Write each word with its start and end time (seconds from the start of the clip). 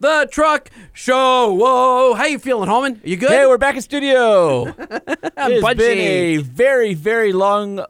the 0.00 0.28
truck 0.30 0.70
show. 0.92 1.52
Whoa, 1.52 2.14
how 2.14 2.26
you 2.26 2.38
feeling, 2.38 2.68
Holman? 2.68 3.00
Are 3.04 3.08
you 3.08 3.16
good? 3.16 3.30
Hey, 3.30 3.46
we're 3.46 3.58
back 3.58 3.76
in 3.76 3.82
studio. 3.82 4.64
it's 4.78 5.64
Budgie. 5.64 5.76
been 5.76 5.98
a 5.98 6.36
very, 6.38 6.94
very 6.94 7.32
long, 7.32 7.84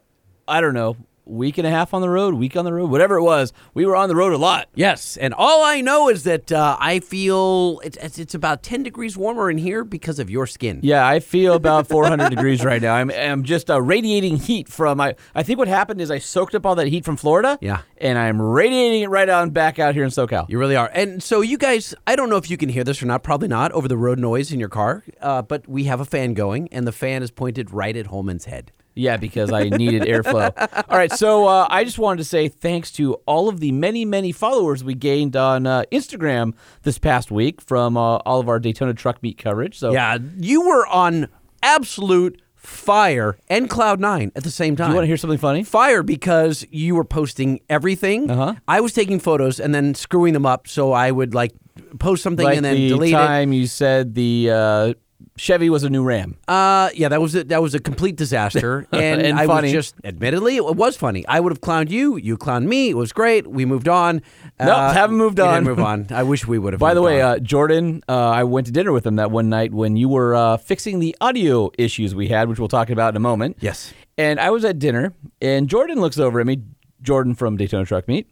I 0.47 0.61
don't 0.61 0.73
know, 0.73 0.95
week 1.27 1.57
and 1.57 1.67
a 1.67 1.69
half 1.69 1.93
on 1.93 2.01
the 2.01 2.09
road, 2.09 2.33
week 2.35 2.55
on 2.55 2.65
the 2.65 2.73
road, 2.73 2.89
whatever 2.89 3.17
it 3.17 3.23
was. 3.23 3.53
We 3.73 3.85
were 3.85 3.95
on 3.95 4.09
the 4.09 4.15
road 4.15 4.33
a 4.33 4.37
lot. 4.37 4.69
Yes, 4.75 5.17
and 5.17 5.33
all 5.33 5.63
I 5.63 5.81
know 5.81 6.09
is 6.09 6.23
that 6.23 6.51
uh, 6.51 6.77
I 6.79 6.99
feel 6.99 7.81
it's, 7.83 8.17
it's 8.17 8.33
about 8.33 8.63
ten 8.63 8.83
degrees 8.83 9.17
warmer 9.17 9.49
in 9.49 9.57
here 9.57 9.83
because 9.83 10.19
of 10.19 10.29
your 10.29 10.47
skin. 10.47 10.79
Yeah, 10.83 11.07
I 11.07 11.19
feel 11.19 11.53
about 11.53 11.87
400 11.87 12.29
degrees 12.35 12.63
right 12.63 12.81
now. 12.81 12.95
I'm, 12.95 13.11
I'm 13.11 13.43
just 13.43 13.69
uh, 13.69 13.81
radiating 13.81 14.37
heat 14.37 14.67
from. 14.67 15.01
I, 15.01 15.15
I 15.35 15.43
think 15.43 15.59
what 15.59 15.67
happened 15.67 16.01
is 16.01 16.11
I 16.11 16.19
soaked 16.19 16.55
up 16.55 16.65
all 16.65 16.75
that 16.75 16.87
heat 16.87 17.05
from 17.05 17.17
Florida. 17.17 17.57
Yeah. 17.61 17.81
And 17.97 18.17
I'm 18.17 18.41
radiating 18.41 19.01
it 19.01 19.09
right 19.09 19.27
on 19.27 19.49
back 19.49 19.79
out 19.79 19.95
here 19.95 20.03
in 20.03 20.09
SoCal. 20.09 20.49
You 20.49 20.59
really 20.59 20.75
are. 20.75 20.89
And 20.93 21.21
so, 21.21 21.41
you 21.41 21.57
guys, 21.57 21.95
I 22.05 22.15
don't 22.15 22.29
know 22.29 22.37
if 22.37 22.49
you 22.49 22.57
can 22.57 22.69
hear 22.69 22.83
this 22.83 23.01
or 23.01 23.05
not, 23.05 23.23
probably 23.23 23.47
not 23.47 23.71
over 23.71 23.87
the 23.87 23.97
road 23.97 24.19
noise 24.19 24.51
in 24.51 24.59
your 24.59 24.69
car, 24.69 25.03
uh, 25.21 25.41
but 25.41 25.67
we 25.67 25.85
have 25.85 25.99
a 25.99 26.05
fan 26.05 26.33
going, 26.33 26.67
and 26.71 26.87
the 26.87 26.91
fan 26.91 27.23
is 27.23 27.31
pointed 27.31 27.71
right 27.71 27.95
at 27.95 28.07
Holman's 28.07 28.45
head. 28.45 28.71
Yeah, 28.97 29.17
because 29.17 29.51
I 29.51 29.69
needed 29.69 30.03
airflow. 30.03 30.51
All 30.89 30.97
right, 30.97 31.11
so 31.11 31.45
uh, 31.47 31.67
I 31.69 31.83
just 31.83 31.99
wanted 31.99 32.17
to 32.17 32.23
say 32.23 32.47
thanks 32.47 32.91
to 32.93 33.13
all 33.25 33.47
of 33.49 33.59
the 33.59 33.71
many, 33.71 34.05
many 34.05 34.31
followers 34.31 34.83
we 34.83 34.95
gained 34.95 35.35
on 35.35 35.67
uh, 35.67 35.83
Instagram 35.91 36.53
this 36.83 36.97
past 36.97 37.31
week 37.31 37.61
from 37.61 37.95
uh, 37.97 38.17
all 38.17 38.39
of 38.39 38.49
our 38.49 38.59
Daytona 38.59 38.93
truck 38.93 39.21
meet 39.21 39.37
coverage. 39.37 39.77
So 39.77 39.91
Yeah, 39.91 40.17
you 40.37 40.67
were 40.67 40.87
on 40.87 41.27
absolute 41.61 42.41
fire 42.55 43.37
and 43.49 43.69
Cloud 43.69 43.99
Nine 43.99 44.31
at 44.35 44.43
the 44.43 44.51
same 44.51 44.75
time. 44.75 44.89
you 44.89 44.95
want 44.95 45.03
to 45.03 45.07
hear 45.07 45.17
something 45.17 45.37
funny? 45.37 45.63
Fire 45.63 46.03
because 46.03 46.65
you 46.69 46.95
were 46.95 47.05
posting 47.05 47.61
everything. 47.69 48.29
Uh-huh. 48.29 48.55
I 48.67 48.81
was 48.81 48.93
taking 48.93 49.19
photos 49.19 49.59
and 49.59 49.73
then 49.73 49.95
screwing 49.95 50.33
them 50.33 50.45
up, 50.45 50.67
so 50.67 50.91
I 50.91 51.11
would 51.11 51.33
like 51.33 51.53
post 51.99 52.23
something 52.23 52.43
like 52.43 52.57
and 52.57 52.65
then 52.65 52.75
the 52.75 52.89
delete 52.89 53.13
it. 53.13 53.17
time 53.17 53.53
you 53.53 53.67
said 53.67 54.15
the 54.15 54.49
uh, 54.51 54.93
Chevy 55.37 55.69
was 55.69 55.83
a 55.83 55.89
new 55.89 56.03
Ram. 56.03 56.35
Uh, 56.47 56.89
yeah, 56.93 57.09
that 57.09 57.21
was 57.21 57.35
a, 57.35 57.43
that 57.45 57.61
was 57.61 57.73
a 57.75 57.79
complete 57.79 58.15
disaster, 58.15 58.87
and, 58.91 59.21
And 59.21 59.39
I 59.39 59.45
funny. 59.45 59.67
was 59.67 59.71
just, 59.73 59.95
admittedly, 60.03 60.57
it 60.57 60.75
was 60.75 60.97
funny. 60.97 61.25
I 61.27 61.39
would 61.39 61.51
have 61.51 61.61
clowned 61.61 61.89
you, 61.89 62.17
you 62.17 62.37
clowned 62.37 62.65
me. 62.65 62.89
It 62.89 62.97
was 62.97 63.13
great. 63.13 63.47
We 63.47 63.65
moved 63.65 63.87
on. 63.87 64.21
Nope, 64.59 64.93
haven't 64.93 65.17
moved 65.17 65.37
we 65.37 65.43
didn't 65.43 65.57
on. 65.57 65.63
move 65.63 65.79
on. 65.79 66.07
I 66.09 66.23
wish 66.23 66.47
we 66.47 66.57
would 66.59 66.73
have. 66.73 66.79
By 66.79 66.93
the 66.93 67.01
way, 67.01 67.21
uh, 67.21 67.39
Jordan, 67.39 68.03
uh, 68.09 68.29
I 68.29 68.43
went 68.43 68.65
to 68.67 68.73
dinner 68.73 68.91
with 68.91 69.05
him 69.05 69.17
that 69.17 69.31
one 69.31 69.49
night 69.49 69.71
when 69.71 69.95
you 69.95 70.09
were 70.09 70.35
uh, 70.35 70.57
fixing 70.57 70.99
the 70.99 71.15
audio 71.21 71.71
issues 71.77 72.15
we 72.15 72.27
had, 72.27 72.49
which 72.49 72.57
we'll 72.59 72.67
talk 72.67 72.89
about 72.89 73.13
in 73.13 73.17
a 73.17 73.19
moment. 73.21 73.57
yes, 73.59 73.93
And 74.17 74.39
I 74.39 74.49
was 74.49 74.65
at 74.65 74.79
dinner, 74.79 75.13
and 75.41 75.69
Jordan 75.69 76.01
looks 76.01 76.17
over 76.17 76.39
at 76.39 76.45
me, 76.47 76.63
Jordan 77.01 77.35
from 77.35 77.57
Daytona 77.57 77.85
Truck 77.85 78.07
Meet, 78.07 78.27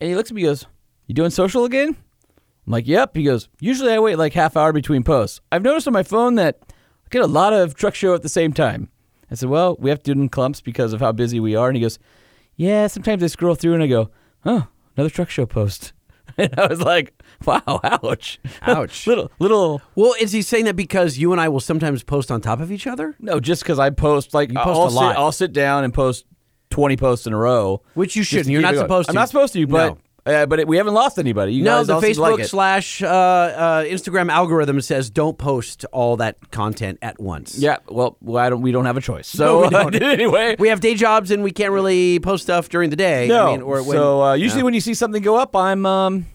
and 0.00 0.08
he 0.10 0.16
looks 0.16 0.30
at 0.30 0.34
me 0.34 0.42
and 0.42 0.48
goes, 0.50 0.66
You 1.06 1.14
doing 1.14 1.30
social 1.30 1.64
again? 1.64 1.96
I'm 2.66 2.72
like, 2.72 2.86
Yep. 2.86 3.16
He 3.16 3.24
goes, 3.24 3.48
Usually 3.60 3.92
I 3.92 3.98
wait 3.98 4.16
like 4.16 4.32
half 4.32 4.56
hour 4.56 4.72
between 4.72 5.02
posts. 5.02 5.40
I've 5.52 5.62
noticed 5.62 5.86
on 5.86 5.92
my 5.92 6.02
phone 6.02 6.34
that 6.36 6.58
I 6.68 7.08
get 7.10 7.22
a 7.22 7.26
lot 7.26 7.52
of 7.52 7.74
truck 7.74 7.94
show 7.94 8.14
at 8.14 8.22
the 8.22 8.28
same 8.28 8.52
time. 8.52 8.88
I 9.30 9.34
said, 9.34 9.48
Well, 9.48 9.76
we 9.78 9.90
have 9.90 9.98
to 10.02 10.14
do 10.14 10.18
it 10.18 10.22
in 10.22 10.28
clumps 10.28 10.60
because 10.60 10.92
of 10.92 11.00
how 11.00 11.12
busy 11.12 11.40
we 11.40 11.54
are. 11.56 11.68
And 11.68 11.76
he 11.76 11.82
goes, 11.82 11.98
Yeah, 12.56 12.86
sometimes 12.86 13.22
I 13.22 13.26
scroll 13.28 13.54
through 13.54 13.74
and 13.74 13.82
I 13.82 13.86
go, 13.86 14.10
Oh, 14.44 14.66
another 14.96 15.10
truck 15.10 15.30
show 15.30 15.46
post. 15.46 15.92
And 16.36 16.52
I 16.58 16.66
was 16.66 16.80
like, 16.80 17.12
Wow, 17.46 17.62
ouch. 17.84 18.40
Ouch. 18.62 19.06
little, 19.06 19.30
little. 19.38 19.80
Well, 19.94 20.14
is 20.20 20.32
he 20.32 20.42
saying 20.42 20.64
that 20.64 20.74
because 20.74 21.16
you 21.16 21.30
and 21.30 21.40
I 21.40 21.48
will 21.48 21.60
sometimes 21.60 22.02
post 22.02 22.32
on 22.32 22.40
top 22.40 22.58
of 22.60 22.72
each 22.72 22.88
other, 22.88 23.14
No, 23.20 23.38
just 23.38 23.62
because 23.62 23.78
I 23.78 23.90
post 23.90 24.34
like 24.34 24.52
post 24.52 24.66
I'll 24.66 24.88
a 24.88 24.88
lot. 24.88 25.12
Sit, 25.12 25.18
I'll 25.18 25.32
sit 25.32 25.52
down 25.52 25.84
and 25.84 25.94
post 25.94 26.24
twenty 26.70 26.96
posts 26.96 27.28
in 27.28 27.32
a 27.32 27.36
row. 27.36 27.82
which 27.94 28.16
you 28.16 28.24
shouldn't? 28.24 28.48
You're 28.48 28.62
not 28.62 28.74
going. 28.74 28.84
supposed 28.84 29.06
to. 29.06 29.10
I'm 29.12 29.14
not 29.14 29.28
supposed 29.28 29.52
to, 29.52 29.64
but 29.68 29.96
uh, 30.26 30.46
but 30.46 30.60
it, 30.60 30.68
we 30.68 30.78
haven't 30.78 30.94
lost 30.94 31.18
anybody. 31.18 31.54
You 31.54 31.64
No, 31.64 31.84
the 31.84 32.00
to 32.00 32.20
like 32.20 32.34
Facebook 32.36 32.46
slash 32.46 33.02
uh, 33.02 33.06
uh, 33.06 33.84
Instagram 33.84 34.30
algorithm 34.30 34.80
says 34.80 35.10
don't 35.10 35.36
post 35.36 35.84
all 35.92 36.16
that 36.16 36.50
content 36.50 36.98
at 37.02 37.20
once. 37.20 37.58
Yeah, 37.58 37.78
well, 37.88 38.16
don't. 38.22 38.62
We 38.62 38.72
don't 38.72 38.86
have 38.86 38.96
a 38.96 39.02
choice. 39.02 39.28
So 39.28 39.62
we 39.62 39.68
don't. 39.70 39.92
Did 39.92 40.02
anyway. 40.02 40.56
we 40.58 40.68
have 40.68 40.80
day 40.80 40.94
jobs 40.94 41.30
and 41.30 41.42
we 41.42 41.50
can't 41.50 41.72
really 41.72 42.20
post 42.20 42.44
stuff 42.44 42.68
during 42.68 42.90
the 42.90 42.96
day. 42.96 43.28
no. 43.28 43.48
I 43.48 43.50
mean, 43.52 43.62
or 43.62 43.82
when, 43.82 43.96
so 43.96 44.22
uh, 44.22 44.34
usually 44.34 44.62
when 44.62 44.74
you 44.74 44.80
see 44.80 44.94
something 44.94 45.22
go 45.22 45.36
up, 45.36 45.54
I'm 45.54 45.84
um, 45.84 46.26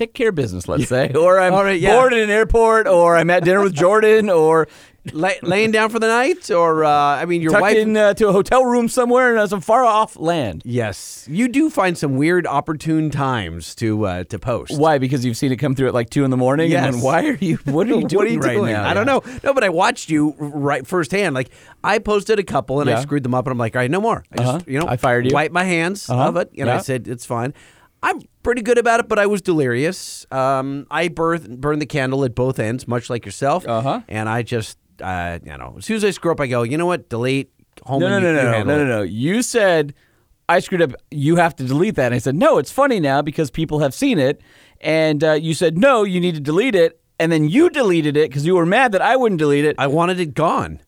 take 0.00 0.14
care 0.14 0.30
of 0.30 0.34
business. 0.34 0.68
Let's 0.68 0.88
say, 0.88 1.12
or 1.14 1.38
I'm 1.38 1.52
right, 1.52 1.80
yeah. 1.80 1.94
bored 1.96 2.12
in 2.12 2.20
an 2.20 2.30
airport, 2.30 2.86
or 2.88 3.16
I'm 3.16 3.30
at 3.30 3.44
dinner 3.44 3.62
with 3.62 3.74
Jordan, 3.74 4.30
or 4.30 4.68
lay, 5.12 5.38
laying 5.42 5.70
down 5.70 5.90
for 5.90 5.98
the 5.98 6.06
night, 6.06 6.50
or 6.50 6.84
uh, 6.84 6.90
I 6.90 7.24
mean, 7.24 7.40
your 7.42 7.52
tucked 7.52 7.62
wife. 7.62 7.76
in 7.76 7.96
uh, 7.96 8.14
to 8.14 8.28
a 8.28 8.32
hotel 8.32 8.64
room 8.64 8.88
somewhere 8.88 9.32
in 9.32 9.38
uh, 9.38 9.46
some 9.46 9.60
far 9.60 9.84
off 9.84 10.16
land. 10.16 10.62
Yes, 10.64 11.26
you 11.30 11.48
do 11.48 11.70
find 11.70 11.96
some 11.96 12.16
weird, 12.16 12.46
opportune 12.46 13.10
times 13.10 13.74
to 13.76 14.06
uh, 14.06 14.24
to 14.24 14.38
post. 14.38 14.78
Why? 14.78 14.98
Because 14.98 15.24
you've 15.24 15.36
seen 15.36 15.52
it 15.52 15.56
come 15.56 15.74
through 15.74 15.88
at 15.88 15.94
like 15.94 16.10
two 16.10 16.24
in 16.24 16.30
the 16.30 16.36
morning. 16.36 16.70
Yes. 16.70 16.84
And 16.86 16.94
then 16.96 17.02
why 17.02 17.26
are 17.26 17.34
you? 17.34 17.58
What 17.64 17.86
are 17.88 17.94
you 17.98 18.06
doing 18.06 18.26
are 18.28 18.30
you 18.30 18.40
right 18.40 18.54
doing? 18.56 18.72
now? 18.72 18.88
I 18.88 18.94
don't 18.94 19.06
know. 19.06 19.22
No, 19.44 19.54
but 19.54 19.64
I 19.64 19.68
watched 19.68 20.10
you 20.10 20.34
right 20.38 20.86
firsthand. 20.86 21.34
Like 21.34 21.50
I 21.84 21.98
posted 21.98 22.38
a 22.38 22.44
couple 22.44 22.80
and 22.80 22.90
I 22.90 23.00
screwed 23.00 23.22
them 23.22 23.34
up, 23.34 23.46
and 23.46 23.52
I'm 23.52 23.58
like, 23.58 23.74
all 23.76 23.80
right, 23.80 23.90
no 23.90 24.00
more. 24.00 24.24
I 24.32 24.36
just, 24.36 24.48
Uh-huh. 24.48 24.60
you 24.66 24.78
know, 24.80 24.86
I 24.88 24.96
fired 24.96 25.26
you. 25.26 25.32
Wipe 25.34 25.52
my 25.52 25.64
hands 25.64 26.08
Uh-huh. 26.10 26.28
of 26.28 26.36
it, 26.36 26.50
and 26.58 26.68
I 26.70 26.78
said 26.78 27.08
it's 27.08 27.24
fine. 27.26 27.54
I'm 28.02 28.22
pretty 28.42 28.62
good 28.62 28.78
about 28.78 29.00
it, 29.00 29.08
but 29.08 29.18
I 29.18 29.26
was 29.26 29.42
delirious. 29.42 30.24
Um, 30.30 30.86
I 30.90 31.08
birth, 31.08 31.46
burned 31.50 31.82
the 31.82 31.86
candle 31.86 32.24
at 32.24 32.34
both 32.34 32.58
ends, 32.58 32.88
much 32.88 33.10
like 33.10 33.26
yourself. 33.26 33.68
Uh-huh. 33.68 34.00
And 34.08 34.26
I 34.26 34.40
just, 34.42 34.78
uh, 35.00 35.38
you 35.44 35.56
know, 35.56 35.76
as 35.78 35.84
soon 35.84 35.96
as 35.96 36.04
I 36.04 36.10
screw 36.10 36.32
up, 36.32 36.40
I 36.40 36.46
go, 36.46 36.62
you 36.62 36.76
know 36.78 36.86
what? 36.86 37.08
Delete. 37.08 37.50
Home 37.84 38.00
No, 38.00 38.08
no, 38.08 38.20
no, 38.20 38.28
you, 38.28 38.34
no, 38.34 38.42
no, 38.42 38.62
no, 38.62 38.76
no, 38.78 38.84
no. 38.84 39.02
You 39.02 39.42
said 39.42 39.94
I 40.50 40.58
screwed 40.58 40.82
up. 40.82 40.92
You 41.10 41.36
have 41.36 41.54
to 41.56 41.64
delete 41.64 41.94
that. 41.94 42.06
And 42.06 42.14
I 42.14 42.18
said, 42.18 42.34
no, 42.34 42.58
it's 42.58 42.72
funny 42.72 42.98
now 42.98 43.22
because 43.22 43.50
people 43.50 43.78
have 43.78 43.94
seen 43.94 44.18
it. 44.18 44.40
And 44.80 45.22
uh, 45.22 45.32
you 45.34 45.54
said, 45.54 45.78
no, 45.78 46.02
you 46.02 46.20
need 46.20 46.34
to 46.34 46.40
delete 46.40 46.74
it. 46.74 47.00
And 47.20 47.30
then 47.30 47.48
you 47.48 47.70
deleted 47.70 48.16
it 48.16 48.30
because 48.30 48.44
you 48.44 48.56
were 48.56 48.66
mad 48.66 48.92
that 48.92 49.02
I 49.02 49.14
wouldn't 49.14 49.38
delete 49.38 49.64
it. 49.64 49.76
I 49.78 49.86
wanted 49.86 50.18
it 50.18 50.34
gone. 50.34 50.80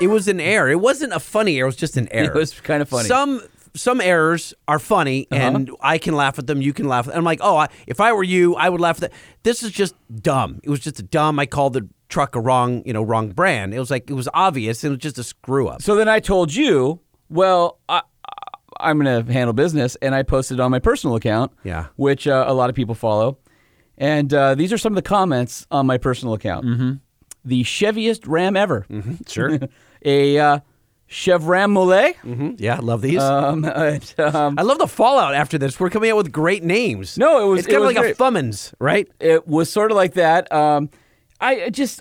it 0.00 0.06
was 0.06 0.26
an 0.28 0.40
error. 0.54 0.70
It 0.70 0.80
wasn't 0.80 1.12
a 1.12 1.20
funny 1.20 1.58
error. 1.58 1.66
It 1.66 1.68
was 1.68 1.76
just 1.76 1.96
an 1.96 2.08
error. 2.12 2.30
It 2.30 2.34
was 2.34 2.58
kinda 2.60 2.86
funny. 2.86 3.08
Some 3.08 3.42
some 3.74 4.00
errors 4.00 4.54
are 4.68 4.78
funny, 4.78 5.26
and 5.30 5.70
I 5.80 5.98
can 5.98 6.14
laugh 6.14 6.38
at 6.38 6.46
them. 6.46 6.60
You 6.62 6.72
can 6.72 6.88
laugh. 6.88 7.08
At, 7.08 7.16
I'm 7.16 7.24
like, 7.24 7.40
oh, 7.42 7.56
I, 7.56 7.68
if 7.86 8.00
I 8.00 8.12
were 8.12 8.22
you, 8.24 8.54
I 8.56 8.68
would 8.68 8.80
laugh 8.80 8.96
at 9.02 9.10
that. 9.10 9.12
This 9.42 9.62
is 9.62 9.70
just 9.70 9.94
dumb. 10.22 10.60
It 10.62 10.70
was 10.70 10.80
just 10.80 10.98
a 10.98 11.02
dumb. 11.02 11.38
I 11.38 11.46
called 11.46 11.72
the 11.74 11.88
truck 12.08 12.34
a 12.34 12.40
wrong, 12.40 12.82
you 12.84 12.92
know, 12.92 13.02
wrong 13.02 13.30
brand. 13.30 13.72
It 13.72 13.78
was 13.78 13.90
like 13.90 14.10
it 14.10 14.14
was 14.14 14.28
obvious. 14.34 14.82
It 14.84 14.88
was 14.88 14.98
just 14.98 15.18
a 15.18 15.22
screw 15.24 15.68
up. 15.68 15.82
so 15.82 15.94
then 15.94 16.08
I 16.08 16.18
told 16.20 16.52
you, 16.54 17.00
well, 17.28 17.78
I, 17.88 17.98
I- 17.98 18.02
I'm 18.80 18.98
going 18.98 19.26
to 19.26 19.30
handle 19.32 19.52
business. 19.52 19.96
And 20.00 20.14
I 20.14 20.22
posted 20.22 20.58
on 20.58 20.70
my 20.70 20.78
personal 20.78 21.14
account, 21.14 21.52
Yeah. 21.64 21.86
which 21.96 22.26
uh, 22.26 22.44
a 22.48 22.54
lot 22.54 22.70
of 22.70 22.76
people 22.76 22.94
follow. 22.94 23.36
And 23.98 24.32
uh, 24.32 24.54
these 24.54 24.72
are 24.72 24.78
some 24.78 24.92
of 24.92 24.96
the 24.96 25.02
comments 25.08 25.66
on 25.70 25.84
my 25.86 25.98
personal 25.98 26.32
account. 26.34 26.64
Mm-hmm. 26.64 26.92
The 27.44 27.62
Cheviest 27.62 28.26
Ram 28.26 28.56
ever. 28.56 28.86
Sure. 29.28 29.58
a 30.04 30.38
uh, 30.38 30.60
Chevram 31.10 31.70
Mole. 31.72 32.12
hmm 32.22 32.52
Yeah, 32.58 32.76
I 32.76 32.78
love 32.78 33.02
these. 33.02 33.18
Um, 33.20 33.64
and, 33.74 34.14
um, 34.18 34.54
I 34.58 34.62
love 34.62 34.78
the 34.78 34.86
fallout 34.86 35.34
after 35.34 35.58
this. 35.58 35.78
We're 35.80 35.90
coming 35.90 36.10
out 36.10 36.16
with 36.16 36.30
great 36.32 36.62
names. 36.62 37.18
No, 37.18 37.44
it 37.44 37.50
was- 37.50 37.58
It's 37.60 37.68
it 37.68 37.72
kind 37.72 37.82
of 37.82 37.86
like 37.88 37.96
great. 37.96 38.12
a 38.14 38.18
Fummins, 38.18 38.72
right? 38.78 39.08
it 39.18 39.46
was 39.48 39.70
sort 39.70 39.90
of 39.90 39.96
like 39.96 40.14
that. 40.14 40.50
Um, 40.52 40.88
I 41.40 41.70
just, 41.70 42.00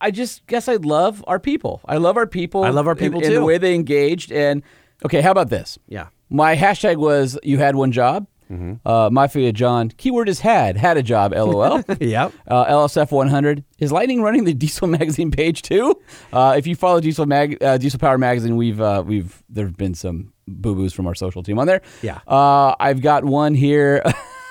I 0.00 0.10
just 0.10 0.46
guess 0.46 0.68
I 0.68 0.76
love 0.76 1.24
our 1.26 1.38
people. 1.38 1.80
I 1.86 1.96
love 1.96 2.16
our 2.18 2.26
people. 2.26 2.64
I 2.64 2.68
love 2.70 2.86
our 2.86 2.94
people, 2.96 3.20
in, 3.20 3.28
too. 3.28 3.34
the 3.36 3.44
way 3.44 3.56
they 3.56 3.74
engaged. 3.74 4.30
And 4.30 4.62
okay, 5.06 5.20
how 5.22 5.30
about 5.30 5.48
this? 5.48 5.78
Yeah. 5.88 6.08
My 6.28 6.54
hashtag 6.56 6.96
was 6.96 7.38
you 7.42 7.58
had 7.58 7.76
one 7.76 7.92
job. 7.92 8.26
Mm-hmm. 8.50 8.86
Uh, 8.86 9.10
Mafia 9.10 9.52
John. 9.52 9.90
Keyword 9.90 10.28
is 10.28 10.40
had. 10.40 10.76
Had 10.76 10.96
a 10.96 11.02
job. 11.02 11.32
LOL. 11.36 11.82
Yep. 12.00 12.32
Uh, 12.46 12.64
LSF 12.66 13.10
100 13.12 13.64
is 13.78 13.92
Lightning 13.92 14.22
running 14.22 14.44
the 14.44 14.54
Diesel 14.54 14.86
Magazine 14.98 15.30
page 15.30 15.62
too. 15.62 16.00
Uh, 16.32 16.54
if 16.56 16.66
you 16.66 16.74
follow 16.74 17.00
Diesel 17.00 17.26
Mag, 17.26 17.62
uh, 17.62 17.78
Diesel 17.78 17.98
Power 18.00 18.18
Magazine, 18.18 18.56
we've 18.56 18.80
uh, 18.80 19.02
we've 19.06 19.42
there've 19.48 19.76
been 19.76 19.94
some 19.94 20.32
boo 20.48 20.74
boos 20.74 20.92
from 20.92 21.06
our 21.06 21.14
social 21.14 21.42
team 21.42 21.58
on 21.58 21.66
there. 21.66 21.80
Yeah. 22.02 22.18
Uh, 22.26 22.74
I've 22.80 23.00
got 23.02 23.24
one 23.24 23.54
here. 23.54 24.02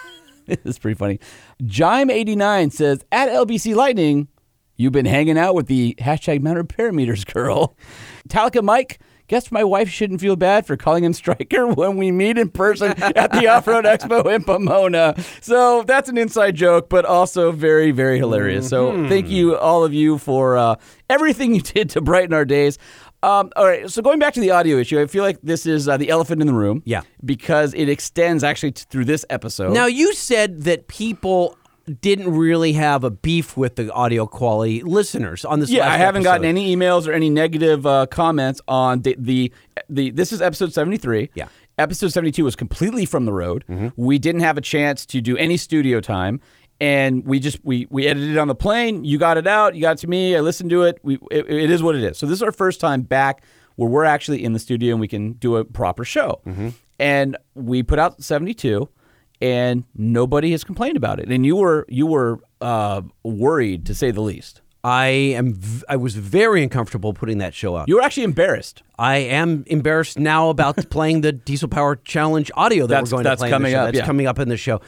it's 0.47 0.79
pretty 0.79 0.97
funny. 0.97 1.19
Jime89 1.63 2.71
says 2.71 3.03
at 3.11 3.29
LBC 3.29 3.75
Lightning, 3.75 4.29
you've 4.77 4.93
been 4.93 5.05
hanging 5.05 5.37
out 5.37 5.55
with 5.55 5.67
the 5.67 5.95
hashtag 5.99 6.41
mounted 6.41 6.69
parameters 6.69 7.31
girl. 7.31 7.75
Talica 8.29 8.63
Mike. 8.63 8.99
Guess 9.29 9.51
my 9.51 9.63
wife 9.63 9.89
shouldn't 9.89 10.21
feel 10.21 10.35
bad 10.35 10.65
for 10.65 10.75
calling 10.75 11.03
him 11.03 11.13
Striker 11.13 11.67
when 11.75 11.97
we 11.97 12.11
meet 12.11 12.39
in 12.39 12.49
person 12.49 12.91
at 13.03 13.31
the 13.31 13.47
Off 13.47 13.67
Road 13.67 13.85
Expo 13.85 14.25
in 14.33 14.43
Pomona. 14.43 15.15
So 15.39 15.83
that's 15.83 16.09
an 16.09 16.17
inside 16.17 16.55
joke, 16.55 16.89
but 16.89 17.05
also 17.05 17.51
very, 17.51 17.91
very 17.91 18.17
hilarious. 18.17 18.67
So 18.67 19.07
thank 19.07 19.29
you, 19.29 19.55
all 19.55 19.85
of 19.85 19.93
you, 19.93 20.17
for 20.17 20.57
uh, 20.57 20.77
everything 21.11 21.53
you 21.53 21.61
did 21.75 21.91
to 21.91 22.01
brighten 22.01 22.33
our 22.33 22.43
days. 22.43 22.79
Um, 23.21 23.51
all 23.55 23.65
right, 23.65 23.87
so 23.87 24.01
going 24.01 24.17
back 24.17 24.33
to 24.33 24.39
the 24.39 24.49
audio 24.49 24.77
issue, 24.77 24.99
I 24.99 25.05
feel 25.05 25.23
like 25.23 25.37
this 25.43 25.67
is 25.67 25.87
uh, 25.87 25.97
the 25.97 26.09
elephant 26.09 26.41
in 26.41 26.47
the 26.47 26.53
room. 26.53 26.81
Yeah. 26.85 27.01
Because 27.23 27.75
it 27.75 27.87
extends 27.87 28.43
actually 28.43 28.71
t- 28.71 28.85
through 28.89 29.05
this 29.05 29.25
episode. 29.29 29.73
Now 29.73 29.85
you 29.85 30.15
said 30.15 30.63
that 30.63 30.87
people 30.87 31.55
didn't 31.89 32.31
really 32.31 32.73
have 32.73 33.03
a 33.03 33.09
beef 33.09 33.57
with 33.57 33.75
the 33.75 33.91
audio 33.91 34.25
quality 34.25 34.81
listeners 34.83 35.45
on 35.45 35.59
this. 35.59 35.69
Yeah, 35.69 35.89
I 35.89 35.97
haven't 35.97 36.23
gotten 36.23 36.45
any 36.45 36.75
emails 36.75 37.07
or 37.07 37.13
any 37.13 37.29
negative 37.29 37.85
uh, 37.85 38.05
comments 38.07 38.61
on 38.67 39.01
the, 39.01 39.15
the 39.17 39.53
the. 39.89 40.11
This 40.11 40.31
is 40.31 40.41
episode 40.41 40.73
seventy 40.73 40.97
three. 40.97 41.29
Yeah. 41.33 41.45
Mm-hmm. 41.45 41.53
Episode 41.79 42.09
seventy 42.09 42.31
two 42.31 42.43
was 42.43 42.55
completely 42.55 43.05
from 43.05 43.25
the 43.25 43.33
road. 43.33 43.63
We 43.95 44.19
didn't 44.19 44.41
have 44.41 44.57
a 44.57 44.61
chance 44.61 45.05
to 45.07 45.21
do 45.21 45.37
any 45.37 45.57
studio 45.57 46.01
time, 46.01 46.41
and 46.81 47.25
we 47.25 47.39
just 47.39 47.63
we 47.63 47.87
we 47.89 48.07
edited 48.07 48.31
it 48.31 48.37
on 48.37 48.47
the 48.47 48.55
plane. 48.55 49.05
You 49.05 49.17
got 49.17 49.37
it 49.37 49.47
out. 49.47 49.75
You 49.75 49.81
got 49.81 49.93
it 49.93 49.99
to 49.99 50.07
me. 50.07 50.35
I 50.35 50.41
listened 50.41 50.69
to 50.71 50.83
it. 50.83 50.99
We 51.03 51.15
it, 51.31 51.49
it 51.49 51.71
is 51.71 51.81
what 51.81 51.95
it 51.95 52.03
is. 52.03 52.17
So 52.17 52.25
this 52.25 52.35
is 52.35 52.43
our 52.43 52.51
first 52.51 52.79
time 52.79 53.01
back 53.01 53.43
where 53.75 53.89
we're 53.89 54.03
actually 54.03 54.43
in 54.43 54.51
the 54.51 54.59
studio 54.59 54.93
and 54.93 54.99
we 54.99 55.07
can 55.07 55.33
do 55.33 55.55
a 55.55 55.63
proper 55.63 56.03
show. 56.03 56.41
And 56.99 57.37
we 57.55 57.81
put 57.81 57.97
out 57.97 58.21
72 58.21 58.89
and 59.41 59.83
nobody 59.95 60.51
has 60.51 60.63
complained 60.63 60.97
about 60.97 61.19
it. 61.19 61.29
And 61.31 61.45
you 61.45 61.55
were 61.55 61.85
you 61.89 62.05
were 62.07 62.39
uh, 62.61 63.01
worried 63.23 63.85
to 63.87 63.95
say 63.95 64.11
the 64.11 64.21
least. 64.21 64.61
I 64.83 65.07
am. 65.07 65.55
V- 65.55 65.83
I 65.89 65.97
was 65.97 66.15
very 66.15 66.63
uncomfortable 66.63 67.13
putting 67.13 67.39
that 67.39 67.53
show 67.53 67.75
out. 67.75 67.89
You 67.89 67.95
were 67.95 68.01
actually 68.01 68.23
embarrassed. 68.23 68.81
I 68.97 69.17
am 69.17 69.65
embarrassed 69.67 70.17
now 70.17 70.49
about 70.49 70.89
playing 70.89 71.21
the 71.21 71.33
Diesel 71.33 71.67
Power 71.67 71.97
Challenge 71.97 72.49
audio 72.55 72.83
that 72.87 72.87
That's- 72.87 73.11
we're 73.11 73.17
going 73.17 73.23
that's 73.25 73.41
to 73.41 73.43
play. 73.43 73.49
coming 73.49 73.73
up, 73.75 73.87
That's 73.87 73.97
yeah. 73.97 74.05
coming 74.05 74.25
up 74.27 74.39
in 74.39 74.47
the 74.47 74.55
show. 74.57 74.79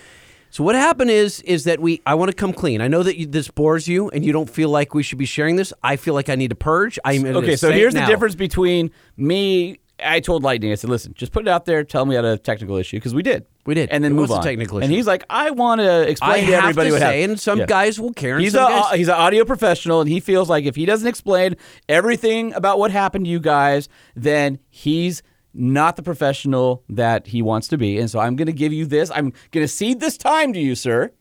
So 0.50 0.63
what 0.65 0.75
happened 0.75 1.12
is 1.12 1.42
is 1.42 1.63
that 1.65 1.80
we 1.81 2.01
I 2.06 2.13
want 2.15 2.30
to 2.31 2.36
come 2.36 2.51
clean. 2.54 2.81
I 2.81 2.88
know 2.89 3.04
that 3.04 3.18
you, 3.18 3.25
this 3.25 3.50
bores 3.50 3.88
you 3.88 4.09
and 4.09 4.25
you 4.25 4.31
don't 4.33 4.50
feel 4.50 4.69
like 4.69 4.94
we 4.94 5.04
should 5.04 5.18
be 5.18 5.25
sharing 5.25 5.56
this. 5.57 5.74
I 5.83 5.95
feel 5.97 6.13
like 6.13 6.27
I 6.30 6.36
need 6.36 6.50
to 6.50 6.56
purge. 6.56 6.97
I'm 7.06 7.25
Okay, 7.25 7.56
so 7.56 7.71
here's 7.71 7.94
the 7.94 8.06
difference 8.06 8.36
between 8.36 8.92
me. 9.18 9.77
I 10.04 10.19
told 10.19 10.42
Lightning, 10.44 10.71
I 10.71 10.75
said, 10.75 10.89
listen, 10.89 11.13
just 11.15 11.31
put 11.31 11.44
it 11.44 11.47
out 11.47 11.65
there. 11.65 11.83
Tell 11.83 12.06
me 12.06 12.15
about 12.15 12.33
a 12.33 12.38
technical 12.38 12.75
issue 12.77 12.97
because 12.97 13.13
we 13.13 13.21
did. 13.24 13.45
We 13.65 13.75
did. 13.75 13.89
and 13.89 14.03
then 14.03 14.13
It 14.13 14.15
move 14.15 14.29
was 14.29 14.31
a 14.31 14.39
on. 14.39 14.43
technical 14.43 14.79
And 14.79 14.91
he's 14.91 15.05
like, 15.05 15.23
I 15.29 15.51
want 15.51 15.81
to 15.81 16.07
explain 16.09 16.31
I 16.31 16.39
to 16.39 16.45
have 16.55 16.63
everybody 16.63 16.89
to 16.89 16.93
what 16.93 16.99
say, 17.01 17.05
happened. 17.19 17.31
and 17.31 17.39
some 17.39 17.59
Yeah. 17.59 17.65
guys 17.67 17.99
will 17.99 18.13
care. 18.13 18.35
And 18.35 18.43
He's 18.43 18.53
some 18.53 18.65
a 18.71 18.75
guys, 18.75 18.83
uh, 18.91 18.95
he's 18.95 19.07
an 19.07 19.13
audio 19.15 19.45
professional, 19.45 20.01
and 20.01 20.09
he 20.09 20.19
feels 20.19 20.49
like 20.49 20.65
if 20.65 20.75
he 20.75 20.85
doesn't 20.85 21.07
explain 21.07 21.55
everything 21.87 22.53
about 22.53 22.79
what 22.79 22.89
happened 22.91 23.25
to 23.25 23.31
you 23.31 23.39
guys, 23.39 23.87
then 24.15 24.57
he's 24.69 25.21
not 25.53 25.95
the 25.95 26.01
professional 26.03 26.83
that 26.89 27.27
he 27.27 27.41
wants 27.41 27.67
to 27.67 27.77
be. 27.77 27.99
And 27.99 28.09
so 28.09 28.19
I'm 28.19 28.35
going 28.35 28.45
to 28.47 28.53
give 28.53 28.73
you 28.73 28.85
this. 28.85 29.11
I'm 29.13 29.31
going 29.51 29.63
to 29.63 29.67
cede 29.67 29.99
this 29.99 30.17
time 30.17 30.53
to 30.53 30.59
you, 30.59 30.73
sir, 30.75 31.11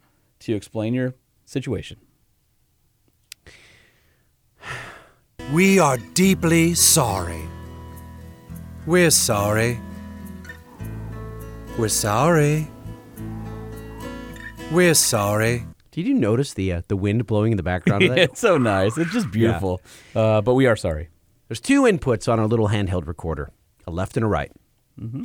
to 0.41 0.55
explain 0.55 0.95
your 0.95 1.15
situation. 1.45 1.99
We 5.53 5.79
are 5.79 5.99
deeply 6.15 6.75
sorry. 6.75 7.43
We're 8.87 9.11
sorry. 9.11 9.81
We're 11.79 11.89
sorry. 11.89 12.69
We're 14.71 14.95
sorry. 14.95 15.67
Did 15.93 16.07
you 16.07 16.15
notice 16.15 16.55
the 16.55 16.73
uh, 16.75 16.83
the 16.89 16.97
wind 16.97 17.27
blowing 17.27 17.53
in 17.53 17.57
the 17.57 17.63
background 17.63 18.03
of 18.05 18.11
that? 18.11 18.19
it's 18.19 18.41
so 18.41 18.59
nice. 18.59 18.97
It's 18.99 19.13
just 19.13 19.31
beautiful. 19.31 19.81
Uh, 20.15 20.41
but 20.41 20.55
we 20.55 20.67
are 20.67 20.77
sorry. 20.77 21.09
There's 21.49 21.61
two 21.61 21.83
inputs 21.83 22.31
on 22.31 22.39
our 22.39 22.47
little 22.47 22.69
handheld 22.69 23.07
recorder, 23.07 23.51
a 23.87 23.91
left 23.91 24.17
and 24.17 24.25
a 24.25 24.29
right. 24.29 24.53
Mm-hmm. 25.01 25.25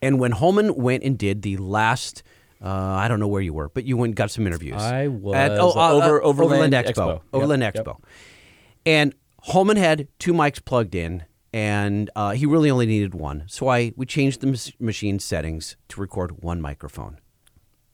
And 0.00 0.18
when 0.18 0.32
Holman 0.32 0.74
went 0.76 1.02
and 1.02 1.18
did 1.18 1.42
the 1.42 1.58
last, 1.58 2.22
uh, 2.64 2.68
I 2.68 3.08
don't 3.08 3.20
know 3.20 3.28
where 3.28 3.42
you 3.42 3.52
were, 3.52 3.68
but 3.68 3.84
you 3.84 3.98
went 3.98 4.10
and 4.10 4.16
got 4.16 4.30
some 4.30 4.46
interviews. 4.46 4.80
I 4.80 5.08
was 5.08 5.34
At, 5.34 5.50
oh, 5.52 5.72
uh, 5.76 5.90
over- 5.90 6.22
uh, 6.22 6.26
Overland 6.26 6.72
Expo. 6.72 6.92
Expo. 6.94 7.12
Yep, 7.12 7.22
Overland 7.34 7.62
yep. 7.62 7.74
Expo. 7.74 7.96
And 8.86 9.14
Holman 9.42 9.76
had 9.76 10.08
two 10.18 10.32
mics 10.32 10.64
plugged 10.64 10.94
in, 10.94 11.24
and 11.52 12.10
uh, 12.14 12.30
he 12.32 12.46
really 12.46 12.70
only 12.70 12.86
needed 12.86 13.14
one. 13.14 13.44
So 13.46 13.68
I 13.68 13.92
we 13.96 14.06
changed 14.06 14.40
the 14.40 14.72
machine 14.78 15.18
settings 15.18 15.76
to 15.88 16.00
record 16.00 16.42
one 16.42 16.60
microphone. 16.60 17.18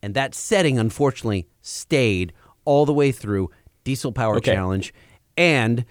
And 0.02 0.14
that 0.14 0.34
setting, 0.34 0.78
unfortunately, 0.78 1.48
stayed 1.62 2.32
all 2.64 2.84
the 2.86 2.92
way 2.92 3.12
through 3.12 3.50
Diesel 3.84 4.12
Power 4.12 4.36
Okay. 4.36 4.52
Challenge 4.54 4.92
and 5.36 5.84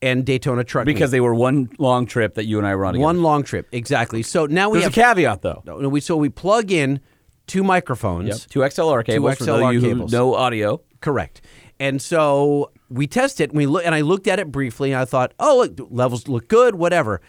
and 0.00 0.24
Daytona 0.24 0.62
Truck 0.62 0.86
Meet. 0.86 0.94
Because 0.94 1.10
they 1.10 1.20
were 1.20 1.34
one 1.34 1.70
long 1.78 2.06
trip 2.06 2.34
that 2.34 2.44
you 2.44 2.58
and 2.58 2.66
I 2.66 2.74
were 2.76 2.84
on 2.86 2.94
together. 2.94 3.04
One 3.04 3.22
long 3.22 3.42
trip, 3.42 3.66
exactly. 3.72 4.22
So 4.22 4.46
now 4.46 4.70
we 4.70 4.78
There's 4.78 4.94
have 4.94 5.04
a 5.04 5.14
caveat, 5.14 5.42
though. 5.42 5.62
no, 5.66 5.78
no, 5.78 5.88
we 5.88 6.00
so 6.00 6.16
we 6.16 6.28
plug 6.28 6.70
in 6.70 7.00
two 7.48 7.64
microphones. 7.64 8.28
Yep. 8.28 8.38
Two 8.48 8.60
XLR 8.60 9.04
cables 9.04 9.38
for 9.38 9.44
those 9.44 9.60
XLR 9.60 9.72
you 9.74 9.80
cables. 9.80 10.12
know 10.12 10.34
audio. 10.34 10.80
Correct. 11.00 11.40
And 11.80 12.00
so 12.00 12.70
we 12.88 13.06
test 13.06 13.40
it. 13.40 13.50
And 13.50 13.58
we 13.58 13.66
look, 13.66 13.84
and 13.84 13.94
I 13.94 14.00
looked 14.00 14.26
at 14.26 14.38
it 14.38 14.52
briefly, 14.52 14.92
and 14.92 15.00
I 15.00 15.04
thought, 15.04 15.34
oh, 15.38 15.58
look, 15.58 15.88
levels 15.90 16.28
look 16.28 16.48
good. 16.48 16.74
Whatever. 16.74 17.20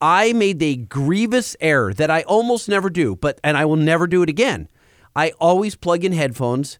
I 0.00 0.32
made 0.32 0.62
a 0.62 0.76
grievous 0.76 1.56
error 1.60 1.92
that 1.94 2.10
I 2.10 2.22
almost 2.22 2.68
never 2.68 2.88
do, 2.88 3.16
but 3.16 3.38
and 3.44 3.56
I 3.56 3.66
will 3.66 3.76
never 3.76 4.06
do 4.06 4.22
it 4.22 4.30
again. 4.30 4.68
I 5.14 5.32
always 5.40 5.76
plug 5.76 6.04
in 6.04 6.12
headphones 6.12 6.78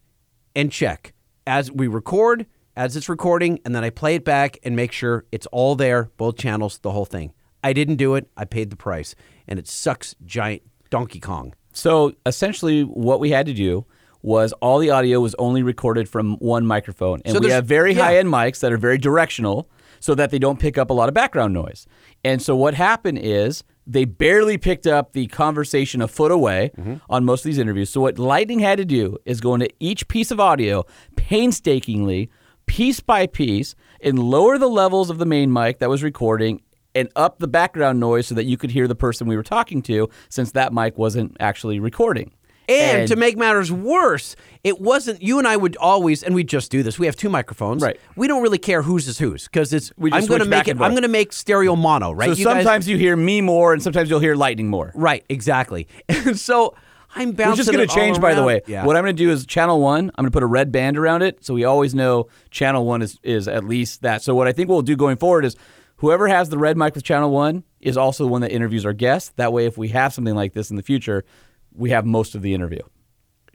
and 0.55 0.71
check 0.71 1.13
as 1.45 1.71
we 1.71 1.87
record, 1.87 2.47
as 2.75 2.95
it's 2.95 3.09
recording, 3.09 3.59
and 3.63 3.75
then 3.75 3.83
I 3.83 3.89
play 3.91 4.15
it 4.15 4.25
back 4.25 4.57
and 4.63 4.75
make 4.75 4.91
sure 4.91 5.25
it's 5.31 5.45
all 5.47 5.75
there, 5.75 6.09
both 6.17 6.37
channels, 6.37 6.79
the 6.79 6.91
whole 6.91 7.05
thing. 7.05 7.33
I 7.63 7.73
didn't 7.73 7.97
do 7.97 8.15
it. 8.15 8.27
I 8.37 8.45
paid 8.45 8.71
the 8.71 8.75
price, 8.75 9.13
and 9.47 9.59
it 9.59 9.67
sucks 9.67 10.15
giant 10.25 10.63
Donkey 10.89 11.19
Kong. 11.19 11.53
So 11.73 12.13
essentially, 12.25 12.83
what 12.83 13.19
we 13.19 13.29
had 13.29 13.45
to 13.45 13.53
do 13.53 13.85
was 14.21 14.53
all 14.61 14.79
the 14.79 14.89
audio 14.89 15.19
was 15.19 15.35
only 15.39 15.63
recorded 15.63 16.07
from 16.07 16.35
one 16.37 16.65
microphone, 16.65 17.21
and 17.25 17.33
So 17.35 17.39
we 17.39 17.49
have 17.49 17.65
very 17.65 17.93
yeah. 17.93 18.03
high 18.03 18.17
end 18.17 18.29
mics 18.29 18.59
that 18.59 18.71
are 18.71 18.77
very 18.77 18.97
directional, 18.97 19.69
so 19.99 20.15
that 20.15 20.31
they 20.31 20.39
don't 20.39 20.59
pick 20.59 20.77
up 20.77 20.89
a 20.89 20.93
lot 20.93 21.07
of 21.09 21.13
background 21.15 21.53
noise. 21.53 21.85
And 22.23 22.41
so 22.41 22.55
what 22.55 22.73
happened 22.73 23.19
is 23.19 23.63
they 23.85 24.05
barely 24.05 24.57
picked 24.57 24.87
up 24.87 25.13
the 25.13 25.27
conversation 25.27 26.01
a 26.01 26.07
foot 26.07 26.31
away 26.31 26.71
Mm-hmm. 26.77 26.95
on 27.09 27.25
most 27.25 27.41
of 27.41 27.45
these 27.45 27.57
interviews. 27.57 27.89
So 27.89 28.01
what 28.01 28.17
Lightning 28.17 28.59
had 28.59 28.77
to 28.77 28.85
do 28.85 29.17
is 29.25 29.41
go 29.41 29.53
into 29.53 29.69
each 29.79 30.07
piece 30.07 30.31
of 30.31 30.39
audio 30.39 30.85
painstakingly, 31.15 32.29
piece 32.67 32.99
by 32.99 33.25
piece, 33.25 33.73
and 34.01 34.19
lower 34.19 34.57
the 34.57 34.67
levels 34.69 35.09
of 35.09 35.17
the 35.17 35.25
main 35.25 35.51
mic 35.51 35.79
that 35.79 35.89
was 35.89 36.03
recording 36.03 36.61
and 36.93 37.09
up 37.15 37.39
the 37.39 37.47
background 37.47 37.99
noise 37.99 38.27
so 38.27 38.35
that 38.35 38.43
you 38.43 38.57
could 38.57 38.69
hear 38.71 38.87
the 38.87 38.95
person 38.95 39.27
we 39.27 39.35
were 39.37 39.43
talking 39.43 39.81
to 39.81 40.09
since 40.29 40.51
that 40.51 40.73
mic 40.73 40.97
wasn't 40.97 41.35
actually 41.39 41.79
recording. 41.79 42.31
And, 42.73 43.07
to 43.07 43.15
make 43.15 43.37
matters 43.37 43.71
worse, 43.71 44.35
it 44.63 44.79
wasn't 44.79 45.21
you 45.21 45.39
and 45.39 45.47
I 45.47 45.57
would 45.57 45.75
always, 45.77 46.23
and 46.23 46.35
we 46.35 46.43
just 46.43 46.71
do 46.71 46.83
this. 46.83 46.97
We 46.99 47.05
have 47.07 47.15
two 47.15 47.29
microphones. 47.29 47.81
Right. 47.81 47.99
We 48.15 48.27
don't 48.27 48.41
really 48.43 48.57
care 48.57 48.81
whose 48.81 49.07
is 49.07 49.17
whose 49.17 49.45
because 49.45 49.73
it's. 49.73 49.91
We 49.97 50.11
just 50.11 50.23
I'm 50.23 50.27
going 50.27 50.41
to 50.41 50.47
make 50.49 50.67
it. 50.67 50.79
I'm 50.79 50.91
going 50.91 51.01
to 51.03 51.07
make 51.07 51.33
stereo 51.33 51.75
mono. 51.75 52.11
Right. 52.11 52.27
So 52.27 52.35
You 52.35 52.45
guys- 52.45 52.63
sometimes 52.63 52.87
you 52.87 52.97
hear 52.97 53.15
me 53.15 53.41
more, 53.41 53.73
and 53.73 53.81
sometimes 53.81 54.09
you'll 54.09 54.19
hear 54.19 54.35
lightning 54.35 54.67
more. 54.69 54.91
right. 54.95 55.23
Exactly. 55.29 55.87
And 56.09 56.37
so 56.39 56.75
I'm 57.15 57.31
bouncing. 57.33 57.51
Which 57.51 57.59
is 57.61 57.69
going 57.69 57.87
to 57.87 57.93
change, 57.93 58.21
by 58.21 58.33
the 58.35 58.43
way. 58.43 58.61
Yeah. 58.67 58.85
What 58.85 58.95
I'm 58.95 59.03
going 59.03 59.15
to 59.15 59.23
do 59.23 59.31
is 59.31 59.45
channel 59.45 59.81
one. 59.81 60.11
I'm 60.15 60.23
going 60.23 60.27
to 60.27 60.31
put 60.31 60.43
a 60.43 60.47
red 60.47 60.71
band 60.71 60.97
around 60.97 61.23
it, 61.23 61.43
so 61.43 61.53
we 61.53 61.65
always 61.65 61.93
know 61.93 62.27
channel 62.51 62.85
one 62.85 63.01
is 63.01 63.17
is 63.23 63.47
at 63.47 63.63
least 63.65 64.01
that. 64.03 64.21
So 64.21 64.33
what 64.35 64.47
I 64.47 64.51
think 64.53 64.69
we'll 64.69 64.81
do 64.81 64.95
going 64.95 65.17
forward 65.17 65.43
is, 65.43 65.55
whoever 65.97 66.27
has 66.27 66.49
the 66.49 66.57
red 66.57 66.77
mic 66.77 66.95
with 66.95 67.03
channel 67.03 67.31
one 67.31 67.63
is 67.81 67.97
also 67.97 68.23
the 68.23 68.29
one 68.29 68.41
that 68.41 68.51
interviews 68.51 68.85
our 68.85 68.93
guests. 68.93 69.33
That 69.37 69.51
way, 69.51 69.65
if 69.65 69.77
we 69.77 69.89
have 69.89 70.13
something 70.13 70.35
like 70.35 70.53
this 70.53 70.69
in 70.69 70.75
the 70.77 70.83
future, 70.83 71.25
we 71.75 71.89
have 71.91 72.05
most 72.05 72.35
of 72.35 72.41
the 72.41 72.53
interview. 72.53 72.81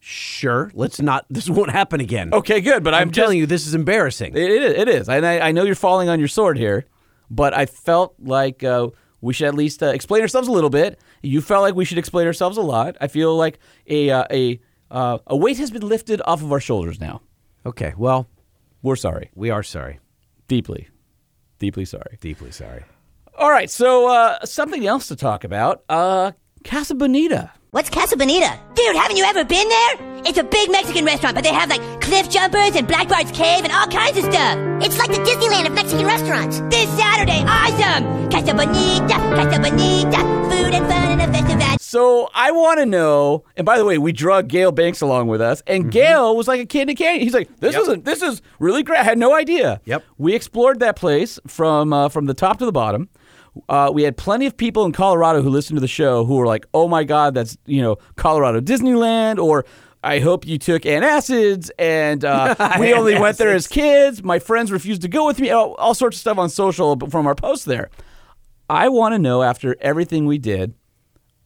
sure. 0.00 0.70
Let's 0.74 1.00
not. 1.00 1.26
This 1.30 1.48
won't 1.50 1.70
happen 1.70 2.00
again. 2.00 2.32
Okay, 2.32 2.60
good. 2.60 2.82
But 2.84 2.94
I'm, 2.94 3.02
I'm 3.08 3.10
telling 3.10 3.38
you, 3.38 3.46
this 3.46 3.66
is 3.66 3.74
embarrassing. 3.74 4.36
It, 4.36 4.50
is. 4.50 4.74
It 4.74 4.88
is. 4.88 5.08
And 5.08 5.26
I, 5.26 5.48
I 5.48 5.52
know 5.52 5.64
you're 5.64 5.74
falling 5.74 6.08
on 6.08 6.18
your 6.18 6.28
sword 6.28 6.58
here, 6.58 6.86
but 7.30 7.54
I 7.54 7.66
felt 7.66 8.14
like 8.20 8.62
uh, 8.62 8.88
we 9.20 9.32
should 9.34 9.48
at 9.48 9.54
least 9.54 9.82
uh, 9.82 9.86
explain 9.86 10.22
ourselves 10.22 10.48
a 10.48 10.52
little 10.52 10.70
bit. 10.70 11.00
You 11.22 11.40
felt 11.40 11.62
like 11.62 11.74
we 11.74 11.84
should 11.84 11.98
explain 11.98 12.26
ourselves 12.26 12.56
a 12.56 12.62
lot. 12.62 12.96
I 13.00 13.08
feel 13.08 13.36
like 13.36 13.58
a 13.88 14.10
uh, 14.10 14.24
a 14.30 14.60
uh, 14.90 15.18
a 15.26 15.36
weight 15.36 15.58
has 15.58 15.70
been 15.70 15.86
lifted 15.86 16.22
off 16.24 16.42
of 16.42 16.52
our 16.52 16.60
shoulders 16.60 17.00
now. 17.00 17.20
okay. 17.64 17.92
Well, 17.96 18.28
We're 18.82 18.96
sorry, 18.96 19.30
we 19.34 19.50
are 19.50 19.64
sorry. 19.64 19.98
deeply, 20.46 20.88
deeply 21.58 21.84
sorry. 21.84 22.18
Deeply 22.20 22.52
sorry. 22.52 22.84
All 23.36 23.50
right, 23.50 23.68
so 23.68 24.08
uh, 24.08 24.44
something 24.46 24.86
else 24.86 25.08
to 25.08 25.16
talk 25.16 25.42
about. 25.44 25.82
Uh, 25.88 26.32
Casa 26.64 26.94
Bonita. 26.94 27.50
What's 27.76 27.90
Casa 27.90 28.16
Bonita? 28.16 28.58
Dude, 28.74 28.96
haven't 28.96 29.18
you 29.18 29.24
ever 29.24 29.44
been 29.44 29.68
there? 29.68 30.22
It's 30.24 30.38
a 30.38 30.44
big 30.44 30.70
Mexican 30.70 31.04
restaurant, 31.04 31.34
but 31.34 31.44
they 31.44 31.52
have 31.52 31.68
like 31.68 32.00
cliff 32.00 32.30
jumpers 32.30 32.74
and 32.74 32.88
Black 32.88 33.06
Bart's 33.06 33.30
Cave 33.32 33.64
and 33.64 33.70
all 33.70 33.86
kinds 33.86 34.16
of 34.16 34.24
stuff. 34.24 34.56
It's 34.82 34.96
like 34.96 35.10
the 35.10 35.18
Disneyland 35.18 35.66
of 35.66 35.72
Mexican 35.72 36.06
restaurants. 36.06 36.60
This 36.70 36.88
Saturday, 36.96 37.44
awesome! 37.46 38.30
Casa 38.30 38.54
Bonita, 38.54 39.12
Casa 39.12 39.60
Bonita, 39.60 40.16
food 40.48 40.72
and 40.72 40.86
fun 40.86 41.20
and 41.20 41.20
a 41.20 41.26
festival. 41.26 41.76
So 41.78 42.30
I 42.34 42.50
want 42.50 42.78
to 42.80 42.86
know. 42.86 43.44
And 43.58 43.66
by 43.66 43.76
the 43.76 43.84
way, 43.84 43.98
we 43.98 44.10
drug 44.10 44.48
Gale 44.48 44.72
Banks 44.72 45.02
along 45.02 45.28
with 45.28 45.42
us, 45.42 45.62
and 45.66 45.92
Gale 45.92 46.34
was 46.34 46.48
like 46.48 46.62
a 46.62 46.64
kid 46.64 46.82
in 46.84 46.88
a 46.88 46.94
candy. 46.94 47.24
He's 47.24 47.34
like, 47.34 47.60
"This 47.60 47.74
Yep. 47.74 47.82
isn't. 47.82 48.04
This 48.06 48.22
is 48.22 48.40
really 48.58 48.84
great." 48.84 49.00
I 49.00 49.04
had 49.04 49.18
no 49.18 49.34
idea. 49.34 49.82
Yep. 49.84 50.02
We 50.16 50.34
explored 50.34 50.80
that 50.80 50.96
place 50.96 51.38
from 51.46 51.92
uh, 51.92 52.08
from 52.08 52.24
the 52.24 52.32
top 52.32 52.58
to 52.60 52.64
the 52.64 52.72
bottom. 52.72 53.10
Uh, 53.68 53.90
we 53.92 54.02
had 54.02 54.16
plenty 54.16 54.46
of 54.46 54.56
people 54.56 54.84
in 54.84 54.92
Colorado 54.92 55.42
who 55.42 55.50
listened 55.50 55.76
to 55.76 55.80
the 55.80 55.88
show 55.88 56.24
who 56.24 56.36
were 56.36 56.46
like, 56.46 56.66
"Oh 56.74 56.88
my 56.88 57.04
God, 57.04 57.34
that's 57.34 57.56
you 57.66 57.82
know 57.82 57.96
Colorado 58.16 58.60
Disneyland," 58.60 59.38
or 59.38 59.64
"I 60.02 60.18
hope 60.18 60.46
you 60.46 60.58
took 60.58 60.82
antacids," 60.82 61.70
and 61.78 62.24
uh, 62.24 62.54
we 62.80 62.92
only 62.92 63.18
went 63.18 63.38
there 63.38 63.52
as 63.52 63.66
kids. 63.66 64.22
My 64.22 64.38
friends 64.38 64.72
refused 64.72 65.02
to 65.02 65.08
go 65.08 65.26
with 65.26 65.40
me. 65.40 65.50
All, 65.50 65.74
all 65.74 65.94
sorts 65.94 66.16
of 66.16 66.20
stuff 66.20 66.38
on 66.38 66.48
social 66.48 66.98
from 67.10 67.26
our 67.26 67.34
posts 67.34 67.64
there. 67.64 67.90
I 68.68 68.88
want 68.88 69.14
to 69.14 69.18
know 69.18 69.42
after 69.42 69.76
everything 69.80 70.26
we 70.26 70.38
did, 70.38 70.74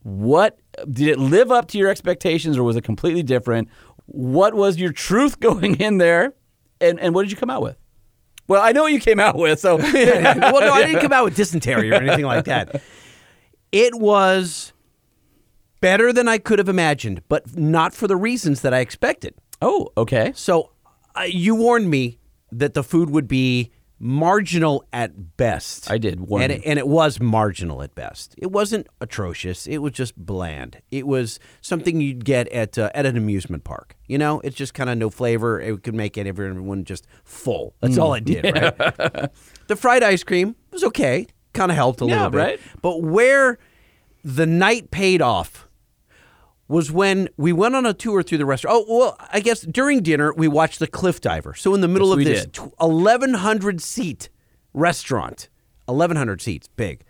what 0.03 0.59
did 0.91 1.09
it 1.09 1.19
live 1.19 1.51
up 1.51 1.69
to 1.69 1.79
your 1.79 1.91
expectations 1.91 2.57
or 2.57 2.63
was 2.63 2.77
it 2.77 2.83
completely 2.83 3.23
different? 3.23 3.69
What 4.07 4.55
was 4.55 4.79
your 4.79 4.93
truth 4.93 5.41
going 5.41 5.77
in 5.81 5.99
there? 5.99 6.35
And 6.81 6.99
and 6.99 7.15
what 7.15 7.23
did 7.23 7.31
you 7.31 7.37
come 7.37 7.51
out 7.51 7.63
with? 7.63 7.77
Well, 8.51 8.61
I 8.61 8.73
know 8.73 8.83
what 8.83 8.93
you 8.93 8.99
came 8.99 9.21
out 9.21 9.37
with, 9.37 9.61
so 9.61 9.77
well, 9.77 10.61
no, 10.61 10.73
I 10.73 10.85
didn't 10.85 11.03
come 11.03 11.13
out 11.13 11.23
with 11.23 11.37
dysentery 11.37 11.93
or 11.93 11.95
anything 11.95 12.25
like 12.25 12.47
that. 12.47 12.83
It 13.71 13.95
was 13.95 14.73
better 15.81 16.13
than 16.13 16.27
I 16.27 16.39
could 16.39 16.59
have 16.59 16.69
imagined, 16.69 17.23
but 17.29 17.57
not 17.57 17.95
for 17.95 18.09
the 18.09 18.17
reasons 18.17 18.63
that 18.63 18.75
I 18.75 18.81
expected. 18.81 19.37
Oh, 19.63 19.91
okay. 19.97 20.33
So 20.35 20.73
uh, 21.15 21.27
you 21.29 21.55
warned 21.55 21.91
me 21.91 22.19
that 22.51 22.75
the 22.75 22.83
food 22.83 23.11
would 23.11 23.29
be 23.29 23.71
marginal 24.03 24.83
at 24.93 25.37
best. 25.37 25.91
I 25.91 25.99
did 25.99 26.21
warn 26.21 26.43
and 26.43 26.53
it, 26.53 26.63
and 26.65 26.79
it 26.79 26.89
was 26.89 27.21
marginal 27.21 27.83
at 27.83 27.95
best. 27.95 28.35
It 28.39 28.51
wasn't 28.51 28.87
atrocious. 29.01 29.67
It 29.67 29.79
was 29.79 29.93
just 29.93 30.17
bland. 30.17 30.81
It 30.91 31.07
was 31.07 31.39
something 31.61 32.01
you'd 32.01 32.25
get 32.25 32.49
at 32.49 32.79
uh, 32.79 32.91
at 32.95 33.05
an 33.07 33.17
amusement 33.17 33.63
park. 33.65 33.97
You 34.09 34.19
know, 34.19 34.41
it's 34.41 34.57
just 34.57 34.75
kind 34.75 34.89
of 34.91 34.97
no 34.99 35.11
flavor. 35.11 35.61
It 35.61 35.83
could 35.83 35.95
make 35.95 36.17
everyone 36.19 36.85
just 36.85 37.07
full. 37.25 37.75
That's 37.81 37.99
all 37.99 38.15
it 38.15 38.25
did. 38.25 38.45
Right? 38.51 39.31
the 39.69 39.77
fried 39.77 40.03
ice 40.03 40.25
cream 40.25 40.57
was 40.73 40.83
okay. 40.85 41.27
Kind 41.53 41.71
of 41.71 41.77
helped 41.77 42.01
a 42.01 42.07
Yeah, 42.07 42.15
little 42.17 42.31
bit. 42.31 42.39
right. 42.39 42.61
But 42.83 43.03
where 43.03 43.59
the 44.25 44.47
night 44.47 44.91
paid 44.91 45.21
off 45.23 45.69
was 46.71 46.93
when 46.93 47.29
we 47.37 47.53
went 47.53 47.75
on 47.75 47.85
a 47.85 47.93
tour 47.93 48.23
through 48.23 48.39
the 48.39 48.47
restaurant. 48.47 48.85
Oh, 48.89 48.99
well, 48.99 49.17
I 49.33 49.41
guess 49.41 49.63
during 49.63 50.03
dinner 50.03 50.33
we 50.33 50.47
watched 50.47 50.79
the 50.79 50.87
Cliff 50.87 51.21
Diver. 51.21 51.53
So 51.53 51.75
in 51.75 51.81
the 51.81 51.89
middle 51.89 52.09
Yes, 52.21 52.45
of 52.45 52.53
this 52.53 52.63
tw- 52.69 52.81
1100 52.81 53.81
seat 53.83 54.29
restaurant, 54.73 55.49
1100 55.87 56.41
seats, 56.41 56.69
big. 56.69 57.03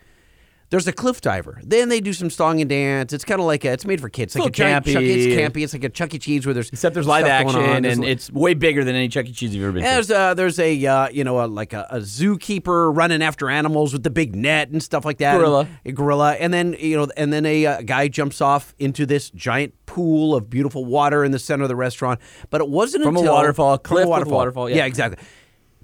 There's 0.70 0.86
a 0.86 0.92
cliff 0.92 1.20
diver. 1.20 1.60
Then 1.64 1.88
they 1.88 2.00
do 2.00 2.12
some 2.12 2.30
song 2.30 2.60
and 2.60 2.70
dance. 2.70 3.12
It's 3.12 3.24
kind 3.24 3.40
of 3.40 3.46
like 3.46 3.64
a, 3.64 3.72
it's 3.72 3.84
made 3.84 4.00
for 4.00 4.08
kids. 4.08 4.36
It's 4.36 4.40
like 4.40 4.50
a 4.50 4.52
giant 4.52 4.86
Chuck, 4.86 5.02
it's 5.02 5.26
campy. 5.26 5.36
campy. 5.36 5.64
It's 5.64 5.72
like 5.72 5.82
a 5.82 5.88
Chuck 5.88 6.14
E. 6.14 6.18
Cheese 6.20 6.46
where 6.46 6.54
there's 6.54 6.68
Except 6.68 6.94
there's 6.94 7.08
live 7.08 7.26
action. 7.26 7.82
There's 7.82 7.98
and 7.98 8.04
it's 8.04 8.30
way 8.30 8.54
bigger 8.54 8.84
than 8.84 8.94
any 8.94 9.08
Chuck 9.08 9.26
E. 9.26 9.32
Cheese 9.32 9.52
you've 9.52 9.64
ever 9.64 9.72
been 9.72 9.82
yeah, 9.82 10.00
to. 10.00 10.06
there's 10.06 10.10
a, 10.10 10.34
there's 10.36 10.58
a 10.60 10.86
uh, 10.86 11.08
you 11.08 11.24
know 11.24 11.44
a, 11.44 11.46
like 11.46 11.72
a, 11.72 11.88
a 11.90 11.98
zookeeper 11.98 12.96
running 12.96 13.20
after 13.20 13.50
animals 13.50 13.92
with 13.92 14.04
the 14.04 14.10
big 14.10 14.36
net 14.36 14.70
and 14.70 14.80
stuff 14.80 15.04
like 15.04 15.18
that. 15.18 15.36
Gorilla. 15.36 15.66
a 15.84 15.90
gorilla, 15.90 16.34
and 16.34 16.54
then 16.54 16.76
you 16.78 16.96
know, 16.96 17.08
and 17.16 17.32
then 17.32 17.44
a 17.46 17.66
uh, 17.66 17.82
guy 17.82 18.06
jumps 18.06 18.40
off 18.40 18.72
into 18.78 19.06
this 19.06 19.30
giant 19.30 19.74
pool 19.86 20.36
of 20.36 20.48
beautiful 20.48 20.84
water 20.84 21.24
in 21.24 21.32
the 21.32 21.40
center 21.40 21.64
of 21.64 21.68
the 21.68 21.74
restaurant. 21.74 22.20
But 22.48 22.60
it 22.60 22.68
wasn't 22.68 23.02
From 23.02 23.16
a 23.16 23.18
until 23.18 23.34
waterfall, 23.34 23.76
from 23.78 23.82
cliff 23.82 24.08
with 24.08 24.28
a 24.28 24.30
waterfall, 24.30 24.70
yeah. 24.70 24.84
exactly. 24.84 25.20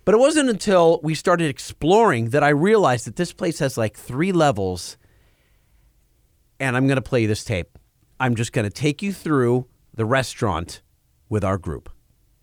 But 0.07 0.15
it 0.15 0.19
wasn't 0.19 0.49
until 0.49 1.01
we 1.03 1.17
started 1.17 1.51
exploring 1.51 2.31
that 2.31 2.45
I 2.45 2.51
realized 2.51 3.09
that 3.09 3.17
this 3.17 3.33
place 3.33 3.59
has 3.59 3.77
like 3.77 3.97
three 3.97 4.31
levels. 4.31 4.97
And 6.61 6.77
I'm 6.77 6.87
going 6.87 6.97
to 6.97 7.03
play 7.03 7.27
this 7.27 7.45
tape. 7.45 7.77
I'm 8.21 8.37
just 8.37 8.53
going 8.53 8.65
to 8.65 8.71
take 8.71 9.03
you 9.03 9.13
through 9.13 9.67
the 9.95 10.05
restaurant 10.05 10.81
with 11.29 11.45
our 11.45 11.59
group. 11.59 11.91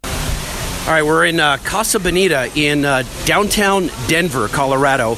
All 0.03 0.89
right, 0.89 1.03
we're 1.03 1.25
in 1.25 1.39
uh, 1.39 1.55
Casa 1.63 2.01
Bonita 2.01 2.51
in 2.53 2.83
uh, 2.83 3.03
downtown 3.23 3.89
Denver, 4.07 4.49
Colorado. 4.49 5.15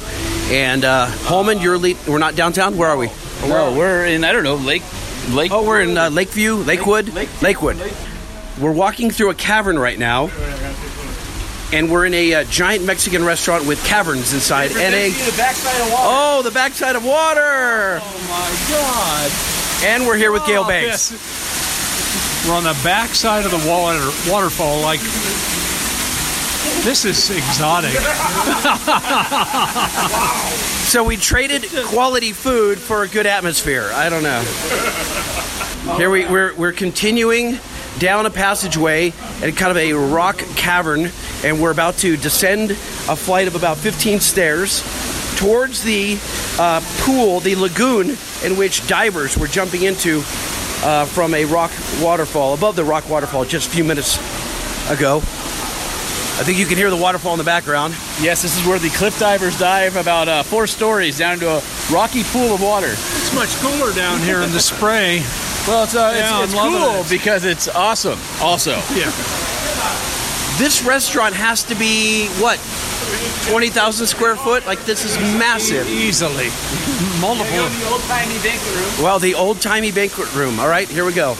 And 0.48 0.84
uh, 0.84 1.06
Holman, 1.06 1.58
you're 1.58 1.76
lead- 1.78 1.98
we're 2.06 2.18
not 2.18 2.36
downtown. 2.36 2.78
Where 2.78 2.88
are 2.88 2.96
we? 2.96 3.08
no, 3.42 3.76
we're 3.76 4.06
in 4.06 4.22
I 4.24 4.30
don't 4.32 4.44
know 4.44 4.54
Lake 4.54 4.84
Lake. 5.30 5.50
Oh, 5.52 5.66
we're 5.66 5.80
in 5.80 5.98
uh, 5.98 6.10
Lakeview, 6.10 6.54
Lakewood, 6.54 7.12
Lake- 7.12 7.42
Lakewood. 7.42 7.76
We're 8.60 8.72
walking 8.72 9.10
through 9.10 9.30
a 9.30 9.34
cavern 9.34 9.76
right 9.78 9.98
now, 9.98 10.28
and 11.72 11.90
we're 11.90 12.06
in 12.06 12.14
a 12.14 12.34
uh, 12.34 12.44
giant 12.44 12.84
Mexican 12.84 13.24
restaurant 13.24 13.66
with 13.66 13.82
caverns 13.84 14.32
inside 14.32 14.70
and 14.72 14.94
a 14.94 15.10
the 15.10 15.34
backside 15.36 15.80
of 15.80 15.90
water. 15.92 16.04
oh, 16.08 16.42
the 16.42 16.50
backside 16.50 16.96
of 16.96 17.04
water. 17.04 18.00
Oh 18.00 18.26
my 18.28 18.50
God! 18.70 19.30
And 19.86 20.06
we're 20.06 20.16
here 20.16 20.32
with 20.32 20.46
Gale 20.46 20.62
Oh, 20.64 20.68
Banks. 20.68 21.10
yes. 21.12 22.46
We're 22.48 22.54
on 22.54 22.64
the 22.64 22.78
backside 22.84 23.44
of 23.44 23.50
the 23.50 23.68
water 23.68 24.08
waterfall. 24.30 24.80
Like 24.80 25.00
this 26.84 27.04
is 27.04 27.30
exotic. 27.30 27.92
So 30.86 31.02
we 31.02 31.16
traded 31.16 31.64
quality 31.86 32.32
food 32.32 32.78
for 32.78 33.02
a 33.02 33.08
good 33.08 33.26
atmosphere. 33.26 33.90
I 33.92 34.08
don't 34.08 34.22
know. 34.22 34.40
Here 35.96 36.08
we, 36.08 36.26
we're, 36.26 36.54
we're 36.54 36.70
continuing 36.72 37.58
down 37.98 38.26
a 38.26 38.30
passageway 38.30 39.12
and 39.42 39.56
kind 39.56 39.70
of 39.70 39.76
a 39.76 39.92
rock 39.92 40.38
cavern, 40.56 41.10
and 41.44 41.60
we're 41.60 41.70
about 41.70 41.96
to 41.98 42.16
descend 42.16 42.72
a 42.72 43.16
flight 43.16 43.48
of 43.48 43.54
about 43.54 43.76
15 43.76 44.20
stairs 44.20 44.82
towards 45.36 45.82
the 45.82 46.18
uh, 46.58 46.80
pool, 46.98 47.40
the 47.40 47.54
lagoon, 47.54 48.16
in 48.44 48.56
which 48.56 48.86
divers 48.86 49.36
were 49.36 49.46
jumping 49.46 49.82
into 49.82 50.18
uh, 50.82 51.04
from 51.04 51.34
a 51.34 51.44
rock 51.44 51.70
waterfall, 52.00 52.54
above 52.54 52.76
the 52.76 52.84
rock 52.84 53.08
waterfall, 53.08 53.44
just 53.44 53.68
a 53.68 53.70
few 53.70 53.84
minutes 53.84 54.18
ago. 54.90 55.22
I 56.38 56.44
think 56.44 56.58
you 56.58 56.66
can 56.66 56.76
hear 56.76 56.90
the 56.90 56.96
waterfall 56.96 57.32
in 57.32 57.38
the 57.38 57.44
background. 57.44 57.94
Yes, 58.20 58.42
this 58.42 58.60
is 58.60 58.66
where 58.66 58.78
the 58.78 58.90
cliff 58.90 59.18
divers 59.18 59.58
dive 59.58 59.96
about 59.96 60.28
uh, 60.28 60.42
four 60.42 60.66
stories 60.66 61.16
down 61.18 61.34
into 61.34 61.48
a 61.48 61.62
rocky 61.90 62.24
pool 62.24 62.54
of 62.54 62.60
water. 62.62 62.90
It's 62.90 63.34
much 63.34 63.48
cooler 63.56 63.92
down 63.94 64.20
here 64.20 64.42
in 64.42 64.52
the 64.52 64.60
spray. 64.60 65.20
Well, 65.66 65.84
it's 65.84 65.94
uh, 65.94 66.12
Yeah, 66.14 66.44
it's, 66.44 66.52
it's 66.52 66.60
cool 66.62 67.00
it. 67.00 67.08
because 67.08 67.44
it's 67.46 67.68
awesome. 67.68 68.18
Also, 68.42 68.72
Yeah. 68.94 69.10
This 70.58 70.82
restaurant 70.84 71.34
has 71.34 71.64
to 71.64 71.74
be 71.74 72.28
what? 72.40 72.58
20,000 73.50 74.06
square 74.06 74.36
foot? 74.36 74.66
Like 74.66 74.84
this 74.84 75.04
is 75.04 75.16
massive. 75.38 75.88
Easily. 75.88 76.48
Multiple. 77.20 77.60
old 77.92 78.02
timey 78.02 78.38
banquet 78.42 78.74
room. 78.74 79.04
Well, 79.04 79.18
the 79.18 79.34
old 79.34 79.60
timey 79.60 79.90
banquet 79.92 80.34
room. 80.34 80.60
All 80.60 80.68
right, 80.68 80.88
here 80.88 81.04
we 81.04 81.12
go. 81.12 81.34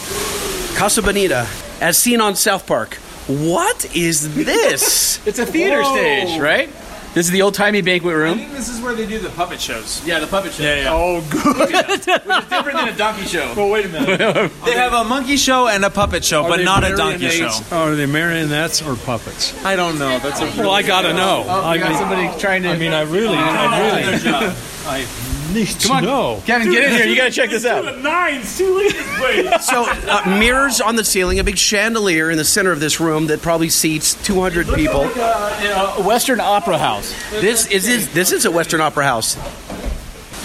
Casa 0.74 1.02
Bonita, 1.02 1.46
as 1.80 1.96
seen 1.98 2.20
on 2.20 2.34
South 2.36 2.66
Park. 2.66 2.98
What 3.26 3.94
is 3.96 4.34
this? 4.34 5.16
It's 5.26 5.40
a 5.40 5.46
theater 5.46 5.82
Whoa. 5.82 5.96
stage, 5.96 6.40
right? 6.40 6.68
This 7.14 7.26
is 7.26 7.32
the 7.32 7.42
old 7.42 7.54
timey 7.54 7.80
banquet 7.80 8.14
room. 8.14 8.26
I 8.26 8.28
room. 8.28 8.38
think 8.38 8.52
this 8.52 8.68
is 8.68 8.80
where 8.80 8.94
they 8.94 9.06
do 9.06 9.18
the 9.18 9.30
puppet 9.30 9.60
shows. 9.60 10.06
Yeah, 10.06 10.20
the 10.20 10.26
puppet 10.26 10.52
shows. 10.52 10.66
Yeah, 10.66 10.82
yeah. 10.82 10.92
Oh, 10.92 11.20
good. 11.30 11.56
Which 11.58 11.72
is 11.72 12.04
different 12.04 12.78
than 12.78 12.88
a 12.88 12.96
donkey 12.96 13.24
show. 13.24 13.52
well, 13.56 13.70
wait 13.70 13.86
a 13.86 13.88
minute. 13.88 14.20
They 14.66 14.74
have 14.74 14.92
a 14.92 15.02
monkey 15.02 15.36
show 15.38 15.66
and 15.66 15.84
a 15.84 15.90
puppet 15.90 16.24
show, 16.24 16.44
Are 16.44 16.50
but 16.50 16.60
not 16.60 16.84
a 16.84 16.94
donkey 16.94 17.30
show. 17.30 17.46
marionettes? 17.46 17.72
Oh, 17.72 17.88
are 17.88 17.94
they 17.96 18.06
marionettes 18.06 18.82
or 18.82 18.94
puppets? 18.96 19.54
I 19.64 19.74
don't 19.76 19.98
know. 19.98 20.18
That's 20.20 20.40
a 20.40 20.44
Well, 20.60 20.70
I 20.70 20.82
gotta 20.82 21.14
know. 21.14 21.44
Oh, 21.48 21.62
I 21.64 21.78
mean, 21.78 21.94
somebody 21.96 22.28
trying 22.38 22.62
to. 22.64 22.68
I 22.68 22.76
mean, 22.76 22.92
I 22.92 23.02
really, 23.02 23.38
I 23.38 23.64
oh, 23.64 23.96
really. 23.96 24.54
I 24.86 25.06
need 25.52 25.66
to 25.68 25.88
Come 25.88 25.96
on, 25.98 26.04
know. 26.04 26.42
Kevin, 26.46 26.70
get 26.70 26.84
in 26.84 26.90
here. 26.92 27.06
You 27.06 27.16
gotta 27.16 27.30
check 27.30 27.50
this 27.50 27.64
out. 27.64 27.98
Nines, 27.98 28.56
two 28.56 28.74
liters, 28.74 29.20
wait. 29.20 29.46
So, 29.60 29.84
uh, 29.88 30.36
mirrors 30.38 30.80
on 30.80 30.96
the 30.96 31.04
ceiling, 31.04 31.38
a 31.38 31.44
big 31.44 31.58
chandelier 31.58 32.30
in 32.30 32.36
the 32.36 32.44
center 32.44 32.72
of 32.72 32.80
this 32.80 33.00
room 33.00 33.26
that 33.28 33.42
probably 33.42 33.68
seats 33.68 34.14
200 34.24 34.68
people. 34.68 35.10
Uh, 35.16 36.02
Western 36.02 36.40
Opera 36.40 36.78
House. 36.78 37.14
This 37.30 37.66
is 37.66 37.84
this, 37.86 38.06
this 38.12 38.32
is 38.32 38.44
a 38.44 38.50
Western 38.50 38.80
Opera 38.80 39.04
House. 39.04 39.36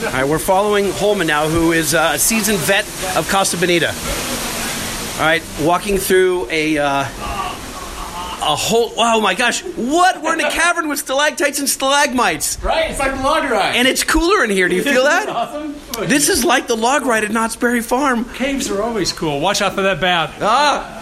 All 0.03 0.11
right, 0.11 0.27
we're 0.27 0.39
following 0.39 0.91
Holman 0.93 1.27
now, 1.27 1.47
who 1.47 1.73
is 1.73 1.93
uh, 1.93 2.13
a 2.15 2.19
seasoned 2.19 2.57
vet 2.59 2.85
of 3.15 3.29
Casa 3.29 3.57
Bonita. 3.57 3.89
All 3.89 5.27
right, 5.27 5.43
walking 5.61 5.97
through 5.99 6.47
a 6.49 6.77
uh, 6.79 7.05
a 8.41 8.55
whole. 8.55 8.91
Oh 8.97 9.21
my 9.21 9.33
gosh, 9.35 9.61
what? 9.63 10.21
We're 10.21 10.33
in 10.33 10.41
a 10.41 10.49
cavern 10.49 10.87
with 10.89 10.99
stalactites 10.99 11.59
and 11.59 11.69
stalagmites, 11.69 12.61
Right? 12.63 12.89
It's 12.91 12.99
like 12.99 13.15
the 13.15 13.21
log 13.23 13.49
ride. 13.49 13.75
and 13.75 13.87
it's 13.87 14.03
cooler 14.03 14.43
in 14.43 14.49
here. 14.49 14.67
Do 14.67 14.75
you 14.75 14.83
feel 14.83 15.03
that? 15.13 15.29
awesome? 15.29 15.75
This 16.07 16.27
is 16.29 16.43
like 16.43 16.67
the 16.67 16.75
log 16.75 17.05
ride 17.05 17.23
at 17.23 17.31
Knott's 17.31 17.55
Berry 17.55 17.81
Farm. 17.81 18.25
Caves 18.33 18.69
are 18.71 18.81
always 18.81 19.13
cool. 19.13 19.39
Watch 19.39 19.61
out 19.61 19.73
for 19.75 19.83
that 19.83 19.99
bat. 20.01 20.33
Ah. 20.41 20.97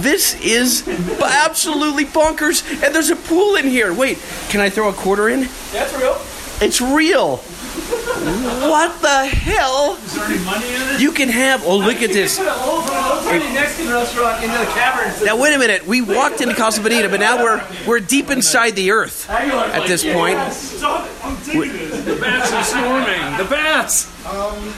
This 0.00 0.38
is 0.42 0.86
absolutely 1.22 2.04
bonkers, 2.04 2.62
and 2.84 2.94
there's 2.94 3.10
a 3.10 3.16
pool 3.16 3.54
in 3.56 3.66
here. 3.66 3.94
Wait, 3.94 4.18
can 4.50 4.60
I 4.60 4.68
throw 4.68 4.88
a 4.90 4.92
quarter 4.92 5.28
in? 5.28 5.48
That's 5.72 5.94
real. 5.96 6.18
It's 6.60 6.80
real. 6.80 7.36
What 7.76 9.00
the 9.02 9.26
hell? 9.26 9.96
Is 10.04 10.14
there 10.14 10.24
any 10.24 10.44
money 10.44 10.66
in 10.66 10.82
it? 10.82 11.00
You 11.00 11.12
can 11.12 11.28
have. 11.28 11.64
Oh, 11.64 11.76
look 11.76 12.02
at 12.02 12.10
this. 12.10 12.38
Put 12.38 12.48
an 12.48 12.54
old, 12.60 12.88
old 12.88 13.54
Mexican 13.54 13.92
restaurant 13.92 14.42
into 14.42 14.58
the 14.58 14.64
caverns. 14.66 15.22
Now 15.22 15.36
wait 15.36 15.54
a 15.54 15.58
minute. 15.58 15.86
We 15.86 16.00
walked 16.02 16.40
into 16.40 16.54
Casa 16.54 16.80
Bonita, 16.80 17.08
but 17.08 17.20
now 17.20 17.42
we're 17.42 17.62
we're 17.86 18.00
deep 18.00 18.30
inside 18.30 18.76
the 18.76 18.90
earth 18.90 19.28
at 19.30 19.86
this 19.86 20.02
point. 20.04 20.38
This. 20.38 20.82
The 22.06 22.16
bats 22.20 22.52
are 22.52 22.62
swarming. 22.64 23.36
The 23.36 23.44
bats. 23.50 24.06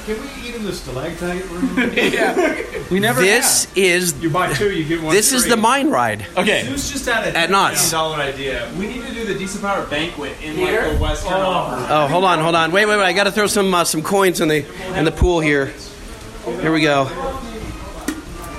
Can 0.06 0.20
we 0.20 0.48
eat 0.48 0.54
in 0.54 0.64
the 0.64 0.72
stalactite 0.72 1.44
room? 1.50 1.92
Yeah. 1.94 2.64
We 2.90 3.00
never. 3.00 3.20
This 3.20 3.68
is 3.76 4.14
You 4.22 4.30
buy 4.30 4.52
two, 4.54 4.70
you 4.72 4.84
get 4.84 5.02
one. 5.02 5.14
this 5.14 5.32
is 5.32 5.44
the 5.46 5.56
mine 5.56 5.90
ride. 5.90 6.22
have. 6.22 6.38
Okay. 6.38 6.64
Zeus 6.64 6.90
just 6.90 7.06
had 7.06 7.28
a 7.28 7.36
At 7.36 7.50
Knott's. 7.50 7.90
dollar 7.90 8.16
idea. 8.16 8.70
We 8.78 8.86
need 8.86 9.04
to 9.06 9.12
do 9.12 9.26
the 9.26 9.34
Diesel 9.38 9.60
Power 9.60 9.84
banquet 9.86 10.32
in 10.42 10.58
like 10.60 10.70
the 10.92 10.96
Western 10.98 11.32
Opera. 11.34 11.86
Oh, 11.90 12.06
hold 12.08 12.24
on, 12.24 12.38
hold 12.38 12.54
on. 12.54 12.72
Wait, 12.72 12.86
wait, 12.86 12.96
wait. 12.96 13.04
I 13.04 13.12
got 13.12 13.24
to 13.24 13.32
throw 13.32 13.46
some 13.46 13.72
uh, 13.74 13.84
some 13.84 14.02
coins 14.02 14.40
in 14.40 14.48
the 14.48 14.64
in 14.98 15.04
the 15.04 15.12
pool 15.12 15.40
here. 15.40 15.66
Here 16.62 16.72
we 16.72 16.80
go. 16.80 17.06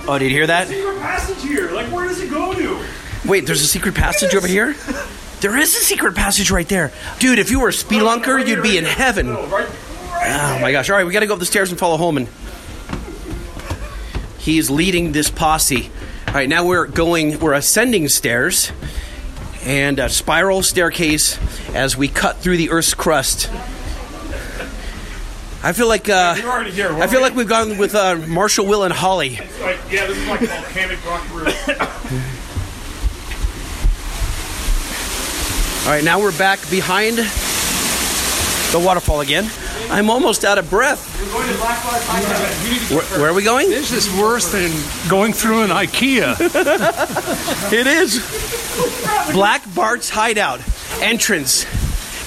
Oh, 0.08 0.18
did 0.20 0.26
you 0.26 0.38
hear 0.38 0.48
that? 0.48 0.70
A 0.70 1.00
passage 1.00 1.42
here. 1.42 1.72
Like, 1.72 1.88
where 1.92 2.08
does 2.08 2.20
it 2.22 2.30
go 2.30 2.54
to? 2.54 2.84
Wait, 3.26 3.46
there's 3.46 3.62
a 3.62 3.68
secret 3.68 3.96
passage 3.96 4.34
over 4.36 4.48
here. 4.48 4.76
There 5.41 5.58
is 5.58 5.74
a 5.75 5.79
secret 5.79 6.15
passage 6.15 6.51
right 6.51 6.67
there, 6.67 6.91
dude. 7.19 7.39
If 7.39 7.50
you 7.50 7.62
were 7.62 7.69
a 7.69 7.74
spelunker, 7.74 8.46
you'd 8.46 8.62
be 8.62 8.77
in 8.77 8.84
heaven. 8.84 9.29
Oh 9.29 10.58
my 10.62 10.72
gosh! 10.72 10.89
All 10.89 10.98
right, 10.98 11.05
we 11.05 11.13
got 11.13 11.22
to 11.22 11.27
go 11.27 11.34
up 11.34 11.39
the 11.39 11.46
stairs 11.46 11.72
and 11.72 11.79
follow 11.79 11.96
Holman. 11.96 12.27
He's 14.38 14.69
leading 14.69 15.13
this 15.13 15.29
posse. 15.29 15.89
All 16.27 16.34
right, 16.34 16.50
now 16.50 16.65
we're 16.65 16.88
going. 16.88 17.39
We're 17.39 17.53
ascending 17.53 18.10
stairs 18.10 18.72
and 19.63 19.98
a 20.00 20.10
spiral 20.10 20.62
staircase 20.62 21.39
as 21.74 21.96
we 21.96 22.10
cut 22.10 22.38
through 22.38 22.58
the 22.58 22.69
Earth's 22.72 22.93
crust. 22.93 23.50
I 25.62 25.74
feel 25.74 25.88
like 25.88 26.10
uh, 26.10 26.36
here. 26.36 26.91
I 26.91 27.08
feel 27.08 27.22
like 27.22 27.36
we've 27.36 27.48
gone 27.48 27.77
with 27.77 27.96
uh, 27.96 28.15
Marshall, 28.27 28.65
Will, 28.65 28.84
and 28.84 28.93
Holly. 28.93 29.39
Like, 29.62 29.79
yeah, 29.89 30.05
this 30.05 30.17
is 30.17 30.27
like 30.27 30.41
volcanic 30.41 31.05
rock 31.05 31.34
roof. 31.34 32.36
All 35.89 35.96
right, 35.96 36.03
now 36.03 36.19
we're 36.19 36.38
back 36.38 36.60
behind 36.69 37.17
the 37.17 38.79
waterfall 38.86 39.22
again. 39.22 39.50
I'm 39.89 40.12
almost 40.12 40.46
out 40.46 40.60
of 40.60 40.69
breath. 40.69 41.19
You're 41.19 41.31
going 41.31 41.51
to 41.51 41.58
Black 41.58 41.84
Bar 41.84 42.00
where, 42.96 43.19
where 43.19 43.31
are 43.31 43.34
we 43.34 43.43
going? 43.43 43.72
This 43.72 43.91
is 43.91 44.08
worse 44.22 44.51
than 44.51 44.69
going 45.10 45.34
through 45.34 45.63
an 45.63 45.72
IKEA. 45.72 46.36
It 47.74 47.88
is 47.88 49.34
Black 49.34 49.63
Bart's 49.74 50.12
Hideout 50.12 50.62
entrance. 51.01 51.65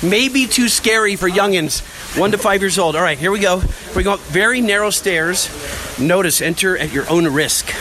Maybe 0.03 0.49
too 0.49 0.69
scary 0.69 1.15
for 1.15 1.31
youngins, 1.31 1.83
one 2.19 2.33
to 2.33 2.39
five 2.39 2.63
years 2.63 2.81
old. 2.81 2.97
All 2.97 3.03
right, 3.03 3.17
here 3.17 3.31
we 3.31 3.39
go. 3.39 3.63
We're 3.95 4.03
going 4.03 4.19
up 4.19 4.27
very 4.27 4.61
narrow 4.61 4.91
stairs. 4.91 5.49
Notice, 6.01 6.43
enter 6.43 6.77
at 6.77 6.93
your 6.93 7.09
own 7.09 7.33
risk. 7.33 7.73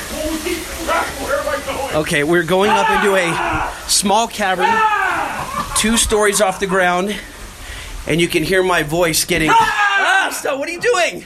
Okay, 1.95 2.23
we're 2.23 2.43
going 2.43 2.69
up 2.69 2.87
into 2.91 3.15
a 3.15 3.89
small 3.89 4.27
cavern, 4.27 4.69
two 5.81 5.97
stories 5.97 6.41
off 6.41 6.59
the 6.59 6.67
ground, 6.67 7.15
and 8.05 8.21
you 8.21 8.27
can 8.27 8.43
hear 8.43 8.61
my 8.61 8.83
voice 8.83 9.25
getting. 9.25 9.49
Ah, 9.51 10.29
stop! 10.31 10.59
What 10.59 10.69
are 10.69 10.71
you 10.71 10.79
doing? 10.79 11.25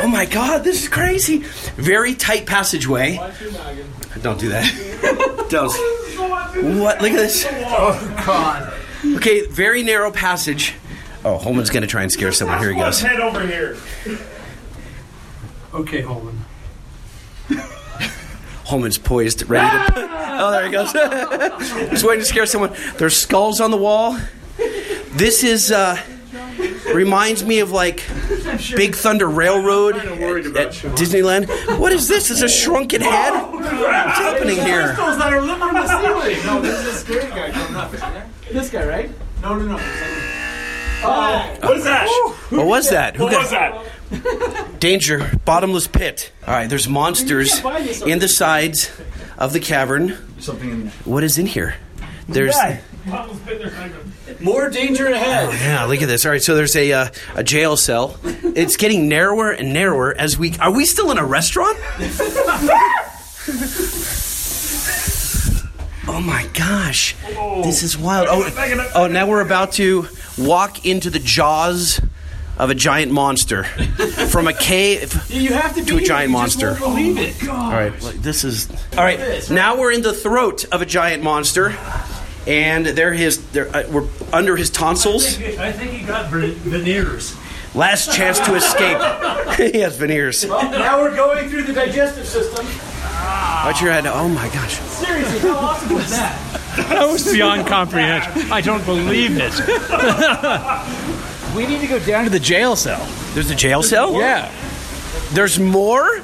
Oh 0.00 0.08
my 0.08 0.26
God, 0.26 0.62
this 0.62 0.82
is 0.82 0.88
crazy. 0.90 1.38
Very 1.76 2.14
tight 2.14 2.44
passageway. 2.44 3.18
Don't 4.20 4.38
do 4.38 4.50
that. 4.50 5.46
Don't. 5.48 5.72
What? 6.78 7.00
Look 7.00 7.12
at 7.12 7.16
this. 7.16 7.46
Oh 7.50 8.22
God. 8.26 8.74
Okay, 9.16 9.46
very 9.46 9.82
narrow 9.82 10.10
passage. 10.10 10.74
Oh, 11.24 11.38
Holman's 11.38 11.70
gonna 11.70 11.86
try 11.86 12.02
and 12.02 12.12
scare 12.12 12.30
someone. 12.30 12.58
Here 12.58 12.70
he 12.70 12.78
goes. 12.78 13.00
Head 13.00 13.20
over 13.20 13.46
here. 13.46 13.78
Okay, 15.72 16.02
Holman. 16.02 16.44
Holman's 18.68 18.98
poised, 18.98 19.48
ready 19.48 19.66
to. 19.94 20.08
Oh, 20.40 20.52
there 20.52 20.66
he 20.66 20.70
goes. 20.70 20.92
He's 21.90 22.04
waiting 22.04 22.20
to 22.20 22.24
scare 22.24 22.46
someone. 22.46 22.72
There's 22.96 23.16
skulls 23.16 23.60
on 23.60 23.72
the 23.72 23.76
wall. 23.76 24.16
This 25.16 25.42
is 25.42 25.72
uh, 25.72 26.00
reminds 26.94 27.44
me 27.44 27.58
of 27.58 27.72
like 27.72 28.04
Big 28.76 28.94
Thunder 28.94 29.28
Railroad 29.28 29.96
at 29.96 30.70
Disneyland. 30.94 31.48
What 31.80 31.90
is 31.90 32.06
this? 32.06 32.30
It's 32.30 32.42
a 32.42 32.48
shrunken 32.48 33.00
head. 33.00 33.32
What's 33.52 33.66
happening 33.68 34.58
here? 34.58 34.92
that 34.94 35.32
are 35.32 35.40
living 35.40 35.68
in 35.70 35.74
the 35.74 35.88
ceiling. 35.88 36.46
No, 36.46 36.60
this 36.62 36.78
is 36.86 36.86
a 36.86 36.98
scary 36.98 37.30
guy 37.30 37.50
coming 37.50 37.74
up. 37.74 37.90
This 38.52 38.70
guy, 38.70 38.86
right? 38.86 39.10
No, 39.42 39.56
no, 39.58 39.64
no. 39.76 39.78
Oh, 41.00 41.56
what 41.62 41.76
is 41.78 41.84
that? 41.84 42.06
What 42.50 42.66
was 42.66 42.90
that? 42.90 43.16
Who 43.16 43.24
What 43.24 43.32
got- 43.32 43.42
was 43.42 43.50
that? 43.50 43.74
Danger, 44.78 45.38
bottomless 45.44 45.86
pit. 45.86 46.32
All 46.46 46.54
right, 46.54 46.68
there's 46.68 46.88
monsters 46.88 47.58
in 48.02 48.20
the 48.20 48.28
sides 48.28 48.90
of 49.36 49.52
the 49.52 49.60
cavern. 49.60 50.16
Something 50.38 50.70
in 50.70 50.82
there. 50.84 50.92
What 51.04 51.24
is 51.24 51.38
in 51.38 51.46
here? 51.46 51.74
There's 52.28 52.56
More 54.40 54.68
danger 54.68 55.06
ahead. 55.06 55.48
Oh, 55.48 55.52
yeah. 55.52 55.84
Look 55.84 56.02
at 56.02 56.08
this. 56.08 56.26
All 56.26 56.32
right, 56.32 56.42
so 56.42 56.54
there's 56.54 56.76
a 56.76 56.92
uh, 56.92 57.08
a 57.34 57.42
jail 57.42 57.76
cell. 57.76 58.18
It's 58.24 58.76
getting 58.76 59.08
narrower 59.08 59.50
and 59.50 59.72
narrower 59.72 60.14
as 60.16 60.38
we 60.38 60.56
are 60.58 60.70
we 60.70 60.84
still 60.84 61.10
in 61.10 61.18
a 61.18 61.24
restaurant? 61.24 61.78
Oh 66.10 66.22
my 66.22 66.46
gosh, 66.54 67.14
this 67.62 67.82
is 67.82 67.96
wild. 67.96 68.28
Oh, 68.30 68.90
oh, 68.94 69.06
now 69.08 69.28
we're 69.28 69.42
about 69.42 69.72
to 69.72 70.08
walk 70.38 70.86
into 70.86 71.10
the 71.10 71.18
jaws 71.18 72.00
of 72.58 72.70
a 72.70 72.74
giant 72.74 73.12
monster 73.12 73.64
from 74.30 74.48
a 74.48 74.52
cave 74.52 75.14
You 75.30 75.52
have 75.54 75.74
to, 75.76 75.84
to 75.84 75.96
a 75.98 76.00
giant 76.00 76.32
monster. 76.32 76.74
believe 76.74 77.16
it. 77.18 77.48
All 77.48 77.70
right, 77.70 77.92
like, 78.02 78.16
this 78.16 78.44
is 78.44 78.68
all 78.96 79.04
right. 79.04 79.48
Now 79.50 79.78
we're 79.78 79.92
in 79.92 80.02
the 80.02 80.12
throat 80.12 80.64
of 80.72 80.82
a 80.82 80.86
giant 80.86 81.22
monster, 81.22 81.76
and 82.46 82.84
there 82.86 83.12
his 83.12 83.46
there 83.52 83.68
uh, 83.74 83.84
we're 83.90 84.08
under 84.32 84.56
his 84.56 84.70
tonsils. 84.70 85.36
I 85.38 85.72
think 85.72 85.92
he 85.92 86.04
got 86.06 86.30
veneers. 86.30 87.36
Last 87.74 88.12
chance 88.14 88.40
to 88.40 88.54
escape. 88.54 88.98
he 89.72 89.80
has 89.80 89.96
veneers. 89.96 90.44
Now 90.44 91.00
we're 91.00 91.14
going 91.14 91.48
through 91.48 91.62
the 91.64 91.72
digestive 91.74 92.26
system. 92.26 92.66
Watch 92.66 93.82
your 93.82 93.92
head. 93.92 94.06
Oh 94.06 94.28
my 94.28 94.48
gosh. 94.48 94.78
Seriously, 94.80 95.40
how 95.40 95.56
awesome 95.56 95.94
was 95.94 96.10
that? 96.10 96.44
That 96.78 97.08
was 97.10 97.24
beyond 97.32 97.66
comprehension. 97.66 98.52
I 98.52 98.60
don't 98.60 98.84
believe 98.86 99.32
it. 99.36 99.52
We 101.58 101.66
need 101.66 101.80
to 101.80 101.88
go 101.88 101.98
down 101.98 102.22
to 102.22 102.30
the 102.30 102.38
jail 102.38 102.76
cell. 102.76 103.04
There's 103.34 103.50
a 103.50 103.54
jail 103.56 103.82
cell. 103.82 104.12
Yeah. 104.14 104.48
There's 105.32 105.58
more. 105.58 106.20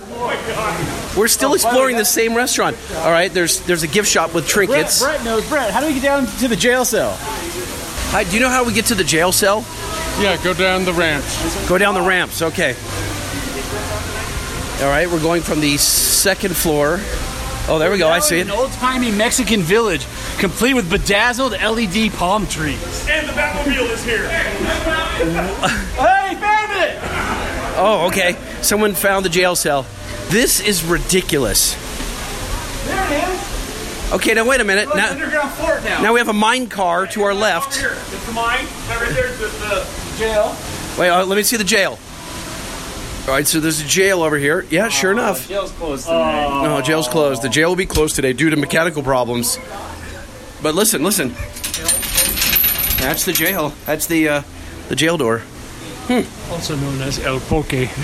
We're 1.16 1.26
still 1.26 1.54
exploring 1.54 1.96
the 1.96 2.04
same 2.04 2.36
restaurant. 2.36 2.76
All 2.98 3.10
right. 3.10 3.32
There's 3.32 3.58
there's 3.62 3.82
a 3.82 3.88
gift 3.88 4.08
shop 4.08 4.32
with 4.32 4.44
Brett, 4.44 4.68
trinkets. 4.68 5.02
Brett 5.02 5.24
knows. 5.24 5.44
Brett, 5.48 5.72
how 5.72 5.80
do 5.80 5.88
we 5.88 5.94
get 5.94 6.04
down 6.04 6.26
to 6.26 6.46
the 6.46 6.54
jail 6.54 6.84
cell? 6.84 7.16
Hi, 8.12 8.22
do 8.22 8.30
you 8.30 8.40
know 8.40 8.48
how 8.48 8.62
we 8.64 8.72
get 8.72 8.86
to 8.86 8.94
the 8.94 9.02
jail 9.02 9.32
cell? 9.32 9.66
Yeah, 10.20 10.40
go 10.44 10.54
down 10.54 10.84
the 10.84 10.92
ramps. 10.92 11.68
Go 11.68 11.78
down 11.78 11.94
the 11.94 12.02
ramps. 12.02 12.40
Okay. 12.40 12.76
All 14.84 14.88
right. 14.88 15.10
We're 15.10 15.20
going 15.20 15.42
from 15.42 15.60
the 15.60 15.76
second 15.78 16.56
floor. 16.56 17.00
Oh, 17.66 17.78
there 17.78 17.90
we 17.90 17.96
go. 17.96 18.10
I 18.10 18.18
see 18.18 18.40
it. 18.40 18.46
An 18.46 18.50
old-timey 18.50 19.10
Mexican 19.10 19.62
village, 19.62 20.06
complete 20.38 20.74
with 20.74 20.90
bedazzled 20.90 21.52
LED 21.52 22.12
palm 22.12 22.46
trees. 22.46 23.08
And 23.08 23.26
the 23.26 23.32
Batmobile 23.32 23.90
is 23.90 24.04
here. 24.04 24.28
Hey, 24.28 26.34
found 26.34 26.72
it! 26.72 26.98
Oh, 27.76 28.06
okay. 28.08 28.36
Someone 28.60 28.92
found 28.92 29.24
the 29.24 29.30
jail 29.30 29.56
cell. 29.56 29.86
This 30.28 30.60
is 30.60 30.84
ridiculous. 30.84 31.74
There 32.86 33.06
it 33.06 33.28
is. 33.30 34.12
Okay, 34.12 34.34
now 34.34 34.46
wait 34.46 34.60
a 34.60 34.64
minute. 34.64 34.90
Now, 34.94 35.12
underground 35.12 35.50
fort 35.52 35.82
now. 35.84 36.02
now 36.02 36.12
we 36.12 36.20
have 36.20 36.28
a 36.28 36.34
mine 36.34 36.68
car 36.68 37.06
to 37.08 37.22
our 37.22 37.34
left. 37.34 37.76
Here, 37.76 37.92
it's 37.92 38.26
the 38.26 38.32
mine. 38.32 38.66
That 38.88 39.00
right 39.00 39.14
there's 39.14 39.38
the, 39.38 39.46
the 39.46 39.86
jail. 40.18 40.54
Wait, 40.98 41.08
uh, 41.08 41.24
let 41.24 41.36
me 41.36 41.42
see 41.42 41.56
the 41.56 41.64
jail. 41.64 41.98
All 43.26 43.30
right, 43.30 43.46
so 43.46 43.58
there's 43.58 43.80
a 43.80 43.86
jail 43.86 44.22
over 44.22 44.36
here. 44.36 44.66
Yeah, 44.68 44.88
sure 44.88 45.10
enough. 45.10 45.48
Jail's 45.48 45.72
closed 45.72 46.06
No, 46.08 46.82
jail's 46.84 47.08
closed. 47.08 47.40
The 47.40 47.48
jail 47.48 47.70
will 47.70 47.76
be 47.76 47.86
closed 47.86 48.16
today 48.16 48.34
due 48.34 48.50
to 48.50 48.56
mechanical 48.56 49.02
problems. 49.02 49.58
But 50.62 50.74
listen, 50.74 51.02
listen. 51.02 51.30
That's 53.00 53.24
the 53.24 53.32
jail. 53.32 53.72
That's 53.86 54.06
the 54.06 54.28
uh, 54.28 54.42
the 54.88 54.96
jail 54.96 55.16
door. 55.16 55.42
Also 56.50 56.76
known 56.76 57.00
as 57.00 57.18
El 57.18 57.40
Poke. 57.40 57.88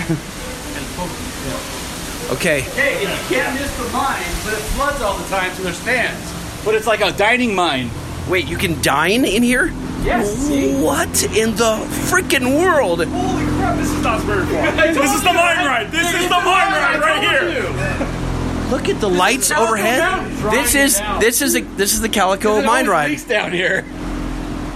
Okay. 2.31 2.61
Hey, 2.61 3.01
you 3.03 3.09
can't 3.29 3.61
miss 3.61 3.77
the 3.77 3.83
mine, 3.93 4.23
but 4.45 4.53
it 4.53 4.63
floods 4.77 5.03
all 5.03 5.19
the 5.19 5.29
time, 5.29 5.53
so 5.55 5.65
there's 5.65 5.81
fans. 5.81 6.33
But 6.65 6.77
it's 6.77 6.87
like 6.87 7.01
a 7.01 7.11
dining 7.11 7.57
mine. 7.57 7.91
Wait, 8.29 8.47
you 8.47 8.57
can 8.57 8.81
dine 8.83 9.25
in 9.25 9.43
here? 9.43 9.73
Yes, 10.05 10.33
see? 10.35 10.75
What 10.83 11.23
in 11.37 11.55
the 11.57 11.77
freaking 12.09 12.59
world? 12.59 13.05
Holy 13.05 13.45
crap, 13.59 13.77
this 13.79 13.91
is 13.91 14.03
not 14.03 14.21
very 14.23 14.47
far. 14.47 14.73
this 14.73 15.15
is 15.15 15.21
the 15.21 15.33
mine 15.33 15.67
ride. 15.67 15.91
This 15.91 16.15
is 16.15 16.25
the 16.25 16.31
mine 16.31 16.73
ride 16.73 17.01
right 17.01 17.21
here. 17.21 18.71
Look 18.71 18.89
at 18.89 19.01
the 19.01 19.11
lights 19.11 19.51
overhead. 19.51 20.31
This 20.53 20.75
is 20.75 20.99
this 21.21 21.43
is 21.43 21.57
a, 21.57 21.61
this 21.61 21.93
is 21.93 22.01
the 22.01 22.09
Calico 22.09 22.63
mine 22.63 22.87
ride. 22.87 23.19
down 23.27 23.53
here. 23.53 23.83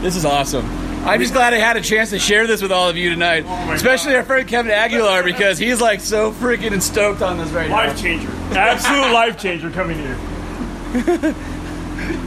This 0.01 0.17
is 0.17 0.25
awesome. 0.25 0.67
I'm 1.07 1.21
just 1.21 1.33
glad 1.33 1.55
I 1.55 1.59
had 1.59 1.77
a 1.77 1.83
chance 1.83 2.11
to 2.11 2.19
share 2.19 2.47
this 2.47 2.63
with 2.63 2.73
all 2.73 2.89
of 2.89 2.97
you 2.97 3.11
tonight, 3.11 3.45
oh 3.47 3.73
especially 3.73 4.17
our 4.17 4.23
friend 4.23 4.49
Kevin 4.49 4.73
Aguilar 4.73 5.23
because 5.23 5.59
he's 5.59 5.81
like 5.81 6.01
so 6.01 6.33
freaking 6.33 6.81
stoked 6.81 7.23
on 7.23 7.39
this 7.39 7.51
right 7.51 7.69
now. 7.69 7.77
Life 7.77 8.01
changer. 8.01 8.31
Absolute 8.53 9.13
life 9.13 9.39
changer 9.39 9.71
coming 9.71 9.99
here. 9.99 10.17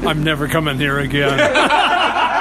I'm 0.07 0.23
never 0.23 0.47
coming 0.47 0.77
here 0.77 0.99
again. 0.99 1.37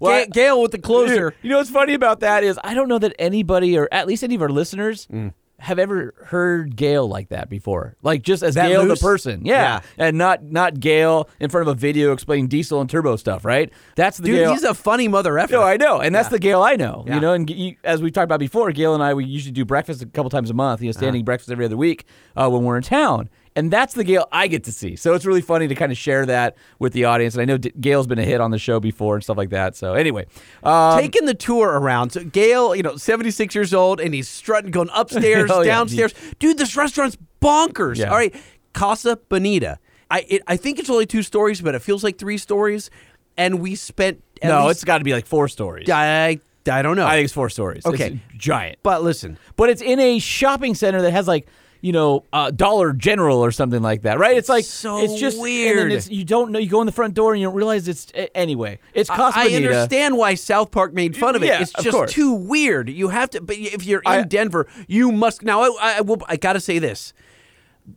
Ga- 0.00 0.26
Gale 0.32 0.60
with 0.62 0.72
the 0.72 0.78
closer. 0.78 1.34
You 1.42 1.50
know 1.50 1.58
what's 1.58 1.70
funny 1.70 1.94
about 1.94 2.20
that 2.20 2.44
is 2.44 2.58
I 2.62 2.74
don't 2.74 2.88
know 2.88 2.98
that 2.98 3.14
anybody 3.18 3.76
or 3.78 3.88
at 3.92 4.06
least 4.06 4.22
any 4.24 4.34
of 4.34 4.42
our 4.42 4.48
listeners 4.48 5.06
Mm. 5.12 5.32
have 5.60 5.78
ever 5.78 6.14
heard 6.26 6.76
Gale 6.76 7.06
like 7.08 7.28
that 7.28 7.48
before. 7.48 7.96
Like 8.02 8.22
just 8.22 8.42
as 8.42 8.54
That 8.54 8.68
Gale 8.68 8.84
loose? 8.84 8.98
the 9.00 9.04
person. 9.06 9.42
Yeah. 9.44 9.80
And 9.98 10.18
not 10.18 10.42
not 10.42 10.80
Gale 10.80 11.28
in 11.40 11.48
front 11.50 11.68
of 11.68 11.76
a 11.76 11.78
video 11.78 12.12
explaining 12.12 12.48
diesel 12.48 12.80
and 12.80 12.90
turbo 12.90 13.16
stuff, 13.16 13.44
right? 13.44 13.72
That's 13.96 14.18
the 14.18 14.24
Dude, 14.26 14.36
Gale. 14.40 14.52
he's 14.52 14.64
a 14.64 14.74
funny 14.74 15.08
mother 15.08 15.38
effer. 15.38 15.52
no, 15.54 15.62
I 15.62 15.76
know, 15.76 16.00
and 16.00 16.14
that's 16.14 16.28
the 16.28 16.38
Gale 16.38 16.62
I 16.62 16.76
know. 16.76 17.04
Yeah. 17.06 17.14
You 17.16 17.20
know, 17.20 17.32
and 17.32 17.48
you, 17.48 17.76
as 17.84 18.02
we 18.02 18.10
talked 18.10 18.24
about 18.24 18.40
before, 18.40 18.70
Gale 18.72 18.94
and 18.94 19.02
I 19.02 19.14
we 19.14 19.24
usually 19.24 19.52
do 19.52 19.64
breakfast 19.64 20.02
a 20.02 20.06
couple 20.06 20.30
times 20.30 20.50
a 20.50 20.54
month. 20.54 20.80
You 20.82 20.88
know, 20.88 20.92
standing 20.92 21.20
Uh-huh. 21.20 21.24
breakfast 21.26 21.50
every 21.50 21.64
other 21.64 21.76
week 21.76 22.04
uh, 22.36 22.48
when 22.50 22.64
we're 22.64 22.76
in 22.76 22.82
town, 22.82 23.28
and 23.56 23.70
that's 23.70 23.94
the 23.94 24.04
Gale 24.04 24.26
I 24.32 24.46
get 24.48 24.64
to 24.64 24.72
see. 24.72 24.96
So 24.96 25.14
it's 25.14 25.24
really 25.24 25.40
funny 25.40 25.68
to 25.68 25.74
kind 25.74 25.92
of 25.92 25.98
share 25.98 26.26
that 26.26 26.56
with 26.78 26.92
the 26.92 27.04
audience. 27.04 27.34
And 27.34 27.42
I 27.42 27.44
know 27.44 27.56
D- 27.58 27.72
Gale's 27.80 28.06
been 28.06 28.18
a 28.18 28.24
hit 28.24 28.40
on 28.40 28.50
the 28.50 28.58
show 28.58 28.80
before 28.80 29.14
and 29.14 29.22
stuff 29.22 29.36
like 29.36 29.50
that. 29.50 29.76
So 29.76 29.94
anyway, 29.94 30.26
um, 30.62 30.98
Taking 31.00 31.26
the 31.26 31.34
tour 31.34 31.68
around. 31.68 32.10
So 32.10 32.24
Gale, 32.24 32.74
you 32.74 32.82
know, 32.82 32.96
76 32.96 33.54
years 33.54 33.72
old, 33.72 34.00
and 34.00 34.12
he's 34.14 34.28
strutting, 34.28 34.70
going 34.70 34.90
upstairs, 34.94 35.50
Oh, 35.52 35.60
yeah. 35.62 35.66
downstairs. 35.74 36.14
Dude, 36.38 36.58
this 36.58 36.76
restaurant's 36.76 37.16
bonkers. 37.40 37.98
Yeah. 37.98 38.10
All 38.10 38.16
right, 38.16 38.34
Casa 38.72 39.16
Bonita. 39.28 39.78
I 40.10 40.24
it, 40.28 40.42
I 40.46 40.56
think 40.56 40.78
it's 40.78 40.90
only 40.90 41.06
two 41.06 41.22
stories, 41.22 41.60
but 41.60 41.74
it 41.74 41.80
feels 41.82 42.02
like 42.04 42.18
three 42.18 42.38
stories. 42.38 42.90
And 43.36 43.60
we 43.60 43.74
spent. 43.74 44.22
no, 44.42 44.68
it's 44.68 44.84
got 44.84 44.98
to 44.98 45.04
be 45.04 45.12
like 45.12 45.26
four 45.26 45.48
stories. 45.48 45.88
I 45.90 46.40
I 46.70 46.82
don't 46.82 46.96
know. 46.96 47.06
I 47.06 47.16
think 47.16 47.24
it's 47.24 47.32
four 47.34 47.50
stories. 47.50 47.84
Okay. 47.84 48.20
It's 48.32 48.38
giant. 48.38 48.78
but 48.82 49.02
listen, 49.02 49.38
But 49.56 49.70
it's 49.70 49.82
in 49.82 49.98
a 50.00 50.18
shopping 50.18 50.74
center 50.74 51.02
that 51.02 51.10
has 51.10 51.28
like, 51.28 51.46
you 51.84 51.92
know, 51.92 52.24
uh, 52.32 52.50
Dollar 52.50 52.94
General 52.94 53.44
or 53.44 53.52
something 53.52 53.82
like 53.82 54.02
that, 54.02 54.18
right? 54.18 54.38
It's 54.38 54.48
like 54.48 54.64
so 54.64 55.04
it's 55.04 55.20
just 55.20 55.38
weird. 55.38 55.92
it's, 55.92 56.08
you 56.08 56.24
don't 56.24 56.50
know. 56.50 56.58
You 56.58 56.70
go 56.70 56.80
in 56.80 56.86
the 56.86 56.92
front 56.92 57.12
door 57.12 57.34
and 57.34 57.40
you 57.42 57.46
don't 57.46 57.54
realize 57.54 57.86
it's 57.88 58.10
anyway. 58.34 58.78
It's 58.94 59.10
Casa 59.10 59.38
I 59.38 59.48
Bonita. 59.50 59.66
understand 59.66 60.16
why 60.16 60.32
South 60.32 60.70
Park 60.70 60.94
made 60.94 61.14
fun 61.14 61.36
of 61.36 61.42
it. 61.42 61.48
Yeah, 61.48 61.60
it's 61.60 61.74
just 61.74 61.90
course. 61.90 62.10
too 62.10 62.32
weird. 62.32 62.88
You 62.88 63.08
have 63.08 63.28
to. 63.30 63.42
But 63.42 63.56
if 63.58 63.84
you're 63.84 64.00
in 64.00 64.10
I- 64.10 64.22
Denver, 64.22 64.66
you 64.88 65.12
must. 65.12 65.42
Now, 65.42 65.60
I, 65.60 65.96
I 65.98 66.00
will. 66.00 66.22
I 66.26 66.36
got 66.36 66.54
to 66.54 66.60
say 66.60 66.78
this. 66.78 67.12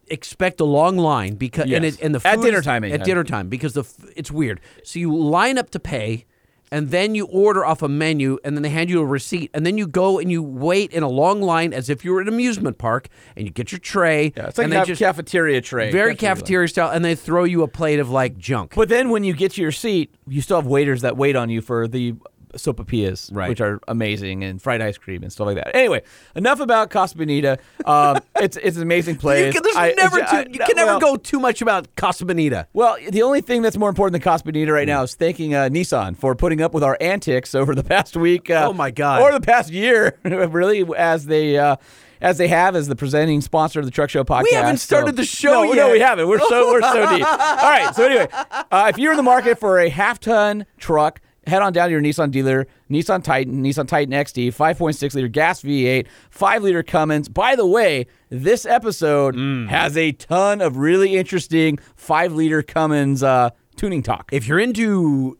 Expect 0.07 0.59
a 0.59 0.65
long 0.65 0.97
line 0.97 1.35
because 1.35 1.71
and, 1.71 1.85
it, 1.85 2.01
and 2.01 2.13
the 2.13 2.27
At 2.27 2.41
dinner 2.41 2.61
time, 2.61 2.83
At 2.83 3.05
dinner 3.05 3.23
time 3.23 3.47
because 3.47 3.71
the 3.71 3.83
f- 3.83 4.05
it's 4.17 4.29
weird. 4.29 4.59
So 4.83 4.99
you 4.99 5.15
line 5.15 5.57
up 5.57 5.69
to 5.69 5.79
pay. 5.79 6.25
And 6.71 6.89
then 6.91 7.15
you 7.15 7.25
order 7.27 7.65
off 7.65 7.81
a 7.81 7.87
menu, 7.87 8.37
and 8.43 8.55
then 8.55 8.63
they 8.63 8.69
hand 8.69 8.89
you 8.89 8.99
a 9.01 9.05
receipt, 9.05 9.51
and 9.53 9.65
then 9.65 9.77
you 9.77 9.87
go 9.87 10.19
and 10.19 10.31
you 10.31 10.43
wait 10.43 10.91
in 10.91 11.03
a 11.03 11.07
long 11.07 11.41
line 11.41 11.73
as 11.73 11.89
if 11.89 12.03
you 12.03 12.11
were 12.11 12.21
at 12.21 12.27
an 12.27 12.33
amusement 12.33 12.77
park, 12.77 13.07
and 13.35 13.45
you 13.45 13.51
get 13.51 13.71
your 13.71 13.79
tray. 13.79 14.33
Yeah, 14.35 14.47
it's 14.47 14.57
like 14.57 14.65
and 14.65 14.73
a 14.73 14.79
they 14.79 14.85
just 14.85 14.99
cafeteria 14.99 15.61
tray. 15.61 15.91
very 15.91 16.15
cafeteria 16.15 16.67
style, 16.67 16.91
and 16.91 17.05
they 17.05 17.15
throw 17.15 17.45
you 17.45 17.63
a 17.63 17.67
plate 17.67 17.99
of 17.99 18.09
like 18.09 18.37
junk. 18.37 18.73
But 18.75 18.89
then 18.89 19.09
when 19.09 19.23
you 19.23 19.33
get 19.33 19.53
to 19.53 19.61
your 19.61 19.71
seat, 19.71 20.13
you 20.27 20.41
still 20.41 20.57
have 20.57 20.67
waiters 20.67 21.01
that 21.01 21.15
wait 21.15 21.35
on 21.35 21.49
you 21.49 21.61
for 21.61 21.87
the 21.87 22.15
sopapillas, 22.57 23.29
Right. 23.33 23.49
which 23.49 23.61
are 23.61 23.79
amazing, 23.87 24.43
and 24.43 24.61
fried 24.61 24.81
ice 24.81 24.97
cream 24.97 25.23
and 25.23 25.31
stuff 25.31 25.47
like 25.47 25.55
that. 25.55 25.75
Anyway, 25.75 26.01
enough 26.35 26.59
about 26.59 26.89
Casa 26.89 27.17
Bonita. 27.17 27.57
Um, 27.85 28.19
it's 28.37 28.57
it's 28.57 28.77
an 28.77 28.83
amazing 28.83 29.15
You 29.15 29.19
place. 29.19 29.53
can, 29.53 29.63
there's 29.63 29.75
I- 29.75 29.93
never 29.97 30.21
I- 30.23 30.43
too, 30.43 30.51
you 30.51 30.59
can 30.59 30.75
never 30.75 30.99
go 30.99 31.15
too 31.15 31.39
much 31.39 31.61
about 31.61 31.95
Casa 31.95 32.25
Bonita. 32.25 32.67
Well, 32.73 32.97
the 33.09 33.21
only 33.23 33.41
thing 33.41 33.61
that's 33.61 33.77
more 33.77 33.89
important 33.89 34.13
than 34.13 34.21
Casa 34.21 34.43
Bonita 34.43 34.71
right 34.73 34.87
now 34.87 35.03
is 35.03 35.15
thanking 35.15 35.53
uh, 35.55 35.69
Nissan 35.69 36.15
for 36.17 36.35
putting 36.35 36.61
up 36.61 36.73
with 36.73 36.83
our 36.83 36.97
antics 37.01 37.55
over 37.55 37.73
the 37.73 37.83
past 37.83 38.15
week. 38.17 38.49
Uh, 38.49 38.65
Oh, 38.69 38.73
my 38.73 38.91
God. 38.91 39.21
Or 39.21 39.31
the 39.31 39.39
past 39.39 39.71
year, 39.71 40.17
really, 40.23 40.83
as 40.97 41.25
they. 41.25 41.57
Uh, 41.57 41.77
as 42.19 42.39
they 42.39 42.47
have 42.47 42.75
as 42.75 42.87
the 42.87 42.95
presenting 42.95 43.41
sponsor 43.41 43.77
of 43.79 43.85
the 43.85 43.91
Truck 43.91 44.09
Show 44.09 44.23
podcast. 44.23 44.45
We 44.45 44.53
haven't 44.53 44.77
started 44.77 45.09
So- 45.11 45.15
the 45.17 45.23
show 45.23 45.51
no, 45.51 45.63
yet. 45.65 45.75
No, 45.75 45.91
we 45.91 45.99
haven't. 45.99 46.27
We're 46.27 46.39
so 46.39 46.71
we're 46.71 46.81
so 46.81 47.07
deep. 47.15 47.23
All 47.23 47.37
right. 47.69 47.91
So 47.95 48.05
anyway, 48.05 48.27
uh, 48.31 48.87
if 48.89 48.97
you're 48.97 49.11
in 49.11 49.17
the 49.17 49.21
market 49.23 49.59
for 49.59 49.77
a 49.77 49.87
half 49.87 50.19
ton 50.19 50.65
truck, 50.79 51.21
head 51.47 51.61
on 51.61 51.73
down 51.73 51.87
to 51.87 51.91
your 51.91 52.01
Nissan 52.01 52.29
dealer. 52.31 52.67
Nissan 52.91 53.23
Titan, 53.23 53.63
Nissan 53.63 53.87
Titan 53.87 54.13
XD, 54.13 54.49
5.6 54.49 55.13
liter 55.15 55.27
gas 55.27 55.61
V8, 55.63 56.05
5 56.29 56.63
liter 56.63 56.83
Cummins. 56.83 57.29
By 57.29 57.55
the 57.55 57.65
way, 57.65 58.05
this 58.29 58.65
episode 58.65 59.35
Mm. 59.35 59.67
has 59.69 59.97
a 59.97 60.11
ton 60.11 60.61
of 60.61 60.77
really 60.77 61.15
interesting 61.15 61.79
5 61.95 62.33
liter 62.33 62.61
Cummins 62.61 63.23
uh, 63.23 63.49
tuning 63.75 64.03
talk. 64.03 64.29
If 64.31 64.47
you're 64.47 64.59
into 64.59 65.37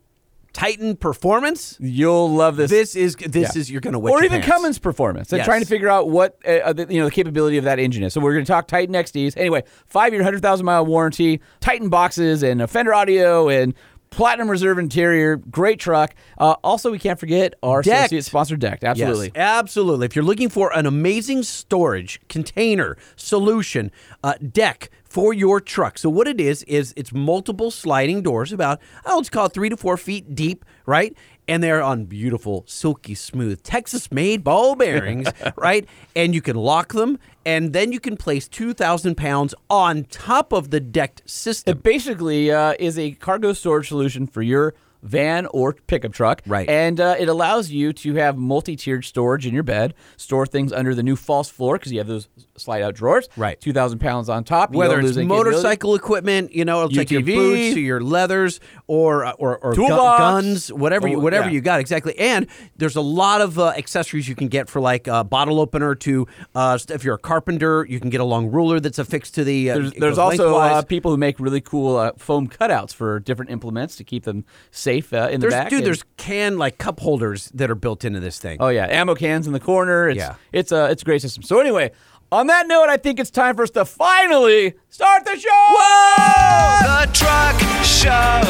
Titan 0.53 0.95
performance, 0.95 1.77
You'll 1.79 2.31
love 2.31 2.55
this. 2.55 2.71
this 2.71 2.95
is 2.95 3.15
this 3.15 3.55
Yeah. 3.55 3.59
is 3.61 3.69
you're 3.69 3.81
gonna 3.81 3.99
wet 3.99 4.11
or 4.11 4.17
your 4.17 4.25
even 4.25 4.41
pants. 4.41 4.47
Cummins 4.55 4.79
performance 4.79 5.31
and 5.31 5.37
Yes. 5.37 5.45
trying 5.45 5.61
to 5.61 5.67
figure 5.67 5.87
out 5.89 6.09
what 6.09 6.35
uh, 6.47 6.51
uh, 6.63 6.73
the, 6.73 6.87
you 6.89 6.97
know 6.99 7.05
the 7.05 7.11
capability 7.11 7.57
of 7.59 7.63
that 7.65 7.77
engine 7.77 8.01
is. 8.01 8.11
So 8.13 8.21
we're 8.21 8.33
going 8.33 8.45
to 8.45 8.51
talk 8.51 8.67
Titan 8.67 8.95
XDs. 8.95 9.37
Anyway, 9.37 9.63
five 9.85 10.13
year, 10.13 10.23
hundred 10.23 10.41
thousand 10.41 10.65
mile 10.65 10.83
warranty, 10.83 11.41
Titan 11.59 11.89
boxes 11.89 12.41
and 12.41 12.59
a 12.59 12.65
Fender 12.67 12.91
audio 12.93 13.49
and 13.49 13.75
platinum 14.17 14.49
reserve 14.49 14.79
interior. 14.79 15.35
Great 15.37 15.79
truck. 15.79 16.15
Uh, 16.39 16.55
also, 16.63 16.91
we 16.91 16.97
can't 16.97 17.19
forget 17.19 17.53
our 17.61 17.83
Decked. 17.83 18.07
associate 18.07 18.25
sponsor, 18.25 18.57
Decked. 18.57 18.83
Absolutely. 18.83 19.27
Yes, 19.27 19.35
absolutely. 19.35 20.05
If 20.07 20.15
you're 20.15 20.25
looking 20.25 20.49
for 20.49 20.75
an 20.75 20.87
amazing 20.87 21.43
storage 21.43 22.19
container 22.27 22.97
solution, 23.15 23.91
uh, 24.23 24.33
deck 24.51 24.89
for 25.03 25.33
your 25.33 25.61
truck. 25.61 25.99
So 25.99 26.09
what 26.09 26.27
it 26.27 26.41
is 26.41 26.63
is 26.63 26.95
it's 26.97 27.13
multiple 27.13 27.69
sliding 27.69 28.23
doors, 28.23 28.51
about 28.51 28.81
oh, 29.05 29.17
let's 29.17 29.29
call 29.29 29.45
it 29.45 29.53
three 29.53 29.69
to 29.69 29.77
four 29.77 29.97
feet 29.97 30.33
deep, 30.33 30.65
right? 30.87 31.15
And 31.47 31.63
they're 31.63 31.81
on 31.81 32.05
beautiful, 32.05 32.65
silky 32.67 33.15
smooth, 33.15 33.63
Texas-made 33.63 34.43
ball 34.43 34.75
bearings, 34.75 35.27
right? 35.55 35.87
And 36.15 36.35
you 36.35 36.41
can 36.41 36.57
lock 36.57 36.93
them, 36.93 37.19
and 37.45 37.71
then 37.71 37.91
you 37.93 37.99
can 37.99 38.17
place 38.17 38.47
two 38.47 38.73
thousand 38.73 39.15
pounds 39.15 39.55
on 39.69 40.03
top 40.05 40.51
of 40.51 40.71
the 40.71 40.79
decked 40.79 41.21
system. 41.29 41.77
It 41.77 41.83
basically 41.83 42.51
uh, 42.51 42.73
is 42.79 42.99
a 42.99 43.11
cargo 43.11 43.53
storage 43.53 43.87
solution 43.87 44.27
for 44.27 44.41
your 44.41 44.73
van 45.03 45.45
or 45.47 45.73
pickup 45.73 46.13
truck. 46.13 46.41
Right. 46.45 46.67
And 46.69 46.99
uh, 46.99 47.15
it 47.19 47.29
allows 47.29 47.69
you 47.69 47.93
to 47.93 48.15
have 48.15 48.37
multi 48.37 48.75
tiered 48.75 49.05
storage 49.05 49.45
in 49.45 49.53
your 49.53 49.63
bed, 49.63 49.93
store 50.17 50.45
things 50.45 50.71
under 50.73 50.93
the 50.95 51.03
new 51.03 51.15
false 51.15 51.49
floor 51.49 51.77
because 51.77 51.91
you 51.91 51.99
have 51.99 52.07
those 52.07 52.27
slide 52.57 52.81
out 52.81 52.95
drawers. 52.95 53.29
Right. 53.37 53.59
2,000 53.61 53.99
pounds 53.99 54.29
on 54.29 54.43
top. 54.43 54.73
Whether 54.73 54.99
it's 54.99 55.07
lose 55.07 55.17
any 55.17 55.27
capability. 55.27 55.51
motorcycle 55.51 55.95
equipment, 55.95 56.53
you 56.53 56.65
know, 56.65 56.83
it's 56.85 56.95
like 56.95 57.11
your 57.11 57.21
boots 57.21 57.75
or 57.75 57.79
your 57.79 58.01
leathers 58.01 58.59
or 58.87 59.27
or, 59.39 59.57
or 59.57 59.73
gu- 59.73 59.87
guns, 59.87 60.71
whatever 60.73 61.07
you 61.07 61.17
Oh, 61.17 61.19
whatever 61.19 61.47
yeah. 61.47 61.53
you 61.53 61.61
got 61.61 61.79
exactly. 61.79 62.17
And 62.19 62.47
there's 62.75 62.95
a 62.95 63.01
lot 63.01 63.41
of 63.41 63.57
uh, 63.59 63.67
accessories 63.77 64.27
you 64.27 64.35
can 64.35 64.47
get 64.47 64.69
for 64.69 64.79
like 64.79 65.07
a 65.07 65.23
bottle 65.23 65.59
opener 65.59 65.95
to 65.95 66.27
uh, 66.55 66.77
if 66.89 67.03
you're 67.03 67.15
a 67.15 67.19
carpenter, 67.19 67.85
you 67.89 67.99
can 67.99 68.09
get 68.09 68.21
a 68.21 68.23
long 68.25 68.47
ruler 68.51 68.79
that's 68.79 68.99
affixed 68.99 69.35
to 69.35 69.43
the. 69.43 69.71
Uh, 69.71 69.73
There's, 69.75 69.93
there's 69.93 70.17
also 70.17 70.55
uh, 70.57 70.81
people 70.81 71.11
who 71.11 71.17
make 71.17 71.39
really 71.39 71.61
cool 71.61 71.97
uh, 71.97 72.11
foam 72.17 72.47
cutouts 72.47 72.93
for 72.93 73.19
different 73.19 73.51
implements 73.51 73.95
to 73.97 74.03
keep 74.03 74.23
them 74.23 74.45
safe 74.71 74.86
uh, 75.13 75.27
in 75.31 75.39
the 75.39 75.47
There's, 75.47 75.53
back. 75.53 75.69
dude, 75.69 75.79
and- 75.79 75.87
there's 75.87 76.03
can 76.17 76.57
like 76.57 76.77
cup 76.77 76.99
holders 76.99 77.51
that 77.53 77.69
are 77.69 77.75
built 77.75 78.03
into 78.05 78.19
this 78.19 78.39
thing. 78.39 78.57
Oh 78.59 78.69
yeah, 78.69 78.87
ammo 78.89 79.15
cans 79.15 79.47
in 79.47 79.53
the 79.53 79.59
corner. 79.59 80.09
It's 80.09 80.17
Yeah. 80.17 80.35
it's 80.51 80.71
a 80.71 80.89
it's 80.91 81.01
a 81.01 81.05
great 81.05 81.21
system. 81.21 81.43
So 81.43 81.59
anyway, 81.59 81.91
on 82.31 82.47
that 82.47 82.67
note, 82.67 82.89
I 82.89 82.97
think 82.97 83.19
it's 83.19 83.29
time 83.31 83.55
for 83.55 83.63
us 83.63 83.69
to 83.71 83.85
finally 83.85 84.73
start 84.89 85.23
the 85.25 85.35
show. 85.37 85.49
Whoa! 85.51 87.05
The 87.05 87.11
Truck 87.13 87.59
Show. 87.83 88.41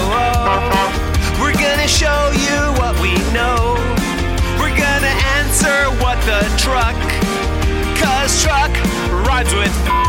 We're 1.42 1.54
gonna 1.54 1.88
show 1.88 2.32
you 2.34 2.60
what 2.82 3.00
we 3.02 3.14
know. 3.34 3.76
We're 4.60 4.76
gonna 4.78 5.14
answer 5.38 5.90
what 6.04 6.18
the 6.26 6.42
truck. 6.58 6.96
Cause 8.02 8.44
truck 8.44 8.72
rhymes 9.28 9.54
with 9.54 9.74
the 9.86 10.07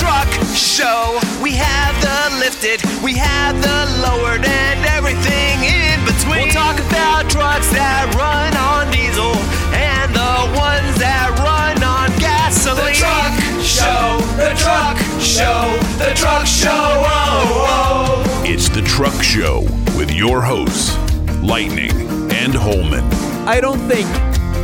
truck 0.00 0.28
show. 0.56 1.20
We 1.42 1.52
have 1.52 1.94
the 2.00 2.38
lifted, 2.40 2.80
we 3.04 3.14
have 3.14 3.60
the 3.60 3.78
lowered, 4.00 4.44
and 4.44 4.80
everything 4.96 5.60
in 5.60 6.00
between. 6.08 6.48
We'll 6.48 6.56
talk 6.56 6.80
about 6.80 7.28
trucks 7.28 7.68
that 7.76 8.08
run 8.16 8.56
on 8.56 8.88
diesel 8.88 9.36
and 9.76 10.08
the 10.16 10.36
ones 10.56 10.96
that 10.96 11.28
run 11.44 11.76
on 11.84 12.08
gasoline. 12.16 12.96
The 12.96 13.04
truck 13.04 13.36
show, 13.60 14.16
the 14.40 14.56
truck 14.56 14.96
show, 15.20 15.76
the 16.00 16.14
truck 16.16 16.46
show. 16.46 16.70
Oh, 16.72 17.68
oh. 17.68 18.44
It's 18.46 18.70
the 18.70 18.82
Truck 18.82 19.22
Show 19.22 19.60
with 19.98 20.10
your 20.10 20.40
hosts, 20.40 20.96
Lightning 21.42 21.92
and 22.32 22.54
Holman. 22.54 23.04
I 23.46 23.60
don't 23.60 23.80
think 23.88 24.08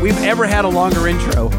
we've 0.03 0.19
ever 0.25 0.47
had 0.47 0.65
a 0.65 0.69
longer 0.69 1.07
intro. 1.09 1.51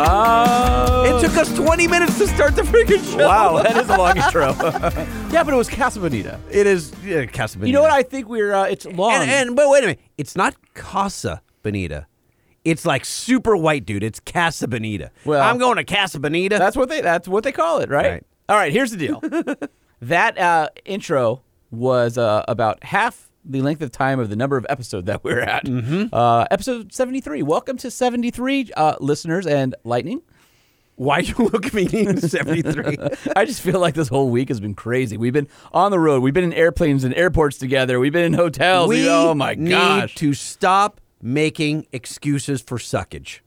Oh, 0.00 1.16
It 1.16 1.20
took 1.20 1.36
us 1.36 1.52
20 1.54 1.88
minutes 1.88 2.18
to 2.18 2.28
start 2.28 2.54
the 2.54 2.62
freaking 2.62 3.02
show. 3.12 3.26
wow, 3.26 3.60
that 3.62 3.76
is 3.76 3.88
a 3.88 3.96
long 3.96 4.16
intro. 4.16 4.52
yeah, 5.32 5.42
but 5.42 5.52
it 5.52 5.56
was 5.56 5.68
Casa 5.68 5.98
Bonita. 5.98 6.38
It 6.50 6.66
is 6.68 6.92
yeah, 7.04 7.26
Casa 7.26 7.58
You 7.66 7.72
know 7.72 7.82
what? 7.82 7.90
I 7.90 8.02
think 8.02 8.28
we're 8.28 8.54
uh, 8.54 8.64
it's 8.64 8.86
long. 8.86 9.12
And, 9.14 9.30
and 9.30 9.56
but 9.56 9.68
wait 9.68 9.82
a 9.82 9.86
minute, 9.88 10.00
it's 10.16 10.36
not 10.36 10.54
Casa 10.74 11.42
Bonita. 11.64 12.06
It's 12.64 12.86
like 12.86 13.04
super 13.04 13.56
white, 13.56 13.86
dude. 13.86 14.02
It's 14.04 14.20
Casa 14.20 14.68
Bonita. 14.68 15.10
Well- 15.24 15.42
I'm 15.42 15.58
going 15.58 15.76
to 15.76 15.84
Casa 15.84 16.20
Bonita. 16.20 16.58
That's 16.58 16.76
what 16.76 16.88
they 16.88 17.00
that's 17.00 17.26
what 17.26 17.42
they 17.44 17.52
call 17.52 17.78
it, 17.80 17.88
right? 17.88 18.10
Right. 18.10 18.26
All 18.48 18.56
right, 18.56 18.72
here's 18.72 18.92
the 18.92 18.96
deal. 18.96 19.20
that 20.02 20.38
uh, 20.38 20.68
intro 20.84 21.42
was 21.70 22.16
uh, 22.16 22.44
about 22.46 22.82
half 22.84 23.27
the 23.44 23.62
length 23.62 23.82
of 23.82 23.90
time 23.90 24.20
of 24.20 24.30
the 24.30 24.36
number 24.36 24.56
of 24.56 24.66
episode 24.68 25.06
that 25.06 25.24
we're 25.24 25.40
at. 25.40 25.64
Mm-hmm. 25.64 26.14
Uh, 26.14 26.44
episode 26.50 26.92
73. 26.92 27.42
Welcome 27.42 27.76
to 27.78 27.90
73 27.90 28.70
uh, 28.76 28.96
listeners 29.00 29.46
and 29.46 29.74
lightning. 29.84 30.22
Why 30.96 31.18
you 31.20 31.34
look 31.36 31.66
at 31.66 31.74
me 31.74 31.88
in 31.92 32.16
73? 32.20 32.98
I 33.36 33.44
just 33.44 33.62
feel 33.62 33.78
like 33.78 33.94
this 33.94 34.08
whole 34.08 34.30
week 34.30 34.48
has 34.48 34.58
been 34.58 34.74
crazy. 34.74 35.16
We've 35.16 35.32
been 35.32 35.48
on 35.72 35.92
the 35.92 35.98
road. 36.00 36.22
We've 36.22 36.34
been 36.34 36.44
in 36.44 36.52
airplanes 36.52 37.04
and 37.04 37.14
airports 37.14 37.56
together. 37.56 38.00
We've 38.00 38.12
been 38.12 38.24
in 38.24 38.34
hotels. 38.34 38.88
we 38.88 39.08
oh 39.08 39.32
my 39.32 39.54
need 39.54 39.70
gosh. 39.70 40.14
to 40.16 40.34
stop 40.34 41.00
making 41.22 41.86
excuses 41.92 42.60
for 42.60 42.78
suckage. 42.78 43.40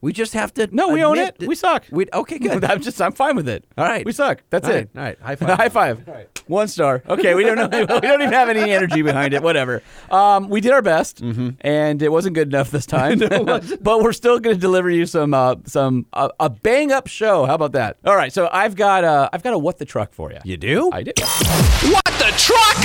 We 0.00 0.12
just 0.12 0.32
have 0.34 0.54
to. 0.54 0.68
No, 0.70 0.90
we 0.90 1.02
own 1.02 1.18
admit 1.18 1.36
it. 1.40 1.48
We 1.48 1.54
suck. 1.56 1.84
We 1.90 2.06
okay, 2.12 2.38
good. 2.38 2.64
I'm 2.70 2.80
just 2.80 3.00
I'm 3.02 3.12
fine 3.12 3.34
with 3.34 3.48
it. 3.48 3.64
All 3.76 3.84
right. 3.84 4.04
We 4.06 4.12
suck. 4.12 4.42
That's 4.50 4.68
All 4.68 4.74
it. 4.74 4.90
right, 4.94 5.18
all 5.20 5.28
right. 5.28 5.40
High 5.40 5.68
five. 5.68 6.04
High 6.04 6.04
five. 6.04 6.28
One 6.46 6.68
star. 6.68 7.02
Okay, 7.08 7.34
we 7.34 7.42
don't 7.44 7.56
know. 7.56 7.68
we 7.80 8.00
don't 8.00 8.22
even 8.22 8.32
have 8.32 8.48
any 8.48 8.70
energy 8.70 9.02
behind 9.02 9.34
it. 9.34 9.42
Whatever. 9.42 9.82
Um, 10.10 10.48
we 10.48 10.60
did 10.60 10.72
our 10.72 10.82
best, 10.82 11.20
Mm-hmm. 11.22 11.50
and 11.60 12.00
it 12.00 12.10
wasn't 12.10 12.34
good 12.36 12.48
enough 12.48 12.70
this 12.70 12.86
time. 12.86 13.18
but 13.18 14.00
we're 14.02 14.12
still 14.12 14.38
going 14.38 14.54
to 14.56 14.60
deliver 14.60 14.88
you 14.88 15.04
some 15.04 15.34
uh, 15.34 15.56
some 15.64 16.06
uh, 16.12 16.28
a 16.38 16.48
bang 16.48 16.92
up 16.92 17.06
show. 17.08 17.44
How 17.46 17.54
about 17.54 17.72
that? 17.72 17.96
All 18.04 18.16
right. 18.16 18.32
So 18.32 18.48
I've 18.52 18.76
got 18.76 19.02
uh, 19.04 19.28
I've 19.32 19.42
got 19.42 19.52
a 19.52 19.58
what 19.58 19.78
the 19.78 19.84
truck 19.84 20.12
for 20.14 20.30
you. 20.32 20.38
you 20.44 20.56
do? 20.56 20.90
I 20.92 21.02
do. 21.02 21.12
What 21.90 22.04
the 22.04 22.32
truck? 22.38 22.76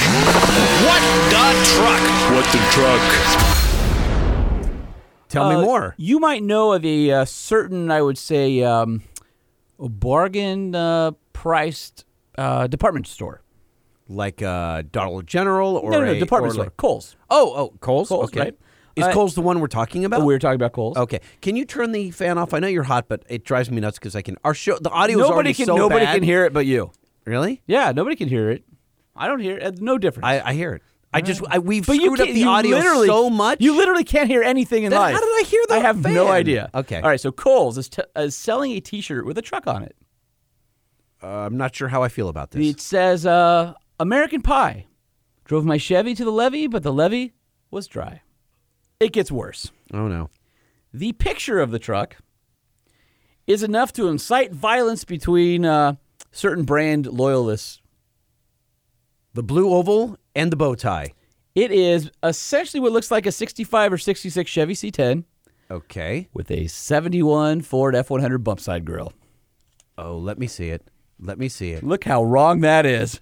What 0.83 1.01
the 1.29 1.45
truck? 1.75 2.01
What 2.33 2.45
the 2.51 2.59
truck? 2.71 3.52
Tell 5.33 5.45
Uh, 5.45 5.57
me 5.59 5.65
more. 5.65 5.95
You 5.97 6.19
might 6.19 6.43
know 6.43 6.73
of 6.73 6.85
a 6.85 7.11
uh, 7.11 7.25
certain, 7.25 7.89
I 7.91 8.01
would 8.01 8.17
say, 8.17 8.61
um, 8.63 9.01
a 9.79 9.89
bargain 9.89 10.75
uh, 10.75 11.11
priced 11.33 12.05
uh, 12.37 12.67
department 12.67 13.07
store. 13.07 13.41
Like 14.07 14.41
uh, 14.41 14.83
Dollar 14.91 15.23
General 15.23 15.75
or 15.77 15.91
no, 15.91 15.99
no, 16.01 16.05
no, 16.05 16.11
a 16.11 16.19
department 16.19 16.51
or 16.51 16.53
store. 16.53 16.65
like- 16.65 16.77
Kohl's. 16.77 17.15
oh, 17.29 17.53
oh, 17.55 17.73
Coles. 17.79 18.09
Kohl's, 18.09 18.25
okay. 18.29 18.39
right? 18.39 18.59
Is 18.95 19.05
Uh, 19.05 19.11
Kohl's 19.11 19.33
the 19.33 19.41
one 19.41 19.59
we're 19.59 19.65
talking 19.67 20.05
about? 20.05 20.19
we 20.21 20.27
were 20.33 20.37
talking 20.39 20.55
about 20.55 20.73
Kohl's. 20.73 20.97
Okay. 20.97 21.19
Can 21.41 21.55
you 21.55 21.65
turn 21.65 21.93
the 21.93 22.11
fan 22.11 22.37
off? 22.37 22.53
I 22.53 22.59
know 22.59 22.67
you're 22.67 22.83
hot, 22.83 23.07
but 23.07 23.23
it 23.27 23.43
drives 23.43 23.71
me 23.71 23.81
nuts 23.81 23.97
because 23.97 24.15
I 24.15 24.21
can. 24.21 24.37
Our 24.43 24.53
show, 24.53 24.77
the 24.77 24.91
audio 24.91 25.17
is 25.17 25.21
nobody 25.21 25.33
already 25.33 25.53
can 25.55 25.65
so 25.65 25.75
nobody 25.75 26.05
bad. 26.05 26.13
can 26.15 26.23
hear 26.23 26.45
it 26.45 26.53
but 26.53 26.67
you. 26.67 26.91
Really? 27.25 27.63
Yeah, 27.65 27.91
nobody 27.91 28.15
can 28.15 28.29
hear 28.29 28.51
it. 28.51 28.63
I 29.15 29.27
don't 29.27 29.39
hear 29.39 29.57
it. 29.57 29.81
No 29.81 29.97
difference. 29.97 30.25
I, 30.27 30.41
I 30.49 30.53
hear 30.53 30.73
it. 30.73 30.83
I 31.13 31.21
just 31.21 31.41
I, 31.49 31.59
we've 31.59 31.85
but 31.85 31.95
screwed 31.95 32.19
up 32.19 32.27
the 32.27 32.43
audio 32.45 32.81
so 33.05 33.29
much. 33.29 33.61
You 33.61 33.75
literally 33.77 34.03
can't 34.03 34.27
hear 34.27 34.41
anything 34.43 34.83
in 34.83 34.89
Then 34.91 34.99
live. 34.99 35.13
how 35.13 35.19
did 35.21 35.27
I 35.27 35.43
hear 35.47 35.63
the 35.67 35.73
I 35.75 35.79
have 35.79 36.03
no 36.03 36.27
idea. 36.29 36.69
Okay. 36.73 36.97
All 36.97 37.09
right. 37.09 37.19
So 37.21 37.31
Kohl's 37.31 37.77
is, 37.77 37.89
t- 37.89 38.01
is 38.15 38.35
selling 38.35 38.71
a 38.71 38.79
T-shirt 38.79 39.25
with 39.25 39.37
a 39.37 39.41
truck 39.41 39.67
on 39.67 39.83
it. 39.83 39.95
uh, 41.21 41.27
I'm 41.27 41.57
not 41.57 41.75
sure 41.75 41.87
how 41.87 42.03
I 42.03 42.09
feel 42.09 42.29
about 42.29 42.51
this. 42.51 42.65
It 42.67 42.79
says 42.81 43.25
uh, 43.25 43.73
American 43.99 44.41
Pie. 44.41 44.87
Drove 45.45 45.65
my 45.65 45.77
Chevy 45.77 46.15
to 46.15 46.23
the 46.23 46.31
levee, 46.31 46.67
but 46.67 46.83
the 46.83 46.93
levee 46.93 47.33
was 47.69 47.85
dry. 47.87 48.21
It 48.99 49.11
gets 49.11 49.31
worse. 49.31 49.71
oh 49.93 50.07
no. 50.07 50.29
The 50.93 51.11
picture 51.13 51.59
of 51.59 51.71
the 51.71 51.79
truck 51.79 52.17
is 53.45 53.61
enough 53.63 53.91
to 53.93 54.07
incite 54.07 54.53
violence 54.53 55.03
between 55.03 55.65
uh, 55.65 55.95
certain 56.31 56.63
brand 56.63 57.07
loyalists. 57.07 57.81
The 59.33 59.43
blue 59.43 59.69
oval 59.73 60.17
and 60.35 60.51
the 60.51 60.55
bow 60.55 60.75
tie. 60.75 61.13
It 61.55 61.71
is 61.71 62.09
essentially 62.23 62.79
what 62.81 62.91
looks 62.91 63.11
like 63.11 63.25
a 63.25 63.31
65 63.31 63.93
or 63.93 63.97
66 63.97 64.49
Chevy 64.49 64.73
C10 64.73 65.23
Okay. 65.69 66.27
with 66.33 66.49
a 66.51 66.67
71 66.67 67.61
Ford 67.61 67.93
F100 67.95 68.43
bump 68.43 68.59
side 68.59 68.85
grill. 68.85 69.13
Oh, 69.97 70.17
let 70.17 70.39
me 70.39 70.47
see 70.47 70.69
it. 70.69 70.87
Let 71.19 71.37
me 71.37 71.47
see 71.49 71.71
it. 71.71 71.83
Look 71.83 72.03
how 72.05 72.23
wrong 72.23 72.61
that 72.61 72.85
is. 72.85 73.21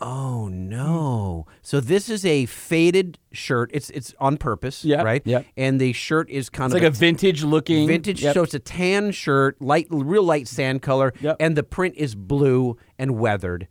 Oh 0.00 0.46
no! 0.46 1.46
So 1.60 1.80
this 1.80 2.08
is 2.08 2.24
a 2.24 2.46
faded 2.46 3.18
shirt. 3.32 3.70
It's 3.74 3.90
it's 3.90 4.14
on 4.20 4.36
purpose, 4.36 4.84
Yeah, 4.84 5.02
right? 5.02 5.22
yeah. 5.24 5.42
And 5.56 5.80
the 5.80 5.92
shirt 5.92 6.30
is 6.30 6.48
kind 6.48 6.66
It's 6.70 6.76
of 6.76 6.82
like 6.82 6.88
a 6.92 6.94
vintage 6.96 7.42
looking 7.42 7.88
vintage. 7.88 8.22
Yep. 8.22 8.34
So 8.34 8.42
it's 8.44 8.54
a 8.54 8.60
tan 8.60 9.10
shirt, 9.10 9.60
light, 9.60 9.88
real 9.90 10.22
light 10.22 10.46
sand 10.46 10.82
color, 10.82 11.12
Yep. 11.20 11.36
and 11.40 11.56
the 11.56 11.64
print 11.64 11.96
is 11.96 12.14
blue 12.14 12.76
and 12.96 13.18
weathered. 13.18 13.66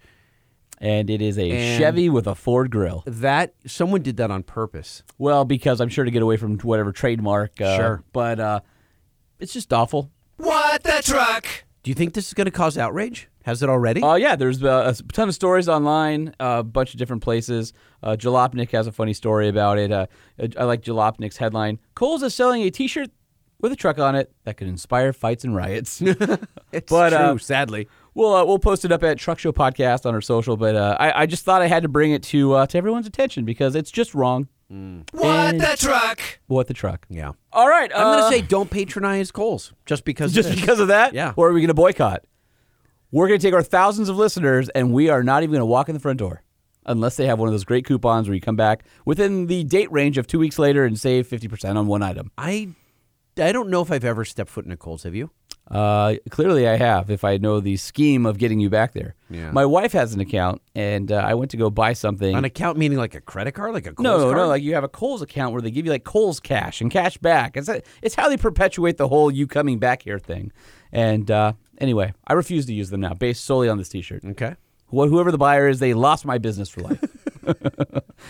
And 0.80 1.10
it 1.10 1.22
is 1.22 1.38
a 1.40 1.50
And- 1.50 1.80
Chevy 1.80 2.10
with 2.10 2.28
a 2.28 2.36
Ford 2.36 2.70
grill. 2.70 3.04
That 3.08 3.54
someone 3.66 4.02
did 4.04 4.18
that 4.18 4.30
on 4.32 4.44
purpose. 4.44 5.04
Well, 5.18 5.44
because 5.46 5.82
I'm 5.82 5.90
sure 5.90 6.06
to 6.06 6.12
get 6.12 6.22
away 6.22 6.38
from 6.38 6.60
whatever 6.60 6.92
trademark. 6.92 7.60
Uh, 7.60 7.76
Sure. 7.78 8.04
But 8.14 8.40
uh, 8.40 8.60
it's 9.40 9.54
just 9.54 9.74
awful. 9.74 10.12
What 10.38 10.84
the 10.84 11.02
truck? 11.04 11.46
Do 11.84 11.90
you 11.90 11.96
think 11.96 12.14
this 12.14 12.28
is 12.28 12.34
going 12.34 12.46
to 12.46 12.52
cause 12.52 12.78
outrage? 12.78 13.28
Has 13.44 13.64
it 13.64 13.70
already? 13.70 14.02
Oh 14.04 14.16
yeah, 14.16 14.36
there's 14.36 14.62
uh, 14.62 14.94
a 14.94 15.04
ton 15.14 15.30
of 15.30 15.34
stories 15.34 15.70
online, 15.70 16.36
a 16.40 16.62
bunch 16.64 16.94
of 16.94 17.00
different 17.00 17.24
places. 17.24 17.72
Uh, 18.04 18.18
Jalopnik 18.20 18.72
has 18.72 18.88
a 18.88 18.92
funny 18.92 19.14
story 19.14 19.48
about 19.48 19.78
it. 19.78 19.90
Uh, 19.92 20.06
I 20.58 20.66
like 20.66 20.82
Jalopnik's 20.82 21.38
headline: 21.38 21.80
"Kohl's 21.96 22.24
is 22.24 22.36
selling 22.36 22.64
a 22.64 22.70
T-shirt 22.70 23.10
with 23.62 23.72
a 23.72 23.76
truck 23.78 24.00
on 24.00 24.16
it 24.16 24.34
that 24.44 24.58
could 24.58 24.68
inspire 24.68 25.14
fights 25.14 25.46
and 25.46 25.56
riots." 25.56 26.02
it's 26.74 26.92
but, 26.92 27.10
true. 27.12 27.18
uh, 27.18 27.38
sadly, 27.38 27.88
we'll 28.18 28.34
uh, 28.36 28.44
we'll 28.46 28.60
post 28.60 28.84
it 28.84 28.92
up 28.92 29.04
at 29.04 29.18
Truck 29.18 29.40
Show 29.40 29.52
Podcast 29.54 30.06
on 30.06 30.14
our 30.14 30.22
social. 30.22 30.58
But 30.58 30.76
uh, 30.76 30.98
I, 31.00 31.22
I 31.22 31.26
just 31.26 31.46
thought 31.46 31.62
I 31.62 31.68
had 31.68 31.84
to 31.84 31.90
bring 31.90 32.12
it 32.12 32.24
to 32.24 32.54
uh, 32.54 32.66
to 32.68 32.78
everyone's 32.78 33.08
attention 33.08 33.46
because 33.46 33.76
it's 33.76 33.92
just 33.92 34.14
wrong. 34.14 34.48
What 34.70 35.26
And- 35.26 35.62
the 35.62 35.78
truck? 35.80 36.20
What 36.48 36.68
the 36.68 36.74
truck? 36.74 37.06
yeah. 37.10 37.32
All 37.54 37.70
right, 37.70 37.90
I'm 37.96 38.06
uh, 38.08 38.18
going 38.20 38.32
to 38.32 38.38
say 38.38 38.42
don't 38.46 38.70
patronize 38.70 39.32
Kohl's 39.32 39.72
just 39.86 40.04
because. 40.04 40.34
just 40.34 40.50
of 40.50 40.56
because 40.56 40.80
of 40.82 40.90
that. 40.90 41.14
Yeah. 41.14 41.32
Or 41.38 41.50
are 41.50 41.54
we 41.54 41.62
going 41.62 41.70
to 41.70 41.74
boycott? 41.74 42.24
We're 43.12 43.30
going 43.30 43.40
to 43.40 43.48
take 43.48 43.54
our 43.54 43.64
thousands 43.64 44.10
of 44.10 44.18
listeners, 44.18 44.68
and 44.70 44.92
we 44.92 45.08
are 45.08 45.24
not 45.24 45.44
even 45.44 45.52
going 45.54 45.62
to 45.62 45.66
walk 45.66 45.88
in 45.88 45.94
the 45.96 46.02
front 46.02 46.20
door 46.20 46.44
unless 46.86 47.16
they 47.16 47.26
have 47.28 47.40
one 47.40 47.48
of 47.48 47.54
those 47.54 47.64
great 47.64 47.86
coupons 47.86 48.28
where 48.28 48.36
you 48.36 48.42
come 48.42 48.58
back 48.58 48.84
within 49.06 49.48
the 49.48 49.64
date 49.64 49.90
range 49.92 50.18
of 50.18 50.28
two 50.28 50.40
weeks 50.40 50.60
later 50.60 50.84
and 50.84 51.00
save 51.00 51.28
fifty 51.28 51.48
percent 51.48 51.78
on 51.78 51.88
one 51.88 52.04
item. 52.04 52.32
I 52.38 52.70
I 53.38 53.54
don't 53.54 53.70
know 53.70 53.82
if 53.82 53.90
I've 53.92 54.04
ever 54.04 54.26
stepped 54.26 54.50
foot 54.50 54.66
in 54.66 54.72
a 54.74 54.78
Kohl's. 54.78 55.04
Have 55.04 55.16
you? 55.16 55.32
Uh, 55.70 56.16
clearly, 56.30 56.68
I 56.68 56.78
have. 56.78 57.10
If 57.10 57.24
I 57.24 57.38
know 57.38 57.60
the 57.60 57.76
scheme 57.78 58.26
of 58.26 58.38
getting 58.38 58.60
you 58.60 58.70
back 58.70 58.94
there. 58.94 59.16
Yeah. 59.30 59.52
My 59.52 59.66
wife 59.66 59.92
has 59.92 60.14
an 60.14 60.22
account, 60.22 60.62
and 60.76 61.12
uh, 61.12 61.16
I 61.18 61.34
went 61.34 61.52
to 61.52 61.58
go 61.58 61.70
buy 61.70 61.94
something. 61.94 62.36
An 62.36 62.46
account 62.46 62.78
meaning 62.78 62.98
like 62.98 63.16
a 63.16 63.22
credit 63.22 63.52
card, 63.52 63.74
like 63.74 63.86
a 63.86 63.92
Kohl's 63.94 64.04
no, 64.04 64.18
card? 64.26 64.38
no, 64.38 64.48
like 64.48 64.64
you 64.64 64.74
have 64.76 64.86
a 64.86 64.88
Kohl's 64.90 65.22
account 65.22 65.52
where 65.52 65.62
they 65.62 65.72
give 65.72 65.86
you 65.86 65.92
like 65.92 66.06
Kohl's 66.06 66.40
cash 66.40 66.80
and 66.80 66.90
cash 66.90 67.18
back. 67.18 67.58
It's 67.58 67.70
it's 68.02 68.16
how 68.16 68.30
they 68.30 68.38
perpetuate 68.38 68.96
the 68.98 69.10
whole 69.10 69.30
you 69.30 69.46
coming 69.48 69.78
back 69.80 70.04
here 70.04 70.20
thing. 70.20 70.52
And 70.94 71.30
uh, 71.30 71.54
anyway, 71.80 72.14
I 72.26 72.34
refuse 72.34 72.66
to 72.68 72.74
use 72.74 72.90
them 72.90 73.02
now, 73.02 73.14
based 73.14 73.44
solely 73.44 73.68
on 73.68 73.78
this 73.78 73.90
T-shirt. 73.90 74.24
okay. 74.24 74.56
Wh- 74.90 75.10
Whoever 75.10 75.32
the 75.34 75.38
buyer 75.38 75.68
is, 75.68 75.80
they 75.80 75.94
lost 75.94 76.24
my 76.26 76.38
business 76.38 76.70
for 76.70 76.80
life. 76.82 77.04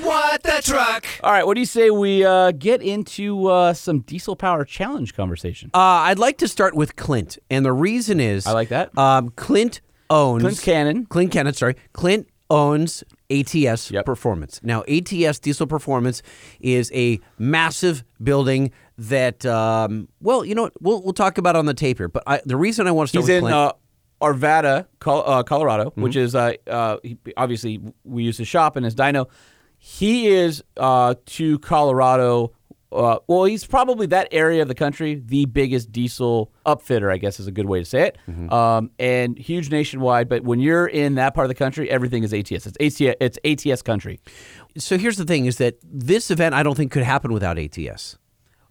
What 0.01 0.43
the 0.43 0.61
truck? 0.63 1.05
All 1.23 1.31
right, 1.31 1.45
what 1.45 1.55
do 1.55 1.59
you 1.59 1.65
say 1.65 1.89
we 1.89 2.23
uh, 2.25 2.51
get 2.51 2.81
into 2.81 3.47
uh, 3.47 3.73
some 3.73 3.99
diesel 4.01 4.35
power 4.35 4.63
challenge 4.65 5.15
conversation? 5.15 5.69
Uh, 5.73 5.77
I'd 5.79 6.19
like 6.19 6.37
to 6.39 6.47
start 6.47 6.75
with 6.75 6.95
Clint, 6.95 7.37
and 7.49 7.65
the 7.65 7.73
reason 7.73 8.19
is 8.19 8.45
I 8.47 8.51
like 8.51 8.69
that. 8.69 8.97
Um, 8.97 9.29
Clint 9.31 9.81
owns 10.09 10.41
Clint 10.43 10.61
Cannon. 10.61 11.05
Clint 11.05 11.31
Cannon, 11.31 11.53
sorry, 11.53 11.75
Clint 11.93 12.27
owns 12.49 13.03
ATS 13.29 13.91
Yep. 13.91 14.05
Performance. 14.05 14.61
Now, 14.63 14.83
ATS 14.87 15.39
Diesel 15.39 15.67
Performance 15.67 16.21
is 16.61 16.91
a 16.93 17.19
massive 17.37 18.03
building 18.23 18.71
that, 18.97 19.45
um, 19.45 20.07
well, 20.21 20.45
you 20.45 20.55
know, 20.55 20.63
what? 20.63 20.81
we'll 20.81 21.01
we'll 21.03 21.13
talk 21.13 21.37
about 21.37 21.55
it 21.55 21.59
on 21.59 21.65
the 21.65 21.73
tape 21.73 21.97
here. 21.97 22.07
But 22.07 22.23
I, 22.25 22.41
the 22.45 22.55
reason 22.55 22.87
I 22.87 22.91
want 22.91 23.09
to 23.09 23.11
start 23.11 23.23
He's 23.23 23.27
with 23.29 23.35
in 23.37 23.41
Clint, 23.43 23.55
uh, 23.55 23.73
Arvada, 24.21 24.87
Col- 24.99 25.23
uh, 25.29 25.43
Colorado, 25.43 25.85
Mm-hmm. 25.91 26.01
which 26.01 26.15
is 26.15 26.35
uh, 26.35 26.53
uh, 26.67 26.97
he, 27.03 27.17
obviously 27.37 27.79
we 28.03 28.23
used 28.23 28.37
to 28.37 28.45
shop 28.45 28.75
in 28.77 28.83
his 28.83 28.95
dyno. 28.95 29.27
He 29.77 30.27
is 30.27 30.63
uh, 30.77 31.15
to 31.27 31.59
Colorado. 31.59 32.51
Uh, 32.89 33.19
well, 33.27 33.43
he's 33.43 33.65
probably 33.65 34.07
that 34.07 34.29
area 34.31 34.61
of 34.61 34.67
the 34.69 34.73
country 34.73 35.21
the 35.25 35.45
biggest 35.45 35.91
diesel 35.91 36.51
upfitter, 36.65 37.11
I 37.13 37.17
guess 37.17 37.37
is 37.39 37.45
a 37.45 37.51
good 37.51 37.65
way 37.65 37.79
to 37.79 37.85
say 37.85 38.07
it. 38.07 38.17
Mm-hmm. 38.29 38.51
Um, 38.51 38.91
and 38.97 39.37
huge 39.37 39.69
nationwide. 39.69 40.29
But 40.29 40.43
when 40.45 40.59
you're 40.61 40.87
in 40.87 41.15
that 41.15 41.33
part 41.35 41.43
of 41.45 41.49
the 41.49 41.55
country, 41.55 41.89
everything 41.91 42.23
is 42.23 42.33
ATS. 42.33 42.65
It's 42.65 42.77
ATS. 43.01 43.17
It's 43.19 43.65
ATS 43.67 43.81
country. 43.81 44.19
so 44.77 44.97
here's 44.97 45.17
the 45.17 45.25
thing: 45.25 45.45
is 45.45 45.57
that 45.57 45.77
this 45.83 46.31
event 46.31 46.55
I 46.55 46.63
don't 46.63 46.75
think 46.75 46.91
could 46.91 47.03
happen 47.03 47.33
without 47.33 47.59
ATS. 47.59 48.17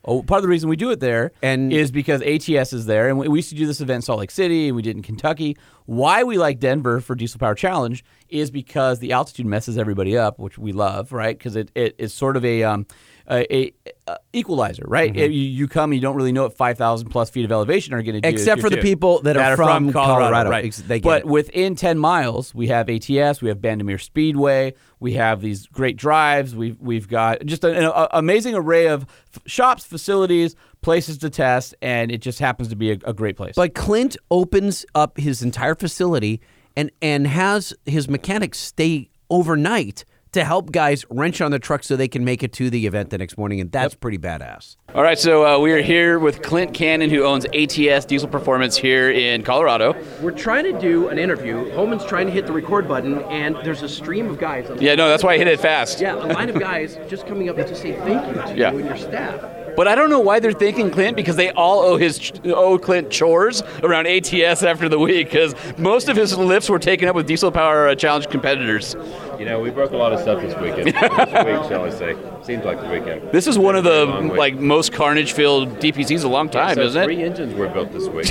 Oh, 0.06 0.22
part 0.22 0.38
of 0.38 0.42
the 0.42 0.48
reason 0.48 0.68
we 0.68 0.76
do 0.76 0.90
it 0.90 1.00
there 1.00 1.32
And- 1.42 1.72
is 1.72 1.90
because 1.90 2.22
ATS 2.22 2.72
is 2.72 2.86
there, 2.86 3.08
and 3.08 3.18
we, 3.18 3.28
we 3.28 3.38
used 3.38 3.48
to 3.50 3.54
do 3.56 3.66
this 3.66 3.80
event 3.80 3.96
in 3.96 4.02
Salt 4.02 4.20
Lake 4.20 4.30
City, 4.30 4.68
and 4.68 4.76
we 4.76 4.82
did 4.82 4.96
in 4.96 5.02
Kentucky. 5.02 5.56
Why 5.86 6.22
we 6.24 6.38
like 6.38 6.58
Denver 6.60 7.00
for 7.00 7.14
Diesel 7.14 7.38
Power 7.38 7.54
Challenge 7.54 8.04
is 8.28 8.50
because 8.50 8.98
the 9.00 9.12
altitude 9.12 9.46
messes 9.46 9.76
everybody 9.78 10.16
up, 10.16 10.38
which 10.38 10.58
we 10.58 10.72
love, 10.72 11.12
right? 11.12 11.36
Because 11.36 11.56
it, 11.56 11.70
it 11.74 11.94
is 11.98 12.12
sort 12.14 12.36
of 12.36 12.44
a 12.44 12.62
um, 12.62 12.86
a, 13.30 13.72
a, 14.06 14.16
equalizer, 14.32 14.84
right? 14.86 15.12
Mm-hmm. 15.12 15.32
You, 15.32 15.40
you 15.40 15.68
come, 15.68 15.92
you 15.92 16.00
don't 16.00 16.16
really 16.16 16.32
know 16.32 16.44
what 16.44 16.56
five 16.56 16.78
thousand 16.78 17.08
plus 17.08 17.30
feet 17.30 17.44
of 17.44 17.52
elevation 17.52 17.94
are 17.94 18.02
going 18.02 18.14
to 18.14 18.20
do, 18.20 18.28
Except 18.28 18.60
for 18.60 18.70
the 18.70 18.76
people 18.78 19.20
that 19.22 19.36
are 19.36 19.56
from 19.56 19.92
Colorado. 19.92 20.50
right? 20.50 20.72
They 20.72 21.00
get 21.00 21.04
but 21.04 21.20
it. 21.22 21.26
within 21.26 21.74
10 21.74 21.98
miles, 21.98 22.54
we 22.54 22.68
have 22.68 22.88
ATS, 22.88 23.42
we 23.42 23.48
have 23.48 23.58
Bandimere 23.58 24.00
Speedway, 24.00 24.74
we 25.00 25.14
have 25.14 25.40
these 25.40 25.66
great 25.66 25.96
drives, 25.96 26.54
we've, 26.54 26.80
we've 26.80 27.08
got 27.08 27.44
just 27.46 27.64
an, 27.64 27.76
an 27.76 28.08
amazing 28.12 28.54
array 28.54 28.86
of 28.86 29.06
f- 29.34 29.42
shops, 29.46 29.84
facilities, 29.84 30.54
places 30.82 31.18
to 31.18 31.30
test, 31.30 31.74
and 31.82 32.12
it 32.12 32.18
just 32.18 32.38
happens 32.38 32.68
to 32.68 32.76
be 32.76 32.92
a, 32.92 32.98
a 33.04 33.12
great 33.12 33.36
place. 33.36 33.54
But 33.56 33.74
Clint 33.74 34.16
opens 34.30 34.86
up 34.94 35.18
his 35.18 35.42
entire 35.42 35.74
facility 35.74 36.40
and 36.76 36.90
and 37.02 37.26
has 37.26 37.74
his 37.86 38.08
mechanics 38.08 38.58
stay 38.58 39.08
overnight 39.30 40.04
to 40.36 40.44
help 40.44 40.70
guys 40.70 41.04
wrench 41.10 41.40
on 41.40 41.50
the 41.50 41.58
truck 41.58 41.82
so 41.82 41.96
they 41.96 42.08
can 42.08 42.24
make 42.24 42.42
it 42.42 42.52
to 42.52 42.70
the 42.70 42.86
event 42.86 43.10
the 43.10 43.18
next 43.18 43.36
morning, 43.38 43.60
and 43.60 43.72
that's 43.72 43.94
pretty 43.94 44.18
badass. 44.18 44.76
All 44.94 45.02
right, 45.02 45.18
so 45.18 45.44
uh, 45.46 45.58
we 45.58 45.72
are 45.72 45.80
here 45.82 46.18
with 46.18 46.42
Clint 46.42 46.72
Cannon, 46.74 47.10
who 47.10 47.24
owns 47.24 47.44
ATS 47.46 48.04
Diesel 48.04 48.28
Performance 48.28 48.76
here 48.76 49.10
in 49.10 49.42
Colorado. 49.42 49.94
We're 50.20 50.30
trying 50.32 50.64
to 50.64 50.78
do 50.78 51.08
an 51.08 51.18
interview. 51.18 51.70
Holman's 51.74 52.04
trying 52.04 52.26
to 52.26 52.32
hit 52.32 52.46
the 52.46 52.52
record 52.52 52.86
button, 52.86 53.18
and 53.24 53.56
there's 53.64 53.82
a 53.82 53.88
stream 53.88 54.28
of 54.28 54.38
guys. 54.38 54.70
Yeah, 54.80 54.94
no, 54.94 55.08
that's 55.08 55.24
why 55.24 55.34
I 55.34 55.38
hit 55.38 55.48
it 55.48 55.58
fast. 55.60 56.00
Yeah, 56.00 56.14
a 56.14 56.26
line 56.32 56.50
of 56.50 56.58
guys 56.60 56.98
just 57.08 57.26
coming 57.26 57.48
up 57.48 57.56
to 57.56 57.74
say 57.74 57.96
thank 57.96 58.26
you 58.26 58.42
to 58.42 58.54
Yeah. 58.56 58.72
you 58.72 58.78
and 58.78 58.86
your 58.86 58.96
staff. 58.96 59.40
But 59.76 59.86
I 59.88 59.94
don't 59.94 60.08
know 60.10 60.20
why 60.20 60.40
they're 60.40 60.52
thanking 60.52 60.90
Clint 60.90 61.16
because 61.16 61.36
they 61.36 61.50
all 61.50 61.80
owe 61.80 61.96
his 61.96 62.32
owe 62.44 62.78
Clint 62.78 63.10
chores 63.10 63.62
around 63.82 64.06
ATS 64.06 64.62
after 64.62 64.88
the 64.88 64.98
week 64.98 65.28
because 65.28 65.54
most 65.78 66.08
of 66.08 66.16
his 66.16 66.36
lifts 66.36 66.68
were 66.70 66.78
taken 66.78 67.08
up 67.08 67.14
with 67.14 67.26
Diesel 67.26 67.52
Power 67.52 67.88
uh, 67.88 67.94
Challenge 67.94 68.28
competitors. 68.28 68.96
You 69.38 69.44
know, 69.44 69.60
we 69.60 69.68
broke 69.70 69.90
a 69.90 69.96
lot 69.96 70.14
of 70.14 70.20
stuff 70.20 70.40
this 70.40 70.54
weekend. 70.58 70.86
this 70.94 71.44
week, 71.44 71.68
shall 71.68 71.84
I 71.84 71.90
say? 71.90 72.16
Seems 72.42 72.64
like 72.64 72.80
the 72.80 72.88
weekend. 72.88 73.30
This 73.32 73.46
is 73.46 73.58
one 73.58 73.76
of 73.76 73.84
the 73.84 74.06
long 74.06 74.28
week. 74.30 74.38
like 74.38 74.54
most 74.54 74.92
carnage-filled 74.94 75.78
DPCs 75.78 76.24
a 76.24 76.28
long 76.28 76.48
time, 76.48 76.74
so 76.76 76.82
isn't 76.82 77.04
three 77.04 77.22
it? 77.22 77.26
engines 77.26 77.54
were 77.54 77.68
built 77.68 77.92
this 77.92 78.08
week. 78.08 78.30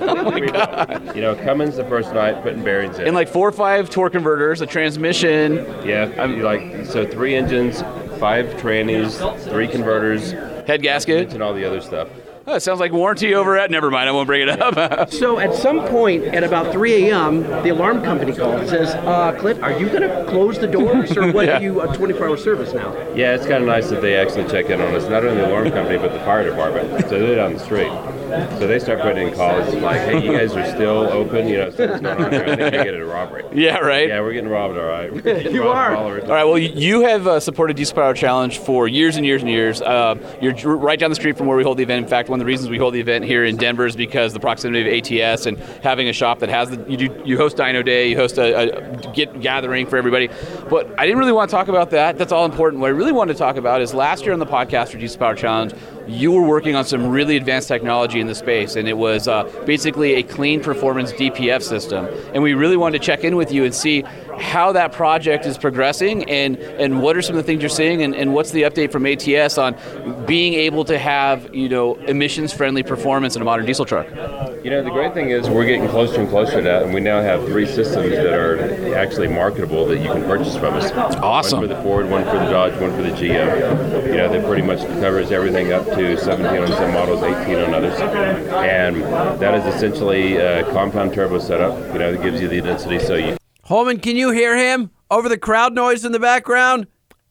oh 0.00 0.30
my 0.30 0.40
god! 0.40 1.14
You 1.14 1.22
know, 1.22 1.36
Cummins 1.36 1.76
the 1.76 1.84
first 1.84 2.12
night 2.12 2.42
putting 2.42 2.64
bearings 2.64 2.98
in. 2.98 3.06
And 3.06 3.14
like 3.14 3.28
four 3.28 3.48
or 3.48 3.52
five 3.52 3.88
torque 3.88 4.12
converters, 4.14 4.60
a 4.62 4.66
transmission. 4.66 5.56
yeah, 5.86 6.24
you 6.24 6.42
like 6.42 6.86
so 6.86 7.06
three 7.06 7.36
engines, 7.36 7.82
five 8.18 8.46
trannies, 8.56 9.20
three 9.48 9.68
converters, 9.68 10.32
Head 10.66 10.82
gasket. 10.82 11.32
and 11.32 11.42
all 11.42 11.54
the 11.54 11.64
other 11.64 11.80
stuff. 11.80 12.08
Oh, 12.44 12.56
it 12.56 12.60
sounds 12.60 12.80
like 12.80 12.90
warranty 12.90 13.34
over 13.34 13.56
at. 13.56 13.70
Never 13.70 13.88
mind, 13.88 14.08
I 14.08 14.12
won't 14.12 14.26
bring 14.26 14.48
it 14.48 14.60
up. 14.60 15.10
So 15.12 15.38
at 15.38 15.54
some 15.54 15.86
point 15.86 16.24
at 16.24 16.42
about 16.42 16.72
3 16.72 17.08
a.m., 17.10 17.42
the 17.62 17.68
alarm 17.68 18.02
company 18.02 18.32
calls 18.34 18.60
and 18.62 18.68
says, 18.68 18.94
uh, 18.96 19.32
Clint, 19.38 19.62
are 19.62 19.78
you 19.78 19.86
going 19.88 20.02
to 20.02 20.24
close 20.28 20.58
the 20.58 20.66
doors 20.66 21.16
or 21.16 21.30
what 21.30 21.46
Yeah. 21.46 21.58
are 21.58 21.62
you 21.62 21.80
a 21.82 21.96
24 21.96 22.28
hour 22.28 22.36
service 22.36 22.72
now? 22.74 22.92
Yeah, 23.14 23.34
it's 23.36 23.46
kind 23.46 23.62
of 23.62 23.68
nice 23.68 23.90
that 23.90 24.02
they 24.02 24.16
actually 24.16 24.48
check 24.50 24.70
in 24.70 24.80
on 24.80 24.92
us. 24.94 25.08
Not 25.08 25.24
only 25.24 25.40
the 25.40 25.48
alarm 25.48 25.70
company, 25.70 25.98
but 25.98 26.12
the 26.12 26.18
fire 26.20 26.42
department. 26.48 27.02
So 27.08 27.10
they're 27.20 27.36
down 27.36 27.52
the 27.52 27.60
street. 27.60 27.92
So 28.58 28.66
they 28.66 28.78
start 28.78 29.00
putting 29.00 29.28
in 29.28 29.34
calls 29.34 29.74
like, 29.76 30.00
"Hey, 30.00 30.24
you 30.24 30.32
guys 30.32 30.54
are 30.56 30.64
still 30.66 30.98
open? 31.10 31.48
You 31.48 31.58
know, 31.58 31.70
something's 31.70 32.00
going 32.00 32.24
on 32.24 32.32
here. 32.32 32.42
I 32.44 32.46
think 32.56 32.58
they 32.58 32.84
get 32.84 32.94
a 32.94 33.04
robbery." 33.04 33.44
yeah, 33.52 33.76
right. 33.78 34.08
Yeah, 34.08 34.20
we're 34.20 34.32
getting 34.32 34.48
robbed, 34.50 34.78
all 34.78 34.84
right. 34.86 35.12
You 35.52 35.64
are. 35.68 35.94
all. 35.94 36.06
All 36.06 36.10
right. 36.12 36.44
Well, 36.44 36.58
you- 36.58 36.70
you 36.74 37.00
have 37.02 37.26
uh, 37.26 37.40
supported 37.40 37.76
Diesel 37.76 37.94
Power 37.94 38.14
Challenge 38.14 38.58
for 38.58 38.88
years 38.88 39.16
and 39.16 39.26
years 39.26 39.42
and 39.42 39.50
years. 39.50 39.82
Uh, 39.82 40.14
you're 40.40 40.54
right 40.76 40.98
down 40.98 41.10
the 41.10 41.14
street 41.16 41.36
from 41.36 41.46
where 41.46 41.56
we 41.56 41.62
hold 41.62 41.76
the 41.78 41.82
event. 41.82 42.02
In 42.04 42.08
fact, 42.08 42.28
one 42.28 42.38
of 42.40 42.44
the 42.44 42.46
reasons 42.48 42.70
we 42.70 42.78
hold 42.78 42.94
the 42.94 43.00
event 43.00 43.24
here 43.24 43.44
in 43.44 43.56
Denver 43.56 43.86
is 43.86 43.94
because 43.96 44.32
the 44.32 44.40
proximity 44.40 44.80
of 45.20 45.22
ATS 45.32 45.46
and 45.46 45.58
having 45.82 46.08
a 46.08 46.12
shop 46.12 46.38
that 46.40 46.48
has 46.48 46.70
the 46.70 46.84
you 46.90 46.96
do 46.96 47.22
you 47.24 47.36
host 47.36 47.56
Dyno 47.56 47.84
Day, 47.84 48.08
you 48.08 48.16
host 48.16 48.38
a, 48.38 49.08
a 49.08 49.12
get 49.12 49.40
gathering 49.40 49.86
for 49.86 49.96
everybody. 49.96 50.28
But 50.70 50.88
I 50.98 51.04
didn't 51.06 51.18
really 51.18 51.32
want 51.32 51.50
to 51.50 51.56
talk 51.56 51.68
about 51.68 51.90
that. 51.90 52.18
That's 52.18 52.32
all 52.32 52.44
important. 52.44 52.80
What 52.80 52.88
I 52.88 52.90
really 52.90 53.12
wanted 53.12 53.34
to 53.34 53.38
talk 53.38 53.56
about 53.56 53.80
is 53.82 53.92
last 53.94 54.24
year 54.24 54.32
on 54.32 54.38
the 54.38 54.46
podcast 54.46 54.90
for 54.92 54.98
Diesel 54.98 55.18
Power 55.18 55.34
Challenge, 55.34 55.72
you 56.06 56.32
were 56.32 56.42
working 56.42 56.74
on 56.74 56.84
some 56.84 57.08
really 57.08 57.36
advanced 57.36 57.68
technology 57.68 58.20
in 58.20 58.26
the 58.26 58.34
space, 58.34 58.76
and 58.76 58.88
it 58.88 58.96
was 58.96 59.28
uh, 59.28 59.44
basically 59.66 60.14
a 60.14 60.22
clean 60.22 60.60
performance 60.62 61.12
DPF 61.12 61.62
system. 61.62 62.06
And 62.34 62.42
we 62.42 62.54
really 62.54 62.76
wanted 62.76 63.00
to 63.00 63.04
check 63.04 63.24
in 63.24 63.36
with 63.36 63.52
you 63.52 63.64
and 63.64 63.74
see 63.74 64.04
how 64.40 64.72
that 64.72 64.92
project 64.92 65.46
is 65.46 65.58
progressing 65.58 66.28
and, 66.28 66.56
and 66.56 67.02
what 67.02 67.16
are 67.16 67.22
some 67.22 67.36
of 67.36 67.44
the 67.44 67.46
things 67.46 67.62
you're 67.62 67.68
seeing 67.68 68.02
and, 68.02 68.14
and 68.14 68.32
what's 68.32 68.50
the 68.50 68.62
update 68.62 68.90
from 68.92 69.06
ATS 69.06 69.58
on 69.58 69.76
being 70.26 70.54
able 70.54 70.84
to 70.84 70.98
have 70.98 71.54
you 71.54 71.68
know 71.68 71.94
emissions 72.06 72.52
friendly 72.52 72.82
performance 72.82 73.36
in 73.36 73.42
a 73.42 73.44
modern 73.44 73.66
diesel 73.66 73.84
truck. 73.84 74.08
You 74.64 74.70
know, 74.70 74.82
the 74.82 74.90
great 74.90 75.12
thing 75.12 75.30
is 75.30 75.48
we're 75.48 75.66
getting 75.66 75.88
closer 75.88 76.20
and 76.20 76.28
closer 76.28 76.56
to 76.56 76.62
that, 76.62 76.84
and 76.84 76.94
we 76.94 77.00
now 77.00 77.20
have 77.20 77.44
three 77.46 77.66
systems 77.66 78.10
that 78.10 78.32
are 78.32 78.94
actually 78.94 79.28
marketable 79.28 79.86
that 79.86 79.98
you 79.98 80.08
can 80.08 80.22
purchase 80.22 80.56
from 80.56 80.74
us. 80.74 80.90
Awesome. 80.92 81.60
One 81.60 81.68
for 81.68 81.74
the 81.74 81.82
Ford, 81.82 82.08
one 82.08 82.24
for 82.24 82.38
the 82.38 82.50
Dodge, 82.50 82.80
one 82.80 82.94
for 82.94 83.02
the 83.02 83.10
GM. 83.10 84.06
You 84.06 84.16
know, 84.16 84.32
that 84.32 84.44
pretty 84.44 84.62
much 84.62 84.80
covers 85.00 85.32
everything 85.32 85.72
up 85.72 85.84
to 85.86 86.16
17 86.16 86.62
on 86.62 86.68
some 86.68 86.92
models, 86.92 87.22
18 87.22 87.56
on 87.56 87.74
others. 87.74 87.98
And 88.00 89.02
that 89.40 89.54
is 89.54 89.74
essentially 89.74 90.36
a 90.36 90.62
compound 90.70 91.12
turbo 91.12 91.38
setup, 91.38 91.76
you 91.92 91.98
know, 91.98 92.12
that 92.12 92.22
gives 92.22 92.40
you 92.40 92.48
the 92.48 92.60
density 92.60 92.98
so 93.00 93.16
you 93.16 93.36
Holman, 93.72 94.00
can 94.00 94.16
you 94.16 94.32
hear 94.32 94.54
him 94.54 94.90
over 95.10 95.30
the 95.30 95.38
crowd 95.38 95.72
noise 95.72 96.04
in 96.04 96.12
the 96.12 96.20
background? 96.20 96.86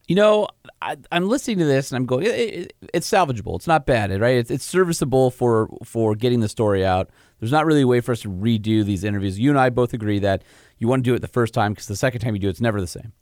You 0.08 0.16
know, 0.16 0.48
I, 0.82 0.96
I'm 1.12 1.28
listening 1.28 1.58
to 1.58 1.64
this 1.64 1.92
and 1.92 1.96
I'm 1.98 2.04
going, 2.04 2.26
it, 2.26 2.30
it, 2.34 2.72
it's 2.92 3.08
salvageable. 3.08 3.54
It's 3.54 3.68
not 3.68 3.86
bad, 3.86 4.10
right? 4.20 4.34
It's, 4.38 4.50
it's 4.50 4.64
serviceable 4.64 5.30
for 5.30 5.68
for 5.84 6.16
getting 6.16 6.40
the 6.40 6.48
story 6.48 6.84
out. 6.84 7.10
There's 7.38 7.52
not 7.52 7.64
really 7.64 7.82
a 7.82 7.86
way 7.86 8.00
for 8.00 8.10
us 8.10 8.22
to 8.22 8.28
redo 8.28 8.84
these 8.84 9.04
interviews. 9.04 9.38
You 9.38 9.50
and 9.50 9.58
I 9.58 9.70
both 9.70 9.94
agree 9.94 10.18
that 10.18 10.42
you 10.78 10.88
want 10.88 11.04
to 11.04 11.08
do 11.10 11.14
it 11.14 11.20
the 11.20 11.28
first 11.28 11.54
time 11.54 11.74
because 11.74 11.86
the 11.86 11.94
second 11.94 12.22
time 12.22 12.34
you 12.34 12.40
do 12.40 12.48
it, 12.48 12.50
it's 12.50 12.60
never 12.60 12.80
the 12.80 12.88
same. 12.88 13.12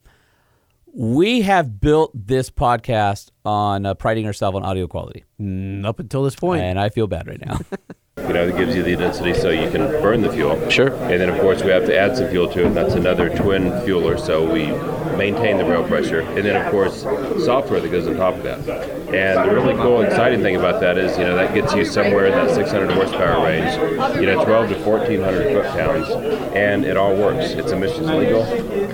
We 0.94 1.42
have 1.42 1.78
built 1.78 2.12
this 2.14 2.48
podcast 2.48 3.32
on 3.44 3.84
uh, 3.84 3.92
priding 3.92 4.24
ourselves 4.24 4.56
on 4.56 4.64
audio 4.64 4.86
quality, 4.86 5.24
Mm, 5.38 5.84
up 5.84 6.00
until 6.00 6.22
this 6.24 6.36
point. 6.36 6.62
and 6.62 6.80
I 6.80 6.88
feel 6.88 7.06
bad 7.06 7.26
right 7.28 7.44
now. 7.44 7.58
you 8.26 8.32
know, 8.32 8.46
it 8.46 8.56
gives 8.56 8.74
you 8.74 8.82
the 8.82 8.96
density 8.96 9.34
so 9.34 9.50
you 9.50 9.70
can 9.70 9.82
burn 10.02 10.20
the 10.20 10.32
fuel. 10.32 10.68
Sure. 10.70 10.92
And 10.94 11.20
then, 11.20 11.28
of 11.28 11.40
course, 11.40 11.62
we 11.62 11.70
have 11.70 11.86
to 11.86 11.96
add 11.96 12.16
some 12.16 12.28
fuel 12.28 12.48
to 12.52 12.60
it, 12.60 12.66
and 12.66 12.76
that's 12.76 12.94
another 12.94 13.28
twin 13.28 13.70
fueler, 13.84 14.18
so 14.18 14.50
we 14.50 14.66
maintain 15.16 15.58
the 15.58 15.64
rail 15.64 15.86
pressure. 15.86 16.20
And 16.20 16.44
then, 16.44 16.56
of 16.64 16.70
course, 16.70 17.02
software 17.44 17.80
that 17.80 17.90
goes 17.90 18.06
on 18.06 18.16
top 18.16 18.36
of 18.36 18.42
that. 18.44 18.58
And 19.12 19.48
the 19.48 19.54
really 19.54 19.74
cool, 19.74 20.00
exciting 20.02 20.40
thing 20.40 20.56
about 20.56 20.80
that 20.80 20.96
is, 20.96 21.18
you 21.18 21.24
know, 21.24 21.36
that 21.36 21.54
gets 21.54 21.74
you 21.74 21.84
somewhere 21.84 22.26
in 22.26 22.32
that 22.32 22.54
600 22.54 22.90
horsepower 22.92 23.44
range, 23.44 23.74
you 24.16 24.26
know, 24.26 24.44
12 24.44 24.70
to 24.70 24.78
1400 24.78 25.52
foot 25.52 25.66
pounds, 25.72 26.08
and 26.54 26.84
it 26.84 26.96
all 26.96 27.14
works. 27.16 27.50
It's 27.50 27.72
emissions 27.72 28.08
legal, 28.08 28.44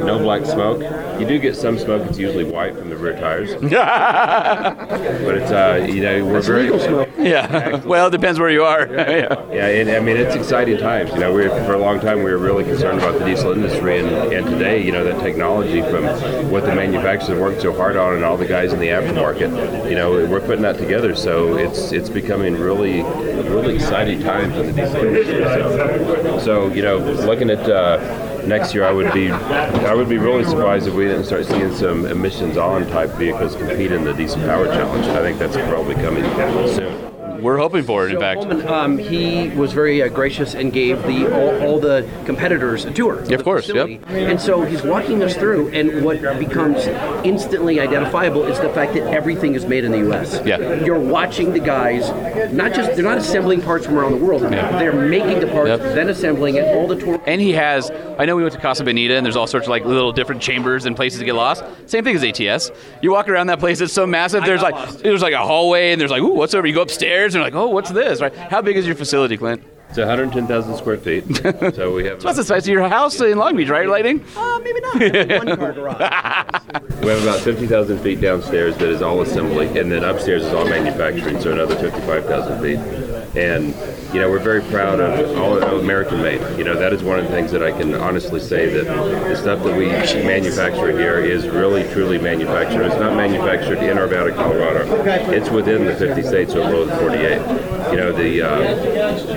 no 0.04 0.18
black 0.18 0.44
smoke. 0.44 0.80
You 1.20 1.26
do 1.26 1.38
get 1.38 1.54
some 1.54 1.78
smoke, 1.78 2.06
it's 2.08 2.18
usually 2.18 2.44
white 2.44 2.76
from 2.76 2.90
the 2.90 2.96
rear 2.96 3.18
tires. 3.18 3.54
but 3.60 5.36
it's, 5.36 5.52
uh, 5.52 5.86
you 5.88 6.00
know, 6.00 6.24
we're 6.24 6.40
very. 6.40 6.66
yeah. 7.18 7.76
Well, 7.84 8.08
it 8.08 8.10
depends 8.10 8.40
where 8.40 8.50
you 8.50 8.64
are. 8.64 8.86
Yeah. 9.16 9.52
Yeah, 9.52 9.66
and 9.66 9.90
I 9.90 10.00
mean 10.00 10.16
it's 10.16 10.34
exciting 10.34 10.78
times. 10.78 11.10
You 11.12 11.20
know, 11.20 11.32
we 11.32 11.48
for 11.48 11.74
a 11.74 11.78
long 11.78 12.00
time 12.00 12.18
we 12.18 12.30
were 12.30 12.38
really 12.38 12.64
concerned 12.64 12.98
about 12.98 13.18
the 13.18 13.24
diesel 13.24 13.52
industry, 13.52 13.98
and, 14.00 14.08
and 14.32 14.46
today, 14.46 14.82
you 14.82 14.92
know, 14.92 15.04
that 15.04 15.20
technology 15.22 15.80
from 15.82 16.04
what 16.50 16.64
the 16.64 16.74
manufacturers 16.74 17.28
have 17.28 17.38
worked 17.38 17.62
so 17.62 17.72
hard 17.72 17.96
on, 17.96 18.14
and 18.14 18.24
all 18.24 18.36
the 18.36 18.46
guys 18.46 18.72
in 18.72 18.80
the 18.80 18.88
aftermarket, 18.88 19.88
you 19.88 19.96
know, 19.96 20.12
we're 20.12 20.40
putting 20.40 20.62
that 20.62 20.78
together. 20.78 21.14
So 21.14 21.56
it's 21.56 21.92
it's 21.92 22.08
becoming 22.10 22.54
really 22.54 23.02
really 23.02 23.74
exciting 23.76 24.20
times 24.20 24.56
in 24.56 24.66
the 24.66 24.72
diesel 24.72 25.04
industry. 25.04 25.42
So, 25.42 26.38
so 26.40 26.68
you 26.72 26.82
know, 26.82 26.98
looking 26.98 27.50
at. 27.50 27.68
Uh, 27.68 28.32
Next 28.46 28.74
year, 28.74 28.84
I 28.84 28.92
would 28.92 29.12
be, 29.12 29.28
I 29.28 29.92
would 29.92 30.08
be 30.08 30.18
really 30.18 30.44
surprised 30.44 30.86
if 30.86 30.94
we 30.94 31.06
didn't 31.06 31.24
start 31.24 31.46
seeing 31.46 31.74
some 31.74 32.06
emissions 32.06 32.56
on 32.56 32.86
type 32.86 33.10
vehicles 33.14 33.56
compete 33.56 33.90
in 33.90 34.04
the 34.04 34.12
diesel 34.12 34.40
power 34.42 34.66
challenge. 34.66 35.04
I 35.08 35.20
think 35.20 35.40
that's 35.40 35.56
probably 35.56 35.96
coming 35.96 36.22
soon. 36.68 37.05
We're 37.40 37.58
hoping 37.58 37.84
for 37.84 38.06
it, 38.06 38.12
in 38.12 38.20
fact. 38.20 38.42
Um, 38.66 38.98
he 38.98 39.48
was 39.50 39.72
very 39.72 40.02
uh, 40.02 40.08
gracious 40.08 40.54
and 40.54 40.72
gave 40.72 41.02
the 41.02 41.32
all, 41.34 41.62
all 41.62 41.80
the 41.80 42.08
competitors 42.24 42.84
a 42.84 42.92
tour. 42.92 43.24
Yeah, 43.26 43.36
of 43.36 43.44
course, 43.44 43.66
facility. 43.66 43.94
yep. 43.94 44.08
And 44.10 44.40
so 44.40 44.62
he's 44.62 44.82
walking 44.82 45.22
us 45.22 45.34
through, 45.36 45.68
and 45.70 46.04
what 46.04 46.20
becomes 46.38 46.86
instantly 47.24 47.80
identifiable 47.80 48.44
is 48.44 48.58
the 48.60 48.68
fact 48.70 48.94
that 48.94 49.02
everything 49.12 49.54
is 49.54 49.66
made 49.66 49.84
in 49.84 49.92
the 49.92 49.98
U.S. 49.98 50.40
Yeah. 50.44 50.84
You're 50.84 50.98
watching 51.00 51.52
the 51.52 51.60
guys, 51.60 52.08
not 52.52 52.72
just 52.74 52.94
they're 52.94 53.04
not 53.04 53.18
assembling 53.18 53.62
parts 53.62 53.86
from 53.86 53.98
around 53.98 54.12
the 54.12 54.24
world. 54.24 54.42
They're 54.42 54.92
making 54.92 55.40
the 55.40 55.46
parts, 55.48 55.68
Yep. 55.68 55.80
then 55.94 56.08
assembling 56.08 56.56
it. 56.56 56.64
All 56.76 56.86
the 56.86 56.96
tour. 56.96 57.20
And 57.26 57.40
he 57.40 57.52
has, 57.52 57.90
I 58.18 58.24
know 58.24 58.36
we 58.36 58.42
went 58.42 58.54
to 58.54 58.60
Casa 58.60 58.84
Bonita 58.84 59.14
and 59.16 59.24
there's 59.24 59.36
all 59.36 59.46
sorts 59.46 59.66
of 59.66 59.70
like 59.70 59.84
little 59.84 60.12
different 60.12 60.42
chambers 60.42 60.84
and 60.84 60.94
places 60.94 61.18
to 61.20 61.24
get 61.24 61.34
lost. 61.34 61.64
Same 61.86 62.04
thing 62.04 62.16
as 62.16 62.22
ATS. 62.24 62.70
You 63.02 63.10
walk 63.12 63.28
around 63.28 63.48
that 63.48 63.58
place, 63.58 63.80
it's 63.80 63.92
so 63.92 64.06
massive. 64.06 64.44
There's 64.44 64.62
like, 64.62 64.88
there's 64.98 65.22
like 65.22 65.32
a 65.34 65.38
hallway 65.44 65.92
and 65.92 66.00
there's 66.00 66.10
like, 66.10 66.22
ooh, 66.22 66.34
what's 66.34 66.54
over? 66.54 66.66
You 66.66 66.74
go 66.74 66.82
upstairs 66.82 67.25
and 67.34 67.40
you're 67.40 67.44
like, 67.44 67.54
oh, 67.54 67.68
what's 67.68 67.90
this? 67.90 68.20
Right? 68.20 68.34
How 68.34 68.62
big 68.62 68.76
is 68.76 68.86
your 68.86 68.96
facility, 68.96 69.36
Clint? 69.36 69.62
It's 69.88 69.98
110,000 69.98 70.76
square 70.76 70.96
feet. 70.96 71.24
so 71.74 71.94
we 71.94 72.04
have. 72.06 72.22
What's 72.24 72.38
the 72.38 72.44
size 72.44 72.66
of 72.66 72.72
your 72.72 72.88
house 72.88 73.20
in 73.20 73.38
Long 73.38 73.56
Beach, 73.56 73.68
right, 73.68 73.88
Lightning? 73.88 74.24
Uh, 74.36 74.58
maybe 74.62 74.80
not. 74.80 75.46
One 75.46 75.56
car 75.56 75.72
garage. 75.72 76.62
We 77.02 77.12
have 77.12 77.22
about 77.22 77.40
50,000 77.40 77.98
feet 78.00 78.20
downstairs 78.20 78.76
that 78.78 78.88
is 78.88 79.00
all 79.00 79.20
assembly, 79.20 79.78
and 79.78 79.92
then 79.92 80.02
upstairs 80.02 80.42
is 80.42 80.52
all 80.52 80.64
manufacturing, 80.64 81.40
so 81.40 81.52
another 81.52 81.76
55,000 81.76 82.60
feet. 82.60 83.15
And, 83.36 83.74
you 84.14 84.20
know, 84.20 84.30
we're 84.30 84.38
very 84.38 84.62
proud 84.62 84.98
of 84.98 85.36
all 85.36 85.58
American 85.78 86.22
made. 86.22 86.40
You 86.58 86.64
know, 86.64 86.74
that 86.74 86.92
is 86.92 87.02
one 87.02 87.18
of 87.18 87.26
the 87.26 87.30
things 87.30 87.52
that 87.52 87.62
I 87.62 87.70
can 87.70 87.94
honestly 87.94 88.40
say 88.40 88.66
that 88.66 88.84
the 88.84 89.36
stuff 89.36 89.62
that 89.62 89.76
we 89.76 89.86
manufacture 90.24 90.90
here 90.98 91.18
is 91.18 91.46
really, 91.46 91.82
truly 91.92 92.18
manufactured. 92.18 92.82
It's 92.86 92.96
not 92.96 93.14
manufactured 93.14 93.78
in 93.78 93.98
Arvada, 93.98 94.34
Colorado. 94.34 95.04
It's 95.30 95.50
within 95.50 95.84
the 95.84 95.94
50 95.94 96.22
states 96.22 96.54
or 96.54 96.68
below 96.68 96.86
the 96.86 96.96
48. 96.96 97.66
You 97.90 97.96
know, 97.98 98.12
the 98.12 98.42
uh, 98.42 98.58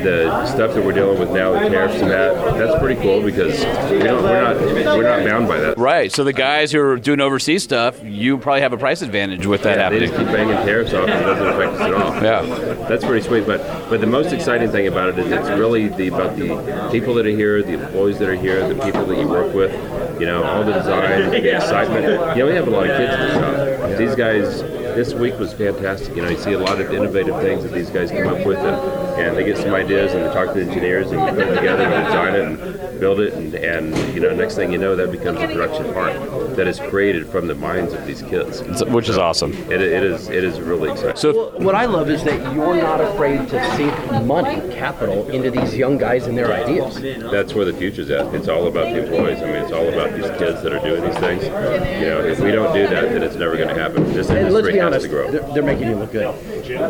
the 0.01 0.45
stuff 0.47 0.73
that 0.73 0.83
we're 0.83 0.93
dealing 0.93 1.19
with 1.19 1.29
now, 1.29 1.51
the 1.51 1.69
tariffs 1.69 2.01
and 2.01 2.09
that, 2.09 2.33
that's 2.57 2.79
pretty 2.81 2.99
cool 2.99 3.21
because 3.21 3.59
we 3.91 3.99
don't, 3.99 4.23
we're 4.23 4.41
not 4.41 4.59
we're 4.97 5.03
not 5.03 5.23
bound 5.23 5.47
by 5.47 5.59
that. 5.59 5.77
Right. 5.77 6.11
So 6.11 6.23
the 6.23 6.33
guys 6.33 6.71
who 6.71 6.81
are 6.81 6.97
doing 6.97 7.21
overseas 7.21 7.63
stuff, 7.63 8.03
you 8.03 8.39
probably 8.39 8.61
have 8.61 8.73
a 8.73 8.77
price 8.77 9.03
advantage 9.03 9.45
with 9.45 9.61
that 9.63 9.77
Yeah, 9.77 9.89
they 9.89 9.99
just 9.99 10.15
keep 10.15 10.25
banging 10.27 10.55
tariffs 10.65 10.93
off 10.93 11.07
and 11.07 11.21
it 11.21 11.25
doesn't 11.25 11.47
affect 11.47 11.73
us 11.73 11.81
at 11.81 11.93
all. 11.93 12.23
Yeah. 12.23 12.87
That's 12.87 13.05
pretty 13.05 13.25
sweet. 13.27 13.45
But 13.45 13.88
but 13.89 14.01
the 14.01 14.07
most 14.07 14.31
exciting 14.31 14.69
thing 14.71 14.87
about 14.87 15.09
it 15.09 15.19
is 15.19 15.31
it's 15.31 15.49
really 15.49 15.87
the 15.87 16.07
about 16.09 16.35
the 16.35 16.89
people 16.91 17.13
that 17.15 17.25
are 17.25 17.29
here, 17.31 17.63
the 17.63 17.73
employees 17.73 18.19
that 18.19 18.29
are 18.29 18.35
here, 18.35 18.67
the 18.67 18.81
people 18.83 19.05
that 19.05 19.17
you 19.19 19.27
work 19.27 19.53
with, 19.53 19.71
you 20.19 20.27
know, 20.27 20.43
all 20.43 20.63
the 20.63 20.73
design, 20.73 21.31
the 21.31 21.55
excitement. 21.55 22.05
You 22.37 22.43
know, 22.43 22.49
we 22.49 22.55
have 22.55 22.67
a 22.67 22.71
lot 22.71 22.89
of 22.89 22.97
kids 22.97 23.13
in 23.13 23.19
the 23.19 23.33
shop. 23.33 23.97
These 23.97 24.15
guys 24.15 24.61
this 24.61 25.13
week 25.13 25.39
was 25.39 25.53
fantastic. 25.53 26.15
You 26.15 26.21
know, 26.21 26.29
you 26.29 26.37
see 26.37 26.53
a 26.53 26.59
lot 26.59 26.79
of 26.79 26.91
innovative 26.93 27.41
things 27.41 27.63
that 27.63 27.71
these 27.71 27.89
guys 27.89 28.11
come 28.11 28.27
up 28.27 28.45
with 28.45 28.59
and, 28.59 29.08
and 29.19 29.35
they 29.37 29.43
get 29.43 29.57
some 29.57 29.73
ideas 29.73 30.13
and 30.13 30.23
they 30.25 30.33
talk 30.33 30.53
to 30.53 30.63
the 30.63 30.69
engineers 30.69 31.11
and 31.11 31.21
we 31.21 31.29
put 31.31 31.39
it 31.47 31.55
together 31.55 31.83
and 31.83 32.05
design 32.05 32.35
it 32.35 32.41
and 32.89 32.99
build 32.99 33.19
it 33.19 33.33
and, 33.33 33.53
and 33.55 34.13
you 34.13 34.19
know, 34.19 34.33
next 34.35 34.55
thing 34.55 34.71
you 34.71 34.77
know 34.77 34.95
that 34.95 35.11
becomes 35.11 35.39
a 35.39 35.47
production 35.47 35.93
part 35.93 36.13
that 36.55 36.67
is 36.67 36.79
created 36.79 37.27
from 37.27 37.47
the 37.47 37.55
minds 37.55 37.93
of 37.93 38.05
these 38.05 38.21
kids. 38.23 38.61
Which 38.83 39.07
is 39.09 39.17
awesome. 39.17 39.53
It, 39.71 39.81
it 39.81 40.03
is 40.03 40.29
it 40.29 40.43
is 40.43 40.59
really 40.59 40.91
exciting. 40.91 41.15
So 41.15 41.33
Well, 41.51 41.61
what 41.65 41.75
I 41.75 41.85
love 41.85 42.09
is 42.09 42.23
that 42.23 42.53
you're 42.53 42.75
not 42.75 42.99
afraid 43.01 43.47
to 43.49 43.75
sink 43.75 43.93
money, 44.25 44.55
capital, 44.73 45.27
into 45.29 45.51
these 45.51 45.75
young 45.75 45.97
guys 45.97 46.27
and 46.27 46.37
their 46.37 46.51
ideas. 46.53 46.95
that's 47.31 47.53
where 47.53 47.65
the 47.65 47.73
future's 47.73 48.09
at. 48.09 48.33
It's 48.33 48.47
all 48.47 48.67
about 48.67 48.93
the 48.93 49.03
employees. 49.03 49.41
I 49.41 49.45
mean, 49.45 49.55
it's 49.55 49.71
all 49.71 49.87
about 49.87 50.11
these 50.13 50.29
kids 50.37 50.61
that 50.63 50.73
are 50.73 50.79
doing 50.79 51.03
these 51.03 51.17
things. 51.19 51.43
You 51.43 52.07
know, 52.09 52.19
if 52.25 52.39
we 52.39 52.51
don't 52.51 52.73
do 52.73 52.87
that, 52.87 53.09
then 53.09 53.23
it's 53.23 53.35
never 53.35 53.55
going 53.55 53.69
to 53.69 53.75
happen. 53.79 54.03
This 54.13 54.29
And 54.29 54.53
let's 54.53 54.67
industry 54.67 54.73
be 54.73 54.77
has 54.79 54.85
honest, 54.87 55.03
to 55.05 55.09
grow. 55.09 55.31
they're, 55.31 55.53
they're 55.53 55.63
making 55.63 55.87
you 55.89 55.95
look 55.95 56.11
good, 56.11 56.27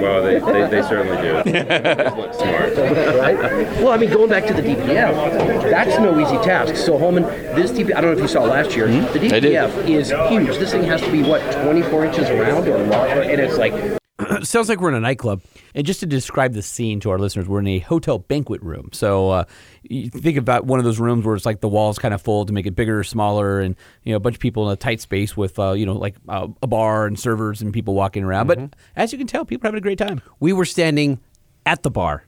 Well, 0.01 0.23
they, 0.23 0.39
they, 0.39 0.69
they 0.69 0.81
certainly 0.87 1.17
do. 1.21 1.49
They 2.19 2.27
look 2.27 2.33
smart. 2.33 2.77
right? 2.77 3.37
Well, 3.81 3.89
I 3.89 3.97
mean, 3.97 4.09
going 4.09 4.29
back 4.29 4.45
to 4.47 4.53
the 4.53 4.61
DPF, 4.61 5.69
that's 5.69 5.99
no 5.99 6.19
easy 6.19 6.37
task. 6.43 6.75
So, 6.75 6.97
Holman, 6.97 7.23
this 7.23 7.71
DPF, 7.71 7.95
I 7.95 8.01
don't 8.01 8.11
know 8.11 8.17
if 8.17 8.21
you 8.21 8.27
saw 8.27 8.43
last 8.43 8.75
year, 8.75 8.87
the 8.87 9.35
I 9.35 9.39
did. 9.39 9.43
DPF 9.43 9.89
is 9.89 10.09
huge. 10.09 10.57
This 10.57 10.71
thing 10.71 10.83
has 10.83 11.01
to 11.01 11.11
be, 11.11 11.23
what, 11.23 11.41
24 11.63 12.05
inches 12.05 12.29
around 12.29 12.67
or 12.67 12.77
longer? 12.77 13.21
And 13.21 13.39
it's 13.39 13.57
like 13.57 13.99
Sounds 14.43 14.67
like 14.67 14.81
we're 14.81 14.89
in 14.89 14.95
a 14.95 14.99
nightclub. 14.99 15.41
And 15.75 15.85
just 15.85 16.01
to 16.01 16.05
describe 16.05 16.53
the 16.53 16.61
scene 16.61 16.99
to 17.01 17.09
our 17.09 17.19
listeners, 17.19 17.47
we're 17.47 17.59
in 17.59 17.67
a 17.67 17.79
hotel 17.79 18.19
banquet 18.19 18.61
room. 18.61 18.89
So 18.91 19.29
uh, 19.29 19.43
you 19.83 20.09
think 20.09 20.37
about 20.37 20.65
one 20.65 20.79
of 20.79 20.85
those 20.85 20.99
rooms 20.99 21.25
where 21.25 21.35
it's 21.35 21.45
like 21.45 21.61
the 21.61 21.69
walls 21.69 21.99
kind 21.99 22.13
of 22.13 22.21
fold 22.21 22.47
to 22.47 22.53
make 22.53 22.65
it 22.65 22.75
bigger 22.75 22.99
or 22.99 23.03
smaller, 23.03 23.59
and 23.59 23.75
you 24.03 24.11
know 24.11 24.17
a 24.17 24.19
bunch 24.19 24.35
of 24.35 24.41
people 24.41 24.67
in 24.67 24.73
a 24.73 24.75
tight 24.75 24.99
space 24.99 25.37
with 25.37 25.57
uh, 25.57 25.71
you 25.71 25.85
know 25.85 25.93
like 25.93 26.15
uh, 26.27 26.47
a 26.61 26.67
bar 26.67 27.05
and 27.05 27.19
servers 27.19 27.61
and 27.61 27.73
people 27.73 27.93
walking 27.93 28.23
around. 28.23 28.47
But 28.47 28.75
as 28.95 29.11
you 29.11 29.17
can 29.17 29.27
tell, 29.27 29.45
people 29.45 29.67
are 29.67 29.69
having 29.69 29.79
a 29.79 29.81
great 29.81 29.97
time 29.97 30.21
We 30.39 30.53
were 30.53 30.65
standing 30.65 31.19
at 31.69 31.83
the 31.83 31.91
bar, 31.91 32.23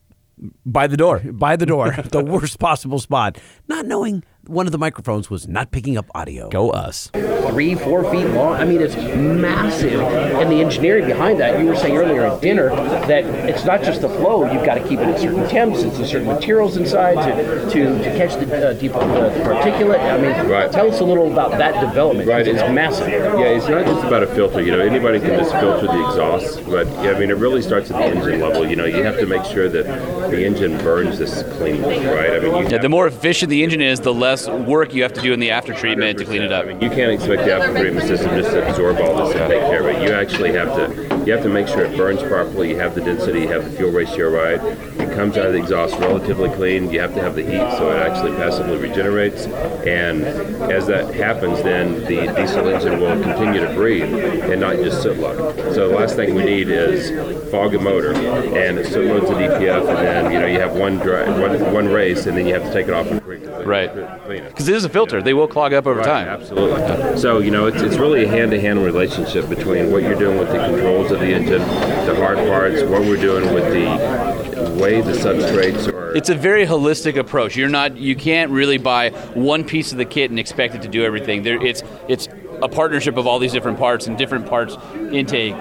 by 0.66 0.86
the 0.86 0.96
door. 0.96 1.20
by 1.20 1.56
the 1.56 1.66
door, 1.66 1.92
the 2.12 2.24
worst 2.24 2.60
possible 2.60 3.00
spot, 3.00 3.40
not 3.68 3.88
knowing 3.88 4.24
one 4.48 4.66
of 4.66 4.72
the 4.72 4.78
microphones 4.78 5.30
was 5.30 5.48
not 5.48 5.72
picking 5.72 5.98
up 5.98 6.10
audio. 6.16 6.50
Go 6.50 6.72
us. 6.72 7.10
three, 7.52 7.76
four 7.76 8.10
feet 8.12 8.26
long. 8.28 8.54
I 8.54 8.64
mean, 8.66 8.82
it's 8.82 8.96
massive. 8.96 10.00
And 10.02 10.50
the 10.52 10.62
engineering 10.62 11.06
behind 11.06 11.40
that, 11.42 11.60
you 11.60 11.66
were 11.66 11.76
saying 11.76 11.98
earlier 11.98 12.26
at 12.26 12.42
dinner 12.42 12.70
that 12.70 13.26
it's 13.50 13.66
not 13.66 13.84
just 13.84 14.02
the 14.02 14.10
flow. 14.10 14.50
You've 14.52 14.66
got 14.66 14.76
to 14.76 14.88
keep 14.88 15.00
it 15.00 15.04
at 15.08 15.20
certain 15.20 15.48
temps, 15.50 15.84
it's 15.84 16.00
a 16.00 16.08
certain 16.08 16.28
materials 16.28 16.78
inside 16.78 17.16
to 17.16 17.70
to, 17.72 17.98
to 18.00 18.18
catch 18.18 18.34
the 18.40 18.70
uh, 18.70 18.74
deep, 18.74 18.96
uh, 18.96 19.00
particulate. 19.44 20.00
I 20.00 20.18
mean, 20.18 20.50
Right. 20.50 20.72
tell 20.72 20.90
us 20.90 21.00
a 21.02 21.04
little 21.06 21.32
about 21.32 21.52
that 21.58 21.80
development. 21.86 22.28
Right, 22.30 22.42
It's 22.48 22.58
it's- 22.58 22.74
massive. 22.74 23.10
Yeah, 23.10 23.58
it's 23.58 23.68
not 23.68 23.86
just 23.86 24.06
about 24.06 24.24
a 24.24 24.28
filter. 24.28 24.62
You 24.62 24.72
know, 24.72 24.80
anybody 24.80 25.20
can 25.20 25.38
just 25.38 25.52
filter 25.52 25.88
the 25.88 26.08
exhaust, 26.08 26.66
but 26.70 26.88
yeah, 27.04 27.12
I 27.12 27.20
mean, 27.20 27.30
it 27.32 27.38
really 27.38 27.62
starts 27.62 27.92
at 27.92 27.98
the 27.98 28.04
engine 28.06 28.40
level. 28.40 28.68
You 28.68 28.76
know, 28.78 28.86
you 28.86 29.04
have 29.04 29.20
to 29.20 29.26
make 29.26 29.44
sure 29.46 29.68
that 29.70 29.86
the 30.32 30.46
engine 30.46 30.78
burns 30.80 31.20
this 31.20 31.44
cleanly, 31.58 32.06
right? 32.06 32.32
I 32.34 32.40
mean, 32.40 32.56
you 32.56 32.70
Yeah, 32.70 32.78
the 32.80 32.90
more 32.90 33.08
efficient 33.08 33.50
the 33.50 33.62
engine 33.64 33.82
is, 33.82 34.00
the 34.00 34.14
less 34.14 34.31
work 34.66 34.94
you 34.94 35.04
have 35.04 35.14
to 35.14 35.22
do 35.22 35.34
in 35.34 35.40
the 35.40 35.52
after 35.52 35.74
treatment 35.74 36.18
to 36.18 36.26
clean 36.26 36.42
it 36.42 36.52
up. 36.52 36.66
I 36.66 36.70
mean, 36.70 36.82
you 36.82 36.90
can't 36.90 37.12
expect 37.12 37.44
the 37.44 37.54
after 37.54 37.74
treatment 37.78 38.08
system 38.08 38.30
just 38.32 38.52
to 38.52 38.68
absorb 38.68 38.98
all 38.98 39.28
this 39.28 39.36
and 39.36 39.52
take 39.52 39.62
care 39.62 39.82
of 39.82 39.96
it. 39.96 40.02
You 40.02 40.14
actually 40.14 40.54
have 40.54 40.76
to 40.76 41.12
you 41.26 41.34
have 41.34 41.44
to 41.44 41.50
make 41.50 41.68
sure 41.68 41.84
it 41.84 41.96
burns 41.96 42.24
properly. 42.24 42.70
You 42.70 42.78
have 42.80 42.96
the 42.96 43.02
density, 43.02 43.42
you 43.42 43.48
have 43.50 43.70
the 43.70 43.78
fuel 43.78 43.92
ratio 43.92 44.30
right. 44.30 44.60
It 45.00 45.14
comes 45.14 45.38
out 45.38 45.48
of 45.48 45.54
the 45.54 45.60
exhaust 45.60 45.96
relatively 46.00 46.50
clean. 46.50 46.90
You 46.92 47.00
have 47.02 47.14
to 47.14 47.22
have 47.22 47.36
the 47.36 47.44
heat 47.44 47.78
so 47.78 47.92
it 47.92 48.00
actually 48.00 48.32
passively 48.38 48.78
regenerates. 48.78 49.46
And 49.86 50.24
as 50.72 50.88
that 50.88 51.14
happens, 51.14 51.62
then 51.62 52.02
the 52.06 52.34
diesel 52.34 52.68
engine 52.70 53.00
will 53.00 53.22
continue 53.22 53.62
to 53.62 53.74
breathe 53.74 54.14
and 54.14 54.62
not 54.62 54.78
just 54.78 55.04
soot 55.04 55.20
load. 55.20 55.56
So 55.76 55.90
the 55.90 55.96
last 55.96 56.16
thing 56.16 56.34
we 56.34 56.44
need 56.44 56.70
is 56.70 57.12
fog 57.52 57.76
a 57.76 57.80
motor 57.80 58.14
and 58.14 58.80
it 58.80 58.88
soot 58.88 59.08
loads 59.08 59.28
the 59.28 59.36
DPF, 59.36 59.88
and 59.88 59.98
then 59.98 60.32
you 60.32 60.40
know 60.40 60.48
you 60.48 60.60
have 60.60 60.76
one 60.76 60.98
dry, 60.98 61.30
one, 61.40 61.74
one 61.74 61.88
race, 61.88 62.26
and 62.26 62.38
then 62.38 62.48
you 62.48 62.54
have 62.54 62.64
to 62.64 62.74
take 62.74 62.88
it 62.88 62.94
off 62.94 63.08
and 63.08 63.22
clean 63.22 63.42
Right. 63.66 63.90
Clean 64.32 64.44
it. 64.44 64.50
Because 64.50 64.68
it 64.68 64.76
is 64.76 64.86
a 64.86 64.90
filter. 64.90 65.22
They 65.22 65.34
will 65.34 65.48
clog 65.48 65.74
up 65.74 65.86
over 65.86 66.00
Right, 66.00 66.06
time. 66.06 66.28
Absolutely. 66.28 67.18
So, 67.20 67.40
you 67.40 67.52
know, 67.52 67.68
it's, 67.68 67.82
it's 67.82 67.98
really 67.98 68.24
a 68.24 68.28
hand 68.28 68.52
to 68.52 68.62
hand 68.62 68.84
relationship 68.84 69.50
between 69.50 69.92
what 69.92 70.04
you're 70.04 70.16
doing 70.18 70.38
with 70.38 70.50
the 70.50 70.58
controls 70.58 71.12
of 71.12 71.20
the 71.20 71.34
engine, 71.34 71.60
the 71.60 72.16
hard 72.16 72.38
parts, 72.38 72.82
what 72.84 73.02
we're 73.02 73.22
doing 73.22 73.54
with 73.54 73.66
the 73.74 74.82
way 74.82 75.02
the 75.02 75.12
substrates 75.12 75.92
are. 75.92 76.16
It's 76.16 76.30
a 76.30 76.36
very 76.36 76.66
holistic 76.66 77.18
approach. 77.18 77.56
You're 77.56 77.70
not. 77.70 77.98
You 77.98 78.16
can't 78.16 78.52
really 78.52 78.78
buy 78.78 79.10
one 79.34 79.64
piece 79.64 79.92
of 79.92 79.98
the 79.98 80.06
kit 80.06 80.30
and 80.30 80.40
expect 80.40 80.76
it 80.76 80.82
to 80.82 80.88
do 80.88 81.04
everything. 81.04 81.44
There, 81.44 81.64
it's 81.66 81.84
it's 82.10 82.28
a 82.62 82.68
partnership 82.68 83.18
of 83.18 83.26
all 83.28 83.40
these 83.40 83.54
different 83.54 83.80
parts 83.80 84.08
and 84.08 84.18
different 84.18 84.46
parts 84.46 84.76
intake. 85.12 85.56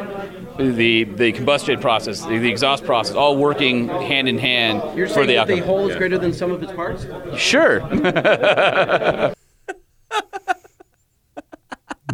The 0.61 1.05
the 1.05 1.33
combustion 1.33 1.81
process, 1.81 2.21
the, 2.25 2.39
the 2.39 2.51
exhaust 2.51 2.85
process, 2.85 3.17
all 3.17 3.37
working 3.37 3.89
hand 3.89 4.29
in 4.29 4.37
hand 4.37 4.83
You're 4.97 5.07
for 5.09 5.15
saying 5.15 5.29
the 5.29 5.35
that 5.37 5.47
the 5.47 5.55
outcome. 5.55 5.67
whole 5.67 5.89
is 5.89 5.97
greater 5.97 6.19
than 6.19 6.35
some 6.35 6.51
of 6.53 6.63
its 6.63 6.73
parts? 6.73 7.07
Sure. 7.41 7.81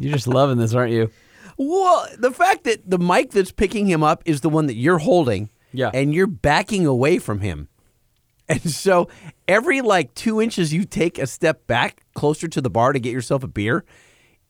You're 0.00 0.12
just 0.12 0.28
loving 0.28 0.58
this, 0.58 0.74
aren't 0.74 0.92
you? 0.92 1.10
Well, 1.56 2.06
the 2.18 2.30
fact 2.30 2.64
that 2.64 2.88
the 2.88 2.98
mic 2.98 3.30
that's 3.30 3.50
picking 3.50 3.86
him 3.86 4.02
up 4.02 4.22
is 4.26 4.42
the 4.42 4.50
one 4.50 4.66
that 4.66 4.74
you're 4.74 4.98
holding, 4.98 5.48
Yeah. 5.72 5.90
and 5.94 6.12
you're 6.14 6.26
backing 6.26 6.86
away 6.86 7.18
from 7.18 7.40
him, 7.40 7.68
and 8.48 8.70
so 8.70 9.08
every 9.48 9.80
like 9.80 10.14
two 10.14 10.40
inches 10.40 10.72
you 10.74 10.84
take 10.84 11.18
a 11.18 11.26
step 11.26 11.66
back 11.66 12.02
closer 12.14 12.46
to 12.46 12.60
the 12.60 12.68
bar 12.70 12.92
to 12.92 12.98
get 13.00 13.12
yourself 13.12 13.42
a 13.42 13.48
beer, 13.48 13.84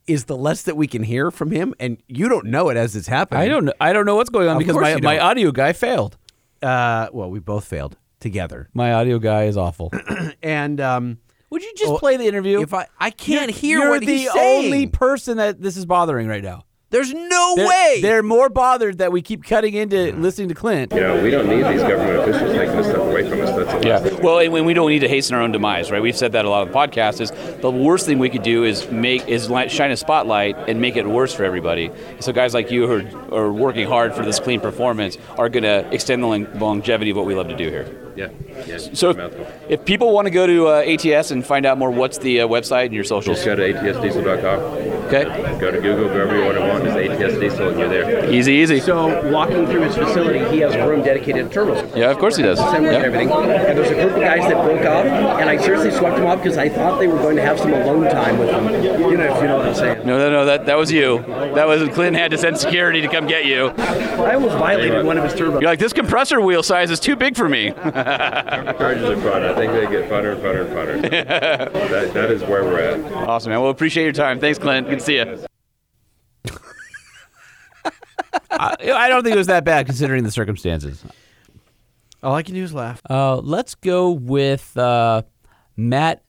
is 0.07 0.27
the 0.27 0.37
less 0.37 0.63
that 0.63 0.77
we 0.77 0.87
can 0.87 1.03
hear 1.03 1.31
from 1.31 1.51
him, 1.51 1.75
and 1.81 1.99
you 2.07 2.29
don't 2.29 2.47
know 2.47 2.69
it 2.69 2.77
as 2.77 2.95
it's 2.97 3.09
happening. 3.09 3.43
I 3.43 3.49
don't 3.49 3.65
know. 3.67 3.73
I 3.81 3.93
don't 3.93 4.07
know 4.07 4.17
what's 4.17 4.31
going 4.31 4.49
on 4.49 4.57
Of 4.57 4.59
because 4.61 4.73
course 4.75 4.83
my, 4.85 4.91
you 4.95 4.99
my 5.03 5.17
don't. 5.17 5.27
audio 5.27 5.53
guy 5.53 5.73
failed. 5.73 6.17
Uh, 6.63 7.09
well, 7.13 7.31
we 7.31 7.39
both 7.41 7.65
failed 7.65 7.97
together, 8.21 8.69
My 8.73 8.93
audio 8.95 9.19
guy 9.19 9.45
is 9.45 9.57
awful. 9.57 9.93
and 10.43 10.81
um, 10.81 11.19
Would 11.51 11.63
you 11.63 11.73
just 11.77 11.91
Well, 11.91 11.99
play 11.99 12.17
the 12.17 12.27
interview? 12.27 12.61
if 12.63 12.73
I 12.73 12.87
I 12.99 13.11
can't 13.11 13.51
hear 13.51 13.79
you're 13.81 13.91
what 13.91 14.01
the 14.01 14.07
he's 14.07 14.33
saying. 14.33 14.65
only 14.67 14.87
person 14.87 15.37
that 15.37 15.61
this 15.61 15.77
is 15.77 15.85
bothering 15.85 16.27
right 16.27 16.43
now. 16.43 16.65
There's 16.97 17.13
no 17.13 17.53
They're, 17.57 17.69
way. 17.69 17.99
They're 18.01 18.23
more 18.23 18.49
bothered 18.49 18.97
that 18.99 19.13
we 19.13 19.21
keep 19.21 19.45
cutting 19.45 19.75
into 19.75 20.17
listening 20.17 20.49
to 20.49 20.55
Clint. 20.55 20.95
You 20.95 21.01
know, 21.01 21.23
we 21.23 21.31
don't 21.31 21.47
need 21.47 21.63
these 21.65 21.83
government 21.83 22.21
officials 22.21 22.53
taking 22.53 22.75
this 22.75 22.87
stuff 22.87 23.03
away 23.03 23.29
from 23.29 23.43
us. 23.43 23.51
That's 23.51 23.85
the 23.85 23.89
last 23.91 24.05
thing. 24.05 24.23
Well, 24.23 24.39
and 24.39 24.51
when 24.51 24.65
we 24.65 24.73
don't 24.73 24.89
need 24.89 25.01
to 25.01 25.09
hasten 25.09 25.37
our 25.37 25.43
own 25.43 25.53
demise, 25.53 25.91
right? 25.91 26.01
We've 26.01 26.17
said 26.17 26.33
that 26.33 26.47
a 26.47 26.49
lot 26.49 26.63
on 26.63 26.69
the 26.69 26.75
podcast. 26.75 27.21
Is 27.21 27.33
the 27.61 27.71
worst 27.71 28.07
thing 28.07 28.19
we 28.19 28.31
could 28.31 28.43
do 28.43 28.65
is 28.65 28.91
make 28.91 29.29
is 29.29 29.49
shine 29.69 29.91
a 29.91 29.97
spotlight 29.99 30.57
and 30.71 30.81
make 30.81 30.97
it 30.97 31.07
worse 31.07 31.35
for 31.35 31.45
everybody. 31.45 31.91
So 32.21 32.33
guys 32.33 32.55
like 32.55 32.71
you 32.71 32.87
who 32.87 33.35
are, 33.35 33.41
are 33.41 33.53
working 33.53 33.87
hard 33.87 34.15
for 34.15 34.25
this 34.25 34.41
clean 34.41 34.61
performance 34.61 35.19
are 35.37 35.51
going 35.51 35.65
to 35.65 35.87
extend 35.93 36.23
the 36.23 36.29
longevity 36.59 37.11
of 37.11 37.19
what 37.19 37.27
we 37.27 37.35
love 37.35 37.49
to 37.49 37.57
do 37.57 37.69
here. 37.69 38.06
Yeah. 38.17 38.29
yeah. 38.67 38.79
So 38.79 39.11
if, 39.11 39.71
if 39.71 39.85
people 39.85 40.13
want 40.13 40.27
to 40.27 40.31
go 40.31 40.47
to 40.47 40.69
uh, 40.69 40.85
ATS 40.87 41.31
and 41.31 41.45
find 41.45 41.67
out 41.67 41.77
more, 41.79 41.91
what's 41.91 42.19
the 42.19 42.41
uh, 42.41 42.49
website 42.49 42.87
and 42.87 42.95
your 42.95 43.05
socials? 43.05 43.37
Just 43.37 43.47
go 43.47 43.55
to 43.55 43.63
atsdiesel.com. 43.73 44.97
Okay, 45.07 45.25
Go 45.61 45.71
to 45.71 45.81
Google, 45.81 46.09
go 46.09 46.15
wherever 46.15 46.37
you 46.37 46.45
want 46.45 46.57
to 46.57 46.61
want. 46.67 46.85
Just 46.85 46.97
ATS 46.97 47.39
Diesel, 47.39 47.69
and 47.69 47.79
you're 47.79 47.89
there. 47.89 48.33
easy, 48.33 48.55
easy. 48.55 48.81
So, 48.81 49.31
walking 49.31 49.67
through 49.67 49.83
his 49.83 49.95
facility, 49.95 50.41
he 50.51 50.59
has 50.61 50.75
a 50.75 50.89
room 50.89 51.03
dedicated 51.03 51.47
to 51.49 51.55
terminals. 51.55 51.95
Yeah, 51.95 52.11
of 52.11 52.19
course 52.19 52.37
he 52.37 52.43
does. 52.43 52.59
Assembly 52.59 52.89
and 52.89 53.03
Yeah. 53.03 53.07
everything. 53.07 53.31
And 53.31 53.79
there's 53.79 53.91
a 53.91 53.95
group 53.95 54.13
of 54.15 54.21
guys 54.21 54.41
that 54.51 54.65
broke 54.65 54.85
off, 54.85 55.07
and 55.41 55.49
I 55.49 55.59
seriously 55.59 55.93
swept 55.93 56.17
them 56.17 56.27
off 56.27 56.43
because 56.43 56.59
I 56.59 56.69
thought 56.69 56.99
they 56.99 57.07
were 57.07 57.19
going 57.19 57.37
to 57.37 57.43
have 57.43 57.59
some 57.61 57.73
alone 57.73 58.05
time 58.11 58.39
with 58.39 58.49
them. 58.49 58.65
You 58.83 59.17
know, 59.17 59.37
if 59.37 59.43
you 59.43 59.49
know 59.49 59.59
what 59.59 59.67
I'm 59.67 59.75
saying. 59.75 59.96
No, 60.07 60.19
no, 60.19 60.31
no. 60.31 60.45
That 60.47 60.67
that 60.67 60.79
was 60.79 60.93
you. 60.93 61.19
That 61.27 61.67
was 61.67 61.83
Clinton 61.89 62.15
had 62.15 62.31
to 62.31 62.39
send 62.39 62.57
security 62.59 63.01
to 63.01 63.09
come 63.09 63.27
get 63.27 63.45
you. 63.45 63.71
I 63.77 64.35
almost 64.35 64.57
violated 64.57 65.05
one 65.05 65.19
of 65.19 65.25
his 65.25 65.33
turbos. 65.35 65.61
You're 65.61 65.71
like 65.71 65.81
this 65.81 65.93
compressor 65.93 66.41
wheel 66.41 66.63
size 66.63 66.93
is 66.93 67.01
too 67.01 67.17
big 67.17 67.37
for 67.37 67.49
me. 67.49 67.73
Charges 67.73 69.05
are 69.11 69.17
fun. 69.21 69.43
I 69.43 69.53
think 69.55 69.73
they 69.73 69.87
get 69.91 70.09
funner 70.09 70.35
and 70.35 70.43
funner 70.43 70.97
and 70.97 71.03
funner. 71.05 71.11
that, 71.91 72.15
that 72.15 72.31
is 72.31 72.43
where 72.45 72.63
we're 72.63 72.79
at. 72.81 73.13
awesome, 73.29 73.51
man. 73.51 73.61
Well, 73.61 73.71
appreciate 73.71 74.05
your 74.05 74.13
time. 74.13 74.39
Thanks, 74.39 74.59
Clint. 74.61 74.89
Good 74.89 75.01
to 75.01 75.05
see 75.05 75.17
you. 75.17 75.45
I, 78.51 78.77
I 78.81 79.09
don't 79.09 79.25
think 79.25 79.35
it 79.35 79.39
was 79.39 79.49
that 79.49 79.65
bad 79.65 79.87
considering 79.87 80.23
the 80.23 80.31
circumstances. 80.31 81.05
All 82.23 82.35
I 82.35 82.43
can 82.45 82.55
do 82.55 82.63
is 82.63 82.73
laugh. 82.73 83.01
Uh, 83.11 83.37
let's 83.37 83.75
go 83.75 84.11
with 84.13 84.77
uh, 84.77 85.23
Matt 85.77 86.23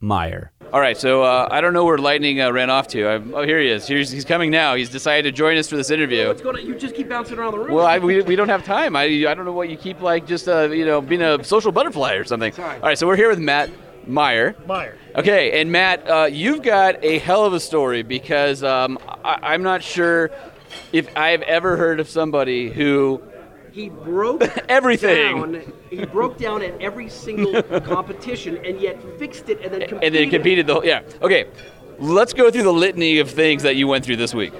Meyer. 0.00 0.52
All 0.72 0.80
right, 0.80 0.96
so 0.96 1.24
uh, 1.24 1.48
I 1.50 1.60
don't 1.60 1.72
know 1.72 1.84
where 1.84 1.98
Lightning 1.98 2.40
uh, 2.40 2.52
ran 2.52 2.70
off 2.70 2.86
to. 2.88 3.04
i 3.04 3.14
oh, 3.14 3.42
here 3.42 3.58
he 3.58 3.68
is. 3.68 3.88
Here's, 3.88 4.08
he's 4.08 4.24
coming 4.24 4.52
now. 4.52 4.76
He's 4.76 4.88
decided 4.88 5.28
to 5.28 5.36
join 5.36 5.58
us 5.58 5.68
for 5.68 5.76
this 5.76 5.90
interview. 5.90 6.28
What's 6.28 6.42
going 6.42 6.58
on? 6.58 6.64
You 6.64 6.76
just 6.76 6.94
keep 6.94 7.08
bouncing 7.08 7.38
around 7.38 7.52
the 7.52 7.58
room. 7.58 7.74
Well, 7.74 7.86
I, 7.86 7.98
we, 7.98 8.22
we 8.22 8.36
don't 8.36 8.48
have 8.48 8.62
time. 8.62 8.94
I, 8.94 9.02
I 9.02 9.34
don't 9.34 9.44
know 9.44 9.52
what 9.52 9.68
you 9.68 9.76
keep 9.76 10.00
like 10.00 10.28
just 10.28 10.46
uh, 10.46 10.70
you 10.70 10.84
know 10.84 11.00
being 11.00 11.22
a 11.22 11.42
social 11.42 11.72
butterfly 11.72 12.12
or 12.12 12.22
something. 12.22 12.52
All 12.56 12.80
right, 12.82 12.96
so 12.96 13.08
we're 13.08 13.16
here 13.16 13.28
with 13.28 13.40
Matt 13.40 13.68
Meyer. 14.06 14.54
Meyer. 14.64 14.96
Okay, 15.16 15.60
and 15.60 15.72
Matt, 15.72 16.08
uh, 16.08 16.28
you've 16.30 16.62
got 16.62 17.02
a 17.04 17.18
hell 17.18 17.44
of 17.44 17.52
a 17.52 17.60
story 17.60 18.04
because 18.04 18.62
um, 18.62 18.96
I, 19.24 19.38
I'm 19.42 19.64
not 19.64 19.82
sure 19.82 20.30
if 20.92 21.16
I've 21.16 21.42
ever 21.42 21.76
heard 21.76 21.98
of 21.98 22.08
somebody 22.08 22.70
who 22.70 23.20
he 23.72 23.88
broke 23.88 24.42
Everything. 24.68 25.36
Down, 25.36 25.72
he 25.90 26.04
broke 26.04 26.38
down 26.38 26.62
at 26.62 26.80
every 26.80 27.08
single 27.08 27.62
competition, 27.80 28.58
and 28.64 28.80
yet 28.80 29.00
fixed 29.18 29.48
it, 29.48 29.60
and 29.62 29.72
then 29.72 29.80
competed. 29.88 30.04
and 30.04 30.14
then 30.14 30.30
competed 30.30 30.66
the 30.66 30.74
whole 30.74 30.84
yeah. 30.84 31.02
Okay, 31.22 31.46
let's 31.98 32.32
go 32.32 32.50
through 32.50 32.62
the 32.64 32.72
litany 32.72 33.18
of 33.18 33.30
things 33.30 33.62
that 33.62 33.76
you 33.76 33.86
went 33.88 34.04
through 34.04 34.16
this 34.16 34.34
week. 34.34 34.52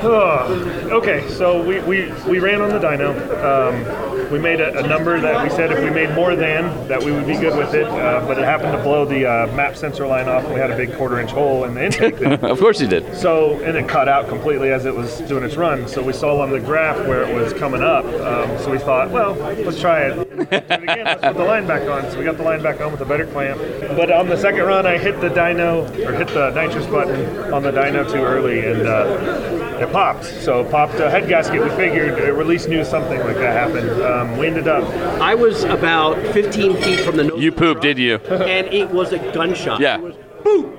Oh, 0.00 0.88
okay, 0.92 1.28
so 1.28 1.60
we, 1.60 1.80
we, 1.80 2.12
we 2.28 2.38
ran 2.38 2.60
on 2.60 2.68
the 2.68 2.78
dyno. 2.78 3.10
Um, 3.42 4.30
we 4.30 4.38
made 4.38 4.60
a, 4.60 4.78
a 4.78 4.86
number 4.86 5.18
that 5.20 5.42
we 5.42 5.50
said 5.50 5.72
if 5.72 5.82
we 5.82 5.90
made 5.90 6.14
more 6.14 6.36
than, 6.36 6.86
that 6.86 7.02
we 7.02 7.10
would 7.10 7.26
be 7.26 7.34
good 7.34 7.56
with 7.56 7.74
it, 7.74 7.86
uh, 7.86 8.24
but 8.26 8.38
it 8.38 8.44
happened 8.44 8.72
to 8.72 8.82
blow 8.82 9.04
the 9.04 9.26
uh, 9.26 9.46
map 9.56 9.76
sensor 9.76 10.06
line 10.06 10.28
off, 10.28 10.44
and 10.44 10.54
we 10.54 10.60
had 10.60 10.70
a 10.70 10.76
big 10.76 10.94
quarter 10.96 11.18
inch 11.18 11.30
hole 11.30 11.64
in 11.64 11.74
the 11.74 11.84
intake. 11.84 12.20
of 12.42 12.60
course 12.60 12.80
you 12.80 12.86
did. 12.86 13.16
So, 13.16 13.60
and 13.64 13.76
it 13.76 13.88
cut 13.88 14.08
out 14.08 14.28
completely 14.28 14.70
as 14.70 14.84
it 14.84 14.94
was 14.94 15.18
doing 15.22 15.42
its 15.42 15.56
run. 15.56 15.88
So 15.88 16.02
we 16.02 16.12
saw 16.12 16.40
on 16.40 16.50
the 16.50 16.60
graph 16.60 16.98
where 17.08 17.22
it 17.22 17.34
was 17.34 17.52
coming 17.52 17.82
up. 17.82 18.04
Um, 18.04 18.58
so 18.58 18.70
we 18.70 18.78
thought, 18.78 19.10
well, 19.10 19.34
let's 19.34 19.80
try 19.80 20.02
it. 20.02 20.18
Again. 20.38 21.04
Let's 21.04 21.22
put 21.22 21.36
the 21.36 21.44
line 21.44 21.66
back 21.66 21.88
on. 21.88 22.10
So 22.10 22.18
we 22.18 22.24
got 22.24 22.36
the 22.36 22.44
line 22.44 22.62
back 22.62 22.80
on 22.80 22.92
with 22.92 23.00
a 23.00 23.06
better 23.06 23.26
clamp. 23.26 23.60
But 23.96 24.12
on 24.12 24.28
the 24.28 24.36
second 24.36 24.62
run, 24.64 24.86
I 24.86 24.98
hit 24.98 25.20
the 25.20 25.28
dyno 25.28 25.88
or 26.06 26.12
hit 26.12 26.28
the 26.28 26.50
nitrous 26.50 26.86
button 26.86 27.52
on 27.52 27.62
the 27.62 27.72
dyno 27.72 28.10
too 28.10 28.18
early, 28.18 28.60
and 28.60 28.86
uh, 28.86 29.87
it 29.88 29.92
popped. 29.92 30.24
So 30.24 30.60
it 30.60 30.70
popped 30.70 30.94
a 31.00 31.10
head 31.10 31.28
gasket. 31.28 31.62
We 31.62 31.70
figured 31.70 32.18
at 32.18 32.46
least 32.46 32.68
knew 32.68 32.84
something 32.84 33.18
like 33.20 33.36
that 33.36 33.52
happened. 33.52 34.02
Um, 34.02 34.36
we 34.38 34.46
ended 34.46 34.68
up. 34.68 34.84
I 35.20 35.34
was 35.34 35.64
about 35.64 36.16
15 36.32 36.76
feet 36.82 37.00
from 37.00 37.16
the 37.16 37.24
nose. 37.24 37.42
You 37.42 37.52
pooped, 37.52 37.82
did 37.82 37.98
you? 37.98 38.16
and 38.28 38.66
it 38.68 38.90
was 38.90 39.12
a 39.12 39.18
gunshot. 39.32 39.80
Yeah. 39.80 39.98
It 39.98 40.02
was 40.02 40.16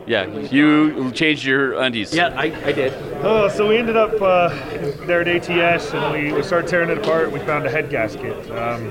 Yeah, 0.07 0.25
you 0.25 1.11
changed 1.11 1.45
your 1.45 1.79
undies. 1.79 2.13
Yeah, 2.13 2.29
I, 2.29 2.45
I 2.65 2.71
did. 2.71 2.93
Oh, 3.23 3.49
so 3.49 3.67
we 3.67 3.77
ended 3.77 3.97
up 3.97 4.19
uh, 4.21 4.49
there 5.05 5.21
at 5.21 5.49
ATS 5.49 5.93
and 5.93 6.13
we, 6.13 6.33
we 6.33 6.43
started 6.43 6.69
tearing 6.69 6.89
it 6.89 6.97
apart. 6.97 7.31
We 7.31 7.39
found 7.39 7.65
a 7.65 7.69
head 7.69 7.89
gasket. 7.89 8.49
Um, 8.51 8.89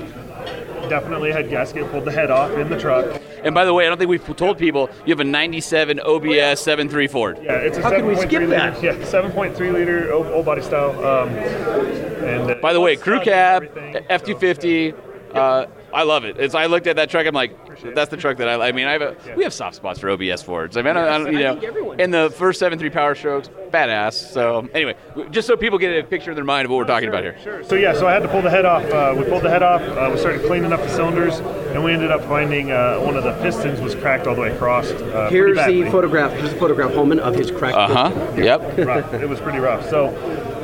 definitely 0.87 1.31
a 1.31 1.33
head 1.33 1.49
gasket. 1.49 1.89
Pulled 1.91 2.05
the 2.05 2.11
head 2.11 2.31
off 2.31 2.51
in 2.51 2.69
the 2.69 2.79
truck. 2.79 3.21
And 3.43 3.55
by 3.55 3.65
the 3.65 3.73
way, 3.73 3.85
I 3.85 3.89
don't 3.89 3.97
think 3.97 4.09
we've 4.09 4.35
told 4.37 4.57
people 4.57 4.89
you 5.05 5.11
have 5.13 5.19
a 5.19 5.23
97 5.23 5.99
OBS 5.99 6.25
7.3 6.65 7.09
Ford. 7.09 7.39
Yeah, 7.41 7.53
it's 7.53 7.77
a 7.77 7.81
How 7.81 7.89
could 7.91 8.05
we 8.05 8.15
7.3 8.15 8.17
skip 8.19 8.31
liter, 8.31 8.47
that? 8.47 8.83
Yeah, 8.83 8.93
7.3 8.95 9.73
liter 9.73 10.11
old, 10.13 10.27
old 10.27 10.45
body 10.45 10.61
style. 10.61 10.91
Um, 11.05 11.29
and 11.29 12.51
uh, 12.51 12.55
By 12.55 12.73
the 12.73 12.81
way, 12.81 12.95
crew 12.95 13.19
cab, 13.21 13.63
and 13.63 13.77
everything, 13.77 14.05
F 14.09 14.23
two 14.23 14.35
fifty. 14.37 14.93
Uh, 15.33 15.65
I 15.93 16.03
love 16.03 16.23
it. 16.25 16.37
It's, 16.37 16.55
I 16.55 16.65
looked 16.67 16.87
at 16.87 16.95
that 16.97 17.09
truck. 17.09 17.25
I'm 17.25 17.33
like, 17.33 17.55
that's 17.95 18.09
the 18.09 18.17
truck 18.17 18.37
that 18.37 18.47
I. 18.47 18.69
I 18.69 18.71
mean, 18.71 18.87
I 18.87 18.93
have 18.93 19.01
a, 19.01 19.15
we 19.35 19.43
have 19.43 19.53
soft 19.53 19.75
spots 19.75 19.99
for 19.99 20.09
OBS 20.09 20.41
Fords. 20.43 20.77
I 20.77 20.81
mean, 20.81 20.95
I, 20.97 21.17
don't, 21.17 21.33
you 21.33 21.39
I 21.39 21.53
know, 21.53 21.59
think 21.59 21.99
and 21.99 22.13
the 22.13 22.29
first 22.29 22.59
seven 22.59 22.77
three 22.79 22.89
Power 22.89 23.15
Strokes, 23.15 23.49
badass. 23.71 24.13
So 24.13 24.69
anyway, 24.73 24.95
just 25.31 25.47
so 25.47 25.55
people 25.57 25.77
get 25.77 25.97
a 25.97 26.03
picture 26.07 26.31
in 26.31 26.35
their 26.35 26.43
mind 26.45 26.65
of 26.65 26.71
what 26.71 26.77
we're 26.77 26.85
talking 26.85 27.09
about 27.09 27.23
here. 27.23 27.37
Sure. 27.43 27.63
So 27.63 27.75
yeah, 27.75 27.93
so 27.93 28.07
I 28.07 28.13
had 28.13 28.23
to 28.23 28.29
pull 28.29 28.41
the 28.41 28.49
head 28.49 28.65
off. 28.65 28.83
Uh, 28.85 29.15
we 29.17 29.25
pulled 29.25 29.43
the 29.43 29.49
head 29.49 29.63
off. 29.63 29.81
Uh, 29.81 30.09
we 30.11 30.19
started 30.19 30.45
cleaning 30.45 30.71
up 30.73 30.81
the 30.81 30.89
cylinders, 30.89 31.39
and 31.39 31.83
we 31.83 31.91
ended 31.93 32.11
up 32.11 32.21
finding 32.25 32.71
uh, 32.71 32.97
one 32.99 33.15
of 33.15 33.23
the 33.23 33.33
pistons 33.41 33.79
was 33.81 33.95
cracked 33.95 34.27
all 34.27 34.35
the 34.35 34.41
way 34.41 34.51
across. 34.53 34.89
Uh, 34.91 35.29
Here's 35.29 35.57
the 35.57 35.89
photograph. 35.91 36.31
Here's 36.33 36.51
the 36.53 36.59
photograph, 36.59 36.93
Holman, 36.93 37.19
of 37.19 37.35
his 37.35 37.51
cracked. 37.51 37.77
Uh 37.77 38.09
huh. 38.09 38.33
Yep. 38.35 38.79
It 38.79 39.29
was 39.29 39.39
pretty 39.39 39.59
rough. 39.59 39.89
So 39.89 40.07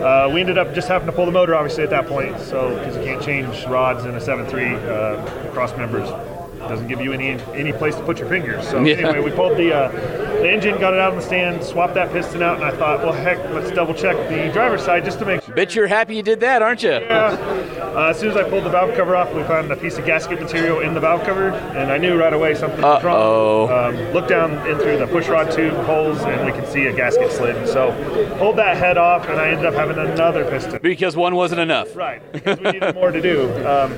uh, 0.02 0.30
we 0.34 0.42
ended 0.42 0.58
up 0.58 0.74
just 0.74 0.88
having 0.88 1.06
to 1.08 1.12
pull 1.12 1.26
the 1.26 1.32
motor, 1.32 1.56
obviously, 1.56 1.84
at 1.84 1.90
that 1.90 2.08
point. 2.08 2.40
So 2.40 2.78
because 2.78 2.98
you 2.98 3.04
can't 3.04 3.24
change 3.24 3.66
rods 3.66 4.06
in 4.06 4.16
a 4.16 4.20
7.3 4.20 4.88
uh, 4.88 5.52
cross 5.52 5.76
members, 5.78 6.10
doesn't 6.68 6.88
give 6.88 7.02
you 7.02 7.14
any 7.14 7.32
any 7.54 7.72
place 7.72 7.96
to 7.96 8.04
put 8.04 8.20
your 8.20 8.28
fingers. 8.30 8.68
So 8.68 8.82
Yeah. 8.84 8.96
anyway, 8.96 9.20
we 9.20 9.32
pulled 9.32 9.58
the 9.58 9.74
uh, 9.74 9.92
the 10.42 10.50
engine, 10.52 10.80
got 10.80 10.94
it 10.94 11.00
out 11.00 11.12
on 11.12 11.18
the 11.18 11.24
stand, 11.24 11.64
swapped 11.64 11.94
that 11.96 12.12
piston 12.12 12.42
out, 12.44 12.56
and 12.58 12.66
I 12.66 12.72
thought, 12.72 13.00
well, 13.04 13.14
heck, 13.14 13.38
let's 13.52 13.72
double 13.72 13.94
check 13.94 14.16
the 14.30 14.52
driver's 14.54 14.84
side 14.84 15.04
just 15.06 15.18
to 15.20 15.26
make 15.26 15.42
sure. 15.44 15.56
Bet 15.56 15.74
you're 15.76 15.88
happy 15.88 16.16
you 16.16 16.24
did 16.24 16.40
that, 16.42 16.62
aren't 16.62 16.84
you? 16.84 16.92
Uh, 16.92 18.08
as 18.10 18.20
soon 18.20 18.30
as 18.32 18.38
I 18.38 18.44
pulled 18.50 18.66
the 18.66 18.70
valve 18.70 18.94
cover 18.96 19.16
off, 19.16 19.34
we 19.34 19.42
found 19.44 19.72
a 19.72 19.76
piece 19.78 19.98
of 19.98 20.06
gasket 20.06 20.42
material 20.42 20.82
in 20.82 20.94
the 20.94 21.00
valve 21.00 21.24
cover, 21.24 21.50
and 21.50 21.92
I 21.92 21.98
knew 21.98 22.18
right 22.20 22.34
away 22.34 22.54
something 22.54 22.82
was 22.82 23.04
wrong. 23.04 23.70
Um, 23.72 23.96
looked 24.14 24.28
down 24.30 24.52
in 24.68 24.78
through 24.80 24.98
the 24.98 25.08
push 25.08 25.28
rod 25.30 25.52
tube 25.52 25.74
holes, 25.86 26.20
and 26.22 26.46
we 26.46 26.52
could 26.52 26.68
see 26.68 26.86
a 26.88 26.94
gasket 26.94 27.32
slid. 27.32 27.68
So 27.68 27.94
pulled 28.38 28.58
that 28.58 28.76
head 28.78 28.98
off, 28.98 29.28
and 29.30 29.40
I 29.40 29.48
ended 29.50 29.66
up 29.66 29.74
having 29.74 29.98
another 29.98 30.44
piston. 30.46 30.80
Because 30.82 31.16
one 31.16 31.36
wasn't 31.36 31.62
enough. 31.62 31.96
Right, 31.96 32.22
because 32.34 32.60
we 32.60 32.72
needed 32.72 32.94
more 32.96 33.12
to 33.12 33.22
do. 33.22 33.46
Um, 33.66 33.92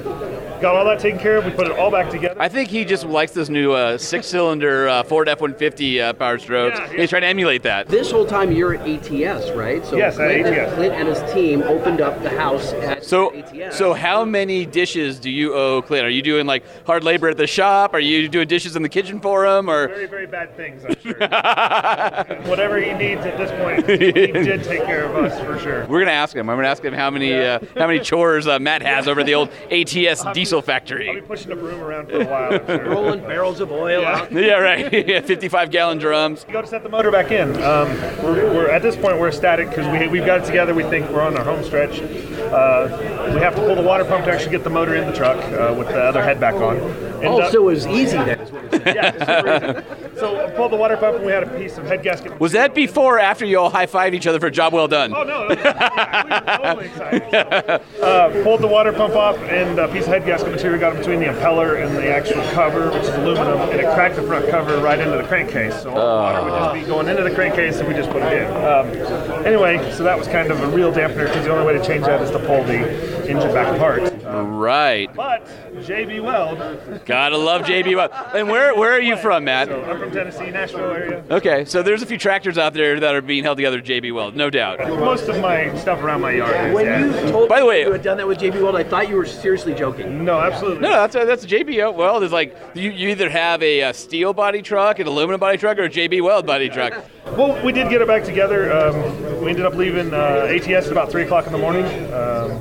got 0.62 0.76
all 0.76 0.86
that 0.86 1.00
taken 1.00 1.20
care 1.20 1.38
of. 1.38 1.46
We 1.46 1.52
put 1.52 1.68
it 1.68 1.78
all 1.78 1.92
back 1.92 2.10
together. 2.10 2.40
I 2.42 2.50
think 2.50 2.70
he 2.70 2.84
just 2.86 3.06
likes 3.06 3.32
this 3.32 3.50
new 3.50 3.74
uh, 3.74 3.98
six-cylinder 3.98 4.88
uh, 4.90 5.04
Ford 5.04 5.30
F-150 5.30 6.02
uh, 6.02 6.14
Power 6.14 6.38
Strokes. 6.40 6.80
Yeah, 6.80 6.92
yeah. 6.92 6.98
He's 7.02 7.10
trying 7.10 7.22
to 7.24 7.28
emulate 7.28 7.64
that. 7.64 7.88
This 7.88 8.12
whole 8.12 8.26
time 8.26 8.52
you're 8.52 8.76
at 8.76 8.88
ATS, 8.88 9.52
right? 9.52 9.86
So 9.86 9.96
Yes, 9.98 10.18
at 10.20 10.30
Clint, 10.42 10.48
ATS. 10.58 10.74
Clint 10.76 10.94
and 10.96 11.08
his 11.08 11.34
team 11.34 11.62
opened 11.64 12.02
up 12.02 12.22
the 12.24 12.30
house 12.30 12.74
at 12.74 13.04
So, 13.06 13.34
ATS. 13.34 13.78
so 13.78 13.94
how 13.94 14.26
many 14.26 14.66
dishes 14.66 15.20
do 15.20 15.30
you 15.30 15.54
owe 15.54 15.82
Clint? 15.82 16.06
Are 16.06 16.10
you 16.10 16.22
doing 16.22 16.46
like 16.46 16.64
hard 16.86 17.04
labor 17.04 17.30
at 17.30 17.38
the 17.38 17.48
shop? 17.48 17.94
Are 17.94 18.00
you 18.00 18.28
doing 18.28 18.48
dishes 18.48 18.76
in 18.76 18.82
the 18.82 18.90
kitchen 18.90 19.20
for 19.20 19.46
him? 19.46 19.70
Or 19.70 19.88
very, 19.88 20.06
very 20.08 20.28
bad 20.28 20.56
things, 20.56 20.84
I'm 20.86 20.96
sure. 21.00 21.14
Whatever 22.50 22.80
he 22.80 22.94
needs 22.94 23.22
at 23.26 23.38
this 23.38 23.52
point, 23.62 23.88
he 23.90 24.12
did 24.12 24.64
take 24.64 24.84
care 24.86 25.04
of 25.06 25.16
us 25.16 25.40
for 25.42 25.58
sure. 25.60 25.86
we're 25.88 26.00
gonna 26.00 26.12
ask 26.12 26.36
him. 26.36 26.50
I'm 26.50 26.58
gonna 26.58 26.68
ask 26.68 26.84
him 26.84 26.94
how 26.94 27.10
many 27.10 27.34
uh, 27.34 27.60
how 27.78 27.88
many 27.88 28.00
chores 28.00 28.48
uh, 28.48 28.60
Matt 28.60 28.82
has 28.82 29.08
over 29.08 29.24
the 29.24 29.34
old 29.36 29.50
ATS 29.72 30.24
diesel 30.48 30.64
I'll 30.68 31.16
be 31.16 31.22
pushing 31.22 31.50
the 31.50 31.56
broom 31.56 31.82
around 31.82 32.08
for 32.10 32.22
a 32.22 32.26
while. 32.26 32.54
I'm 32.54 32.66
sure. 32.66 32.90
rolling 32.90 33.22
barrels 33.22 33.60
of 33.60 33.72
oil 33.72 34.02
Yeah. 34.02 34.16
out. 34.16 34.32
Yeah, 34.38 34.54
right. 34.60 34.92
yeah, 35.08 35.20
55 35.22 35.72
gallon 35.72 35.98
drums. 35.98 36.46
We 36.48 36.54
go 36.54 36.62
to 36.62 36.68
set 36.68 36.84
the 36.84 36.90
motor 36.90 37.12
back 37.12 37.32
in. 37.32 37.50
Um, 37.64 37.90
we're, 38.24 38.54
we're 38.54 38.70
at 38.70 38.82
this 38.82 38.96
point 38.96 39.20
we're 39.20 39.28
ecstatic 39.30 39.70
because 39.70 39.88
we 39.88 40.08
we've 40.08 40.26
got 40.26 40.42
it 40.42 40.46
together. 40.46 40.74
We 40.74 40.84
think 40.84 41.10
we're 41.10 41.22
on 41.22 41.38
our 41.38 41.44
home 41.44 41.64
stretch. 41.64 42.00
Uh, 42.02 43.32
we 43.34 43.40
have 43.42 43.56
to 43.56 43.62
pull 43.62 43.76
the 43.76 43.82
water 43.82 44.06
pump 44.06 44.26
to 44.26 44.32
actually 44.32 44.52
get 44.52 44.64
the 44.64 44.70
motor 44.70 44.96
in 44.96 45.06
the 45.08 45.14
truck 45.14 45.38
uh, 45.38 45.74
with 45.78 45.88
the 45.88 46.02
other 46.02 46.24
head 46.24 46.40
back 46.40 46.56
on. 46.56 46.78
And, 46.78 47.26
Oh, 47.28 47.42
uh, 47.42 47.52
so 47.52 47.58
it 47.58 47.64
was 47.64 47.88
easy 47.88 48.16
then. 48.18 48.40
Is 48.40 48.52
what 48.52 48.62
you're 48.72 48.82
saying. 48.84 48.84
yeah, 48.96 49.12
it's 49.16 49.26
super 49.26 49.80
easy. 49.80 50.20
So 50.20 50.46
I 50.46 50.50
pulled 50.52 50.72
the 50.72 50.76
water 50.78 50.98
pump 50.98 51.18
and 51.18 51.26
we 51.26 51.32
had 51.32 51.44
a 51.44 51.58
piece 51.58 51.78
of 51.78 51.86
head 51.86 52.04
gasket. 52.04 52.40
Was 52.40 52.52
that 52.52 52.74
before 52.76 53.16
or 53.18 53.20
after 53.20 53.44
you 53.46 53.60
all 53.60 53.70
high 53.70 53.86
five 53.88 54.14
each 54.14 54.28
other 54.28 54.40
for 54.40 54.48
a 54.48 54.52
job 54.52 54.72
well 54.74 54.88
done? 54.88 55.14
Oh 55.16 55.24
no! 55.24 55.48
Was, 55.48 55.58
yeah, 55.58 56.24
we 56.24 56.30
were 56.30 56.58
totally 56.58 56.86
excited. 56.88 57.82
So, 57.98 58.04
uh, 58.06 58.44
pulled 58.44 58.62
the 58.62 58.68
water 58.68 58.94
pump 58.94 59.16
off 59.16 59.38
and 59.40 59.80
a 59.80 59.88
piece 59.88 60.04
of 60.04 60.10
head 60.10 60.26
gasket 60.26 60.37
material 60.44 60.80
got 60.80 60.94
in 60.94 61.00
between 61.00 61.20
the 61.20 61.26
impeller 61.26 61.84
and 61.84 61.96
the 61.96 62.10
actual 62.10 62.42
cover, 62.52 62.92
which 62.92 63.04
is 63.04 63.10
aluminum, 63.10 63.60
and 63.70 63.80
it 63.80 63.94
cracked 63.94 64.16
the 64.16 64.24
front 64.24 64.50
cover 64.50 64.78
right 64.80 65.00
into 65.00 65.18
the 65.18 65.24
crankcase. 65.24 65.84
So 65.84 65.92
all 65.92 65.96
the 65.96 66.02
water 66.02 66.44
would 66.44 66.60
just 66.60 66.74
be 66.74 66.92
going 66.92 67.08
into 67.08 67.24
the 67.24 67.34
crankcase, 67.34 67.80
and 67.80 67.88
we 67.88 67.94
just 67.94 68.10
put 68.10 68.22
it 68.24 68.42
in. 68.42 68.48
Um, 68.48 69.46
anyway, 69.46 69.92
so 69.92 70.04
that 70.04 70.18
was 70.18 70.28
kind 70.28 70.52
of 70.52 70.62
a 70.62 70.68
real 70.68 70.92
dampener 70.92 71.26
because 71.28 71.46
the 71.46 71.52
only 71.52 71.66
way 71.66 71.74
to 71.74 71.86
change 71.86 72.06
that 72.06 72.22
is 72.22 72.32
to 72.32 72.40
pull 72.40 72.64
the 72.64 73.30
engine 73.30 73.54
back 73.54 73.74
apart. 73.76 74.17
Right. 74.28 75.14
But 75.16 75.46
JB 75.74 76.22
Weld, 76.24 77.06
Gotta 77.06 77.38
love 77.38 77.62
JB 77.64 77.96
Weld. 77.96 78.12
And 78.36 78.50
where 78.50 78.76
where 78.76 78.92
are 78.92 79.00
you 79.02 79.16
from, 79.18 79.46
Matt? 79.46 79.68
so 79.70 79.84
I'm 79.84 80.00
from 80.00 80.12
Tennessee, 80.12 80.50
Nashville 80.52 80.92
area. 80.92 81.24
Okay, 81.32 81.66
so 81.66 81.82
there's 81.82 82.02
a 82.02 82.06
few 82.06 82.18
tractors 82.18 82.58
out 82.58 82.74
there 82.74 83.00
that 83.00 83.16
are 83.16 83.22
being 83.22 83.44
held 83.44 83.58
together 83.58 83.78
with 83.78 83.86
JB 83.86 84.14
Weld, 84.14 84.36
no 84.36 84.50
doubt. 84.50 84.80
Most 84.80 85.28
of 85.30 85.40
my 85.42 85.76
stuff 85.78 86.02
around 86.02 86.22
my 86.22 86.32
yard. 86.32 86.70
Is, 86.70 86.74
When 86.74 86.86
yeah. 86.86 87.06
you 87.26 87.32
told 87.32 87.50
By 87.50 87.60
the 87.60 87.64
me 87.66 87.70
way- 87.70 87.82
you 87.82 87.92
had 87.92 88.02
done 88.02 88.18
that 88.18 88.28
with 88.28 88.40
JB 88.40 88.62
Weld, 88.62 88.76
I 88.76 88.84
thought 88.84 89.08
you 89.10 89.16
were 89.16 89.26
seriously 89.26 89.74
joking. 89.74 90.26
no, 90.26 90.40
absolutely. 90.40 90.82
No, 90.82 90.92
that's 90.92 91.16
a, 91.16 91.26
that's 91.26 91.44
a 91.44 91.48
JB 91.48 91.96
Weld 91.96 92.24
is 92.24 92.32
like 92.32 92.56
you, 92.74 92.90
you 92.92 93.10
either 93.10 93.30
have 93.30 93.62
a, 93.64 93.84
uh 93.84 93.94
steel 93.94 94.34
body 94.34 94.62
truck, 94.62 95.00
an 95.00 95.08
aluminum 95.08 95.40
body 95.40 95.58
truck, 95.58 95.78
or 95.78 95.84
a 95.84 95.90
JB 95.90 96.22
Weld 96.22 96.46
body 96.46 96.70
truck. 96.70 96.94
Well, 97.38 97.64
we 97.66 97.72
did 97.72 97.90
get 97.90 98.02
it 98.02 98.08
back 98.08 98.24
together. 98.24 98.72
Um, 98.72 99.42
we 99.42 99.50
ended 99.50 99.66
up 99.66 99.76
leaving 99.76 100.14
uh, 100.14 100.48
ATS 100.50 100.86
at 100.88 100.92
about 100.92 101.12
three 101.12 101.24
o'clock 101.24 101.46
in 101.46 101.52
the 101.52 101.58
morning. 101.58 101.86
Um, 102.14 102.52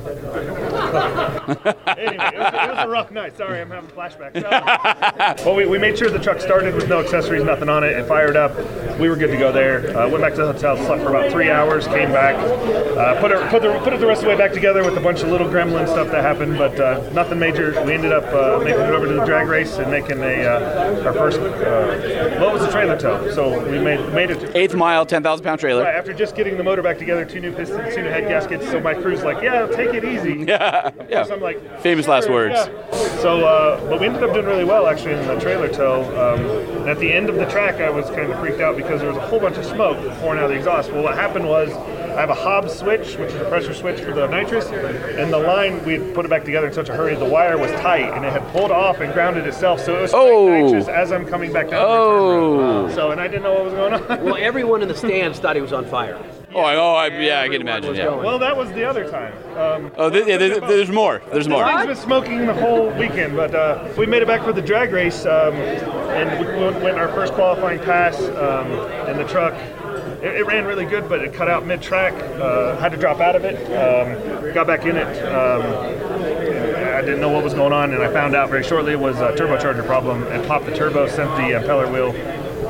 anyway, 0.87 2.31
it 2.33 2.39
was, 2.39 2.53
it 2.53 2.69
was 2.69 2.77
a 2.79 2.87
rough 2.87 3.11
night. 3.11 3.37
Sorry, 3.37 3.61
I'm 3.61 3.69
having 3.69 3.89
flashbacks. 3.89 4.37
Well, 5.47 5.55
we, 5.55 5.65
we 5.65 5.77
made 5.77 5.97
sure 5.97 6.09
the 6.09 6.19
truck 6.19 6.41
started 6.41 6.75
with 6.75 6.89
no 6.89 6.99
accessories, 6.99 7.43
nothing 7.43 7.69
on 7.69 7.83
it. 7.83 7.93
It 7.93 8.07
fired 8.07 8.35
up. 8.35 8.55
We 8.99 9.09
were 9.09 9.15
good 9.15 9.31
to 9.31 9.37
go 9.37 9.51
there. 9.51 9.95
Uh, 9.95 10.09
went 10.09 10.21
back 10.21 10.33
to 10.35 10.45
the 10.45 10.53
hotel, 10.53 10.75
slept 10.77 11.03
for 11.03 11.09
about 11.09 11.31
three 11.31 11.49
hours, 11.49 11.87
came 11.87 12.11
back, 12.11 12.35
uh, 12.35 13.19
put 13.21 13.31
it 13.31 13.49
put, 13.49 13.61
the, 13.61 13.79
put 13.83 13.93
it 13.93 13.99
the 13.99 14.07
rest 14.07 14.21
of 14.21 14.25
the 14.25 14.31
way 14.31 14.37
back 14.37 14.51
together 14.51 14.83
with 14.83 14.97
a 14.97 15.01
bunch 15.01 15.21
of 15.21 15.29
little 15.29 15.47
gremlin 15.47 15.87
stuff 15.87 16.09
that 16.11 16.23
happened, 16.23 16.57
but 16.57 16.77
uh, 16.79 17.09
nothing 17.11 17.39
major. 17.39 17.71
We 17.85 17.93
ended 17.93 18.11
up 18.11 18.25
uh, 18.33 18.63
making 18.63 18.81
it 18.81 18.89
over 18.91 19.05
to 19.07 19.13
the 19.13 19.25
drag 19.25 19.47
race 19.47 19.77
and 19.77 19.89
making 19.91 20.19
a 20.19 20.45
uh, 20.45 21.05
our 21.05 21.13
first. 21.13 21.39
Uh, 21.39 22.39
what 22.39 22.53
was 22.53 22.61
the 22.65 22.71
trailer 22.71 22.97
tow? 22.97 23.31
So 23.31 23.63
we 23.69 23.79
made 23.79 24.13
made 24.13 24.31
it. 24.31 24.39
To, 24.39 24.57
Eighth 24.57 24.75
mile, 24.75 25.05
10,000 25.05 25.43
pound 25.43 25.59
trailer. 25.59 25.83
Right, 25.83 25.95
after 25.95 26.13
just 26.13 26.35
getting 26.35 26.57
the 26.57 26.63
motor 26.63 26.81
back 26.81 26.97
together, 26.97 27.25
two 27.25 27.39
new 27.39 27.53
pistons, 27.53 27.93
two 27.95 28.01
new 28.03 28.09
head 28.09 28.27
gaskets. 28.27 28.67
So 28.69 28.79
my 28.79 28.93
crew's 28.93 29.23
like, 29.23 29.41
"Yeah, 29.43 29.67
take 29.67 29.93
it 29.93 30.03
easy." 30.03 30.27
Yeah, 30.47 30.76
yeah. 31.09 31.23
So 31.23 31.33
I'm 31.35 31.41
like, 31.41 31.81
Famous 31.81 32.07
last 32.07 32.29
words. 32.29 32.55
yeah." 32.55 32.91
So, 33.21 33.45
uh, 33.45 33.89
but 33.89 33.99
we 33.99 34.07
ended 34.07 34.23
up 34.23 34.33
doing 34.33 34.45
really 34.45 34.63
well 34.65 34.87
actually 34.87 35.13
in 35.13 35.25
the 35.27 35.39
trailer 35.39 35.67
tow. 35.69 36.03
Um, 36.15 36.87
at 36.87 36.99
the 36.99 37.11
end 37.11 37.29
of 37.29 37.35
the 37.35 37.45
track, 37.45 37.75
I 37.75 37.89
was 37.89 38.05
kind 38.11 38.31
of 38.31 38.39
freaked 38.39 38.61
out 38.61 38.77
because 38.77 39.01
there 39.01 39.09
was 39.09 39.17
a 39.17 39.27
whole 39.27 39.39
bunch 39.39 39.57
of 39.57 39.65
smoke 39.65 39.97
pouring 40.19 40.39
out 40.39 40.45
of 40.45 40.49
the 40.51 40.57
exhaust. 40.57 40.91
Well, 40.91 41.03
what 41.03 41.15
happened 41.15 41.47
was. 41.47 41.71
I 42.07 42.21
have 42.21 42.31
a 42.31 42.33
Hobbs 42.33 42.73
switch, 42.73 43.15
which 43.17 43.29
is 43.29 43.35
a 43.35 43.45
pressure 43.45 43.75
switch 43.75 43.99
for 44.01 44.11
the 44.11 44.25
nitrous, 44.25 44.65
and 44.71 45.31
the 45.31 45.37
line 45.37 45.85
we 45.85 45.99
put 46.15 46.25
it 46.25 46.29
back 46.29 46.45
together 46.45 46.65
in 46.65 46.73
such 46.73 46.89
a 46.89 46.95
hurry. 46.95 47.13
The 47.13 47.23
wire 47.23 47.59
was 47.59 47.69
tight, 47.73 48.11
and 48.11 48.25
it 48.25 48.31
had 48.33 48.41
pulled 48.51 48.71
off 48.71 49.01
and 49.01 49.13
grounded 49.13 49.45
itself, 49.45 49.81
so 49.85 49.95
it 49.95 50.01
was 50.01 50.09
spraying 50.09 50.27
Oh. 50.33 50.65
nitrous 50.65 50.87
as 50.87 51.11
I'm 51.11 51.27
coming 51.27 51.53
back 51.53 51.69
down. 51.69 51.85
Oh. 51.87 52.89
So, 52.95 53.11
and 53.11 53.21
I 53.21 53.27
didn't 53.27 53.43
know 53.43 53.53
what 53.53 53.65
was 53.65 53.73
going 53.75 53.93
on. 53.93 54.23
Well, 54.25 54.35
everyone 54.39 54.81
in 54.81 54.87
the 54.87 54.95
stands 54.95 55.37
thought 55.37 55.55
he 55.55 55.61
was 55.61 55.73
on 55.73 55.85
fire. 55.85 56.19
Oh, 56.57 56.61
I, 56.61 56.75
oh, 56.75 56.93
I, 56.95 57.07
yeah, 57.19 57.41
I 57.41 57.49
can 57.49 57.61
imagine. 57.61 57.93
Yeah. 57.93 58.09
Well, 58.15 58.39
that 58.39 58.57
was 58.57 58.71
the 58.71 58.83
other 58.83 59.07
time. 59.11 59.31
Um, 59.55 59.91
Oh, 59.95 60.09
th- 60.09 60.25
yeah, 60.25 60.37
there- 60.37 60.59
there's 60.59 60.89
more. 60.89 61.21
There's 61.31 61.47
more. 61.47 61.63
Things 61.63 61.85
been 61.85 61.95
smoking 61.95 62.47
the 62.47 62.53
whole 62.55 62.89
weekend, 62.89 63.35
but 63.37 63.53
uh, 63.53 63.87
we 63.95 64.07
made 64.07 64.23
it 64.23 64.27
back 64.27 64.41
for 64.41 64.53
the 64.53 64.61
drag 64.63 64.91
race, 64.91 65.23
um, 65.27 65.53
and 65.53 66.47
we 66.47 66.51
went, 66.63 66.81
went 66.81 66.97
our 66.97 67.09
first 67.09 67.33
qualifying 67.33 67.77
pass 67.81 68.19
um, 68.29 68.71
in 69.07 69.17
the 69.17 69.25
truck. 69.29 69.53
It, 70.23 70.33
it 70.37 70.47
ran 70.47 70.65
really 70.65 70.85
good, 70.85 71.07
but 71.07 71.21
it 71.23 71.31
cut 71.31 71.47
out 71.47 71.63
mid-track. 71.67 72.13
Uh, 72.41 72.75
had 72.77 72.91
to 72.91 72.97
drop 72.97 73.19
out 73.19 73.35
of 73.35 73.45
it. 73.45 73.55
Um, 73.77 74.51
got 74.55 74.65
back 74.65 74.83
in 74.87 74.97
it. 74.97 75.25
Um, 75.27 75.61
I 75.61 77.01
didn't 77.01 77.21
know 77.21 77.29
what 77.29 77.43
was 77.43 77.53
going 77.53 77.71
on, 77.71 77.93
and 77.93 78.01
I 78.01 78.11
found 78.11 78.33
out 78.35 78.49
very 78.49 78.63
shortly 78.63 78.93
it 78.93 78.99
was 78.99 79.17
a 79.21 79.31
turbocharger 79.33 79.85
problem. 79.85 80.23
And 80.23 80.43
popped 80.47 80.65
the 80.65 80.75
turbo, 80.75 81.05
sent 81.07 81.29
the 81.35 81.53
impeller 81.59 81.91
wheel 81.93 82.13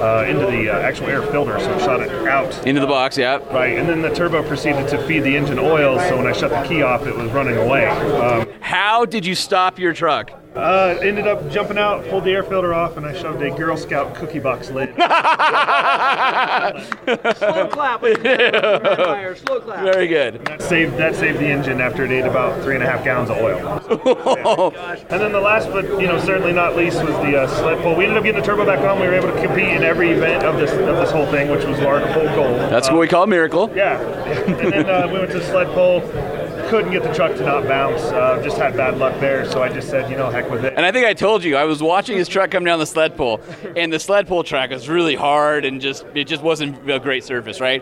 uh, 0.02 0.26
into 0.28 0.46
the 0.46 0.70
uh, 0.70 0.80
actual 0.80 1.08
air 1.08 1.22
filter, 1.22 1.60
so 1.60 1.74
it 1.74 1.80
shot 1.80 2.02
it 2.02 2.10
out. 2.28 2.66
Into 2.66 2.82
the 2.82 2.88
box, 2.88 3.18
yeah. 3.18 3.38
Right, 3.54 3.78
and 3.78 3.88
then 3.88 4.02
the 4.02 4.14
turbo 4.14 4.44
proceeded 4.48 4.88
to 4.90 5.08
feed 5.08 5.22
the 5.22 5.36
engine 5.36 5.60
oil. 5.60 6.00
So 6.00 6.18
when 6.18 6.28
I 6.28 6.32
shut 6.32 6.52
the 6.52 6.64
key 6.68 6.82
off, 6.82 7.06
it 7.08 7.16
was 7.16 7.32
running 7.32 7.58
away. 7.58 7.88
Um, 7.88 8.48
How 8.62 9.06
did 9.06 9.26
you 9.26 9.36
stop 9.36 9.80
your 9.80 9.94
truck? 9.94 10.32
Uh, 10.58 10.98
ended 11.04 11.28
up 11.28 11.48
jumping 11.52 11.78
out, 11.78 12.04
pulled 12.08 12.24
the 12.24 12.32
air 12.32 12.42
filter 12.42 12.74
off, 12.74 12.98
and 12.98 13.06
I 13.06 13.14
shoved 13.14 13.44
a 13.44 13.52
Girl 13.52 13.78
Scout 13.78 14.16
cookie 14.16 14.40
box 14.40 14.72
lid. 14.72 14.90
Slow 17.38 17.68
clap. 17.68 18.02
Fire, 18.02 19.36
Slow 19.36 19.60
clap. 19.62 19.84
Very 19.84 20.08
good. 20.08 20.44
That 20.46 20.64
saved 20.64 20.98
that 20.98 21.16
saved 21.16 21.38
the 21.40 21.46
engine 21.46 21.80
after 21.80 22.06
it 22.06 22.12
ate 22.12 22.26
about 22.26 22.64
three 22.64 22.74
and 22.74 22.84
a 22.84 22.88
half 22.88 23.04
gallons 23.04 23.30
of 23.30 23.38
oil. 23.38 24.74
And 25.10 25.22
then 25.22 25.32
the 25.32 25.40
last, 25.40 25.70
but 25.72 25.86
you 26.02 26.08
know 26.08 26.20
certainly 26.20 26.52
not 26.54 26.76
least, 26.76 27.04
was 27.04 27.16
the 27.18 27.38
uh, 27.42 27.48
sled 27.48 27.82
pull. 27.82 27.96
We 27.96 28.06
ended 28.06 28.18
up 28.18 28.24
getting 28.24 28.42
the 28.42 28.46
turbo 28.46 28.66
back 28.66 28.80
on. 28.80 29.00
We 29.00 29.08
were 29.08 29.14
able 29.14 29.32
to 29.32 29.42
compete 29.42 29.70
in 29.70 29.84
every 29.84 30.12
event 30.12 30.44
of 30.44 30.58
this 30.58 30.72
of 30.72 30.98
this 30.98 31.12
whole 31.12 31.28
thing, 31.28 31.50
which 31.50 31.66
was 31.66 31.80
Lark 31.80 32.04
Pull 32.14 32.26
Gold. 32.36 32.60
That's 32.72 32.90
what 32.90 33.00
we 33.00 33.08
call 33.08 33.24
a 33.24 33.28
miracle. 33.28 33.72
Yeah, 33.76 34.02
and 34.02 34.56
then 34.74 34.90
uh, 34.90 35.08
we 35.08 35.20
went 35.20 35.32
to 35.32 35.44
sled 35.44 35.68
pull. 35.74 36.02
Couldn't 36.68 36.92
get 36.92 37.04
the 37.04 37.14
truck 37.14 37.36
to 37.38 37.46
not 37.46 37.64
bounce. 37.64 38.02
Uh, 38.02 38.42
just 38.44 38.58
had 38.58 38.76
bad 38.76 38.98
luck 38.98 39.18
there, 39.22 39.50
so 39.50 39.64
I 39.64 39.70
just 39.70 39.90
said, 39.90 40.12
you 40.12 40.18
know, 40.18 40.30
heck 40.30 40.50
with 40.52 40.66
it. 40.66 40.74
And 40.76 40.86
I 40.86 40.92
think 40.92 41.06
I 41.06 41.14
told 41.14 41.44
you 41.44 41.56
I 41.56 41.64
was 41.64 41.82
watching 41.82 42.18
his 42.18 42.28
truck 42.28 42.52
come 42.52 42.66
down 42.66 42.78
the 42.80 42.86
sled 42.86 43.16
pull, 43.16 43.40
and 43.76 43.92
the 43.92 44.00
sled 44.00 44.28
pull 44.28 44.44
track 44.44 44.72
was 44.72 44.90
really 44.90 45.16
hard 45.16 45.64
and 45.64 45.80
just 45.80 46.06
it 46.14 46.26
just 46.26 46.44
wasn't 46.44 46.90
a 46.90 47.00
great 47.00 47.24
surface, 47.24 47.62
right? 47.62 47.82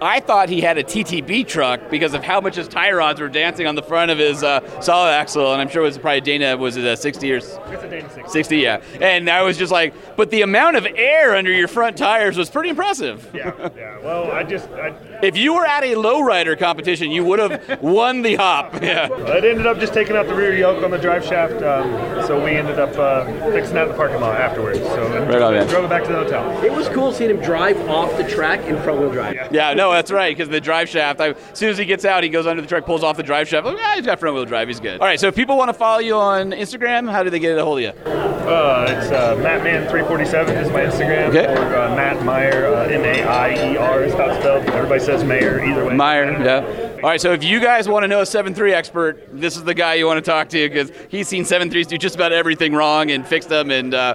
I 0.00 0.20
thought 0.20 0.48
he 0.48 0.60
had 0.60 0.78
a 0.78 0.84
TTB 0.84 1.46
truck 1.48 1.90
because 1.90 2.14
of 2.14 2.22
how 2.22 2.40
much 2.40 2.56
his 2.56 2.68
tie 2.68 2.92
rods 2.92 3.20
were 3.20 3.28
dancing 3.28 3.66
on 3.66 3.74
the 3.74 3.82
front 3.82 4.10
of 4.10 4.18
his 4.18 4.42
uh, 4.42 4.80
solid 4.80 5.10
axle, 5.10 5.52
and 5.52 5.60
I'm 5.60 5.68
sure 5.68 5.82
it 5.82 5.86
was 5.86 5.98
probably 5.98 6.20
Dana 6.20 6.56
was 6.56 6.76
it 6.76 6.84
a 6.84 6.96
60 6.96 7.32
or 7.32 7.36
It's 7.36 7.48
a 7.48 7.88
Dana 7.90 8.08
60. 8.08 8.30
60, 8.30 8.56
yeah. 8.58 8.80
And 9.00 9.28
I 9.28 9.42
was 9.42 9.56
just 9.56 9.72
like, 9.72 9.94
but 10.16 10.30
the 10.30 10.42
amount 10.42 10.76
of 10.76 10.86
air 10.86 11.34
under 11.34 11.52
your 11.52 11.66
front 11.66 11.96
tires 11.96 12.36
was 12.36 12.48
pretty 12.48 12.68
impressive. 12.68 13.28
Yeah, 13.34 13.70
yeah. 13.76 13.98
Well, 13.98 14.30
I 14.30 14.44
just, 14.44 14.68
I, 14.70 14.94
If 15.22 15.36
you 15.36 15.54
were 15.54 15.66
at 15.66 15.82
a 15.84 15.94
lowrider 15.94 16.58
competition, 16.58 17.10
you 17.10 17.24
would 17.24 17.38
have 17.38 17.82
won 17.82 18.22
the 18.22 18.36
hop. 18.36 18.76
Yeah. 18.88 19.08
it 19.10 19.44
ended 19.44 19.66
up 19.66 19.78
just 19.78 19.92
taking 19.92 20.16
out 20.16 20.26
the 20.28 20.34
rear 20.34 20.56
yoke 20.56 20.82
on 20.82 20.90
the 20.90 20.98
drive 20.98 21.24
shaft, 21.24 21.62
um, 21.62 22.26
so 22.26 22.42
we 22.42 22.52
ended 22.52 22.78
up 22.78 22.96
uh, 22.96 23.24
fixing 23.50 23.74
that 23.74 23.82
in 23.84 23.88
the 23.88 23.94
parking 23.94 24.20
lot 24.20 24.40
afterwards. 24.40 24.78
So 24.78 25.12
and 25.12 25.28
Right 25.28 25.42
on, 25.42 25.52
man. 25.54 25.66
drove 25.66 25.84
it 25.84 25.88
back 25.90 26.04
to 26.04 26.08
the 26.12 26.18
hotel. 26.24 26.64
It 26.64 26.72
was 26.72 26.88
cool 26.88 27.12
seeing 27.12 27.30
him 27.30 27.40
drive 27.40 27.76
off 27.88 28.16
the 28.16 28.26
track 28.28 28.60
in 28.60 28.80
front 28.82 29.00
wheel 29.00 29.10
drive. 29.10 29.34
Yeah, 29.34 29.48
yeah, 29.50 29.74
no, 29.74 29.92
that's 29.92 30.10
right. 30.10 30.34
Because 30.34 30.48
the 30.48 30.60
drive 30.60 30.88
shaft, 30.88 31.20
I, 31.20 31.30
as 31.30 31.58
soon 31.58 31.68
as 31.70 31.76
he 31.78 31.84
gets 31.84 32.04
out, 32.04 32.22
he 32.22 32.28
goes 32.28 32.46
under 32.46 32.62
the 32.62 32.68
truck, 32.68 32.86
pulls 32.86 33.02
off 33.02 33.16
the 33.16 33.22
drive 33.22 33.48
shaft. 33.48 33.66
Like, 33.66 33.76
ah, 33.78 33.92
he's 33.96 34.06
got 34.06 34.18
front 34.20 34.34
wheel 34.36 34.44
drive. 34.46 34.68
He's 34.68 34.80
good. 34.80 35.00
All 35.00 35.06
right. 35.06 35.18
So 35.20 35.26
if 35.28 35.34
people 35.34 35.56
want 35.58 35.68
to 35.68 35.74
follow 35.74 35.98
you 36.00 36.14
on 36.14 36.52
Instagram, 36.52 37.10
how 37.10 37.22
do 37.22 37.30
they 37.30 37.38
get 37.40 37.58
a 37.58 37.64
hold 37.64 37.78
of 37.78 37.82
you? 37.84 38.10
Uh, 38.10 38.86
it's 38.88 39.10
uh, 39.12 39.36
MattMan347 39.36 40.62
is 40.62 40.70
my 40.70 40.80
Instagram. 40.82 41.28
Okay. 41.28 41.46
Or 41.52 41.76
uh, 41.76 41.94
Matt 41.94 42.24
Meyer, 42.24 42.66
uh, 42.66 42.84
M-A-I-E-R 42.86 44.04
is 44.04 44.14
how 44.14 44.30
it's 44.30 44.38
spelled. 44.38 44.64
Everybody 44.70 45.00
says 45.08 45.24
Mayer 45.24 45.64
either 45.64 45.86
way. 45.86 45.94
Meyer. 45.94 46.32
Yeah. 46.32 46.96
All 46.96 47.08
right. 47.08 47.20
So 47.20 47.32
if 47.32 47.42
you 47.42 47.60
guys 47.60 47.88
want 47.88 48.04
to 48.04 48.08
know 48.08 48.20
a 48.20 48.24
7-3 48.24 48.72
expert, 48.72 49.26
this 49.32 49.56
is 49.56 49.64
the 49.64 49.72
guy 49.72 49.94
you 49.94 50.04
want 50.04 50.22
to 50.22 50.30
talk 50.30 50.50
to 50.50 50.68
because 50.68 50.92
he's 51.08 51.26
seen 51.26 51.44
7.3s 51.44 51.86
do 51.86 51.96
just 51.96 52.14
about 52.14 52.32
everything 52.32 52.74
wrong 52.74 53.10
and 53.10 53.26
fix 53.26 53.46
them. 53.46 53.70
And 53.70 53.94
uh, 53.94 54.14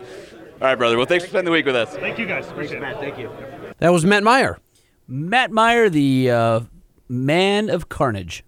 all 0.61 0.67
right, 0.67 0.75
brother. 0.75 0.95
Well, 0.95 1.07
thanks 1.07 1.23
for 1.23 1.29
spending 1.29 1.45
the 1.45 1.51
week 1.51 1.65
with 1.65 1.75
us. 1.75 1.95
Thank 1.95 2.19
you 2.19 2.27
guys. 2.27 2.47
Appreciate 2.47 2.79
Matt, 2.79 2.99
thank 2.99 3.17
you. 3.17 3.31
That 3.79 3.91
was 3.91 4.05
Matt 4.05 4.21
Meyer. 4.21 4.59
Matt 5.07 5.51
Meyer, 5.51 5.89
the 5.89 6.29
uh, 6.29 6.59
man 7.09 7.71
of 7.71 7.89
carnage, 7.89 8.43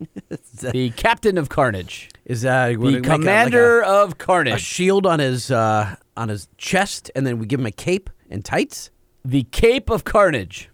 the 0.60 0.90
captain 0.96 1.36
of 1.36 1.50
carnage, 1.50 2.08
Is 2.24 2.40
that 2.40 2.80
the 2.80 3.02
commander 3.02 3.82
of 3.82 4.16
Carnage. 4.16 4.52
a, 4.52 4.54
carnage, 4.54 4.62
shield 4.62 5.06
on 5.06 5.18
his 5.18 5.50
uh, 5.50 5.94
on 6.16 6.30
his 6.30 6.48
chest, 6.56 7.10
and 7.14 7.26
then 7.26 7.38
we 7.38 7.46
give 7.46 7.60
him 7.60 7.66
a 7.66 7.70
cape 7.70 8.08
and 8.30 8.42
tights? 8.44 8.90
the 9.24 9.44
cape 9.44 9.90
of 9.90 10.04
carnage. 10.04 10.68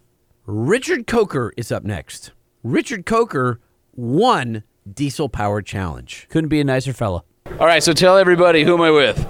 Richard 0.51 1.05
Coker 1.05 1.53
is 1.57 1.71
up 1.71 1.83
next. 1.83 2.31
Richard 2.63 3.05
Coker 3.05 3.59
won 3.95 4.63
Diesel 4.91 5.29
Power 5.29 5.61
Challenge. 5.61 6.25
Couldn't 6.31 6.47
be 6.47 6.59
a 6.59 6.63
nicer 6.63 6.91
fella. 6.91 7.23
All 7.59 7.67
right. 7.67 7.83
So 7.83 7.93
tell 7.93 8.17
everybody 8.17 8.63
who 8.63 8.73
am 8.73 8.81
I 8.81 8.89
with? 8.89 9.27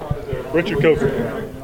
Richard 0.54 0.80
Coker. 0.80 1.10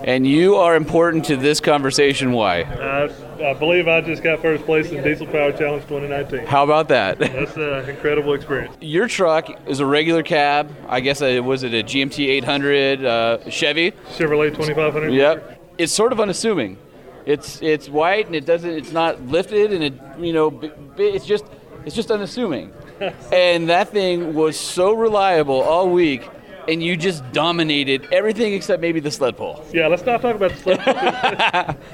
And 0.03 0.27
you 0.27 0.55
are 0.55 0.75
important 0.75 1.23
to 1.25 1.37
this 1.37 1.61
conversation. 1.61 2.33
Why? 2.33 2.63
Uh, 2.63 3.13
I 3.45 3.53
believe 3.53 3.87
I 3.87 4.01
just 4.01 4.21
got 4.23 4.41
first 4.41 4.65
place 4.65 4.91
in 4.91 5.01
Diesel 5.01 5.27
Power 5.27 5.53
Challenge 5.53 5.83
2019. 5.83 6.47
How 6.47 6.65
about 6.65 6.89
that? 6.89 7.17
That's 7.19 7.55
an 7.55 7.89
incredible 7.89 8.33
experience. 8.33 8.75
Your 8.81 9.07
truck 9.07 9.47
is 9.69 9.79
a 9.79 9.85
regular 9.85 10.21
cab. 10.21 10.69
I 10.89 10.99
guess 10.99 11.21
uh, 11.21 11.39
was 11.41 11.63
it 11.63 11.73
a 11.73 11.81
GMT 11.81 12.27
800 12.27 13.05
uh, 13.05 13.49
Chevy? 13.49 13.91
Chevrolet 14.17 14.49
2500. 14.49 15.13
Yep. 15.13 15.61
It's 15.77 15.93
sort 15.93 16.11
of 16.11 16.19
unassuming. 16.19 16.77
It's 17.25 17.61
it's 17.61 17.89
white 17.89 18.27
and 18.27 18.35
it 18.35 18.45
doesn't. 18.45 18.69
It's 18.69 18.91
not 18.91 19.21
lifted 19.27 19.73
and 19.73 19.83
it 19.83 19.93
you 20.19 20.33
know 20.33 20.61
it's 20.97 21.25
just 21.25 21.45
it's 21.85 21.95
just 21.95 22.11
unassuming. 22.11 22.71
and 23.31 23.69
that 23.69 23.89
thing 23.89 24.33
was 24.33 24.57
so 24.59 24.93
reliable 24.93 25.61
all 25.61 25.89
week, 25.89 26.27
and 26.67 26.81
you 26.81 26.95
just 26.95 27.29
dominated 27.33 28.07
everything 28.11 28.53
except 28.53 28.81
maybe 28.81 28.99
the 28.99 29.11
sled 29.11 29.37
pull. 29.37 29.63
Yeah, 29.73 29.87
let's 29.87 30.05
not 30.05 30.21
talk 30.21 30.35
about 30.35 30.51
the 30.51 30.57
slip. 30.57 30.79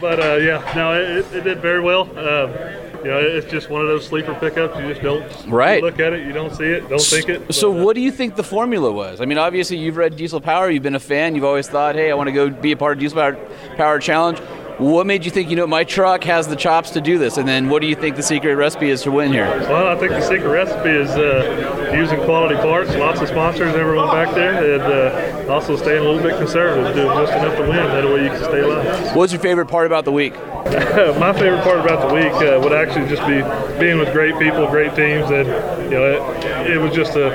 but 0.01 0.19
uh, 0.19 0.36
yeah, 0.36 0.71
no, 0.75 0.93
it, 0.93 1.25
it 1.34 1.43
did 1.43 1.59
very 1.59 1.79
well. 1.82 2.01
Um, 2.17 2.51
you 3.03 3.07
know, 3.09 3.19
it's 3.19 3.49
just 3.49 3.69
one 3.71 3.82
of 3.82 3.88
those 3.88 4.05
sleeper 4.05 4.36
pickups. 4.36 4.77
You 4.79 4.88
just 4.89 5.01
don't 5.01 5.47
Right. 5.47 5.82
look 5.82 5.99
at 5.99 6.13
it, 6.13 6.25
you 6.27 6.34
don't 6.34 6.53
see 6.55 6.65
it, 6.65 6.88
don't 6.88 7.01
think 7.01 7.29
it. 7.29 7.51
So, 7.53 7.73
but, 7.73 7.79
uh, 7.79 7.84
what 7.84 7.95
do 7.95 8.01
you 8.01 8.11
think 8.11 8.36
the 8.36 8.43
formula 8.43 8.91
was? 8.91 9.21
I 9.21 9.25
mean, 9.25 9.39
obviously, 9.39 9.77
you've 9.77 9.97
read 9.97 10.15
Diesel 10.15 10.39
Power, 10.39 10.69
you've 10.69 10.84
been 10.84 10.93
a 10.93 10.99
fan, 10.99 11.34
you've 11.34 11.43
always 11.43 11.67
thought, 11.67 11.95
hey, 11.95 12.11
I 12.11 12.13
want 12.13 12.27
to 12.27 12.32
go 12.32 12.49
be 12.51 12.71
a 12.73 12.77
part 12.77 12.93
of 12.97 12.99
Diesel 12.99 13.17
Power, 13.17 13.34
Power 13.75 13.99
Challenge. 13.99 14.39
What 14.82 15.05
made 15.05 15.25
you 15.25 15.29
think, 15.29 15.51
you 15.51 15.55
know, 15.55 15.67
my 15.67 15.84
truck 15.84 16.23
has 16.23 16.47
the 16.47 16.55
chops 16.55 16.89
to 16.91 17.01
do 17.01 17.19
this? 17.19 17.38
And 17.38 17.47
then, 17.47 17.69
what 17.69 17.84
do 17.84 17.88
you 17.88 17.93
think 17.93 18.15
the 18.15 18.23
secret 18.23 18.55
recipe 18.55 18.89
is 18.89 19.03
to 19.03 19.11
win 19.11 19.32
here? 19.32 19.45
Well, 19.45 19.86
I 19.86 19.95
think 19.95 20.09
the 20.09 20.21
secret 20.21 20.49
recipe 20.49 20.89
is 20.89 21.11
uh, 21.11 21.93
using 21.95 22.19
quality 22.21 22.55
parts, 22.55 22.89
lots 22.95 23.21
of 23.21 23.27
sponsors, 23.27 23.75
everyone 23.75 24.07
back 24.07 24.34
there, 24.34 24.73
and 24.73 25.47
uh, 25.47 25.53
also 25.53 25.75
staying 25.75 25.99
a 25.99 26.09
little 26.09 26.23
bit 26.23 26.36
conservative, 26.39 26.95
doing 26.95 27.15
just 27.15 27.32
enough 27.32 27.55
to 27.57 27.61
win. 27.61 27.75
That 27.75 28.05
way 28.05 28.23
you 28.23 28.29
can 28.29 28.43
stay 28.43 28.61
alive. 28.61 29.15
What's 29.15 29.32
your 29.32 29.41
favorite 29.41 29.67
part 29.67 29.86
about 29.86 30.03
the 30.03 30.11
week? 30.11 30.34
My 30.65 31.32
favorite 31.32 31.61
part 31.63 31.79
about 31.79 32.07
the 32.07 32.15
week 32.15 32.34
uh, 32.34 32.59
would 32.63 32.73
actually 32.73 33.07
just 33.07 33.21
be 33.27 33.41
being 33.79 33.99
with 33.99 34.11
great 34.13 34.39
people, 34.39 34.65
great 34.65 34.95
teams, 34.95 35.29
and 35.29 35.47
you 35.91 35.99
know, 35.99 36.05
it, 36.09 36.71
it 36.71 36.77
was 36.79 36.91
just 36.91 37.15
a 37.15 37.29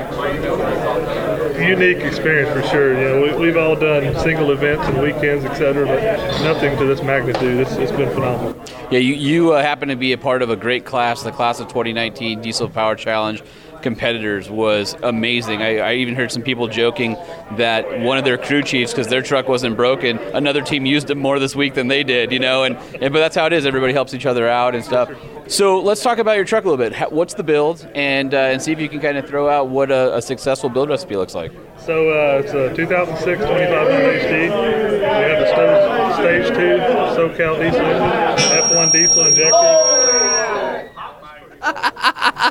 unique 1.59 1.98
experience 1.98 2.50
for 2.52 2.68
sure. 2.68 2.98
You 2.98 3.09
know, 3.09 3.22
we, 3.22 3.46
we've 3.46 3.57
all 3.57 3.76
done 3.76 4.14
single 4.20 4.50
events 4.50 4.86
and 4.86 5.00
weekends, 5.00 5.44
etc., 5.44 5.86
but 5.86 6.02
nothing 6.42 6.76
to 6.78 6.84
this 6.84 7.02
magnitude. 7.02 7.61
It's, 7.61 7.72
it's 7.72 7.92
been 7.92 8.11
phenomenal. 8.11 8.61
Yeah, 8.90 8.98
you, 8.98 9.14
you 9.14 9.52
uh, 9.52 9.62
happen 9.62 9.88
to 9.88 9.96
be 9.96 10.12
a 10.12 10.18
part 10.18 10.42
of 10.42 10.50
a 10.50 10.57
great 10.57 10.84
class. 10.84 11.22
The 11.22 11.32
class 11.32 11.61
of 11.61 11.68
2019 11.68 12.40
Diesel 12.40 12.68
Power 12.68 12.94
Challenge 12.94 13.42
competitors 13.83 14.51
was 14.51 14.95
amazing. 15.03 15.62
I, 15.62 15.79
I 15.79 15.95
even 15.95 16.14
heard 16.14 16.33
some 16.33 16.43
people 16.43 16.68
joking 16.68 17.16
that 17.57 18.01
one 18.01 18.18
of 18.18 18.24
their 18.24 18.39
crew 18.39 18.62
chiefs, 18.62 18.93
because 18.93 19.09
their 19.09 19.22
truck 19.22 19.49
wasn't 19.49 19.77
broken, 19.77 20.18
another 20.35 20.62
team 20.62 20.87
used 20.87 21.11
it 21.11 21.16
more 21.16 21.39
this 21.39 21.55
week 21.55 21.74
than 21.74 21.89
they 21.89 22.03
did, 22.03 22.33
you 22.33 22.39
know, 22.39 22.64
and, 22.64 22.77
and 23.01 23.12
but 23.12 23.20
that's 23.20 23.37
how 23.37 23.47
it 23.47 23.53
is. 23.53 23.66
Everybody 23.66 23.93
helps 23.93 24.14
each 24.14 24.27
other 24.27 24.49
out 24.49 24.74
and 24.74 24.85
stuff. 24.85 25.11
So 25.49 25.81
let's 25.81 26.03
talk 26.03 26.18
about 26.18 26.37
your 26.37 26.45
truck 26.45 26.64
a 26.64 26.68
little 26.68 26.85
bit. 26.85 26.93
How, 26.93 27.09
what's 27.09 27.35
the 27.35 27.45
build, 27.45 27.89
and 27.95 28.35
uh, 28.35 28.39
and 28.39 28.61
see 28.61 28.72
if 28.72 28.81
you 28.81 28.89
can 28.89 29.01
kind 29.01 29.16
of 29.16 29.29
throw 29.29 29.49
out 29.49 29.68
what 29.68 29.93
a, 29.93 30.16
a 30.16 30.20
successful 30.22 30.68
build 30.68 30.89
recipe 30.89 31.14
looks 31.16 31.37
like. 31.37 31.53
So 31.79 32.11
uh, 32.11 32.43
it's 32.43 32.53
a 32.53 32.74
2006 32.74 33.41
2500 33.41 34.22
HD. 34.22 35.01
We 35.01 35.05
have 35.05 35.47
sto- 35.47 36.20
stage 36.20 36.49
two 36.49 36.79
SoCal 37.14 37.61
diesel 37.61 37.81
engine, 37.81 38.51
F1 38.59 38.93
diesel 38.93 39.27
injector. 39.27 40.76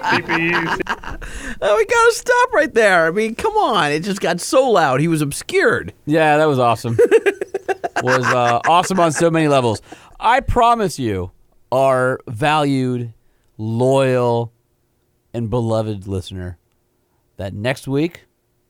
PPE, 0.05 1.57
Oh, 1.61 1.77
we 1.77 1.85
gotta 1.85 2.13
stop 2.13 2.53
right 2.53 2.73
there. 2.73 3.07
I 3.07 3.11
mean, 3.11 3.35
come 3.35 3.53
on! 3.53 3.91
It 3.91 4.01
just 4.01 4.21
got 4.21 4.39
so 4.41 4.69
loud. 4.69 4.99
He 4.99 5.07
was 5.07 5.21
obscured. 5.21 5.93
Yeah, 6.05 6.37
that 6.37 6.45
was 6.45 6.59
awesome. 6.59 6.97
was 8.03 8.25
uh, 8.25 8.59
awesome 8.67 8.99
on 8.99 9.11
so 9.11 9.31
many 9.31 9.47
levels. 9.47 9.81
I 10.19 10.39
promise 10.41 10.99
you, 10.99 11.31
our 11.71 12.19
valued, 12.27 13.13
loyal, 13.57 14.51
and 15.33 15.49
beloved 15.49 16.07
listener, 16.07 16.57
that 17.37 17.53
next 17.53 17.87
week 17.87 18.25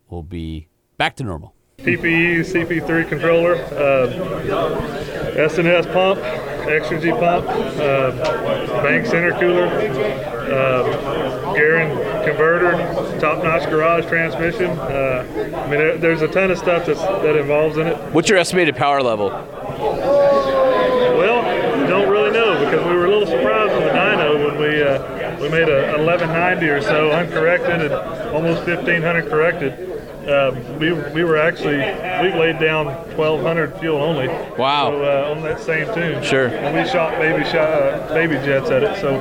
will 0.09 0.23
be 0.23 0.67
back 0.97 1.15
to 1.17 1.23
normal. 1.23 1.53
PPE 1.79 2.39
CP3 2.39 3.07
controller, 3.09 3.55
uh, 3.55 4.07
SNS 5.35 5.91
pump, 5.91 6.19
Exergy 6.65 7.11
pump, 7.19 7.45
uh, 7.47 8.81
Banks 8.81 9.09
intercooler, 9.09 9.69
uh, 10.45 11.53
Goerend 11.53 12.25
converter, 12.25 12.71
top-notch 13.19 13.69
garage 13.69 14.05
transmission. 14.07 14.71
Uh, 14.71 15.25
I 15.55 15.67
mean, 15.69 15.79
there, 15.79 15.97
there's 15.97 16.21
a 16.21 16.27
ton 16.27 16.51
of 16.51 16.57
stuff 16.57 16.85
that's, 16.85 17.01
that 17.01 17.35
involves 17.35 17.77
in 17.77 17.87
it. 17.87 17.97
What's 18.13 18.29
your 18.29 18.37
estimated 18.37 18.75
power 18.75 19.01
level? 19.01 19.29
Well, 21.17 21.43
don't 21.87 22.09
really 22.09 22.31
know 22.31 22.63
because 22.65 22.85
we 22.87 22.95
were 22.95 23.05
a 23.05 23.09
little 23.09 23.27
surprised 23.27 23.73
on 23.73 23.83
the 23.83 23.89
dyno 23.89 24.45
when 24.45 24.59
we 24.59 24.81
uh, 24.81 25.39
we 25.39 25.49
made 25.49 25.69
a 25.69 25.93
1190 25.97 26.67
or 26.69 26.81
so 26.81 27.11
uncorrected 27.11 27.91
and 27.91 27.93
almost 28.33 28.65
1500 28.67 29.29
corrected. 29.29 29.94
Uh, 30.27 30.77
we, 30.79 30.91
we 31.13 31.23
were 31.23 31.37
actually 31.37 31.77
we 31.77 32.37
laid 32.39 32.59
down 32.59 32.87
1200 33.15 33.79
fuel 33.79 33.97
only. 34.01 34.27
Wow. 34.57 34.91
So, 34.91 35.03
uh, 35.03 35.31
on 35.35 35.43
that 35.43 35.59
same 35.59 35.93
tune. 35.93 36.23
Sure. 36.23 36.47
And 36.47 36.75
we 36.75 36.89
shot 36.89 37.11
baby 37.19 37.43
shot 37.45 37.69
uh, 37.69 38.13
baby 38.13 38.35
jets 38.35 38.69
at 38.69 38.83
it. 38.83 38.99
So. 39.01 39.15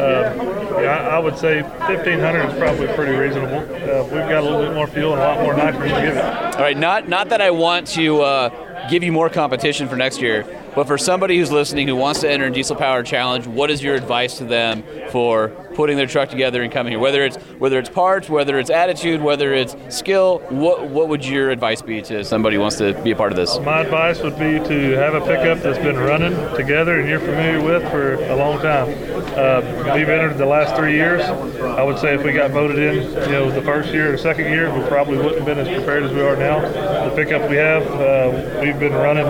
Uh, 0.00 0.56
Yeah, 0.80 0.96
I, 0.96 1.16
I 1.16 1.18
would 1.18 1.36
say 1.36 1.60
1500 1.62 2.48
is 2.52 2.58
probably 2.58 2.86
pretty 2.94 3.12
reasonable. 3.12 3.58
Uh, 3.58 4.02
we've 4.04 4.28
got 4.30 4.38
a 4.38 4.42
little 4.42 4.62
bit 4.62 4.72
more 4.72 4.86
fuel 4.86 5.12
and 5.12 5.20
a 5.20 5.24
lot 5.24 5.40
more 5.40 5.52
nitrogen 5.54 5.94
to 5.94 6.00
give 6.02 6.16
it. 6.16 6.24
All 6.24 6.60
right, 6.62 6.76
not 6.76 7.06
not 7.08 7.28
that 7.28 7.42
I 7.42 7.50
want 7.50 7.86
to 7.88 8.22
uh, 8.22 8.48
give 8.88 9.02
you 9.02 9.12
more 9.12 9.28
competition 9.28 9.88
for 9.88 9.96
next 9.96 10.20
year, 10.20 10.46
but 10.74 10.86
for 10.86 10.96
somebody 10.96 11.36
who's 11.38 11.50
listening 11.50 11.88
who 11.88 11.96
wants 11.96 12.20
to 12.20 12.30
enter 12.30 12.46
a 12.46 12.50
diesel 12.50 12.76
powered 12.76 13.06
challenge, 13.06 13.46
what 13.46 13.70
is 13.70 13.82
your 13.82 13.94
advice 13.94 14.38
to 14.38 14.44
them 14.44 14.84
for 15.10 15.48
putting 15.74 15.96
their 15.96 16.06
truck 16.06 16.28
together 16.28 16.62
and 16.62 16.72
coming 16.72 16.92
here? 16.92 17.00
Whether 17.00 17.24
it's 17.24 17.36
whether 17.58 17.78
it's 17.78 17.88
parts, 17.88 18.28
whether 18.28 18.58
it's 18.58 18.70
attitude, 18.70 19.20
whether 19.20 19.52
it's 19.52 19.76
skill, 19.94 20.38
what 20.48 20.88
what 20.88 21.08
would 21.08 21.24
your 21.24 21.50
advice 21.50 21.82
be 21.82 22.00
to 22.02 22.24
somebody 22.24 22.56
who 22.56 22.62
wants 22.62 22.76
to 22.78 22.94
be 23.02 23.10
a 23.10 23.16
part 23.16 23.32
of 23.32 23.36
this? 23.36 23.58
My 23.58 23.80
advice 23.80 24.22
would 24.22 24.38
be 24.38 24.58
to 24.58 24.90
have 24.92 25.14
a 25.14 25.20
pickup 25.20 25.58
that's 25.58 25.78
been 25.78 25.96
running 25.96 26.34
together 26.56 27.00
and 27.00 27.08
you're 27.08 27.20
familiar 27.20 27.62
with 27.62 27.82
for 27.90 28.14
a 28.14 28.36
long 28.36 28.60
time. 28.60 28.88
Uh, 29.36 29.94
we've 29.94 30.08
entered 30.08 30.38
the 30.38 30.46
last 30.46 30.76
three 30.76 30.94
years. 30.94 31.22
I 31.22 31.82
would 31.82 31.98
say 31.98 32.14
if 32.14 32.22
we 32.22 32.32
got 32.32 32.50
voted 32.50 32.78
in, 32.78 33.02
you 33.26 33.32
know, 33.32 33.50
the 33.50 33.62
first 33.62 33.92
year 33.92 34.12
or 34.12 34.18
second 34.18 34.46
year, 34.46 34.72
we 34.72 34.86
probably 34.88 35.16
wouldn't 35.16 35.36
have 35.36 35.46
been 35.46 35.58
as 35.58 35.68
prepared 35.68 36.02
as 36.02 36.12
we 36.12 36.20
are 36.20 36.36
now. 36.36 36.60
The 37.08 37.14
pickup 37.14 37.48
we 37.48 37.56
have, 37.56 37.86
uh, 37.86 38.60
we've 38.70 38.78
been 38.80 38.92
running 38.92 39.24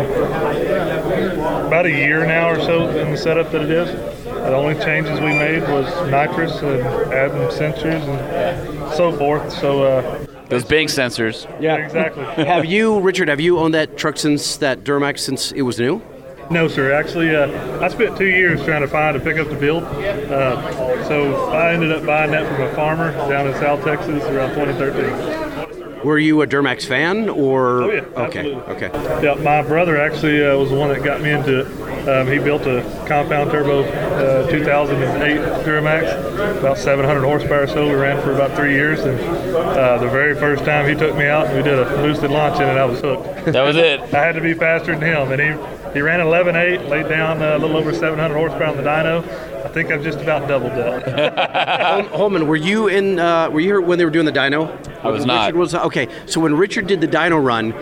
about 1.67 1.87
a 1.87 1.91
year 1.91 2.27
now 2.27 2.51
or 2.51 2.61
so 2.61 2.89
in 2.91 3.11
the 3.11 3.17
setup 3.17 3.51
that 3.53 3.63
it 3.63 3.71
is. 3.71 3.91
The 4.25 4.55
only 4.55 4.75
changes 4.75 5.19
we 5.19 5.29
made 5.29 5.63
was 5.63 5.87
nitrous 6.11 6.61
and 6.61 6.83
adding 7.13 7.49
sensors 7.49 8.03
and 8.03 8.93
so 8.95 9.17
forth. 9.17 9.51
So. 9.53 9.85
Uh, 9.85 10.27
Those 10.49 10.65
bank 10.65 10.91
sensors. 10.91 11.47
Yeah, 11.61 11.77
exactly. 11.77 12.25
have 12.45 12.67
you, 12.67 13.01
Richard? 13.01 13.29
Have 13.29 13.41
you 13.41 13.59
owned 13.59 13.73
that 13.75 13.97
truck 13.97 14.19
since 14.19 14.59
that 14.59 14.85
Duramax 14.85 15.21
since 15.21 15.53
it 15.53 15.63
was 15.63 15.79
new? 15.79 16.03
No, 16.51 16.67
sir. 16.69 16.93
Actually, 16.93 17.35
uh, 17.35 17.81
I 17.81 17.89
spent 17.89 18.19
two 18.19 18.27
years 18.27 18.63
trying 18.65 18.83
to 18.83 18.89
find 18.89 19.17
a 19.17 19.21
pickup 19.21 19.49
to 19.49 19.55
build. 19.55 19.85
Uh, 19.85 21.05
so 21.07 21.51
I 21.51 21.73
ended 21.73 21.93
up 21.93 22.05
buying 22.05 22.33
that 22.33 22.47
from 22.53 22.63
a 22.63 22.75
farmer 22.75 23.13
down 23.31 23.47
in 23.47 23.55
South 23.55 23.85
Texas 23.85 24.23
around 24.25 24.51
2013. 24.55 25.40
Were 26.05 26.19
you 26.19 26.43
a 26.43 26.47
Duramax 26.47 26.87
fan 26.87 27.29
or? 27.29 27.83
Oh 27.83 27.91
yeah, 27.93 28.01
Okay. 28.17 28.55
absolutely. 28.55 28.75
Okay. 28.87 29.23
Yeah, 29.27 29.35
my 29.35 29.63
brother 29.63 29.97
actually 30.01 30.45
uh, 30.45 30.57
was 30.57 30.71
the 30.71 30.77
one 30.77 30.89
that 30.91 31.03
got 31.05 31.21
me 31.21 31.31
into 31.31 31.61
it. 31.61 32.09
Um, 32.09 32.27
he 32.27 32.39
built 32.39 32.63
a 32.63 32.83
compound 33.07 33.51
turbo 33.51 33.83
uh, 33.83 34.51
2008 34.51 35.65
Duramax, 35.67 36.59
about 36.59 36.79
700 36.79 37.21
horsepower 37.23 37.67
so. 37.67 37.87
We 37.87 37.95
ran 37.95 38.23
for 38.23 38.33
about 38.33 38.57
three 38.57 38.73
years, 38.73 39.01
and 39.01 39.21
uh, 39.21 39.99
the 39.99 40.09
very 40.09 40.35
first 40.35 40.65
time 40.65 40.89
he 40.89 40.95
took 40.95 41.15
me 41.17 41.27
out, 41.27 41.49
we 41.55 41.63
did 41.63 41.79
a 41.79 41.85
boosted 41.97 42.31
launch 42.31 42.57
in 42.61 42.69
it. 42.69 42.79
I 42.79 42.85
was 42.87 43.01
hooked. 43.01 43.45
That 43.47 43.63
was 43.63 43.77
it. 43.77 44.01
I 44.15 44.25
had 44.25 44.35
to 44.37 44.41
be 44.41 44.55
faster 44.55 44.97
than 44.99 45.03
him, 45.03 45.33
and 45.33 45.41
he 45.41 45.81
he 45.93 46.01
ran 46.01 46.21
11.8, 46.21 46.89
laid 46.89 47.09
down 47.09 47.43
uh, 47.43 47.57
a 47.57 47.59
little 47.59 47.77
over 47.77 47.93
700 47.93 48.33
horsepower 48.35 48.67
on 48.69 48.77
the 48.77 48.83
dyno. 48.85 49.25
I 49.65 49.69
think 49.69 49.91
I've 49.91 50.03
just 50.03 50.19
about 50.21 50.49
doubled 50.49 50.73
that. 50.73 52.07
Holman, 52.13 52.47
were 52.47 52.57
you 52.57 52.89
in? 52.89 53.19
Uh, 53.19 53.51
were 53.51 53.61
you 53.61 53.67
here 53.67 53.81
when 53.81 53.99
they 53.99 54.05
were 54.05 54.11
doing 54.11 54.27
the 54.27 54.33
dyno? 54.33 54.69
I 55.05 55.09
was 55.09 55.21
When 55.21 55.29
not. 55.29 55.47
Richard 55.47 55.59
was 55.59 55.75
okay. 55.75 56.09
So 56.27 56.41
when 56.41 56.55
Richard 56.57 56.87
did 56.87 57.01
the 57.01 57.09
dyno 57.09 57.43
run, 57.43 57.73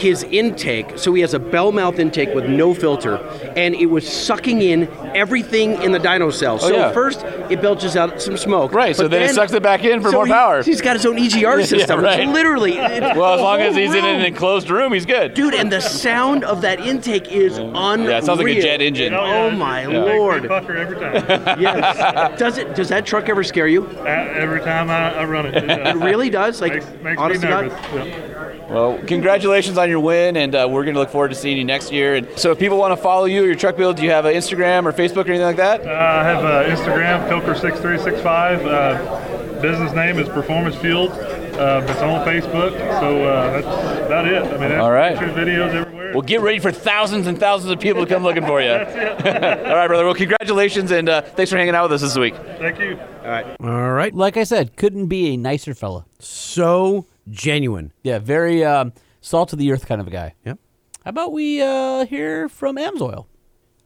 his 0.00 0.22
intake. 0.24 0.98
So 0.98 1.12
he 1.14 1.20
has 1.20 1.34
a 1.34 1.38
bell 1.38 1.72
mouth 1.72 1.98
intake 1.98 2.34
with 2.34 2.46
no 2.46 2.72
filter, 2.74 3.16
and 3.56 3.74
it 3.74 3.86
was 3.86 4.08
sucking 4.10 4.62
in 4.62 4.88
everything 5.14 5.80
in 5.82 5.92
the 5.92 5.98
dyno 5.98 6.32
cell. 6.32 6.54
Oh, 6.54 6.68
so 6.68 6.74
yeah. 6.76 6.92
first 6.92 7.22
it 7.50 7.60
belches 7.60 7.96
out 7.96 8.20
some 8.22 8.36
smoke. 8.36 8.72
Right, 8.72 8.96
so 8.96 9.04
but 9.04 9.10
then 9.10 9.22
it 9.22 9.34
sucks 9.34 9.52
it 9.52 9.62
back 9.62 9.84
in 9.84 10.00
for 10.00 10.10
so 10.10 10.16
more 10.18 10.26
he- 10.26 10.32
power. 10.32 10.62
He's 10.62 10.80
got 10.80 10.96
his 10.96 11.04
own 11.06 11.16
EGR 11.16 11.40
Yeah, 11.60 11.64
system. 11.64 12.00
right. 12.00 12.26
Literally. 12.28 12.78
Well, 13.20 13.34
as 13.34 13.40
long 13.40 13.60
as 13.60 13.74
whole 13.74 13.82
he's 13.82 13.94
in 13.94 14.04
an 14.04 14.24
enclosed 14.24 14.70
room, 14.70 14.92
he's 14.92 15.04
good. 15.04 15.34
Dude, 15.34 15.54
and 15.54 15.70
the 15.70 15.80
sound 15.80 16.44
of 16.44 16.60
that 16.62 16.80
intake 16.80 17.30
is 17.30 17.58
unreal. 17.58 18.10
Yeah, 18.10 18.18
it 18.18 18.24
sounds 18.24 18.40
like 18.40 18.56
a 18.56 18.60
jet 18.62 18.80
engine. 18.80 19.12
Oh, 19.14 19.50
my 19.50 19.84
Big 19.84 19.94
lord! 19.94 20.42
fucker 20.44 20.76
every 20.76 20.96
time. 20.96 21.58
Yes. 21.60 22.38
Does 22.38 22.56
it? 22.58 22.74
Does 22.74 22.88
that 22.88 23.04
truck 23.04 23.28
ever 23.28 23.42
scare 23.42 23.66
you? 23.66 23.86
Uh, 23.86 24.04
every 24.04 24.60
time 24.60 24.88
I, 24.90 25.14
I 25.14 25.24
run 25.24 25.46
it. 25.46 25.56
It, 25.56 25.70
It 25.70 25.96
really 25.96 26.30
does. 26.30 26.60
Like, 26.60 26.74
makes, 26.74 26.86
makes 27.02 27.20
honest 27.20 27.42
me 27.42 27.48
to 27.48 27.52
God? 27.52 27.94
nervous. 27.94 28.59
Yeah. 28.70 28.74
Well, 28.74 28.98
congratulations 29.06 29.78
on 29.78 29.88
your 29.88 30.00
win, 30.00 30.36
and 30.36 30.54
uh, 30.54 30.68
we're 30.70 30.84
going 30.84 30.94
to 30.94 31.00
look 31.00 31.10
forward 31.10 31.28
to 31.30 31.34
seeing 31.34 31.58
you 31.58 31.64
next 31.64 31.90
year. 31.92 32.14
And 32.14 32.38
so, 32.38 32.52
if 32.52 32.58
people 32.58 32.78
want 32.78 32.92
to 32.92 32.96
follow 32.96 33.24
you 33.24 33.42
or 33.42 33.46
your 33.46 33.54
truck 33.56 33.76
build, 33.76 33.96
do 33.96 34.04
you 34.04 34.10
have 34.10 34.24
an 34.26 34.34
Instagram 34.34 34.86
or 34.86 34.92
Facebook 34.92 35.26
or 35.26 35.30
anything 35.30 35.42
like 35.42 35.56
that? 35.56 35.80
Uh, 35.86 35.90
I 35.90 36.22
have 36.24 36.44
uh, 36.44 36.64
Instagram, 36.76 37.28
Coker6365. 37.28 38.64
Uh, 38.64 39.60
business 39.60 39.92
name 39.92 40.18
is 40.18 40.28
Performance 40.28 40.76
Fueled. 40.76 41.10
Uh, 41.10 41.84
it's 41.88 42.00
on 42.00 42.26
Facebook, 42.26 42.70
so 43.00 43.24
uh, 43.24 43.60
that's 43.60 44.06
about 44.06 44.26
it. 44.26 44.42
I 44.44 44.68
mean, 44.68 44.78
All 44.78 44.92
right. 44.92 45.18
pictures, 45.18 45.36
videos 45.36 45.74
everywhere. 45.74 46.12
Well, 46.12 46.22
get 46.22 46.40
ready 46.40 46.58
for 46.58 46.72
thousands 46.72 47.26
and 47.26 47.38
thousands 47.38 47.70
of 47.70 47.78
people 47.80 48.04
to 48.06 48.12
come 48.12 48.22
looking 48.22 48.44
for 48.46 48.60
you. 48.60 48.68
That's 48.68 49.26
it. 49.26 49.66
All 49.66 49.76
right, 49.76 49.86
brother. 49.86 50.04
Well, 50.04 50.14
congratulations, 50.14 50.90
and 50.90 51.08
uh, 51.08 51.22
thanks 51.22 51.50
for 51.50 51.56
hanging 51.58 51.74
out 51.74 51.84
with 51.90 51.92
us 51.92 52.00
this 52.00 52.16
week. 52.18 52.34
Thank 52.58 52.78
you. 52.80 52.98
All 53.22 53.28
right. 53.28 53.46
All 53.60 53.92
right. 53.92 54.14
Like 54.14 54.36
I 54.36 54.44
said, 54.44 54.76
couldn't 54.76 55.06
be 55.06 55.34
a 55.34 55.36
nicer 55.36 55.74
fella. 55.74 56.06
So 56.18 57.06
genuine. 57.30 57.92
Yeah, 58.02 58.18
very 58.18 58.64
um, 58.64 58.92
salt 59.20 59.52
of 59.52 59.58
the 59.58 59.70
earth 59.72 59.86
kind 59.86 60.00
of 60.00 60.06
a 60.06 60.10
guy. 60.10 60.34
Yep. 60.44 60.58
How 61.04 61.08
about 61.08 61.32
we 61.32 61.62
uh, 61.62 62.04
hear 62.06 62.48
from 62.48 62.76
Amsoil? 62.76 63.26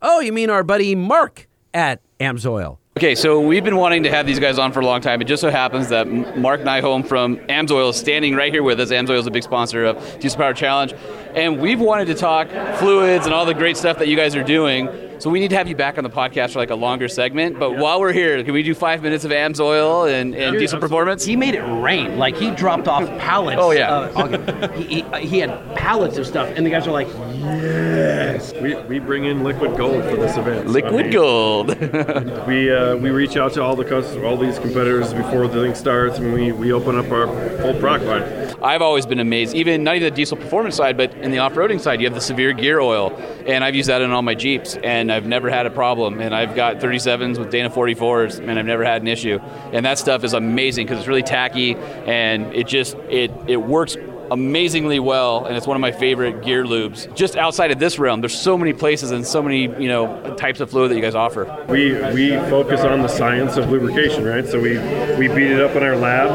Oh, 0.03 0.21
you 0.21 0.33
mean 0.33 0.51
our 0.51 0.65
buddy 0.65 0.95
Mark 0.95 1.49
at 1.73 2.01
Amsoil? 2.21 2.79
Okay, 2.97 3.17
so 3.17 3.41
we've 3.41 3.65
been 3.65 3.75
wanting 3.75 4.05
to 4.05 4.11
have 4.11 4.25
these 4.25 4.39
guys 4.39 4.57
on 4.57 4.71
for 4.71 4.79
a 4.79 4.87
long 4.87 5.01
time. 5.01 5.21
It 5.21 5.25
just 5.25 5.41
so 5.41 5.51
happens 5.51 5.89
that 5.89 6.07
Mark 6.39 6.61
Nyholm 6.61 7.05
from 7.05 7.39
Amsoil 7.49 7.91
is 7.91 7.97
standing 7.97 8.37
right 8.37 8.53
here 8.53 8.63
with 8.63 8.79
us. 8.79 8.91
Amsoil 8.93 9.19
is 9.19 9.27
a 9.27 9.33
big 9.33 9.43
sponsor 9.43 9.85
of 9.85 10.21
Diesel 10.21 10.39
Power 10.39 10.55
Challenge. 10.55 10.95
And 11.35 11.61
we've 11.61 11.81
wanted 11.81 12.05
to 12.05 12.15
talk 12.15 12.49
fluids 12.79 13.27
and 13.27 13.35
all 13.35 13.47
the 13.47 13.53
great 13.53 13.77
stuff 13.77 13.99
that 13.99 14.07
you 14.07 14.17
guys 14.17 14.37
are 14.37 14.45
doing. 14.45 14.89
So 15.19 15.29
we 15.29 15.41
need 15.41 15.49
to 15.49 15.57
have 15.57 15.67
you 15.67 15.75
back 15.75 15.99
on 15.99 16.05
the 16.05 16.11
podcast 16.11 16.53
for 16.53 16.61
like 16.61 16.71
a 16.71 16.77
longer 16.77 17.09
segment. 17.09 17.59
But 17.59 17.79
while 17.79 17.99
we're 17.99 18.13
here, 18.13 18.45
can 18.45 18.55
we 18.55 18.63
do 18.63 18.77
five 18.77 19.03
minutes 19.03 19.25
of 19.25 19.33
Amsoil 19.33 20.09
and, 20.09 20.33
and 20.33 20.57
diesel 20.57 20.79
performance? 20.79 21.25
He 21.25 21.35
made 21.35 21.57
it 21.57 21.63
rain. 21.63 22.17
Like 22.17 22.37
he 22.37 22.53
dropped 22.53 22.87
off 22.87 23.09
pallets. 23.19 23.61
Oh, 23.61 23.73
yeah. 23.73 23.91
uh, 23.93 24.69
he, 24.75 25.03
he, 25.03 25.27
he 25.27 25.39
had 25.41 25.75
pallets 25.75 26.17
of 26.17 26.29
stuff, 26.29 26.49
and 26.55 26.65
the 26.65 26.71
guys 26.71 26.87
are 26.87 26.93
like, 26.93 27.09
"Yes." 27.45 28.53
We, 28.61 28.75
we 28.75 28.99
bring 28.99 29.25
in 29.25 29.45
liquid 29.45 29.77
gold 29.77 30.05
for 30.05 30.17
this 30.17 30.37
event. 30.37 30.63
So, 30.65 30.71
I 30.71 30.73
Liquid 30.73 31.07
mean, 31.07 31.11
gold. 31.13 31.77
We 32.47 32.71
uh, 32.71 32.97
we 32.97 33.11
reach 33.11 33.37
out 33.37 33.53
to 33.55 33.63
all 33.63 33.75
the 33.77 33.85
customers, 33.85 34.25
all 34.25 34.37
these 34.37 34.59
competitors 34.59 35.15
before 35.15 35.49
the 35.49 35.63
thing 35.63 35.75
starts, 35.75 36.19
and 36.19 36.33
we, 36.33 36.53
we 36.53 36.73
open 36.73 36.97
up 36.97 37.11
our 37.11 37.27
whole 37.27 37.79
product 37.81 38.05
line. 38.05 38.55
I've 38.63 38.83
always 38.83 39.07
been 39.07 39.21
amazed, 39.21 39.55
even 39.55 39.83
not 39.85 39.97
even 39.97 40.11
the 40.11 40.15
diesel 40.17 40.37
performance 40.37 40.77
side, 40.77 40.97
but 40.97 41.15
in 41.15 41.31
the 41.31 41.39
off-roading 41.39 41.81
side, 41.81 42.01
you 42.01 42.07
have 42.07 42.15
the 42.15 42.21
severe 42.21 42.53
gear 42.53 42.81
oil, 42.81 43.13
and 43.47 43.65
I've 43.65 43.75
used 43.75 43.89
that 43.89 44.03
in 44.03 44.11
all 44.11 44.23
my 44.23 44.35
Jeeps, 44.35 44.77
and 44.77 45.11
I've 45.13 45.27
never 45.27 45.51
had 45.51 45.67
a 45.67 45.71
problem. 45.71 46.21
And 46.21 46.35
I've 46.35 46.55
got 46.55 46.77
37s 46.81 47.39
with 47.39 47.51
Dana 47.51 47.71
44s, 47.71 48.39
and 48.41 48.59
I've 48.59 48.67
never 48.67 48.85
had 48.85 49.03
an 49.03 49.09
issue. 49.09 49.39
And 49.73 49.85
that 49.87 49.99
stuff 49.99 50.25
is 50.25 50.33
amazing 50.33 50.87
because 50.87 50.99
it's 50.99 51.09
really 51.09 51.23
tacky, 51.23 51.77
and 51.77 52.55
it 52.55 52.67
just 52.67 52.95
it 53.09 53.31
it 53.47 53.57
works 53.57 53.97
amazingly 54.35 54.99
well, 54.99 55.47
and 55.47 55.57
it's 55.57 55.67
one 55.67 55.77
of 55.77 55.81
my 55.81 55.93
favorite 55.93 56.43
gear 56.45 56.65
lubes. 56.65 57.13
Just 57.15 57.37
outside 57.37 57.71
of 57.71 57.79
this 57.79 57.99
realm, 57.99 58.21
there's 58.21 58.39
so 58.39 58.59
many 58.59 58.73
places 58.73 59.13
and 59.13 59.25
so 59.25 59.43
many 59.43 59.63
you 59.63 59.89
know 59.89 60.35
types 60.37 60.61
of 60.61 60.71
fluid 60.71 60.91
that 60.91 60.97
you 60.97 61.01
guys 61.01 61.15
offer. 61.15 61.45
We 61.69 61.93
we 62.13 62.31
focus 62.51 62.81
on 62.81 63.03
the 63.03 63.09
science 63.09 63.57
of 63.57 63.71
lubrication, 63.71 64.25
right? 64.25 64.47
So 64.47 64.61
we 64.61 64.79
we 65.17 65.29
beat 65.29 65.53
it 65.53 65.61
up 65.61 65.77
in 65.77 65.83
our 65.83 65.97
lab, 65.97 66.29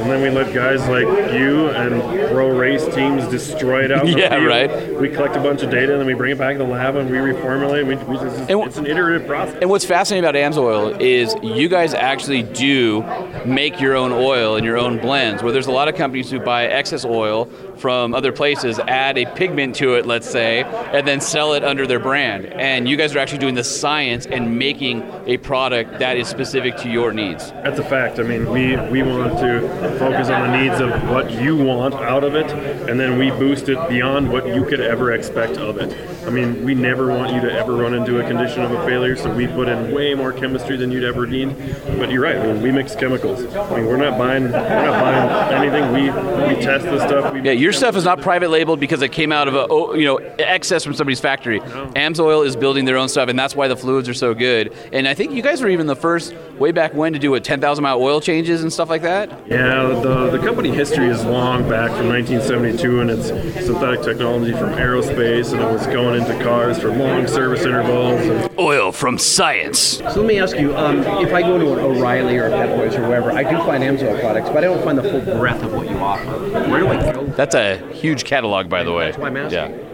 and 0.00 0.10
then 0.10 0.22
we 0.22 0.30
let 0.30 0.52
guys 0.54 0.80
like 0.88 1.06
you 1.34 1.68
and 1.68 2.30
pro 2.32 2.48
race 2.56 2.84
teams 2.94 3.26
destroy 3.28 3.84
it 3.84 3.92
out. 3.92 4.02
In 4.08 4.18
Yeah, 4.18 4.34
right. 4.36 4.98
We 4.98 5.08
collect 5.08 5.36
a 5.36 5.40
bunch 5.40 5.62
of 5.62 5.70
data, 5.70 5.92
and 5.92 6.00
then 6.00 6.06
we 6.06 6.14
bring 6.14 6.32
it 6.32 6.38
back 6.38 6.56
to 6.56 6.64
the 6.64 6.68
lab, 6.68 6.96
and 6.96 7.10
we 7.10 7.18
reformulate. 7.18 7.86
We, 7.86 7.96
we 7.96 8.16
just, 8.16 8.50
it's 8.50 8.76
an 8.78 8.86
iterative 8.86 9.28
process. 9.28 9.58
And 9.60 9.70
what's 9.70 9.84
fascinating 9.84 10.28
about 10.28 10.34
Amsoil 10.34 10.98
is 11.00 11.36
you 11.42 11.68
guys 11.68 11.94
actually 11.94 12.42
do 12.42 13.02
make 13.44 13.80
your 13.80 13.94
own 13.94 14.12
oil 14.12 14.56
and 14.56 14.64
your 14.64 14.78
own 14.78 14.98
blends. 14.98 15.42
Where 15.42 15.52
there's 15.52 15.66
a 15.66 15.72
lot 15.72 15.88
of 15.88 15.94
companies 15.94 16.30
who 16.30 16.40
buy 16.40 16.66
excess 16.66 17.04
oil 17.04 17.41
from 17.76 18.14
other 18.14 18.32
places, 18.32 18.78
add 18.78 19.18
a 19.18 19.26
pigment 19.34 19.76
to 19.76 19.94
it, 19.94 20.06
let's 20.06 20.28
say, 20.28 20.62
and 20.62 21.06
then 21.06 21.20
sell 21.20 21.54
it 21.54 21.64
under 21.64 21.86
their 21.86 21.98
brand. 21.98 22.46
And 22.46 22.88
you 22.88 22.96
guys 22.96 23.14
are 23.14 23.18
actually 23.18 23.38
doing 23.38 23.54
the 23.54 23.64
science 23.64 24.26
and 24.26 24.58
making 24.58 25.02
a 25.26 25.36
product 25.38 25.98
that 25.98 26.16
is 26.16 26.28
specific 26.28 26.76
to 26.78 26.90
your 26.90 27.12
needs. 27.12 27.50
That's 27.50 27.78
a 27.78 27.84
fact. 27.84 28.18
I 28.18 28.22
mean, 28.22 28.50
we, 28.50 28.76
we 28.90 29.02
want 29.02 29.38
to 29.38 29.60
focus 29.98 30.28
on 30.28 30.50
the 30.50 30.62
needs 30.62 30.80
of 30.80 30.90
what 31.10 31.30
you 31.30 31.56
want 31.56 31.94
out 31.94 32.24
of 32.24 32.34
it, 32.34 32.50
and 32.88 32.98
then 32.98 33.18
we 33.18 33.30
boost 33.30 33.68
it 33.68 33.88
beyond 33.88 34.30
what 34.30 34.46
you 34.46 34.64
could 34.64 34.80
ever 34.80 35.12
expect 35.12 35.56
of 35.58 35.78
it. 35.78 35.92
I 36.26 36.30
mean, 36.30 36.64
we 36.64 36.74
never 36.74 37.08
want 37.08 37.32
you 37.34 37.40
to 37.40 37.52
ever 37.52 37.74
run 37.74 37.94
into 37.94 38.24
a 38.24 38.28
condition 38.28 38.62
of 38.62 38.70
a 38.70 38.84
failure, 38.86 39.16
so 39.16 39.34
we 39.34 39.46
put 39.46 39.68
in 39.68 39.92
way 39.92 40.14
more 40.14 40.32
chemistry 40.32 40.76
than 40.76 40.90
you'd 40.90 41.04
ever 41.04 41.26
need. 41.26 41.56
But 41.98 42.10
you're 42.10 42.22
right. 42.22 42.36
I 42.36 42.52
mean, 42.52 42.62
we 42.62 42.70
mix 42.70 42.94
chemicals. 42.94 43.44
I 43.54 43.76
mean, 43.76 43.86
we're 43.86 43.96
not 43.96 44.18
buying 44.18 44.44
we're 44.44 44.50
not 44.50 45.00
buying 45.00 45.62
anything. 45.62 45.92
We 45.92 46.10
we 46.54 46.62
test 46.62 46.84
the 46.84 47.06
stuff. 47.06 47.21
We 47.30 47.42
Yeah, 47.42 47.52
your 47.52 47.72
stuff 47.72 47.96
is 47.96 48.04
not 48.04 48.20
private 48.20 48.50
labeled 48.50 48.80
because 48.80 49.02
it 49.02 49.12
came 49.12 49.32
out 49.32 49.48
of 49.48 49.54
a 49.54 49.66
oh, 49.68 49.94
you 49.94 50.04
know 50.04 50.18
excess 50.38 50.84
from 50.84 50.94
somebody's 50.94 51.20
factory. 51.20 51.60
Amsoil 51.60 52.46
is 52.46 52.56
building 52.56 52.84
their 52.84 52.96
own 52.96 53.08
stuff, 53.08 53.28
and 53.28 53.38
that's 53.38 53.54
why 53.54 53.68
the 53.68 53.76
fluids 53.76 54.08
are 54.08 54.14
so 54.14 54.34
good. 54.34 54.72
And 54.92 55.06
I 55.08 55.14
think 55.14 55.32
you 55.32 55.42
guys 55.42 55.60
were 55.60 55.68
even 55.68 55.86
the 55.86 55.96
first 55.96 56.34
way 56.58 56.72
back 56.72 56.94
when 56.94 57.12
to 57.12 57.18
do 57.18 57.34
a 57.34 57.40
10,000 57.40 57.82
mile 57.82 58.00
oil 58.00 58.20
changes 58.20 58.62
and 58.62 58.72
stuff 58.72 58.88
like 58.88 59.02
that. 59.02 59.30
Yeah, 59.46 59.56
Yeah, 59.56 60.00
the, 60.00 60.30
the 60.30 60.38
company 60.38 60.70
history 60.70 61.08
is 61.08 61.24
long 61.24 61.68
back 61.68 61.90
from 61.96 62.08
1972, 62.08 63.00
and 63.00 63.10
it's 63.10 63.28
synthetic 63.64 64.02
technology 64.02 64.52
from 64.52 64.70
aerospace, 64.70 65.52
and 65.52 65.60
it 65.60 65.72
was 65.72 65.86
going 65.86 66.20
into 66.20 66.42
cars 66.42 66.78
for 66.78 66.88
long 66.88 67.26
service 67.26 67.62
intervals. 67.62 68.20
And 68.20 68.58
Oil 68.58 68.92
from 68.92 69.18
science. 69.18 69.78
So 69.80 70.20
let 70.20 70.26
me 70.26 70.38
ask 70.38 70.56
you, 70.56 70.76
um, 70.76 71.00
if 71.24 71.32
I 71.32 71.42
go 71.42 71.58
to 71.58 71.72
an 71.72 71.78
O'Reilly 71.78 72.36
or 72.38 72.46
a 72.46 72.50
Pep 72.50 72.76
Boys 72.76 72.94
or 72.94 73.02
wherever, 73.02 73.32
I 73.32 73.42
do 73.42 73.56
find 73.58 73.82
Amsoil 73.82 74.20
products, 74.20 74.48
but 74.48 74.58
I 74.58 74.60
don't 74.62 74.82
find 74.84 74.98
the 74.98 75.02
full 75.02 75.20
breadth 75.38 75.62
of 75.62 75.72
what 75.72 75.88
you 75.88 75.96
offer. 75.96 76.24
Where 76.70 76.80
do 76.80 76.88
I 76.88 77.11
go? 77.11 77.11
That's 77.36 77.54
a 77.54 77.78
huge 77.92 78.24
catalog, 78.24 78.68
by 78.68 78.84
the 78.84 78.92
way. 78.92 79.06
That's 79.06 79.18
why 79.18 79.28
I'm 79.28 79.36
asking. 79.36 79.74
Yeah. 79.74 79.92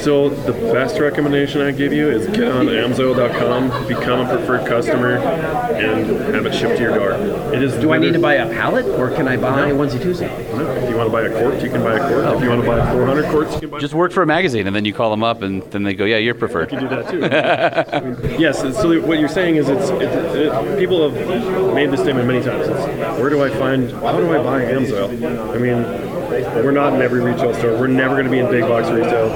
So 0.00 0.28
the 0.28 0.52
best 0.52 1.00
recommendation 1.00 1.60
I 1.60 1.72
give 1.72 1.92
you 1.92 2.08
is 2.08 2.28
get 2.28 2.52
on 2.52 2.66
Amsoil.com, 2.66 3.88
become 3.88 4.20
a 4.20 4.36
preferred 4.36 4.64
customer, 4.64 5.16
and 5.16 6.06
have 6.32 6.46
it 6.46 6.54
shipped 6.54 6.76
to 6.76 6.82
your 6.82 6.96
door. 6.96 7.12
It 7.52 7.62
is. 7.64 7.74
Do 7.74 7.92
I 7.92 7.98
need 7.98 8.12
to 8.12 8.20
buy 8.20 8.34
a 8.34 8.48
pallet 8.48 8.86
or 8.86 9.10
can 9.10 9.26
I 9.26 9.36
buy 9.36 9.72
onesie 9.72 9.98
twosie? 9.98 10.28
No. 10.56 10.70
If 10.70 10.88
you 10.88 10.96
want 10.96 11.08
to 11.08 11.12
buy 11.12 11.22
a 11.22 11.30
quart, 11.30 11.60
you 11.62 11.68
can 11.70 11.82
buy 11.82 11.94
a 11.94 11.98
quart. 11.98 12.36
If 12.36 12.42
you 12.44 12.48
want 12.48 12.60
to 12.62 12.66
buy 12.66 12.92
400 12.92 13.24
quarts, 13.30 13.54
you 13.54 13.60
can 13.60 13.70
buy. 13.70 13.80
Just 13.80 13.94
work 13.94 14.12
for 14.12 14.22
a 14.22 14.26
magazine, 14.26 14.68
and 14.68 14.76
then 14.76 14.84
you 14.84 14.92
call 14.92 15.10
them 15.10 15.24
up, 15.24 15.42
and 15.42 15.62
then 15.72 15.82
they 15.82 15.94
go, 15.94 16.04
"Yeah, 16.04 16.18
you're 16.18 16.34
preferred." 16.34 16.70
You 16.70 16.78
can 16.78 16.88
do 16.88 17.18
that 17.18 17.90
too. 17.90 18.36
Yes. 18.38 18.60
So 18.60 19.00
what 19.00 19.18
you're 19.18 19.28
saying 19.28 19.56
is, 19.56 19.68
it's, 19.68 19.88
it, 19.88 20.02
it, 20.02 20.78
people 20.78 21.10
have 21.10 21.74
made 21.74 21.90
this 21.90 22.00
statement 22.00 22.28
many 22.28 22.44
times. 22.44 22.68
It's, 22.68 23.18
where 23.18 23.30
do 23.30 23.42
I 23.42 23.50
find? 23.50 23.90
How 23.90 24.16
do 24.20 24.32
I 24.32 24.42
buy 24.42 24.62
Amsoil? 24.64 25.08
I 25.54 25.58
mean, 25.58 26.15
we're 26.30 26.70
not 26.72 26.94
in 26.94 27.02
every 27.02 27.20
retail 27.20 27.54
store. 27.54 27.72
We're 27.78 27.86
never 27.86 28.14
going 28.14 28.24
to 28.26 28.30
be 28.30 28.38
in 28.38 28.50
big 28.50 28.62
box 28.62 28.88
retail. 28.88 29.28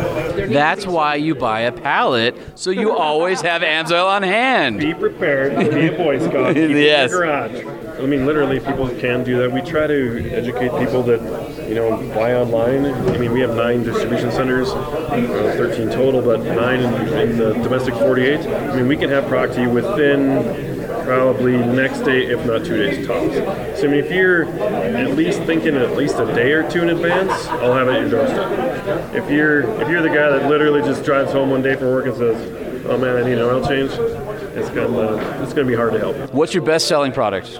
That's 0.48 0.86
why 0.86 1.16
you 1.16 1.34
buy 1.34 1.60
a 1.60 1.72
pallet, 1.72 2.36
so 2.58 2.70
you 2.70 2.92
always 2.96 3.40
have 3.42 3.62
Amsoil 3.62 4.06
on 4.06 4.22
hand. 4.22 4.78
Be 4.78 4.94
prepared. 4.94 5.58
Be 5.70 5.86
a 5.88 5.92
Boy 5.96 6.18
Scout. 6.18 6.54
Keep 6.54 6.56
it 6.64 6.70
in 6.72 6.76
Yes. 6.76 7.10
your 7.10 7.20
garage. 7.20 7.64
I 8.00 8.06
mean, 8.06 8.24
literally, 8.24 8.60
people 8.60 8.88
can 8.88 9.22
do 9.24 9.38
that. 9.38 9.52
We 9.52 9.60
try 9.60 9.86
to 9.86 10.30
educate 10.30 10.70
people 10.78 11.02
that 11.04 11.20
you 11.68 11.74
know 11.74 11.96
buy 12.14 12.34
online. 12.34 12.86
I 12.86 13.18
mean, 13.18 13.32
we 13.32 13.40
have 13.40 13.54
nine 13.54 13.82
distribution 13.82 14.32
centers, 14.32 14.70
uh, 14.70 15.54
13 15.56 15.90
total, 15.90 16.22
but 16.22 16.40
nine 16.40 16.80
in, 16.80 17.08
in 17.30 17.38
the 17.38 17.52
domestic 17.54 17.94
48. 17.94 18.40
I 18.40 18.76
mean, 18.76 18.88
we 18.88 18.96
can 18.96 19.10
have 19.10 19.26
product 19.26 19.54
to 19.56 19.62
you 19.62 19.70
within 19.70 20.79
probably 21.04 21.56
next 21.56 22.00
day, 22.00 22.26
if 22.26 22.44
not 22.46 22.64
two 22.64 22.76
days 22.76 23.06
tops. 23.06 23.34
So 23.80 23.88
I 23.88 23.90
mean, 23.90 24.04
if 24.04 24.10
you're 24.10 24.44
at 24.44 25.16
least 25.16 25.42
thinking 25.42 25.76
at 25.76 25.96
least 25.96 26.18
a 26.18 26.26
day 26.26 26.52
or 26.52 26.68
two 26.70 26.82
in 26.82 26.90
advance, 26.90 27.32
I'll 27.46 27.72
have 27.74 27.88
it 27.88 27.94
at 27.94 28.00
your 28.00 28.10
doorstep. 28.10 29.14
If 29.14 29.30
you're 29.30 29.60
if 29.80 29.88
you're 29.88 30.02
the 30.02 30.08
guy 30.08 30.30
that 30.30 30.48
literally 30.48 30.82
just 30.82 31.04
drives 31.04 31.32
home 31.32 31.50
one 31.50 31.62
day 31.62 31.76
from 31.76 31.88
work 31.88 32.06
and 32.06 32.16
says, 32.16 32.86
"Oh 32.86 32.98
man, 32.98 33.16
I 33.16 33.22
need 33.22 33.38
an 33.38 33.40
oil 33.40 33.66
change," 33.66 33.90
it's 33.92 34.70
gonna 34.70 35.42
it's 35.42 35.52
gonna 35.52 35.68
be 35.68 35.74
hard 35.74 35.92
to 35.92 35.98
help. 35.98 36.16
What's 36.32 36.54
your 36.54 36.64
best-selling 36.64 37.12
product? 37.12 37.58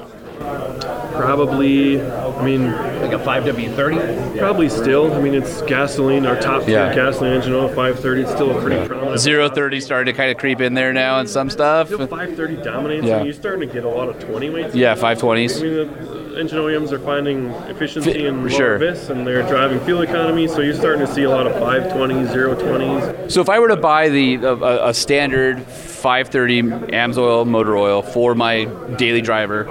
Probably, 1.14 2.01
I 2.01 2.43
mean, 2.45 2.72
like 2.72 3.12
a 3.12 3.18
5W30. 3.18 4.38
Probably 4.38 4.68
still. 4.68 5.12
I 5.12 5.20
mean, 5.20 5.34
it's 5.34 5.61
gasoline. 5.62 6.24
Our 6.26 6.41
top 6.41 6.64
tier 6.64 6.78
Yeah. 6.78 6.95
gasoline 6.95 7.34
engine 7.34 7.53
oil, 7.53 7.68
530. 7.68 8.22
It's 8.22 8.30
still 8.32 8.57
a 8.57 8.61
pretty 8.61 8.86
prominent. 8.88 9.18
Zero 9.20 9.49
thirty 9.49 9.80
starting 9.80 10.12
to 10.12 10.16
kind 10.16 10.30
of 10.30 10.38
creep 10.38 10.61
in 10.61 10.74
there 10.74 10.93
now, 10.93 11.18
and 11.18 11.28
some 11.28 11.51
stuff. 11.51 11.88
Still 11.88 12.07
530 12.07 12.57
dominates. 12.62 13.05
Yeah. 13.07 13.14
I 13.14 13.16
mean, 13.18 13.26
you're 13.26 13.34
starting 13.34 13.68
to 13.68 13.74
get 13.74 13.84
a 13.84 13.88
lot 13.88 14.09
of 14.09 14.18
20 14.18 14.51
weights. 14.51 14.74
Yeah, 14.74 14.95
520s. 14.95 15.61
I 15.61 15.62
mean, 15.62 15.74
the 15.76 16.19
engine 16.36 16.58
OEMs 16.58 16.92
are 16.92 16.98
finding 16.98 17.46
efficiency 17.68 18.12
Fi- 18.12 18.26
and 18.26 18.40
lower 18.40 18.50
sure. 18.50 18.78
VIS, 18.78 19.10
and 19.10 19.26
they're 19.26 19.42
driving 19.48 19.80
fuel 19.80 20.02
economy. 20.02 20.46
So 20.48 20.60
you're 20.60 20.74
starting 20.74 21.06
to 21.06 21.12
see 21.12 21.22
a 21.24 21.30
lot 21.30 21.46
of 21.46 21.52
520s, 21.54 22.28
020s. 22.32 23.30
So 23.30 23.40
if 23.40 23.48
I 23.48 23.58
were 23.58 23.68
to 23.68 23.76
buy 23.76 24.08
the 24.08 24.34
a, 24.36 24.54
a- 24.56 24.88
a 24.90 24.94
standard 24.94 25.62
530 25.62 26.62
Amsoil 26.92 27.46
motor 27.46 27.76
oil 27.76 28.02
for 28.02 28.34
my 28.34 28.64
daily 28.96 29.20
driver, 29.20 29.64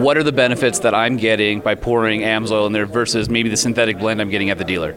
what 0.00 0.16
are 0.16 0.22
the 0.22 0.32
benefits 0.32 0.80
that 0.80 0.94
I'm 0.94 1.16
getting 1.16 1.60
by 1.60 1.74
pouring 1.74 2.20
Amsoil 2.22 2.66
in 2.66 2.72
there 2.72 2.86
versus 2.86 3.28
maybe 3.28 3.48
the 3.48 3.56
synthetic 3.56 3.98
blend 3.98 4.20
I'm 4.20 4.30
getting 4.30 4.50
at 4.50 4.58
the 4.58 4.64
dealer? 4.64 4.96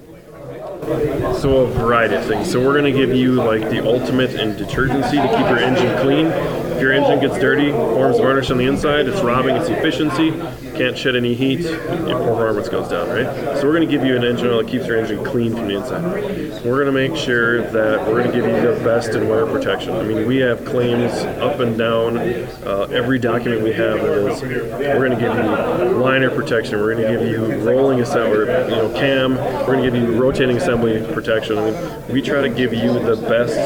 So 1.39 1.57
a 1.57 1.67
variety 1.67 2.15
of 2.15 2.25
things. 2.25 2.49
So 2.51 2.59
we're 2.59 2.79
going 2.79 2.91
to 2.91 2.97
give 2.97 3.15
you 3.15 3.33
like 3.33 3.61
the 3.69 3.85
ultimate 3.85 4.31
in 4.33 4.57
detergency 4.57 5.17
to 5.17 5.27
keep 5.27 5.47
your 5.47 5.59
engine 5.59 5.95
clean. 6.01 6.25
If 6.25 6.81
your 6.81 6.91
engine 6.93 7.19
gets 7.19 7.37
dirty, 7.39 7.71
forms 7.71 8.17
varnish 8.17 8.49
on 8.49 8.57
the 8.57 8.65
inside, 8.65 9.07
it's 9.07 9.21
robbing 9.21 9.55
its 9.55 9.69
efficiency. 9.69 10.31
Can't 10.79 10.97
shed 10.97 11.17
any 11.17 11.33
heat, 11.33 11.59
your 11.59 12.19
performance 12.19 12.69
goes 12.69 12.87
down, 12.89 13.09
right? 13.09 13.25
So 13.57 13.65
we're 13.65 13.75
going 13.75 13.85
to 13.85 13.93
give 13.93 14.05
you 14.05 14.15
an 14.15 14.23
engine 14.23 14.47
oil 14.47 14.59
that 14.63 14.69
keeps 14.69 14.87
your 14.87 14.97
engine 14.97 15.25
clean 15.25 15.53
from 15.53 15.67
the 15.67 15.75
inside. 15.75 16.63
We're 16.63 16.81
going 16.81 16.85
to 16.85 16.93
make 16.93 17.17
sure 17.17 17.63
that 17.63 18.07
we're 18.07 18.23
going 18.23 18.31
to 18.31 18.31
give 18.31 18.45
you 18.45 18.61
the 18.61 18.81
best 18.81 19.09
in 19.09 19.27
wear 19.27 19.45
protection. 19.45 19.91
I 19.91 20.03
mean, 20.03 20.25
we 20.25 20.37
have 20.37 20.63
claims 20.63 21.11
up 21.41 21.59
and 21.59 21.77
down. 21.77 22.17
Uh, 22.17 22.87
every 22.93 23.19
document 23.19 23.61
we 23.61 23.73
have 23.73 23.97
is, 23.97 24.41
we're 24.41 25.05
going 25.05 25.11
to 25.11 25.17
give 25.17 25.35
you 25.35 25.99
liner 25.99 26.29
protection. 26.29 26.79
We're 26.79 26.95
going 26.95 27.05
to 27.05 27.19
give 27.19 27.27
you 27.29 27.59
rolling 27.69 27.99
assembly, 27.99 28.39
you 28.39 28.81
know, 28.81 28.89
cam. 28.95 29.35
We're 29.35 29.65
going 29.65 29.83
to 29.83 29.91
give 29.91 30.01
you 30.01 30.17
rotating 30.17 30.55
assembly 30.55 31.05
protection. 31.13 31.57
I 31.57 31.71
mean, 31.71 32.07
we 32.07 32.21
try 32.21 32.39
to 32.39 32.49
give 32.49 32.73
you 32.73 32.93
the 32.93 33.17
best 33.27 33.57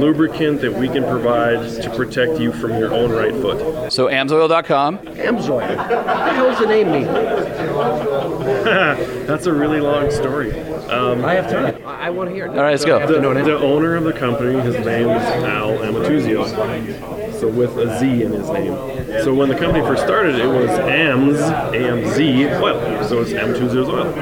lubricant 0.00 0.60
that 0.60 0.72
we 0.72 0.88
can 0.88 1.04
provide 1.04 1.82
to 1.82 1.90
protect 1.90 2.38
you 2.38 2.52
from 2.52 2.72
your 2.72 2.92
own 2.92 3.10
right 3.10 3.32
foot. 3.32 3.92
So 3.92 4.06
Amsoil.com. 4.06 4.98
Amsoil. 4.98 5.76
What 5.76 5.88
the 5.88 6.34
hell 6.34 6.50
does 6.50 6.60
the 6.60 6.66
name 6.66 6.90
mean? 6.90 7.06
That's 9.26 9.46
a 9.46 9.52
really 9.52 9.80
long 9.80 10.10
story. 10.10 10.58
Um, 10.88 11.24
I 11.24 11.34
have 11.34 11.50
time. 11.50 11.86
I, 11.86 12.06
I 12.06 12.10
want 12.10 12.30
to 12.30 12.34
hear 12.34 12.46
it. 12.46 12.50
All 12.50 12.56
right, 12.56 12.70
let's 12.70 12.84
go. 12.84 13.06
The, 13.06 13.20
the 13.20 13.58
owner 13.58 13.94
of 13.94 14.04
the 14.04 14.12
company, 14.12 14.60
his 14.60 14.74
name 14.74 15.08
is 15.08 15.22
Al 15.44 15.78
Amatuzio. 15.78 17.28
So 17.38 17.46
with 17.46 17.76
a 17.78 17.98
Z 18.00 18.22
in 18.22 18.32
his 18.32 18.48
name. 18.50 18.74
So 19.22 19.32
when 19.34 19.48
the 19.48 19.54
company 19.54 19.84
first 19.84 20.02
started, 20.02 20.36
it 20.36 20.46
was 20.46 20.70
AMS, 20.70 21.38
AMZ 21.38 22.60
oil. 22.60 23.08
So 23.08 23.20
it's 23.20 23.30
Amatuzio's 23.30 23.88
oil. 23.88 24.12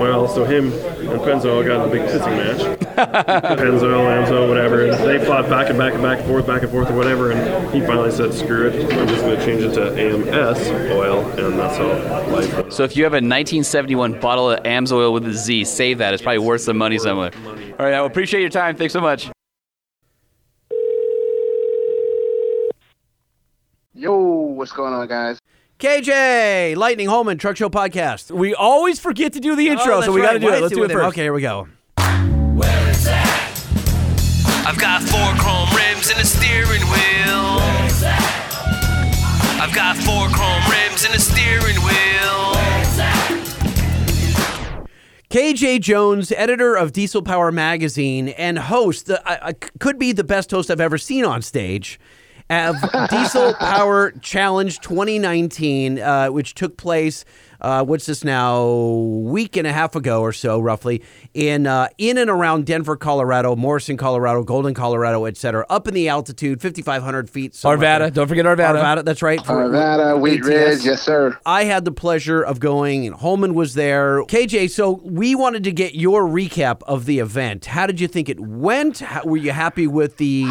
Well, 0.00 0.26
so 0.26 0.44
him 0.44 0.72
and 0.72 1.20
Pennzoil 1.20 1.64
got 1.64 1.84
in 1.84 1.88
a 1.88 1.92
big 1.92 2.02
pissing 2.02 2.36
match. 2.36 2.85
Pennzoil, 2.96 4.26
Amsoil, 4.26 4.48
whatever. 4.48 4.86
And 4.86 4.94
they 5.04 5.24
fought 5.24 5.48
back 5.48 5.68
and 5.68 5.78
back 5.78 5.92
and 5.94 6.02
back 6.02 6.18
and 6.18 6.26
forth, 6.28 6.46
back 6.46 6.62
and 6.62 6.70
forth, 6.70 6.90
or 6.90 6.94
whatever. 6.96 7.30
And 7.32 7.74
he 7.74 7.80
finally 7.86 8.10
said, 8.10 8.32
"Screw 8.32 8.68
it! 8.68 8.92
I'm 8.92 9.06
just 9.08 9.22
going 9.22 9.38
to 9.38 9.44
change 9.44 9.62
it 9.62 9.74
to 9.74 9.92
AMS 9.98 10.68
oil," 10.92 11.24
and 11.38 11.58
that's 11.58 11.76
how 11.76 11.86
life. 12.32 12.54
went. 12.54 12.72
So 12.72 12.84
if 12.84 12.96
you 12.96 13.04
have 13.04 13.12
a 13.12 13.16
1971 13.16 14.20
bottle 14.20 14.50
of 14.50 14.62
Amsoil 14.64 15.12
with 15.12 15.26
a 15.26 15.32
Z, 15.32 15.64
save 15.64 15.98
that. 15.98 16.14
It's 16.14 16.22
probably 16.22 16.38
worth 16.38 16.62
some 16.62 16.78
money 16.78 16.98
somewhere. 16.98 17.30
All 17.78 17.84
right, 17.84 17.94
I 17.94 18.04
appreciate 18.04 18.40
your 18.40 18.50
time. 18.50 18.76
Thanks 18.76 18.92
so 18.92 19.00
much. 19.00 19.30
Yo, 23.94 24.14
what's 24.16 24.72
going 24.72 24.92
on, 24.92 25.06
guys? 25.08 25.38
KJ, 25.78 26.76
Lightning 26.76 27.08
Holman, 27.08 27.38
Truck 27.38 27.56
Show 27.56 27.68
Podcast. 27.68 28.30
We 28.30 28.54
always 28.54 28.98
forget 28.98 29.32
to 29.34 29.40
do 29.40 29.56
the 29.56 29.68
intro, 29.68 29.94
Oh, 29.96 30.00
so 30.00 30.00
that's 30.00 30.12
we 30.12 30.22
got 30.22 30.32
to 30.32 30.38
do 30.38 30.46
Why 30.46 30.56
it. 30.56 30.62
Let's 30.62 30.74
do 30.74 30.78
it 30.80 30.82
with 30.82 30.90
him? 30.90 30.98
first. 30.98 31.08
Okay, 31.08 31.22
here 31.22 31.32
we 31.32 31.42
go. 31.42 31.68
I've 34.68 34.78
got 34.78 35.00
four 35.00 35.32
chrome 35.36 35.68
rims 35.76 36.10
and 36.10 36.18
a 36.18 36.24
steering 36.24 36.80
wheel. 36.80 37.60
I've 39.62 39.72
got 39.72 39.96
four 39.96 40.26
chrome 40.26 40.62
rims 40.68 41.04
and 41.04 41.14
a 41.14 41.20
steering 41.20 41.76
wheel. 41.76 42.52
KJ 45.30 45.80
Jones, 45.82 46.32
editor 46.32 46.74
of 46.74 46.90
Diesel 46.90 47.22
Power 47.22 47.52
Magazine 47.52 48.30
and 48.30 48.58
host, 48.58 49.06
the, 49.06 49.22
I, 49.24 49.50
I 49.50 49.52
could 49.52 50.00
be 50.00 50.10
the 50.10 50.24
best 50.24 50.50
host 50.50 50.68
I've 50.68 50.80
ever 50.80 50.98
seen 50.98 51.24
on 51.24 51.42
stage, 51.42 52.00
of 52.50 52.74
Diesel 53.10 53.54
Power 53.54 54.10
Challenge 54.20 54.80
2019, 54.80 56.00
uh, 56.00 56.26
which 56.30 56.54
took 56.54 56.76
place. 56.76 57.24
Uh, 57.60 57.84
what's 57.84 58.06
this 58.06 58.24
now? 58.24 58.66
Week 58.66 59.56
and 59.56 59.66
a 59.66 59.72
half 59.72 59.94
ago 59.96 60.20
or 60.22 60.32
so, 60.32 60.58
roughly, 60.60 61.02
in 61.34 61.66
uh, 61.66 61.88
in 61.98 62.18
and 62.18 62.30
around 62.30 62.66
Denver, 62.66 62.96
Colorado, 62.96 63.56
Morrison, 63.56 63.96
Colorado, 63.96 64.42
Golden, 64.42 64.74
Colorado, 64.74 65.24
et 65.24 65.36
cetera, 65.36 65.64
up 65.70 65.88
in 65.88 65.94
the 65.94 66.08
altitude, 66.08 66.60
5,500 66.60 67.30
feet. 67.30 67.54
somewhere 67.54 67.78
Arvada. 67.78 67.98
there. 68.00 68.10
Don't 68.10 68.28
forget 68.28 68.44
Arvada. 68.46 68.80
Arvada, 68.82 69.04
that's 69.04 69.22
right. 69.22 69.44
for- 69.44 69.52
Arvada, 69.68 70.20
Wheat 70.20 70.40
ATS. 70.40 70.46
Ridge, 70.48 70.84
yes, 70.84 71.02
sir. 71.02 71.38
I 71.46 71.64
had 71.64 71.84
the 71.84 71.92
pleasure 71.92 72.42
of 72.42 72.60
going, 72.60 73.06
and 73.06 73.14
Holman 73.14 73.54
was 73.54 73.74
there. 73.74 74.22
KJ, 74.24 74.70
so 74.70 75.00
we 75.04 75.34
wanted 75.34 75.64
to 75.64 75.72
get 75.72 75.94
your 75.94 76.22
recap 76.24 76.82
of 76.84 77.06
the 77.06 77.18
event. 77.18 77.66
How 77.66 77.86
did 77.86 78.00
you 78.00 78.08
think 78.08 78.28
it 78.28 78.40
went? 78.40 78.98
How, 78.98 79.22
were 79.24 79.36
you 79.36 79.52
happy 79.52 79.86
with 79.86 80.16
the 80.18 80.44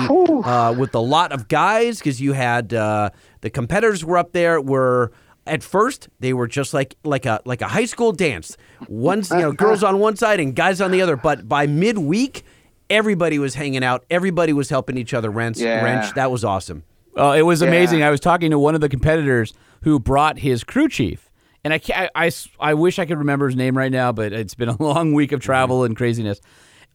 uh, 0.46 0.74
with 0.78 0.92
the 0.92 1.02
lot 1.02 1.32
of 1.32 1.48
guys? 1.48 2.00
Because 2.00 2.20
you 2.22 2.34
had 2.34 2.74
uh, 2.74 3.10
the 3.42 3.50
competitors 3.50 4.04
were 4.04 4.18
up 4.18 4.32
there. 4.34 4.60
Were 4.60 5.12
at 5.48 5.64
first 5.64 6.10
they 6.20 6.34
were 6.34 6.48
just 6.48 6.74
like 6.74 6.96
like 7.04 7.26
a 7.26 7.42
like 7.46 7.62
a 7.62 7.68
high 7.68 7.86
school 7.86 8.12
dance. 8.12 8.58
One 8.88 9.24
you 9.32 9.38
know 9.38 9.52
girls 9.52 9.84
on 9.84 10.00
one 10.00 10.16
side 10.16 10.40
and 10.40 10.56
guys 10.56 10.82
on 10.82 10.92
the 10.92 11.02
other. 11.02 11.16
But 11.16 11.48
by 11.48 11.68
midweek, 11.68 12.44
everybody 12.90 13.40
was 13.40 13.56
hanging 13.56 13.84
out. 13.84 14.06
Everybody 14.10 14.54
was 14.54 14.70
helping 14.70 14.98
each 14.98 15.14
other 15.14 15.30
wrench. 15.30 15.58
Yeah. 15.58 15.84
wrench. 15.84 16.14
That 16.16 16.32
was 16.32 16.44
awesome. 16.44 16.84
Oh, 17.16 17.32
it 17.32 17.44
was 17.44 17.62
Yeah. 17.62 17.68
amazing. 17.70 18.04
I 18.04 18.10
was 18.10 18.20
talking 18.20 18.52
to 18.52 18.60
one 18.60 18.76
of 18.76 18.82
the 18.82 18.90
competitors 18.90 19.54
who 19.84 20.00
brought 20.00 20.40
his 20.40 20.64
crew 20.64 20.90
chief, 20.90 21.30
and 21.64 21.74
I, 21.74 21.80
I, 21.96 22.10
I, 22.16 22.32
I 22.60 22.74
wish 22.74 23.00
I 23.00 23.06
could 23.06 23.18
remember 23.20 23.46
his 23.48 23.56
name 23.56 23.78
right 23.78 23.92
now, 23.92 24.12
but 24.12 24.34
it's 24.34 24.56
been 24.56 24.70
a 24.70 24.76
long 24.84 25.14
week 25.14 25.32
of 25.32 25.40
travel 25.40 25.84
and 25.84 25.96
craziness. 25.96 26.42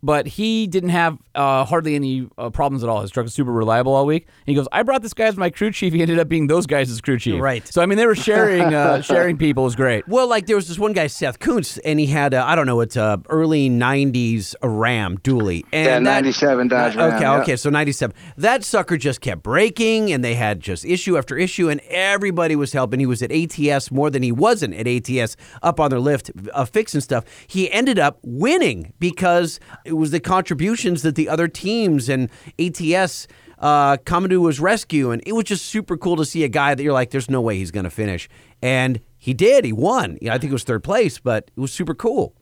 But 0.02 0.26
he 0.26 0.66
didn't 0.66 0.90
have 0.90 1.18
uh, 1.34 1.64
hardly 1.64 1.94
any 1.94 2.28
uh, 2.38 2.50
problems 2.50 2.82
at 2.82 2.88
all. 2.88 3.02
His 3.02 3.10
truck 3.10 3.24
was 3.24 3.34
super 3.34 3.52
reliable 3.52 3.94
all 3.94 4.06
week. 4.06 4.24
And 4.26 4.46
he 4.46 4.54
goes, 4.54 4.66
"I 4.72 4.82
brought 4.82 5.02
this 5.02 5.14
guy 5.14 5.26
as 5.26 5.36
my 5.36 5.50
crew 5.50 5.70
chief. 5.70 5.92
He 6.00 6.02
ended 6.02 6.18
up 6.18 6.28
being 6.28 6.46
those 6.46 6.66
guys 6.66 6.90
as 6.90 7.00
crew 7.00 7.18
chief." 7.18 7.40
Right. 7.40 7.66
So 7.66 7.82
I 7.82 7.86
mean, 7.86 7.98
they 7.98 8.06
were 8.06 8.14
sharing 8.14 8.74
uh, 8.74 9.02
sharing 9.12 9.36
people 9.36 9.64
was 9.64 9.76
great. 9.76 10.06
Well, 10.08 10.28
like 10.28 10.46
there 10.46 10.56
was 10.56 10.68
this 10.68 10.78
one 10.78 10.92
guy, 10.92 11.06
Seth 11.08 11.38
Kuntz, 11.38 11.78
and 11.78 11.98
he 12.00 12.06
had 12.06 12.34
I 12.34 12.52
I 12.52 12.54
don't 12.54 12.66
know, 12.66 12.80
it's 12.80 12.96
a 12.96 13.20
early 13.28 13.68
'90s 13.68 14.54
Ram 14.62 15.18
dually. 15.18 15.64
And 15.72 15.86
Yeah, 15.86 15.94
that- 16.12 16.22
97 16.24 16.68
Dodge 16.68 16.96
Ram, 16.96 17.14
Okay, 17.14 17.20
yeah. 17.22 17.40
okay, 17.42 17.56
so 17.56 17.70
'97. 17.70 18.14
That 18.36 18.64
sucker 18.64 18.96
just 18.96 19.20
kept 19.20 19.42
breaking, 19.42 20.12
and 20.12 20.24
they 20.24 20.34
had 20.34 20.60
just 20.60 20.84
issue 20.84 21.16
after 21.18 21.36
issue, 21.36 21.68
and 21.68 21.80
everybody 21.88 22.56
was 22.56 22.72
helping. 22.72 23.00
He 23.00 23.06
was 23.06 23.22
at 23.22 23.30
ATS 23.32 23.90
more 23.90 24.10
than 24.10 24.22
he 24.22 24.32
wasn't 24.32 24.74
at 24.74 24.86
ATS, 24.86 25.36
up 25.62 25.78
on 25.80 25.90
their 25.90 26.00
lift, 26.00 26.30
uh, 26.52 26.64
fixing 26.64 27.00
stuff. 27.00 27.24
He 27.46 27.70
ended 27.70 27.98
up 27.98 28.18
winning 28.22 28.92
because 28.98 29.60
it 29.90 29.96
was 29.96 30.12
the 30.12 30.20
contributions 30.20 31.02
that 31.02 31.16
the 31.16 31.28
other 31.28 31.48
teams 31.48 32.08
and 32.08 32.30
ATS 32.58 33.26
uh, 33.58 33.96
to 33.96 34.46
his 34.46 34.60
rescue, 34.60 35.10
and 35.10 35.22
it 35.26 35.32
was 35.32 35.44
just 35.44 35.66
super 35.66 35.96
cool 35.96 36.16
to 36.16 36.24
see 36.24 36.44
a 36.44 36.48
guy 36.48 36.74
that 36.74 36.82
you're 36.82 36.92
like, 36.92 37.10
there's 37.10 37.28
no 37.28 37.40
way 37.40 37.58
he's 37.58 37.70
going 37.70 37.84
to 37.84 37.90
finish, 37.90 38.28
and 38.62 39.00
he 39.18 39.34
did. 39.34 39.64
He 39.64 39.72
won. 39.72 40.16
I 40.22 40.38
think 40.38 40.44
it 40.44 40.52
was 40.52 40.64
third 40.64 40.84
place, 40.84 41.18
but 41.18 41.50
it 41.54 41.60
was 41.60 41.72
super 41.72 41.94
cool. 41.94 42.34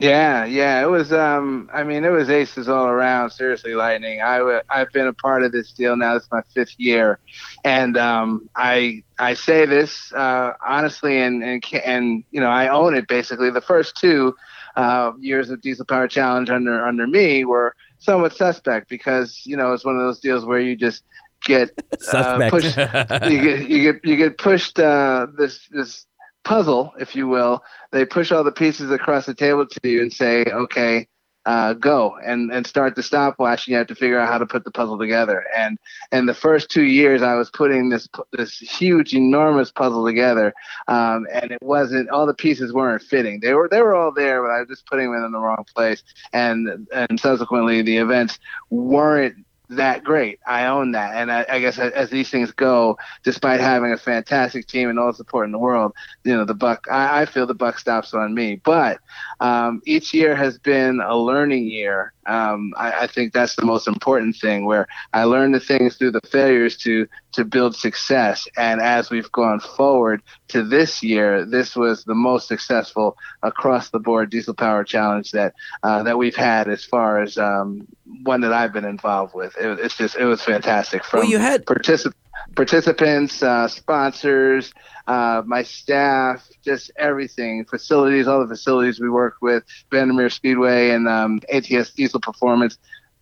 Yeah, 0.00 0.46
yeah, 0.46 0.82
it 0.82 0.86
was. 0.86 1.12
Um, 1.12 1.68
I 1.74 1.84
mean, 1.84 2.04
it 2.04 2.08
was 2.08 2.30
aces 2.30 2.70
all 2.70 2.86
around. 2.86 3.30
Seriously, 3.30 3.74
lightning. 3.74 4.22
I 4.22 4.38
w- 4.38 4.60
I've 4.70 4.90
been 4.92 5.06
a 5.06 5.12
part 5.12 5.42
of 5.42 5.52
this 5.52 5.72
deal 5.72 5.94
now. 5.94 6.16
It's 6.16 6.26
my 6.32 6.40
fifth 6.54 6.74
year, 6.78 7.18
and 7.64 7.98
um, 7.98 8.48
I 8.56 9.02
I 9.18 9.34
say 9.34 9.66
this 9.66 10.10
uh, 10.14 10.52
honestly, 10.66 11.20
and 11.20 11.44
and 11.44 11.62
and 11.84 12.24
you 12.30 12.40
know, 12.40 12.48
I 12.48 12.68
own 12.68 12.94
it 12.94 13.08
basically. 13.08 13.50
The 13.50 13.60
first 13.60 13.94
two 13.94 14.34
uh, 14.76 15.12
years 15.18 15.50
of 15.50 15.60
Diesel 15.60 15.84
Power 15.84 16.08
Challenge 16.08 16.50
under 16.50 16.84
under 16.84 17.06
me 17.06 17.44
were 17.44 17.74
somewhat 17.98 18.34
suspect 18.34 18.88
because 18.88 19.42
you 19.44 19.56
know 19.56 19.72
it's 19.72 19.84
one 19.84 19.96
of 19.96 20.02
those 20.02 20.20
deals 20.20 20.44
where 20.44 20.60
you 20.60 20.76
just 20.76 21.04
get 21.44 21.70
uh, 22.12 22.48
pushed. 22.50 22.76
you 22.76 23.40
get 23.40 23.68
you 23.68 23.92
get 23.92 24.04
you 24.04 24.16
get 24.16 24.38
pushed 24.38 24.78
uh, 24.78 25.26
this 25.36 25.68
this 25.70 26.06
puzzle, 26.44 26.92
if 26.98 27.14
you 27.14 27.28
will. 27.28 27.62
They 27.92 28.04
push 28.04 28.32
all 28.32 28.44
the 28.44 28.52
pieces 28.52 28.90
across 28.90 29.26
the 29.26 29.34
table 29.34 29.66
to 29.66 29.88
you 29.88 30.02
and 30.02 30.12
say, 30.12 30.44
okay, 30.44 31.06
uh, 31.50 31.72
go 31.72 32.16
and, 32.24 32.52
and 32.52 32.64
start 32.64 32.94
the 32.94 33.02
stopwatch. 33.02 33.66
And 33.66 33.72
you 33.72 33.78
have 33.78 33.88
to 33.88 33.94
figure 33.96 34.20
out 34.20 34.28
how 34.28 34.38
to 34.38 34.46
put 34.46 34.62
the 34.62 34.70
puzzle 34.70 34.96
together. 34.96 35.44
And 35.56 35.78
and 36.12 36.28
the 36.28 36.34
first 36.34 36.70
two 36.70 36.84
years, 36.84 37.22
I 37.22 37.34
was 37.34 37.50
putting 37.50 37.88
this 37.88 38.08
this 38.30 38.56
huge, 38.56 39.14
enormous 39.14 39.72
puzzle 39.72 40.06
together, 40.06 40.54
um, 40.86 41.26
and 41.32 41.50
it 41.50 41.60
wasn't 41.60 42.08
all 42.10 42.24
the 42.24 42.34
pieces 42.34 42.72
weren't 42.72 43.02
fitting. 43.02 43.40
They 43.40 43.54
were 43.54 43.68
they 43.68 43.82
were 43.82 43.96
all 43.96 44.12
there, 44.12 44.40
but 44.42 44.52
I 44.52 44.60
was 44.60 44.68
just 44.68 44.86
putting 44.86 45.10
them 45.10 45.24
in 45.24 45.32
the 45.32 45.40
wrong 45.40 45.64
place. 45.74 46.04
And 46.32 46.86
and 46.94 47.18
subsequently, 47.18 47.82
the 47.82 47.96
events 47.96 48.38
weren't 48.70 49.44
that 49.70 50.02
great. 50.04 50.40
I 50.46 50.66
own 50.66 50.92
that, 50.92 51.14
and 51.14 51.30
I, 51.30 51.46
I 51.48 51.60
guess 51.60 51.78
as, 51.78 52.10
these 52.10 52.28
things 52.28 52.50
go, 52.50 52.98
despite 53.22 53.60
having 53.60 53.92
a 53.92 53.96
fantastic 53.96 54.66
team 54.66 54.88
and 54.90 54.98
all 54.98 55.12
the 55.12 55.16
support 55.16 55.46
in 55.46 55.52
the 55.52 55.58
world, 55.58 55.92
you 56.24 56.36
know 56.36 56.44
the 56.44 56.54
buck. 56.54 56.86
I, 56.90 57.22
I 57.22 57.26
feel 57.26 57.46
the 57.46 57.54
buck 57.54 57.78
stops 57.78 58.12
on 58.12 58.34
me. 58.34 58.56
But 58.56 58.98
um, 59.38 59.80
each 59.86 60.12
year 60.12 60.34
has 60.34 60.58
been 60.58 61.00
a 61.00 61.16
learning 61.16 61.68
year. 61.68 62.12
Um, 62.26 62.74
I, 62.76 63.04
I 63.04 63.06
think 63.06 63.32
that's 63.32 63.56
the 63.56 63.64
most 63.64 63.88
important 63.88 64.36
thing, 64.36 64.64
where 64.64 64.86
I 65.12 65.24
learned 65.24 65.54
the 65.54 65.60
things 65.60 65.96
through 65.96 66.12
the 66.12 66.20
failures 66.20 66.76
to 66.78 67.06
to 67.32 67.44
build 67.44 67.76
success. 67.76 68.48
And 68.56 68.80
as 68.80 69.10
we've 69.10 69.30
gone 69.30 69.60
forward 69.60 70.22
to 70.48 70.64
this 70.64 71.02
year, 71.02 71.44
this 71.44 71.76
was 71.76 72.04
the 72.04 72.14
most 72.14 72.48
successful 72.48 73.16
across 73.42 73.90
the 73.90 74.00
board 74.00 74.30
diesel 74.30 74.54
power 74.54 74.82
challenge 74.82 75.30
that 75.30 75.54
uh, 75.84 76.02
that 76.02 76.18
we've 76.18 76.36
had 76.36 76.68
as 76.68 76.84
far 76.84 77.22
as 77.22 77.38
um, 77.38 77.86
one 78.22 78.40
that 78.42 78.52
I've 78.52 78.72
been 78.72 78.84
involved 78.84 79.34
with. 79.34 79.56
It, 79.56 79.78
it's 79.80 79.96
just 79.96 80.16
it 80.16 80.24
was 80.24 80.42
fantastic. 80.42 81.04
From 81.04 81.20
Well, 81.20 81.28
you 81.28 81.38
had- 81.38 81.64
particip- 81.66 82.12
participants, 82.56 83.42
uh, 83.42 83.68
sponsors, 83.68 84.72
uh, 85.06 85.42
my 85.46 85.62
staff, 85.62 86.46
just 86.64 86.90
everything, 86.96 87.64
facilities, 87.64 88.26
all 88.28 88.40
the 88.40 88.48
facilities 88.48 89.00
we 89.00 89.08
worked 89.08 89.40
with, 89.42 89.64
Vandermeer 89.90 90.30
Speedway 90.30 90.90
and 90.90 91.08
um, 91.08 91.40
ATS 91.52 91.90
Diesel 91.92 92.20
Performance. 92.20 92.78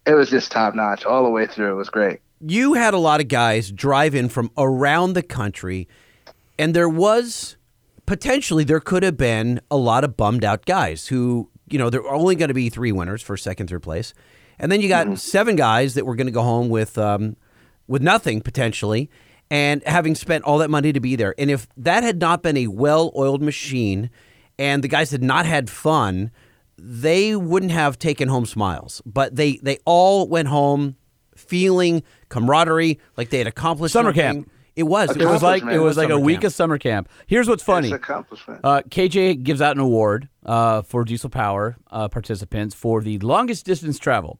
It 0.06 0.14
was 0.14 0.30
just 0.30 0.50
top 0.50 0.74
notch 0.74 1.04
all 1.04 1.24
the 1.24 1.30
way 1.30 1.46
through. 1.46 1.72
It 1.72 1.76
was 1.76 1.88
great. 1.90 2.20
you 2.40 2.74
had 2.74 2.94
a 2.94 2.98
lot 2.98 3.20
of 3.20 3.28
guys 3.28 3.70
drive 3.70 4.14
in 4.14 4.28
from 4.28 4.50
around 4.56 5.12
the 5.14 5.22
country, 5.22 5.88
and 6.58 6.74
there 6.74 6.88
was 6.88 7.56
potentially 8.06 8.64
there 8.64 8.80
could 8.80 9.02
have 9.02 9.16
been 9.16 9.60
a 9.70 9.76
lot 9.76 10.04
of 10.04 10.16
bummed 10.16 10.44
out 10.44 10.64
guys 10.64 11.08
who, 11.08 11.50
you 11.68 11.78
know, 11.78 11.90
there 11.90 12.00
are 12.02 12.14
only 12.14 12.34
going 12.36 12.48
to 12.48 12.54
be 12.54 12.70
three 12.70 12.92
winners 12.92 13.22
for 13.22 13.36
second, 13.36 13.68
third 13.68 13.82
place, 13.82 14.14
and 14.58 14.70
then 14.72 14.80
you 14.80 14.88
got 14.88 15.18
seven 15.18 15.56
guys 15.56 15.94
that 15.94 16.06
were 16.06 16.14
going 16.16 16.26
to 16.26 16.32
go 16.32 16.42
home 16.42 16.68
with 16.68 16.96
um, 16.98 17.36
with 17.86 18.02
nothing 18.02 18.40
potentially, 18.40 19.10
and 19.50 19.82
having 19.86 20.14
spent 20.14 20.44
all 20.44 20.58
that 20.58 20.70
money 20.70 20.92
to 20.92 21.00
be 21.00 21.16
there. 21.16 21.34
And 21.38 21.50
if 21.50 21.66
that 21.76 22.02
had 22.02 22.20
not 22.20 22.42
been 22.42 22.56
a 22.56 22.66
well 22.68 23.12
oiled 23.16 23.42
machine, 23.42 24.10
and 24.58 24.82
the 24.84 24.88
guys 24.88 25.10
had 25.10 25.22
not 25.22 25.46
had 25.46 25.70
fun. 25.70 26.30
They 26.80 27.34
wouldn't 27.34 27.72
have 27.72 27.98
taken 27.98 28.28
home 28.28 28.46
smiles, 28.46 29.02
but 29.04 29.34
they 29.34 29.56
they 29.56 29.78
all 29.84 30.28
went 30.28 30.46
home 30.46 30.94
feeling 31.36 32.04
camaraderie, 32.28 33.00
like 33.16 33.30
they 33.30 33.38
had 33.38 33.46
accomplished 33.48 33.92
Summer 33.94 34.10
something. 34.10 34.44
camp. 34.44 34.50
It 34.76 34.84
was. 34.84 35.16
It 35.16 35.24
was 35.26 35.42
like 35.42 35.64
it 35.64 35.80
was 35.80 35.96
like 35.96 36.08
a 36.08 36.12
Summer 36.12 36.24
week 36.24 36.36
camp. 36.36 36.44
of 36.44 36.52
summer 36.52 36.78
camp. 36.78 37.08
Here's 37.26 37.48
what's 37.48 37.64
funny. 37.64 37.88
It's 37.88 37.96
accomplishment. 37.96 38.60
Uh, 38.62 38.82
KJ 38.88 39.42
gives 39.42 39.60
out 39.60 39.74
an 39.76 39.82
award 39.82 40.28
uh, 40.46 40.82
for 40.82 41.02
Diesel 41.02 41.30
Power 41.30 41.76
uh, 41.90 42.06
participants 42.08 42.76
for 42.76 43.02
the 43.02 43.18
longest 43.18 43.66
distance 43.66 43.98
traveled. 43.98 44.38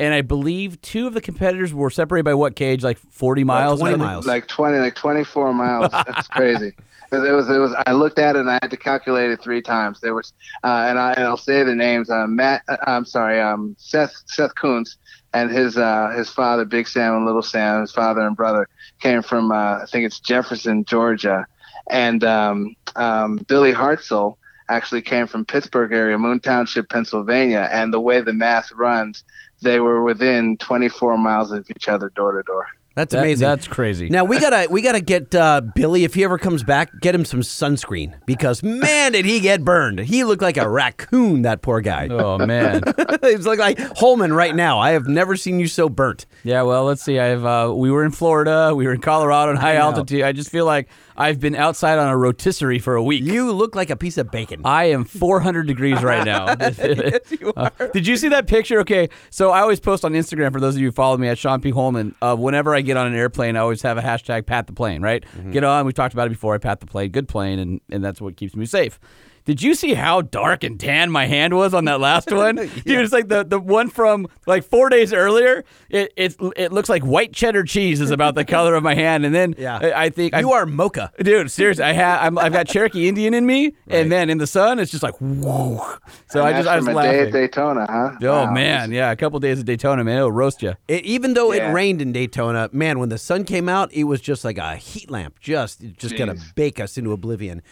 And 0.00 0.14
I 0.14 0.22
believe 0.22 0.80
two 0.80 1.06
of 1.06 1.12
the 1.12 1.20
competitors 1.20 1.74
were 1.74 1.90
separated 1.90 2.24
by 2.24 2.32
what 2.32 2.56
KJ, 2.56 2.82
like 2.82 2.98
40 2.98 3.44
miles? 3.44 3.82
I 3.82 3.90
think? 3.90 4.26
Like 4.26 4.46
twenty, 4.46 4.78
like 4.78 4.94
twenty-four 4.94 5.52
miles. 5.52 5.90
That's 5.92 6.26
crazy. 6.28 6.72
It 7.12 7.18
was, 7.34 7.50
it 7.50 7.58
was. 7.58 7.74
I 7.86 7.92
looked 7.92 8.18
at 8.18 8.36
it 8.36 8.40
and 8.40 8.50
I 8.50 8.58
had 8.62 8.70
to 8.70 8.78
calculate 8.78 9.30
it 9.30 9.42
three 9.42 9.60
times. 9.60 10.00
There 10.00 10.14
was, 10.14 10.32
uh, 10.64 10.86
and 10.88 10.98
I 10.98 11.12
and 11.12 11.24
I'll 11.24 11.36
say 11.36 11.64
the 11.64 11.74
names. 11.74 12.08
Uh, 12.08 12.26
Matt, 12.26 12.62
uh, 12.68 12.78
I'm 12.86 13.04
sorry, 13.04 13.40
um, 13.40 13.76
Seth 13.78 14.14
Seth 14.26 14.54
Kuntz 14.54 14.96
and 15.34 15.50
his 15.50 15.76
uh, 15.76 16.14
his 16.16 16.30
father, 16.30 16.64
Big 16.64 16.88
Sam 16.88 17.16
and 17.16 17.26
Little 17.26 17.42
Sam, 17.42 17.82
his 17.82 17.92
father 17.92 18.22
and 18.22 18.36
brother 18.36 18.68
came 19.00 19.22
from 19.22 19.52
uh, 19.52 19.80
I 19.82 19.84
think 19.90 20.06
it's 20.06 20.20
Jefferson, 20.20 20.84
Georgia, 20.86 21.46
and 21.90 22.24
um, 22.24 22.74
um, 22.96 23.36
Billy 23.48 23.72
Hartzell 23.72 24.36
actually 24.70 25.02
came 25.02 25.26
from 25.26 25.44
Pittsburgh 25.44 25.92
area, 25.92 26.16
Moon 26.16 26.40
Township, 26.40 26.88
Pennsylvania. 26.88 27.68
And 27.70 27.92
the 27.92 28.00
way 28.00 28.20
the 28.20 28.32
math 28.32 28.70
runs, 28.72 29.24
they 29.62 29.80
were 29.80 30.02
within 30.02 30.56
24 30.58 31.18
miles 31.18 31.52
of 31.52 31.68
each 31.70 31.88
other, 31.88 32.10
door 32.14 32.32
to 32.32 32.42
door. 32.42 32.66
That's 32.96 33.12
That- 33.14 33.20
amazing. 33.20 33.46
that's 33.48 33.68
crazy. 33.68 34.08
Now 34.10 34.24
we 34.24 34.40
gotta 34.40 34.66
we 34.68 34.82
gotta 34.82 35.00
get 35.00 35.32
uh, 35.32 35.60
Billy 35.60 36.02
if 36.02 36.12
he 36.14 36.24
ever 36.24 36.38
comes 36.38 36.64
back, 36.64 36.90
get 37.00 37.14
him 37.14 37.24
some 37.24 37.40
sunscreen 37.40 38.14
because 38.26 38.64
man 38.64 39.12
did 39.12 39.24
he 39.24 39.38
get 39.38 39.64
burned. 39.64 40.00
He 40.00 40.24
looked 40.24 40.42
like 40.42 40.56
a 40.56 40.68
raccoon. 40.68 41.42
That 41.42 41.62
poor 41.62 41.80
guy. 41.80 42.08
Oh 42.10 42.36
man. 42.44 42.82
He's 43.22 43.46
like 43.46 43.60
like 43.60 43.78
Holman 43.96 44.32
right 44.32 44.54
now. 44.56 44.80
I 44.80 44.90
have 44.90 45.06
never 45.06 45.36
seen 45.36 45.60
you 45.60 45.68
so 45.68 45.88
burnt. 45.88 46.26
Yeah, 46.42 46.62
well, 46.62 46.82
let's 46.84 47.00
see. 47.00 47.20
I've 47.20 47.44
uh, 47.44 47.72
we 47.74 47.92
were 47.92 48.04
in 48.04 48.10
Florida, 48.10 48.74
we 48.74 48.84
were 48.86 48.92
in 48.92 49.00
Colorado 49.00 49.52
in 49.52 49.56
high 49.56 49.74
know. 49.74 49.82
altitude. 49.82 50.22
I 50.22 50.32
just 50.32 50.50
feel 50.50 50.64
like 50.66 50.88
I've 51.20 51.38
been 51.38 51.54
outside 51.54 51.98
on 51.98 52.08
a 52.08 52.16
rotisserie 52.16 52.78
for 52.78 52.96
a 52.96 53.02
week. 53.02 53.22
You 53.22 53.52
look 53.52 53.74
like 53.74 53.90
a 53.90 53.96
piece 53.96 54.16
of 54.16 54.30
bacon. 54.30 54.62
I 54.64 54.84
am 54.84 55.04
400 55.04 55.66
degrees 55.66 56.02
right 56.02 56.24
now. 56.24 56.46
Yes, 56.60 57.30
you 57.30 57.52
Uh, 57.56 57.68
did 57.92 58.06
you 58.06 58.16
see 58.16 58.28
that 58.28 58.46
picture? 58.46 58.80
Okay, 58.80 59.08
so 59.28 59.50
I 59.50 59.60
always 59.60 59.80
post 59.80 60.04
on 60.04 60.12
Instagram 60.12 60.50
for 60.52 60.60
those 60.60 60.76
of 60.76 60.80
you 60.80 60.88
who 60.88 60.92
follow 60.92 61.16
me 61.18 61.28
at 61.28 61.36
Sean 61.36 61.60
P. 61.60 61.70
Holman. 61.70 62.14
Uh, 62.22 62.36
whenever 62.36 62.74
I 62.74 62.80
get 62.80 62.96
on 62.96 63.06
an 63.06 63.14
airplane, 63.14 63.56
I 63.56 63.60
always 63.60 63.82
have 63.82 63.98
a 63.98 64.02
hashtag 64.02 64.46
pat 64.46 64.66
the 64.66 64.72
plane, 64.72 65.02
right? 65.02 65.22
Get 65.50 65.62
on. 65.62 65.84
We 65.84 65.92
talked 65.92 66.14
about 66.14 66.26
it 66.26 66.30
before. 66.30 66.54
I 66.54 66.58
pat 66.58 66.80
the 66.80 66.86
plane. 66.86 67.10
Good 67.10 67.28
plane, 67.28 67.58
and, 67.58 67.80
and 67.90 68.02
that's 68.02 68.20
what 68.20 68.36
keeps 68.36 68.56
me 68.56 68.64
safe. 68.66 68.98
Did 69.44 69.62
you 69.62 69.74
see 69.74 69.94
how 69.94 70.22
dark 70.22 70.62
and 70.64 70.78
tan 70.78 71.10
my 71.10 71.26
hand 71.26 71.54
was 71.54 71.74
on 71.74 71.84
that 71.86 72.00
last 72.00 72.30
one? 72.32 72.56
Dude, 72.56 72.70
it's 72.86 73.12
like 73.12 73.28
the, 73.28 73.44
the 73.44 73.58
one 73.58 73.88
from 73.88 74.26
like 74.46 74.64
four 74.64 74.88
days 74.88 75.12
earlier. 75.12 75.64
It, 75.88 76.12
it 76.16 76.36
it 76.56 76.72
looks 76.72 76.88
like 76.88 77.02
white 77.02 77.32
cheddar 77.32 77.64
cheese 77.64 78.00
is 78.00 78.10
about 78.10 78.34
the 78.34 78.44
color 78.44 78.74
of 78.74 78.82
my 78.82 78.94
hand, 78.94 79.24
and 79.24 79.34
then 79.34 79.54
Yeah. 79.58 79.78
I, 79.80 80.04
I 80.04 80.10
think 80.10 80.34
You 80.36 80.52
are 80.52 80.66
mocha. 80.66 81.12
dude. 81.22 81.50
Seriously, 81.50 81.84
I 81.84 81.92
have 81.92 82.20
I'm, 82.22 82.38
I've 82.38 82.52
got 82.52 82.66
Cherokee 82.68 83.08
Indian 83.08 83.34
in 83.34 83.46
me, 83.46 83.74
and 83.88 84.10
then 84.12 84.30
in 84.30 84.38
the 84.38 84.46
sun, 84.46 84.78
it's 84.78 84.90
just 84.90 85.02
like 85.02 85.14
whoa. 85.20 85.84
So 86.30 86.44
I 86.44 86.52
just 86.52 86.64
that's 86.64 86.68
I 86.68 86.76
was 86.76 86.84
from 86.84 86.96
a 86.98 87.02
day 87.02 87.20
at. 87.20 87.32
Daytona, 87.32 87.86
huh? 87.90 88.16
Oh 88.22 88.44
Wow. 88.44 88.52
man, 88.52 88.92
yeah, 88.92 89.10
a 89.10 89.16
couple 89.16 89.38
days 89.40 89.58
at 89.60 89.66
Daytona, 89.66 90.04
man, 90.04 90.18
it'll 90.18 90.30
roast 90.32 90.62
you. 90.62 90.74
It, 90.88 91.04
even 91.04 91.34
though 91.34 91.52
Yeah. 91.52 91.70
it 91.70 91.72
rained 91.72 92.00
in 92.02 92.12
Daytona, 92.12 92.68
man, 92.72 92.98
when 92.98 93.08
the 93.08 93.18
sun 93.18 93.44
came 93.44 93.68
out, 93.68 93.92
it 93.92 94.04
was 94.04 94.20
just 94.20 94.44
like 94.44 94.58
a 94.58 94.76
heat 94.76 95.10
lamp, 95.10 95.40
just 95.40 95.80
just 95.96 96.16
gonna 96.16 96.36
bake 96.54 96.78
us 96.78 96.96
into 96.98 97.12
oblivion. 97.12 97.62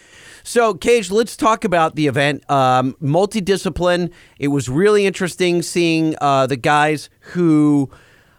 So, 0.43 0.74
KJ, 0.74 1.11
let's 1.11 1.36
talk 1.36 1.64
about 1.64 1.95
the 1.95 2.07
event. 2.07 2.49
Um, 2.51 2.95
multidiscipline. 3.03 4.12
It 4.39 4.49
was 4.49 4.68
really 4.68 5.07
interesting 5.07 5.62
seeing 5.62 6.14
uh, 6.20 6.47
the 6.47 6.57
guys 6.57 7.11
who. 7.20 7.91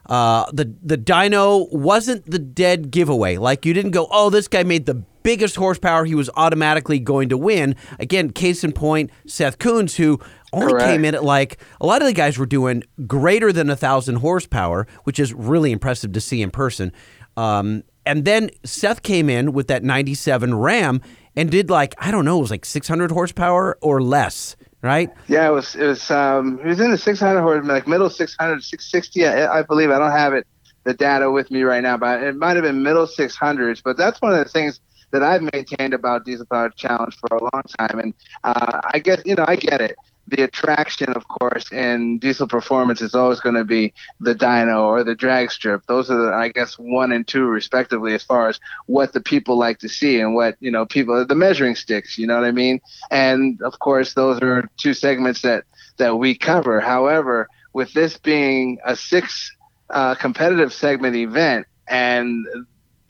Uh, 0.05 0.49
the 0.51 0.73
the 0.81 0.97
dyno 0.97 1.71
wasn't 1.71 2.25
the 2.25 2.39
dead 2.39 2.89
giveaway. 2.89 3.37
Like 3.37 3.63
you 3.63 3.75
didn't 3.75 3.91
go, 3.91 4.07
oh, 4.09 4.31
this 4.31 4.47
guy 4.47 4.63
made 4.63 4.87
the 4.87 5.03
biggest 5.23 5.55
horsepower, 5.55 6.05
he 6.05 6.15
was 6.15 6.29
automatically 6.35 6.99
going 6.99 7.29
to 7.29 7.37
win. 7.37 7.75
Again, 7.99 8.31
case 8.31 8.63
in 8.63 8.71
point, 8.71 9.11
Seth 9.27 9.59
Coons, 9.59 9.95
who 9.95 10.19
only 10.53 10.73
Correct. 10.73 10.87
came 10.87 11.05
in 11.05 11.15
at 11.15 11.23
like 11.23 11.59
a 11.79 11.85
lot 11.85 12.01
of 12.01 12.07
the 12.07 12.13
guys 12.13 12.37
were 12.37 12.45
doing 12.45 12.83
greater 13.05 13.51
than 13.51 13.69
a 13.69 13.75
thousand 13.75 14.17
horsepower, 14.17 14.87
which 15.03 15.19
is 15.19 15.33
really 15.33 15.71
impressive 15.71 16.11
to 16.13 16.21
see 16.21 16.41
in 16.41 16.51
person. 16.51 16.91
Um, 17.37 17.83
and 18.05 18.25
then 18.25 18.49
Seth 18.63 19.03
came 19.03 19.29
in 19.29 19.53
with 19.53 19.67
that 19.67 19.83
97 19.83 20.55
Ram 20.55 21.01
and 21.39 21.49
did 21.49 21.69
like 21.69 21.95
I 21.97 22.11
don't 22.11 22.25
know, 22.25 22.37
it 22.37 22.41
was 22.41 22.51
like 22.51 22.65
600 22.65 23.11
horsepower 23.11 23.77
or 23.81 24.01
less, 24.01 24.57
right? 24.81 25.09
Yeah, 25.27 25.47
it 25.47 25.51
was 25.51 25.73
it 25.73 25.85
was 25.85 26.11
um 26.11 26.59
it 26.59 26.67
was 26.67 26.81
in 26.81 26.91
the 26.91 26.97
600 26.97 27.41
horse 27.41 27.65
like 27.65 27.87
middle 27.87 28.09
600 28.09 28.61
660 28.61 29.25
I, 29.25 29.59
I 29.59 29.61
believe 29.63 29.89
I 29.89 29.99
don't 29.99 30.11
have 30.11 30.33
it 30.33 30.45
the 30.83 30.93
data 30.93 31.31
with 31.31 31.49
me 31.49 31.63
right 31.63 31.81
now 31.81 31.97
but 31.97 32.21
it 32.23 32.35
might 32.35 32.55
have 32.55 32.63
been 32.63 32.83
middle 32.83 33.07
600s 33.07 33.81
but 33.83 33.97
that's 33.97 34.21
one 34.21 34.33
of 34.33 34.39
the 34.39 34.49
things 34.49 34.79
that 35.11 35.23
I've 35.23 35.41
maintained 35.41 35.93
about 35.93 36.25
diesel 36.25 36.45
powered 36.45 36.75
challenge 36.75 37.15
for 37.19 37.37
a 37.37 37.41
long 37.41 37.63
time 37.77 37.99
and 37.99 38.13
uh, 38.43 38.81
I 38.93 38.99
guess 38.99 39.21
you 39.25 39.35
know 39.35 39.45
I 39.47 39.55
get 39.55 39.81
it 39.81 39.95
the 40.29 40.43
attraction 40.43 41.09
of 41.13 41.27
course 41.27 41.71
in 41.71 42.19
diesel 42.19 42.47
performance 42.47 43.01
is 43.01 43.15
always 43.15 43.39
going 43.39 43.55
to 43.55 43.63
be 43.63 43.93
the 44.19 44.35
dyno 44.35 44.83
or 44.83 45.03
the 45.03 45.15
drag 45.15 45.51
strip. 45.51 45.85
Those 45.87 46.09
are 46.09 46.17
the, 46.17 46.33
I 46.33 46.49
guess 46.49 46.77
one 46.77 47.11
and 47.11 47.27
two 47.27 47.45
respectively 47.45 48.13
as 48.13 48.23
far 48.23 48.49
as 48.49 48.59
what 48.85 49.13
the 49.13 49.21
people 49.21 49.57
like 49.57 49.79
to 49.79 49.89
see 49.89 50.19
and 50.19 50.35
what 50.35 50.55
you 50.59 50.71
know 50.71 50.85
people 50.85 51.25
the 51.25 51.35
measuring 51.35 51.75
sticks 51.75 52.17
you 52.17 52.27
know 52.27 52.35
what 52.35 52.45
I 52.45 52.51
mean? 52.51 52.79
And 53.11 53.61
of 53.61 53.79
course 53.79 54.13
those 54.13 54.39
are 54.41 54.69
two 54.77 54.93
segments 54.93 55.41
that 55.41 55.65
that 55.97 56.17
we 56.17 56.35
cover. 56.35 56.79
However 56.79 57.47
with 57.73 57.93
this 57.93 58.17
being 58.17 58.79
a 58.85 58.95
six 58.95 59.51
uh, 59.89 60.15
competitive 60.15 60.73
segment 60.73 61.15
event 61.15 61.65
and 61.87 62.45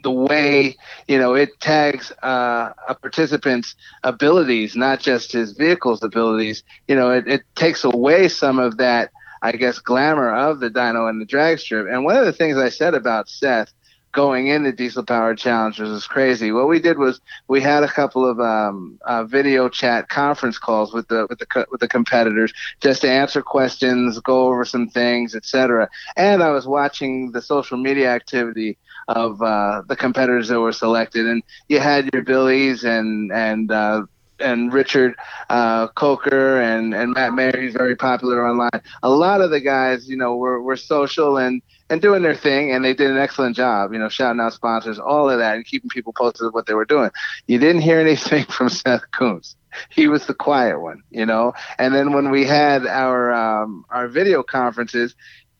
the 0.03 0.11
way 0.11 0.75
you 1.07 1.17
know 1.17 1.33
it 1.35 1.59
tags 1.59 2.11
uh, 2.23 2.71
a 2.87 2.95
participant's 2.95 3.75
abilities, 4.03 4.75
not 4.75 4.99
just 4.99 5.31
his 5.31 5.53
vehicle's 5.53 6.03
abilities. 6.03 6.63
You 6.87 6.95
know, 6.95 7.11
it, 7.11 7.27
it 7.27 7.41
takes 7.55 7.83
away 7.83 8.29
some 8.29 8.59
of 8.59 8.77
that, 8.77 9.11
I 9.41 9.51
guess, 9.53 9.79
glamour 9.79 10.33
of 10.33 10.59
the 10.59 10.69
dyno 10.69 11.09
and 11.09 11.21
the 11.21 11.25
drag 11.25 11.59
strip. 11.59 11.87
And 11.89 12.03
one 12.03 12.15
of 12.15 12.25
the 12.25 12.33
things 12.33 12.57
I 12.57 12.69
said 12.69 12.93
about 12.93 13.29
Seth 13.29 13.73
going 14.11 14.47
into 14.47 14.71
diesel 14.71 15.03
powered 15.03 15.37
challengers 15.37 15.89
was 15.89 16.07
crazy. 16.07 16.51
What 16.51 16.67
we 16.67 16.79
did 16.79 16.97
was 16.97 17.21
we 17.47 17.61
had 17.61 17.83
a 17.83 17.87
couple 17.87 18.27
of 18.27 18.39
um, 18.39 18.97
uh, 19.05 19.23
video 19.23 19.69
chat 19.69 20.09
conference 20.09 20.57
calls 20.57 20.93
with 20.93 21.07
the 21.09 21.27
with 21.29 21.39
the 21.39 21.45
co- 21.45 21.65
with 21.71 21.79
the 21.79 21.87
competitors 21.87 22.51
just 22.81 23.01
to 23.01 23.09
answer 23.09 23.41
questions, 23.41 24.19
go 24.21 24.47
over 24.47 24.65
some 24.65 24.89
things, 24.89 25.35
etc. 25.35 25.89
And 26.17 26.41
I 26.41 26.49
was 26.49 26.67
watching 26.67 27.31
the 27.31 27.41
social 27.41 27.77
media 27.77 28.09
activity 28.13 28.77
of 29.09 29.41
uh, 29.41 29.81
the 29.87 29.95
competitors 29.95 30.47
that 30.49 30.59
were 30.59 30.71
selected, 30.71 31.25
and 31.25 31.43
you 31.67 31.79
had 31.79 32.09
your 32.13 32.21
Billies 32.21 32.83
and 32.83 33.31
and 33.31 33.71
uh, 33.71 34.03
and 34.39 34.71
Richard 34.73 35.15
uh, 35.49 35.87
Coker 35.89 36.61
and, 36.61 36.93
and 36.93 37.13
Matt 37.13 37.33
Mayer, 37.33 37.59
he's 37.59 37.73
very 37.73 37.95
popular 37.95 38.47
online. 38.47 38.81
A 39.03 39.09
lot 39.09 39.41
of 39.41 39.51
the 39.51 39.59
guys, 39.59 40.09
you 40.09 40.17
know, 40.17 40.35
were, 40.37 40.61
were 40.61 40.77
social 40.77 41.37
and, 41.37 41.61
and 41.89 42.01
doing 42.01 42.21
their 42.21 42.35
thing, 42.35 42.71
and 42.71 42.83
they 42.83 42.93
did 42.93 43.11
an 43.11 43.17
excellent 43.17 43.55
job, 43.55 43.91
you 43.93 43.99
know, 43.99 44.09
shouting 44.09 44.39
out 44.39 44.53
sponsors, 44.53 44.99
all 44.99 45.29
of 45.29 45.39
that, 45.39 45.55
and 45.55 45.65
keeping 45.65 45.89
people 45.89 46.13
posted 46.13 46.47
of 46.47 46.53
what 46.53 46.67
they 46.67 46.73
were 46.73 46.85
doing. 46.85 47.09
You 47.47 47.59
didn't 47.59 47.81
hear 47.81 47.99
anything 47.99 48.45
from 48.49 48.69
Seth 48.69 49.03
Coons. 49.11 49.55
He 49.89 50.07
was 50.07 50.25
the 50.25 50.33
quiet 50.33 50.79
one, 50.79 51.03
you 51.11 51.25
know. 51.25 51.53
And 51.77 51.93
then 51.93 52.13
when 52.13 52.31
we 52.31 52.43
had 52.43 52.87
our 52.87 53.31
um, 53.31 53.85
our 53.91 54.07
video 54.07 54.41
conferences, 54.41 55.15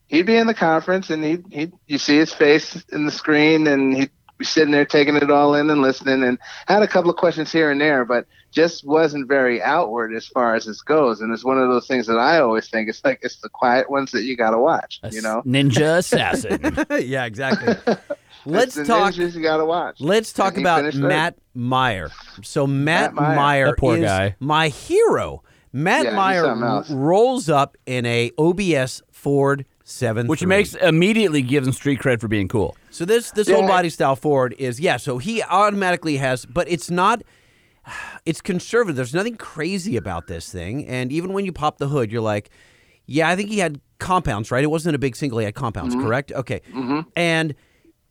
he'd 0.10 0.26
be 0.26 0.36
in 0.36 0.46
the 0.48 0.54
conference, 0.54 1.10
and 1.10 1.24
he'd, 1.24 1.46
he'd 1.52 1.72
you 1.88 1.98
see 1.98 2.18
his 2.18 2.34
face 2.34 2.84
in 2.92 3.06
the 3.06 3.12
screen, 3.12 3.66
and 3.68 3.96
he'd 3.96 4.12
be 4.38 4.44
sitting 4.46 4.72
there 4.72 4.86
taking 4.86 5.16
it 5.16 5.32
all 5.32 5.56
in 5.56 5.70
and 5.70 5.82
listening, 5.82 6.24
and 6.24 6.38
had 6.68 6.84
a 6.84 6.88
couple 6.88 7.10
of 7.10 7.16
questions 7.16 7.52
here 7.52 7.72
and 7.72 7.80
there, 7.82 8.04
but 8.06 8.26
just 8.52 8.86
wasn't 8.86 9.28
very 9.28 9.62
outward 9.62 10.14
as 10.16 10.26
far 10.28 10.56
as 10.56 10.66
this 10.66 10.82
goes. 10.82 11.22
And 11.22 11.32
it's 11.34 11.46
one 11.46 11.60
of 11.60 11.70
those 11.70 11.88
things 11.88 12.08
that 12.08 12.18
I 12.18 12.40
always 12.40 12.68
think 12.70 12.90
it's 12.90 13.04
like 13.06 13.20
it's 13.22 13.38
the 13.42 13.50
quiet 13.50 13.90
ones 13.92 14.12
that 14.12 14.24
you 14.24 14.36
got 14.36 14.52
to 14.52 14.58
watch, 14.58 15.00
you 15.12 15.22
know. 15.22 15.42
Ninja 15.46 15.98
assassin. 16.00 16.60
yeah, 17.08 17.26
exactly. 17.26 17.76
Let's 18.46 18.78
It's 18.78 18.88
the 18.88 18.94
talk. 18.94 19.14
ninjas 19.14 19.36
you 19.36 19.42
got 19.44 19.58
to 19.58 19.66
watch. 19.66 20.00
Let's 20.00 20.32
talk 20.34 20.54
And 20.56 20.64
about 20.64 20.80
finished 20.80 20.98
third. 21.00 21.08
Matt 21.10 21.36
Meyer. 21.54 22.10
So 22.42 22.66
Matt, 22.66 23.14
Matt 23.14 23.22
Meyer. 23.22 23.36
Meyer, 23.36 23.76
poor 23.78 23.98
is 23.98 24.04
guy. 24.06 24.36
my 24.40 24.70
hero. 24.70 25.44
Matt 25.74 26.06
Yeah, 26.06 26.16
Meyer 26.16 26.84
rolls 26.90 27.50
up 27.50 27.78
in 27.86 28.06
a 28.06 28.32
OBS 28.40 29.02
Ford 29.12 29.66
7 29.90 30.28
Which 30.28 30.46
makes 30.46 30.76
immediately 30.76 31.42
gives 31.42 31.68
him 31.68 31.74
street 31.74 32.00
cred 32.00 32.22
for 32.22 32.28
being 32.28 32.48
cool. 32.48 32.76
So 32.92 33.06
this 33.06 33.32
this 33.32 33.48
Yeah. 33.50 33.56
whole 33.56 33.68
body 33.68 33.90
style 33.90 34.16
Ford 34.16 34.56
is 34.60 34.80
yeah. 34.80 34.98
So 34.98 35.18
he 35.18 35.42
automatically 35.44 36.18
has, 36.18 36.46
but 36.46 36.70
it's 36.70 36.90
not. 36.90 37.22
It's 38.26 38.42
conservative. 38.42 38.96
There's 38.96 39.14
nothing 39.16 39.36
crazy 39.38 39.98
about 39.98 40.28
this 40.28 40.52
thing, 40.52 40.86
and 40.88 41.12
even 41.12 41.34
when 41.34 41.46
you 41.46 41.52
pop 41.52 41.78
the 41.80 41.88
hood, 41.88 42.12
you're 42.12 42.22
like, 42.22 42.52
yeah, 43.08 43.28
I 43.30 43.36
think 43.36 43.50
he 43.50 43.58
had 43.58 43.80
compounds, 43.98 44.52
right? 44.52 44.64
It 44.64 44.68
wasn't 44.70 44.96
a 44.96 45.00
big 45.00 45.16
single. 45.16 45.40
He 45.40 45.46
had 45.46 45.56
compounds, 45.56 45.96
Mm-hmm. 45.96 46.06
correct? 46.06 46.32
Okay, 46.34 46.62
and 47.16 47.56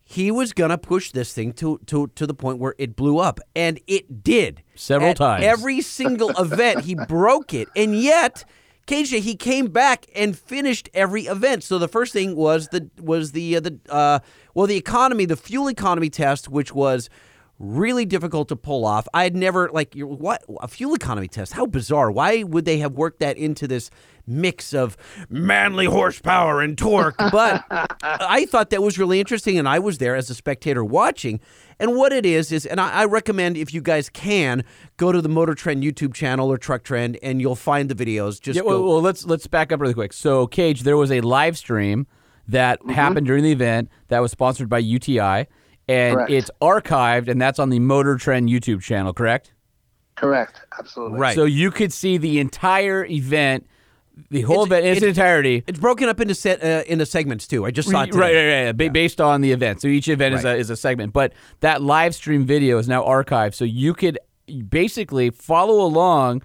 he 0.02 0.30
was 0.32 0.52
gonna 0.52 0.78
push 0.78 1.12
this 1.12 1.32
thing 1.32 1.52
to 1.54 1.78
to 1.86 2.08
to 2.16 2.26
the 2.26 2.34
point 2.34 2.58
where 2.58 2.74
it 2.78 2.96
blew 2.96 3.18
up, 3.18 3.38
and 3.54 3.78
it 3.86 4.24
did 4.24 4.62
Several 4.74 5.10
At 5.10 5.16
times. 5.18 5.44
Every 5.44 5.80
single 5.82 6.30
event, 6.38 6.80
he 6.80 6.96
broke 6.96 7.54
it, 7.54 7.68
and 7.76 7.94
yet. 8.00 8.44
KJ, 8.88 9.20
he 9.20 9.36
came 9.36 9.66
back 9.66 10.06
and 10.14 10.36
finished 10.36 10.88
every 10.94 11.26
event. 11.26 11.62
So 11.62 11.78
the 11.78 11.88
first 11.88 12.14
thing 12.14 12.34
was 12.34 12.68
the 12.68 12.88
was 12.98 13.32
the 13.32 13.56
uh, 13.56 13.60
the 13.60 13.78
uh, 13.90 14.20
well 14.54 14.66
the 14.66 14.76
economy, 14.76 15.26
the 15.26 15.36
fuel 15.36 15.68
economy 15.68 16.08
test, 16.08 16.48
which 16.48 16.74
was 16.74 17.10
really 17.58 18.04
difficult 18.04 18.48
to 18.48 18.56
pull 18.56 18.84
off. 18.84 19.08
I 19.12 19.24
had 19.24 19.34
never 19.36 19.68
like 19.72 19.94
what 19.96 20.44
a 20.60 20.68
fuel 20.68 20.94
economy 20.94 21.28
test. 21.28 21.52
How 21.54 21.66
bizarre! 21.66 22.10
Why 22.10 22.42
would 22.42 22.64
they 22.64 22.78
have 22.78 22.92
worked 22.92 23.20
that 23.20 23.36
into 23.36 23.66
this 23.66 23.90
mix 24.26 24.74
of 24.74 24.96
manly 25.28 25.86
horsepower 25.86 26.60
and 26.60 26.76
torque? 26.78 27.16
But 27.18 27.64
I 28.02 28.46
thought 28.46 28.70
that 28.70 28.82
was 28.82 28.98
really 28.98 29.18
interesting, 29.20 29.58
and 29.58 29.68
I 29.68 29.78
was 29.78 29.98
there 29.98 30.14
as 30.16 30.30
a 30.30 30.34
spectator 30.34 30.84
watching. 30.84 31.40
And 31.80 31.94
what 31.96 32.12
it 32.12 32.26
is 32.26 32.50
is, 32.50 32.66
and 32.66 32.80
I, 32.80 32.90
I 32.90 33.04
recommend 33.04 33.56
if 33.56 33.72
you 33.72 33.80
guys 33.80 34.08
can 34.10 34.64
go 34.96 35.12
to 35.12 35.22
the 35.22 35.28
Motor 35.28 35.54
Trend 35.54 35.84
YouTube 35.84 36.12
channel 36.12 36.50
or 36.50 36.58
Truck 36.58 36.82
Trend, 36.82 37.18
and 37.22 37.40
you'll 37.40 37.54
find 37.54 37.88
the 37.88 37.94
videos. 37.94 38.40
Just 38.40 38.56
Yeah, 38.56 38.62
go. 38.62 38.68
well, 38.68 38.84
well, 38.84 39.00
let's 39.02 39.24
let's 39.26 39.46
back 39.46 39.70
up 39.72 39.80
really 39.80 39.94
quick. 39.94 40.12
So, 40.12 40.46
KJ, 40.48 40.80
there 40.80 40.96
was 40.96 41.10
a 41.12 41.20
live 41.20 41.56
stream 41.56 42.06
that 42.48 42.80
Mm-hmm. 42.80 42.90
happened 42.90 43.26
during 43.26 43.44
the 43.44 43.52
event 43.52 43.90
that 44.08 44.20
was 44.20 44.30
sponsored 44.32 44.68
by 44.68 44.78
UTI, 44.78 45.46
and 45.88 46.16
Correct. 46.16 46.30
it's 46.30 46.50
archived, 46.60 47.28
and 47.28 47.40
that's 47.40 47.58
on 47.58 47.70
the 47.70 47.78
Motor 47.78 48.16
Trend 48.16 48.48
YouTube 48.48 48.82
channel, 48.82 49.12
correct? 49.14 49.52
Correct. 50.16 50.60
Absolutely. 50.78 51.18
Right. 51.18 51.34
So 51.34 51.44
you 51.44 51.70
could 51.70 51.92
see 51.92 52.18
the 52.18 52.40
entire 52.40 53.04
event, 53.06 53.66
the 54.30 54.42
whole 54.42 54.64
It's- 54.64 54.66
event 54.66 54.84
in 54.84 54.90
its 54.92 54.98
it's- 54.98 55.16
entirety. 55.16 55.64
It's 55.66 55.78
broken 55.78 56.08
up 56.08 56.20
into 56.20 56.34
set 56.34 56.62
uh, 56.62 56.82
into 56.86 57.06
segments 57.06 57.46
too. 57.46 57.64
I 57.64 57.70
just 57.70 57.88
saw 57.88 58.02
it. 58.02 58.12
Right, 58.14 58.34
right, 58.34 58.46
right, 58.46 58.64
right. 58.66 58.76
Ba- 58.76 58.90
Based 58.90 59.20
on 59.20 59.40
the 59.42 59.52
event. 59.52 59.80
So 59.80 59.86
each 59.88 60.08
event 60.08 60.34
is, 60.34 60.44
a, 60.44 60.56
is 60.56 60.70
a 60.70 60.76
segment. 60.76 61.12
But 61.12 61.32
that 61.60 61.82
live 61.82 62.14
stream 62.16 62.44
video 62.44 62.78
is 62.78 62.88
now 62.88 63.04
archived. 63.04 63.54
So 63.54 63.64
you 63.64 63.94
could 63.94 64.18
basically 64.68 65.30
follow 65.30 65.80
along 65.84 66.42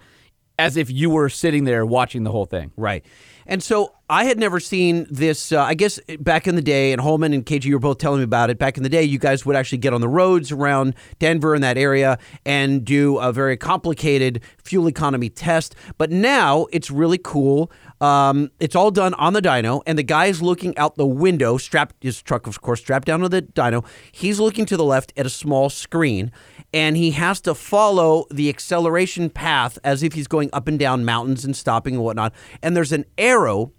as 0.58 0.76
if 0.76 0.88
you 0.88 1.10
were 1.10 1.28
sitting 1.28 1.64
there 1.64 1.84
watching 1.84 2.22
the 2.22 2.30
whole 2.30 2.46
thing. 2.46 2.70
Right. 2.76 3.04
And 3.46 3.62
so 3.62 3.94
I 4.08 4.24
had 4.24 4.38
never 4.38 4.60
seen 4.60 5.06
this. 5.10 5.52
Uh, 5.52 5.62
I 5.62 5.74
guess 5.74 5.98
back 6.18 6.46
in 6.46 6.56
the 6.56 6.62
day, 6.62 6.92
and 6.92 7.00
Holman 7.00 7.32
and 7.32 7.44
KJ, 7.44 7.64
you 7.64 7.74
were 7.74 7.80
both 7.80 7.98
telling 7.98 8.18
me 8.20 8.24
about 8.24 8.50
it. 8.50 8.58
Back 8.58 8.76
in 8.76 8.82
the 8.82 8.88
day, 8.88 9.02
you 9.02 9.18
guys 9.18 9.46
would 9.46 9.56
actually 9.56 9.78
get 9.78 9.94
on 9.94 10.00
the 10.00 10.08
roads 10.08 10.52
around 10.52 10.94
Denver 11.18 11.54
and 11.54 11.64
that 11.64 11.78
area 11.78 12.18
and 12.44 12.84
do 12.84 13.18
a 13.18 13.32
very 13.32 13.56
complicated 13.56 14.40
fuel 14.62 14.88
economy 14.88 15.30
test. 15.30 15.74
But 15.96 16.10
now 16.10 16.66
it's 16.70 16.90
really 16.90 17.18
cool. 17.18 17.70
Um, 18.00 18.50
it's 18.60 18.76
all 18.76 18.90
done 18.90 19.14
on 19.14 19.32
the 19.32 19.40
dyno, 19.40 19.82
and 19.86 19.96
the 19.96 20.02
guy 20.02 20.26
is 20.26 20.42
looking 20.42 20.76
out 20.76 20.96
the 20.96 21.06
window, 21.06 21.56
strapped 21.56 22.02
his 22.02 22.20
truck, 22.20 22.46
of 22.46 22.60
course, 22.60 22.80
strapped 22.80 23.06
down 23.06 23.20
to 23.20 23.28
the 23.28 23.40
dyno. 23.40 23.86
He's 24.12 24.38
looking 24.38 24.66
to 24.66 24.76
the 24.76 24.84
left 24.84 25.12
at 25.16 25.24
a 25.24 25.30
small 25.30 25.70
screen, 25.70 26.30
and 26.74 26.96
he 26.96 27.12
has 27.12 27.40
to 27.42 27.54
follow 27.54 28.26
the 28.32 28.48
acceleration 28.48 29.30
path 29.30 29.78
as 29.84 30.02
if 30.02 30.12
he's 30.14 30.26
going 30.26 30.50
up 30.52 30.66
and 30.66 30.76
down 30.78 31.04
mountains 31.04 31.44
and 31.44 31.56
stopping 31.56 31.94
and 31.94 32.02
whatnot. 32.02 32.34
And 32.62 32.76
there's 32.76 32.90
an 32.92 33.04
arrow 33.16 33.72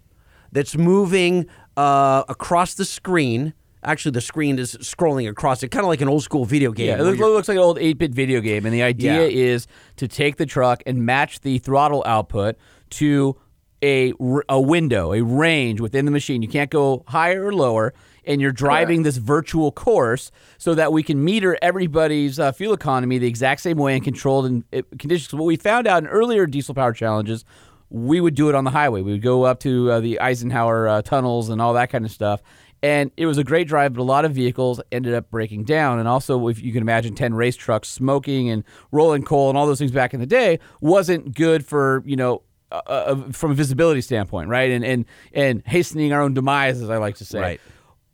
that's 0.50 0.76
moving 0.78 1.46
uh, 1.76 2.24
across 2.28 2.72
the 2.74 2.86
screen. 2.86 3.52
Actually, 3.84 4.12
the 4.12 4.22
screen 4.22 4.58
is 4.58 4.74
scrolling 4.76 5.28
across 5.28 5.62
it, 5.62 5.68
kind 5.68 5.84
of 5.84 5.88
like 5.88 6.00
an 6.00 6.08
old 6.08 6.22
school 6.22 6.46
video 6.46 6.72
game. 6.72 6.86
Yeah, 6.88 6.98
it 6.98 7.02
looks, 7.02 7.18
looks 7.20 7.48
like 7.48 7.56
an 7.56 7.62
old 7.62 7.78
8 7.78 7.98
bit 7.98 8.14
video 8.14 8.40
game. 8.40 8.64
And 8.64 8.74
the 8.74 8.82
idea 8.82 9.28
Yeah. 9.28 9.52
is 9.52 9.66
to 9.96 10.08
take 10.08 10.36
the 10.36 10.46
truck 10.46 10.82
and 10.86 11.04
match 11.04 11.40
the 11.40 11.58
throttle 11.58 12.02
output 12.06 12.56
to 12.92 13.36
a, 13.84 14.14
a 14.48 14.58
window, 14.60 15.12
a 15.12 15.20
range 15.22 15.82
within 15.82 16.06
the 16.06 16.10
machine. 16.10 16.40
You 16.40 16.48
can't 16.48 16.70
go 16.70 17.04
higher 17.08 17.44
or 17.44 17.52
lower. 17.52 17.92
And 18.26 18.40
you're 18.40 18.52
driving 18.52 19.02
this 19.04 19.18
virtual 19.18 19.70
course 19.70 20.32
so 20.58 20.74
that 20.74 20.92
we 20.92 21.02
can 21.02 21.24
meter 21.24 21.56
everybody's 21.62 22.38
uh, 22.38 22.52
fuel 22.52 22.74
economy 22.74 23.18
the 23.18 23.28
exact 23.28 23.60
same 23.60 23.76
way 23.76 23.94
and 23.94 24.02
controlled 24.02 24.46
in, 24.46 24.64
uh, 24.72 24.82
conditions. 24.98 25.32
What 25.32 25.44
we 25.44 25.56
found 25.56 25.86
out 25.86 26.02
in 26.02 26.08
earlier 26.08 26.46
diesel 26.46 26.74
power 26.74 26.92
challenges, 26.92 27.44
we 27.88 28.20
would 28.20 28.34
do 28.34 28.48
it 28.48 28.54
on 28.54 28.64
the 28.64 28.70
highway. 28.70 29.02
We 29.02 29.12
would 29.12 29.22
go 29.22 29.44
up 29.44 29.60
to 29.60 29.92
uh, 29.92 30.00
the 30.00 30.20
Eisenhower 30.20 30.88
uh, 30.88 31.02
tunnels 31.02 31.48
and 31.48 31.62
all 31.62 31.74
that 31.74 31.90
kind 31.90 32.04
of 32.04 32.10
stuff. 32.10 32.42
And 32.82 33.10
it 33.16 33.26
was 33.26 33.38
a 33.38 33.44
great 33.44 33.68
drive, 33.68 33.94
but 33.94 34.02
a 34.02 34.04
lot 34.04 34.24
of 34.24 34.32
vehicles 34.32 34.80
ended 34.92 35.14
up 35.14 35.30
breaking 35.30 35.64
down. 35.64 35.98
And 35.98 36.06
also, 36.06 36.48
if 36.48 36.62
you 36.62 36.72
can 36.72 36.82
imagine 36.82 37.14
10 37.14 37.34
race 37.34 37.56
trucks 37.56 37.88
smoking 37.88 38.50
and 38.50 38.64
rolling 38.92 39.22
coal 39.22 39.48
and 39.48 39.56
all 39.56 39.66
those 39.66 39.78
things 39.78 39.92
back 39.92 40.14
in 40.14 40.20
the 40.20 40.26
day, 40.26 40.58
wasn't 40.80 41.34
good 41.34 41.64
for, 41.64 42.02
you 42.04 42.16
know, 42.16 42.42
uh, 42.70 42.80
uh, 42.86 43.32
from 43.32 43.52
a 43.52 43.54
visibility 43.54 44.00
standpoint, 44.00 44.48
right? 44.48 44.70
And, 44.70 44.84
and, 44.84 45.04
and 45.32 45.62
hastening 45.64 46.12
our 46.12 46.20
own 46.20 46.34
demise, 46.34 46.82
as 46.82 46.90
I 46.90 46.98
like 46.98 47.16
to 47.16 47.24
say. 47.24 47.40
Right. 47.40 47.60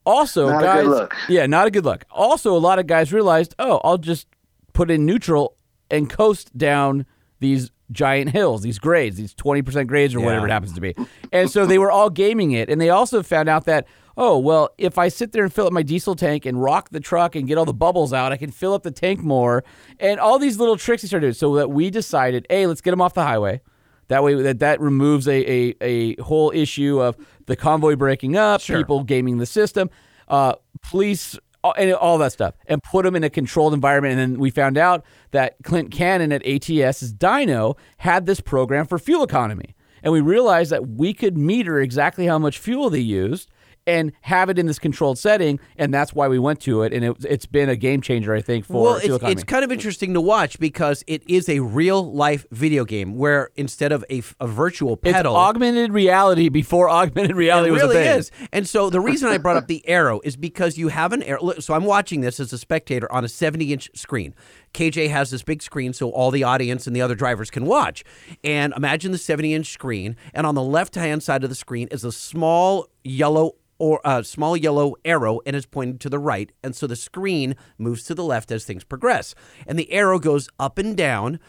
Also, 0.05 0.49
Not 0.49 0.62
a 0.62 0.66
guys, 0.66 0.83
good 0.85 0.91
look. 0.91 1.16
yeah, 1.29 1.47
not 1.47 1.66
a 1.66 1.70
good 1.70 1.85
look. 1.85 2.05
Also, 2.11 2.57
a 2.57 2.59
lot 2.59 2.79
of 2.79 2.87
guys 2.87 3.12
realized, 3.12 3.55
oh, 3.59 3.81
I'll 3.85 3.99
just 3.99 4.27
put 4.73 4.91
in 4.91 5.07
neutral 5.07 5.57
and 5.91 6.11
coast 6.11 6.57
down 6.57 7.07
these 7.41 7.70
giant 7.91 8.31
hills, 8.31 8.62
these 8.62 8.79
grades, 8.79 9.16
these 9.16 9.35
20% 9.35 9.87
grades 9.87 10.15
or 10.15 10.20
whatever 10.20 10.47
it 10.47 10.51
happens 10.51 10.73
to 10.73 10.81
be. 10.81 10.95
And 11.31 11.51
so 11.51 11.66
they 11.66 11.79
were 11.79 11.91
all 11.91 12.09
gaming 12.11 12.53
it. 12.53 12.70
And 12.70 12.81
they 12.81 12.89
also 12.89 13.23
found 13.23 13.49
out 13.49 13.65
that, 13.66 13.87
oh, 14.16 14.39
well, 14.39 14.70
if 14.79 14.97
I 14.97 15.09
sit 15.09 15.33
there 15.33 15.45
and 15.45 15.53
fill 15.53 15.66
up 15.66 15.73
my 15.73 15.83
diesel 15.83 16.15
tank 16.15 16.47
and 16.47 16.61
rock 16.62 16.89
the 16.91 17.01
truck 17.01 17.35
and 17.37 17.47
get 17.47 17.59
all 17.59 17.65
the 17.66 17.74
bubbles 17.74 18.12
out, 18.12 18.33
I 18.33 18.39
can 18.39 18.51
fill 18.51 18.73
up 18.73 18.83
the 18.83 18.91
tank 18.91 19.20
more. 19.20 19.62
And 20.01 20.19
all 20.19 20.39
these 20.39 20.59
little 20.59 20.77
tricks 20.79 21.03
they 21.03 21.09
started 21.09 21.27
doing. 21.27 21.35
So 21.35 21.55
that 21.57 21.70
we 21.70 21.91
decided, 21.91 22.47
hey, 22.49 22.66
let's 22.66 22.81
get 22.81 22.91
them 22.93 23.01
off 23.03 23.12
the 23.15 23.24
highway. 23.24 23.61
That 24.09 24.23
way, 24.23 24.41
that, 24.43 24.59
that 24.61 24.81
removes 24.81 25.29
a, 25.29 25.33
a, 25.51 25.74
a 25.81 26.16
whole 26.23 26.51
issue 26.55 27.01
of 27.01 27.16
the 27.47 27.56
convoy 27.56 27.97
breaking 27.97 28.36
up, 28.36 28.62
people 28.62 29.05
gaming 29.05 29.39
the 29.39 29.47
system, 29.47 29.90
uh, 30.28 30.55
police, 30.82 31.39
all, 31.62 31.74
and 31.77 31.93
all 31.93 32.19
that 32.19 32.32
stuff, 32.32 32.55
and 32.66 32.82
put 32.82 33.05
them 33.05 33.16
in 33.16 33.24
a 33.24 33.31
controlled 33.31 33.74
environment. 33.74 34.19
And 34.19 34.35
then 34.35 34.40
we 34.40 34.51
found 34.51 34.77
out 34.78 35.05
that 35.31 35.56
Clint 35.62 35.90
Cannon 35.90 36.32
at 36.32 36.47
ATS's 36.47 37.12
dyno 37.14 37.77
had 37.98 38.27
this 38.27 38.40
program 38.40 38.86
for 38.86 38.98
fuel 38.98 39.23
economy. 39.23 39.74
And 40.02 40.12
we 40.12 40.20
realized 40.20 40.73
that 40.73 40.89
we 40.89 41.14
could 41.14 41.39
meter 41.39 41.78
exactly 41.81 42.27
how 42.27 42.39
much 42.39 42.59
fuel 42.59 42.90
they 42.90 42.98
used 42.98 43.51
and 43.86 44.12
have 44.22 44.48
it 44.48 44.59
in 44.59 44.66
this 44.66 44.78
controlled 44.78 45.18
setting. 45.18 45.59
And 45.76 45.92
that's 45.92 46.12
why 46.12 46.28
we 46.28 46.38
went 46.38 46.60
to 46.60 46.82
it. 46.82 46.92
And 46.92 47.04
it, 47.04 47.16
it's 47.24 47.46
been 47.46 47.68
a 47.68 47.76
game 47.76 48.00
changer, 48.00 48.34
I 48.34 48.40
think, 48.40 48.64
for 48.64 48.82
well, 48.82 48.94
it's, 48.96 49.24
it's 49.24 49.44
kind 49.44 49.64
of 49.64 49.72
interesting 49.72 50.14
to 50.14 50.20
watch 50.20 50.59
because 50.59 51.02
it 51.06 51.22
is 51.28 51.48
a 51.48 51.60
real 51.60 52.12
life 52.12 52.46
video 52.50 52.84
game 52.84 53.16
where 53.16 53.50
instead 53.56 53.92
of 53.92 54.04
a, 54.10 54.22
a 54.40 54.46
virtual 54.46 54.94
It's 55.02 55.12
pedal, 55.12 55.36
augmented 55.36 55.92
reality 55.92 56.48
before 56.48 56.88
augmented 56.90 57.36
reality 57.36 57.70
it 57.70 57.72
was 57.72 57.82
really 57.82 57.96
a 57.96 58.04
thing. 58.04 58.18
is. 58.18 58.30
And 58.52 58.68
so 58.68 58.90
the 58.90 59.00
reason 59.00 59.28
I 59.28 59.38
brought 59.38 59.56
up 59.56 59.66
the 59.66 59.86
arrow 59.88 60.20
is 60.24 60.36
because 60.36 60.78
you 60.78 60.88
have 60.88 61.12
an 61.12 61.22
arrow. 61.22 61.52
So 61.60 61.74
I'm 61.74 61.84
watching 61.84 62.20
this 62.20 62.40
as 62.40 62.52
a 62.52 62.59
spectator 62.59 63.10
on 63.12 63.24
a 63.24 63.28
70 63.28 63.72
inch 63.72 63.90
screen. 63.94 64.34
KJ 64.74 65.11
has 65.11 65.31
this 65.31 65.43
big 65.43 65.62
screen 65.62 65.93
so 65.93 66.11
all 66.11 66.31
the 66.31 66.44
audience 66.44 66.86
and 66.86 66.94
the 66.94 67.03
other 67.03 67.15
drivers 67.15 67.51
can 67.51 67.66
watch. 67.66 68.05
And 68.43 68.73
imagine 68.77 69.12
the 69.12 69.19
70 69.19 69.55
inch 69.55 69.73
screen, 69.73 70.16
and 70.35 70.47
on 70.47 70.55
the 70.55 70.62
left 70.62 70.94
hand 70.94 71.23
side 71.23 71.44
of 71.44 71.51
the 71.51 71.57
screen 71.57 71.89
is 71.90 72.05
a 72.05 72.12
small 72.12 72.89
yellow 73.05 73.57
or 73.82 74.01
a 74.05 74.23
small 74.23 74.57
yellow 74.57 74.94
arrow 75.05 75.40
and 75.44 75.57
it's 75.57 75.66
pointed 75.66 75.99
to 76.01 76.09
the 76.09 76.19
right. 76.19 76.53
And 76.62 76.77
so 76.77 76.86
the 76.86 76.94
screen 76.94 77.57
moves 77.78 78.05
to 78.05 78.15
the 78.15 78.23
left 78.23 78.53
as 78.53 78.65
things 78.65 78.85
progress. 78.85 79.35
And 79.66 79.77
the 79.77 79.90
arrow 79.90 80.20
goes 80.20 80.49
up 80.61 80.78
and 80.78 80.97
down 80.97 81.40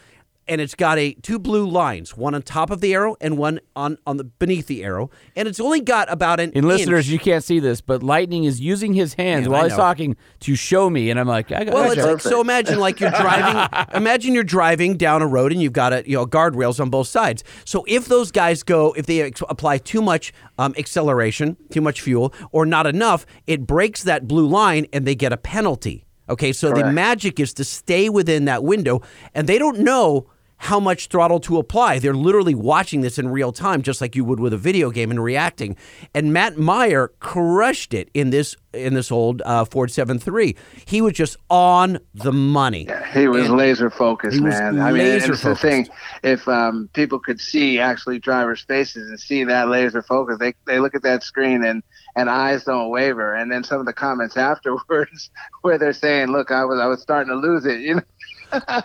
and 0.46 0.60
it's 0.60 0.74
got 0.74 0.98
a 0.98 1.12
two 1.22 1.38
blue 1.38 1.66
lines, 1.66 2.16
one 2.16 2.34
on 2.34 2.42
top 2.42 2.70
of 2.70 2.80
the 2.80 2.94
arrow 2.94 3.16
and 3.20 3.38
one 3.38 3.60
on 3.74 3.98
on 4.06 4.16
the 4.16 4.24
beneath 4.24 4.66
the 4.66 4.82
arrow, 4.84 5.10
and 5.36 5.48
it's 5.48 5.60
only 5.60 5.80
got 5.80 6.10
about 6.12 6.40
an 6.40 6.52
And 6.54 6.66
listeners, 6.66 7.06
inch. 7.06 7.12
you 7.12 7.18
can't 7.18 7.42
see 7.42 7.58
this, 7.60 7.80
but 7.80 8.02
Lightning 8.02 8.44
is 8.44 8.60
using 8.60 8.94
his 8.94 9.14
hands 9.14 9.46
Yeah, 9.46 9.52
while 9.52 9.64
he's 9.64 9.74
talking 9.76 10.16
to 10.40 10.54
show 10.54 10.88
me, 10.90 11.10
and 11.10 11.18
I'm 11.18 11.26
like, 11.28 11.50
I 11.52 11.64
got 11.64 11.74
Well, 11.74 11.84
I 11.84 11.86
it's 11.88 11.96
got 11.96 12.12
like, 12.12 12.20
so 12.20 12.40
imagine 12.40 12.78
like 12.78 13.00
you're 13.00 13.10
driving. 13.10 13.86
imagine 13.94 14.34
you're 14.34 14.44
driving 14.44 14.96
down 14.96 15.22
a 15.22 15.26
road 15.26 15.52
and 15.52 15.62
you've 15.62 15.72
got 15.72 15.92
a 15.92 16.02
you 16.08 16.16
know 16.16 16.26
guardrails 16.26 16.80
on 16.80 16.90
both 16.90 17.08
sides. 17.08 17.44
So 17.64 17.84
if 17.88 18.06
those 18.06 18.30
guys 18.30 18.62
go, 18.62 18.92
if 18.92 19.06
they 19.06 19.22
ex- 19.22 19.42
apply 19.48 19.78
too 19.78 20.02
much 20.02 20.32
um, 20.58 20.74
acceleration, 20.78 21.56
too 21.70 21.80
much 21.80 22.00
fuel, 22.00 22.32
or 22.52 22.66
not 22.66 22.86
enough, 22.86 23.26
it 23.46 23.66
breaks 23.66 24.02
that 24.04 24.28
blue 24.28 24.46
line 24.46 24.86
and 24.92 25.06
they 25.06 25.14
get 25.14 25.32
a 25.32 25.36
penalty. 25.36 26.04
Okay, 26.26 26.54
so 26.54 26.72
the 26.72 26.90
magic 26.90 27.38
is 27.38 27.52
to 27.54 27.64
stay 27.64 28.08
within 28.08 28.46
that 28.46 28.64
window, 28.64 29.02
and 29.34 29.46
they 29.46 29.58
don't 29.58 29.80
know 29.80 30.26
how 30.58 30.80
much 30.80 31.08
throttle 31.08 31.40
to 31.40 31.58
apply. 31.58 31.98
They're 31.98 32.14
literally 32.14 32.54
watching 32.54 33.00
this 33.02 33.18
in 33.18 33.28
real 33.28 33.52
time, 33.52 33.82
just 33.82 34.00
like 34.00 34.16
you 34.16 34.24
would 34.24 34.40
with 34.40 34.52
a 34.52 34.56
video 34.58 34.90
game 34.90 35.10
and 35.10 35.22
reacting. 35.22 35.76
And 36.14 36.32
Matt 36.32 36.56
Meyer 36.56 37.08
crushed 37.20 37.92
it 37.92 38.08
in 38.14 38.30
this 38.30 38.56
in 38.72 38.94
this 38.94 39.12
old 39.12 39.40
uh, 39.42 39.64
Ford 39.64 39.90
7.3. 39.90 40.56
He 40.84 41.00
was 41.00 41.12
just 41.12 41.36
on 41.48 42.00
the 42.12 42.32
money. 42.32 42.88
He 43.12 43.28
was 43.28 43.46
And- 43.46 43.56
laser 43.56 43.88
focused, 43.88 44.40
man. 44.40 44.80
I 44.80 44.90
mean, 44.90 45.02
it's 45.02 45.42
the 45.42 45.54
thing. 45.54 45.88
If 46.24 46.48
um, 46.48 46.88
people 46.92 47.20
could 47.20 47.40
see 47.40 47.78
actually 47.78 48.18
drivers' 48.18 48.62
faces 48.62 49.08
and 49.10 49.20
see 49.20 49.44
that 49.44 49.68
laser 49.68 50.02
focus, 50.02 50.38
they 50.40 50.54
they 50.66 50.80
look 50.80 50.94
at 50.96 51.02
that 51.02 51.22
screen 51.22 51.64
and 51.64 51.82
and 52.16 52.28
eyes 52.30 52.64
don't 52.64 52.90
waver. 52.90 53.34
And 53.34 53.50
then 53.52 53.62
some 53.64 53.78
of 53.80 53.86
the 53.86 53.92
comments 53.92 54.36
afterwards, 54.76 55.30
where 55.62 55.78
they're 55.78 55.92
saying, 55.92 56.28
"Look, 56.32 56.50
I 56.50 56.64
was 56.64 56.80
I 56.80 56.86
was 56.86 57.00
starting 57.00 57.30
to 57.30 57.36
lose 57.36 57.64
it," 57.66 57.80
you 57.80 57.96
know. 57.96 58.02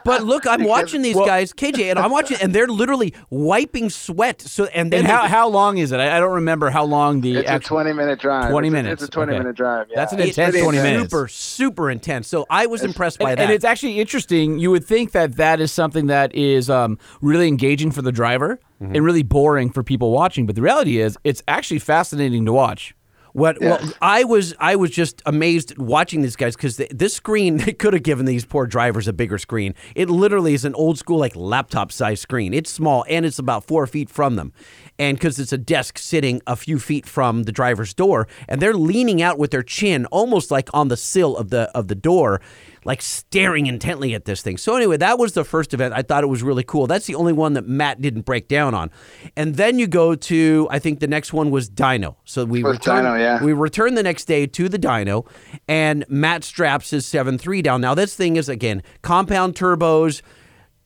But 0.06 0.24
look, 0.24 0.46
I'm 0.48 0.64
watching 0.64 1.02
these 1.02 1.16
guys, 1.16 1.54
KJ, 1.54 1.90
and 1.91 2.00
I'm 2.00 2.12
watching, 2.12 2.38
and 2.41 2.54
they're 2.54 2.68
literally 2.68 3.14
wiping 3.30 3.90
sweat. 3.90 4.41
So 4.41 4.66
and 4.66 4.91
then 4.91 5.00
And 5.02 5.08
they- 5.08 5.12
how, 5.12 5.28
how 5.28 5.48
long 5.50 5.78
is 5.78 5.91
it? 5.91 6.00
I, 6.00 6.18
I 6.18 6.20
don't 6.20 6.34
remember 6.34 6.70
how 6.70 6.84
long 6.86 7.22
the 7.22 7.38
It's 7.38 7.50
a 7.50 7.52
actual 7.54 7.78
20 7.78 7.94
minute 7.94 8.20
drive. 8.20 8.50
20 8.52 8.68
It's 8.68 8.72
a- 8.72 8.76
minutes. 8.76 9.02
It's 9.04 9.10
a 9.10 9.12
20 9.12 9.32
Okay. 9.32 9.40
minute 9.40 9.56
drive. 9.56 9.88
Yeah. 9.90 9.96
That's 9.96 10.14
an 10.14 10.20
It's 10.20 10.38
intense 10.38 10.58
20 10.62 10.78
minutes. 10.78 11.04
Super, 11.12 11.28
super 11.28 11.90
intense. 11.90 12.28
So 12.28 12.46
I 12.50 12.66
was 12.66 12.84
impressed 12.84 13.20
by 13.20 13.32
and, 13.32 13.40
that. 13.40 13.44
and 13.46 13.52
it's 13.54 13.66
actually 13.66 14.00
interesting. 14.00 14.60
You 14.60 14.72
would 14.72 14.86
think 14.86 15.12
that 15.12 15.36
that 15.38 15.60
is 15.62 15.72
something 15.72 16.08
that 16.08 16.34
is 16.36 16.70
um, 16.70 16.98
really 17.22 17.48
engaging 17.48 17.91
for 17.91 18.02
the 18.02 18.12
driver 18.12 18.60
Mm-hmm. 18.82 18.96
and 18.96 19.04
really 19.04 19.24
boring 19.24 19.72
for 19.72 19.84
people 19.84 20.14
watching. 20.14 20.46
But 20.46 20.56
the 20.56 20.62
reality 20.62 21.02
is, 21.02 21.18
it's 21.26 21.44
actually 21.50 21.80
fascinating 21.80 22.46
to 22.46 22.54
watch. 22.54 22.96
What? 23.34 23.60
Well, 23.61 23.80
I 24.01 24.23
was 24.23 24.56
I 24.60 24.76
was 24.76 24.91
just 24.91 25.22
amazed 25.26 25.77
watching 25.77 26.22
these 26.22 26.35
guys 26.35 26.56
because 26.56 26.77
this 26.77 27.14
screen 27.14 27.57
they 27.65 27.73
could 27.73 27.93
have 27.93 28.03
given 28.03 28.26
these 28.26 28.45
poor 28.45 28.65
drivers 28.65 29.07
a 29.07 29.14
bigger 29.14 29.38
screen. 29.38 29.76
It 29.95 30.10
literally 30.10 30.53
is 30.53 30.65
an 30.65 30.76
old 30.76 30.97
school 30.97 31.18
like 31.18 31.35
laptop 31.35 31.91
size 31.91 32.22
screen. 32.22 32.53
It's 32.53 32.69
small 32.69 33.06
and 33.10 33.26
it's 33.26 33.39
about 33.39 33.65
four 33.65 33.85
feet 33.88 34.10
from 34.10 34.35
them, 34.35 34.53
and 34.97 35.18
because 35.18 35.39
it's 35.39 35.53
a 35.53 35.57
desk 35.57 35.97
sitting 35.97 36.41
a 36.47 36.56
few 36.56 36.80
feet 36.80 37.06
from 37.06 37.43
the 37.43 37.51
driver's 37.51 37.93
door, 37.93 38.27
and 38.47 38.61
they're 38.61 38.73
leaning 38.73 39.22
out 39.22 39.38
with 39.38 39.51
their 39.51 39.64
chin 39.64 40.06
almost 40.07 40.51
like 40.51 40.69
on 40.73 40.88
the 40.88 40.97
sill 40.97 41.38
of 41.38 41.49
the 41.49 41.69
of 41.76 41.88
the 41.88 41.95
door. 41.95 42.41
Like 42.85 43.01
staring 43.01 43.65
intently 43.68 44.14
at 44.14 44.26
this 44.26 44.41
thing. 44.41 44.57
So 44.57 44.76
anyway, 44.76 44.97
that 44.97 45.19
was 45.19 45.34
the 45.34 45.43
first 45.43 45.73
event. 45.73 45.93
I 45.93 46.01
thought 46.01 46.23
it 46.23 46.27
was 46.27 46.41
really 46.41 46.64
cool. 46.64 46.88
That's 46.88 47.06
the 47.07 47.15
only 47.15 47.34
one 47.34 47.53
that 47.53 47.68
Matt 47.68 48.01
didn't 48.01 48.22
break 48.22 48.47
down 48.47 48.73
on. 48.73 48.89
And 49.35 49.56
then 49.56 49.80
you 49.80 49.88
go 49.88 50.15
to 50.15 50.68
I 50.69 50.80
think 50.80 50.99
the 50.99 51.07
next 51.07 51.34
one 51.34 51.51
was 51.51 51.69
dyno. 51.69 52.15
So 52.26 52.45
we 52.45 52.64
Was 52.64 52.77
returned, 52.77 53.07
Dyno, 53.07 53.19
yeah. 53.19 53.43
we 53.43 53.53
returned 53.53 53.97
the 53.97 54.03
next 54.03 54.26
day 54.26 54.47
to 54.47 54.69
the 54.69 54.80
dyno, 54.80 55.27
and 55.68 56.06
Matt 56.10 56.43
straps 56.43 56.91
his 56.91 57.06
7.3 57.06 57.64
down. 57.64 57.81
Now, 57.81 57.93
this 57.95 58.15
thing 58.15 58.35
is, 58.35 58.49
again, 58.49 58.84
compound 59.01 59.56
turbos. 59.56 60.22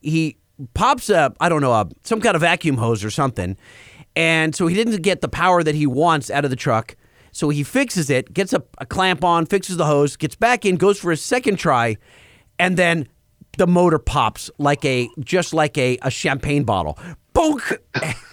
He 0.00 0.38
pops 0.74 1.10
up, 1.10 1.36
I 1.40 1.48
don't 1.48 1.60
know, 1.60 1.72
uh, 1.72 1.86
some 2.04 2.20
kind 2.20 2.34
of 2.34 2.40
vacuum 2.40 2.76
hose 2.76 3.04
or 3.04 3.10
something. 3.10 3.56
And 4.16 4.54
so 4.54 4.66
he 4.66 4.74
didn't 4.74 5.02
get 5.02 5.20
the 5.20 5.28
power 5.28 5.62
that 5.62 5.74
he 5.74 5.86
wants 5.86 6.30
out 6.30 6.44
of 6.44 6.50
the 6.50 6.56
truck. 6.56 6.96
So 7.34 7.48
he 7.48 7.64
fixes 7.64 8.10
it, 8.10 8.32
gets 8.32 8.52
a, 8.52 8.62
a 8.78 8.86
clamp 8.86 9.24
on, 9.24 9.46
fixes 9.46 9.76
the 9.76 9.86
hose, 9.86 10.16
gets 10.16 10.36
back 10.36 10.64
in, 10.64 10.76
goes 10.76 11.00
for 11.00 11.10
his 11.10 11.20
second 11.20 11.56
try, 11.56 11.96
and 12.60 12.76
then 12.76 13.08
the 13.58 13.66
motor 13.66 13.98
pops 13.98 14.52
like 14.58 14.84
a 14.84 15.08
just 15.18 15.52
like 15.52 15.76
a, 15.76 15.98
a 16.02 16.10
champagne 16.10 16.62
bottle. 16.62 16.96
Bonk! 17.34 17.76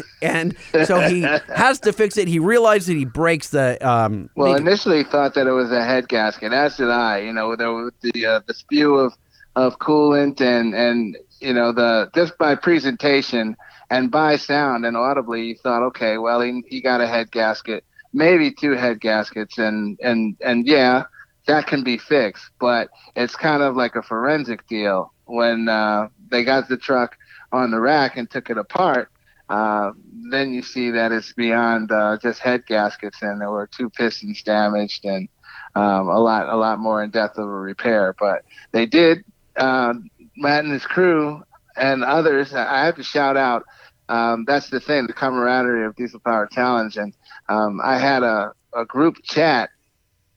and 0.22 0.56
so 0.86 1.00
he 1.00 1.22
has 1.22 1.80
to 1.80 1.92
fix 1.92 2.16
it. 2.16 2.28
He 2.28 2.38
realizes 2.38 2.88
that 2.88 2.96
he 2.96 3.06
breaks 3.06 3.50
the 3.50 3.78
um 3.88 4.30
Well, 4.36 4.56
initially 4.56 5.04
thought 5.04 5.34
that 5.34 5.48
it 5.48 5.52
was 5.52 5.72
a 5.72 5.84
head 5.84 6.08
gasket, 6.08 6.54
as 6.54 6.78
did 6.78 6.92
I. 6.92 7.22
You 7.22 7.34
know, 7.34 7.56
there 7.56 7.72
was 7.72 7.94
the 8.02 8.26
uh, 8.26 8.42
the 8.46 8.54
spew 8.54 8.96
of 8.96 9.14
of 9.56 9.80
coolant 9.80 10.42
and 10.42 10.76
and 10.76 11.18
you 11.40 11.56
know 11.56 11.72
the 11.72 12.12
just 12.14 12.38
by 12.38 12.54
presentation 12.54 13.58
and 13.90 14.12
by 14.12 14.38
sound 14.38 14.86
and 14.86 14.96
audibly, 14.96 15.48
you 15.48 15.56
thought, 15.56 15.84
okay, 15.88 16.20
well, 16.20 16.40
he 16.40 16.64
he 16.68 16.82
got 16.82 17.02
a 17.02 17.08
head 17.08 17.32
gasket, 17.32 17.84
maybe 18.14 18.52
two 18.52 18.72
head 18.72 19.00
gaskets, 19.00 19.58
and 19.58 20.00
and 20.02 20.36
and 20.42 20.68
yeah, 20.68 21.04
that 21.48 21.68
can 21.68 21.84
be 21.84 21.98
fixed. 21.98 22.50
But 22.60 22.90
it's 23.16 23.36
kind 23.36 23.64
of 23.64 23.76
like 23.76 23.96
a 23.96 24.02
forensic 24.02 24.68
deal 24.68 25.14
when 25.26 25.70
uh, 25.70 26.10
they 26.30 26.44
got 26.44 26.68
the 26.68 26.78
truck 26.78 27.18
on 27.52 27.72
the 27.72 27.80
rack 27.80 28.18
and 28.18 28.30
took 28.30 28.50
it 28.50 28.58
apart 28.58 29.12
uh, 29.52 29.92
then 30.30 30.54
you 30.54 30.62
see 30.62 30.92
that 30.92 31.12
it's 31.12 31.34
beyond 31.34 31.92
uh, 31.92 32.18
just 32.22 32.40
head 32.40 32.66
gaskets, 32.68 33.22
and 33.22 33.42
there 33.42 33.52
were 33.52 33.68
two 33.68 33.90
pistons 33.90 34.42
damaged, 34.44 35.04
and 35.04 35.28
um, 35.76 36.08
a 36.08 36.20
lot, 36.20 36.48
a 36.48 36.56
lot 36.56 36.80
more 36.80 37.04
in 37.04 37.10
depth 37.10 37.38
of 37.38 37.44
a 37.44 37.50
repair. 37.50 38.16
But 38.18 38.46
they 38.72 38.86
did. 38.86 39.26
Uh, 39.58 39.96
Matt 40.38 40.64
and 40.64 40.72
his 40.72 40.86
crew 40.86 41.44
and 41.76 42.02
others. 42.02 42.54
I 42.54 42.86
have 42.86 42.96
to 42.96 43.04
shout 43.04 43.36
out. 43.36 43.66
Um, 44.08 44.46
that's 44.48 44.70
the 44.70 44.80
thing, 44.80 45.08
the 45.08 45.14
camaraderie 45.14 45.86
of 45.86 45.98
Diesel 45.98 46.22
Power 46.22 46.48
Challenge, 46.50 46.96
and 46.96 47.14
um, 47.52 47.82
I 47.84 47.98
had 48.00 48.24
a, 48.24 48.54
a 48.74 48.86
group 48.86 49.18
chat 49.24 49.70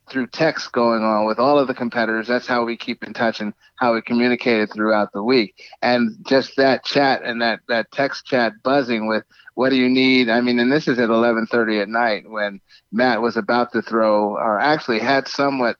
through 0.09 0.27
text 0.27 0.71
going 0.71 1.03
on 1.03 1.25
with 1.25 1.39
all 1.39 1.57
of 1.57 1.67
the 1.67 1.73
competitors. 1.73 2.27
That's 2.27 2.45
how 2.45 2.65
we 2.65 2.77
keep 2.77 3.03
in 3.03 3.13
touch 3.13 3.39
and 3.39 3.53
how 3.77 3.93
we 3.93 4.01
communicated 4.01 4.71
throughout 4.71 5.11
the 5.13 5.23
week. 5.23 5.55
And 5.81 6.17
just 6.27 6.57
that 6.57 6.83
chat 6.83 7.23
and 7.23 7.41
that, 7.41 7.61
that 7.69 7.91
text 7.91 8.25
chat 8.25 8.53
buzzing 8.63 9.07
with, 9.07 9.23
what 9.55 9.69
do 9.69 9.77
you 9.77 9.89
need? 9.89 10.29
I 10.29 10.41
mean, 10.41 10.59
and 10.59 10.71
this 10.71 10.87
is 10.87 10.99
at 10.99 11.09
11:30 11.09 11.81
at 11.81 11.87
night 11.87 12.29
when 12.29 12.59
Matt 12.91 13.21
was 13.21 13.37
about 13.37 13.71
to 13.71 13.81
throw, 13.81 14.35
or 14.35 14.59
actually 14.59 14.99
had 14.99 15.29
somewhat 15.29 15.77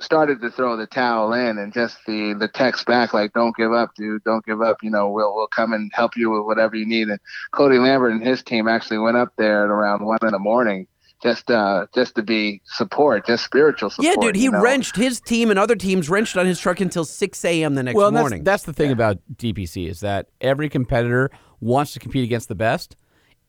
started 0.00 0.40
to 0.40 0.50
throw 0.50 0.76
the 0.76 0.86
towel 0.86 1.32
in, 1.32 1.58
and 1.58 1.72
just 1.72 1.98
the 2.06 2.34
the 2.38 2.48
text 2.48 2.86
back 2.86 3.12
like, 3.12 3.32
"Don't 3.32 3.56
give 3.56 3.72
up, 3.72 3.94
dude. 3.96 4.24
Don't 4.24 4.44
give 4.44 4.62
up. 4.62 4.78
You 4.82 4.90
know, 4.90 5.10
we'll 5.10 5.34
we'll 5.34 5.48
come 5.48 5.72
and 5.72 5.90
help 5.94 6.16
you 6.16 6.30
with 6.30 6.44
whatever 6.44 6.76
you 6.76 6.86
need." 6.86 7.08
And 7.08 7.18
Cody 7.52 7.78
Lambert 7.78 8.12
and 8.12 8.24
his 8.24 8.42
team 8.42 8.68
actually 8.68 8.98
went 8.98 9.16
up 9.16 9.32
there 9.36 9.64
at 9.64 9.70
around 9.70 10.04
one 10.04 10.18
in 10.22 10.30
the 10.30 10.38
morning. 10.38 10.86
Just, 11.20 11.50
uh, 11.50 11.86
just 11.92 12.14
to 12.14 12.22
be 12.22 12.62
support, 12.64 13.26
just 13.26 13.44
spiritual 13.44 13.90
support. 13.90 14.06
Yeah, 14.06 14.22
dude, 14.22 14.36
he 14.36 14.44
you 14.44 14.52
know? 14.52 14.60
wrenched 14.60 14.94
his 14.94 15.20
team 15.20 15.50
and 15.50 15.58
other 15.58 15.74
teams 15.74 16.08
wrenched 16.08 16.36
on 16.36 16.46
his 16.46 16.60
truck 16.60 16.78
until 16.78 17.04
6 17.04 17.44
a.m. 17.44 17.74
the 17.74 17.82
next 17.82 17.96
well, 17.96 18.06
and 18.06 18.16
that's, 18.16 18.22
morning. 18.22 18.44
that's 18.44 18.62
the 18.62 18.72
thing 18.72 18.92
about 18.92 19.18
DPC 19.34 19.88
is 19.88 19.98
that 19.98 20.28
every 20.40 20.68
competitor 20.68 21.32
wants 21.58 21.92
to 21.94 21.98
compete 21.98 22.22
against 22.22 22.48
the 22.48 22.54
best, 22.54 22.94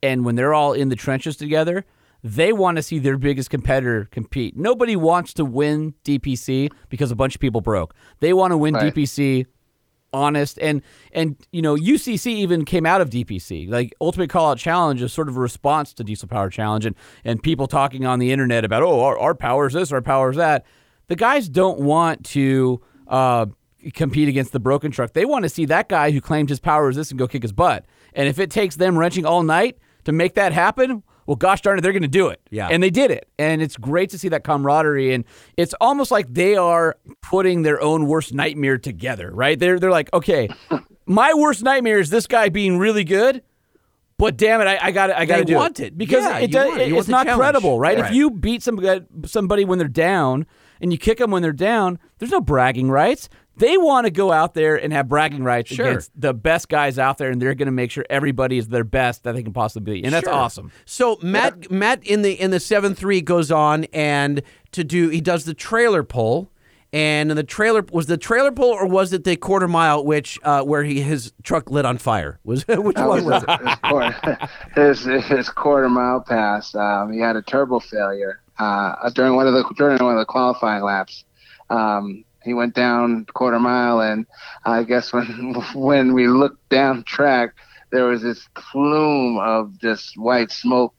and 0.02 0.26
when 0.26 0.34
they're 0.34 0.52
all 0.56 0.74
in 0.74 0.90
the 0.90 0.96
trenches 0.96 1.38
together, 1.38 1.86
they 2.24 2.52
want 2.52 2.78
to 2.78 2.84
see 2.84 3.00
their 3.00 3.18
biggest 3.18 3.50
competitor 3.50 4.08
compete. 4.12 4.58
Nobody 4.58 4.96
wants 4.96 5.34
to 5.36 5.46
win 5.46 5.94
DPC 6.04 6.72
because 6.90 7.12
a 7.12 7.16
bunch 7.16 7.36
of 7.36 7.42
people 7.42 7.62
broke. 7.62 7.96
They 8.20 8.34
want 8.34 8.52
to 8.52 8.58
win 8.58 8.74
Right. 8.74 8.94
DPC 8.94 9.46
honest 10.12 10.58
and 10.60 10.82
and 11.12 11.36
you 11.52 11.62
know 11.62 11.76
UCC 11.76 12.28
even 12.28 12.66
came 12.66 12.86
out 12.86 13.00
of 13.00 13.10
DPC 13.12 13.70
like 13.70 13.94
Ultimate 14.02 14.30
Call 14.30 14.50
Out 14.52 14.58
Challenge 14.58 15.02
is 15.02 15.14
sort 15.14 15.30
of 15.30 15.38
a 15.38 15.40
response 15.40 15.94
to 15.94 16.04
Diesel 16.04 16.28
Power 16.28 16.50
Challenge 16.50 16.86
and 16.88 16.96
and 17.24 17.44
people 17.44 17.68
talking 17.68 18.08
on 18.08 18.18
the 18.18 18.32
internet 18.32 18.66
about 18.66 18.82
oh 18.82 19.02
our, 19.02 19.20
our 19.20 19.36
power 19.36 19.68
is 19.68 19.74
this 19.74 19.92
our 19.92 20.02
power 20.02 20.32
is 20.32 20.38
that 20.38 20.66
the 21.10 21.16
guys 21.16 21.48
don't 21.48 21.80
want 21.80 22.26
to 22.26 22.82
uh, 23.08 23.46
compete 23.94 24.28
against 24.28 24.52
the 24.52 24.60
broken 24.60 24.90
truck 24.92 25.14
they 25.14 25.26
want 25.26 25.44
to 25.44 25.50
see 25.50 25.66
that 25.66 25.88
guy 25.90 26.10
who 26.10 26.20
claimed 26.20 26.50
his 26.50 26.60
power 26.60 26.90
is 26.90 26.96
this 26.96 27.12
and 27.12 27.20
go 27.20 27.28
kick 27.28 27.44
his 27.44 27.54
butt 27.54 27.86
and 28.14 28.28
if 28.28 28.40
it 28.40 28.50
takes 28.50 28.78
them 28.78 28.98
wrenching 28.98 29.28
all 29.28 29.44
night 29.44 29.78
to 30.06 30.12
make 30.12 30.34
that 30.34 30.54
happen 30.54 31.04
well 31.30 31.36
gosh 31.36 31.62
darn 31.62 31.78
it 31.78 31.82
they're 31.82 31.92
going 31.94 32.02
to 32.02 32.08
do 32.08 32.28
it 32.28 32.42
Yeah. 32.50 32.68
and 32.72 32.82
they 32.82 32.90
did 32.90 33.12
it 33.12 33.30
and 33.38 33.62
it's 33.62 33.78
great 33.78 34.10
to 34.10 34.18
see 34.18 34.30
that 34.30 34.44
camaraderie 34.44 35.14
and 35.14 35.24
it's 35.58 35.76
almost 35.80 36.10
like 36.10 36.26
they 36.34 36.56
are 36.56 36.98
putting 37.22 37.62
their 37.62 37.80
own 37.82 38.08
worst 38.08 38.34
nightmare 38.34 38.80
together 38.80 39.30
right 39.32 39.60
they're 39.60 39.80
they're 39.80 39.92
like 39.92 40.12
okay 40.12 40.50
my 41.06 41.32
worst 41.36 41.62
nightmare 41.62 42.00
is 42.00 42.10
this 42.10 42.26
guy 42.26 42.50
being 42.50 42.80
really 42.80 43.04
good 43.04 43.44
but 44.18 44.36
damn 44.36 44.60
it, 44.60 44.66
I, 44.68 44.88
I 44.88 44.92
got 44.92 45.12
I 45.12 45.24
got 45.26 45.38
to 45.38 45.46
do 45.46 45.56
want 45.56 45.80
it. 45.80 45.98
because 45.98 46.26
Yeah, 46.26 46.40
it 46.40 46.52
does, 46.52 46.68
want 46.68 46.82
it. 46.82 46.92
It's 46.92 47.08
not 47.08 47.26
challenge. 47.26 47.40
credible, 47.40 47.80
right? 47.80 47.98
If 48.00 48.12
you 48.12 48.30
beat 48.30 48.62
somebody 48.62 49.06
somebody 49.26 49.64
when 49.64 49.80
they're 49.80 49.88
down 49.88 50.46
and 50.82 50.92
you 50.92 50.98
kick 50.98 51.20
them 51.20 51.32
when 51.32 51.42
they're 51.42 51.54
down, 51.54 52.00
there's 52.18 52.30
no 52.32 52.42
bragging 52.42 52.92
rights. 52.92 53.30
They 53.60 53.78
want 53.78 54.06
to 54.06 54.12
go 54.12 54.32
out 54.32 54.54
there 54.56 54.76
and 54.76 54.92
have 54.92 55.08
bragging 55.08 55.44
rights 55.44 55.72
Sure. 55.74 55.88
against 55.88 56.12
the 56.20 56.34
best 56.34 56.68
guys 56.70 56.98
out 56.98 57.18
there, 57.18 57.30
and 57.30 57.42
they're 57.42 57.54
going 57.56 57.68
to 57.68 57.72
make 57.72 57.92
sure 57.92 58.06
everybody 58.10 58.58
is 58.58 58.68
their 58.70 58.84
best 58.84 59.24
that 59.24 59.34
they 59.36 59.44
can 59.44 59.54
possibly 59.54 60.00
be, 60.00 60.04
and 60.04 60.14
that's 60.14 60.26
Sure. 60.26 60.34
awesome. 60.34 60.72
So 60.86 61.18
Matt 61.22 61.70
Matt 61.70 62.04
in 62.06 62.22
the 62.24 62.34
in 62.40 62.52
the 62.52 62.60
seven 62.60 62.96
three 62.96 63.22
goes 63.22 63.52
on 63.52 63.86
and 63.94 64.42
to 64.72 64.84
do 64.84 65.10
he 65.10 65.22
does 65.22 65.46
the 65.46 65.54
trailer 65.54 66.04
pull. 66.04 66.50
And 66.92 67.30
in 67.30 67.38
the 67.38 67.44
trailer 67.44 67.86
was 67.92 68.08
the 68.08 68.18
trailer 68.18 68.52
pull 68.52 68.70
or 68.72 68.88
was 68.88 69.14
it 69.14 69.24
the 69.24 69.36
quarter 69.36 69.68
mile 69.68 70.04
which 70.04 70.40
uh, 70.42 70.64
where 70.64 70.84
he 70.84 71.02
his 71.02 71.32
truck 71.44 71.70
lit 71.70 71.86
on 71.86 72.00
fire? 72.00 72.40
Was 72.44 72.64
which 72.68 72.96
That 72.96 73.08
one 73.08 73.24
was 73.26 73.26
was 73.26 73.44
it? 73.48 73.60
his, 73.68 73.76
quarter, 73.84 74.38
his, 75.14 75.26
his 75.28 75.50
quarter 75.50 75.88
mile 75.88 76.22
pass. 76.22 76.74
Um, 76.74 77.14
he 77.14 77.20
had 77.20 77.36
a 77.36 77.44
turbo 77.44 77.80
failure 77.80 78.42
uh, 78.58 79.08
during 79.12 79.36
one 79.36 79.46
of 79.46 79.54
the 79.54 79.64
during 79.78 80.04
one 80.04 80.14
of 80.14 80.20
the 80.20 80.26
qualifying 80.26 80.82
laps. 80.84 81.26
Um, 81.70 82.26
he 82.44 82.54
went 82.54 82.74
down 82.76 83.26
quarter 83.34 83.60
mile, 83.60 84.02
and 84.02 84.26
I 84.66 84.84
guess 84.84 85.12
when 85.14 85.54
when 85.76 86.14
we 86.14 86.28
looked 86.28 86.68
down 86.70 87.04
track, 87.04 87.54
there 87.92 88.06
was 88.06 88.22
this 88.22 88.48
plume 88.56 89.38
of 89.40 89.78
just 89.80 90.18
white 90.18 90.52
smoke 90.52 90.94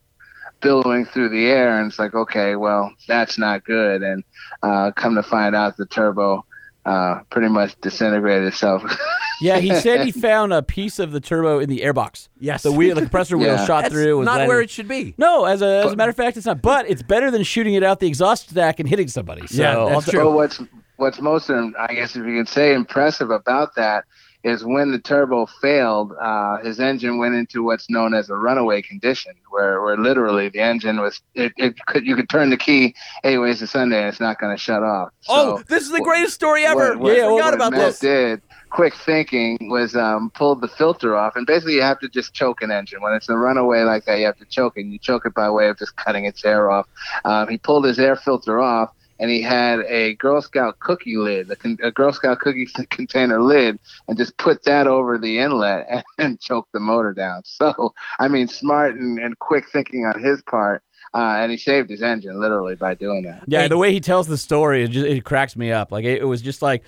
billowing 0.61 1.07
through 1.07 1.31
the 1.31 1.47
air, 1.47 1.79
and 1.79 1.89
it's 1.91 1.99
like, 1.99 2.15
okay, 2.15 2.57
well, 2.57 2.93
that's 3.09 3.39
not 3.39 3.65
good. 3.65 4.03
And 4.03 4.23
uh, 4.63 4.91
come 4.95 5.15
to 5.15 5.23
find 5.23 5.55
out, 5.57 5.77
the 5.79 5.87
turbo 5.87 6.45
uh, 6.85 7.21
pretty 7.31 7.49
much 7.49 7.81
disintegrated 7.81 8.49
itself. 8.49 8.83
Yeah, 9.43 9.57
he 9.59 9.75
said 9.75 10.05
he 10.05 10.11
found 10.21 10.53
a 10.53 10.63
piece 10.63 10.99
of 10.99 11.13
the 11.13 11.21
turbo 11.21 11.61
in 11.61 11.71
the 11.71 11.79
airbox. 11.79 12.29
Yes. 12.41 12.63
the 12.63 12.71
wheel, 12.73 12.95
the 12.95 13.01
compressor 13.01 13.39
wheel 13.39 13.55
Yeah. 13.55 13.65
shot 13.65 13.85
That's 13.85 13.95
through. 13.95 14.19
was 14.19 14.27
not 14.27 14.33
landing- 14.33 14.49
where 14.49 14.61
it 14.61 14.69
should 14.69 14.87
be. 14.87 15.15
No, 15.17 15.47
as 15.47 15.63
a, 15.63 15.83
as 15.87 15.93
a 15.95 15.97
matter 15.97 16.11
of 16.11 16.17
fact, 16.17 16.37
it's 16.37 16.45
not. 16.45 16.61
But 16.61 16.91
it's 16.91 17.03
better 17.03 17.31
than 17.31 17.43
shooting 17.43 17.73
it 17.73 17.83
out 17.83 18.01
the 18.01 18.07
exhaust 18.07 18.51
stack 18.51 18.81
and 18.81 18.87
hitting 18.87 19.09
somebody. 19.09 19.47
So 19.47 19.63
Yeah, 19.63 19.87
that's 19.95 20.11
true. 20.11 20.27
Well, 20.27 20.35
what's 20.35 20.61
what's 21.01 21.21
most, 21.21 21.51
I 21.51 21.95
guess, 21.95 22.15
if 22.15 22.25
you 22.27 22.37
can 22.37 22.47
say, 22.47 22.75
impressive 22.75 23.31
about 23.31 23.75
that 23.77 24.05
is 24.43 24.65
when 24.65 24.91
the 24.91 24.99
turbo 24.99 25.47
failed, 25.47 26.13
uh, 26.21 26.59
his 26.59 26.81
engine 26.81 27.19
went 27.19 27.35
into 27.35 27.63
what's 27.63 27.91
known 27.91 28.15
as 28.15 28.31
a 28.31 28.35
runaway 28.35 28.81
condition, 28.81 29.35
where, 29.51 29.83
where 29.83 29.99
literally 29.99 30.49
the 30.49 30.61
engine 30.61 31.01
was 31.01 31.21
it, 31.35 31.53
it 31.57 31.75
could 31.87 32.07
you 32.07 32.17
could 32.17 32.29
turn 32.31 32.49
the 32.49 32.57
key 32.57 32.95
eight 33.25 33.39
ways 33.39 33.59
to 33.59 33.67
Sunday 33.67 33.99
and 33.99 34.09
it's 34.09 34.21
not 34.21 34.39
going 34.39 34.55
to 34.55 34.61
shut 34.61 34.83
off. 34.83 35.11
Oh, 35.29 35.63
this 35.69 35.83
is 35.83 35.91
the 35.91 36.01
greatest 36.01 36.35
story 36.35 36.65
ever. 36.65 36.93
what, 36.93 37.01
what, 37.01 37.17
yeah, 37.17 37.25
I 37.25 37.29
forgot 37.29 37.45
what 37.45 37.55
about 37.55 37.73
Matt 37.73 37.81
this. 37.81 37.99
did 37.99 38.43
quick 38.71 38.95
thinking 38.95 39.59
was 39.69 39.97
um, 39.97 40.31
pulled 40.31 40.61
the 40.61 40.69
filter 40.69 41.17
off 41.17 41.35
and 41.35 41.45
basically 41.45 41.75
you 41.75 41.83
have 41.83 41.99
to 41.99 42.09
just 42.09 42.33
choke 42.33 42.63
an 42.63 42.71
engine 42.71 43.03
when 43.03 43.13
it's 43.13 43.29
a 43.29 43.37
runaway 43.37 43.83
like 43.83 44.05
that 44.05 44.21
you 44.21 44.25
have 44.25 44.39
to 44.39 44.45
choke 44.45 44.77
it 44.77 44.83
and 44.83 44.93
you 44.93 44.99
choke 44.99 45.27
it 45.27 45.35
by 45.35 45.51
way 45.51 45.69
of 45.69 45.77
just 45.77 45.97
cutting 45.97 46.25
its 46.25 46.45
air 46.45 46.71
off 46.71 46.87
um, 47.25 47.49
he 47.49 47.59
pulled 47.59 47.85
his 47.85 47.99
air 47.99 48.15
filter 48.15 48.61
off 48.61 48.91
and 49.21 49.31
he 49.31 49.43
had 49.43 49.81
a 49.81 50.15
Girl 50.15 50.41
Scout 50.41 50.79
cookie 50.81 51.17
lid, 51.17 51.51
a, 51.51 51.57
con- 51.57 51.79
a 51.83 51.93
Girl 51.93 52.13
Scout 52.13 52.41
cookie 52.41 52.67
container 52.91 53.41
lid, 53.41 53.79
and 54.09 54.17
just 54.17 54.37
put 54.39 54.65
that 54.65 54.87
over 54.87 55.19
the 55.19 55.39
inlet 55.39 55.87
and, 55.89 56.05
and 56.19 56.41
choked 56.41 56.73
the 56.73 56.81
motor 56.81 57.13
down. 57.13 57.43
So, 57.45 57.95
I 58.19 58.27
mean, 58.29 58.49
smart 58.49 58.97
and, 58.97 59.19
and 59.19 59.39
quick 59.39 59.69
thinking 59.71 60.07
on 60.07 60.21
his 60.21 60.43
part, 60.43 60.83
uh, 61.13 61.37
and 61.39 61.53
he 61.53 61.59
saved 61.59 61.91
his 61.91 62.03
engine 62.03 62.41
literally 62.41 62.77
by 62.77 62.95
doing 62.95 63.23
that. 63.25 63.43
Yeah, 63.47 63.69
the 63.69 63.77
way 63.77 63.93
he 63.93 64.01
tells 64.01 64.27
the 64.27 64.39
story, 64.39 64.85
it, 64.85 64.89
just, 64.89 65.07
it 65.07 65.25
cracks 65.25 65.55
me 65.55 65.71
up. 65.71 65.93
Like 65.93 66.05
it, 66.05 66.23
it 66.23 66.27
was 66.27 66.43
just 66.43 66.63
like. 66.63 66.83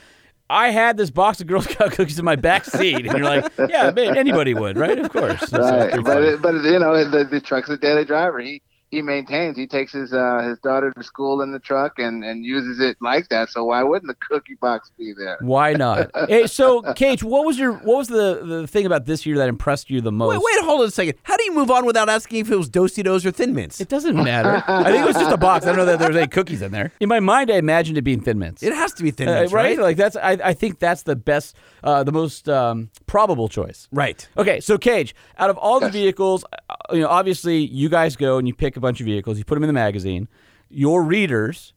I 0.51 0.69
had 0.69 0.99
this 0.99 1.09
box 1.09 1.41
of 1.41 1.47
Girl 1.47 1.63
Scout 1.63 1.93
cookies 1.93 2.19
in 2.19 2.27
my 2.27 2.37
back 2.37 2.67
seat, 2.67 3.07
and 3.07 3.07
you're 3.07 3.21
like, 3.21 3.51
"Yeah, 3.71 3.91
man, 3.91 4.19
anybody 4.19 4.53
would, 4.53 4.77
right? 4.77 4.99
Of 4.99 5.11
course." 5.11 5.51
Right. 5.51 6.05
But 6.05 6.23
it, 6.23 6.43
but 6.43 6.53
you 6.57 6.79
know 6.79 7.09
the, 7.09 7.25
the 7.25 7.41
truck's 7.41 7.71
a 7.71 7.79
daily 7.79 8.05
driver. 8.05 8.39
He 8.39 8.61
he 8.93 9.01
maintains. 9.01 9.57
He 9.57 9.67
takes 9.67 9.91
his 9.91 10.13
uh, 10.13 10.43
his 10.47 10.59
daughter 10.59 10.93
to 10.93 11.03
school 11.03 11.41
in 11.41 11.51
the 11.51 11.59
truck 11.59 11.99
and, 11.99 12.23
and 12.23 12.45
uses 12.45 12.79
it 12.79 12.99
like 13.01 13.27
that. 13.31 13.49
So 13.49 13.65
why 13.65 13.83
wouldn't 13.83 14.07
the 14.07 14.27
cookie 14.29 14.57
box 14.61 14.93
be 14.99 15.15
there? 15.15 15.39
Why 15.41 15.73
not? 15.73 16.11
hey, 16.29 16.47
so, 16.47 16.83
KJ, 16.83 17.23
what 17.23 17.47
was 17.47 17.59
your 17.59 17.73
what 17.73 17.97
was 17.97 18.09
the, 18.09 18.43
the 18.45 18.67
thing 18.67 18.85
about 18.85 19.07
this 19.07 19.25
year 19.25 19.39
that 19.39 19.49
impressed 19.49 19.89
you 19.89 20.03
the 20.03 20.13
most? 20.13 20.29
Wait, 20.35 20.43
wait, 20.45 20.65
hold 20.65 20.83
on 20.83 20.89
a 20.89 20.91
second. 20.91 21.15
How 21.23 21.39
do 21.39 21.45
you 21.45 21.55
move 21.55 21.71
on 21.71 21.87
without 21.87 22.11
asking 22.11 22.41
if 22.41 22.51
it 22.51 22.57
was 22.57 22.69
Do-si-dos 22.69 23.25
or 23.25 23.31
Thin 23.31 23.55
Mints? 23.55 23.81
It 23.81 23.89
doesn't 23.89 24.15
matter. 24.15 24.63
I 24.69 24.85
think 24.93 25.05
it 25.05 25.07
was 25.07 25.17
just 25.17 25.33
a 25.33 25.39
box. 25.39 25.65
I 25.65 25.71
don't 25.71 25.79
know 25.79 25.87
that 25.87 25.99
there 25.99 26.09
was 26.09 26.17
any 26.19 26.29
cookies 26.29 26.61
in 26.61 26.71
there. 26.71 26.93
In 27.01 27.09
my 27.09 27.21
mind, 27.21 27.51
I 27.51 27.55
imagined 27.55 27.97
it 27.97 28.03
being 28.03 28.21
Thin 28.21 28.39
Mints. 28.39 28.63
It 28.63 28.75
has 28.75 28.93
to 28.95 29.03
be 29.03 29.11
Thin 29.11 29.27
Uh, 29.27 29.33
Mints, 29.37 29.55
right? 29.55 29.79
right? 29.79 29.79
Like 29.79 29.97
that's. 29.97 30.17
I, 30.17 30.33
I 30.33 30.53
think 30.53 30.81
that's 30.81 31.05
the 31.05 31.17
best, 31.17 31.57
uh, 31.83 32.05
the 32.05 32.13
most 32.13 32.47
um, 32.47 32.91
probable 33.07 33.49
choice. 33.49 33.89
Right. 33.91 34.29
Okay, 34.37 34.61
so 34.61 34.77
KJ, 34.77 35.15
out 35.39 35.49
of 35.49 35.57
all 35.57 35.81
the 35.81 35.89
vehicles, 35.89 36.45
uh, 36.53 36.75
you 36.93 37.01
know, 37.01 37.09
obviously 37.09 37.65
you 37.65 37.89
guys 37.89 38.17
go 38.17 38.37
and 38.37 38.47
you 38.47 38.53
pick 38.55 38.77
a 38.77 38.82
bunch 38.83 39.01
of 39.01 39.07
vehicles, 39.07 39.39
you 39.39 39.45
put 39.45 39.55
them 39.55 39.63
in 39.65 39.69
the 39.69 39.73
magazine. 39.73 40.29
Your 40.69 41.03
readers 41.03 41.73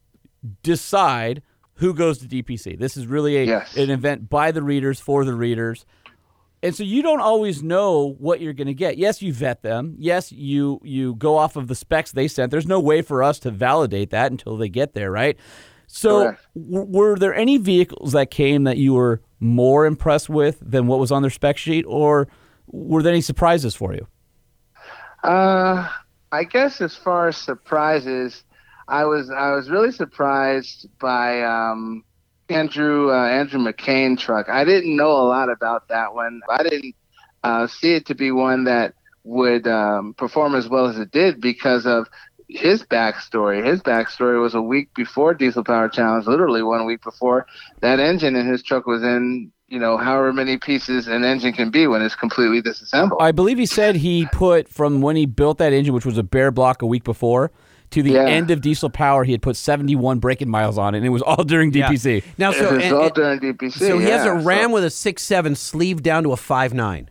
decide 0.62 1.42
who 1.74 1.92
goes 1.94 2.18
to 2.18 2.26
DPC. 2.26 2.78
This 2.78 2.96
is 2.96 3.06
really 3.06 3.36
a, 3.36 3.44
Yes. 3.44 3.76
an 3.76 3.90
event 3.90 4.28
by 4.28 4.50
the 4.50 4.62
readers 4.62 5.00
for 5.00 5.24
the 5.24 5.34
readers. 5.34 5.84
And 6.62 6.74
so 6.74 6.82
you 6.82 7.02
don't 7.02 7.20
always 7.20 7.62
know 7.62 8.16
what 8.18 8.40
you're 8.40 8.54
going 8.54 8.66
to 8.66 8.74
get. 8.74 8.96
Yes, 8.96 9.20
you 9.20 9.32
vet 9.32 9.62
them. 9.62 9.94
Yes, 9.98 10.32
you 10.32 10.80
you 10.82 11.14
go 11.16 11.36
off 11.36 11.54
of 11.56 11.68
the 11.68 11.74
specs 11.74 12.12
they 12.12 12.28
sent. 12.28 12.50
There's 12.50 12.66
no 12.66 12.80
way 12.80 13.02
for 13.02 13.22
us 13.22 13.38
to 13.40 13.50
validate 13.50 14.10
that 14.10 14.30
until 14.32 14.56
they 14.56 14.68
get 14.70 14.94
there, 14.94 15.10
right? 15.10 15.36
So, 15.86 16.22
Correct. 16.24 16.46
were 16.54 17.16
there 17.16 17.34
any 17.34 17.58
vehicles 17.58 18.12
that 18.12 18.30
came 18.30 18.64
that 18.64 18.78
you 18.78 18.94
were 18.94 19.20
more 19.38 19.86
impressed 19.86 20.28
with 20.30 20.58
than 20.60 20.86
what 20.88 20.98
was 20.98 21.12
on 21.12 21.22
their 21.22 21.30
spec 21.30 21.58
sheet, 21.58 21.84
or 21.86 22.26
were 22.66 23.02
there 23.02 23.12
any 23.12 23.20
surprises 23.20 23.74
for 23.76 23.92
you? 23.94 24.06
Uh, 25.22 25.88
I 26.32 26.44
guess 26.44 26.80
as 26.80 26.96
far 26.96 27.28
as 27.28 27.36
surprises, 27.36 28.44
I 28.88 29.04
was 29.04 29.30
I 29.30 29.52
was 29.52 29.70
really 29.70 29.92
surprised 29.92 30.88
by 31.00 31.42
um, 31.42 32.04
Andrew 32.48 33.10
uh, 33.10 33.26
Andrew 33.26 33.60
McCain 33.60 34.18
truck. 34.18 34.48
I 34.48 34.64
didn't 34.64 34.96
know 34.96 35.10
a 35.10 35.26
lot 35.26 35.50
about 35.50 35.88
that 35.88 36.14
one. 36.14 36.40
I 36.48 36.62
didn't 36.62 36.94
uh, 37.42 37.66
see 37.66 37.94
it 37.94 38.06
to 38.06 38.14
be 38.14 38.30
one 38.30 38.64
that 38.64 38.94
would 39.24 39.66
um, 39.66 40.14
perform 40.14 40.54
as 40.54 40.68
well 40.68 40.86
as 40.86 40.98
it 40.98 41.10
did 41.10 41.40
because 41.40 41.86
of 41.86 42.06
his 42.48 42.82
backstory. 42.84 43.64
His 43.64 43.80
backstory 43.82 44.40
was 44.40 44.54
a 44.54 44.62
week 44.62 44.94
before 44.94 45.34
Diesel 45.34 45.64
Power 45.64 45.88
Challenge, 45.88 46.26
literally 46.26 46.62
one 46.62 46.86
week 46.86 47.02
before 47.02 47.46
that 47.80 47.98
engine 47.98 48.36
in 48.36 48.46
his 48.46 48.62
truck 48.62 48.86
was 48.86 49.02
in. 49.02 49.52
You 49.68 49.80
know, 49.80 49.96
however 49.96 50.32
many 50.32 50.58
pieces 50.58 51.08
an 51.08 51.24
engine 51.24 51.52
can 51.52 51.70
be 51.70 51.88
when 51.88 52.00
it's 52.00 52.14
completely 52.14 52.62
disassembled. 52.62 53.20
I 53.20 53.32
believe 53.32 53.58
he 53.58 53.66
said 53.66 53.96
he 53.96 54.26
put 54.30 54.68
from 54.68 55.00
when 55.00 55.16
he 55.16 55.26
built 55.26 55.58
that 55.58 55.72
engine, 55.72 55.92
which 55.92 56.06
was 56.06 56.18
a 56.18 56.22
bare 56.22 56.52
block 56.52 56.82
a 56.82 56.86
week 56.86 57.02
before, 57.02 57.50
to 57.90 58.00
the 58.02 58.12
Yeah. 58.12 58.26
end 58.26 58.52
of 58.52 58.60
Diesel 58.60 58.90
Power, 58.90 59.24
he 59.24 59.32
had 59.32 59.42
put 59.42 59.56
71 59.56 60.20
braking 60.20 60.48
miles 60.48 60.78
on 60.78 60.94
it, 60.94 60.98
and 60.98 61.06
it 61.06 61.10
was 61.10 61.22
all 61.22 61.42
during 61.44 61.72
Yeah. 61.72 61.88
DPC. 61.88 62.22
Now, 62.38 62.52
so 62.52 62.66
It 62.68 62.72
was 62.74 62.84
and- 62.84 62.92
all 62.94 63.04
and- 63.06 63.14
during 63.14 63.40
DPC. 63.40 63.78
So 63.88 63.98
he 63.98 64.04
has 64.06 64.22
a 64.22 64.26
yeah, 64.28 64.38
so- 64.40 64.44
Ram 64.46 64.70
with 64.70 64.84
a 64.84 64.90
six 64.90 65.22
seven 65.24 65.56
sleeve 65.56 66.00
down 66.00 66.22
to 66.22 66.32
a 66.32 66.36
five 66.36 66.72
nine. 66.72 67.10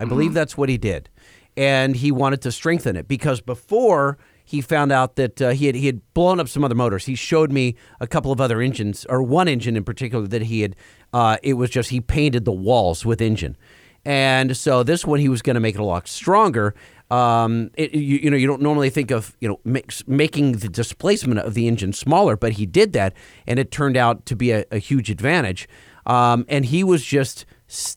I 0.00 0.06
believe 0.06 0.30
Mm-hmm. 0.30 0.34
that's 0.34 0.58
what 0.58 0.68
he 0.68 0.76
did. 0.78 1.08
and 1.56 1.94
he 1.94 2.10
wanted 2.10 2.42
to 2.42 2.50
strengthen 2.50 2.96
it 2.96 3.06
because 3.06 3.40
before 3.40 4.18
he 4.44 4.60
found 4.60 4.92
out 4.92 5.16
that 5.16 5.40
uh, 5.40 5.50
he 5.50 5.66
had 5.66 5.74
he 5.74 5.86
had 5.86 6.02
blown 6.12 6.38
up 6.38 6.48
some 6.48 6.62
other 6.62 6.74
motors. 6.74 7.06
He 7.06 7.14
showed 7.14 7.50
me 7.50 7.76
a 7.98 8.06
couple 8.06 8.30
of 8.30 8.40
other 8.40 8.60
engines, 8.60 9.06
or 9.08 9.22
one 9.22 9.48
engine 9.48 9.76
in 9.76 9.84
particular 9.84 10.26
that 10.28 10.42
he 10.42 10.60
had. 10.60 10.76
Uh, 11.12 11.38
it 11.42 11.54
was 11.54 11.70
just 11.70 11.90
he 11.90 12.00
painted 12.00 12.44
the 12.44 12.52
walls 12.52 13.06
with 13.06 13.20
engine, 13.20 13.56
and 14.04 14.54
so 14.56 14.82
this 14.82 15.06
one 15.06 15.18
he 15.18 15.28
was 15.30 15.40
going 15.40 15.54
to 15.54 15.60
make 15.60 15.74
it 15.74 15.80
a 15.80 15.84
lot 15.84 16.06
stronger. 16.06 16.74
Um, 17.10 17.70
it, 17.74 17.94
you, 17.94 18.18
you 18.18 18.30
know, 18.30 18.36
you 18.36 18.46
don't 18.46 18.60
normally 18.60 18.90
think 18.90 19.10
of 19.10 19.34
you 19.40 19.48
know 19.48 19.60
mix, 19.64 20.06
making 20.06 20.52
the 20.52 20.68
displacement 20.68 21.40
of 21.40 21.54
the 21.54 21.66
engine 21.66 21.94
smaller, 21.94 22.36
but 22.36 22.52
he 22.52 22.66
did 22.66 22.92
that, 22.92 23.14
and 23.46 23.58
it 23.58 23.70
turned 23.70 23.96
out 23.96 24.26
to 24.26 24.36
be 24.36 24.50
a, 24.50 24.64
a 24.70 24.78
huge 24.78 25.10
advantage. 25.10 25.68
Um, 26.06 26.44
and 26.50 26.66
he 26.66 26.84
was 26.84 27.02
just 27.02 27.46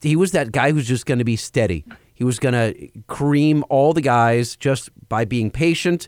he 0.01 0.15
was 0.15 0.31
that 0.31 0.53
guy 0.53 0.71
who's 0.71 0.87
just 0.87 1.05
going 1.05 1.19
to 1.19 1.25
be 1.25 1.35
steady. 1.35 1.83
He 2.13 2.23
was 2.23 2.39
going 2.39 2.53
to 2.53 2.89
cream 3.07 3.65
all 3.69 3.93
the 3.93 4.01
guys 4.01 4.55
just 4.55 4.89
by 5.09 5.25
being 5.25 5.51
patient 5.51 6.07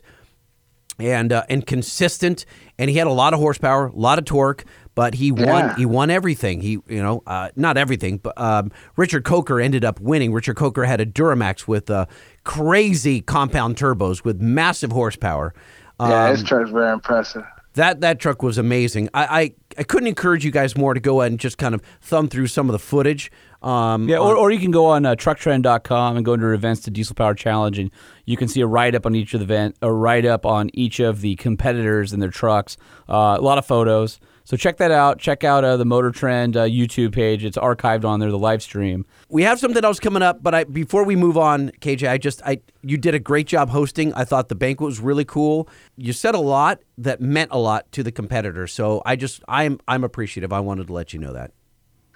and 1.00 1.32
uh, 1.32 1.42
and 1.48 1.66
consistent. 1.66 2.44
And 2.78 2.90
he 2.90 2.96
had 2.96 3.06
a 3.06 3.12
lot 3.12 3.34
of 3.34 3.40
horsepower, 3.40 3.86
a 3.88 3.92
lot 3.92 4.18
of 4.18 4.24
torque, 4.24 4.64
but 4.94 5.14
he 5.14 5.32
won. 5.32 5.46
Yeah. 5.46 5.76
He 5.76 5.86
won 5.86 6.10
everything. 6.10 6.60
He 6.60 6.72
you 6.88 7.02
know 7.02 7.22
uh, 7.26 7.50
not 7.56 7.76
everything, 7.76 8.18
but 8.18 8.38
um, 8.40 8.70
Richard 8.96 9.24
Coker 9.24 9.60
ended 9.60 9.84
up 9.84 10.00
winning. 10.00 10.32
Richard 10.32 10.56
Coker 10.56 10.84
had 10.84 11.00
a 11.00 11.06
Duramax 11.06 11.66
with 11.68 11.90
uh, 11.90 12.06
crazy 12.44 13.20
compound 13.20 13.76
turbos 13.76 14.24
with 14.24 14.40
massive 14.40 14.92
horsepower. 14.92 15.54
Yeah, 16.00 16.30
his 16.30 16.40
Um, 16.40 16.46
truck's 16.46 16.70
very 16.70 16.92
impressive. 16.92 17.44
that 17.74 18.00
that 18.00 18.18
truck 18.18 18.42
was 18.42 18.58
amazing. 18.58 19.08
I, 19.14 19.24
I 19.42 19.52
I 19.78 19.82
couldn't 19.84 20.08
encourage 20.08 20.44
you 20.44 20.50
guys 20.50 20.76
more 20.76 20.94
to 20.94 21.00
go 21.00 21.20
ahead 21.20 21.32
and 21.32 21.38
just 21.40 21.58
kind 21.58 21.74
of 21.74 21.82
thumb 22.00 22.28
through 22.28 22.48
some 22.48 22.68
of 22.68 22.72
the 22.72 22.78
footage. 22.78 23.30
Um, 23.62 24.08
Yeah, 24.08 24.18
or, 24.18 24.36
or 24.36 24.50
you 24.50 24.58
can 24.58 24.70
go 24.70 24.86
on 24.86 25.04
uh, 25.04 25.14
trucktrend.com 25.14 26.16
and 26.16 26.24
go 26.24 26.32
under 26.32 26.52
events 26.54 26.82
to 26.82 26.90
Diesel 26.90 27.14
Power 27.14 27.34
Challenge, 27.34 27.78
and 27.78 27.90
you 28.24 28.36
can 28.36 28.48
see 28.48 28.60
a 28.60 28.66
write 28.66 28.94
up 28.94 29.06
on 29.06 29.14
each 29.14 29.34
of 29.34 29.40
the 29.40 29.44
event, 29.44 29.76
a 29.82 29.92
write 29.92 30.24
up 30.24 30.46
on 30.46 30.70
each 30.72 31.00
of 31.00 31.20
the 31.20 31.36
competitors 31.36 32.12
and 32.12 32.22
their 32.22 32.30
trucks. 32.30 32.76
Uh, 33.08 33.36
a 33.38 33.42
lot 33.42 33.58
of 33.58 33.66
photos. 33.66 34.18
So 34.44 34.56
check 34.56 34.78
that 34.78 34.90
out. 34.90 35.20
Check 35.20 35.44
out 35.44 35.62
uh, 35.62 35.76
the 35.76 35.84
Motor 35.84 36.10
Trend 36.10 36.56
uh, 36.56 36.64
YouTube 36.64 37.12
page. 37.12 37.44
It's 37.44 37.56
archived 37.56 38.04
on 38.04 38.18
there, 38.18 38.30
the 38.30 38.38
live 38.38 38.62
stream. 38.62 39.06
we 39.28 39.42
have 39.44 39.60
something 39.60 39.84
else 39.84 40.00
coming 40.00 40.22
up, 40.22 40.42
but 40.42 40.54
I 40.54 40.64
before 40.64 41.04
we 41.04 41.14
move 41.14 41.36
on, 41.38 41.70
KJ, 41.80 42.08
I 42.08 42.18
just 42.18 42.42
I 42.44 42.60
you 42.82 42.96
did 42.96 43.14
a 43.14 43.20
great 43.20 43.46
job 43.46 43.68
hosting. 43.70 44.12
I 44.14 44.24
thought 44.24 44.48
the 44.48 44.56
banquet 44.56 44.86
was 44.86 44.98
really 44.98 45.24
cool. 45.24 45.68
You 45.96 46.12
said 46.12 46.34
a 46.34 46.40
lot 46.40 46.80
that 46.98 47.20
meant 47.20 47.52
a 47.52 47.58
lot 47.58 47.92
to 47.92 48.02
the 48.02 48.10
competitors. 48.10 48.72
So 48.72 49.02
I 49.06 49.14
just 49.14 49.42
I'm 49.46 49.78
I'm 49.86 50.02
appreciative. 50.02 50.52
I 50.52 50.60
wanted 50.60 50.88
to 50.88 50.94
let 50.94 51.12
you 51.12 51.20
know 51.20 51.32
that. 51.34 51.52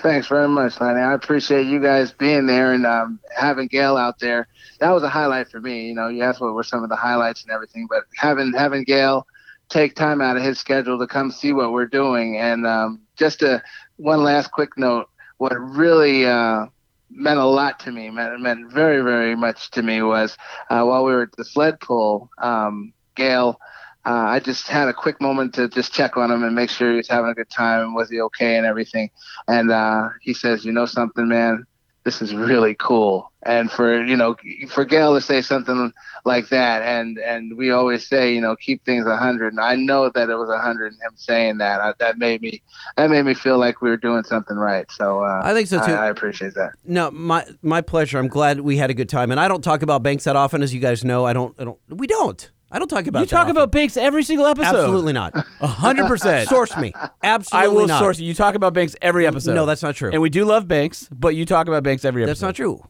Thanks 0.05 0.27
very 0.27 0.49
much, 0.49 0.79
Lenny. 0.83 1.01
I 1.01 1.15
appreciate 1.15 1.67
you 1.67 1.81
guys 1.81 2.13
being 2.13 2.47
there 2.47 2.75
and 2.75 2.85
um, 2.85 3.19
having 3.35 3.69
Gale 3.69 3.97
out 3.97 4.19
there. 4.19 4.49
That 4.81 4.91
was 4.91 5.03
a 5.03 5.09
highlight 5.09 5.49
for 5.49 5.63
me. 5.63 5.89
You 5.89 5.95
know, 5.95 6.09
you 6.09 6.23
asked 6.23 6.43
what 6.43 6.53
were 6.53 6.63
some 6.63 6.83
of 6.83 6.91
the 6.91 6.97
highlights 6.97 7.43
and 7.43 7.51
everything, 7.51 7.87
but 7.89 8.03
having 8.15 8.53
having 8.53 8.85
Gale 8.85 9.27
take 9.71 9.95
time 9.95 10.21
out 10.21 10.37
of 10.37 10.43
his 10.43 10.59
schedule 10.59 10.99
to 10.99 11.07
come 11.07 11.31
see 11.31 11.55
what 11.55 11.73
we're 11.73 11.87
doing, 11.87 12.37
and 12.37 12.67
um, 12.67 13.01
just 13.17 13.41
a 13.41 13.63
one 13.97 14.23
last 14.23 14.53
quick 14.53 14.77
note. 14.77 15.09
What 15.39 15.55
really 15.59 16.27
uh, 16.27 16.67
meant 17.11 17.39
a 17.39 17.47
lot 17.47 17.81
to 17.81 17.91
me, 17.91 18.11
meant 18.11 18.39
meant 18.43 18.71
very 18.71 19.01
very 19.01 19.35
much 19.35 19.71
to 19.71 19.83
me 19.83 20.03
was 20.03 20.37
uh, 20.69 20.85
while 20.85 21.07
we 21.07 21.15
were 21.15 21.23
at 21.23 21.33
the 21.39 21.47
sled 21.47 21.81
pull, 21.81 22.29
um, 22.43 22.93
Gale. 23.15 23.59
Uh, 24.07 24.27
I 24.37 24.41
just 24.41 24.69
had 24.69 24.89
a 24.89 24.93
quick 24.93 25.21
moment 25.21 25.55
to 25.55 25.69
just 25.69 25.93
check 25.93 26.17
on 26.17 26.31
him 26.31 26.45
and 26.45 26.55
make 26.55 26.69
sure 26.69 26.91
he 26.91 26.97
was 26.99 27.09
having 27.09 27.31
a 27.31 27.35
good 27.35 27.49
time 27.49 27.81
and 27.81 27.95
was 27.95 28.11
he 28.11 28.21
okay 28.21 28.57
and 28.57 28.67
everything. 28.67 29.11
And 29.49 29.71
uh, 29.71 30.11
he 30.21 30.35
says, 30.35 30.65
"You 30.65 30.73
know 30.73 30.85
something, 30.87 31.27
man, 31.27 31.65
this 32.05 32.21
is 32.21 32.35
really 32.35 32.75
cool." 32.75 33.33
And 33.47 33.71
for 33.71 34.03
you 34.05 34.17
know, 34.17 34.37
for 34.69 34.85
Gale 34.85 35.15
to 35.15 35.21
say 35.21 35.41
something 35.43 35.93
like 36.27 36.49
that, 36.49 36.83
and 36.83 37.19
and 37.19 37.57
we 37.57 37.71
always 37.71 38.07
say, 38.07 38.35
you 38.35 38.41
know, 38.41 38.57
keep 38.57 38.85
things 38.85 39.07
a 39.07 39.17
hundred. 39.17 39.53
And 39.53 39.61
I 39.61 39.75
know 39.77 40.11
that 40.15 40.31
it 40.31 40.37
was 40.37 40.49
a 40.49 40.59
hundred. 40.59 40.93
Him 40.93 41.13
saying 41.17 41.59
that, 41.59 41.81
I, 41.81 41.95
that 41.99 42.19
made 42.19 42.43
me 42.43 42.63
that 42.97 43.11
made 43.11 43.23
me 43.25 43.35
feel 43.35 43.59
like 43.59 43.81
we 43.83 43.91
were 43.91 43.97
doing 43.97 44.25
something 44.25 44.57
right. 44.57 44.91
So 44.91 45.23
uh, 45.25 45.41
I 45.45 45.53
think 45.55 45.69
so, 45.69 45.79
too. 45.79 45.93
I, 45.93 46.07
I 46.07 46.11
appreciate 46.11 46.55
that. 46.55 46.73
No, 46.85 47.11
my 47.11 47.47
my 47.63 47.81
pleasure. 47.81 48.19
I'm 48.19 48.29
glad 48.29 48.61
we 48.61 48.77
had 48.77 48.91
a 48.91 48.95
good 48.95 49.09
time, 49.09 49.31
and 49.31 49.41
I 49.41 49.49
don't 49.49 49.63
talk 49.63 49.83
about 49.83 50.03
banks 50.03 50.25
that 50.25 50.37
often, 50.37 50.63
as 50.63 50.75
you 50.75 50.81
guys 50.81 51.05
know. 51.05 51.25
I 51.25 51.33
don't. 51.33 51.55
I 51.59 51.65
don't. 51.65 51.79
We 51.89 52.07
don't. 52.07 52.51
I 52.75 52.79
don't 52.81 52.89
talk 52.89 53.07
about. 53.07 53.21
Banks. 53.21 53.31
You 53.31 53.37
that 53.37 53.37
talk 53.37 53.45
often. 53.45 53.57
about 53.57 53.71
Banks 53.73 53.97
every 53.97 54.25
single 54.25 54.47
episode. 54.47 54.67
Absolutely 54.77 55.13
not. 55.13 55.33
A 55.61 55.67
hundred 55.67 56.09
percent. 56.09 56.49
Source 56.49 56.77
me. 56.77 56.93
Absolutely 57.23 57.65
I 57.65 57.69
will 57.73 57.87
not. 57.87 58.01
source 58.01 58.19
you. 58.19 58.27
You 58.27 58.35
talk 58.35 58.57
about 58.57 58.75
Banks 58.75 58.97
every 59.01 59.27
episode. 59.27 59.55
No, 59.55 59.65
that's 59.65 59.83
not 59.83 59.95
true. 59.95 60.11
And 60.13 60.21
we 60.21 60.29
do 60.29 60.45
love 60.45 60.67
Banks, 60.67 61.09
but 61.13 61.37
you 61.37 61.47
talk 61.47 61.69
about 61.69 61.85
Banks 61.85 62.05
every 62.05 62.23
episode. 62.25 62.31
That's 62.33 62.43
not 62.43 62.55
true. 62.57 62.85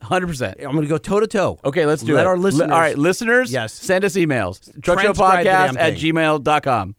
Hundred 0.00 0.28
percent. 0.28 0.58
I'm 0.60 0.70
going 0.72 0.82
to 0.82 0.86
go 0.88 0.98
toe 0.98 1.18
to 1.20 1.26
toe. 1.26 1.58
Okay, 1.64 1.86
let's 1.86 2.02
do 2.02 2.14
Let 2.14 2.20
it. 2.20 2.24
Let 2.24 2.26
our 2.28 2.36
listeners- 2.38 2.70
all 2.70 2.78
right, 2.78 2.96
listeners. 2.96 3.52
Yes. 3.52 3.72
Send 3.72 4.04
us 4.04 4.14
emails. 4.14 4.60
Truckshowpodcast 4.80 5.76
at 5.76 5.94
gmail.com. 5.94 6.94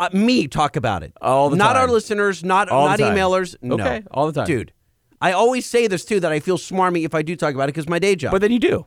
Uh, 0.00 0.08
me 0.12 0.46
talk 0.46 0.76
about 0.76 1.02
it 1.02 1.12
All 1.20 1.50
the 1.50 1.56
not 1.56 1.72
time. 1.74 1.82
our 1.82 1.88
listeners, 1.88 2.44
not 2.44 2.68
All 2.68 2.86
not 2.86 3.00
emailers. 3.00 3.56
No. 3.60 3.74
Okay, 3.74 4.02
all 4.12 4.26
the 4.26 4.32
time. 4.32 4.46
dude. 4.46 4.72
I 5.20 5.32
always 5.32 5.66
say 5.66 5.88
this 5.88 6.04
too 6.04 6.20
that 6.20 6.30
I 6.30 6.38
feel 6.38 6.56
smarmy 6.56 7.04
if 7.04 7.14
I 7.14 7.22
do 7.22 7.34
talk 7.34 7.54
about 7.54 7.64
it 7.68 7.72
because 7.74 7.88
my 7.88 7.98
day 7.98 8.14
job. 8.14 8.30
But 8.30 8.40
then 8.40 8.52
you 8.52 8.60
do. 8.60 8.86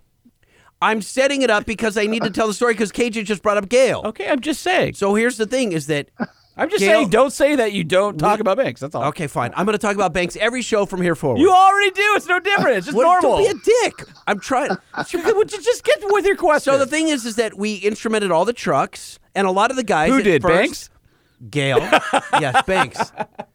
I'm 0.82 1.02
setting 1.02 1.42
it 1.44 1.50
up 1.50 1.66
because 1.66 1.98
I 1.98 2.06
need 2.08 2.24
to 2.24 2.30
tell 2.32 2.48
the 2.48 2.54
story 2.54 2.74
because 2.74 2.92
KJ 2.92 3.26
just 3.26 3.44
brought 3.44 3.58
up 3.58 3.70
Gale. 3.70 4.02
Okay, 4.06 4.28
I'm 4.30 4.40
just 4.40 4.62
saying. 4.62 4.96
So 4.96 5.14
here's 5.16 5.38
the 5.38 5.46
thing: 5.46 5.72
is 5.74 5.88
that 5.88 6.10
I'm 6.58 6.70
just 6.70 6.80
Gale- 6.82 7.00
saying, 7.00 7.10
don't 7.10 7.32
say 7.32 7.56
that 7.56 7.72
you 7.72 7.84
don't 7.84 8.18
talk 8.18 8.40
about 8.40 8.58
Banks. 8.58 8.82
That's 8.82 8.94
all. 8.96 9.04
okay? 9.06 9.28
Fine. 9.28 9.54
I'm 9.56 9.66
going 9.66 9.74
to 9.78 9.82
talk 9.82 9.96
about 9.96 10.12
banks 10.12 10.36
every 10.36 10.62
show 10.62 10.86
from 10.86 11.02
here 11.02 11.16
forward. 11.16 11.40
You 11.40 11.52
already 11.52 11.92
do. 11.92 12.04
It's 12.16 12.28
no 12.28 12.40
different. 12.40 12.78
It's 12.78 12.86
just 12.88 12.98
What- 12.98 13.04
normal. 13.04 13.44
Don't 13.44 13.64
be 13.64 13.72
a 13.72 13.90
dick. 13.90 14.08
I'm 14.28 14.40
trying. 14.40 14.70
Would 14.98 15.52
you 15.54 15.62
just 15.62 15.84
get 15.84 15.98
with 16.02 16.26
your 16.26 16.36
question? 16.36 16.74
So 16.74 16.78
the 16.80 16.86
thing 16.88 17.08
is, 17.10 17.26
is 17.26 17.36
that 17.38 17.58
we 17.58 17.80
instrumented 17.82 18.32
all 18.32 18.44
the 18.46 18.54
trucks, 18.54 19.20
and 19.36 19.48
a 19.48 19.52
lot 19.52 19.70
of 19.72 19.78
the 19.78 19.84
guys. 19.84 20.10
Who 20.10 20.22
did? 20.22 20.42
first- 20.42 20.54
Banks? 20.54 20.90
Gale. 21.50 21.80
yes, 22.40 22.62
Banks. 22.68 23.12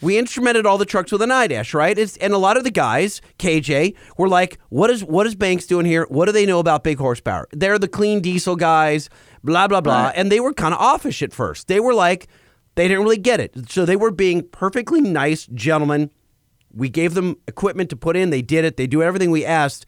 We 0.00 0.18
instrumented 0.18 0.64
all 0.64 0.78
the 0.78 0.84
trucks 0.84 1.10
with 1.10 1.22
an 1.22 1.30
iDash, 1.30 1.74
right? 1.74 1.98
It's, 1.98 2.16
and 2.18 2.32
a 2.32 2.38
lot 2.38 2.56
of 2.56 2.64
the 2.64 2.70
guys, 2.70 3.20
KJ, 3.38 3.94
were 4.16 4.28
like, 4.28 4.58
"What 4.68 4.90
is 4.90 5.04
what 5.04 5.26
is 5.26 5.34
Banks 5.34 5.66
doing 5.66 5.86
here? 5.86 6.06
What 6.08 6.26
do 6.26 6.32
they 6.32 6.46
know 6.46 6.60
about 6.60 6.84
big 6.84 6.98
horsepower? 6.98 7.48
They're 7.52 7.78
the 7.78 7.88
clean 7.88 8.20
diesel 8.20 8.56
guys, 8.56 9.10
blah 9.42 9.68
blah 9.68 9.80
blah." 9.80 10.12
And 10.14 10.30
they 10.30 10.40
were 10.40 10.52
kind 10.52 10.74
of 10.74 10.80
offish 10.80 11.22
at 11.22 11.32
first. 11.32 11.68
They 11.68 11.80
were 11.80 11.94
like, 11.94 12.28
they 12.78 12.86
didn't 12.86 13.02
really 13.02 13.18
get 13.18 13.40
it. 13.40 13.68
So 13.68 13.84
they 13.84 13.96
were 13.96 14.12
being 14.12 14.48
perfectly 14.50 15.00
nice 15.00 15.46
gentlemen. 15.48 16.10
We 16.72 16.88
gave 16.88 17.14
them 17.14 17.36
equipment 17.48 17.90
to 17.90 17.96
put 17.96 18.16
in. 18.16 18.30
They 18.30 18.40
did 18.40 18.64
it. 18.64 18.76
They 18.76 18.86
do 18.86 19.02
everything 19.02 19.32
we 19.32 19.44
asked. 19.44 19.84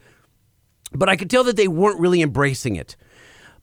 But 0.93 1.09
I 1.09 1.15
could 1.15 1.31
tell 1.31 1.45
that 1.45 1.57
they 1.57 1.69
weren't 1.69 2.01
really 2.01 2.21
embracing 2.21 2.75
it. 2.75 2.97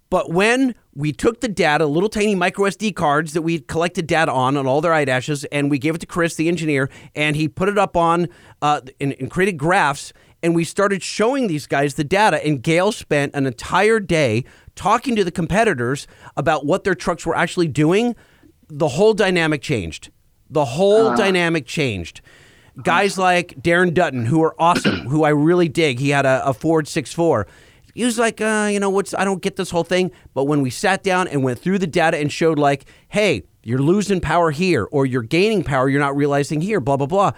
But 0.10 0.32
when 0.32 0.76
we 0.98 1.14
took 1.14 1.42
the 1.42 1.48
data, 1.48 1.86
little 1.86 2.10
tiny 2.10 2.34
micro 2.34 2.68
SD 2.68 2.96
cards 2.96 3.34
that 3.34 3.44
we 3.44 3.60
collected 3.60 4.08
data 4.08 4.32
on 4.32 4.58
on 4.58 4.66
all 4.66 4.82
their 4.82 4.94
iDashes, 4.94 5.46
and 5.52 5.70
we 5.70 5.78
gave 5.78 5.94
it 5.94 6.00
to 6.00 6.08
Chris, 6.08 6.34
the 6.34 6.48
engineer, 6.48 6.90
and 7.14 7.36
he 7.36 7.48
put 7.48 7.70
it 7.70 7.78
up 7.78 7.96
on 7.96 8.28
uh, 8.64 8.82
and, 9.00 9.16
and 9.20 9.30
created 9.30 9.60
graphs, 9.60 10.12
and 10.42 10.56
we 10.56 10.64
started 10.64 11.04
showing 11.04 11.46
these 11.46 11.68
guys 11.68 11.94
the 11.94 12.04
data. 12.04 12.44
And 12.44 12.64
Gale 12.64 12.92
spent 12.92 13.36
an 13.36 13.46
entire 13.46 14.00
day 14.00 14.44
talking 14.74 15.16
to 15.16 15.24
the 15.24 15.32
competitors 15.32 16.08
about 16.36 16.66
what 16.66 16.84
their 16.84 16.96
trucks 16.96 17.28
were 17.28 17.36
actually 17.36 17.68
doing. 17.68 18.16
The 18.68 18.88
whole 18.88 19.14
dynamic 19.14 19.62
changed. 19.62 20.10
The 20.50 20.66
whole 20.66 21.16
dynamic 21.16 21.68
changed 21.68 22.22
guys 22.82 23.18
like 23.18 23.56
Darren 23.62 23.94
Dutton, 23.94 24.26
who 24.26 24.44
are 24.44 24.56
awesome, 24.60 25.08
who 25.08 25.24
I 25.24 25.30
really 25.30 25.68
dig. 25.68 26.00
He 26.00 26.10
had 26.10 26.26
a, 26.26 26.46
a 26.46 26.54
Ford 26.54 26.86
6.4. 26.86 27.46
He 27.98 28.06
was 28.06 28.20
like, 28.20 28.40
uh, 28.42 28.70
you 28.72 28.80
know, 28.80 28.92
what's 28.92 29.16
I 29.16 29.26
don't 29.26 29.42
get 29.42 29.56
this 29.56 29.72
whole 29.72 29.84
thing. 29.84 30.12
But 30.36 30.44
when 30.44 30.62
we 30.62 30.70
sat 30.70 31.02
down 31.02 31.28
and 31.28 31.44
went 31.44 31.58
through 31.58 31.80
the 31.80 31.88
data 31.88 32.16
and 32.16 32.32
showed, 32.32 32.60
like, 32.60 32.86
hey, 33.08 33.42
you're 33.64 33.82
losing 33.82 34.22
power 34.22 34.52
here, 34.52 34.88
or 34.92 35.08
you're 35.08 35.24
gaining 35.24 35.64
power, 35.64 35.90
you're 35.90 36.00
not 36.00 36.16
realizing 36.16 36.62
here, 36.62 36.80
blah 36.80 36.96
blah 36.98 37.08
blah. 37.08 37.32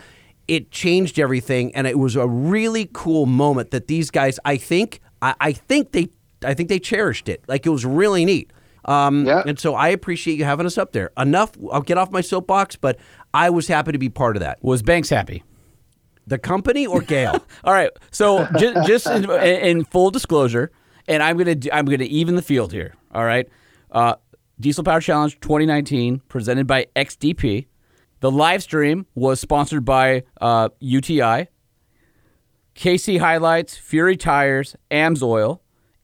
It 0.50 0.70
changed 0.70 1.18
everything, 1.18 1.74
and 1.76 1.88
it 1.88 1.98
was 1.98 2.18
a 2.18 2.28
really 2.28 2.90
cool 2.92 3.26
moment 3.26 3.72
that 3.72 3.88
these 3.88 4.12
guys, 4.12 4.38
I 4.44 4.58
think, 4.58 5.00
I, 5.22 5.34
I 5.40 5.54
think 5.54 5.94
they, 5.94 6.10
I 6.44 6.54
think 6.54 6.68
they 6.68 6.80
cherished 6.80 7.30
it. 7.30 7.42
Like 7.48 7.66
it 7.66 7.70
was 7.70 7.86
really 7.86 8.26
neat. 8.26 8.52
Um, 8.84 9.26
Yeah. 9.26 9.44
And 9.46 9.58
so 9.58 9.76
I 9.76 9.88
appreciate 9.90 10.38
you 10.38 10.44
having 10.44 10.66
us 10.66 10.78
up 10.78 10.92
there. 10.92 11.12
Enough. 11.18 11.52
I'll 11.72 11.82
get 11.82 11.98
off 11.98 12.12
my 12.12 12.22
soapbox, 12.22 12.76
but 12.76 12.98
I 13.34 13.50
was 13.50 13.70
happy 13.70 13.94
to 13.94 13.98
be 13.98 14.10
part 14.10 14.36
of 14.36 14.42
that. 14.42 14.62
Was 14.62 14.82
Banks 14.82 15.10
happy? 15.10 15.42
The 16.30 16.38
company 16.38 16.86
or 16.86 17.02
Gale? 17.02 17.44
All 17.64 17.74
right. 17.74 17.90
So 18.12 18.48
just, 18.58 18.88
just 18.88 19.08
in, 19.08 19.30
in 19.30 19.84
full 19.86 20.12
disclosure, 20.12 20.72
and 21.08 21.24
I'm 21.24 21.38
gonna 21.38 21.56
do, 21.56 21.70
I'm 21.74 21.86
gonna 21.86 22.04
even 22.04 22.36
the 22.36 22.42
field 22.42 22.72
here. 22.72 22.94
All 23.12 23.26
right. 23.26 23.48
Uh, 23.92 24.16
Diesel 24.60 24.84
Power 24.84 25.02
Challenge 25.02 25.40
2019, 25.40 26.22
presented 26.28 26.68
by 26.68 26.86
XDP. 26.96 27.68
The 28.20 28.30
live 28.30 28.62
stream 28.62 29.06
was 29.16 29.40
sponsored 29.40 29.86
by 29.86 30.24
uh, 30.42 30.70
UTI, 30.80 31.48
KC 32.76 33.20
HiLiTES, 33.20 33.78
Fury 33.78 34.18
Tires, 34.18 34.76
AMSOIL, 34.92 35.60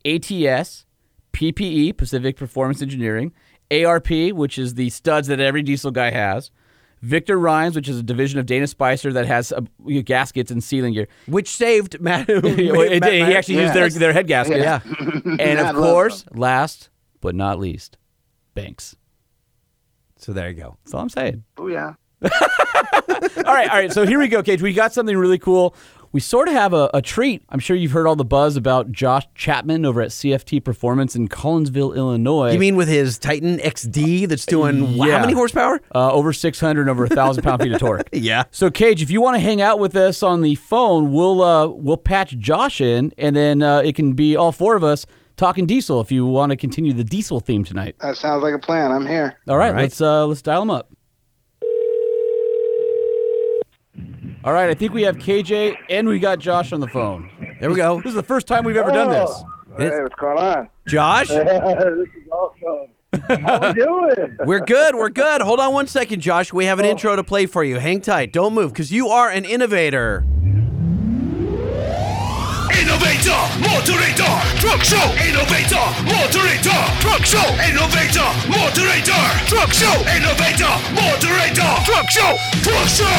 ATS, 0.06 0.85
PPE, 1.34 1.97
Pacific 1.97 2.38
Performance 2.38 2.81
Engineering, 2.81 3.34
ARP, 3.72 4.10
which 4.31 4.57
is 4.57 4.76
the 4.76 4.89
studs 4.89 5.27
that 5.27 5.39
every 5.39 5.61
diesel 5.61 5.91
guy 5.91 6.11
has, 6.11 6.52
Victor 7.06 7.38
Reinz, 7.38 7.76
which 7.76 7.88
is 7.88 7.99
a 7.99 8.03
division 8.03 8.40
of 8.40 8.48
Dana 8.48 8.65
Spicer 8.65 9.14
that 9.14 9.27
has 9.27 9.52
uh, 9.52 9.61
gaskets 10.03 10.49
and 10.49 10.64
sealing 10.64 10.94
gear. 10.94 11.07
Which 11.27 11.49
saved 11.49 11.99
Matt. 12.02 12.27
Well, 12.45 12.82
it 12.82 13.02
did. 13.03 13.27
he 13.27 13.36
actually 13.36 13.60
used 13.60 13.73
their, 13.73 13.90
their 13.90 14.14
head 14.14 14.27
gasket. 14.27 14.57
Yeah. 14.57 14.80
and 14.84 15.60
of 15.60 15.76
loves 15.76 16.23
course, 16.23 16.26
last 16.34 16.90
but 17.22 17.36
not 17.36 17.60
least, 17.60 17.98
Banks. 18.56 18.95
So 20.18 20.34
there 20.34 20.49
you 20.49 20.56
go. 20.56 20.77
That's 20.84 20.94
all 20.94 21.02
I'm 21.02 21.10
saying. 21.10 21.44
Oh 21.57 21.68
yeah. 21.68 21.94
all 22.23 22.30
right, 23.45 23.69
all 23.69 23.77
right. 23.77 23.91
So 23.91 24.06
here 24.06 24.18
we 24.18 24.27
go, 24.27 24.41
KJ. 24.41 24.61
We 24.61 24.73
got 24.73 24.94
something 24.94 25.15
really 25.15 25.38
cool. 25.38 25.76
We 26.15 26.21
sort 26.21 26.47
of 26.47 26.53
have 26.53 26.71
a, 26.71 26.89
a 26.93 27.01
treat. 27.01 27.43
I'm 27.49 27.59
sure 27.59 27.75
you've 27.75 27.91
heard 27.91 28.07
all 28.07 28.15
the 28.15 28.23
buzz 28.23 28.55
about 28.55 28.89
Josh 28.89 29.27
Chapman 29.35 29.85
over 29.85 30.01
at 30.01 30.11
CFT 30.11 30.63
Performance 30.63 31.13
in 31.13 31.27
Collinsville, 31.27 31.93
Illinois. 31.93 32.53
You 32.53 32.59
mean 32.59 32.77
with 32.77 32.87
his 32.87 33.17
Titan 33.17 33.57
XD 33.57 34.29
that's 34.29 34.45
doing 34.45 34.95
wow, 34.95 35.11
how 35.11 35.19
many 35.19 35.33
horsepower? 35.33 35.81
Uh, 35.93 36.13
over 36.13 36.31
600, 36.31 36.87
over 36.87 37.03
1,000 37.03 37.43
pound 37.43 37.61
feet 37.61 37.73
of 37.73 37.79
torque. 37.79 38.07
Yeah. 38.13 38.45
So, 38.51 38.69
KJ, 38.69 39.01
if 39.01 39.11
you 39.11 39.19
want 39.19 39.35
to 39.35 39.41
hang 39.41 39.61
out 39.61 39.77
with 39.77 39.93
us 39.97 40.23
on 40.23 40.41
the 40.41 40.55
phone, 40.55 41.11
we'll 41.11 41.41
uh, 41.41 41.67
we'll 41.67 41.97
patch 41.97 42.37
Josh 42.37 42.79
in, 42.79 43.11
and 43.17 43.35
then 43.35 43.61
uh, 43.61 43.79
it 43.79 43.93
can 43.97 44.13
be 44.13 44.37
all 44.37 44.53
four 44.53 44.77
of 44.77 44.85
us 44.85 45.05
talking 45.35 45.65
diesel. 45.65 45.99
If 45.99 46.13
you 46.13 46.25
want 46.25 46.51
to 46.51 46.55
continue 46.55 46.93
the 46.93 47.03
diesel 47.03 47.41
theme 47.41 47.65
tonight. 47.65 47.97
That 47.99 48.15
sounds 48.15 48.41
like 48.41 48.53
a 48.53 48.59
plan. 48.59 48.93
I'm 48.93 49.05
here. 49.05 49.37
All 49.49 49.57
right, 49.57 49.67
All 49.67 49.73
right. 49.73 49.81
let's 49.81 49.99
uh, 49.99 50.25
let's 50.27 50.41
dial 50.41 50.61
them 50.61 50.69
up. 50.69 50.94
All 54.45 54.53
right, 54.53 54.69
I 54.69 54.76
think 54.76 54.93
we 54.93 55.01
have 55.01 55.17
KJ 55.17 55.76
and 55.89 56.07
we 56.07 56.19
got 56.19 56.38
Josh 56.38 56.72
on 56.72 56.80
the 56.80 56.88
phone. 56.88 57.31
There 57.59 57.67
we 57.67 57.77
go. 57.77 57.97
This 57.97 58.09
is 58.09 58.13
the 58.13 58.22
first 58.22 58.45
time 58.45 58.63
we've 58.63 58.77
ever 58.77 58.91
done 58.91 59.09
this. 59.09 59.31
Oh, 59.31 59.76
hey, 59.76 59.89
what's 60.03 60.13
going 60.13 60.38
on? 60.38 60.69
Josh, 60.88 61.27
this 61.30 61.39
is 61.39 62.30
awesome. 62.31 63.41
How 63.43 63.67
we 63.67 63.73
doing? 63.73 64.38
we're 64.45 64.63
good. 64.63 64.93
We're 64.93 65.09
good. 65.09 65.41
Hold 65.41 65.59
on 65.59 65.73
one 65.73 65.88
second, 65.88 66.22
Josh. 66.22 66.53
We 66.53 66.65
have 66.65 66.77
an 66.77 66.85
oh. 66.85 66.89
intro 66.89 67.15
to 67.15 67.23
play 67.23 67.47
for 67.47 67.63
you. 67.63 67.80
Hang 67.80 68.01
tight. 68.01 68.34
Don't 68.34 68.53
move 68.53 68.72
because 68.72 68.91
you 68.91 69.07
are 69.07 69.31
an 69.31 69.45
innovator. 69.45 70.23
Innovator, 72.85 73.41
moderator, 73.65 74.29
truck 74.61 74.83
show. 74.83 75.01
Innovator, 75.17 75.81
moderator, 76.05 76.81
truck 77.01 77.25
show. 77.25 77.41
Innovator, 77.65 78.29
moderator, 78.45 79.23
truck 79.49 79.73
show. 79.73 79.89
Innovator, 80.13 80.69
moderator, 80.93 81.65
truck 81.81 82.07
show. 82.11 82.37
Truck 82.61 82.87
show. 82.87 83.09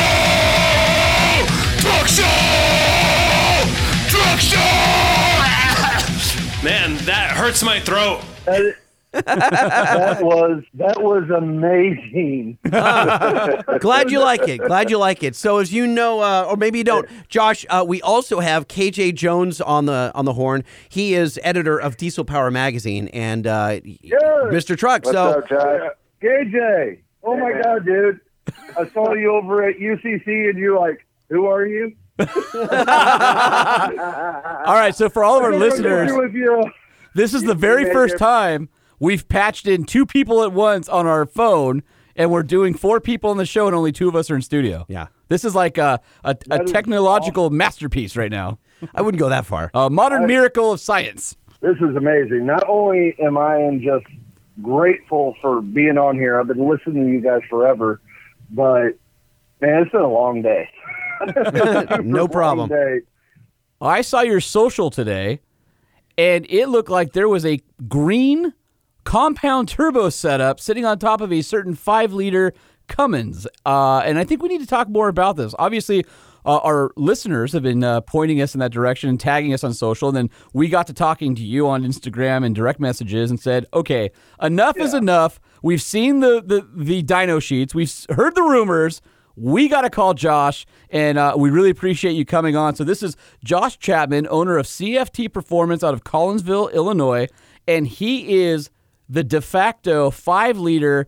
Truck 1.83 2.07
show. 2.07 2.23
Truck 4.07 4.39
show. 4.39 4.57
Man, 6.63 6.97
that 7.07 7.35
hurts 7.37 7.65
my 7.65 7.81
throat. 7.81 8.21
Uh, 8.47 8.71
that 9.25 10.19
was 10.23 10.63
that 10.75 11.03
was 11.03 11.31
amazing. 11.31 12.59
Glad 13.81 14.11
you 14.11 14.21
like 14.21 14.47
it. 14.49 14.59
Glad 14.59 14.91
you 14.91 14.99
like 14.99 15.23
it. 15.23 15.35
So 15.35 15.59
as 15.59 15.73
you 15.73 15.87
know, 15.87 16.21
uh, 16.21 16.47
or 16.49 16.57
maybe 16.57 16.79
you 16.79 16.85
don't, 16.85 17.09
Josh, 17.29 17.65
uh, 17.71 17.85
we 17.87 18.03
also 18.03 18.41
have 18.41 18.69
KJ 18.69 19.15
Jones 19.15 19.61
on 19.61 19.87
the 19.87 20.13
on 20.15 20.25
the 20.25 20.35
horn. 20.35 20.65
He 20.89 21.15
is 21.15 21.41
editor 21.43 21.79
of 21.81 21.97
Diesel 21.97 22.25
Power 22.25 22.51
Magazine 22.51 23.09
and 23.09 23.47
uh, 23.47 23.81
Mr. 23.81 24.77
Truck. 24.77 25.05
What's 25.05 25.17
so 25.17 25.41
up, 25.41 25.49
KJ, 26.23 26.99
oh 27.23 27.37
my 27.37 27.53
God, 27.63 27.85
dude! 27.85 28.21
I 28.79 28.89
saw 28.91 29.15
you 29.15 29.35
over 29.35 29.69
at 29.69 29.77
UCC, 29.77 30.51
and 30.51 30.59
you're 30.59 30.79
like, 30.79 31.07
"Who 31.31 31.47
are 31.47 31.67
you?" 31.67 31.95
All 32.19 32.27
right, 34.75 34.95
so 34.95 35.09
for 35.09 35.23
all 35.23 35.37
of 35.39 35.45
our 35.45 35.55
listeners, 35.55 36.11
this 37.15 37.35
is 37.35 37.43
the 37.43 37.55
very 37.55 37.93
first 37.93 38.19
time 38.19 38.69
we've 38.99 39.29
patched 39.29 39.67
in 39.67 39.85
two 39.85 40.07
people 40.07 40.43
at 40.43 40.53
once 40.53 40.89
on 40.89 41.07
our 41.07 41.27
phone, 41.27 41.83
and 42.15 42.31
we're 42.31 42.43
doing 42.43 42.75
four 42.75 43.01
people 43.01 43.31
in 43.33 43.39
the 43.39 43.47
show, 43.47 43.67
and 43.67 43.75
only 43.75 43.93
two 43.93 44.09
of 44.09 44.17
us 44.17 44.31
are 44.31 44.37
in 44.37 44.43
studio. 44.43 44.87
Yeah. 44.89 45.09
This 45.29 45.45
is 45.45 45.55
like 45.55 45.79
a, 45.79 46.01
a, 46.25 46.31
a 46.31 46.35
That 46.49 46.65
is 46.65 46.73
technological 46.73 47.51
masterpiece 47.51 48.17
right 48.17 48.31
now. 48.31 48.59
I 48.95 49.03
wouldn't 49.03 49.19
go 49.19 49.29
that 49.29 49.47
far. 49.47 49.71
A 49.75 49.91
modern 49.91 50.27
miracle 50.27 50.73
of 50.73 50.81
science. 50.81 51.37
This 51.61 51.77
is 51.77 51.97
amazing. 51.97 52.47
Not 52.47 52.65
only 52.69 53.17
am 53.21 53.39
I 53.39 53.59
in 53.59 53.83
just 53.83 54.07
grateful 54.63 55.35
for 55.41 55.61
being 55.61 55.99
on 55.99 56.17
here, 56.17 56.39
I've 56.39 56.47
been 56.47 56.69
listening 56.69 57.07
to 57.07 57.11
you 57.11 57.21
guys 57.21 57.41
forever, 57.49 58.01
but 58.51 58.91
man, 59.61 59.83
it's 59.83 59.91
been 59.91 60.03
a 60.03 60.09
long 60.09 60.43
day. 60.43 60.69
no 62.05 62.29
problem. 62.29 62.69
day. 62.69 63.01
I 63.81 64.03
saw 64.03 64.21
your 64.21 64.41
social 64.41 64.91
today, 64.91 65.41
and 66.17 66.47
it 66.49 66.69
looked 66.69 66.91
like 66.91 67.13
there 67.13 67.29
was 67.29 67.45
a 67.45 67.61
green 67.89 68.53
compound 69.07 69.69
turbo 69.69 70.11
setup 70.11 70.59
sitting 70.59 70.85
on 70.85 70.99
top 70.99 71.21
of 71.21 71.33
a 71.33 71.41
certain 71.41 71.77
five 71.77 72.13
liter 72.13 72.53
Cummins. 72.89 73.47
Uh, 73.65 74.01
and 74.01 74.19
I 74.19 74.25
think 74.25 74.43
we 74.43 74.49
need 74.49 74.61
to 74.61 74.67
talk 74.67 74.89
more 74.89 75.09
about 75.09 75.37
this. 75.37 75.55
Obviously, 75.61 76.05
uh, 76.45 76.59
our 76.59 76.91
listeners 76.97 77.53
have 77.53 77.63
been 77.63 77.85
uh, 77.85 78.01
pointing 78.01 78.43
us 78.43 78.55
in 78.55 78.59
that 78.59 78.73
direction 78.73 79.09
and 79.09 79.19
tagging 79.19 79.55
us 79.55 79.63
on 79.63 79.73
social. 79.75 80.09
And 80.09 80.17
then 80.17 80.31
we 80.53 80.69
got 80.69 80.89
to 80.89 80.93
talking 80.93 81.37
to 81.37 81.43
you 81.43 81.69
on 81.69 81.85
Instagram 81.85 82.45
and 82.45 82.53
direct 82.53 82.81
messages 82.81 83.31
and 83.31 83.39
said, 83.39 83.67
okay, 83.73 84.11
enough 84.43 84.77
is 84.77 84.93
enough. 84.93 85.39
We've 85.63 85.83
seen 85.83 86.19
the, 86.19 86.43
the, 86.45 86.69
the 86.75 87.03
dyno 87.05 87.41
sheets, 87.41 87.75
we've 87.75 87.93
heard 88.11 88.35
the 88.35 88.43
rumors. 88.43 89.01
We 89.37 89.69
got 89.69 89.83
to 89.83 89.91
call 89.91 90.15
Josh, 90.15 90.67
and 90.89 91.19
uh, 91.19 91.35
we 91.37 91.51
really 91.51 91.69
appreciate 91.69 92.13
you 92.13 92.25
coming 92.25 92.57
on. 92.57 92.75
So, 92.75 92.85
this 92.85 93.03
is 93.03 93.19
Josh 93.45 93.79
Chapman, 93.79 94.27
owner 94.31 94.57
of 94.57 94.65
CFT 94.65 95.31
Performance 95.31 95.85
out 95.85 95.93
of 95.93 96.05
Collinsville, 96.05 96.73
Illinois, 96.73 97.27
and 97.69 97.87
he 97.87 98.43
is 98.43 98.71
the 99.09 99.25
de 99.25 99.41
facto 99.41 100.11
five 100.11 100.59
liter 100.59 101.07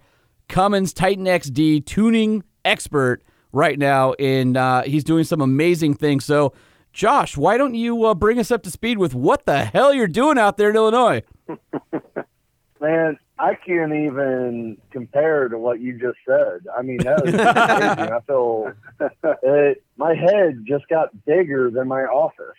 Cummins 0.48 0.92
Titan 0.92 1.26
XD 1.26 1.84
tuning 1.84 2.42
expert 2.64 3.22
right 3.52 3.78
now, 3.78 4.14
and 4.14 4.56
uh, 4.56 4.82
he's 4.82 5.04
doing 5.04 5.24
some 5.24 5.40
amazing 5.40 5.94
things. 5.94 6.24
So, 6.24 6.52
Josh, 6.92 7.36
why 7.36 7.56
don't 7.56 7.74
you 7.74 8.04
uh, 8.04 8.14
bring 8.14 8.38
us 8.38 8.50
up 8.50 8.62
to 8.64 8.70
speed 8.70 8.98
with 8.98 9.14
what 9.14 9.46
the 9.46 9.64
hell 9.64 9.92
you're 9.92 10.06
doing 10.08 10.38
out 10.38 10.56
there 10.56 10.70
in 10.70 10.76
Illinois? 10.76 11.22
Man, 12.80 13.18
I 13.38 13.54
can't 13.54 13.92
even 13.92 14.78
compare 14.90 15.48
to 15.48 15.58
what 15.58 15.80
you 15.80 15.98
just 15.98 16.18
said. 16.26 16.66
I 16.76 16.82
mean, 16.82 16.98
that 16.98 17.24
was. 17.24 17.34
I 17.38 18.20
feel 18.26 18.72
it, 19.42 19.82
my 19.96 20.14
head 20.14 20.64
just 20.66 20.88
got 20.88 21.24
bigger 21.24 21.70
than 21.70 21.88
my 21.88 22.02
office. 22.02 22.56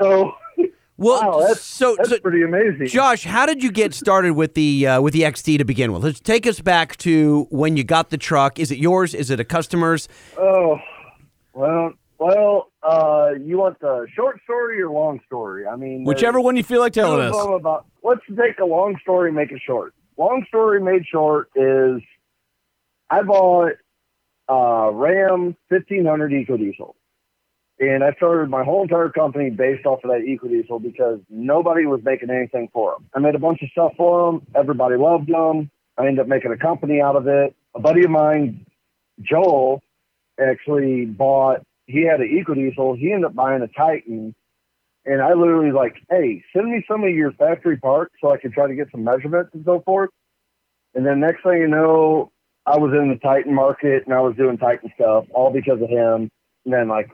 so, 0.00 0.34
Well, 1.02 1.20
wow, 1.20 1.46
that's, 1.48 1.62
so, 1.64 1.96
that's 1.96 2.10
so- 2.10 2.20
pretty 2.20 2.42
amazing. 2.42 2.86
Josh, 2.86 3.24
how 3.24 3.44
did 3.44 3.62
you 3.62 3.72
get 3.72 3.92
started 3.92 4.34
with 4.34 4.54
the 4.54 4.86
uh, 4.86 5.00
with 5.00 5.12
the 5.14 5.22
XD 5.22 5.58
to 5.58 5.64
begin 5.64 5.92
with? 5.92 6.04
Let's 6.04 6.20
take 6.20 6.46
us 6.46 6.60
back 6.60 6.96
to 6.98 7.46
when 7.50 7.76
you 7.76 7.82
got 7.82 8.10
the 8.10 8.18
truck. 8.18 8.58
Is 8.60 8.70
it 8.70 8.78
yours? 8.78 9.12
Is 9.12 9.28
it 9.30 9.40
a 9.40 9.44
customer's? 9.44 10.08
Oh, 10.38 10.78
well, 11.54 11.92
well, 12.18 12.70
uh, 12.84 13.30
you 13.40 13.58
want 13.58 13.80
the 13.80 14.06
short 14.14 14.40
story 14.44 14.80
or 14.80 14.90
long 14.90 15.20
story? 15.26 15.66
I 15.66 15.74
mean, 15.74 16.04
Whichever 16.04 16.40
one 16.40 16.56
you 16.56 16.62
feel 16.62 16.80
like 16.80 16.92
telling 16.92 17.20
us. 17.20 17.32
blah. 17.32 17.80
Let's 18.04 18.22
take 18.28 18.60
a 18.60 18.64
long 18.64 18.96
story, 19.02 19.30
and 19.30 19.36
make 19.36 19.50
it 19.50 19.60
short. 19.66 19.94
Long 20.16 20.44
story 20.46 20.80
made 20.80 21.04
short 21.10 21.48
is 21.56 22.00
I 23.10 23.22
bought 23.22 23.72
uh, 24.48 24.90
Ram 24.92 25.56
1500 25.68 26.32
EcoDiesel. 26.32 26.94
And 27.80 28.04
I 28.04 28.12
started 28.12 28.48
my 28.48 28.62
whole 28.62 28.82
entire 28.82 29.08
company 29.08 29.50
based 29.50 29.86
off 29.86 30.04
of 30.04 30.10
that 30.10 30.20
EcoDiesel 30.20 30.82
because 30.82 31.18
nobody 31.28 31.86
was 31.86 32.00
making 32.04 32.30
anything 32.30 32.68
for 32.72 32.92
them. 32.92 33.08
I 33.14 33.18
made 33.18 33.34
a 33.34 33.40
bunch 33.40 33.62
of 33.62 33.70
stuff 33.70 33.92
for 33.96 34.30
them. 34.30 34.46
Everybody 34.54 34.96
loved 34.96 35.26
them. 35.26 35.70
I 35.98 36.06
ended 36.06 36.20
up 36.20 36.28
making 36.28 36.52
a 36.52 36.56
company 36.56 37.00
out 37.00 37.16
of 37.16 37.26
it. 37.26 37.54
A 37.74 37.80
buddy 37.80 38.04
of 38.04 38.10
mine, 38.10 38.66
Joel, 39.20 39.82
actually 40.40 41.06
bought, 41.06 41.62
he 41.86 42.02
had 42.02 42.20
an 42.20 42.28
EcoDiesel. 42.28 42.98
He 42.98 43.12
ended 43.12 43.26
up 43.26 43.34
buying 43.34 43.62
a 43.62 43.68
Titan. 43.68 44.34
And 45.04 45.20
I 45.20 45.32
literally 45.32 45.72
like, 45.72 45.96
hey, 46.08 46.44
send 46.54 46.70
me 46.70 46.84
some 46.88 47.02
of 47.02 47.10
your 47.10 47.32
factory 47.32 47.76
parts 47.76 48.14
so 48.20 48.30
I 48.30 48.36
can 48.36 48.52
try 48.52 48.68
to 48.68 48.74
get 48.74 48.88
some 48.92 49.02
measurements 49.02 49.50
and 49.54 49.64
so 49.64 49.80
forth. 49.80 50.10
And 50.94 51.04
then 51.04 51.20
next 51.20 51.42
thing 51.42 51.58
you 51.58 51.68
know, 51.68 52.30
I 52.64 52.78
was 52.78 52.92
in 52.92 53.08
the 53.08 53.16
Titan 53.16 53.54
market 53.54 54.04
and 54.06 54.14
I 54.14 54.20
was 54.20 54.36
doing 54.36 54.58
Titan 54.58 54.92
stuff 54.94 55.24
all 55.34 55.50
because 55.50 55.82
of 55.82 55.88
him. 55.88 56.30
And 56.64 56.72
then 56.72 56.88
like 56.88 57.10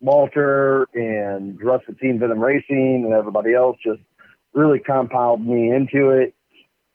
Walter 0.00 0.88
and 0.94 1.58
the 1.58 1.64
rest 1.64 1.84
of 1.88 1.94
the 1.94 2.00
team, 2.00 2.18
Venom 2.18 2.40
Racing 2.40 3.02
and 3.04 3.12
everybody 3.12 3.54
else 3.54 3.76
just 3.84 4.00
really 4.52 4.78
compiled 4.78 5.44
me 5.44 5.70
into 5.70 6.10
it. 6.10 6.34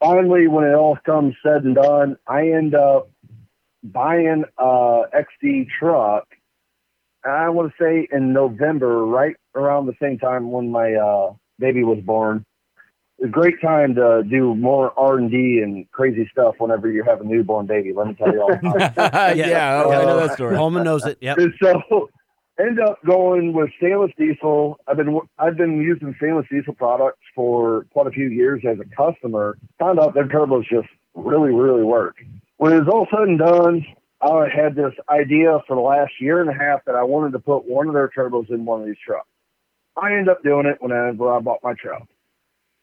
Finally, 0.00 0.48
when 0.48 0.64
it 0.64 0.74
all 0.74 0.98
comes 1.04 1.34
said 1.42 1.64
and 1.64 1.76
done, 1.76 2.16
I 2.26 2.48
end 2.48 2.74
up 2.74 3.10
buying 3.82 4.44
a 4.58 5.02
XD 5.14 5.68
truck. 5.78 6.26
I 7.24 7.48
want 7.50 7.72
to 7.72 7.82
say 7.82 8.08
in 8.10 8.32
November, 8.32 9.04
right 9.04 9.36
around 9.54 9.86
the 9.86 9.94
same 10.02 10.18
time 10.18 10.50
when 10.50 10.70
my 10.70 10.94
uh, 10.94 11.34
baby 11.58 11.84
was 11.84 12.00
born. 12.04 12.44
It's 13.18 13.28
a 13.28 13.30
great 13.30 13.60
time 13.60 13.94
to 13.94 14.24
do 14.28 14.56
more 14.56 14.92
R 14.98 15.18
and 15.18 15.30
D 15.30 15.60
and 15.62 15.88
crazy 15.92 16.28
stuff 16.32 16.56
whenever 16.58 16.90
you 16.90 17.04
have 17.04 17.20
a 17.20 17.24
newborn 17.24 17.66
baby. 17.66 17.92
Let 17.92 18.08
me 18.08 18.14
tell 18.14 18.32
you 18.32 18.42
all. 18.42 18.52
About 18.52 18.76
it. 18.76 19.36
yeah, 19.36 19.84
I 19.86 20.04
know 20.04 20.26
that 20.26 20.34
story. 20.34 20.56
Holman 20.56 20.82
knows 20.82 21.06
it. 21.06 21.18
Yep. 21.20 21.38
So 21.62 22.10
end 22.58 22.80
up 22.80 22.98
going 23.04 23.52
with 23.52 23.70
stainless 23.78 24.12
diesel. 24.18 24.78
I've 24.86 24.96
been 24.96 25.20
I've 25.38 25.56
been 25.56 25.80
using 25.80 26.14
stainless 26.18 26.46
diesel 26.50 26.74
products 26.74 27.22
for 27.34 27.86
quite 27.92 28.06
a 28.06 28.10
few 28.10 28.28
years 28.28 28.62
as 28.68 28.78
a 28.78 28.96
customer. 28.96 29.58
Found 29.78 29.98
out 29.98 30.14
their 30.14 30.28
turbos 30.28 30.68
just 30.68 30.88
really 31.14 31.52
really 31.52 31.82
work. 31.82 32.16
when 32.56 32.72
it 32.72 32.80
was 32.80 32.88
all 32.88 33.06
said 33.10 33.28
and 33.28 33.38
done, 33.38 33.84
I 34.20 34.48
had 34.54 34.74
this 34.74 34.92
idea 35.08 35.58
for 35.66 35.74
the 35.74 35.82
last 35.82 36.12
year 36.20 36.40
and 36.40 36.48
a 36.48 36.54
half 36.54 36.84
that 36.86 36.94
I 36.94 37.02
wanted 37.02 37.32
to 37.32 37.38
put 37.38 37.66
one 37.66 37.88
of 37.88 37.94
their 37.94 38.08
turbos 38.08 38.50
in 38.50 38.64
one 38.64 38.80
of 38.80 38.86
these 38.86 38.96
trucks. 39.04 39.28
I 40.00 40.12
ended 40.12 40.28
up 40.28 40.42
doing 40.42 40.66
it 40.66 40.78
whenever 40.80 41.32
I 41.32 41.40
bought 41.40 41.60
my 41.62 41.74
truck. 41.74 42.06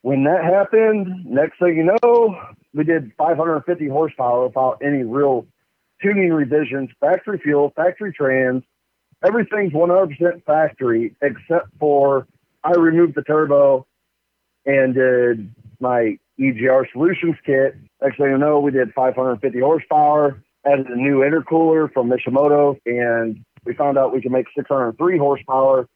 When 0.02 0.24
that 0.26 0.44
happened, 0.44 1.26
next 1.26 1.60
thing 1.60 1.76
you 1.76 1.92
know, 2.02 2.40
we 2.74 2.84
did 2.84 3.12
550 3.18 3.88
horsepower 3.88 4.48
without 4.48 4.82
any 4.84 5.04
real 5.04 5.46
tuning 6.02 6.32
revisions, 6.32 6.90
factory 7.02 7.40
fuel, 7.40 7.74
factory 7.76 8.14
trans, 8.14 8.64
everything's 9.26 9.74
100% 9.74 10.44
factory 10.46 11.16
except 11.22 11.70
for 11.80 12.28
I 12.64 12.72
removed 12.72 13.16
the 13.16 13.22
turbo 13.22 13.86
and 14.66 14.94
did 14.94 15.54
my 15.80 16.18
EGR 16.40 16.86
Solutions 16.92 17.36
kit. 17.46 17.76
Next 18.02 18.18
thing 18.18 18.32
you 18.32 18.38
know, 18.38 18.60
we 18.60 18.72
did 18.72 18.94
550 18.94 19.60
horsepower, 19.60 20.42
added 20.66 20.88
a 20.88 20.96
new 20.96 21.20
intercooler 21.20 21.92
from 21.92 22.10
Mishimoto, 22.10 22.78
and 22.86 23.44
we 23.66 23.74
found 23.74 23.98
out 23.98 24.14
we 24.14 24.22
can 24.22 24.32
make 24.32 24.48
603 24.56 25.18
horsepower 25.18 25.88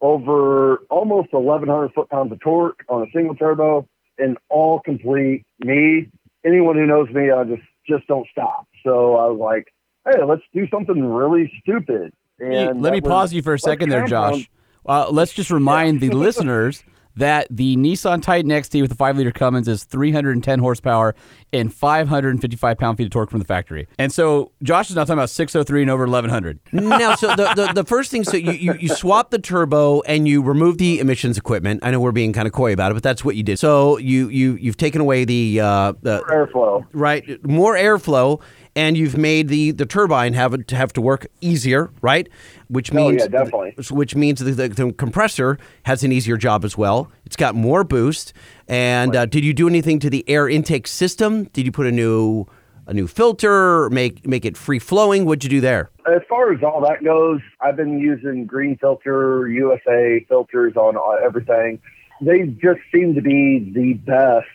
over 0.00 0.78
almost 0.90 1.32
1,100 1.32 1.92
foot 1.94 2.08
pounds 2.10 2.32
of 2.32 2.40
torque 2.40 2.84
on 2.88 3.02
a 3.02 3.10
single 3.12 3.36
turbo, 3.36 3.86
and 4.18 4.36
all 4.48 4.80
complete. 4.80 5.44
Me, 5.60 6.08
anyone 6.44 6.76
who 6.76 6.86
knows 6.86 7.08
me, 7.10 7.30
I 7.30 7.44
just 7.44 7.62
just 7.86 8.06
don't 8.06 8.26
stop. 8.30 8.66
So 8.84 9.16
I 9.16 9.26
was 9.26 9.38
like, 9.40 9.72
hey, 10.04 10.22
let's 10.24 10.42
do 10.52 10.66
something 10.68 11.04
really 11.04 11.52
stupid. 11.60 12.12
And 12.40 12.82
Let 12.82 12.92
me 12.92 13.00
that 13.00 13.04
was- 13.04 13.10
pause 13.10 13.32
you 13.32 13.42
for 13.42 13.54
a 13.54 13.58
second 13.58 13.90
there, 13.90 14.06
Josh. 14.06 14.48
Uh, 14.84 15.08
let's 15.10 15.32
just 15.32 15.50
remind 15.50 16.00
the 16.00 16.10
listeners 16.10 16.82
that 17.14 17.46
the 17.50 17.76
Nissan 17.76 18.22
Titan 18.22 18.50
XD 18.50 18.80
with 18.80 18.88
the 18.90 18.96
5 18.96 19.18
liter 19.18 19.30
Cummins 19.30 19.68
is 19.68 19.84
310 19.84 20.58
horsepower 20.58 21.14
and 21.52 21.72
555 21.72 22.78
pound 22.78 22.96
feet 22.96 23.04
of 23.04 23.10
torque 23.10 23.28
from 23.30 23.38
the 23.38 23.44
factory. 23.44 23.86
And 23.98 24.10
so 24.10 24.50
Josh 24.62 24.88
is 24.88 24.96
now 24.96 25.02
talking 25.02 25.18
about 25.18 25.28
603 25.28 25.82
and 25.82 25.90
over 25.90 26.04
1100. 26.04 26.58
now, 26.72 27.14
so 27.14 27.28
the, 27.36 27.52
the, 27.54 27.72
the 27.74 27.84
first 27.84 28.10
thing, 28.10 28.24
so 28.24 28.38
you, 28.38 28.52
you, 28.52 28.74
you 28.80 28.88
swap 28.88 29.30
the 29.30 29.38
turbo 29.38 30.00
and 30.00 30.26
you 30.26 30.42
remove 30.42 30.78
the 30.78 31.00
emissions 31.00 31.36
equipment. 31.36 31.80
I 31.84 31.90
know 31.90 32.00
we're 32.00 32.12
being 32.12 32.32
kind 32.32 32.46
of 32.48 32.54
coy 32.54 32.72
about 32.72 32.90
it, 32.90 32.94
but 32.94 33.02
that's 33.02 33.22
what 33.22 33.36
you 33.36 33.42
did. 33.42 33.58
So 33.58 33.98
you 33.98 34.28
you 34.30 34.54
you've 34.56 34.78
taken 34.78 35.02
away 35.02 35.26
the 35.26 35.60
uh, 35.60 35.92
the 36.00 36.22
airflow, 36.30 36.86
right? 36.92 37.44
More 37.46 37.74
airflow, 37.76 38.40
and 38.74 38.96
you've 38.96 39.16
made 39.18 39.48
the 39.48 39.70
the 39.72 39.86
turbine 39.86 40.32
have 40.34 40.66
to 40.66 40.76
have 40.76 40.92
to 40.94 41.00
work 41.00 41.26
easier, 41.40 41.90
right? 42.00 42.28
Which 42.68 42.92
Oh, 42.92 42.96
means 42.96 43.22
yeah, 43.22 43.28
definitely. 43.28 43.74
which 43.90 44.14
means 44.16 44.40
the, 44.40 44.52
the, 44.52 44.68
the 44.68 44.92
compressor 44.92 45.58
has 45.84 46.02
an 46.04 46.12
easier 46.12 46.36
job 46.36 46.64
as 46.64 46.76
well. 46.78 47.10
It's 47.26 47.36
got 47.36 47.54
more 47.54 47.84
boost. 47.84 48.32
And 48.68 49.14
uh, 49.14 49.26
did 49.26 49.44
you 49.44 49.52
do 49.52 49.68
anything 49.68 49.98
to 50.00 50.08
the 50.10 50.24
air 50.28 50.48
intake 50.48 50.86
system? 50.86 51.44
Did 51.52 51.66
you 51.66 51.72
put 51.72 51.86
a 51.86 51.92
new 51.92 52.46
a 52.86 52.94
new 52.94 53.06
filter? 53.06 53.90
Make 53.90 54.26
make 54.26 54.44
it 54.44 54.56
free 54.56 54.78
flowing? 54.78 55.24
What'd 55.26 55.44
you 55.44 55.50
do 55.50 55.60
there? 55.60 55.90
As 56.06 56.22
far 56.28 56.52
as 56.52 56.62
all 56.62 56.80
that 56.82 57.04
goes, 57.04 57.40
I've 57.60 57.76
been 57.76 57.98
using 58.00 58.46
Green 58.46 58.76
Filter, 58.78 59.48
USA 59.48 60.24
filters 60.28 60.76
on 60.76 60.96
uh, 60.96 61.24
everything. 61.24 61.78
They 62.20 62.46
just 62.46 62.80
seem 62.94 63.14
to 63.14 63.20
be 63.20 63.70
the 63.74 63.94
best 63.94 64.46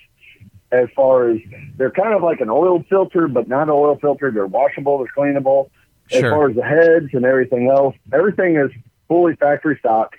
as 0.71 0.87
far 0.95 1.29
as 1.29 1.39
they're 1.77 1.91
kind 1.91 2.13
of 2.13 2.21
like 2.21 2.41
an 2.41 2.49
oil 2.49 2.83
filter, 2.89 3.27
but 3.27 3.47
not 3.47 3.63
an 3.63 3.69
oil 3.69 3.97
filter. 3.99 4.31
They're 4.31 4.47
washable, 4.47 4.97
they're 4.97 5.07
cleanable. 5.15 5.69
As 6.11 6.21
far 6.21 6.49
as 6.49 6.55
the 6.55 6.63
heads 6.63 7.09
and 7.13 7.25
everything 7.25 7.69
else, 7.69 7.95
everything 8.13 8.55
is 8.55 8.71
fully 9.07 9.35
factory 9.35 9.77
stock. 9.79 10.15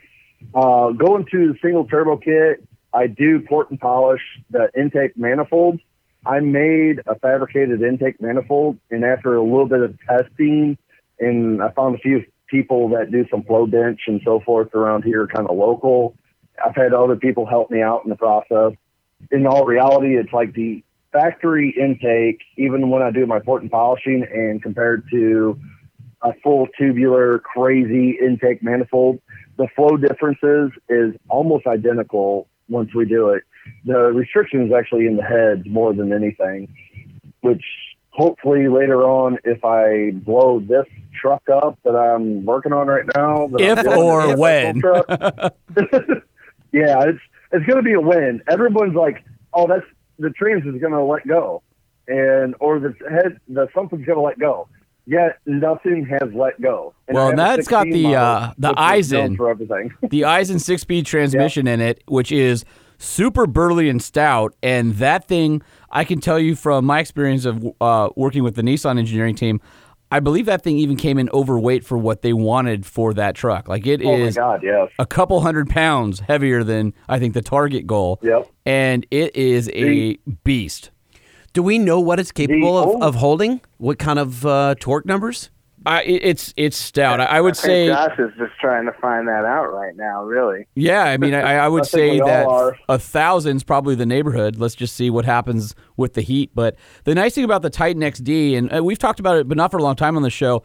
Uh, 0.54 0.90
going 0.90 1.24
to 1.30 1.52
the 1.52 1.58
single 1.62 1.86
turbo 1.86 2.16
kit, 2.18 2.62
I 2.92 3.06
do 3.06 3.40
port 3.40 3.70
and 3.70 3.80
polish 3.80 4.20
the 4.50 4.70
intake 4.78 5.16
manifolds. 5.16 5.80
I 6.26 6.40
made 6.40 7.00
a 7.06 7.18
fabricated 7.18 7.80
intake 7.82 8.20
manifold, 8.20 8.78
and 8.90 9.04
after 9.04 9.34
a 9.36 9.42
little 9.42 9.66
bit 9.66 9.80
of 9.80 9.98
testing, 10.06 10.76
and 11.18 11.62
I 11.62 11.70
found 11.70 11.94
a 11.94 11.98
few 11.98 12.24
people 12.48 12.90
that 12.90 13.10
do 13.10 13.26
some 13.30 13.42
flow 13.44 13.66
bench 13.66 14.00
and 14.06 14.20
so 14.24 14.40
forth 14.40 14.74
around 14.74 15.04
here, 15.04 15.26
kind 15.26 15.48
of 15.48 15.56
local. 15.56 16.16
I've 16.64 16.74
had 16.74 16.92
other 16.92 17.16
people 17.16 17.46
help 17.46 17.70
me 17.70 17.82
out 17.82 18.02
in 18.04 18.10
the 18.10 18.16
process. 18.16 18.72
In 19.30 19.46
all 19.46 19.64
reality, 19.64 20.16
it's 20.16 20.32
like 20.32 20.54
the 20.54 20.82
factory 21.12 21.74
intake, 21.78 22.40
even 22.56 22.90
when 22.90 23.02
I 23.02 23.10
do 23.10 23.26
my 23.26 23.40
port 23.40 23.62
and 23.62 23.70
polishing, 23.70 24.26
and 24.32 24.62
compared 24.62 25.08
to 25.10 25.58
a 26.22 26.32
full 26.42 26.66
tubular 26.78 27.38
crazy 27.38 28.18
intake 28.20 28.62
manifold, 28.62 29.20
the 29.56 29.68
flow 29.74 29.96
differences 29.96 30.70
is 30.88 31.14
almost 31.28 31.66
identical 31.66 32.48
once 32.68 32.94
we 32.94 33.04
do 33.04 33.30
it. 33.30 33.42
The 33.84 34.12
restriction 34.12 34.66
is 34.66 34.72
actually 34.72 35.06
in 35.06 35.16
the 35.16 35.22
heads 35.22 35.66
more 35.66 35.92
than 35.92 36.12
anything, 36.12 36.74
which 37.40 37.64
hopefully 38.10 38.68
later 38.68 39.02
on, 39.02 39.38
if 39.44 39.64
I 39.64 40.10
blow 40.12 40.60
this 40.60 40.86
truck 41.20 41.42
up 41.50 41.78
that 41.84 41.94
I'm 41.94 42.44
working 42.44 42.72
on 42.72 42.86
right 42.86 43.04
now, 43.14 43.48
If 43.58 43.86
or 43.86 44.36
when. 44.36 44.80
yeah, 46.72 47.04
it's 47.04 47.20
it's 47.52 47.66
going 47.66 47.78
to 47.78 47.82
be 47.82 47.94
a 47.94 48.00
win. 48.00 48.42
Everyone's 48.48 48.94
like, 48.94 49.24
"Oh, 49.52 49.66
that's 49.66 49.86
the 50.18 50.30
trans 50.30 50.64
is 50.66 50.80
going 50.80 50.92
to 50.92 51.02
let 51.02 51.26
go," 51.26 51.62
and 52.06 52.54
or 52.60 52.78
the 52.78 52.94
head, 53.10 53.40
the 53.48 53.68
something's 53.74 54.06
going 54.06 54.18
to 54.18 54.22
let 54.22 54.38
go. 54.38 54.68
Yet 55.06 55.38
nothing 55.46 56.04
has 56.04 56.34
let 56.34 56.60
go. 56.60 56.92
And 57.06 57.14
well, 57.16 57.30
and 57.30 57.38
that's 57.38 57.66
got 57.66 57.84
the 57.84 58.02
model, 58.02 58.18
uh, 58.18 58.52
the 58.58 58.74
Aisin 58.74 59.38
for 59.38 59.48
everything. 59.48 59.94
the 60.02 60.22
Aisin 60.22 60.60
six 60.60 60.82
speed 60.82 61.06
transmission 61.06 61.66
in 61.66 61.80
it, 61.80 62.02
which 62.06 62.30
is 62.30 62.66
super 62.98 63.46
burly 63.46 63.88
and 63.88 64.02
stout. 64.02 64.54
And 64.62 64.94
that 64.96 65.26
thing, 65.26 65.62
I 65.90 66.04
can 66.04 66.20
tell 66.20 66.38
you 66.38 66.54
from 66.54 66.84
my 66.84 67.00
experience 67.00 67.46
of 67.46 67.66
uh, 67.80 68.10
working 68.16 68.42
with 68.42 68.56
the 68.56 68.62
Nissan 68.62 68.98
engineering 68.98 69.34
team, 69.34 69.62
I 70.10 70.20
believe 70.20 70.46
that 70.46 70.62
thing 70.62 70.78
even 70.78 70.96
came 70.96 71.18
in 71.18 71.28
overweight 71.30 71.84
for 71.84 71.98
what 71.98 72.22
they 72.22 72.32
wanted 72.32 72.86
for 72.86 73.12
that 73.14 73.34
truck. 73.34 73.68
Like 73.68 73.86
it 73.86 74.00
Oh 74.02 74.14
is 74.16 74.36
God, 74.36 74.60
yes. 74.62 74.88
a 74.98 75.04
couple 75.06 75.40
hundred 75.40 75.68
pounds 75.68 76.20
heavier 76.20 76.64
than 76.64 76.94
I 77.08 77.18
think 77.18 77.34
the 77.34 77.42
target 77.42 77.86
goal. 77.86 78.18
Yep. 78.22 78.48
And 78.64 79.06
it 79.10 79.36
is 79.36 79.70
a 79.74 80.16
beast. 80.44 80.90
Do 81.52 81.62
we 81.62 81.78
know 81.78 82.00
what 82.00 82.20
it's 82.20 82.32
capable 82.32 82.78
of, 82.96 83.02
of 83.02 83.14
holding? 83.16 83.60
What 83.78 83.98
kind 83.98 84.18
of 84.18 84.46
uh, 84.46 84.74
torque 84.78 85.04
numbers? 85.06 85.50
I, 85.88 86.02
it's 86.02 86.52
it's 86.58 86.76
stout. 86.76 87.18
I, 87.18 87.24
I 87.24 87.40
would 87.40 87.56
I 87.56 87.60
say 87.60 87.86
Josh 87.86 88.18
is 88.18 88.30
just 88.36 88.52
trying 88.60 88.84
to 88.84 88.92
find 89.00 89.26
that 89.26 89.46
out 89.46 89.72
right 89.72 89.96
now. 89.96 90.22
Really. 90.22 90.66
Yeah, 90.74 91.02
I 91.04 91.16
mean, 91.16 91.32
I, 91.32 91.54
I 91.54 91.68
would 91.74 91.86
say 91.86 92.18
that 92.18 92.46
are. 92.46 92.76
a 92.90 92.98
thousand's 92.98 93.64
probably 93.64 93.94
the 93.94 94.04
neighborhood. 94.04 94.56
Let's 94.56 94.74
just 94.74 94.94
see 94.96 95.08
what 95.08 95.24
happens 95.24 95.74
with 95.96 96.12
the 96.12 96.20
heat. 96.20 96.50
But 96.54 96.76
the 97.04 97.14
nice 97.14 97.34
thing 97.34 97.44
about 97.44 97.62
the 97.62 97.70
Titan 97.70 98.02
XD, 98.02 98.58
and 98.58 98.76
uh, 98.76 98.84
we've 98.84 98.98
talked 98.98 99.18
about 99.18 99.38
it, 99.38 99.48
but 99.48 99.56
not 99.56 99.70
for 99.70 99.78
a 99.78 99.82
long 99.82 99.96
time 99.96 100.14
on 100.14 100.22
the 100.22 100.28
show, 100.28 100.62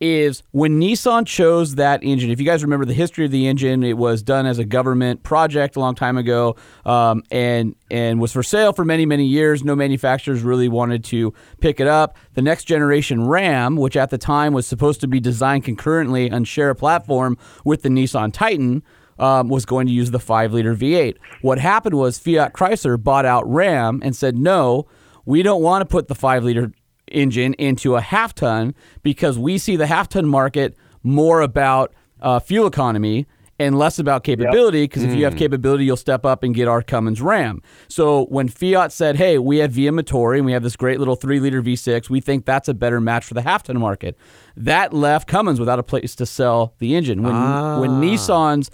is 0.00 0.42
when 0.50 0.80
Nissan 0.80 1.26
chose 1.26 1.76
that 1.76 2.02
engine. 2.02 2.30
If 2.30 2.40
you 2.40 2.46
guys 2.46 2.62
remember 2.62 2.84
the 2.84 2.94
history 2.94 3.24
of 3.24 3.30
the 3.30 3.46
engine, 3.46 3.82
it 3.82 3.96
was 3.96 4.22
done 4.22 4.46
as 4.46 4.58
a 4.58 4.64
government 4.64 5.22
project 5.22 5.76
a 5.76 5.80
long 5.80 5.94
time 5.94 6.16
ago, 6.16 6.56
um, 6.84 7.22
and 7.30 7.74
and 7.90 8.20
was 8.20 8.32
for 8.32 8.42
sale 8.42 8.72
for 8.72 8.84
many 8.84 9.06
many 9.06 9.24
years. 9.24 9.64
No 9.64 9.76
manufacturers 9.76 10.42
really 10.42 10.68
wanted 10.68 11.04
to 11.04 11.32
pick 11.60 11.80
it 11.80 11.86
up. 11.86 12.16
The 12.34 12.42
next 12.42 12.64
generation 12.64 13.26
Ram, 13.26 13.76
which 13.76 13.96
at 13.96 14.10
the 14.10 14.18
time 14.18 14.52
was 14.52 14.66
supposed 14.66 15.00
to 15.02 15.08
be 15.08 15.20
designed 15.20 15.64
concurrently 15.64 16.28
and 16.28 16.46
share 16.46 16.70
a 16.70 16.74
platform 16.74 17.38
with 17.64 17.82
the 17.82 17.88
Nissan 17.88 18.32
Titan 18.32 18.82
um, 19.18 19.48
was 19.48 19.64
going 19.64 19.86
to 19.86 19.92
use 19.92 20.10
the 20.10 20.18
5 20.18 20.52
liter 20.52 20.74
V8. 20.74 21.16
What 21.42 21.58
happened 21.58 21.96
was 21.96 22.18
Fiat 22.18 22.52
Chrysler 22.52 23.02
bought 23.02 23.24
out 23.24 23.48
Ram 23.48 24.00
and 24.02 24.14
said, 24.14 24.36
no, 24.36 24.86
we 25.24 25.42
don't 25.42 25.62
want 25.62 25.82
to 25.82 25.86
put 25.86 26.08
the 26.08 26.14
5 26.14 26.44
liter 26.44 26.72
engine 27.10 27.54
into 27.54 27.96
a 27.96 28.00
half 28.00 28.34
ton 28.34 28.74
because 29.02 29.38
we 29.38 29.58
see 29.58 29.76
the 29.76 29.86
half 29.86 30.08
ton 30.08 30.26
market 30.26 30.76
more 31.02 31.40
about 31.40 31.92
uh, 32.20 32.38
fuel 32.38 32.66
economy 32.66 33.26
and 33.60 33.78
less 33.78 34.00
about 34.00 34.24
capability 34.24 34.82
because 34.84 35.04
if 35.04 35.14
you 35.14 35.22
have 35.24 35.34
Mm. 35.34 35.38
capability 35.38 35.84
you'll 35.84 35.96
step 35.96 36.24
up 36.26 36.42
and 36.42 36.54
get 36.56 36.66
our 36.66 36.82
Cummins 36.82 37.20
Ram. 37.20 37.62
So 37.86 38.24
when 38.24 38.48
Fiat 38.48 38.90
said, 38.90 39.14
"Hey, 39.14 39.38
we 39.38 39.58
have 39.58 39.70
VM 39.72 40.00
Motori 40.00 40.38
and 40.38 40.46
we 40.46 40.50
have 40.52 40.64
this 40.64 40.74
great 40.74 40.98
little 40.98 41.14
3 41.14 41.38
liter 41.38 41.62
V6, 41.62 42.10
we 42.10 42.20
think 42.20 42.46
that's 42.46 42.68
a 42.68 42.74
better 42.74 43.00
match 43.00 43.24
for 43.24 43.34
the 43.34 43.42
half 43.42 43.62
ton 43.62 43.78
market." 43.78 44.16
That 44.56 44.92
left 44.92 45.28
Cummins 45.28 45.60
without 45.60 45.78
a 45.78 45.84
place 45.84 46.16
to 46.16 46.26
sell 46.26 46.74
the 46.78 46.96
engine. 46.96 47.22
When 47.22 47.32
when 47.34 47.90
Ah. 47.90 48.00
Nissan's 48.00 48.70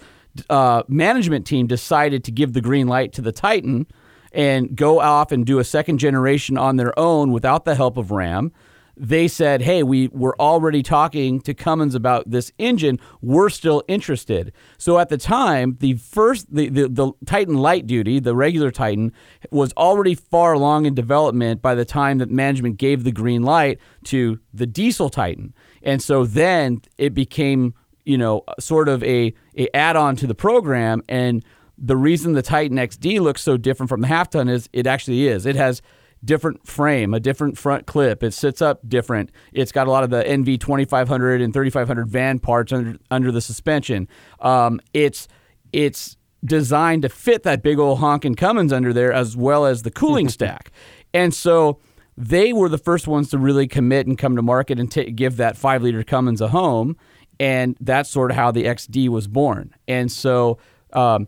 uh, 0.49 0.81
management 0.87 1.45
team 1.45 1.67
decided 1.67 2.23
to 2.23 2.31
give 2.31 2.53
the 2.53 2.61
green 2.61 2.87
light 2.87 3.11
to 3.13 3.21
the 3.21 3.31
Titan 3.33 3.85
and 4.31 4.75
go 4.75 4.99
off 4.99 5.31
and 5.31 5.45
do 5.45 5.59
a 5.59 5.63
second 5.63 5.97
generation 5.97 6.57
on 6.57 6.77
their 6.77 6.97
own 6.97 7.31
without 7.31 7.65
the 7.65 7.75
help 7.75 7.97
of 7.97 8.11
Ram. 8.11 8.51
They 8.97 9.27
said, 9.27 9.61
"Hey, 9.61 9.83
we 9.83 10.09
were 10.09 10.39
already 10.39 10.83
talking 10.83 11.41
to 11.41 11.53
Cummins 11.53 11.95
about 11.95 12.29
this 12.29 12.51
engine. 12.57 12.99
We're 13.21 13.49
still 13.49 13.83
interested." 13.87 14.51
So 14.77 14.99
at 14.99 15.09
the 15.09 15.17
time, 15.17 15.77
the 15.79 15.93
first 15.93 16.53
the, 16.53 16.69
the 16.69 16.87
the 16.89 17.11
Titan 17.25 17.55
Light 17.55 17.87
Duty, 17.87 18.19
the 18.19 18.35
regular 18.35 18.69
Titan, 18.69 19.13
was 19.49 19.73
already 19.73 20.13
far 20.13 20.53
along 20.53 20.85
in 20.85 20.93
development 20.93 21.61
by 21.61 21.73
the 21.73 21.85
time 21.85 22.19
that 22.19 22.29
management 22.29 22.77
gave 22.77 23.03
the 23.03 23.11
green 23.11 23.43
light 23.43 23.79
to 24.05 24.39
the 24.53 24.67
diesel 24.67 25.09
Titan. 25.09 25.53
And 25.81 26.01
so 26.01 26.25
then 26.25 26.81
it 26.97 27.13
became 27.13 27.73
you 28.05 28.17
know, 28.17 28.43
sort 28.59 28.89
of 28.89 29.03
a, 29.03 29.33
a 29.57 29.75
add-on 29.75 30.15
to 30.17 30.27
the 30.27 30.35
program. 30.35 31.03
And 31.07 31.43
the 31.81 31.97
reason 31.97 32.33
the 32.33 32.43
Titan 32.43 32.77
XD 32.77 33.19
looks 33.19 33.41
so 33.41 33.57
different 33.57 33.89
from 33.89 34.01
the 34.01 34.07
half 34.07 34.29
ton 34.29 34.47
is 34.47 34.69
it 34.71 34.85
actually 34.85 35.27
is. 35.27 35.47
It 35.47 35.55
has 35.55 35.81
different 36.23 36.67
frame, 36.67 37.15
a 37.15 37.19
different 37.19 37.57
front 37.57 37.87
clip. 37.87 38.21
It 38.21 38.35
sits 38.35 38.61
up 38.61 38.87
different. 38.87 39.31
It's 39.51 39.71
got 39.71 39.87
a 39.87 39.91
lot 39.91 40.03
of 40.03 40.11
the 40.11 40.23
NV 40.23 40.59
2500 40.59 41.41
and 41.41 41.51
3500 41.51 42.07
van 42.07 42.37
parts 42.37 42.71
under 42.71 42.97
under 43.09 43.31
the 43.31 43.41
suspension. 43.41 44.07
Um, 44.39 44.79
it's 44.93 45.27
it's 45.73 46.17
designed 46.45 47.01
to 47.01 47.09
fit 47.09 47.43
that 47.43 47.63
big 47.63 47.79
old 47.79 47.97
honking 47.99 48.35
Cummins 48.35 48.71
under 48.71 48.93
there 48.93 49.11
as 49.11 49.35
well 49.35 49.65
as 49.65 49.81
the 49.81 49.91
cooling 49.91 50.29
stack. 50.37 50.71
And 51.15 51.33
so 51.33 51.79
they 52.15 52.53
were 52.53 52.69
the 52.69 52.77
first 52.77 53.07
ones 53.07 53.29
to 53.31 53.39
really 53.39 53.67
commit 53.67 54.05
and 54.05 54.17
come 54.17 54.35
to 54.35 54.43
market 54.43 54.79
and 54.79 54.91
ta 54.91 55.03
give 55.15 55.37
that 55.37 55.57
five 55.57 55.81
liter 55.81 56.03
Cummins 56.03 56.41
a 56.41 56.49
home. 56.49 56.95
And 57.39 57.75
that's 57.79 58.07
sort 58.07 58.29
of 58.29 58.37
how 58.37 58.51
the 58.51 58.65
XD 58.65 59.09
was 59.09 59.27
born. 59.27 59.73
And 59.87 60.11
so 60.11 60.59
um, 60.93 61.27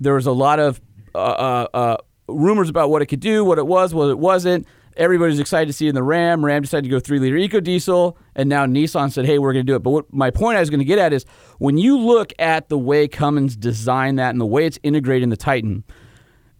there 0.00 0.14
was 0.14 0.26
a 0.26 0.32
lot 0.32 0.58
of 0.58 0.80
uh, 1.14 1.18
uh, 1.18 1.66
uh, 1.74 1.96
rumors 2.28 2.68
about 2.68 2.90
what 2.90 3.02
it 3.02 3.06
could 3.06 3.20
do, 3.20 3.44
what 3.44 3.58
it 3.58 3.66
was, 3.66 3.94
what 3.94 4.10
it 4.10 4.18
wasn't. 4.18 4.66
Everybody's 4.96 5.38
excited 5.38 5.66
to 5.66 5.72
see 5.74 5.86
it 5.86 5.90
in 5.90 5.94
the 5.94 6.02
Ram. 6.02 6.44
Ram 6.44 6.62
decided 6.62 6.84
to 6.84 6.88
go 6.88 6.98
three 6.98 7.18
liter 7.18 7.36
eco 7.36 7.60
diesel, 7.60 8.16
and 8.34 8.48
now 8.48 8.64
Nissan 8.64 9.12
said, 9.12 9.26
"Hey, 9.26 9.38
we're 9.38 9.52
going 9.52 9.66
to 9.66 9.70
do 9.70 9.76
it." 9.76 9.82
But 9.82 9.90
what 9.90 10.12
my 10.12 10.30
point 10.30 10.56
I 10.56 10.60
was 10.60 10.70
going 10.70 10.80
to 10.80 10.86
get 10.86 10.98
at 10.98 11.12
is 11.12 11.26
when 11.58 11.76
you 11.76 11.98
look 11.98 12.32
at 12.38 12.70
the 12.70 12.78
way 12.78 13.06
Cummins 13.06 13.56
designed 13.56 14.18
that 14.18 14.30
and 14.30 14.40
the 14.40 14.46
way 14.46 14.64
it's 14.64 14.78
integrated 14.82 15.24
in 15.24 15.28
the 15.28 15.36
Titan, 15.36 15.84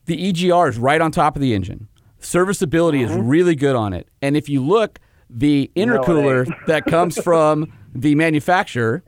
the 0.04 0.32
EGR 0.32 0.68
is 0.68 0.78
right 0.78 1.00
on 1.00 1.10
top 1.10 1.34
of 1.34 1.40
the 1.42 1.54
engine. 1.54 1.88
Serviceability 2.18 3.02
is 3.02 3.12
really 3.12 3.54
good 3.54 3.76
on 3.76 3.94
it, 3.94 4.08
and 4.20 4.36
if 4.36 4.48
you 4.50 4.62
look, 4.62 4.98
the 5.30 5.70
intercooler 5.74 6.46
ain't. 6.46 6.66
that 6.66 6.84
comes 6.84 7.20
from 7.20 7.72
the 7.94 8.14
manufacturer 8.14 9.02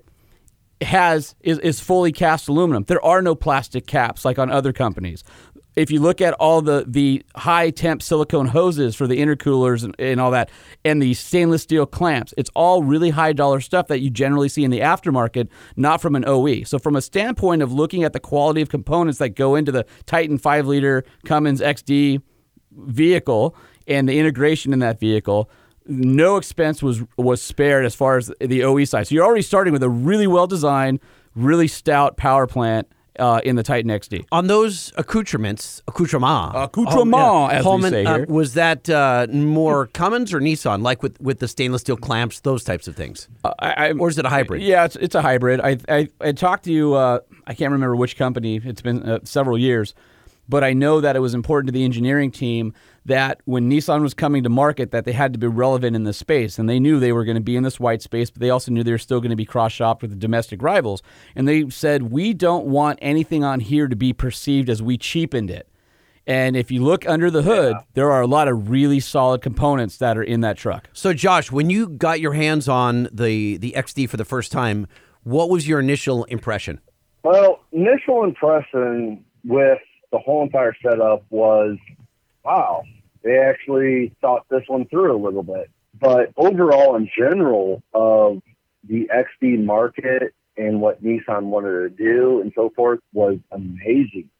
has 0.80 1.34
is, 1.40 1.58
is 1.58 1.80
fully 1.80 2.12
cast 2.12 2.48
aluminum. 2.48 2.84
There 2.84 3.04
are 3.04 3.22
no 3.22 3.34
plastic 3.34 3.86
caps 3.86 4.24
like 4.24 4.38
on 4.38 4.50
other 4.50 4.72
companies. 4.72 5.24
If 5.76 5.92
you 5.92 6.00
look 6.00 6.20
at 6.20 6.34
all 6.34 6.60
the 6.60 6.84
the 6.88 7.24
high 7.36 7.70
temp 7.70 8.02
silicone 8.02 8.46
hoses 8.46 8.96
for 8.96 9.06
the 9.06 9.18
intercoolers 9.18 9.84
and, 9.84 9.94
and 9.98 10.20
all 10.20 10.32
that, 10.32 10.50
and 10.84 11.00
the 11.00 11.14
stainless 11.14 11.62
steel 11.62 11.86
clamps, 11.86 12.34
it's 12.36 12.50
all 12.54 12.82
really 12.82 13.10
high 13.10 13.32
dollar 13.32 13.60
stuff 13.60 13.86
that 13.88 14.00
you 14.00 14.10
generally 14.10 14.48
see 14.48 14.64
in 14.64 14.72
the 14.72 14.80
aftermarket, 14.80 15.48
not 15.76 16.00
from 16.00 16.16
an 16.16 16.24
OE. 16.26 16.64
So 16.64 16.78
from 16.78 16.96
a 16.96 17.02
standpoint 17.02 17.62
of 17.62 17.72
looking 17.72 18.02
at 18.02 18.12
the 18.12 18.20
quality 18.20 18.60
of 18.60 18.70
components 18.70 19.18
that 19.20 19.30
go 19.30 19.54
into 19.54 19.70
the 19.70 19.86
Titan 20.06 20.38
five 20.38 20.66
liter 20.66 21.04
Cummins 21.24 21.60
XD 21.60 22.22
vehicle 22.72 23.54
and 23.86 24.08
the 24.08 24.18
integration 24.18 24.72
in 24.72 24.80
that 24.80 24.98
vehicle, 24.98 25.48
no 25.88 26.36
expense 26.36 26.82
was 26.82 27.02
was 27.16 27.42
spared 27.42 27.84
as 27.84 27.94
far 27.94 28.16
as 28.16 28.30
the 28.40 28.62
OE 28.62 28.84
side. 28.84 29.08
So 29.08 29.14
you're 29.14 29.24
already 29.24 29.42
starting 29.42 29.72
with 29.72 29.82
a 29.82 29.88
really 29.88 30.26
well 30.26 30.46
designed, 30.46 31.00
really 31.34 31.66
stout 31.66 32.16
power 32.16 32.46
plant 32.46 32.86
uh, 33.18 33.40
in 33.44 33.56
the 33.56 33.62
Titan 33.62 33.90
XD. 33.90 34.26
On 34.30 34.46
those 34.46 34.92
accoutrements, 34.96 35.82
accoutrement, 35.88 36.54
Accoutrement, 36.54 37.52
as 37.52 37.64
we 37.64 37.82
say 37.82 38.04
uh, 38.04 38.16
here. 38.18 38.26
was 38.28 38.54
that 38.54 38.88
uh, 38.88 39.26
more 39.30 39.86
Cummins 39.88 40.32
or 40.32 40.40
Nissan, 40.40 40.82
like 40.82 41.02
with, 41.02 41.20
with 41.20 41.40
the 41.40 41.48
stainless 41.48 41.82
steel 41.82 41.96
clamps, 41.96 42.40
those 42.40 42.64
types 42.64 42.86
of 42.88 42.96
things? 42.96 43.28
I, 43.58 43.92
or 43.92 44.08
is 44.08 44.18
it 44.18 44.24
a 44.24 44.28
hybrid? 44.28 44.62
Yeah, 44.62 44.84
it's, 44.84 44.96
it's 44.96 45.14
a 45.14 45.22
hybrid. 45.22 45.60
I, 45.60 45.78
I, 45.88 46.08
I 46.20 46.32
talked 46.32 46.64
to 46.64 46.72
you, 46.72 46.94
uh, 46.94 47.20
I 47.46 47.54
can't 47.54 47.72
remember 47.72 47.96
which 47.96 48.16
company, 48.16 48.60
it's 48.64 48.82
been 48.82 49.02
uh, 49.02 49.18
several 49.24 49.58
years, 49.58 49.94
but 50.48 50.64
I 50.64 50.72
know 50.72 51.00
that 51.00 51.16
it 51.16 51.20
was 51.20 51.34
important 51.34 51.68
to 51.68 51.72
the 51.72 51.84
engineering 51.84 52.30
team 52.30 52.72
that 53.04 53.40
when 53.44 53.70
Nissan 53.70 54.02
was 54.02 54.14
coming 54.14 54.42
to 54.42 54.48
market 54.48 54.90
that 54.90 55.04
they 55.04 55.12
had 55.12 55.32
to 55.32 55.38
be 55.38 55.46
relevant 55.46 55.94
in 55.94 56.04
this 56.04 56.16
space 56.16 56.58
and 56.58 56.68
they 56.68 56.80
knew 56.80 56.98
they 56.98 57.12
were 57.12 57.24
going 57.24 57.36
to 57.36 57.42
be 57.42 57.56
in 57.56 57.62
this 57.62 57.78
white 57.78 58.02
space 58.02 58.30
but 58.30 58.40
they 58.40 58.50
also 58.50 58.70
knew 58.70 58.82
they 58.82 58.90
were 58.90 58.98
still 58.98 59.20
going 59.20 59.30
to 59.30 59.36
be 59.36 59.44
cross-shopped 59.44 60.02
with 60.02 60.10
the 60.10 60.16
domestic 60.16 60.62
rivals 60.62 61.02
and 61.34 61.46
they 61.46 61.68
said 61.68 62.04
we 62.04 62.32
don't 62.32 62.66
want 62.66 62.98
anything 63.02 63.44
on 63.44 63.60
here 63.60 63.88
to 63.88 63.96
be 63.96 64.12
perceived 64.12 64.68
as 64.68 64.82
we 64.82 64.96
cheapened 64.96 65.50
it. 65.50 65.68
And 66.26 66.56
if 66.56 66.70
you 66.70 66.84
look 66.84 67.08
under 67.08 67.30
the 67.30 67.42
hood 67.42 67.76
there 67.94 68.10
are 68.10 68.20
a 68.20 68.26
lot 68.26 68.48
of 68.48 68.70
really 68.70 69.00
solid 69.00 69.42
components 69.42 69.96
that 69.98 70.16
are 70.16 70.22
in 70.22 70.40
that 70.42 70.56
truck. 70.56 70.88
So, 70.92 71.12
Josh, 71.12 71.50
when 71.50 71.70
you 71.70 71.88
got 71.88 72.20
your 72.20 72.34
hands 72.34 72.68
on 72.68 73.08
the, 73.12 73.56
the 73.56 73.74
XD 73.76 74.10
for 74.10 74.16
the 74.16 74.24
first 74.24 74.52
time, 74.52 74.86
what 75.22 75.50
was 75.50 75.66
your 75.66 75.80
initial 75.80 76.24
impression? 76.24 76.80
Well, 77.22 77.60
initial 77.72 78.24
impression 78.24 79.24
with 79.44 79.78
the 80.10 80.18
whole 80.18 80.42
entire 80.42 80.74
setup 80.82 81.24
was, 81.30 81.76
wow, 82.44 82.82
they 83.22 83.38
actually 83.38 84.14
thought 84.20 84.46
this 84.48 84.62
one 84.66 84.86
through 84.86 85.16
a 85.16 85.22
little 85.22 85.42
bit. 85.42 85.70
But 86.00 86.32
overall, 86.36 86.96
in 86.96 87.10
general, 87.16 87.82
of 87.92 88.42
the 88.88 89.10
XD 89.12 89.64
market 89.64 90.34
and 90.56 90.80
what 90.80 91.02
Nissan 91.02 91.44
wanted 91.44 91.70
to 91.70 91.90
do 91.90 92.40
and 92.40 92.52
so 92.54 92.70
forth 92.74 93.00
was 93.12 93.38
amazing. 93.50 94.30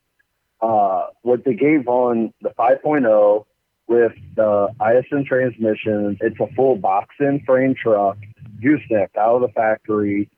Uh, 0.61 1.07
what 1.23 1.45
they 1.45 1.55
gave 1.55 1.87
on 1.87 2.33
the 2.43 2.51
5.0 2.51 3.45
with 3.87 4.13
the 4.35 4.69
ISN 4.81 5.25
transmission, 5.25 6.19
it's 6.21 6.39
a 6.41 6.47
full 6.55 6.77
box-in 6.77 7.41
frame 7.47 7.75
truck, 7.75 8.19
gooseneck 8.61 9.11
out 9.17 9.37
of 9.37 9.43
the 9.43 9.49
factory, 9.49 10.29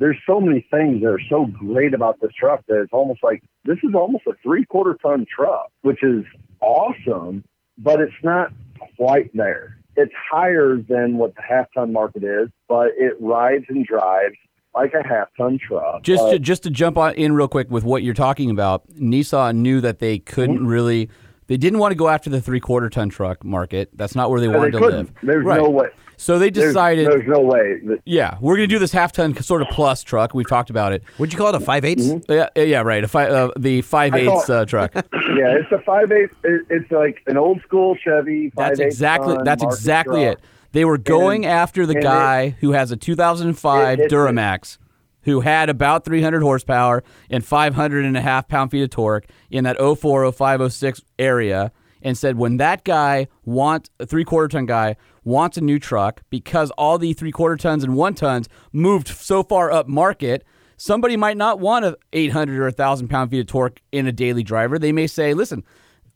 there's 0.00 0.16
so 0.26 0.40
many 0.40 0.66
things 0.70 1.02
that 1.02 1.08
are 1.08 1.20
so 1.28 1.44
great 1.46 1.94
about 1.94 2.18
this 2.20 2.32
truck 2.32 2.64
that 2.66 2.80
it's 2.80 2.92
almost 2.92 3.22
like 3.22 3.42
this 3.64 3.76
is 3.84 3.94
almost 3.94 4.24
a 4.26 4.32
three 4.42 4.64
quarter 4.64 4.98
ton 5.00 5.26
truck, 5.34 5.70
which 5.82 6.02
is 6.02 6.24
awesome, 6.60 7.44
but 7.78 8.00
it's 8.00 8.12
not 8.24 8.52
quite 8.96 9.30
there. 9.34 9.76
It's 9.96 10.12
higher 10.30 10.76
than 10.76 11.18
what 11.18 11.34
the 11.34 11.42
half 11.42 11.66
ton 11.74 11.92
market 11.92 12.24
is, 12.24 12.48
but 12.68 12.88
it 12.96 13.14
rides 13.20 13.66
and 13.68 13.84
drives 13.84 14.36
like 14.74 14.94
a 14.94 15.06
half 15.06 15.28
ton 15.36 15.58
truck. 15.58 16.02
Just 16.02 16.30
to, 16.30 16.38
just 16.38 16.62
to 16.62 16.70
jump 16.70 16.96
on 16.96 17.14
in 17.14 17.32
real 17.34 17.48
quick 17.48 17.70
with 17.70 17.84
what 17.84 18.02
you're 18.02 18.14
talking 18.14 18.50
about, 18.50 18.88
Nissan 18.94 19.56
knew 19.56 19.80
that 19.80 19.98
they 19.98 20.18
couldn't 20.18 20.56
Mm-hmm. 20.58 20.66
really, 20.66 21.10
they 21.48 21.56
didn't 21.56 21.80
want 21.80 21.90
to 21.90 21.96
go 21.96 22.08
after 22.08 22.30
the 22.30 22.40
three 22.40 22.60
quarter 22.60 22.88
ton 22.88 23.08
truck 23.10 23.44
market. 23.44 23.90
That's 23.94 24.14
not 24.14 24.30
where 24.30 24.40
they 24.40 24.46
Yeah, 24.46 24.52
they 24.52 24.58
wanted 24.58 24.72
to 24.72 24.78
live. 24.86 25.12
There's 25.22 25.44
Right. 25.44 25.60
no 25.60 25.68
way. 25.68 25.88
So 26.20 26.38
they 26.38 26.50
decided. 26.50 27.06
There's, 27.06 27.26
no 27.26 27.40
way. 27.40 27.80
that- 27.86 28.00
yeah, 28.04 28.36
we're 28.42 28.56
going 28.56 28.68
to 28.68 28.74
do 28.74 28.78
this 28.78 28.92
half 28.92 29.10
ton 29.12 29.34
sort 29.42 29.62
of 29.62 29.68
plus 29.68 30.02
truck. 30.02 30.34
We've 30.34 30.46
talked 30.46 30.68
about 30.68 30.92
it. 30.92 31.02
Would 31.18 31.32
you 31.32 31.38
call 31.38 31.48
it 31.48 31.54
a 31.54 31.60
five 31.60 31.82
eighths? 31.84 32.12
Yeah, 32.28 32.48
yeah, 32.54 32.82
right. 32.82 33.02
A 33.02 33.08
fi- 33.08 33.28
uh, 33.28 33.50
the 33.58 33.80
five 33.80 34.12
I 34.12 34.26
call 34.26 34.38
eighths 34.38 34.50
uh, 34.50 34.66
truck. 34.66 34.92
yeah, 34.94 35.56
it's 35.56 35.72
a 35.72 35.78
five 35.80 36.12
eight. 36.12 36.28
It's 36.44 36.90
like 36.90 37.22
an 37.26 37.38
old 37.38 37.62
school 37.62 37.96
Chevy. 38.04 38.52
That's 38.54 38.80
exactly 38.80 39.38
that's 39.44 39.62
exactly 39.62 40.24
truck. 40.24 40.38
it. 40.38 40.44
They 40.72 40.84
were 40.84 40.98
going 40.98 41.46
And- 41.46 41.54
after 41.54 41.86
the 41.86 41.94
and 41.94 42.00
it- 42.00 42.06
guy 42.06 42.50
who 42.60 42.72
has 42.72 42.92
a 42.92 42.96
2005 42.96 43.98
It- 43.98 44.02
it- 44.04 44.10
Duramax, 44.12 44.76
who 45.22 45.40
had 45.40 45.70
about 45.70 46.04
300 46.04 46.42
horsepower 46.42 47.02
and 47.30 47.42
500 47.42 48.04
and 48.04 48.16
a 48.16 48.20
half 48.20 48.46
pound 48.46 48.70
feet 48.70 48.82
of 48.82 48.90
torque 48.90 49.24
in 49.50 49.64
that 49.64 49.78
04, 49.80 50.30
05, 50.30 50.60
06 50.72 51.00
area, 51.18 51.72
and 52.02 52.16
said 52.16 52.36
when 52.36 52.56
that 52.58 52.84
guy 52.84 53.28
wants 53.44 53.90
a 53.98 54.06
three 54.06 54.24
quarter 54.24 54.48
ton 54.48 54.66
guy 54.66 54.96
wants 55.24 55.56
a 55.56 55.60
new 55.60 55.78
truck 55.78 56.22
because 56.30 56.70
all 56.72 56.98
the 56.98 57.12
three 57.12 57.32
quarter 57.32 57.56
tons 57.56 57.84
and 57.84 57.94
one 57.94 58.14
tons 58.14 58.48
moved 58.72 59.08
so 59.08 59.42
far 59.42 59.70
up 59.70 59.88
market. 59.88 60.44
Somebody 60.76 61.16
might 61.16 61.36
not 61.36 61.60
want 61.60 61.84
a 61.84 61.98
800 62.14 62.58
or 62.58 62.64
1,000 62.64 63.08
pound 63.08 63.30
feet 63.30 63.40
of 63.40 63.46
torque 63.46 63.82
in 63.92 64.06
a 64.06 64.12
daily 64.12 64.42
driver. 64.42 64.78
They 64.78 64.92
may 64.92 65.06
say, 65.06 65.34
listen, 65.34 65.62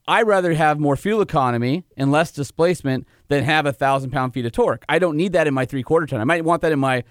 I'd 0.06 0.26
rather 0.26 0.54
have 0.54 0.78
more 0.78 0.96
fuel 0.96 1.20
economy 1.20 1.84
and 1.96 2.10
less 2.10 2.30
displacement 2.30 3.06
than 3.28 3.44
have 3.44 3.66
a 3.66 3.72
thousand 3.72 4.10
pound 4.10 4.34
feet 4.34 4.46
of 4.46 4.52
torque. 4.52 4.84
I 4.88 4.98
don't 4.98 5.16
need 5.16 5.32
that 5.32 5.46
in 5.46 5.54
my 5.54 5.64
three 5.64 5.82
quarter 5.82 6.06
ton. 6.06 6.20
I 6.20 6.24
might 6.24 6.44
want 6.44 6.62
that 6.62 6.72
in 6.72 6.78
my 6.78 7.04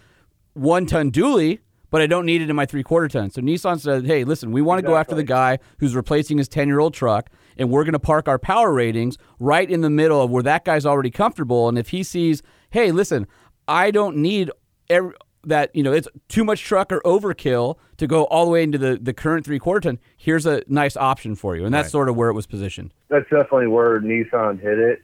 one 0.54 0.86
ton 0.86 1.12
dually, 1.12 1.60
but 1.90 2.02
I 2.02 2.08
don't 2.08 2.26
need 2.26 2.42
it 2.42 2.50
in 2.50 2.56
my 2.56 2.66
three 2.66 2.84
quarter 2.84 3.08
ton. 3.08 3.30
So 3.32 3.42
Nissan 3.42 3.80
said, 3.80 4.06
hey, 4.06 4.24
listen, 4.24 4.52
we 4.52 4.62
want 4.62 4.80
to 4.82 4.88
go 4.88 4.96
after 4.96 5.16
the 5.16 5.24
guy 5.24 5.60
who's 5.80 5.96
replacing 5.96 6.38
his 6.38 6.48
10 6.48 6.68
year 6.68 6.80
old 6.80 6.94
truck, 6.94 7.30
and 7.58 7.70
we're 7.70 7.84
going 7.84 7.94
to 7.94 8.00
park 8.00 8.28
our 8.28 8.40
power 8.40 8.72
ratings 8.74 9.18
right 9.40 9.70
in 9.70 9.82
the 9.82 9.90
middle 9.90 10.22
of 10.22 10.30
where 10.32 10.44
that 10.44 10.66
guy's 10.66 10.86
already 10.86 11.12
comfortable. 11.12 11.68
And 11.70 11.78
if 11.78 11.90
he 11.90 12.04
sees, 12.04 12.42
hey, 12.72 12.92
listen, 12.92 13.28
I 13.68 13.92
don't 13.92 14.18
need 14.18 14.52
every, 14.90 15.14
that, 15.46 15.76
you 15.76 15.84
know, 15.84 15.92
it's 15.92 16.08
too 16.30 16.44
much 16.44 16.62
truck 16.62 16.92
or 16.92 17.02
overkill 17.02 17.78
to 17.98 18.08
go 18.08 18.24
all 18.26 18.46
the 18.46 18.52
way 18.52 18.64
into 18.64 18.78
the, 18.78 18.98
the 19.02 19.14
current 19.14 19.46
three 19.46 19.60
quarter 19.60 19.82
ton, 19.90 20.00
here's 20.18 20.46
a 20.46 20.64
nice 20.68 20.96
option 20.96 21.36
for 21.36 21.56
you. 21.56 21.66
And 21.66 21.74
that's 21.74 21.88
Right. 21.88 21.92
sort 21.92 22.10
of 22.10 22.16
where 22.16 22.30
it 22.30 22.34
was 22.34 22.48
positioned. 22.48 22.94
that's 23.10 23.30
definitely 23.30 23.68
where 23.68 24.00
Nissan 24.02 24.60
hit 24.60 24.80
it, 24.80 25.00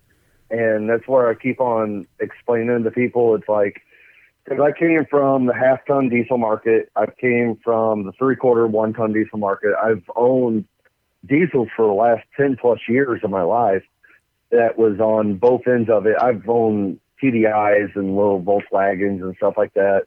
and 0.50 0.90
that's 0.90 1.08
where 1.08 1.30
I 1.30 1.36
keep 1.36 1.60
on 1.60 2.08
explaining 2.20 2.84
to 2.84 2.90
people. 2.92 3.36
It's 3.36 3.48
like 3.50 3.82
because 4.46 4.62
I 4.62 4.72
came 4.78 5.06
from 5.10 5.46
the 5.46 5.54
half 5.54 5.86
ton 5.86 6.10
diesel 6.10 6.38
market, 6.40 6.90
I 6.96 7.06
came 7.20 7.58
from 7.64 8.06
the 8.06 8.12
three 8.14 8.36
quarter 8.36 8.66
one 8.66 8.94
ton 8.94 9.14
diesel 9.14 9.38
market. 9.38 9.74
I've 9.84 10.04
owned 10.16 10.66
diesels 11.26 11.68
for 11.76 11.86
the 11.86 11.94
last 11.94 12.26
ten 12.38 12.58
plus 12.60 12.80
years 12.88 13.22
of 13.24 13.30
my 13.30 13.44
life. 13.44 13.84
That 14.52 14.78
was 14.78 15.00
on 15.00 15.36
both 15.36 15.68
ends 15.68 15.90
of 15.90 16.06
it. 16.08 16.16
I've 16.20 16.48
owned 16.50 17.00
TDIs 17.22 17.96
and 17.96 18.16
little 18.16 18.42
Volkswagens 18.42 19.22
and 19.22 19.36
stuff 19.38 19.56
like 19.58 19.74
that. 19.74 20.06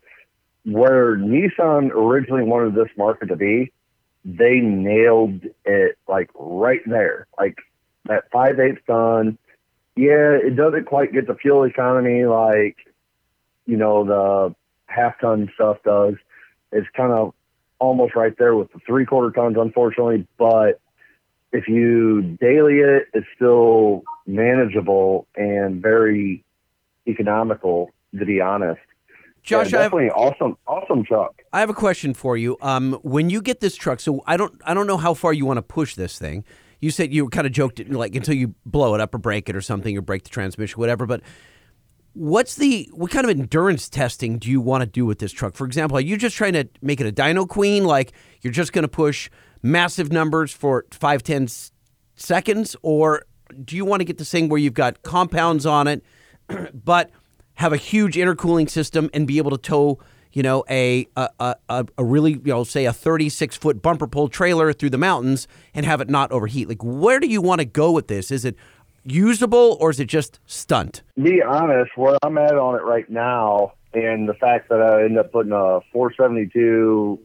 Where 0.65 1.17
Nissan 1.17 1.91
originally 1.91 2.45
wanted 2.45 2.75
this 2.75 2.91
market 2.97 3.27
to 3.27 3.37
be, 3.37 3.73
they 4.25 4.61
nailed 4.61 5.43
it 5.65 5.99
like 6.09 6.31
right 6.35 6.81
there. 6.87 7.27
Like 7.39 7.59
that 8.07 8.25
five 8.33 8.59
eighths 8.59 8.81
ton. 8.87 9.39
Yeah, 9.97 10.39
it 10.43 10.57
doesn't 10.57 10.87
quite 10.87 11.13
get 11.13 11.27
the 11.27 11.35
fuel 11.35 11.65
economy 11.65 12.25
like 12.25 12.77
you 13.67 13.77
know 13.77 14.05
the 14.05 14.55
half 14.87 15.21
ton 15.21 15.51
stuff 15.55 15.79
does. 15.85 16.15
It's 16.71 16.89
kind 16.97 17.13
of 17.13 17.35
almost 17.79 18.15
right 18.15 18.37
there 18.39 18.55
with 18.55 18.73
the 18.73 18.79
three 18.87 19.05
quarter 19.05 19.31
tons, 19.31 19.57
unfortunately. 19.59 20.27
But 20.39 20.81
if 21.53 21.69
you 21.69 22.23
daily 22.41 22.79
it, 22.79 23.09
it's 23.15 23.27
still 23.37 24.03
manageable 24.27 25.27
and 25.37 25.83
very 25.83 26.45
economical, 27.07 27.91
to 28.19 28.25
be 28.25 28.41
honest. 28.41 28.81
Josh, 29.43 29.73
Yeah, 29.73 29.79
I 29.79 29.83
have- 29.83 29.91
definitely 29.91 30.11
awesome, 30.11 30.57
awesome 30.67 31.05
truck. 31.05 31.43
I 31.53 31.61
have 31.61 31.69
a 31.71 31.75
question 31.75 32.15
for 32.15 32.37
you. 32.37 32.57
Um, 32.63 32.95
when 33.03 33.29
you 33.29 33.43
get 33.43 33.61
this 33.61 33.75
truck, 33.75 34.01
so 34.01 34.23
I 34.27 34.37
don't, 34.37 34.55
I 34.65 34.73
don't 34.73 34.87
know 34.87 34.97
how 34.97 35.15
far 35.15 35.33
you 35.33 35.45
want 35.45 35.59
to 35.59 35.63
push 35.63 35.95
this 35.97 36.19
thing. 36.19 36.45
You 36.81 36.91
said 36.91 37.13
you 37.13 37.29
kind 37.29 37.47
of 37.47 37.53
joked 37.53 37.81
it 37.81 37.91
like 37.91 38.15
until 38.15 38.35
you 38.35 38.55
blow 38.67 38.95
it 38.95 39.01
up 39.01 39.15
or 39.15 39.19
break 39.19 39.49
it 39.49 39.55
or 39.57 39.61
something 39.61 39.97
or 39.97 40.01
break 40.01 40.25
the 40.25 40.31
transmission, 40.31 40.79
whatever. 40.81 41.07
But 41.07 41.23
what's 42.15 42.57
the 42.57 42.89
what 42.93 43.11
kind 43.11 43.25
of 43.25 43.31
endurance 43.31 43.89
testing 43.89 44.39
do 44.39 44.51
you 44.51 44.61
want 44.61 44.83
to 44.83 44.87
do 44.87 45.07
with 45.07 45.19
this 45.19 45.33
truck? 45.33 45.55
For 45.55 45.65
example, 45.65 45.97
are 45.97 46.01
you 46.01 46.17
just 46.17 46.37
trying 46.37 46.55
to 46.55 46.69
make 46.81 47.01
it 47.01 47.07
a 47.07 47.13
dyno 47.13 47.49
queen? 47.49 47.85
Like 47.85 48.13
you're 48.41 48.53
just 48.53 48.73
going 48.73 48.83
to 48.83 48.89
push 48.89 49.31
massive 49.63 50.13
numbers 50.13 50.53
for 50.53 50.85
five, 50.91 51.23
ten 51.23 51.45
s- 51.45 51.73
seconds, 52.17 52.77
or 52.83 53.25
do 53.65 53.77
you 53.77 53.85
want 53.85 54.01
to 54.01 54.05
get 54.05 54.19
this 54.19 54.31
thing 54.31 54.49
where 54.49 54.59
you've 54.59 54.75
got 54.75 55.03
compounds 55.03 55.67
on 55.67 55.87
it, 55.87 56.03
but 56.85 57.11
have 57.55 57.73
a 57.73 57.77
huge 57.77 58.17
intercooling 58.17 58.69
system 58.69 59.11
and 59.13 59.27
be 59.27 59.39
able 59.39 59.51
to 59.51 59.59
tow, 59.59 59.99
you 60.33 60.43
know, 60.43 60.65
a 60.71 61.07
a, 61.17 61.29
a, 61.39 61.57
a 61.69 61.87
a 61.99 62.05
really, 62.05 62.33
you 62.33 62.41
know, 62.47 62.65
say 62.65 62.87
a 62.87 62.93
36 62.93 63.57
foot 63.57 63.83
bumper 63.83 64.07
pull 64.07 64.29
trailer 64.29 64.73
through 64.73 64.91
the 64.91 64.99
mountains 64.99 65.47
and 65.75 65.85
have 65.87 66.01
it 66.01 66.09
not 66.09 66.33
overheat? 66.33 66.69
Like, 66.69 66.83
where 66.83 67.21
do 67.21 67.27
you 67.27 67.43
want 67.43 67.61
to 67.61 67.65
go 67.67 67.93
with 67.93 68.09
this? 68.09 68.31
Is 68.31 68.45
it 68.45 68.57
usable 69.05 69.77
or 69.81 69.91
is 69.91 70.01
it 70.01 70.07
just 70.07 70.39
stunt? 70.47 71.03
be 71.21 71.43
honest, 71.43 71.91
where 71.97 72.17
I'm 72.23 72.39
at 72.39 72.55
on 72.55 72.77
it 72.77 72.85
right 72.85 73.09
now, 73.11 73.73
and 73.93 74.29
the 74.29 74.35
fact 74.35 74.69
that 74.71 74.81
I 74.81 75.05
end 75.05 75.19
up 75.19 75.33
putting 75.33 75.53
a 75.53 75.81
472 75.93 77.19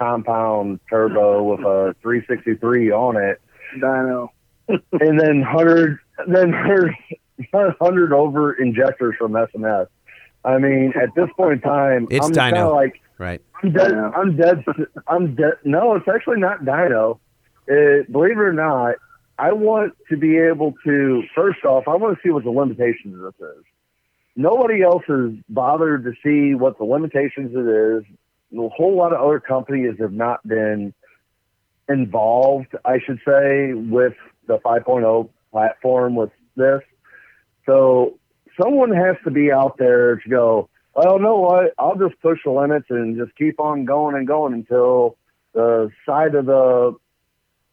compound 0.00 0.80
turbo 0.88 1.42
with 1.44 1.60
a 1.60 1.94
363 2.02 2.90
on 2.90 3.16
it, 3.16 3.40
dyno, 3.78 4.28
and 4.68 5.20
then 5.20 5.42
hundred, 5.42 5.98
then 6.26 6.50
there's 6.52 6.94
hundred 7.80 8.12
over 8.12 8.52
injectors 8.54 9.14
from 9.18 9.36
S&S. 9.36 9.86
I 10.44 10.56
mean, 10.58 10.94
at 11.00 11.14
this 11.14 11.28
point 11.36 11.52
in 11.54 11.60
time, 11.60 12.08
It's 12.10 12.26
I'm 12.26 12.32
kind 12.34 12.56
dyno. 12.56 12.66
of 12.68 12.72
like 12.72 13.00
Right. 13.18 13.42
I'm 13.62 13.72
dead. 13.72 13.92
I'm 13.92 14.36
dead. 14.36 14.64
I'm 15.06 15.34
dead. 15.34 15.52
No, 15.62 15.94
it's 15.96 16.08
actually 16.08 16.40
not 16.40 16.60
dyno. 16.64 17.18
It, 17.66 18.10
believe 18.10 18.38
it 18.38 18.38
or 18.38 18.54
not, 18.54 18.94
I 19.38 19.52
want 19.52 19.92
to 20.08 20.16
be 20.16 20.38
able 20.38 20.72
to. 20.84 21.22
First 21.34 21.62
off, 21.66 21.84
I 21.86 21.96
want 21.96 22.16
to 22.16 22.22
see 22.26 22.30
what 22.32 22.44
the 22.44 22.50
limitations 22.50 23.14
of 23.14 23.34
this 23.38 23.48
is. 23.58 23.64
Nobody 24.36 24.82
else 24.82 25.02
has 25.08 25.32
bothered 25.50 26.04
to 26.04 26.12
see 26.24 26.54
what 26.54 26.78
the 26.78 26.84
limitations 26.84 27.52
it 27.54 27.58
is. 27.68 28.04
A 28.52 28.68
whole 28.68 28.96
lot 28.96 29.12
of 29.12 29.20
other 29.20 29.40
companies 29.40 29.96
have 30.00 30.12
not 30.12 30.46
been 30.46 30.92
involved, 31.88 32.74
I 32.84 32.98
should 33.04 33.20
say, 33.26 33.72
with 33.72 34.14
the 34.46 34.58
5.0 34.58 35.28
platform 35.50 36.14
with 36.14 36.30
this. 36.56 36.80
So 37.66 38.18
someone 38.60 38.92
has 38.92 39.16
to 39.24 39.30
be 39.30 39.52
out 39.52 39.76
there 39.78 40.16
to 40.16 40.28
go, 40.28 40.68
well, 40.94 41.18
know 41.18 41.36
what? 41.36 41.74
I'll 41.78 41.96
just 41.96 42.20
push 42.20 42.40
the 42.44 42.50
limits 42.50 42.86
and 42.90 43.16
just 43.16 43.36
keep 43.36 43.60
on 43.60 43.84
going 43.84 44.16
and 44.16 44.26
going 44.26 44.54
until 44.54 45.16
the 45.54 45.90
side 46.06 46.34
of 46.34 46.46
the, 46.46 46.96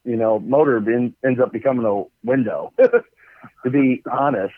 you 0.03 0.15
know, 0.15 0.39
motor 0.39 0.77
ends 1.23 1.39
up 1.41 1.51
becoming 1.51 1.85
a 1.85 2.03
window, 2.27 2.73
to 3.63 3.69
be 3.69 4.03
honest. 4.09 4.53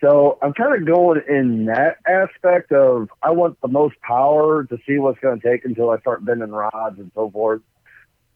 So 0.00 0.38
I'm 0.40 0.54
kind 0.54 0.74
of 0.80 0.86
going 0.86 1.20
in 1.28 1.66
that 1.66 1.98
aspect 2.08 2.72
of 2.72 3.10
I 3.22 3.30
want 3.30 3.60
the 3.60 3.68
most 3.68 4.00
power 4.00 4.64
to 4.64 4.78
see 4.86 4.98
what's 4.98 5.20
going 5.20 5.40
to 5.40 5.48
take 5.48 5.64
until 5.64 5.90
I 5.90 5.98
start 5.98 6.24
bending 6.24 6.50
rods 6.50 6.98
and 6.98 7.10
so 7.14 7.30
forth. 7.30 7.60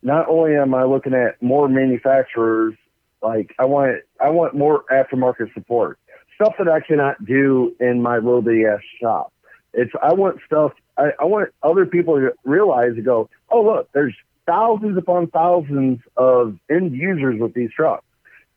Not 0.02 0.28
only 0.28 0.54
am 0.56 0.74
I 0.74 0.84
looking 0.84 1.14
at 1.14 1.40
more 1.42 1.66
manufacturers, 1.68 2.74
like 3.22 3.54
I 3.58 3.64
want 3.64 4.02
I 4.20 4.28
want 4.28 4.54
more 4.54 4.84
aftermarket 4.92 5.54
support, 5.54 5.98
stuff 6.34 6.54
that 6.58 6.68
I 6.68 6.80
cannot 6.80 7.24
do 7.24 7.74
in 7.80 8.02
my 8.02 8.18
little 8.18 8.44
ass 8.68 8.80
shop. 9.00 9.32
It's 9.72 9.92
I 10.02 10.12
want 10.12 10.40
stuff 10.44 10.72
I, 10.98 11.12
I 11.18 11.24
want 11.24 11.48
other 11.62 11.86
people 11.86 12.16
to 12.16 12.32
realize 12.44 12.94
to 12.96 13.02
go, 13.02 13.30
oh 13.48 13.62
look, 13.62 13.88
there's 13.92 14.14
thousands 14.46 14.98
upon 14.98 15.28
thousands 15.28 16.00
of 16.18 16.58
end 16.70 16.92
users 16.92 17.40
with 17.40 17.54
these 17.54 17.70
trucks, 17.72 18.04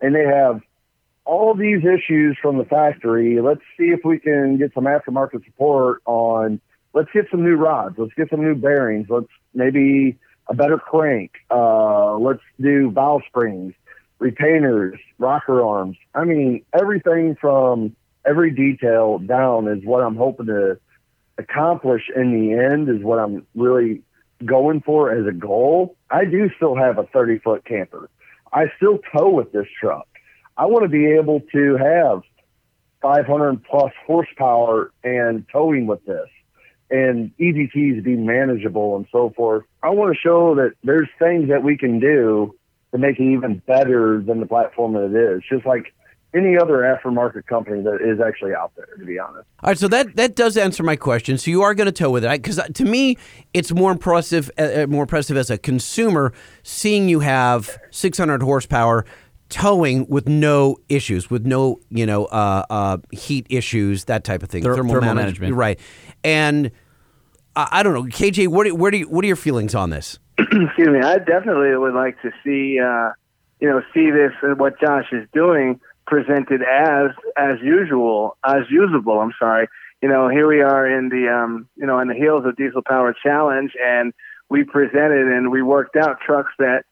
and 0.01 0.13
they 0.13 0.25
have 0.25 0.61
all 1.27 1.53
these 1.53 1.83
issues 1.83 2.37
from 2.41 2.57
the 2.57 2.63
factory. 2.63 3.41
Let's 3.41 3.61
see 3.77 3.87
if 3.87 3.99
we 4.05 4.17
can 4.17 4.57
get 4.57 4.73
some 4.73 4.85
aftermarket 4.85 5.43
support 5.45 6.01
on. 6.05 6.61
Let's 6.93 7.09
get 7.13 7.25
some 7.29 7.43
new 7.43 7.55
rods. 7.55 7.95
Let's 7.97 8.13
get 8.13 8.29
some 8.29 8.41
new 8.41 8.55
bearings. 8.55 9.07
Let's 9.09 9.27
maybe 9.53 10.17
a 10.47 10.55
better 10.55 10.77
crank. 10.77 11.31
Uh, 11.51 12.15
let's 12.15 12.41
do 12.61 12.89
valve 12.91 13.23
springs, 13.27 13.73
retainers, 14.19 14.97
rocker 15.19 15.61
arms. 15.61 15.97
I 16.15 16.23
mean, 16.23 16.63
everything 16.73 17.35
from 17.39 17.95
every 18.25 18.51
detail 18.51 19.19
down 19.19 19.67
is 19.67 19.83
what 19.83 20.01
I'm 20.01 20.15
hoping 20.15 20.45
to 20.45 20.79
accomplish 21.37 22.03
in 22.15 22.31
the 22.31 22.53
end 22.53 22.89
is 22.89 23.03
what 23.03 23.19
I'm 23.19 23.45
really 23.53 24.01
going 24.45 24.81
for 24.81 25.11
as 25.11 25.27
a 25.27 25.33
goal. 25.33 25.97
I 26.09 26.23
do 26.23 26.49
still 26.55 26.75
have 26.75 26.97
a 26.97 27.03
30 27.03 27.39
foot 27.39 27.65
camper. 27.65 28.09
I 28.53 28.71
still 28.77 28.99
tow 29.15 29.29
with 29.29 29.51
this 29.51 29.67
truck. 29.79 30.07
I 30.57 30.65
want 30.65 30.83
to 30.83 30.89
be 30.89 31.05
able 31.05 31.41
to 31.51 31.77
have 31.77 32.23
500 33.01 33.63
plus 33.63 33.91
horsepower 34.05 34.91
and 35.03 35.45
towing 35.51 35.85
with 35.85 36.03
this 36.05 36.27
and 36.89 37.31
EGTs 37.37 38.03
be 38.03 38.15
manageable 38.15 38.95
and 38.95 39.05
so 39.11 39.31
forth. 39.35 39.65
I 39.83 39.89
want 39.89 40.13
to 40.13 40.19
show 40.19 40.55
that 40.55 40.73
there's 40.83 41.09
things 41.19 41.49
that 41.49 41.63
we 41.63 41.77
can 41.77 41.99
do 41.99 42.55
to 42.91 42.97
make 42.97 43.19
it 43.19 43.23
even 43.23 43.61
better 43.67 44.21
than 44.21 44.39
the 44.39 44.45
platform 44.45 44.93
that 44.93 45.05
it 45.05 45.35
is, 45.35 45.43
just 45.49 45.65
like 45.65 45.93
any 46.33 46.57
other 46.57 46.77
aftermarket 46.79 47.45
company 47.47 47.81
that 47.81 47.99
is 48.01 48.19
actually 48.19 48.53
out 48.53 48.71
there, 48.75 48.87
to 48.97 49.05
be 49.05 49.19
honest. 49.19 49.47
All 49.63 49.69
right, 49.69 49.77
so 49.77 49.87
that 49.87 50.15
that 50.15 50.35
does 50.35 50.55
answer 50.55 50.83
my 50.83 50.95
question. 50.95 51.37
So 51.37 51.51
you 51.51 51.61
are 51.61 51.73
going 51.73 51.85
to 51.85 51.91
tow 51.91 52.09
with 52.09 52.23
it 52.23 52.31
because 52.41 52.59
to 52.73 52.85
me, 52.85 53.17
it's 53.53 53.73
more 53.73 53.91
impressive, 53.91 54.49
uh, 54.57 54.83
uh, 54.83 54.87
more 54.87 55.03
impressive 55.03 55.35
as 55.35 55.49
a 55.49 55.57
consumer 55.57 56.33
seeing 56.63 57.09
you 57.09 57.21
have 57.21 57.77
600 57.91 58.41
horsepower 58.41 59.05
towing 59.49 60.07
with 60.07 60.27
no 60.27 60.77
issues, 60.89 61.29
with 61.29 61.45
no 61.45 61.79
you 61.89 62.05
know 62.05 62.25
uh, 62.25 62.65
uh, 62.69 62.97
heat 63.11 63.45
issues, 63.49 64.05
that 64.05 64.23
type 64.23 64.43
of 64.43 64.49
thing, 64.49 64.63
Ther- 64.63 64.75
thermal 64.75 64.99
manage- 65.01 65.15
management. 65.15 65.53
right? 65.55 65.79
And 66.23 66.71
I, 67.55 67.67
I 67.71 67.83
don't 67.83 67.93
know, 67.93 68.03
KJ, 68.03 68.47
what 68.49 68.65
do, 68.65 68.75
where 68.75 68.91
do 68.91 68.97
you, 68.97 69.09
what 69.09 69.23
are 69.23 69.27
your 69.27 69.35
feelings 69.35 69.73
on 69.75 69.89
this? 69.89 70.19
excuse 70.37 70.87
me, 70.87 70.99
I 71.01 71.17
definitely 71.17 71.75
would 71.75 71.93
like 71.93 72.21
to 72.21 72.31
see, 72.43 72.79
uh, 72.79 73.11
you 73.59 73.67
know, 73.69 73.81
see 73.93 74.11
this 74.11 74.31
and 74.43 74.59
what 74.59 74.79
Josh 74.79 75.05
is 75.11 75.27
doing 75.33 75.79
presented 76.05 76.61
as 76.61 77.11
as 77.37 77.57
usual, 77.61 78.37
as 78.45 78.61
usable. 78.69 79.19
I'm 79.19 79.33
sorry. 79.39 79.67
You 80.01 80.09
know, 80.09 80.29
here 80.29 80.47
we 80.47 80.61
are 80.61 80.87
in 80.87 81.09
the 81.09 81.27
um, 81.27 81.67
you 81.75 81.85
know, 81.87 81.97
on 81.99 82.07
the 82.07 82.13
heels 82.13 82.45
of 82.45 82.55
Diesel 82.55 82.83
Power 82.87 83.15
Challenge, 83.23 83.71
and 83.83 84.13
we 84.49 84.63
presented 84.63 85.27
and 85.27 85.51
we 85.51 85.61
worked 85.63 85.95
out 85.95 86.19
trucks 86.25 86.51
that 86.59 86.83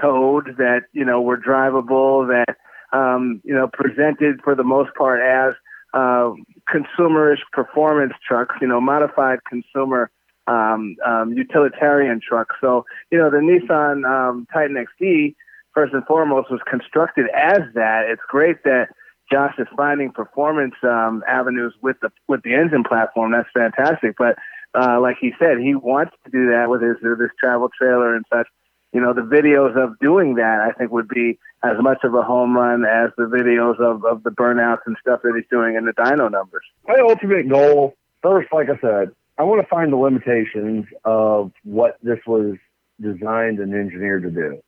towed, 0.00 0.56
that 0.58 0.82
you 0.92 1.04
know 1.04 1.20
were 1.20 1.38
drivable, 1.38 2.26
that 2.28 2.56
um, 2.96 3.40
you 3.44 3.54
know 3.54 3.68
presented 3.72 4.40
for 4.42 4.54
the 4.54 4.64
most 4.64 4.94
part 4.94 5.20
as 5.20 5.54
uh, 5.94 6.32
consumerish 6.72 7.40
performance 7.52 8.14
trucks. 8.26 8.54
You 8.60 8.68
know, 8.68 8.80
modified 8.80 9.40
consumer 9.48 10.10
um, 10.46 10.96
um, 11.06 11.32
utilitarian 11.32 12.20
truck. 12.26 12.48
So, 12.60 12.84
you 13.10 13.18
know, 13.18 13.30
the 13.30 13.38
Nissan 13.38 14.04
um, 14.04 14.46
Titan 14.52 14.76
XD, 14.76 15.34
first 15.74 15.94
and 15.94 16.04
foremost, 16.06 16.50
was 16.50 16.60
constructed 16.68 17.26
as 17.34 17.60
that. 17.74 18.06
It's 18.08 18.22
great 18.28 18.64
that 18.64 18.88
Josh 19.30 19.54
is 19.58 19.68
finding 19.76 20.10
performance 20.10 20.74
um, 20.82 21.22
avenues 21.28 21.74
with 21.82 21.96
the 22.02 22.10
with 22.28 22.42
the 22.42 22.54
engine 22.54 22.84
platform. 22.84 23.32
That's 23.32 23.48
fantastic. 23.54 24.16
But 24.18 24.36
uh, 24.74 25.00
like 25.00 25.16
he 25.20 25.32
said, 25.38 25.58
he 25.58 25.74
wants 25.74 26.12
to 26.24 26.30
do 26.30 26.50
that 26.50 26.68
with 26.68 26.82
his 26.82 26.96
with 27.02 27.20
his 27.20 27.30
travel 27.38 27.68
trailer 27.76 28.14
and 28.14 28.24
such. 28.32 28.46
You 28.92 29.00
know, 29.00 29.14
the 29.14 29.22
videos 29.22 29.76
of 29.82 29.98
doing 30.00 30.34
that, 30.34 30.60
I 30.60 30.72
think, 30.72 30.92
would 30.92 31.08
be 31.08 31.38
as 31.64 31.76
much 31.80 31.98
of 32.04 32.14
a 32.14 32.22
home 32.22 32.54
run 32.54 32.84
as 32.84 33.10
the 33.16 33.24
videos 33.24 33.80
of, 33.80 34.04
of 34.04 34.22
the 34.22 34.30
burnouts 34.30 34.80
and 34.86 34.96
stuff 35.00 35.20
that 35.22 35.32
he's 35.34 35.48
doing 35.50 35.76
in 35.76 35.86
the 35.86 35.92
dyno 35.92 36.30
numbers. 36.30 36.64
My 36.86 36.98
ultimate 37.00 37.48
goal, 37.48 37.94
first, 38.22 38.52
like 38.52 38.68
I 38.68 38.78
said, 38.80 39.12
I 39.38 39.44
want 39.44 39.62
to 39.62 39.68
find 39.68 39.92
the 39.92 39.96
limitations 39.96 40.86
of 41.04 41.52
what 41.64 41.98
this 42.02 42.18
was 42.26 42.56
designed 43.00 43.60
and 43.60 43.74
engineered 43.74 44.24
to 44.24 44.30
do 44.30 44.62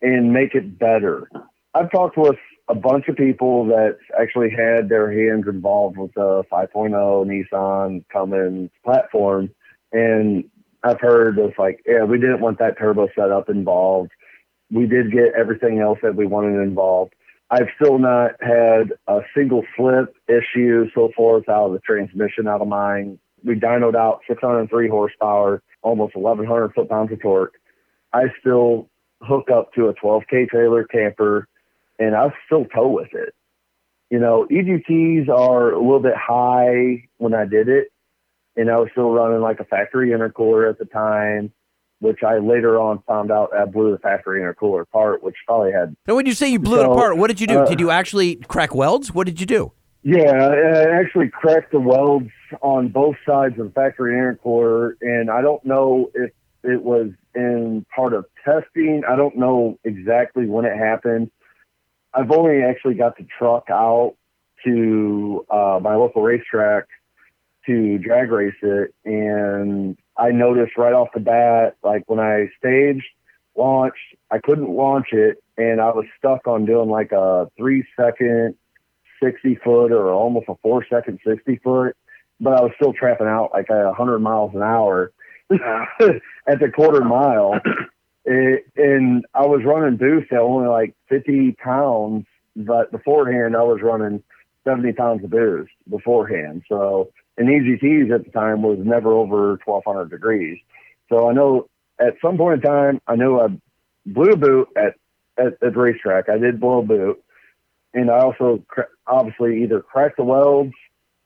and 0.00 0.32
make 0.32 0.54
it 0.54 0.78
better. 0.78 1.28
I've 1.74 1.90
talked 1.90 2.16
with 2.16 2.36
a 2.68 2.74
bunch 2.74 3.08
of 3.08 3.16
people 3.16 3.66
that 3.66 3.98
actually 4.18 4.50
had 4.50 4.88
their 4.88 5.10
hands 5.12 5.46
involved 5.46 5.98
with 5.98 6.14
the 6.14 6.42
5.0 6.50 6.92
Nissan 7.52 8.04
Cummins 8.12 8.70
platform, 8.84 9.50
and 9.92 10.44
I've 10.86 11.00
heard 11.00 11.36
it's 11.38 11.58
like, 11.58 11.82
yeah, 11.84 12.04
we 12.04 12.18
didn't 12.18 12.40
want 12.40 12.60
that 12.60 12.78
turbo 12.78 13.08
setup 13.16 13.48
involved. 13.50 14.12
We 14.70 14.86
did 14.86 15.10
get 15.10 15.34
everything 15.36 15.80
else 15.80 15.98
that 16.02 16.14
we 16.14 16.26
wanted 16.26 16.62
involved. 16.62 17.14
I've 17.50 17.68
still 17.80 17.98
not 17.98 18.32
had 18.40 18.92
a 19.08 19.20
single 19.36 19.64
slip 19.76 20.14
issue 20.28 20.88
so 20.94 21.10
forth 21.16 21.48
out 21.48 21.66
of 21.66 21.72
the 21.72 21.80
transmission 21.80 22.46
out 22.46 22.60
of 22.60 22.68
mine. 22.68 23.18
We 23.44 23.54
dynoed 23.54 23.96
out 23.96 24.20
603 24.28 24.88
horsepower, 24.88 25.60
almost 25.82 26.14
1,100 26.14 26.72
foot 26.74 26.88
pounds 26.88 27.10
of 27.10 27.20
torque. 27.20 27.54
I 28.12 28.24
still 28.40 28.88
hook 29.22 29.48
up 29.52 29.72
to 29.74 29.88
a 29.88 29.94
12K 29.94 30.48
trailer 30.48 30.84
camper 30.84 31.48
and 31.98 32.14
I 32.14 32.28
still 32.46 32.64
tow 32.66 32.88
with 32.88 33.12
it. 33.12 33.34
you 34.10 34.20
know, 34.20 34.46
EGTs 34.50 35.28
are 35.28 35.72
a 35.72 35.80
little 35.80 36.00
bit 36.00 36.14
high 36.16 37.08
when 37.18 37.34
I 37.34 37.44
did 37.44 37.68
it, 37.68 37.88
and 38.56 38.70
I 38.70 38.78
was 38.78 38.88
still 38.92 39.10
running 39.10 39.40
like 39.40 39.60
a 39.60 39.64
factory 39.64 40.10
intercooler 40.10 40.68
at 40.68 40.78
the 40.78 40.84
time, 40.86 41.52
which 42.00 42.22
I 42.22 42.38
later 42.38 42.78
on 42.78 43.02
found 43.06 43.30
out 43.30 43.54
I 43.54 43.64
blew 43.66 43.90
the 43.92 43.98
factory 43.98 44.40
intercooler 44.40 44.82
apart, 44.82 45.22
which 45.22 45.36
probably 45.46 45.72
had. 45.72 45.96
Now, 46.06 46.16
when 46.16 46.26
you 46.26 46.32
say 46.32 46.48
you 46.48 46.58
blew 46.58 46.80
it 46.80 46.86
apart, 46.86 47.16
what 47.16 47.28
did 47.28 47.40
you 47.40 47.46
do? 47.46 47.60
uh, 47.60 47.66
did 47.66 47.80
you 47.80 47.90
actually 47.90 48.36
crack 48.36 48.74
welds? 48.74 49.12
What 49.12 49.26
did 49.26 49.40
you 49.40 49.46
do? 49.46 49.72
Yeah, 50.02 50.30
I 50.30 51.00
actually 51.00 51.28
cracked 51.30 51.72
the 51.72 51.80
welds 51.80 52.30
on 52.62 52.88
both 52.88 53.16
sides 53.26 53.58
of 53.58 53.66
the 53.66 53.72
factory 53.72 54.14
intercooler, 54.14 54.92
and 55.00 55.30
I 55.30 55.42
don't 55.42 55.64
know 55.64 56.10
if 56.14 56.30
it 56.62 56.82
was 56.82 57.10
in 57.34 57.84
part 57.94 58.12
of 58.12 58.24
testing. 58.44 59.02
I 59.08 59.16
don't 59.16 59.36
know 59.36 59.78
exactly 59.84 60.46
when 60.46 60.64
it 60.64 60.76
happened. 60.76 61.30
I've 62.14 62.30
only 62.30 62.62
actually 62.62 62.94
got 62.94 63.18
the 63.18 63.26
truck 63.38 63.64
out 63.68 64.14
to 64.64 65.44
uh, 65.50 65.80
my 65.82 65.96
local 65.96 66.22
racetrack 66.22 66.86
to 67.66 67.98
drag 67.98 68.30
race 68.30 68.54
it, 68.62 68.94
and 69.04 69.96
I 70.16 70.30
noticed 70.30 70.76
right 70.76 70.92
off 70.92 71.08
the 71.14 71.20
bat, 71.20 71.76
like 71.82 72.04
when 72.06 72.20
I 72.20 72.48
staged, 72.58 73.06
launched, 73.56 73.98
I 74.30 74.38
couldn't 74.38 74.70
launch 74.70 75.08
it, 75.12 75.42
and 75.56 75.80
I 75.80 75.90
was 75.90 76.06
stuck 76.18 76.46
on 76.46 76.66
doing 76.66 76.88
like 76.88 77.12
a 77.12 77.50
three 77.56 77.84
second 77.98 78.54
60 79.22 79.56
foot 79.64 79.92
or 79.92 80.12
almost 80.12 80.46
a 80.48 80.54
four 80.62 80.84
second 80.88 81.20
60 81.26 81.56
foot, 81.62 81.96
but 82.40 82.54
I 82.54 82.62
was 82.62 82.72
still 82.76 82.92
trapping 82.92 83.26
out 83.26 83.50
like 83.52 83.68
a 83.70 83.86
100 83.86 84.18
miles 84.20 84.54
an 84.54 84.62
hour 84.62 85.12
at 85.50 86.60
the 86.60 86.70
quarter 86.74 87.04
mile. 87.04 87.60
It, 88.24 88.66
and 88.76 89.24
I 89.34 89.46
was 89.46 89.62
running 89.64 89.96
boost 89.96 90.32
at 90.32 90.38
only 90.38 90.68
like 90.68 90.94
50 91.08 91.52
pounds, 91.52 92.26
but 92.56 92.90
beforehand 92.90 93.56
I 93.56 93.62
was 93.62 93.80
running 93.82 94.22
70 94.64 94.92
pounds 94.92 95.24
of 95.24 95.30
boost 95.30 95.70
beforehand. 95.88 96.62
So, 96.68 97.10
and 97.36 97.48
easy 97.50 97.78
EGTs 97.78 98.14
at 98.14 98.24
the 98.24 98.30
time 98.30 98.62
was 98.62 98.78
never 98.82 99.12
over 99.12 99.58
1200 99.64 100.10
degrees. 100.10 100.58
So 101.08 101.28
I 101.28 101.32
know 101.32 101.68
at 102.00 102.14
some 102.22 102.36
point 102.36 102.62
in 102.64 102.70
time, 102.70 103.00
I 103.06 103.16
know 103.16 103.40
I 103.40 103.48
blew 104.04 104.32
a 104.32 104.36
boot 104.36 104.68
at, 104.76 104.94
at, 105.38 105.54
at 105.62 105.74
the 105.74 105.80
racetrack. 105.80 106.28
I 106.28 106.38
did 106.38 106.60
blow 106.60 106.80
a 106.80 106.82
boot 106.82 107.22
and 107.96 108.10
I 108.10 108.18
also 108.18 108.62
cra- 108.68 108.88
obviously 109.06 109.62
either 109.62 109.80
cracked 109.80 110.18
the 110.18 110.24
welds 110.24 110.74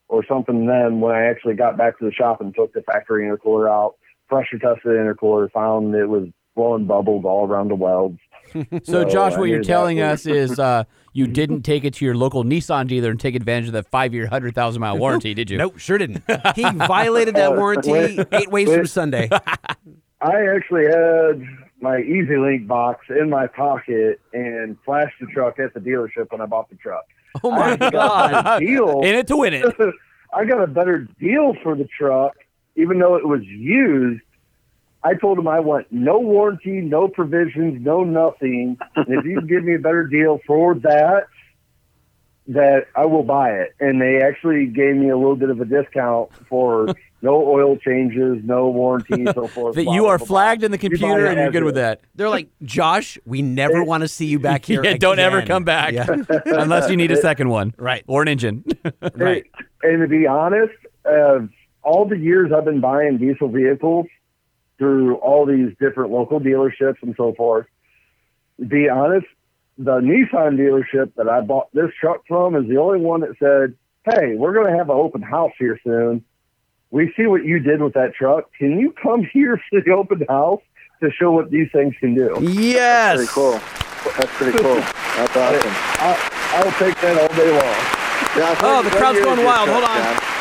or 0.08 0.24
something. 0.26 0.66
Then 0.66 1.00
when 1.00 1.14
I 1.14 1.26
actually 1.26 1.54
got 1.54 1.76
back 1.76 1.98
to 1.98 2.04
the 2.04 2.12
shop 2.12 2.40
and 2.40 2.54
took 2.54 2.72
the 2.72 2.82
factory 2.82 3.24
intercooler 3.24 3.68
out, 3.68 3.96
pressure 4.28 4.58
tested 4.58 4.84
the 4.84 4.90
intercooler, 4.90 5.50
found 5.50 5.94
it 5.94 6.08
was 6.08 6.28
blowing 6.60 6.84
bubbles 6.84 7.24
all 7.24 7.46
around 7.46 7.68
the 7.68 7.74
welds. 7.74 8.18
So, 8.82 9.04
Josh, 9.04 9.34
I 9.34 9.38
what 9.38 9.44
you're 9.48 9.58
knew 9.58 9.62
that 9.62 9.68
telling 9.68 10.00
us 10.00 10.26
is 10.26 10.58
uh, 10.58 10.82
you 11.12 11.28
didn't 11.28 11.62
take 11.62 11.84
it 11.84 11.94
to 11.94 12.04
your 12.04 12.16
local 12.16 12.42
Nissan 12.42 12.88
dealer 12.88 13.10
and 13.10 13.20
take 13.20 13.36
advantage 13.36 13.68
of 13.68 13.74
that 13.74 13.88
five-year, 13.92 14.26
hundred 14.26 14.56
thousand 14.56 14.80
mile 14.80 14.98
warranty, 14.98 15.34
did 15.34 15.48
you? 15.50 15.56
Nope, 15.56 15.78
sure 15.78 15.98
didn't. 15.98 16.24
He 16.56 16.64
violated 16.68 17.36
that 17.36 17.52
Uh, 17.52 17.56
warranty 17.56 17.92
wait, 17.92 18.26
eight 18.32 18.50
ways 18.50 18.68
from. 18.68 18.86
Sunday. 18.86 19.28
I 20.20 20.46
actually 20.52 20.86
had 20.86 21.42
my 21.80 22.00
Easy 22.00 22.36
Link 22.36 22.66
box 22.66 23.06
in 23.08 23.30
my 23.30 23.46
pocket 23.46 24.20
and 24.32 24.76
flashed 24.84 25.14
the 25.20 25.26
truck 25.28 25.60
at 25.60 25.72
the 25.72 25.78
dealership 25.80 26.32
when 26.32 26.40
I 26.40 26.46
bought 26.46 26.68
the 26.70 26.76
truck. 26.76 27.04
Oh 27.44 27.52
my 27.52 27.70
actually 27.70 27.90
got 27.92 28.30
a 28.30 28.42
God. 28.42 28.58
deal. 28.58 29.00
In 29.02 29.14
it 29.14 29.28
to 29.28 29.36
win 29.36 29.54
it. 29.54 29.64
I 30.34 30.44
got 30.44 30.60
a 30.60 30.66
better 30.66 31.06
deal 31.20 31.54
for 31.62 31.76
the 31.76 31.84
truck, 31.96 32.34
even 32.74 32.98
though 32.98 33.14
it 33.14 33.28
was 33.28 33.42
used. 33.44 34.22
I 35.02 35.14
told 35.14 35.38
them 35.38 35.48
I 35.48 35.60
want 35.60 35.86
no 35.90 36.18
warranty, 36.18 36.80
no 36.82 37.08
provisions, 37.08 37.84
no 37.84 38.04
nothing. 38.04 38.76
And 38.96 39.06
if 39.08 39.24
you 39.24 39.38
can 39.38 39.46
give 39.46 39.64
me 39.64 39.74
a 39.74 39.78
better 39.78 40.06
deal 40.06 40.40
for 40.46 40.74
that, 40.74 41.26
that 42.48 42.86
I 42.96 43.06
will 43.06 43.22
buy 43.22 43.50
it. 43.50 43.74
And 43.80 44.00
they 44.00 44.20
actually 44.22 44.66
gave 44.66 44.96
me 44.96 45.08
a 45.08 45.16
little 45.16 45.36
bit 45.36 45.50
of 45.50 45.60
a 45.60 45.64
discount 45.64 46.30
for 46.48 46.88
no 47.22 47.46
oil 47.46 47.76
changes, 47.76 48.38
no 48.44 48.68
warranty, 48.68 49.24
so 49.32 49.46
forth. 49.46 49.76
That 49.76 49.84
blah, 49.84 49.94
you 49.94 50.02
blah, 50.02 50.10
are 50.10 50.18
blah, 50.18 50.26
blah. 50.26 50.34
flagged 50.36 50.64
in 50.64 50.70
the 50.72 50.78
computer 50.78 51.26
it 51.26 51.30
and 51.32 51.38
you're 51.40 51.50
good 51.52 51.62
is. 51.62 51.66
with 51.66 51.74
that. 51.76 52.00
They're 52.16 52.28
like, 52.28 52.48
Josh, 52.62 53.18
we 53.24 53.40
never 53.40 53.84
want 53.84 54.02
to 54.02 54.08
see 54.08 54.26
you 54.26 54.38
back 54.38 54.64
here. 54.66 54.84
Yeah, 54.84 54.96
don't 54.96 55.18
ever 55.20 55.42
come 55.42 55.64
back 55.64 55.92
Yeah. 55.94 56.06
unless 56.46 56.90
you 56.90 56.96
need 56.96 57.10
a 57.12 57.16
second 57.16 57.48
one, 57.50 57.72
Right. 57.78 58.04
Or 58.06 58.22
an 58.22 58.28
engine. 58.28 58.64
right. 59.14 59.44
And 59.82 60.00
to 60.02 60.08
be 60.08 60.26
honest, 60.26 60.74
uh, 61.04 61.40
all 61.82 62.06
the 62.06 62.18
years 62.18 62.50
I've 62.54 62.64
been 62.64 62.80
buying 62.80 63.16
diesel 63.18 63.48
vehicles 63.48 64.06
through 64.80 65.16
all 65.16 65.44
these 65.44 65.72
different 65.78 66.10
local 66.10 66.40
dealerships 66.40 66.96
and 67.02 67.14
so 67.14 67.34
forth, 67.34 67.66
to 68.58 68.64
be 68.64 68.88
honest, 68.88 69.26
the 69.76 70.00
Nissan 70.00 70.56
dealership 70.58 71.12
that 71.16 71.28
I 71.28 71.42
bought 71.42 71.68
this 71.74 71.90
truck 72.00 72.22
from 72.26 72.56
is 72.56 72.66
the 72.66 72.78
only 72.78 72.98
one 72.98 73.20
that 73.20 73.36
said, 73.38 73.76
Hey, 74.10 74.34
we're 74.36 74.54
going 74.54 74.72
to 74.72 74.76
have 74.78 74.88
an 74.88 74.96
open 74.96 75.20
house 75.20 75.52
here 75.58 75.78
soon. 75.84 76.24
We 76.90 77.12
see 77.14 77.26
what 77.26 77.44
you 77.44 77.58
did 77.60 77.82
with 77.82 77.92
that 77.92 78.14
truck. 78.14 78.50
Can 78.58 78.78
you 78.80 78.92
come 79.02 79.22
here 79.32 79.60
to 79.72 79.80
the 79.84 79.92
open 79.92 80.24
house 80.28 80.62
to 81.02 81.10
show 81.12 81.30
what 81.30 81.50
these 81.50 81.68
things 81.72 81.94
can 82.00 82.14
do? 82.14 82.38
Yes. 82.40 83.18
That's 83.18 83.32
Pretty 83.32 83.32
cool. 83.34 83.52
That's 84.16 84.36
pretty 84.38 84.58
cool. 84.58 84.74
That's 84.76 85.36
awesome. 85.36 85.70
I, 86.00 86.62
I'll 86.64 86.72
take 86.80 86.98
that 87.02 87.20
all 87.20 87.36
day 87.36 87.50
long. 87.52 88.00
Now, 88.40 88.56
Oh, 88.62 88.82
the 88.82 88.90
crowd's 88.90 89.20
going 89.20 89.32
is 89.38 89.44
your 89.44 89.46
wild. 89.46 89.68
Hold 89.68 89.84
on. 89.84 89.96
John? 89.98 90.39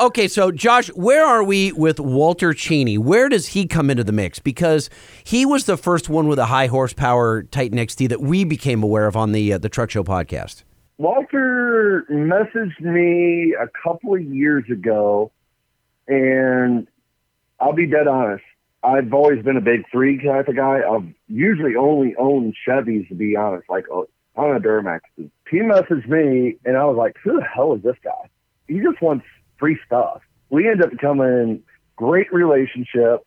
Okay, 0.00 0.28
so 0.28 0.52
Josh, 0.52 0.86
where 0.94 1.26
are 1.26 1.42
we 1.42 1.72
with 1.72 1.98
Walter 1.98 2.54
Cheney? 2.54 2.98
Where 2.98 3.28
does 3.28 3.48
he 3.48 3.66
come 3.66 3.90
into 3.90 4.04
the 4.04 4.12
mix? 4.12 4.38
Because 4.38 4.88
he 5.24 5.44
was 5.44 5.64
the 5.64 5.76
first 5.76 6.08
one 6.08 6.28
with 6.28 6.38
a 6.38 6.44
high 6.46 6.68
horsepower 6.68 7.42
Titan 7.42 7.78
XD 7.78 8.08
that 8.10 8.20
we 8.20 8.44
became 8.44 8.84
aware 8.84 9.08
of 9.08 9.16
on 9.16 9.32
the 9.32 9.54
uh, 9.54 9.58
the 9.58 9.68
Truck 9.68 9.90
Show 9.90 10.04
podcast. 10.04 10.62
Walter 10.98 12.06
messaged 12.10 12.80
me 12.80 13.56
a 13.60 13.66
couple 13.82 14.14
of 14.14 14.22
years 14.22 14.64
ago, 14.70 15.32
and 16.06 16.86
I'll 17.58 17.72
be 17.72 17.86
dead 17.86 18.06
honest. 18.06 18.44
I've 18.84 19.12
always 19.12 19.42
been 19.42 19.56
a 19.56 19.60
big 19.60 19.82
three 19.90 20.24
type 20.24 20.46
of 20.46 20.54
guy. 20.54 20.80
I've 20.88 21.12
usually 21.26 21.74
only 21.74 22.14
owned 22.16 22.54
Chevys, 22.64 23.08
to 23.08 23.16
be 23.16 23.34
honest, 23.34 23.68
like 23.68 23.86
on 23.90 24.06
a 24.36 24.60
Duramax. 24.60 25.00
He 25.16 25.58
messaged 25.58 26.06
me, 26.06 26.54
and 26.64 26.76
I 26.76 26.84
was 26.84 26.96
like, 26.96 27.16
"Who 27.24 27.40
the 27.40 27.44
hell 27.44 27.74
is 27.74 27.82
this 27.82 27.96
guy? 28.04 28.30
He 28.68 28.78
just 28.78 29.02
wants 29.02 29.24
free 29.58 29.78
stuff." 29.86 30.22
We 30.50 30.68
ended 30.68 30.86
up 30.86 30.90
becoming 30.90 31.28
in 31.28 31.62
great 31.96 32.32
relationship. 32.32 33.26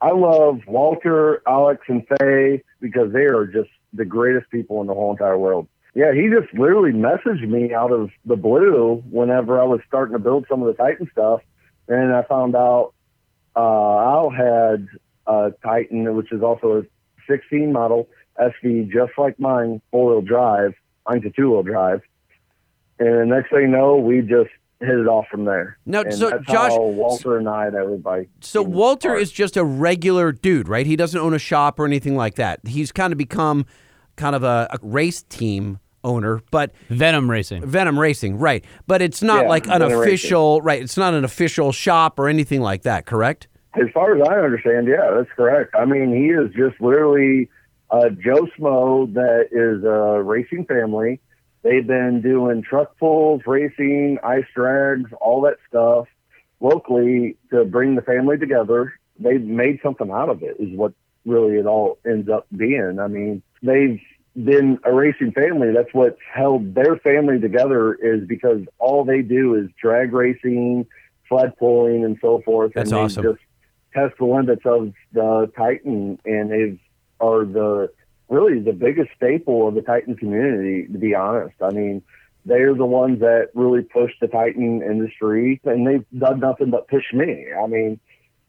I 0.00 0.12
love 0.12 0.60
Walter, 0.66 1.42
Alex, 1.46 1.82
and 1.88 2.06
Faye 2.06 2.62
because 2.80 3.12
they 3.12 3.24
are 3.24 3.46
just 3.46 3.70
the 3.92 4.04
greatest 4.04 4.50
people 4.50 4.80
in 4.80 4.86
the 4.86 4.94
whole 4.94 5.10
entire 5.10 5.38
world. 5.38 5.66
Yeah, 5.94 6.12
he 6.12 6.28
just 6.28 6.52
literally 6.54 6.92
messaged 6.92 7.48
me 7.48 7.74
out 7.74 7.90
of 7.90 8.10
the 8.24 8.36
blue 8.36 9.02
whenever 9.10 9.60
I 9.60 9.64
was 9.64 9.80
starting 9.86 10.12
to 10.12 10.18
build 10.18 10.46
some 10.48 10.62
of 10.62 10.68
the 10.68 10.74
Titan 10.74 11.08
stuff, 11.10 11.40
and 11.88 12.12
I 12.12 12.22
found 12.22 12.54
out 12.54 12.92
uh, 13.56 13.60
Al 13.60 14.30
had 14.30 14.86
a 15.26 15.52
Titan, 15.64 16.14
which 16.14 16.30
is 16.30 16.42
also 16.42 16.80
a 16.80 16.82
16 17.26 17.72
model 17.72 18.08
SV, 18.38 18.92
just 18.92 19.12
like 19.18 19.40
mine, 19.40 19.80
four 19.90 20.12
wheel 20.12 20.20
drive. 20.20 20.74
Mine's 21.08 21.24
a 21.24 21.30
two 21.30 21.50
wheel 21.50 21.62
drive, 21.62 22.02
and 22.98 23.30
next 23.30 23.50
thing 23.50 23.62
you 23.62 23.68
know, 23.68 23.96
we 23.96 24.20
just 24.20 24.50
hit 24.80 24.90
it 24.90 25.06
off 25.08 25.26
from 25.30 25.44
there. 25.44 25.78
Now, 25.86 26.02
and 26.02 26.14
so, 26.14 26.30
that's 26.30 26.46
Josh- 26.46 26.70
how 26.72 26.82
Walter 26.82 27.36
and 27.36 27.48
I, 27.48 27.66
and 27.66 27.74
everybody. 27.76 28.28
So 28.40 28.62
Walter 28.62 29.14
is 29.14 29.32
just 29.32 29.56
a 29.56 29.64
regular 29.64 30.32
dude, 30.32 30.68
right? 30.68 30.86
He 30.86 30.96
doesn't 30.96 31.18
own 31.20 31.34
a 31.34 31.38
shop 31.38 31.78
or 31.80 31.86
anything 31.86 32.16
like 32.16 32.36
that. 32.36 32.60
He's 32.66 32.92
kind 32.92 33.12
of 33.12 33.18
become 33.18 33.66
kind 34.16 34.36
of 34.36 34.42
a, 34.44 34.68
a 34.70 34.78
race 34.82 35.22
team 35.24 35.78
owner, 36.04 36.40
but 36.52 36.72
Venom 36.90 37.28
Racing. 37.30 37.64
Venom 37.66 37.98
Racing, 37.98 38.38
right? 38.38 38.64
But 38.86 39.02
it's 39.02 39.20
not 39.22 39.42
Yeah, 39.44 39.48
like 39.48 39.64
an 39.66 39.80
Venom 39.80 39.88
Racing. 39.98 40.02
official, 40.14 40.62
right? 40.62 40.80
It's 40.80 40.96
not 40.96 41.12
an 41.14 41.24
official 41.24 41.72
shop 41.72 42.18
or 42.20 42.28
anything 42.28 42.60
like 42.60 42.82
that, 42.82 43.04
correct? 43.04 43.48
As 43.74 43.88
far 43.92 44.16
as 44.16 44.26
I 44.28 44.36
understand, 44.36 44.86
yeah, 44.86 45.10
that's 45.16 45.30
correct. 45.36 45.74
I 45.78 45.84
mean, 45.84 46.12
he 46.14 46.28
is 46.30 46.52
just 46.54 46.80
literally 46.80 47.48
uh, 47.90 48.08
Joe 48.10 48.46
Smo 48.58 49.12
that 49.14 49.48
is 49.50 49.84
a 49.84 50.22
racing 50.22 50.64
family. 50.66 51.20
They've 51.68 51.86
been 51.86 52.22
doing 52.22 52.62
truck 52.62 52.96
pulls, 52.98 53.42
racing, 53.46 54.18
ice 54.24 54.46
drags, 54.54 55.10
all 55.20 55.42
that 55.42 55.56
stuff 55.68 56.06
locally 56.60 57.36
to 57.50 57.64
bring 57.66 57.94
the 57.94 58.00
family 58.00 58.38
together. 58.38 58.94
They've 59.18 59.42
made 59.42 59.80
something 59.82 60.10
out 60.10 60.30
of 60.30 60.42
it, 60.42 60.56
is 60.58 60.74
what 60.74 60.94
really 61.26 61.58
it 61.58 61.66
all 61.66 61.98
ends 62.06 62.30
up 62.30 62.46
being. 62.56 62.98
I 62.98 63.08
mean, 63.08 63.42
they've 63.62 64.00
been 64.34 64.78
a 64.84 64.94
racing 64.94 65.32
family. 65.32 65.72
That's 65.74 65.92
what's 65.92 66.18
held 66.32 66.74
their 66.74 66.96
family 66.96 67.38
together 67.38 67.92
is 67.94 68.26
because 68.26 68.62
all 68.78 69.04
they 69.04 69.20
do 69.20 69.54
is 69.54 69.68
drag 69.78 70.14
racing, 70.14 70.86
sled 71.28 71.54
pulling, 71.58 72.02
and 72.02 72.16
so 72.22 72.40
forth. 72.46 72.72
That's 72.74 72.90
and 72.90 72.98
they 72.98 73.02
awesome. 73.02 73.22
Just 73.24 73.44
test 73.92 74.14
the 74.18 74.24
limits 74.24 74.62
of 74.64 74.94
the 75.12 75.52
Titan, 75.54 76.18
and 76.24 76.50
they 76.50 76.80
are 77.20 77.44
the 77.44 77.90
really 78.28 78.60
the 78.60 78.72
biggest 78.72 79.10
staple 79.16 79.68
of 79.68 79.74
the 79.74 79.82
Titan 79.82 80.16
community. 80.16 80.86
To 80.92 80.98
be 80.98 81.14
honest, 81.14 81.56
I 81.62 81.70
mean, 81.70 82.02
they're 82.44 82.74
the 82.74 82.86
ones 82.86 83.20
that 83.20 83.48
really 83.54 83.82
push 83.82 84.12
the 84.20 84.26
Titan 84.28 84.82
industry, 84.82 85.60
and 85.64 85.86
they've 85.86 86.04
done 86.18 86.40
nothing 86.40 86.70
but 86.70 86.88
push 86.88 87.04
me. 87.12 87.46
I 87.52 87.66
mean, 87.66 88.00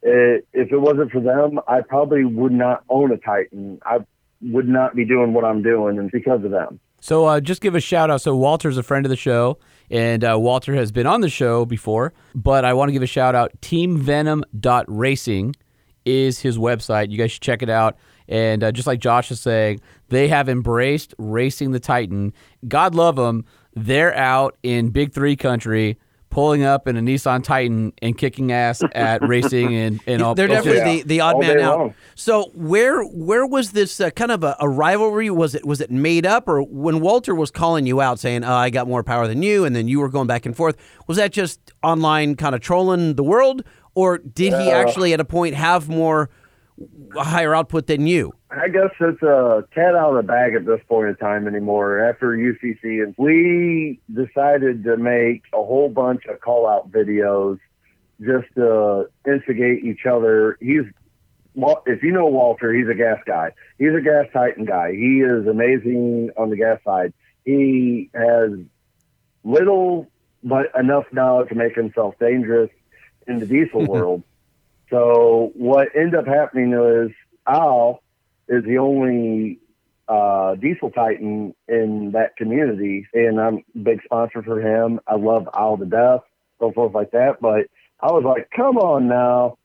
it, 0.01 0.47
if 0.53 0.71
it 0.71 0.77
wasn't 0.77 1.11
for 1.11 1.21
them, 1.21 1.59
I 1.67 1.81
probably 1.81 2.23
would 2.23 2.53
not 2.53 2.83
own 2.89 3.11
a 3.11 3.17
Titan. 3.17 3.79
I 3.85 3.99
would 4.41 4.67
not 4.67 4.95
be 4.95 5.05
doing 5.05 5.33
what 5.33 5.43
I'm 5.43 5.61
doing, 5.61 5.97
and 5.97 6.09
because 6.11 6.43
of 6.43 6.51
them. 6.51 6.79
So 7.01 7.25
uh, 7.25 7.39
just 7.39 7.61
give 7.61 7.75
a 7.75 7.79
shout 7.79 8.09
out. 8.09 8.21
So 8.21 8.35
Walter's 8.35 8.77
a 8.77 8.83
friend 8.83 9.05
of 9.05 9.09
the 9.09 9.15
show, 9.15 9.57
and 9.89 10.23
uh, 10.23 10.37
Walter 10.39 10.75
has 10.75 10.91
been 10.91 11.07
on 11.07 11.21
the 11.21 11.29
show 11.29 11.65
before. 11.65 12.13
But 12.35 12.65
I 12.65 12.73
want 12.73 12.89
to 12.89 12.93
give 12.93 13.03
a 13.03 13.07
shout 13.07 13.35
out. 13.35 13.51
TeamVenom.racing 13.61 15.55
is 16.05 16.39
his 16.39 16.57
website. 16.57 17.11
You 17.11 17.17
guys 17.17 17.31
should 17.31 17.41
check 17.41 17.61
it 17.61 17.69
out. 17.69 17.97
And 18.29 18.63
uh, 18.63 18.71
just 18.71 18.87
like 18.87 18.99
Josh 18.99 19.31
is 19.31 19.41
saying, 19.41 19.81
they 20.09 20.27
have 20.29 20.47
embraced 20.47 21.13
racing 21.17 21.71
the 21.71 21.79
Titan. 21.79 22.31
God 22.67 22.95
love 22.95 23.17
them. 23.17 23.43
They're 23.75 24.15
out 24.15 24.55
in 24.63 24.89
Big 24.91 25.11
Three 25.13 25.35
country. 25.35 25.97
Pulling 26.31 26.61
up 26.63 26.87
in 26.87 26.95
a 26.95 27.01
Nissan 27.01 27.43
Titan 27.43 27.91
and 28.03 28.15
kicking 28.15 28.51
ass 28.51 28.83
at 28.93 29.23
racing 29.27 29.73
and, 29.75 29.99
and 30.05 30.21
all. 30.21 30.35
They're 30.35 30.47
all- 30.47 30.57
definitely 30.57 31.01
the, 31.01 31.07
the 31.07 31.21
odd 31.21 31.33
All 31.33 31.41
man 31.41 31.59
out. 31.59 31.79
long. 31.79 31.93
So 32.13 32.51
where 32.53 33.01
where 33.01 33.47
was 33.47 33.71
this 33.71 33.99
uh, 33.99 34.11
kind 34.11 34.31
of 34.31 34.43
a, 34.43 34.55
a 34.59 34.69
rivalry? 34.69 35.31
Was 35.31 35.55
it 35.55 35.65
was 35.65 35.81
it 35.81 35.89
made 35.89 36.27
up, 36.27 36.47
or 36.47 36.61
when 36.61 36.99
Walter 36.99 37.33
was 37.33 37.49
calling 37.49 37.87
you 37.87 37.99
out 37.99 38.19
saying, 38.19 38.43
oh, 38.43 38.53
"I 38.53 38.69
got 38.69 38.87
more 38.87 39.01
power 39.01 39.27
than 39.27 39.41
you," 39.41 39.65
and 39.65 39.75
then 39.75 39.87
you 39.87 39.99
were 39.99 40.07
going 40.07 40.27
back 40.27 40.45
and 40.45 40.55
forth? 40.55 40.75
Was 41.07 41.17
that 41.17 41.31
just 41.31 41.59
online 41.81 42.35
kind 42.35 42.53
of 42.53 42.61
trolling 42.61 43.15
the 43.15 43.23
world, 43.23 43.63
or 43.95 44.19
did 44.19 44.53
he 44.53 44.69
Uh, 44.71 44.77
actually 44.77 45.13
at 45.13 45.19
a 45.19 45.25
point 45.25 45.55
have 45.55 45.89
more 45.89 46.29
higher 47.13 47.55
output 47.55 47.87
than 47.87 48.07
you? 48.07 48.33
I 48.51 48.67
guess 48.67 48.91
it's 48.99 49.21
a 49.21 49.65
cat 49.73 49.95
out 49.95 50.15
of 50.15 50.15
the 50.15 50.23
bag 50.23 50.55
at 50.55 50.65
this 50.65 50.81
point 50.87 51.09
in 51.09 51.15
time 51.15 51.47
anymore. 51.47 51.99
After 51.99 52.29
UCC, 52.29 53.03
and 53.03 53.15
we 53.17 53.99
decided 54.13 54.83
to 54.85 54.97
make 54.97 55.43
a 55.53 55.63
whole 55.63 55.89
bunch 55.89 56.25
of 56.25 56.39
call 56.41 56.67
out 56.67 56.91
videos 56.91 57.59
just 58.19 58.47
to 58.55 59.09
instigate 59.27 59.83
each 59.83 60.05
other. 60.05 60.57
He's 60.59 60.83
if 61.85 62.03
you 62.03 62.11
know 62.11 62.27
Walter, 62.27 62.73
he's 62.73 62.87
a 62.87 62.93
gas 62.93 63.19
guy. 63.25 63.51
He's 63.77 63.93
a 63.93 64.01
gas 64.01 64.25
Titan 64.33 64.65
guy. 64.65 64.91
He 64.91 65.21
is 65.21 65.45
amazing 65.47 66.31
on 66.37 66.49
the 66.49 66.55
gas 66.55 66.79
side. 66.85 67.13
He 67.43 68.09
has 68.13 68.51
little 69.43 70.07
but 70.43 70.67
enough 70.77 71.05
knowledge 71.11 71.49
to 71.49 71.55
make 71.55 71.75
himself 71.75 72.15
dangerous 72.19 72.69
in 73.27 73.39
the 73.39 73.45
diesel 73.45 73.85
world. 73.85 74.23
So 74.89 75.51
what 75.55 75.89
ended 75.95 76.15
up 76.15 76.27
happening 76.27 76.73
is 76.73 77.11
Al 77.47 78.01
is 78.47 78.63
the 78.65 78.77
only 78.79 79.59
uh, 80.07 80.55
diesel 80.55 80.89
titan 80.89 81.53
in 81.67 82.11
that 82.13 82.35
community, 82.37 83.07
and 83.13 83.39
I'm 83.39 83.63
a 83.75 83.79
big 83.79 84.01
sponsor 84.03 84.41
for 84.41 84.59
him. 84.59 84.99
I 85.07 85.15
love 85.15 85.47
Al 85.55 85.77
to 85.77 85.85
death, 85.85 86.21
so 86.59 86.71
forth 86.71 86.93
like 86.95 87.11
that. 87.11 87.37
But 87.39 87.67
I 87.99 88.11
was 88.11 88.23
like, 88.25 88.49
come 88.55 88.77
on 88.77 89.07
now, 89.07 89.57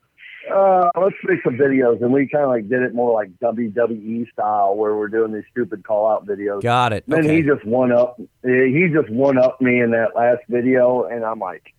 uh, 0.53 0.89
let's 1.01 1.15
make 1.23 1.39
some 1.43 1.55
videos, 1.57 1.99
and 2.03 2.13
we 2.13 2.27
kind 2.27 2.43
of 2.43 2.51
like 2.51 2.69
did 2.69 2.83
it 2.83 2.93
more 2.93 3.11
like 3.13 3.31
WWE 3.39 4.31
style, 4.31 4.75
where 4.75 4.95
we're 4.95 5.07
doing 5.07 5.33
these 5.33 5.43
stupid 5.49 5.83
call 5.83 6.07
out 6.07 6.27
videos. 6.27 6.61
Got 6.61 6.93
it. 6.93 7.03
Then 7.07 7.25
Okay. 7.25 7.37
he 7.37 7.41
just 7.41 7.65
one 7.65 7.91
up. 7.91 8.19
He 8.43 8.87
just 8.93 9.09
one 9.09 9.39
up 9.39 9.59
me 9.59 9.79
in 9.81 9.89
that 9.91 10.15
last 10.15 10.41
video, 10.47 11.05
and 11.05 11.25
I'm 11.25 11.39
like, 11.39 11.73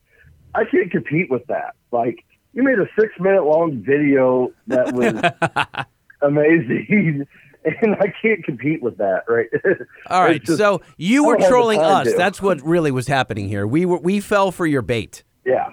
I 0.57 0.65
can't 0.65 0.91
compete 0.91 1.31
with 1.31 1.47
that. 1.47 1.77
Like, 1.93 2.25
you 2.57 2.63
made 2.65 2.79
a 2.81 2.89
six 2.99 3.13
minute 3.21 3.45
long 3.45 3.85
video 3.87 4.51
that 4.67 4.93
was 4.95 5.85
amazing, 6.23 7.27
and 7.65 7.95
I 8.01 8.13
can't 8.23 8.43
compete 8.45 8.83
with 8.83 8.97
that. 8.99 9.23
Right? 9.29 9.47
All 10.11 10.23
right. 10.23 10.43
Just- 10.43 10.59
so 10.59 10.81
you 10.97 11.25
were 11.25 11.35
don't 11.35 11.43
have 11.43 11.49
the 11.49 11.53
trolling 11.53 11.81
us. 11.81 12.11
to. 12.11 12.17
That's 12.17 12.41
what 12.43 12.61
really 12.63 12.91
was 12.91 13.07
happening 13.07 13.49
here. 13.49 13.67
We 13.67 13.85
were 13.87 13.99
we 13.99 14.21
fell 14.21 14.51
for 14.51 14.67
your 14.67 14.83
bait. 14.83 15.23
Yeah. 15.45 15.73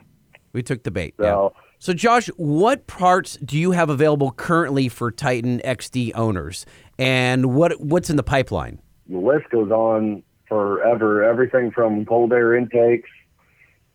We 0.51 0.61
took 0.61 0.83
the 0.83 0.91
bait. 0.91 1.15
So- 1.19 1.51
yeah. 1.55 1.59
So 1.79 1.91
Josh, 1.93 2.27
what 2.37 2.87
parts 2.87 3.35
do 3.43 3.57
you 3.57 3.71
have 3.71 3.89
available 3.89 4.31
currently 4.31 4.87
for 4.87 5.11
Titan 5.11 5.59
XD 5.65 6.11
owners, 6.15 6.65
and 6.99 7.53
what 7.55 7.79
what's 7.81 8.09
in 8.09 8.15
the 8.17 8.23
pipeline? 8.23 8.79
the 9.09 9.17
list 9.19 9.49
goes 9.49 9.69
on 9.69 10.23
forever. 10.47 11.23
Everything 11.25 11.71
from 11.71 12.05
cold 12.05 12.31
air 12.31 12.55
intakes 12.55 13.09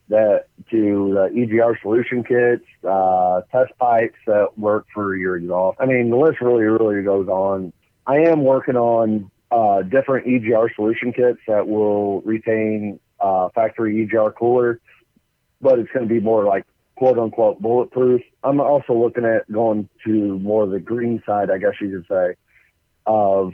that 0.08 0.46
to 0.70 1.12
the 1.14 1.40
EGR 1.40 1.80
solution 1.82 2.24
kits, 2.24 2.64
uh, 2.88 3.42
test 3.52 3.72
pipes 3.78 4.16
that 4.26 4.58
work 4.58 4.86
for 4.92 5.14
your 5.14 5.36
exhaust. 5.36 5.78
I 5.80 5.86
mean, 5.86 6.10
the 6.10 6.16
list 6.16 6.40
really, 6.40 6.64
really 6.64 7.02
goes 7.02 7.28
on. 7.28 7.72
I 8.06 8.20
am 8.20 8.42
working 8.42 8.76
on 8.76 9.30
uh, 9.50 9.82
different 9.82 10.26
EGR 10.26 10.74
solution 10.74 11.12
kits 11.12 11.38
that 11.46 11.68
will 11.68 12.22
retain 12.22 13.00
uh, 13.20 13.48
factory 13.54 14.06
EGR 14.06 14.34
cooler, 14.34 14.80
but 15.60 15.78
it's 15.78 15.90
going 15.92 16.08
to 16.08 16.12
be 16.12 16.20
more 16.20 16.44
like 16.44 16.64
quote 16.96 17.18
unquote 17.18 17.60
bulletproof. 17.60 18.22
I'm 18.42 18.60
also 18.60 18.94
looking 18.94 19.24
at 19.24 19.50
going 19.50 19.88
to 20.04 20.38
more 20.38 20.64
of 20.64 20.70
the 20.70 20.80
green 20.80 21.22
side, 21.26 21.50
I 21.50 21.58
guess 21.58 21.74
you 21.80 21.90
could 21.90 22.06
say, 22.08 22.34
of 23.06 23.52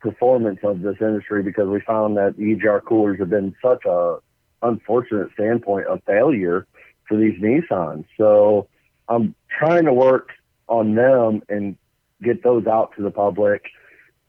performance 0.00 0.58
of 0.64 0.82
this 0.82 0.96
industry 1.00 1.42
because 1.42 1.68
we 1.68 1.80
found 1.80 2.16
that 2.16 2.34
EGR 2.38 2.84
coolers 2.84 3.18
have 3.20 3.30
been 3.30 3.54
such 3.62 3.84
a 3.84 4.18
unfortunate 4.62 5.30
standpoint 5.34 5.86
of 5.86 6.02
failure 6.04 6.66
for 7.08 7.16
these 7.16 7.40
Nissans. 7.40 8.04
So 8.16 8.68
I'm 9.08 9.34
trying 9.58 9.84
to 9.84 9.92
work 9.92 10.30
on 10.68 10.94
them 10.94 11.42
and 11.48 11.76
get 12.22 12.42
those 12.42 12.66
out 12.66 12.92
to 12.96 13.02
the 13.02 13.10
public. 13.10 13.64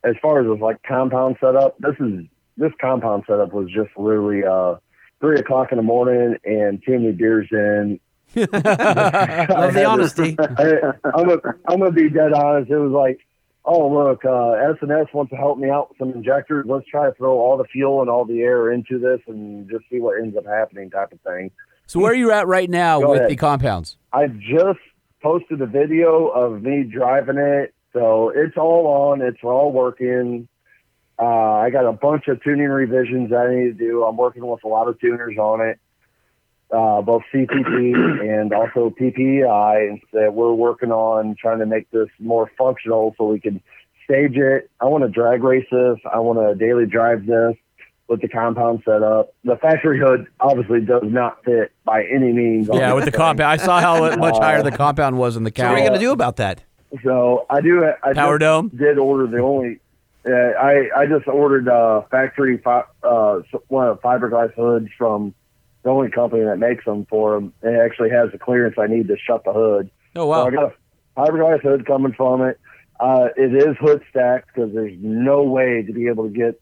As 0.03 0.15
far 0.22 0.41
as 0.41 0.47
this 0.47 0.61
like 0.61 0.81
compound 0.84 1.38
setup, 1.39 1.77
this 1.80 1.95
is 1.99 2.26
this 2.57 2.72
compound 2.80 3.23
setup 3.27 3.53
was 3.53 3.69
just 3.69 3.89
literally 3.97 4.43
uh 4.43 4.76
three 5.22 5.39
o'clock 5.39 5.72
in 5.72 5.77
the 5.77 5.84
morning 5.84 6.35
and 6.43 6.84
too 6.85 6.99
many 6.99 7.14
beers 7.14 7.47
in. 7.51 7.99
Love 8.35 8.49
the 8.51 9.85
honesty. 9.88 10.35
I, 10.39 10.93
I'm 11.14 11.27
gonna 11.27 11.41
I'm 11.68 11.80
gonna 11.80 11.91
be 11.91 12.10
dead 12.10 12.34
honest. 12.34 12.69
It 12.69 12.77
was 12.77 12.91
like, 12.91 13.19
oh 13.65 13.88
look, 13.88 14.26
uh, 14.26 14.52
S&S 14.73 15.07
wants 15.14 15.30
to 15.31 15.35
help 15.38 15.57
me 15.57 15.69
out 15.69 15.90
with 15.90 15.98
some 15.98 16.11
injectors. 16.11 16.65
Let's 16.68 16.88
try 16.88 17.10
to 17.10 17.15
throw 17.15 17.40
all 17.40 17.57
the 17.57 17.64
fuel 17.65 18.02
and 18.02 18.10
all 18.10 18.26
the 18.26 18.41
air 18.41 18.72
into 18.72 18.99
this 18.99 19.19
and 19.27 19.69
just 19.69 19.85
see 19.90 19.99
what 19.99 20.19
ends 20.19 20.35
up 20.38 20.45
happening, 20.45 20.90
type 20.90 21.11
of 21.11 21.22
thing. 21.22 21.52
So 21.88 21.99
where 21.99 22.11
are 22.11 22.15
you 22.15 22.31
at 22.31 22.48
right 22.48 22.69
now 22.69 23.02
Go 23.02 23.11
with 23.11 23.19
ahead. 23.19 23.30
the 23.31 23.35
compounds? 23.35 23.98
I 24.11 24.27
just 24.27 24.80
posted 25.22 25.61
a 25.61 25.65
video 25.65 26.27
of 26.27 26.61
me 26.61 26.84
driving 26.84 27.38
it, 27.38 27.73
so 27.94 28.31
it's 28.35 28.57
all 28.57 28.88
on. 29.11 29.22
It's 29.22 29.44
all 29.44 29.72
working. 29.72 30.48
Uh, 31.19 31.26
I 31.26 31.69
got 31.69 31.85
a 31.85 31.94
bunch 31.94 32.27
of 32.27 32.41
tuning 32.44 32.68
revisions 32.68 33.30
that 33.30 33.48
I 33.48 33.56
need 33.56 33.77
to 33.77 33.85
do. 33.85 34.03
I'm 34.03 34.18
working 34.18 34.45
with 34.45 34.64
a 34.64 34.68
lot 34.68 34.88
of 34.88 34.99
tuners 34.99 35.38
on 35.38 35.61
it, 35.61 35.80
uh, 36.72 37.02
both 37.02 37.23
CPP 37.34 38.40
and 38.41 38.53
also 38.53 38.94
PPEI, 38.99 39.90
and 39.90 40.02
so 40.11 40.31
we're 40.31 40.53
working 40.53 40.91
on 40.91 41.35
trying 41.40 41.60
to 41.60 41.65
make 41.65 41.90
this 41.91 42.07
more 42.19 42.52
functional 42.57 43.14
so 43.18 43.27
we 43.27 43.40
can 43.40 43.61
stage 44.06 44.35
it. 44.35 44.69
I 44.81 44.85
want 44.85 45.03
to 45.03 45.10
drag 45.10 45.44
race 45.44 45.68
this. 45.72 45.98
I 46.11 46.19
want 46.19 46.40
to 46.40 46.56
daily 46.56 46.85
drive 46.85 47.26
this 47.26 47.56
with 48.07 48.22
the 48.22 48.27
compound 48.27 48.81
setup. 48.85 49.34
The 49.44 49.56
factory 49.57 49.99
hood 49.99 50.27
obviously 50.40 50.81
does 50.81 51.03
not 51.06 51.44
fit 51.45 51.72
by 51.85 52.03
any 52.06 52.34
means. 52.34 52.69
Yeah, 52.72 52.94
with 52.94 53.06
the 53.06 53.11
thing. 53.11 53.18
compound. 53.19 53.52
I 53.52 53.57
saw 53.64 53.80
how 53.80 54.15
much 54.18 54.35
Uh, 54.35 54.41
higher 54.41 54.61
the 54.64 54.72
compound 54.72 55.18
was 55.18 55.38
in 55.38 55.44
the 55.44 55.52
So 55.56 55.64
what 55.64 55.73
are 55.76 55.77
you 55.77 55.88
going 55.88 55.99
to 55.99 56.06
do 56.06 56.11
about 56.11 56.35
that? 56.38 56.64
So 57.03 57.45
I 57.49 57.61
do. 57.61 57.85
I 58.03 58.14
Power 58.14 58.38
dome? 58.38 58.69
did 58.69 58.98
order 58.98 59.26
the 59.27 59.40
only. 59.40 59.80
Uh, 60.26 60.31
I 60.31 60.90
I 60.95 61.06
just 61.06 61.27
ordered 61.27 61.68
uh, 61.68 62.02
factory 62.11 62.57
fi- 62.57 62.84
uh, 63.03 63.40
one 63.68 63.88
of 63.88 63.99
fiberglass 64.02 64.53
hoods 64.53 64.90
from 64.98 65.34
the 65.84 65.89
only 65.89 66.10
company 66.10 66.43
that 66.43 66.57
makes 66.57 66.85
them 66.85 67.05
for 67.10 67.35
them. 67.35 67.53
It 67.61 67.80
actually 67.80 68.10
has 68.10 68.31
the 68.31 68.39
clearance 68.39 68.76
I 68.77 68.88
need 68.88 69.07
to 69.10 69.18
shut 69.18 69.43
the 69.43 69.53
hood. 69.53 69.89
Oh 70.15 70.26
wow! 70.26 70.43
So 70.43 70.47
I 70.47 70.51
got 70.51 70.64
a 70.64 70.73
fiberglass 71.19 71.61
hood 71.61 71.85
coming 71.85 72.14
from 72.14 72.41
it. 72.41 72.60
Uh, 72.99 73.30
it 73.35 73.53
is 73.53 73.76
hood 73.80 74.01
stacked 74.10 74.49
because 74.53 74.73
there's 74.73 74.95
no 74.99 75.43
way 75.43 75.84
to 75.84 75.93
be 75.93 76.07
able 76.07 76.26
to 76.26 76.34
get 76.34 76.61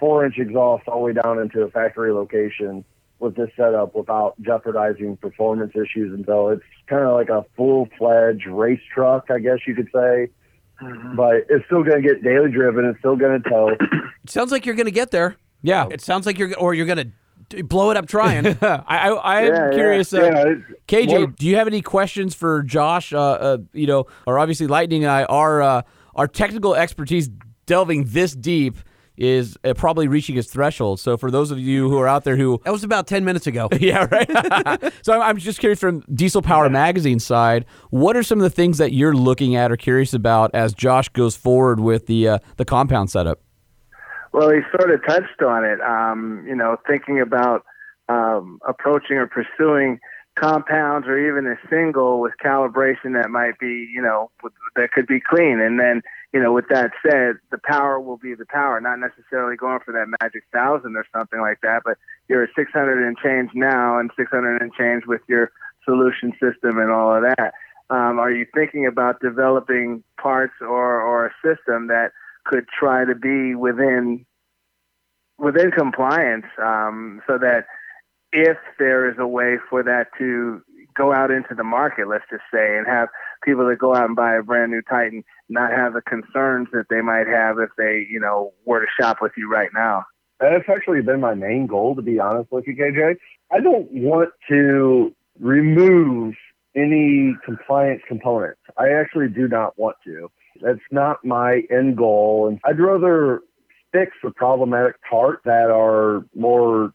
four 0.00 0.24
inch 0.24 0.36
exhaust 0.38 0.88
all 0.88 0.98
the 0.98 1.04
way 1.04 1.12
down 1.12 1.38
into 1.38 1.62
a 1.62 1.70
factory 1.70 2.12
location 2.12 2.84
with 3.18 3.34
this 3.36 3.48
setup 3.56 3.94
without 3.94 4.34
jeopardizing 4.42 5.16
performance 5.16 5.72
issues. 5.74 6.12
And 6.12 6.24
so 6.26 6.48
it's 6.48 6.62
kind 6.86 7.02
of 7.02 7.14
like 7.14 7.28
a 7.28 7.44
full 7.56 7.88
fledged 7.96 8.46
race 8.46 8.80
truck, 8.92 9.30
I 9.30 9.38
guess 9.38 9.58
you 9.66 9.74
could 9.74 9.88
say. 9.94 10.28
But 11.14 11.46
it's 11.48 11.64
still 11.64 11.82
going 11.82 12.02
to 12.02 12.06
get 12.06 12.22
daily 12.22 12.50
driven. 12.50 12.84
It's 12.84 12.98
still 12.98 13.16
going 13.16 13.42
to 13.42 13.48
tow. 13.48 13.70
It 13.70 14.30
sounds 14.30 14.52
like 14.52 14.66
you're 14.66 14.74
going 14.74 14.86
to 14.86 14.90
get 14.92 15.10
there. 15.10 15.36
Yeah. 15.62 15.86
It 15.90 16.02
sounds 16.02 16.26
like 16.26 16.38
you're, 16.38 16.54
or 16.58 16.74
you're 16.74 16.84
going 16.84 16.98
to 16.98 17.08
blow 17.64 17.90
it 17.90 17.96
up 17.96 18.06
trying. 18.06 18.46
I, 18.62 18.82
I, 18.86 19.08
I 19.08 19.40
am 19.42 19.46
Yeah, 19.52 19.68
yeah, 19.70 19.74
curious, 19.74 20.12
uh, 20.12 20.22
yeah, 20.22 20.54
KJ. 20.88 21.20
what- 21.20 21.36
do 21.36 21.46
you 21.46 21.56
have 21.56 21.66
any 21.66 21.82
questions 21.82 22.34
for 22.34 22.62
Josh? 22.62 23.12
Uh, 23.12 23.18
uh, 23.20 23.58
you 23.72 23.86
know, 23.86 24.06
or 24.26 24.38
obviously 24.38 24.66
Lightning 24.66 25.04
and 25.04 25.10
I, 25.10 25.24
our 25.24 25.62
uh, 25.62 25.82
our 26.14 26.26
technical 26.28 26.74
expertise 26.74 27.28
delving 27.66 28.04
this 28.06 28.34
deep 28.34 28.76
is 29.18 29.56
uh, 29.64 29.72
probably 29.72 30.08
reaching 30.08 30.36
its 30.36 30.50
threshold. 30.50 31.00
So 31.00 31.16
for 31.16 31.30
those 31.30 31.50
of 31.50 31.58
you 31.58 31.88
who 31.88 31.98
are 31.98 32.06
out 32.06 32.24
there 32.24 32.36
who 32.36 32.60
that 32.64 32.70
was 32.70 32.84
about 32.84 33.06
ten 33.06 33.24
minutes 33.24 33.46
ago. 33.46 33.68
yeah, 33.80 34.06
right. 34.10 34.92
so 35.02 35.14
I'm, 35.14 35.22
I'm 35.22 35.36
just 35.38 35.58
curious 35.58 35.80
from 35.80 36.00
Diesel 36.12 36.42
Power 36.42 36.68
Magazine 36.68 37.18
side, 37.18 37.64
what 37.90 38.14
are 38.16 38.22
some 38.22 38.38
of 38.38 38.42
the 38.42 38.50
things 38.50 38.76
that 38.78 38.92
you're 38.92 39.14
looking 39.14 39.56
at 39.56 39.72
or 39.72 39.76
curious 39.78 40.12
about 40.12 40.50
as 40.54 40.74
Josh 40.74 41.08
goes 41.10 41.34
forward 41.34 41.80
with 41.80 42.06
the 42.06 42.28
uh, 42.28 42.38
the 42.58 42.64
compound 42.66 43.10
setup? 43.10 43.40
Well, 44.36 44.50
he 44.50 44.60
sort 44.78 44.90
of 44.90 45.00
touched 45.06 45.40
on 45.40 45.64
it. 45.64 45.80
Um, 45.80 46.44
you 46.46 46.54
know, 46.54 46.76
thinking 46.86 47.22
about 47.22 47.64
um, 48.10 48.60
approaching 48.68 49.16
or 49.16 49.26
pursuing 49.26 49.98
compounds 50.34 51.08
or 51.08 51.18
even 51.18 51.50
a 51.50 51.56
single 51.70 52.20
with 52.20 52.34
calibration 52.44 53.14
that 53.14 53.30
might 53.30 53.58
be, 53.58 53.88
you 53.90 54.02
know, 54.02 54.30
that 54.76 54.92
could 54.92 55.06
be 55.06 55.20
clean. 55.20 55.58
And 55.58 55.80
then, 55.80 56.02
you 56.34 56.42
know, 56.42 56.52
with 56.52 56.66
that 56.68 56.90
said, 57.02 57.36
the 57.50 57.56
power 57.64 57.98
will 57.98 58.18
be 58.18 58.34
the 58.34 58.44
power, 58.44 58.78
not 58.78 58.98
necessarily 58.98 59.56
going 59.56 59.80
for 59.82 59.92
that 59.92 60.14
magic 60.20 60.44
thousand 60.52 60.96
or 60.96 61.06
something 61.16 61.40
like 61.40 61.62
that, 61.62 61.80
but 61.86 61.96
you're 62.28 62.42
at 62.42 62.50
600 62.54 63.08
and 63.08 63.16
change 63.16 63.52
now 63.54 63.98
and 63.98 64.10
600 64.18 64.60
and 64.60 64.70
change 64.74 65.04
with 65.06 65.22
your 65.28 65.50
solution 65.86 66.32
system 66.32 66.76
and 66.76 66.90
all 66.90 67.16
of 67.16 67.22
that. 67.22 67.54
Um, 67.88 68.18
are 68.18 68.30
you 68.30 68.44
thinking 68.54 68.86
about 68.86 69.22
developing 69.22 70.04
parts 70.20 70.52
or, 70.60 71.00
or 71.00 71.24
a 71.24 71.32
system 71.42 71.86
that 71.86 72.12
could 72.48 72.66
try 72.68 73.04
to 73.04 73.14
be 73.14 73.54
within 73.54 74.24
within 75.38 75.70
compliance 75.70 76.46
um, 76.62 77.20
so 77.26 77.38
that 77.38 77.66
if 78.32 78.56
there 78.78 79.08
is 79.08 79.16
a 79.18 79.26
way 79.26 79.56
for 79.68 79.82
that 79.82 80.06
to 80.18 80.62
go 80.96 81.12
out 81.12 81.30
into 81.30 81.54
the 81.54 81.64
market, 81.64 82.08
let's 82.08 82.24
just 82.30 82.42
say, 82.52 82.76
and 82.76 82.86
have 82.86 83.08
people 83.44 83.66
that 83.68 83.78
go 83.78 83.94
out 83.94 84.06
and 84.06 84.16
buy 84.16 84.34
a 84.34 84.42
brand 84.42 84.72
new 84.72 84.82
Titan 84.82 85.22
not 85.48 85.70
have 85.70 85.92
the 85.92 86.02
concerns 86.02 86.68
that 86.72 86.86
they 86.90 87.00
might 87.00 87.26
have 87.26 87.58
if 87.58 87.70
they, 87.76 88.06
you 88.10 88.18
know, 88.18 88.52
were 88.64 88.80
to 88.80 88.86
shop 88.98 89.18
with 89.20 89.32
you 89.36 89.50
right 89.50 89.70
now. 89.74 90.04
That's 90.40 90.68
actually 90.68 91.02
been 91.02 91.20
my 91.20 91.34
main 91.34 91.66
goal, 91.66 91.94
to 91.96 92.02
be 92.02 92.18
honest 92.18 92.50
with 92.50 92.66
you, 92.66 92.76
KJ. 92.76 93.16
I 93.52 93.60
don't 93.60 93.90
want 93.90 94.30
to 94.50 95.14
remove 95.38 96.34
any 96.74 97.34
compliance 97.44 98.02
components. 98.06 98.60
I 98.76 98.90
actually 98.90 99.28
do 99.28 99.48
not 99.48 99.78
want 99.78 99.96
to. 100.04 100.30
That's 100.60 100.78
not 100.90 101.24
my 101.24 101.62
end 101.70 101.96
goal. 101.96 102.48
And 102.48 102.60
I'd 102.64 102.80
rather 102.80 103.40
fix 103.92 104.12
the 104.22 104.30
problematic 104.30 104.96
parts 105.08 105.42
that 105.44 105.70
are 105.70 106.24
more 106.34 106.92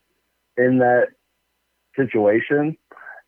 in 0.57 0.79
that 0.79 1.07
situation 1.95 2.77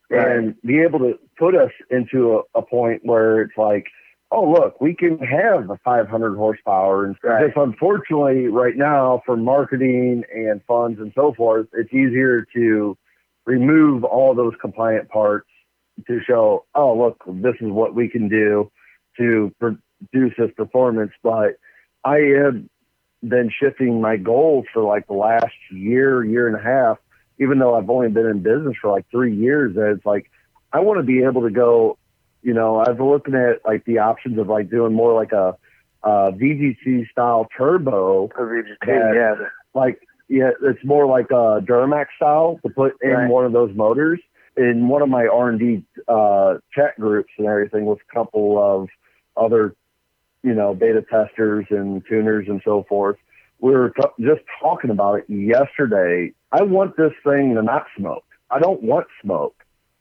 and 0.09 0.55
be 0.61 0.79
able 0.79 0.99
to 0.99 1.17
put 1.37 1.55
us 1.55 1.71
into 1.89 2.43
a, 2.55 2.59
a 2.59 2.61
point 2.61 3.01
where 3.03 3.41
it's 3.41 3.57
like, 3.57 3.87
oh, 4.31 4.49
look, 4.49 4.79
we 4.81 4.95
can 4.95 5.17
have 5.19 5.67
the 5.67 5.77
500 5.83 6.35
horsepower. 6.35 7.05
And 7.05 7.15
Right. 7.23 7.45
just 7.47 7.57
unfortunately, 7.57 8.47
right 8.47 8.75
now, 8.75 9.21
for 9.25 9.37
marketing 9.37 10.23
and 10.33 10.61
funds 10.67 10.99
and 10.99 11.11
so 11.15 11.33
forth, 11.33 11.67
it's 11.73 11.93
easier 11.93 12.45
to 12.55 12.97
remove 13.45 14.03
all 14.03 14.33
those 14.33 14.53
compliant 14.61 15.09
parts 15.09 15.47
to 16.07 16.19
show, 16.21 16.65
oh, 16.75 16.95
look, 16.95 17.23
this 17.27 17.55
is 17.59 17.69
what 17.69 17.93
we 17.93 18.09
can 18.09 18.27
do 18.27 18.71
to 19.17 19.53
produce 20.11 20.33
this 20.37 20.51
performance. 20.55 21.11
But 21.21 21.55
I 22.03 22.17
have 22.43 22.61
been 23.27 23.49
shifting 23.57 24.01
my 24.01 24.17
goals 24.17 24.65
for 24.73 24.83
like 24.83 25.07
the 25.07 25.13
last 25.13 25.53
year, 25.71 26.23
year 26.23 26.47
and 26.47 26.55
a 26.57 26.61
half, 26.63 26.97
even 27.39 27.59
though 27.59 27.75
I've 27.75 27.89
only 27.89 28.09
been 28.09 28.25
in 28.25 28.43
business 28.43 28.75
for 28.81 28.91
like 28.91 29.05
three 29.09 29.35
years. 29.35 29.75
And 29.77 29.85
it's 29.97 30.05
like, 30.05 30.29
I 30.71 30.79
want 30.79 30.99
to 30.99 31.03
be 31.03 31.23
able 31.23 31.43
to 31.43 31.51
go, 31.51 31.97
you 32.41 32.53
know, 32.53 32.79
I've 32.79 32.97
been 32.97 33.09
looking 33.09 33.35
at 33.35 33.61
like 33.65 33.85
the 33.85 33.99
options 33.99 34.37
of 34.39 34.47
like 34.47 34.69
doing 34.69 34.93
more 34.93 35.13
like 35.13 35.31
a, 35.31 35.55
uh 36.03 36.31
VGC 36.31 37.09
style 37.09 37.47
turbo. 37.57 38.27
VGC, 38.27 38.75
that, 38.85 39.13
yeah. 39.15 39.47
Like, 39.73 40.01
yeah, 40.27 40.49
it's 40.61 40.83
more 40.83 41.05
like 41.05 41.27
a 41.31 41.61
Duramax 41.63 42.07
style 42.17 42.59
to 42.65 42.69
put 42.73 42.95
in 43.01 43.11
Right. 43.11 43.29
one 43.29 43.45
of 43.45 43.53
those 43.53 43.73
motors. 43.75 44.19
In 44.57 44.87
one 44.89 45.01
of 45.01 45.09
my 45.09 45.25
R&D 45.25 45.83
uh, 46.07 46.55
chat 46.75 46.99
groups 46.99 47.31
and 47.37 47.47
everything 47.47 47.85
with 47.85 47.99
a 48.07 48.13
couple 48.13 48.61
of 48.61 48.89
other, 49.35 49.75
you 50.43 50.53
know, 50.53 50.73
beta 50.73 51.01
testers 51.09 51.65
and 51.69 52.03
tuners 52.07 52.47
and 52.47 52.61
so 52.63 52.85
forth, 52.87 53.17
we 53.59 53.71
were 53.71 53.89
t- 53.91 54.23
just 54.23 54.41
talking 54.61 54.89
about 54.89 55.19
it 55.19 55.25
yesterday. 55.29 56.33
I 56.51 56.63
want 56.63 56.97
this 56.97 57.13
thing 57.23 57.55
to 57.55 57.61
not 57.61 57.85
smoke. 57.97 58.25
I 58.51 58.59
don't 58.59 58.83
want 58.83 59.07
smoke. 59.21 59.55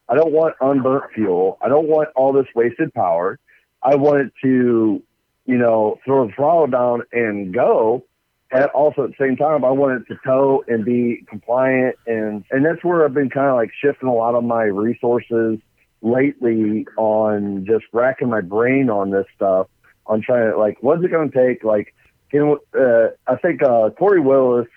I 0.09 0.14
don't 0.14 0.32
want 0.32 0.56
unburnt 0.60 1.12
fuel. 1.14 1.59
I 1.62 1.69
don't 1.69 1.89
want 1.89 2.09
all 2.16 2.32
this 2.32 2.47
wasted 2.55 2.93
power. 2.93 3.39
I 3.82 3.94
want 3.94 4.27
it 4.27 4.32
to, 4.43 5.02
you 5.47 5.56
know, 5.56 5.98
throw 6.05 6.27
the 6.27 6.32
throttle 6.35 6.66
down 6.66 7.02
and 7.12 7.55
go. 7.55 8.05
And 8.51 8.66
also 8.66 9.05
at 9.05 9.10
the 9.10 9.16
same 9.19 9.36
time, 9.36 9.64
I 9.64 9.70
want 9.70 10.02
it 10.02 10.12
to 10.12 10.20
tow 10.24 10.64
and 10.69 10.85
be 10.85 11.24
compliant. 11.28 11.97
And, 12.06 12.44
and 12.51 12.64
that's 12.66 12.85
where 12.85 13.05
I've 13.05 13.14
been 13.14 13.31
kind 13.31 13.48
of 13.48 13.55
like 13.55 13.70
shifting 13.82 14.09
a 14.09 14.12
lot 14.12 14.35
of 14.35 14.44
my 14.44 14.64
resources 14.64 15.59
lately 16.02 16.86
on 16.98 17.64
just 17.64 17.85
racking 17.93 18.28
my 18.28 18.43
brain 18.43 18.90
on 18.90 19.10
this 19.10 19.24
stuff, 19.35 19.69
on 20.07 20.23
trying 20.23 20.51
to 20.51 20.59
like, 20.59 20.79
what's 20.81 21.05
it 21.05 21.11
going 21.11 21.31
to 21.31 21.47
take? 21.47 21.65
Like, 21.65 21.95
can, 22.31 22.57
uh, 22.79 23.09
I 23.27 23.37
think, 23.37 23.62
uh, 23.62 23.91
Corey 23.91 24.20
Willis, 24.20 24.69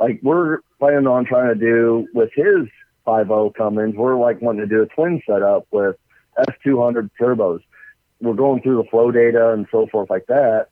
like 0.00 0.20
we're 0.22 0.58
planning 0.78 1.06
on 1.06 1.24
trying 1.24 1.48
to 1.48 1.54
do 1.54 2.08
with 2.12 2.30
his 2.34 2.68
5.0 3.06 3.54
Cummins, 3.54 3.94
we're 3.94 4.18
like 4.18 4.40
wanting 4.40 4.62
to 4.62 4.66
do 4.66 4.82
a 4.82 4.86
twin 4.86 5.22
setup 5.26 5.66
with 5.70 5.96
S200 6.38 7.10
turbos. 7.20 7.60
We're 8.20 8.34
going 8.34 8.62
through 8.62 8.82
the 8.82 8.88
flow 8.88 9.10
data 9.10 9.52
and 9.52 9.66
so 9.70 9.86
forth 9.86 10.10
like 10.10 10.26
that. 10.26 10.68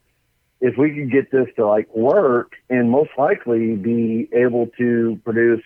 If 0.60 0.76
we 0.78 0.94
could 0.94 1.10
get 1.10 1.30
this 1.30 1.48
to 1.56 1.66
like 1.66 1.94
work 1.94 2.52
and 2.70 2.90
most 2.90 3.10
likely 3.18 3.74
be 3.74 4.28
able 4.32 4.68
to 4.78 5.20
produce 5.24 5.62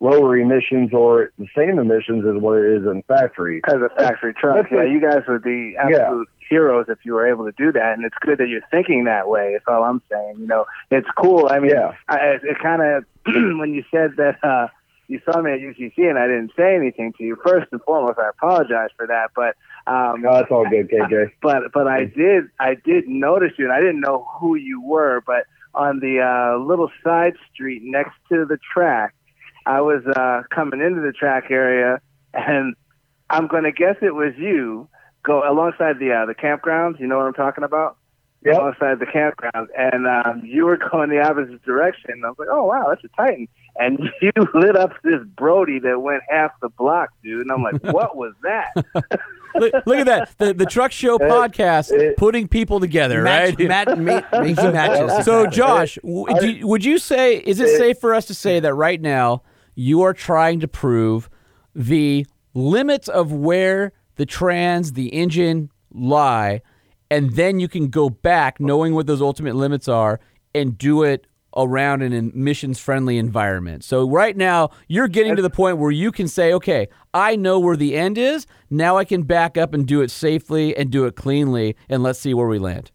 lower 0.00 0.36
emissions 0.38 0.92
or 0.94 1.30
the 1.38 1.46
same 1.56 1.78
emissions 1.78 2.24
as 2.26 2.40
what 2.40 2.58
it 2.58 2.64
is 2.80 2.86
in 2.86 3.02
factory. 3.06 3.60
As 3.68 3.74
a 3.74 3.90
factory 3.96 4.32
truck, 4.34 4.56
That's 4.56 4.72
yeah, 4.72 4.82
a- 4.82 4.90
you 4.90 5.00
guys 5.00 5.22
would 5.28 5.42
be 5.42 5.76
absolute 5.78 6.28
heroes 6.48 6.86
if 6.88 6.98
you 7.04 7.12
were 7.12 7.28
able 7.28 7.44
to 7.44 7.52
do 7.52 7.70
that. 7.72 7.92
And 7.94 8.04
it's 8.04 8.16
good 8.20 8.38
that 8.38 8.48
you're 8.48 8.66
thinking 8.70 9.04
that 9.04 9.28
way. 9.28 9.52
That's 9.52 9.64
all 9.68 9.84
I'm 9.84 10.02
saying. 10.10 10.36
You 10.40 10.46
know, 10.46 10.64
it's 10.90 11.06
cool. 11.16 11.48
I 11.50 11.60
mean, 11.60 11.70
Yeah. 11.72 11.92
I, 12.08 12.38
it, 12.42 12.58
kind 12.60 12.82
of 12.82 13.04
when 13.58 13.74
you 13.74 13.84
said 13.90 14.16
that 14.16 14.42
uh, 14.42 14.68
you 15.06 15.20
saw 15.24 15.40
me 15.42 15.52
at 15.52 15.60
UCC 15.60 16.08
and 16.08 16.18
I 16.18 16.26
didn't 16.26 16.52
say 16.56 16.74
anything 16.74 17.12
to 17.18 17.24
you. 17.24 17.36
First 17.44 17.68
and 17.70 17.80
foremost, 17.82 18.18
I 18.18 18.30
apologize 18.30 18.88
for 18.96 19.06
that. 19.06 19.30
But 19.36 19.54
um, 19.86 20.22
No, 20.22 20.32
that's 20.34 20.50
all 20.50 20.68
good, 20.68 20.88
KJ. 20.88 21.32
but 21.42 21.72
but 21.72 21.86
I 21.86 22.04
did 22.06 22.44
I 22.58 22.74
did 22.74 23.06
notice 23.06 23.52
you, 23.58 23.64
and 23.66 23.72
I 23.74 23.80
didn't 23.80 24.00
know 24.00 24.26
who 24.38 24.54
you 24.54 24.80
were. 24.82 25.22
But 25.26 25.44
on 25.74 26.00
the 26.00 26.20
uh, 26.20 26.58
little 26.64 26.90
side 27.04 27.34
street 27.52 27.82
next 27.84 28.14
to 28.30 28.44
the 28.44 28.58
track, 28.72 29.14
I 29.66 29.80
was 29.80 30.02
uh, 30.06 30.42
coming 30.54 30.80
into 30.80 31.00
the 31.00 31.12
track 31.12 31.50
area, 31.50 32.00
and 32.34 32.74
I'm 33.28 33.46
going 33.46 33.64
to 33.64 33.72
guess 33.72 33.96
it 34.02 34.14
was 34.14 34.32
you. 34.38 34.88
Go 35.22 35.42
alongside 35.48 35.98
the 35.98 36.12
uh, 36.12 36.26
the 36.26 36.34
campgrounds. 36.34 36.98
You 36.98 37.06
know 37.06 37.18
what 37.18 37.26
I'm 37.26 37.34
talking 37.34 37.62
about? 37.64 37.96
Yep. 38.42 38.54
Alongside 38.56 38.98
the 39.00 39.04
campgrounds, 39.06 39.66
and 39.76 40.06
um, 40.06 40.40
you 40.46 40.64
were 40.64 40.78
going 40.78 41.10
the 41.10 41.20
opposite 41.20 41.62
direction. 41.62 42.22
I 42.24 42.28
was 42.28 42.38
like, 42.38 42.48
"Oh 42.50 42.64
wow, 42.64 42.86
that's 42.88 43.04
a 43.04 43.08
Titan!" 43.14 43.48
And 43.76 43.98
you 44.22 44.30
lit 44.54 44.76
up 44.76 44.92
this 45.04 45.20
Brody 45.36 45.78
that 45.80 46.00
went 46.00 46.22
half 46.30 46.52
the 46.62 46.70
block, 46.70 47.10
dude. 47.22 47.42
And 47.42 47.52
I'm 47.52 47.62
like, 47.62 47.82
"What 47.92 48.16
was 48.16 48.32
that?" 48.42 48.72
look, 49.54 49.74
look 49.84 49.98
at 49.98 50.06
that. 50.06 50.38
The, 50.38 50.54
the 50.54 50.64
Truck 50.64 50.90
Show 50.90 51.18
podcast 51.18 52.16
putting 52.16 52.48
people 52.48 52.80
together, 52.80 53.22
Match- 53.22 53.58
right? 53.58 53.68
mat- 53.68 53.98
ma- 53.98 54.40
making 54.40 54.72
matches. 54.72 55.26
So, 55.26 55.46
Josh, 55.46 55.98
w- 56.02 56.26
do 56.40 56.48
you- 56.50 56.66
would 56.66 56.82
you 56.82 56.96
say, 56.96 57.36
is 57.36 57.60
it 57.60 57.76
safe 57.76 57.98
for 57.98 58.14
us 58.14 58.24
to 58.26 58.34
say 58.34 58.58
that 58.60 58.72
right 58.74 59.00
now 59.02 59.42
you 59.80 60.02
are 60.02 60.12
trying 60.12 60.60
to 60.60 60.68
prove 60.68 61.30
the 61.74 62.26
limits 62.52 63.08
of 63.08 63.32
where 63.32 63.92
the 64.16 64.26
trans, 64.26 64.92
the 64.92 65.08
engine 65.08 65.70
lie, 65.90 66.60
and 67.10 67.34
then 67.34 67.58
you 67.58 67.66
can 67.66 67.88
go 67.88 68.10
back 68.10 68.60
knowing 68.60 68.94
what 68.94 69.06
those 69.06 69.22
ultimate 69.22 69.56
limits 69.56 69.88
are 69.88 70.20
and 70.54 70.76
do 70.76 71.02
it 71.02 71.26
around 71.56 72.02
an 72.02 72.12
emissions 72.12 72.78
friendly 72.78 73.16
environment. 73.16 73.82
So 73.82 74.06
right 74.06 74.36
now 74.36 74.68
you're 74.86 75.08
getting 75.08 75.34
to 75.36 75.42
the 75.42 75.48
point 75.48 75.78
where 75.78 75.90
you 75.90 76.12
can 76.12 76.28
say, 76.28 76.52
okay, 76.52 76.88
I 77.14 77.34
know 77.36 77.58
where 77.58 77.76
the 77.76 77.96
end 77.96 78.18
is. 78.18 78.46
Now 78.68 78.98
I 78.98 79.06
can 79.06 79.22
back 79.22 79.56
up 79.56 79.72
and 79.72 79.86
do 79.86 80.02
it 80.02 80.10
safely 80.10 80.76
and 80.76 80.90
do 80.90 81.06
it 81.06 81.16
cleanly 81.16 81.74
and 81.88 82.02
let's 82.02 82.18
see 82.18 82.34
where 82.34 82.48
we 82.48 82.58
land. 82.58 82.90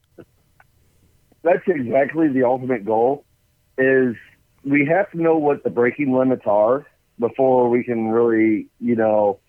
that's 1.42 1.68
exactly 1.68 2.28
the 2.28 2.44
ultimate 2.44 2.86
goal 2.86 3.26
is 3.80 4.16
we 4.66 4.86
have 4.86 5.10
to 5.12 5.22
know 5.22 5.38
what 5.38 5.64
the 5.64 5.70
breaking 5.70 6.14
limits 6.14 6.44
are 6.46 6.86
before 7.20 7.70
we 7.70 7.84
can 7.84 8.08
really 8.08 8.68
you 8.80 8.96
know 8.96 9.40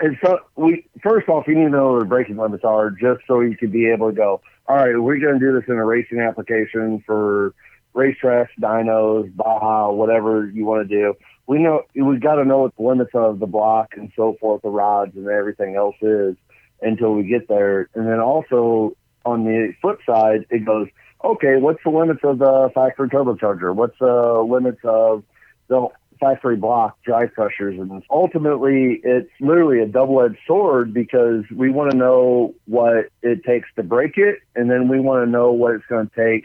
and 0.00 0.16
so 0.24 0.38
we 0.56 0.86
first 1.02 1.28
off 1.28 1.46
you 1.46 1.54
need 1.54 1.64
to 1.64 1.70
know 1.70 1.92
what 1.92 2.00
the 2.00 2.06
breaking 2.06 2.36
limits 2.36 2.64
are 2.64 2.90
just 2.90 3.20
so 3.26 3.40
you 3.40 3.56
can 3.56 3.70
be 3.70 3.90
able 3.90 4.10
to 4.10 4.16
go 4.16 4.40
all 4.68 4.76
right 4.76 4.98
we're 4.98 5.18
going 5.18 5.38
to 5.38 5.40
do 5.40 5.52
this 5.52 5.68
in 5.68 5.74
a 5.74 5.84
racing 5.84 6.20
application 6.20 7.02
for 7.04 7.54
racetracks 7.96 8.48
dynos 8.60 9.34
baja 9.34 9.90
whatever 9.90 10.46
you 10.48 10.64
want 10.64 10.88
to 10.88 10.94
do. 10.94 11.14
We 11.46 11.58
know 11.58 11.82
we've 11.94 12.20
got 12.20 12.34
to 12.36 12.44
know 12.44 12.58
what 12.58 12.76
the 12.76 12.82
limits 12.82 13.12
of 13.14 13.38
the 13.38 13.46
block 13.46 13.94
and 13.96 14.12
so 14.14 14.36
forth 14.38 14.62
the 14.62 14.68
rods 14.68 15.16
and 15.16 15.26
everything 15.28 15.76
else 15.76 15.96
is 16.02 16.36
until 16.82 17.14
we 17.14 17.24
get 17.24 17.48
there. 17.48 17.88
And 17.94 18.06
then 18.06 18.20
also 18.20 18.96
on 19.24 19.44
the 19.44 19.72
flip 19.80 20.00
side, 20.04 20.44
it 20.50 20.64
goes, 20.64 20.88
okay, 21.24 21.56
what's 21.56 21.82
the 21.84 21.90
limits 21.90 22.20
of 22.22 22.38
the 22.38 22.70
factory 22.74 23.08
turbocharger? 23.08 23.74
What's 23.74 23.98
the 23.98 24.46
limits 24.48 24.80
of 24.84 25.24
the 25.68 25.88
factory 26.20 26.56
block 26.56 27.02
drive 27.02 27.32
pressures? 27.32 27.78
And 27.78 28.02
ultimately, 28.10 29.00
it's 29.02 29.30
literally 29.40 29.80
a 29.80 29.86
double 29.86 30.22
edged 30.22 30.38
sword 30.46 30.92
because 30.94 31.44
we 31.54 31.70
want 31.70 31.90
to 31.90 31.96
know 31.96 32.54
what 32.66 33.10
it 33.22 33.44
takes 33.44 33.68
to 33.76 33.82
break 33.82 34.18
it, 34.18 34.40
and 34.54 34.70
then 34.70 34.88
we 34.88 35.00
want 35.00 35.24
to 35.24 35.30
know 35.30 35.52
what 35.52 35.74
it's 35.74 35.86
going 35.86 36.08
to 36.08 36.14
take 36.14 36.44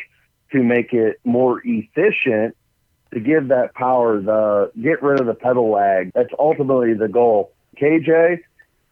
to 0.51 0.63
make 0.63 0.93
it 0.93 1.19
more 1.23 1.61
efficient 1.63 2.55
to 3.13 3.19
give 3.19 3.49
that 3.49 3.73
power 3.73 4.21
the 4.21 4.71
get 4.81 5.01
rid 5.03 5.19
of 5.19 5.27
the 5.27 5.33
pedal 5.33 5.71
lag. 5.71 6.11
That's 6.13 6.31
ultimately 6.39 6.93
the 6.93 7.07
goal. 7.07 7.51
KJ, 7.77 8.39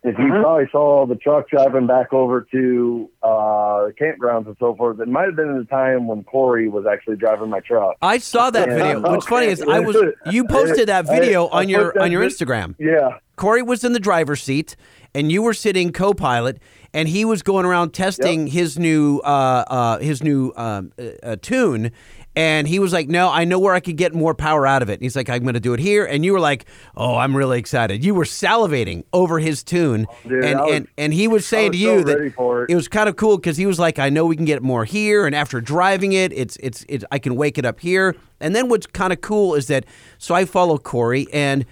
if 0.03 0.17
you 0.17 0.27
probably 0.29 0.67
saw 0.71 1.05
the 1.05 1.15
truck 1.15 1.49
driving 1.49 1.85
back 1.85 2.13
over 2.13 2.47
to 2.51 3.09
uh, 3.21 3.89
campgrounds 3.99 4.47
and 4.47 4.55
so 4.59 4.73
forth. 4.75 4.99
It 4.99 5.07
might 5.09 5.25
have 5.25 5.35
been 5.35 5.49
in 5.49 5.57
the 5.57 5.65
time 5.65 6.07
when 6.07 6.23
Corey 6.23 6.69
was 6.69 6.85
actually 6.89 7.17
driving 7.17 7.49
my 7.49 7.59
truck. 7.59 7.97
I 8.01 8.17
saw 8.19 8.49
that 8.49 8.69
Yeah. 8.69 8.75
video. 8.75 8.99
What's 9.01 9.25
funny 9.27 9.47
is 9.47 9.61
I 9.61 9.79
was 9.81 9.97
you 10.31 10.45
posted 10.49 10.87
that 10.87 11.05
video 11.05 11.47
on 11.47 11.67
your 11.67 11.99
on 12.01 12.11
your 12.11 12.23
Instagram. 12.23 12.75
Yeah. 12.79 13.17
Corey 13.35 13.61
was 13.61 13.83
in 13.83 13.93
the 13.93 13.99
driver's 13.99 14.41
seat, 14.43 14.75
and 15.15 15.31
you 15.31 15.41
were 15.41 15.53
sitting 15.53 15.93
co-pilot, 15.93 16.59
and 16.93 17.07
he 17.07 17.23
was 17.23 17.41
going 17.41 17.65
around 17.65 17.91
testing 17.91 18.47
his 18.47 18.77
new 18.77 19.19
uh, 19.19 19.63
uh, 19.67 19.99
his 19.99 20.23
new 20.23 20.51
um, 20.57 20.91
uh, 20.99 21.03
uh, 21.23 21.35
tune. 21.41 21.91
And 22.39 22.69
he 22.69 22.79
was 22.79 22.93
like, 22.93 23.09
"No, 23.09 23.29
I 23.29 23.43
know 23.43 23.59
where 23.59 23.73
I 23.73 23.81
could 23.81 23.97
get 23.97 24.13
more 24.13 24.33
power 24.33 24.65
out 24.65 24.81
of 24.81 24.89
it." 24.89 24.93
And 24.93 25.01
he's 25.01 25.15
like, 25.15 25.29
"I'm 25.29 25.41
going 25.43 25.55
to 25.55 25.59
do 25.59 25.73
it 25.73 25.79
here." 25.81 26.05
And 26.05 26.23
you 26.23 26.31
were 26.31 26.39
like, 26.39 26.65
"Oh, 26.95 27.17
I'm 27.17 27.35
really 27.35 27.59
excited." 27.59 28.01
You 28.03 28.13
were 28.15 28.23
salivating 28.23 29.03
over 29.11 29.39
his 29.39 29.61
tune, 29.61 30.07
Dude, 30.25 30.45
and 30.45 30.59
was- 30.59 30.73
and 30.73 30.87
and 30.97 31.13
he 31.13 31.27
was 31.27 31.45
saying 31.45 31.71
was 31.71 31.77
to 31.77 31.83
you 31.83 31.99
so 31.99 32.03
that 32.05 32.17
it. 32.19 32.33
it 32.71 32.75
was 32.75 32.87
kind 32.87 33.09
of 33.09 33.17
cool 33.17 33.35
because 33.35 33.57
he 33.57 33.65
was 33.65 33.77
like, 33.77 33.99
"I 33.99 34.07
know 34.09 34.25
we 34.25 34.37
can 34.37 34.45
get 34.45 34.63
more 34.63 34.85
here." 34.85 35.25
And 35.25 35.35
after 35.35 35.59
driving 35.59 36.13
it, 36.13 36.31
it's 36.31 36.55
it's 36.61 36.85
it's 36.87 37.03
I 37.11 37.19
can 37.19 37.35
wake 37.35 37.57
it 37.57 37.65
up 37.65 37.81
here. 37.81 38.15
And 38.39 38.55
then 38.55 38.69
what's 38.69 38.87
kind 38.87 39.11
of 39.11 39.19
cool 39.19 39.53
is 39.55 39.67
that 39.67 39.85
so 40.17 40.33
I 40.33 40.45
follow 40.45 40.77
Corey 40.77 41.27
and. 41.33 41.65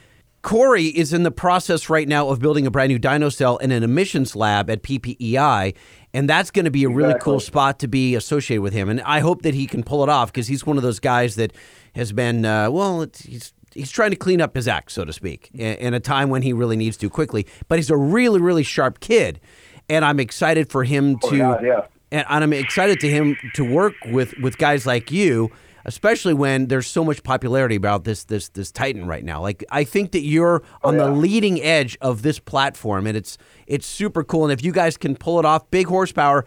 Corey 0.43 0.85
is 0.85 1.11
in 1.11 1.23
the 1.23 1.31
process 1.31 1.89
right 1.89 2.07
now 2.07 2.29
of 2.29 2.39
building 2.39 2.65
a 2.65 2.71
brand 2.71 2.89
new 2.89 2.99
dyno 2.99 3.33
cell 3.33 3.57
in 3.57 3.69
an 3.71 3.83
emissions 3.83 4.33
lab 4.33 4.69
at 4.69 4.81
PPEI, 4.81 5.73
and 6.13 6.29
that's 6.29 6.51
going 6.51 6.65
to 6.65 6.71
be 6.71 6.83
a 6.83 6.89
really 6.89 7.11
Exactly. 7.11 7.31
cool 7.31 7.39
spot 7.39 7.79
to 7.79 7.87
be 7.87 8.15
associated 8.15 8.61
with 8.61 8.73
him. 8.73 8.89
And 8.89 9.01
I 9.01 9.19
hope 9.19 9.41
that 9.43 9.53
he 9.53 9.67
can 9.67 9.83
pull 9.83 10.03
it 10.03 10.09
off 10.09 10.31
because 10.31 10.47
he's 10.47 10.65
one 10.65 10.77
of 10.77 10.83
those 10.83 10.99
guys 10.99 11.35
that 11.35 11.53
has 11.95 12.11
been 12.11 12.45
uh, 12.45 12.69
well, 12.71 13.01
it's, 13.01 13.21
he's 13.21 13.53
he's 13.73 13.91
trying 13.91 14.11
to 14.11 14.15
clean 14.15 14.41
up 14.41 14.55
his 14.55 14.67
act, 14.67 14.91
so 14.91 15.05
to 15.05 15.13
speak, 15.13 15.49
in, 15.53 15.93
a 15.93 15.99
time 15.99 16.29
when 16.29 16.41
he 16.41 16.53
really 16.53 16.75
needs 16.77 16.97
to 16.97 17.09
quickly. 17.09 17.45
But 17.67 17.77
he's 17.79 17.89
a 17.89 17.97
really 17.97 18.39
really 18.39 18.63
sharp 18.63 18.99
kid, 18.99 19.39
and 19.89 20.03
I'm 20.05 20.19
excited 20.19 20.69
for 20.69 20.83
him 20.83 21.17
to. 21.19 21.35
Oh, 21.35 21.37
God, 21.37 21.63
yeah. 21.65 21.85
And 22.09 22.25
I'm 22.29 22.53
excited 22.53 23.01
to 23.01 23.09
him 23.09 23.35
to 23.55 23.63
work 23.69 23.93
with 24.05 24.33
with 24.41 24.57
guys 24.57 24.85
like 24.85 25.11
you, 25.11 25.51
especially 25.85 26.33
when 26.33 26.67
there's 26.67 26.87
so 26.87 27.03
much 27.03 27.23
popularity 27.23 27.75
about 27.75 28.03
this 28.03 28.23
this 28.25 28.49
this 28.49 28.71
Titan 28.71 29.05
right 29.07 29.23
now. 29.23 29.41
Like 29.41 29.63
I 29.71 29.83
think 29.83 30.11
that 30.11 30.21
you're 30.21 30.63
Oh, 30.83 30.89
on 30.89 30.97
the 30.97 31.09
leading 31.09 31.61
edge 31.61 31.97
of 32.01 32.21
this 32.21 32.39
platform, 32.39 33.07
and 33.07 33.15
it's 33.17 33.37
it's 33.67 33.85
super 33.87 34.23
cool. 34.23 34.43
And 34.43 34.53
if 34.53 34.63
you 34.63 34.71
guys 34.71 34.97
can 34.97 35.15
pull 35.15 35.39
it 35.39 35.45
off, 35.45 35.69
big 35.71 35.87
horsepower, 35.87 36.45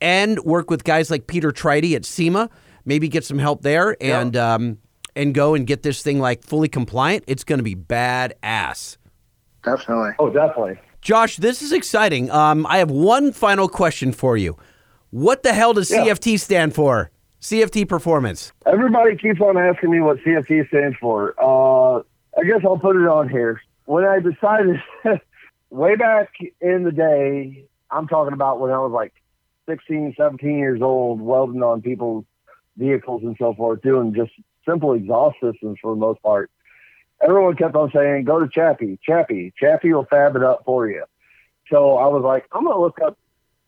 and 0.00 0.38
work 0.40 0.70
with 0.70 0.84
guys 0.84 1.10
like 1.10 1.26
Peter 1.26 1.52
Treydte 1.52 1.94
at 1.94 2.04
SEMA, 2.04 2.48
maybe 2.84 3.08
get 3.08 3.24
some 3.24 3.38
help 3.38 3.62
there, 3.62 3.96
and 4.00 4.36
um 4.36 4.78
and 5.16 5.34
go 5.34 5.54
and 5.54 5.66
get 5.66 5.82
this 5.82 6.02
thing 6.02 6.20
like 6.20 6.42
fully 6.44 6.68
compliant. 6.68 7.24
It's 7.26 7.42
going 7.44 7.58
to 7.58 7.64
be 7.64 7.74
badass. 7.74 8.96
Definitely. 9.64 10.12
Oh, 10.18 10.30
definitely. 10.30 10.78
Josh, 11.02 11.36
this 11.36 11.62
is 11.62 11.72
exciting. 11.72 12.30
Um, 12.30 12.66
I 12.66 12.78
have 12.78 12.90
one 12.90 13.32
final 13.32 13.68
question 13.68 14.12
for 14.12 14.36
you. 14.36 14.56
What 15.10 15.42
the 15.42 15.52
hell 15.52 15.72
does 15.72 15.90
Yeah. 15.90 16.04
CFT 16.04 16.38
stand 16.38 16.74
for? 16.74 17.10
CFT 17.40 17.88
Performance. 17.88 18.52
Everybody 18.66 19.16
keeps 19.16 19.40
on 19.40 19.56
asking 19.56 19.90
me 19.90 20.00
what 20.00 20.18
CFT 20.18 20.68
stands 20.68 20.96
for. 21.00 21.34
Uh, 21.38 22.02
I 22.38 22.44
guess 22.44 22.60
I'll 22.64 22.78
put 22.78 22.96
it 22.96 23.08
on 23.08 23.28
here. 23.28 23.62
When 23.86 24.04
I 24.04 24.20
decided, 24.20 24.80
way 25.70 25.96
back 25.96 26.32
in 26.60 26.84
the 26.84 26.92
day, 26.92 27.64
I'm 27.90 28.06
talking 28.08 28.34
about 28.34 28.60
when 28.60 28.70
I 28.70 28.78
was 28.78 28.92
like 28.92 29.14
16, 29.66 30.14
17 30.16 30.58
years 30.58 30.82
old, 30.82 31.20
welding 31.20 31.62
on 31.62 31.80
people's 31.80 32.24
vehicles 32.76 33.22
and 33.22 33.36
so 33.38 33.54
forth, 33.54 33.80
doing 33.82 34.14
just 34.14 34.32
simple 34.68 34.92
exhaust 34.92 35.36
systems 35.42 35.78
for 35.80 35.94
the 35.94 36.00
most 36.00 36.22
part. 36.22 36.50
Everyone 37.22 37.56
kept 37.56 37.74
on 37.74 37.90
saying, 37.94 38.24
go 38.24 38.38
to 38.38 38.48
Chappie, 38.48 38.98
Chappie, 39.02 39.52
Chappie 39.58 39.92
will 39.92 40.06
fab 40.06 40.36
it 40.36 40.42
up 40.42 40.62
for 40.64 40.88
you. 40.88 41.04
So 41.70 41.96
I 41.96 42.06
was 42.06 42.22
like, 42.22 42.46
I'm 42.52 42.64
going 42.64 42.76
to 42.76 42.80
look 42.80 42.98
up, 43.04 43.18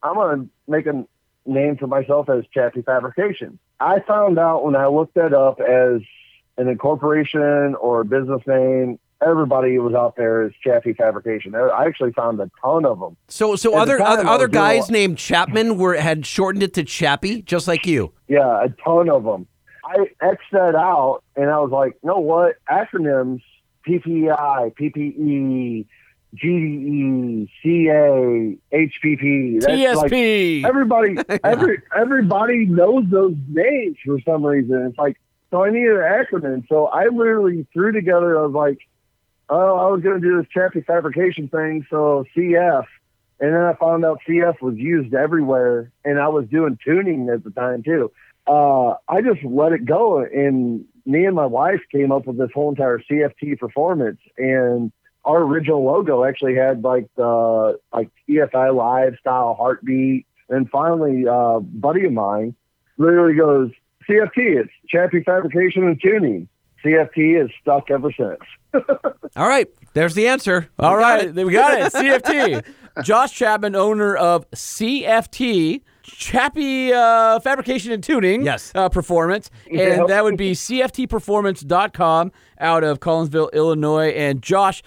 I'm 0.02 0.14
going 0.14 0.40
to 0.40 0.50
make 0.70 0.86
a 0.86 1.06
name 1.46 1.76
for 1.76 1.86
myself 1.86 2.28
as 2.28 2.44
Chappie 2.52 2.82
Fabrication. 2.82 3.58
I 3.80 4.00
found 4.00 4.38
out 4.38 4.64
when 4.64 4.76
I 4.76 4.86
looked 4.86 5.14
that 5.14 5.34
up 5.34 5.60
as 5.60 6.00
an 6.58 6.68
incorporation 6.68 7.74
or 7.80 8.02
a 8.02 8.04
business 8.04 8.42
name, 8.46 8.98
everybody 9.26 9.78
was 9.78 9.94
out 9.94 10.16
there 10.16 10.42
as 10.42 10.52
Chappie 10.62 10.92
Fabrication. 10.92 11.54
I 11.54 11.84
actually 11.86 12.12
found 12.12 12.40
a 12.40 12.50
ton 12.62 12.84
of 12.84 13.00
them. 13.00 13.16
So, 13.28 13.56
so 13.56 13.74
At 13.74 13.82
other 13.82 14.02
other, 14.02 14.26
other 14.26 14.46
was 14.46 14.52
doing 14.52 14.64
a 14.64 14.78
guys 14.78 14.90
named 14.90 15.18
Chapman 15.18 15.78
were 15.78 15.94
had 15.94 16.26
shortened 16.26 16.62
it 16.62 16.74
to 16.74 16.84
Chappie, 16.84 17.42
just 17.42 17.68
like 17.68 17.86
you. 17.86 18.12
Yeah, 18.28 18.64
a 18.64 18.68
ton 18.84 19.08
of 19.08 19.24
them. 19.24 19.46
I 19.84 20.06
X'd 20.20 20.52
that 20.52 20.74
out 20.74 21.22
and 21.36 21.50
I 21.50 21.58
was 21.58 21.70
like, 21.70 21.96
you 22.02 22.08
know 22.08 22.20
what? 22.20 22.56
Acronyms, 22.70 23.42
PPI, 23.86 24.74
PPE, 24.76 25.86
GDE, 26.36 27.48
CA, 27.62 28.58
HPP. 28.72 29.60
that's 29.60 29.72
like- 29.96 30.10
everybody, 30.64 31.16
every, 31.44 31.82
everybody 31.94 32.66
knows 32.66 33.04
those 33.10 33.34
names 33.48 33.96
for 34.04 34.18
some 34.22 34.44
reason. 34.44 34.86
It's 34.86 34.98
like, 34.98 35.18
so 35.50 35.64
I 35.64 35.70
needed 35.70 35.96
an 35.96 36.02
acronym. 36.02 36.66
So 36.68 36.86
I 36.86 37.08
literally 37.08 37.66
threw 37.72 37.92
together, 37.92 38.38
I 38.38 38.42
was 38.46 38.54
like, 38.54 38.78
oh, 39.50 39.76
I 39.76 39.90
was 39.90 40.00
going 40.02 40.20
to 40.20 40.26
do 40.26 40.38
this 40.38 40.46
Chappie 40.50 40.80
fabrication 40.80 41.48
thing. 41.48 41.86
So 41.90 42.24
CF. 42.34 42.84
And 43.40 43.52
then 43.52 43.62
I 43.62 43.74
found 43.74 44.04
out 44.04 44.20
CF 44.26 44.62
was 44.62 44.76
used 44.76 45.12
everywhere, 45.14 45.90
and 46.04 46.20
I 46.20 46.28
was 46.28 46.46
doing 46.46 46.78
tuning 46.82 47.28
at 47.28 47.42
the 47.42 47.50
time 47.50 47.82
too. 47.82 48.12
Uh, 48.46 48.94
I 49.08 49.20
just 49.20 49.42
let 49.44 49.72
it 49.72 49.84
go, 49.84 50.20
and 50.22 50.84
me 51.04 51.26
and 51.26 51.34
my 51.34 51.46
wife 51.46 51.80
came 51.90 52.12
up 52.12 52.26
with 52.26 52.38
this 52.38 52.50
whole 52.54 52.70
entire 52.70 53.00
CFT 53.10 53.58
performance, 53.58 54.20
and 54.38 54.92
our 55.24 55.42
original 55.42 55.84
logo 55.84 56.24
actually 56.24 56.54
had 56.54 56.82
like 56.82 57.06
the 57.16 57.78
like 57.92 58.08
EFI 58.28 58.74
Live 58.74 59.14
style 59.20 59.54
heartbeat, 59.58 60.26
and 60.48 60.68
finally, 60.70 61.26
uh, 61.28 61.60
buddy 61.60 62.04
of 62.06 62.12
mine 62.12 62.54
literally 62.98 63.34
goes 63.34 63.70
CFT. 64.08 64.30
It's 64.36 64.70
Chappie 64.88 65.22
Fabrication 65.22 65.84
and 65.84 66.00
Tuning. 66.00 66.48
CFT 66.84 67.42
is 67.44 67.50
stuck 67.60 67.90
ever 67.90 68.10
since. 68.12 68.40
All 69.36 69.46
right, 69.48 69.68
there's 69.94 70.14
the 70.14 70.26
answer. 70.26 70.68
All 70.78 70.96
We 70.96 71.00
got 71.02 71.14
right, 71.20 71.38
it. 71.38 71.46
we 71.46 71.52
got 71.52 71.74
it. 71.80 71.92
CFT. 71.92 72.64
Josh 73.04 73.32
Chapman, 73.32 73.74
owner 73.74 74.14
of 74.16 74.50
CFT, 74.50 75.80
Chappie 76.02 76.92
uh, 76.92 77.40
Fabrication 77.40 77.90
and 77.92 78.02
Tuning. 78.02 78.42
Yes. 78.44 78.70
Uh, 78.74 78.88
performance. 78.90 79.48
Yeah. 79.70 80.00
And 80.00 80.08
that 80.08 80.24
would 80.24 80.36
be 80.36 80.52
CFTperformance.com 80.52 82.32
out 82.60 82.84
of 82.84 83.00
Collinsville, 83.00 83.50
Illinois. 83.52 84.08
And 84.10 84.42
Josh, 84.42 84.82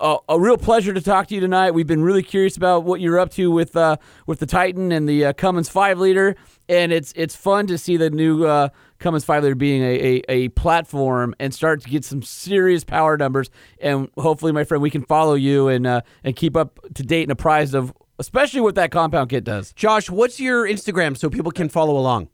uh, 0.00 0.18
a 0.28 0.38
real 0.38 0.56
pleasure 0.56 0.92
to 0.92 1.00
talk 1.00 1.28
to 1.28 1.34
you 1.34 1.40
tonight. 1.40 1.72
We've 1.72 1.86
been 1.86 2.02
really 2.02 2.22
curious 2.22 2.56
about 2.56 2.84
what 2.84 3.00
you're 3.00 3.18
up 3.18 3.30
to 3.32 3.50
with 3.50 3.76
uh, 3.76 3.96
with 4.26 4.38
the 4.38 4.46
Titan 4.46 4.92
and 4.92 5.08
the 5.08 5.26
uh, 5.26 5.32
Cummins 5.32 5.68
five 5.68 5.98
liter, 5.98 6.36
and 6.68 6.92
it's 6.92 7.12
it's 7.16 7.36
fun 7.36 7.66
to 7.68 7.78
see 7.78 7.96
the 7.96 8.10
new 8.10 8.44
uh, 8.44 8.68
Cummins 8.98 9.24
five 9.24 9.42
liter 9.42 9.54
being 9.54 9.82
a, 9.82 9.94
a, 9.96 10.22
a 10.28 10.48
platform 10.50 11.34
and 11.38 11.54
start 11.54 11.82
to 11.82 11.90
get 11.90 12.04
some 12.04 12.22
serious 12.22 12.84
power 12.84 13.16
numbers. 13.16 13.50
And 13.80 14.08
hopefully, 14.16 14.52
my 14.52 14.64
friend, 14.64 14.82
we 14.82 14.90
can 14.90 15.02
follow 15.02 15.34
you 15.34 15.68
and 15.68 15.86
uh, 15.86 16.00
and 16.22 16.36
keep 16.36 16.56
up 16.56 16.80
to 16.94 17.02
date 17.02 17.22
and 17.22 17.32
apprised 17.32 17.74
of 17.74 17.92
especially 18.18 18.60
what 18.60 18.74
that 18.76 18.90
compound 18.90 19.30
kit 19.30 19.44
does. 19.44 19.72
Josh, 19.72 20.10
what's 20.10 20.38
your 20.38 20.66
Instagram 20.66 21.16
so 21.16 21.28
people 21.28 21.50
can 21.50 21.68
follow 21.68 21.96
along? 21.96 22.28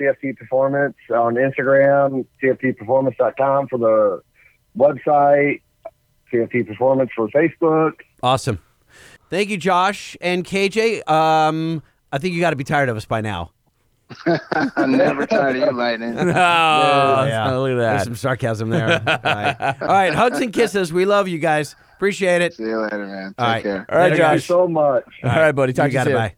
CFT 0.00 0.36
Performance 0.36 0.96
on 1.10 1.34
Instagram, 1.34 2.26
CFTperformance.com 2.42 3.68
for 3.68 3.78
the 3.78 4.22
website, 4.76 5.62
CFT 6.32 6.66
Performance 6.66 7.10
for 7.14 7.28
Facebook. 7.28 7.92
Awesome. 8.22 8.60
Thank 9.30 9.50
you, 9.50 9.56
Josh 9.56 10.16
and 10.20 10.44
KJ. 10.44 11.08
Um, 11.08 11.82
I 12.12 12.18
think 12.18 12.34
you 12.34 12.40
got 12.40 12.50
to 12.50 12.56
be 12.56 12.64
tired 12.64 12.88
of 12.88 12.96
us 12.96 13.04
by 13.04 13.20
now. 13.20 13.50
I'm 14.76 14.92
never 14.92 15.26
tired 15.26 15.56
of 15.56 15.62
you, 15.62 15.72
Lightning. 15.76 16.16
Oh, 16.18 16.22
look 16.22 16.32
at 16.32 17.74
There's 17.74 17.78
that. 17.78 18.04
some 18.04 18.14
sarcasm 18.14 18.70
there. 18.70 19.02
All 19.06 19.18
right. 19.34 19.76
All 19.82 19.88
right, 19.88 20.14
hugs 20.14 20.40
and 20.40 20.52
kisses. 20.52 20.92
We 20.92 21.04
love 21.04 21.26
you 21.26 21.38
guys. 21.38 21.74
Appreciate 21.96 22.42
it. 22.42 22.54
See 22.54 22.62
you 22.64 22.78
later, 22.82 23.06
man. 23.06 23.28
Take 23.30 23.38
All 23.38 23.46
right. 23.46 23.62
care. 23.62 23.86
All 23.88 23.98
right, 23.98 24.04
Later, 24.04 24.16
Josh. 24.16 24.28
Thank 24.28 24.34
you 24.34 24.46
so 24.46 24.68
much. 24.68 25.04
All 25.24 25.30
right, 25.30 25.52
buddy. 25.52 25.72
Talk 25.72 25.86
you 25.86 25.90
to 25.90 25.92
you 25.92 25.98
got 25.98 26.04
soon. 26.04 26.14
Bye. 26.14 26.34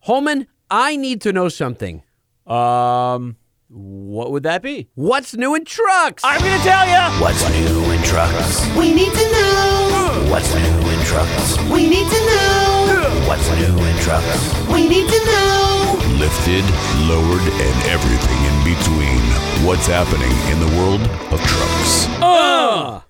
Holman, 0.00 0.46
I 0.70 0.96
need 0.96 1.20
to 1.22 1.32
know 1.32 1.48
something. 1.48 2.02
Um, 2.46 3.36
what 3.74 4.30
would 4.32 4.42
that 4.42 4.60
be? 4.62 4.88
What's 4.94 5.34
new 5.34 5.54
in 5.54 5.64
trucks? 5.64 6.22
I'm 6.24 6.40
gonna 6.40 6.62
tell 6.62 6.86
you. 6.86 7.20
What's 7.22 7.42
new 7.50 7.90
in 7.92 8.02
trucks? 8.02 8.66
We 8.76 8.92
need 8.92 9.12
to 9.12 9.32
know. 9.32 10.26
What's 10.30 10.54
new 10.54 10.90
in 10.90 11.00
trucks? 11.06 11.58
We 11.70 11.88
need 11.88 12.06
to 12.08 12.20
know. 12.26 13.24
What's 13.26 13.48
new 13.56 13.78
in 13.84 13.96
trucks? 14.00 14.68
We 14.68 14.86
need 14.88 15.08
to 15.08 15.24
know. 15.24 15.96
Lifted, 16.20 16.64
lowered, 17.08 17.42
and 17.42 17.88
everything 17.88 18.40
in 18.44 18.56
between. 18.76 19.20
What's 19.66 19.86
happening 19.86 20.30
in 20.52 20.60
the 20.60 20.76
world 20.78 21.00
of 21.32 21.40
trucks? 21.40 22.06
Oh, 22.24 23.04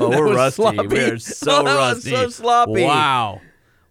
oh 0.00 0.08
we're 0.10 0.34
rusty. 0.34 0.62
sloppy. 0.62 0.86
We're 0.88 1.18
so 1.18 1.62
That 1.62 1.64
was 1.64 1.94
rusty. 2.04 2.10
so 2.10 2.28
sloppy. 2.30 2.82
Wow. 2.84 3.40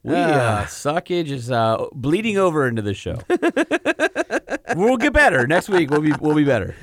We, 0.03 0.15
uh, 0.15 0.63
Ah. 0.63 0.65
suckage 0.68 1.30
is 1.31 1.49
uh, 1.51 1.85
bleeding 1.93 2.38
over 2.38 2.68
into 2.68 2.81
the 2.81 2.93
show. 2.93 3.19
we'll 4.76 4.98
get 4.98 5.14
better 5.14 5.48
next 5.48 5.69
week. 5.69 5.89
We'll 5.89 6.02
be 6.02 6.14
we'll 6.19 6.35
be 6.35 6.43
better. 6.45 6.76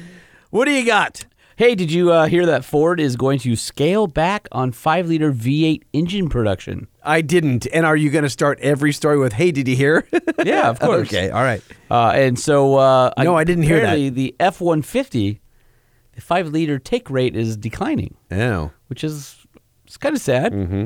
What 0.51 0.65
do 0.65 0.71
you 0.73 0.85
got? 0.87 1.25
Hey, 1.57 1.75
did 1.75 1.91
you 1.91 2.13
uh, 2.13 2.27
hear 2.27 2.47
that 2.47 2.65
Ford 2.65 3.01
is 3.01 3.17
going 3.17 3.41
to 3.41 3.57
scale 3.57 4.07
back 4.07 4.47
on 4.53 4.71
five 4.71 5.09
liter 5.09 5.33
V8 5.33 5.83
engine 5.93 6.29
production? 6.29 6.87
I 7.03 7.21
didn't. 7.21 7.67
And 7.73 7.85
are 7.85 7.97
you 7.97 8.11
going 8.11 8.23
to 8.23 8.31
start 8.31 8.61
every 8.61 8.93
story 8.93 9.19
with, 9.19 9.33
"Hey, 9.33 9.51
did 9.51 9.67
you 9.67 9.75
hear?" 9.77 10.07
Yeah, 10.45 10.69
of 10.71 10.79
course. 10.79 11.09
okay, 11.09 11.31
all 11.31 11.43
right. 11.43 11.61
Uh, 11.91 12.13
and 12.15 12.39
so, 12.39 12.77
uh, 12.77 13.13
No, 13.19 13.35
I 13.37 13.43
didn't 13.43 13.65
hear 13.65 13.81
that. 13.81 14.15
The 14.15 14.37
F 14.39 14.61
one 14.61 14.83
fifty, 14.83 15.41
the 16.13 16.21
five 16.21 16.47
liter 16.49 16.79
take 16.79 17.11
rate 17.11 17.35
is 17.35 17.57
declining, 17.57 18.15
Oh. 18.31 18.71
which 18.87 19.03
is 19.03 19.45
it's 19.85 19.97
kind 19.97 20.15
of 20.15 20.23
sad. 20.23 20.53
Mm-hmm. 20.53 20.85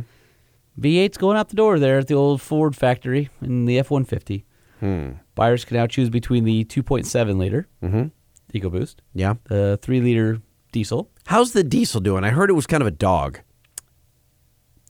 V8's 0.81 1.19
going 1.19 1.37
out 1.37 1.51
the 1.51 1.57
door 1.57 1.79
there 1.79 1.99
at 1.99 2.09
the 2.09 2.15
old 2.15 2.41
Ford 2.41 2.75
factory 2.75 3.29
in 3.43 3.67
the 3.67 3.79
F 3.79 3.91
one 3.91 4.05
fifty. 4.07 4.47
Hmm. 4.81 5.11
Buyers 5.35 5.65
can 5.65 5.77
now 5.77 5.87
choose 5.87 6.11
between 6.11 6.45
the 6.45 6.65
two 6.65 6.83
point 6.83 7.07
seven 7.07 7.39
liter 7.39 7.67
Mhm. 7.83 8.11
EcoBoost, 8.55 8.97
Yeah. 9.15 9.35
the 9.45 9.79
three 9.83 10.01
liter 10.01 10.41
diesel. 10.73 11.11
How's 11.27 11.53
the 11.53 11.65
diesel 11.65 12.01
doing? 12.01 12.25
I 12.25 12.31
heard 12.31 12.51
it 12.51 12.55
was 12.55 12.67
kind 12.67 12.83
of 12.83 12.87
a 12.87 12.91
dog. 12.93 13.41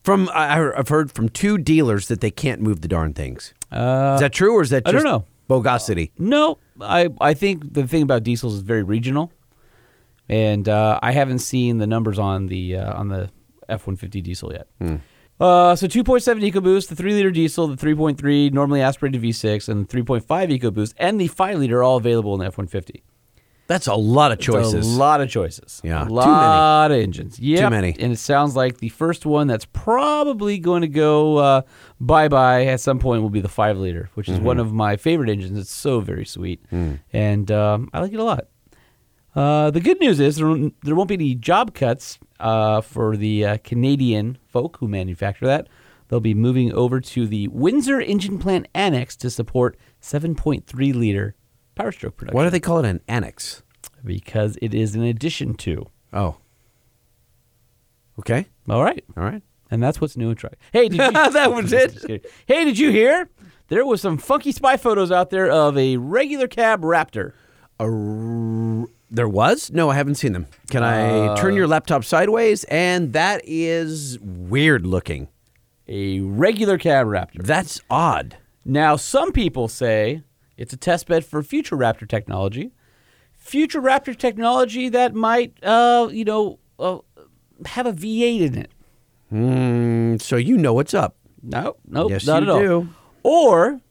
From 0.03 0.29
I, 0.33 0.71
I've 0.77 0.89
heard 0.89 1.11
from 1.13 1.29
two 1.29 1.57
dealers 1.57 2.07
that 2.09 2.19
they 2.19 2.31
can't 2.31 2.61
move 2.61 2.81
the 2.81 2.87
darn 2.89 3.13
things. 3.13 3.53
Uh, 3.71 4.13
is 4.15 4.21
that 4.21 4.33
true 4.33 4.53
or 4.53 4.61
is 4.61 4.69
that 4.71 4.83
I 4.85 4.91
don't 4.91 5.03
know. 5.05 5.23
bogosity? 5.49 6.11
No, 6.17 6.57
I 6.81 7.07
I 7.21 7.33
think 7.33 7.73
the 7.73 7.87
thing 7.87 8.01
about 8.03 8.23
diesels 8.23 8.53
is 8.55 8.61
very 8.61 8.83
regional, 8.83 9.31
and 10.27 10.67
uh, 10.67 10.99
I 11.01 11.13
haven't 11.13 11.39
seen 11.39 11.77
the 11.77 11.87
numbers 11.87 12.19
on 12.19 12.47
the 12.47 12.75
uh, 12.77 12.99
on 12.99 13.07
the 13.07 13.29
F 13.69 13.87
one 13.87 13.95
fifty 13.95 14.19
diesel 14.21 14.51
yet. 14.51 14.67
Hmm. 14.81 14.95
Uh, 15.43 15.75
so 15.75 15.87
2.7 15.87 16.51
EcoBoost, 16.51 16.87
the 16.87 16.95
3 16.95 17.13
liter 17.13 17.29
diesel, 17.31 17.67
the 17.67 17.75
3.3 17.75 18.53
normally 18.53 18.81
aspirated 18.81 19.21
V6, 19.21 19.67
and 19.67 19.87
the 19.87 20.01
3.5 20.01 20.23
EcoBoost, 20.59 20.93
and 20.97 21.19
the 21.19 21.27
5 21.27 21.57
liter 21.59 21.79
are 21.79 21.83
all 21.83 21.97
available 21.97 22.33
in 22.33 22.39
the 22.39 22.45
F 22.45 22.57
150. 22.57 23.03
That's 23.67 23.87
a 23.87 23.93
lot 23.95 24.31
of 24.31 24.39
choices. 24.39 24.87
a 24.95 24.97
lot 24.99 25.19
of 25.21 25.29
choices. 25.29 25.81
Yeah, 25.83 26.03
A 26.03 26.07
too 26.07 26.13
lot 26.13 26.91
of 26.91 26.97
engines. 26.97 27.39
Yeah. 27.39 27.67
many. 27.69 27.95
And 27.99 28.13
it 28.13 28.19
sounds 28.19 28.55
like 28.55 28.77
the 28.77 28.89
first 28.89 29.25
one 29.25 29.47
that's 29.47 29.65
probably 29.65 30.59
going 30.59 30.81
to 30.81 30.87
go 30.89 31.37
uh, 31.37 31.61
bye 31.99 32.27
bye 32.27 32.65
at 32.67 32.79
some 32.81 32.99
point 32.99 33.21
will 33.21 33.29
be 33.29 33.39
the 33.41 33.47
5 33.49 33.77
liter, 33.77 34.09
which 34.13 34.27
is 34.29 34.39
Mhm. 34.39 34.43
one 34.43 34.59
of 34.59 34.71
my 34.73 34.95
favorite 34.97 35.29
engines. 35.29 35.57
It's 35.57 35.71
so 35.73 36.01
very 36.01 36.25
sweet. 36.25 36.61
Mm. 36.71 36.99
And 37.13 37.51
um, 37.51 37.89
I 37.93 38.01
like 38.01 38.11
it 38.13 38.19
a 38.19 38.23
lot. 38.23 38.47
Uh, 39.35 39.71
the 39.71 39.79
good 39.81 39.99
news 39.99 40.19
is 40.19 40.35
there 40.35 40.55
there 40.83 40.93
won't 40.95 41.07
be 41.09 41.15
any 41.15 41.33
job 41.33 41.73
cuts 41.73 42.19
uh, 42.39 42.81
for 42.81 43.15
the 43.17 43.45
uh, 43.45 43.57
Canadian 43.63 44.37
folk 44.47 44.77
who 44.79 44.87
manufacture 44.87 45.45
that. 45.45 45.67
They'll 46.09 46.19
be 46.19 46.33
moving 46.33 46.71
over 46.73 46.99
to 46.99 47.25
the 47.27 47.47
Windsor 47.47 47.99
Engine 47.99 48.37
Plant 48.37 48.67
Annex 48.75 49.15
to 49.17 49.29
support 49.29 49.77
7.3 50.01 50.93
liter 50.93 51.35
Power 51.75 51.91
Stroke 51.91 52.17
production. 52.17 52.37
Why 52.37 52.43
do 52.43 52.49
they 52.49 52.59
call 52.59 52.79
it 52.79 52.85
an 52.85 53.01
annex? 53.07 53.63
Because 54.05 54.57
it 54.61 54.73
is 54.73 54.95
in 54.95 55.01
addition 55.03 55.55
to. 55.55 55.87
Oh. 56.11 56.37
Okay. 58.19 58.45
All 58.69 58.83
right. 58.83 59.03
All 59.17 59.23
right. 59.23 59.41
And 59.71 59.81
that's 59.81 59.99
what's 59.99 60.15
new 60.15 60.29
in 60.29 60.35
truck. 60.35 60.53
Hey, 60.71 60.87
did 60.89 60.99
you, 60.99 61.11
That 61.31 61.51
was 61.53 61.73
it. 61.73 62.25
Hey, 62.45 62.65
did 62.65 62.77
you 62.77 62.91
hear? 62.91 63.29
There 63.69 63.85
was 63.85 64.01
some 64.01 64.17
funky 64.17 64.51
spy 64.51 64.77
photos 64.77 65.11
out 65.11 65.29
there 65.31 65.49
of 65.49 65.77
a 65.77 65.97
regular 65.97 66.47
cab 66.47 66.81
Raptor. 66.81 67.31
A 67.79 67.85
r- 67.85 68.85
there 69.13 69.29
was? 69.29 69.71
No, 69.71 69.89
I 69.89 69.95
haven't 69.95 70.15
seen 70.15 70.33
them. 70.33 70.47
Can 70.69 70.83
I 70.83 71.27
Uh, 71.27 71.35
turn 71.37 71.55
your 71.55 71.67
laptop 71.67 72.03
sideways? 72.03 72.63
And 72.65 73.13
that 73.13 73.41
is 73.45 74.17
weird 74.19 74.85
looking. 74.85 75.27
A 75.87 76.19
regular 76.21 76.77
cab 76.77 77.07
Raptor. 77.07 77.43
That's 77.45 77.79
odd. 77.89 78.37
Now, 78.65 78.95
some 78.95 79.31
people 79.31 79.67
say 79.67 80.23
it's 80.57 80.73
a 80.73 80.77
test 80.77 81.07
bed 81.07 81.23
for 81.25 81.43
future 81.43 81.75
Raptor 81.77 82.07
technology. 82.07 82.71
Future 83.33 83.81
Raptor 83.81 84.17
technology 84.17 84.89
that 84.89 85.13
might, 85.13 85.53
uh, 85.63 86.09
you 86.11 86.23
know, 86.25 86.59
uh, 86.79 86.99
have 87.65 87.85
a 87.85 87.93
V8 87.93 88.41
in 88.41 88.57
it. 88.57 88.71
Mm, 89.31 90.21
so 90.21 90.37
you 90.37 90.57
know 90.57 90.73
what's 90.73 90.93
up. 90.93 91.17
No, 91.41 91.75
nope, 91.87 92.09
Yes, 92.11 92.25
not 92.25 92.41
you 92.43 92.49
at 92.49 92.55
all. 92.55 92.59
do. 92.61 92.89
Or 93.23 93.81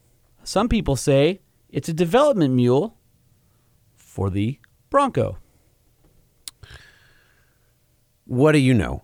some 0.43 0.67
people 0.67 0.95
say 0.95 1.39
it's 1.69 1.87
a 1.87 1.93
development 1.93 2.55
mule 2.55 2.97
for 3.95 4.29
the 4.29 4.59
Bronco. 4.93 5.37
What 8.25 8.51
do 8.51 8.59
you 8.59 8.75
know? 8.75 9.01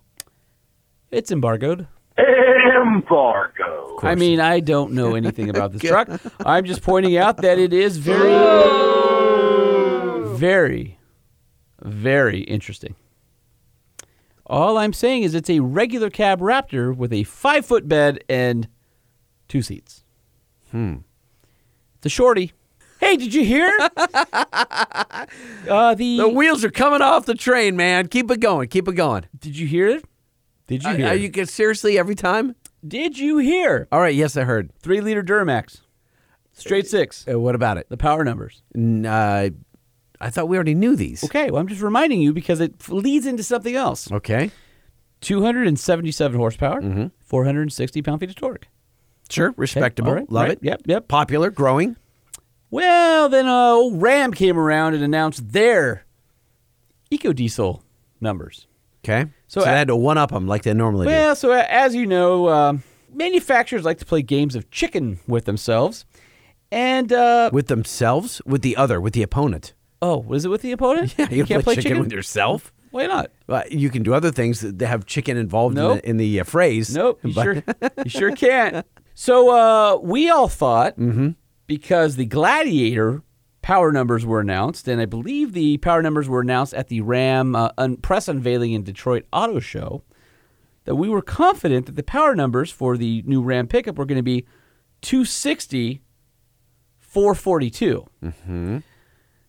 It's 1.10 1.32
embargoed. 1.32 1.88
Embargo. 2.16 3.98
I 4.03 4.14
mean, 4.14 4.40
I 4.40 4.60
don't 4.60 4.94
know 4.94 5.16
anything 5.16 5.49
about 5.49 5.72
this 5.72 5.82
truck. 5.82 6.07
I'm 6.45 6.66
just 6.66 6.84
pointing 6.84 7.18
out 7.18 7.38
that 7.38 7.57
it 7.57 7.74
is 7.74 7.98
very, 7.98 8.22
very, 10.38 10.99
very 11.82 12.41
interesting. 12.41 12.94
All 14.45 14.78
I'm 14.78 14.94
saying 14.94 15.24
is 15.24 15.34
it's 15.34 15.49
a 15.49 15.60
regular 15.61 16.11
cab 16.11 16.40
Raptor 16.40 16.95
with 16.95 17.11
a 17.11 17.24
five 17.24 17.66
foot 17.66 17.88
bed 17.88 18.24
and 18.30 18.68
two 19.48 19.64
seats. 19.64 20.03
Hmm. 20.70 20.98
It's 21.98 22.06
a 22.06 22.10
shorty. 22.10 22.53
Hey, 22.99 23.15
did 23.17 23.34
you 23.34 23.43
hear? 23.45 23.71
uh, 23.97 25.26
the 25.95 26.17
The 26.17 26.30
wheels 26.30 26.63
are 26.65 26.71
coming 26.71 27.01
off 27.01 27.26
the 27.26 27.35
train, 27.35 27.76
man. 27.76 28.07
Keep 28.07 28.31
it 28.31 28.39
going. 28.39 28.67
Keep 28.69 28.88
it 28.88 28.93
going. 28.93 29.26
Did 29.39 29.57
you 29.57 29.67
hear 29.67 29.88
it? 29.88 30.05
Did 30.67 30.84
you 30.84 30.89
Uh, 30.89 30.95
hear? 30.95 31.07
Are 31.07 31.15
you 31.15 31.45
seriously 31.45 31.97
every 31.97 32.15
time? 32.15 32.55
Did 32.88 33.17
you 33.17 33.38
hear? 33.38 33.88
All 33.91 33.99
right. 33.99 34.13
Yes, 34.15 34.38
I 34.38 34.43
heard. 34.43 34.71
Three 34.81 35.01
liter 35.01 35.23
Duramax, 35.23 35.81
straight 36.53 36.88
six. 36.88 37.26
Uh, 37.31 37.39
what 37.39 37.55
about 37.55 37.77
it? 37.77 37.88
The 37.89 37.97
power 37.97 38.23
numbers. 38.23 38.61
N- 38.76 39.05
uh, 39.05 39.49
I 40.21 40.30
thought 40.30 40.47
we 40.49 40.57
already 40.57 40.76
knew 40.76 40.95
these. 40.95 41.23
Okay, 41.23 41.49
well, 41.49 41.61
I'm 41.61 41.67
just 41.67 41.81
reminding 41.81 42.21
you 42.21 42.34
because 42.34 42.59
it 42.59 42.76
f- 42.80 42.89
leads 42.89 43.26
into 43.26 43.43
something 43.43 43.76
else. 43.76 44.11
Okay. 44.11 44.51
277 45.21 46.38
horsepower, 46.38 46.81
Mm-hmm. 46.81 47.07
460 47.23 48.01
pound 48.01 48.19
feet 48.19 48.30
of 48.30 48.35
torque. 48.35 48.67
Sure. 49.30 49.53
Respectable. 49.57 50.09
all 50.09 50.15
right, 50.15 50.30
Love 50.31 50.43
right, 50.43 50.51
it. 50.53 50.59
Yep, 50.61 50.81
yep. 50.85 51.07
Popular. 51.07 51.49
Growing. 51.51 51.95
Well, 52.72 53.30
then 53.30 53.48
uh, 53.48 53.72
old 53.72 54.02
Ram 54.02 54.32
came 54.34 54.58
around 54.58 54.94
and 54.94 55.04
announced 55.04 55.52
their 55.54 56.06
EcoDiesel 57.12 57.82
numbers. 58.22 58.68
Okay. 59.04 59.30
So, 59.48 59.62
So, 59.62 59.68
I 59.68 59.72
uh, 59.74 59.76
had 59.78 59.88
to 59.88 59.96
one 59.96 60.18
up 60.18 60.32
them 60.32 60.48
like 60.48 60.64
they 60.64 60.74
normally 60.74 61.08
do. 61.08 61.12
Well, 61.12 61.36
so 61.36 61.52
uh, 61.52 61.66
as 61.70 61.96
you 61.96 62.06
know, 62.06 62.50
um, 62.50 62.84
manufacturers 63.14 63.86
like 63.86 63.98
to 64.00 64.06
play 64.06 64.22
games 64.22 64.56
of 64.56 64.70
chicken 64.72 65.20
with 65.28 65.46
themselves. 65.46 66.06
And, 66.72 67.12
uh, 67.12 67.50
With 67.52 67.66
themselves, 67.68 68.41
with 68.46 68.62
the 68.62 68.78
other, 68.78 69.02
with 69.02 69.14
the 69.14 69.24
opponent. 69.24 69.74
oh, 70.04 70.18
was 70.20 70.46
it 70.46 70.50
with 70.50 70.62
the 70.62 70.72
opponent? 70.72 71.16
Yeah, 71.18 71.30
you, 71.32 71.46
can't 71.46 71.64
play, 71.64 71.74
play 71.76 71.82
chicken, 71.84 72.00
with 72.00 72.12
yourself. 72.12 72.72
Why 72.91 73.08
not? 73.08 73.32
Well, 73.48 73.64
you 73.72 73.90
can 73.90 74.04
do 74.04 74.14
other 74.14 74.32
things 74.32 74.62
that 74.62 74.86
have 74.88 75.06
chicken 75.08 75.36
involved 75.38 75.76
Nope. 75.76 75.91
in 75.91 75.98
the, 75.98 76.10
in 76.10 76.18
the 76.18 76.40
uh, 76.41 76.44
phrase. 76.44 76.94
Nope, 76.96 77.20
you 77.24 77.34
but- 77.34 77.44
sure, 77.44 77.64
you 78.04 78.10
sure 78.10 78.36
can't. 78.36 78.86
So 79.16 79.50
uh, 79.50 79.98
we 79.98 80.30
all 80.30 80.48
thought 80.48 80.98
Mm-hmm. 81.00 81.30
Because 81.70 82.16
the 82.16 82.26
Gladiator 82.26 83.22
power 83.62 83.91
numbers 83.91 84.26
were 84.26 84.40
announced, 84.40 84.88
and 84.88 85.00
I 85.00 85.06
believe 85.06 85.54
the 85.54 85.78
power 85.78 86.02
numbers 86.02 86.28
were 86.28 86.41
announced 86.41 86.74
at 86.74 86.88
the 86.88 87.02
Ram 87.02 87.56
uh, 87.56 87.70
un- 87.78 87.98
press 87.98 88.28
unveiling 88.28 88.74
in 88.74 88.82
Detroit 88.84 89.26
Auto 89.32 89.60
Show, 89.60 90.02
that 90.86 90.96
we 90.96 91.08
were 91.08 91.22
confident 91.22 91.86
that 91.86 91.96
the 91.96 92.02
power 92.04 92.36
numbers 92.36 92.72
for 92.72 92.98
the 92.98 93.22
new 93.28 93.44
Ram 93.44 93.68
pickup 93.68 93.98
were 94.00 94.06
going 94.06 94.18
to 94.18 94.24
be 94.24 94.48
260, 95.02 96.02
442. 97.00 98.06
Mm-hmm. 98.24 98.78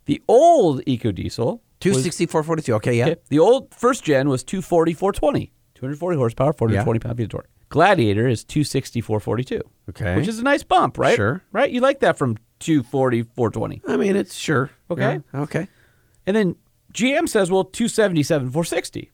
The 0.04 0.22
old 0.28 0.84
EcoDiesel 0.84 1.38
was- 1.38 1.60
260, 1.80 2.26
442. 2.26 2.74
Okay, 2.74 2.98
yeah. 2.98 3.06
Okay. 3.06 3.20
The 3.30 3.38
old 3.38 3.72
first 3.74 4.04
gen 4.04 4.28
was 4.28 4.44
240, 4.44 4.92
420. 4.92 5.52
240 5.74 6.18
horsepower, 6.18 6.52
420 6.52 6.98
pound 6.98 7.16
feet 7.16 7.22
of 7.24 7.30
torque. 7.30 7.48
Gladiator 7.70 8.28
is 8.28 8.44
264.42. 8.44 9.62
Okay. 9.90 10.16
Which 10.16 10.28
is 10.28 10.38
a 10.38 10.42
nice 10.42 10.62
bump, 10.62 10.98
right? 10.98 11.16
Sure. 11.16 11.42
Right? 11.52 11.70
You 11.70 11.80
like 11.80 12.00
that 12.00 12.18
from 12.18 12.36
240, 12.58 13.22
420. 13.22 13.82
I 13.88 13.96
mean, 13.96 14.16
it's 14.16 14.34
sure. 14.34 14.70
Okay. 14.90 15.20
Yeah, 15.32 15.40
okay. 15.42 15.68
And 16.26 16.36
then 16.36 16.56
GM 16.92 17.28
says, 17.28 17.50
well, 17.50 17.64
277, 17.64 18.50
460. 18.50 19.10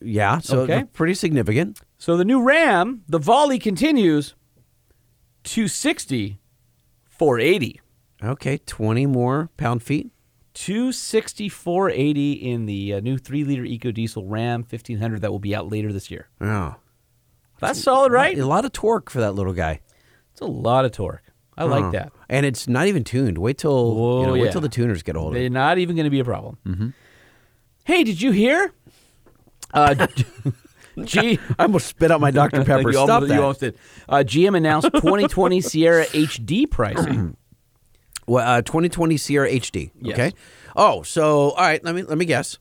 Yeah. 0.00 0.38
So 0.38 0.60
Okay. 0.60 0.84
pretty 0.92 1.14
significant. 1.14 1.80
So 1.98 2.16
the 2.16 2.24
new 2.24 2.42
Ram, 2.42 3.02
the 3.08 3.18
volley 3.18 3.58
continues 3.58 4.34
260, 5.44 6.38
480. 7.04 7.80
Okay. 8.22 8.58
20 8.66 9.06
more 9.06 9.50
pound 9.56 9.82
feet. 9.82 10.10
260, 10.54 11.48
480 11.48 12.32
in 12.32 12.66
the 12.66 12.94
uh, 12.94 13.00
new 13.00 13.18
3 13.18 13.44
liter 13.44 13.62
EcoDiesel 13.62 14.22
Ram 14.26 14.60
1500 14.60 15.20
that 15.22 15.30
will 15.32 15.38
be 15.40 15.54
out 15.54 15.70
later 15.70 15.92
this 15.92 16.10
year. 16.10 16.28
Oh. 16.40 16.76
That's 17.68 17.82
solid, 17.82 18.12
right? 18.12 18.38
A 18.38 18.46
lot 18.46 18.64
of 18.64 18.72
torque 18.72 19.10
for 19.10 19.20
that 19.20 19.32
little 19.32 19.52
guy. 19.52 19.80
It's 20.32 20.40
a 20.40 20.46
lot 20.46 20.84
of 20.84 20.92
torque. 20.92 21.22
I 21.56 21.64
like 21.64 21.84
Oh. 21.84 21.90
that. 21.92 22.12
And 22.28 22.44
it's 22.44 22.66
not 22.66 22.86
even 22.88 23.04
tuned. 23.04 23.38
Wait 23.38 23.58
till 23.58 23.94
Whoa, 23.94 24.20
you 24.20 24.26
know, 24.26 24.32
wait 24.32 24.44
yeah. 24.46 24.50
till 24.50 24.60
the 24.60 24.68
tuners 24.68 25.02
get 25.04 25.14
a 25.16 25.20
hold 25.20 25.32
of 25.34 25.40
They're 25.40 25.48
not 25.48 25.78
even 25.78 25.94
going 25.94 26.04
to 26.04 26.10
be 26.10 26.18
a 26.20 26.24
problem. 26.24 26.58
Mm-hmm. 26.66 26.88
Hey, 27.84 28.02
did 28.02 28.20
you 28.20 28.32
hear? 28.32 28.72
Uh, 29.72 30.06
G- 31.04 31.38
I 31.58 31.62
almost 31.64 31.86
spit 31.88 32.10
out 32.10 32.20
my 32.20 32.30
Dr. 32.30 32.64
Pepper. 32.64 32.88
you 32.90 32.92
Stop 32.94 33.08
almost, 33.08 33.28
that. 33.28 33.34
You 33.34 33.40
almost 33.42 33.60
did. 33.60 33.78
Uh, 34.08 34.16
GM 34.18 34.56
announced 34.56 34.88
2020 34.92 35.60
Sierra 35.60 36.06
HD 36.06 36.68
pricing. 36.70 37.36
Well, 38.26 38.42
uh, 38.58 38.62
2020 38.62 39.18
Sierra 39.18 39.50
HD. 39.50 39.90
Yes. 40.00 40.14
Okay. 40.14 40.32
Oh, 40.74 41.02
so 41.02 41.50
all 41.50 41.56
right. 41.58 41.84
Let 41.84 41.94
me 41.94 42.04
let 42.04 42.16
me 42.16 42.24
guess. 42.24 42.58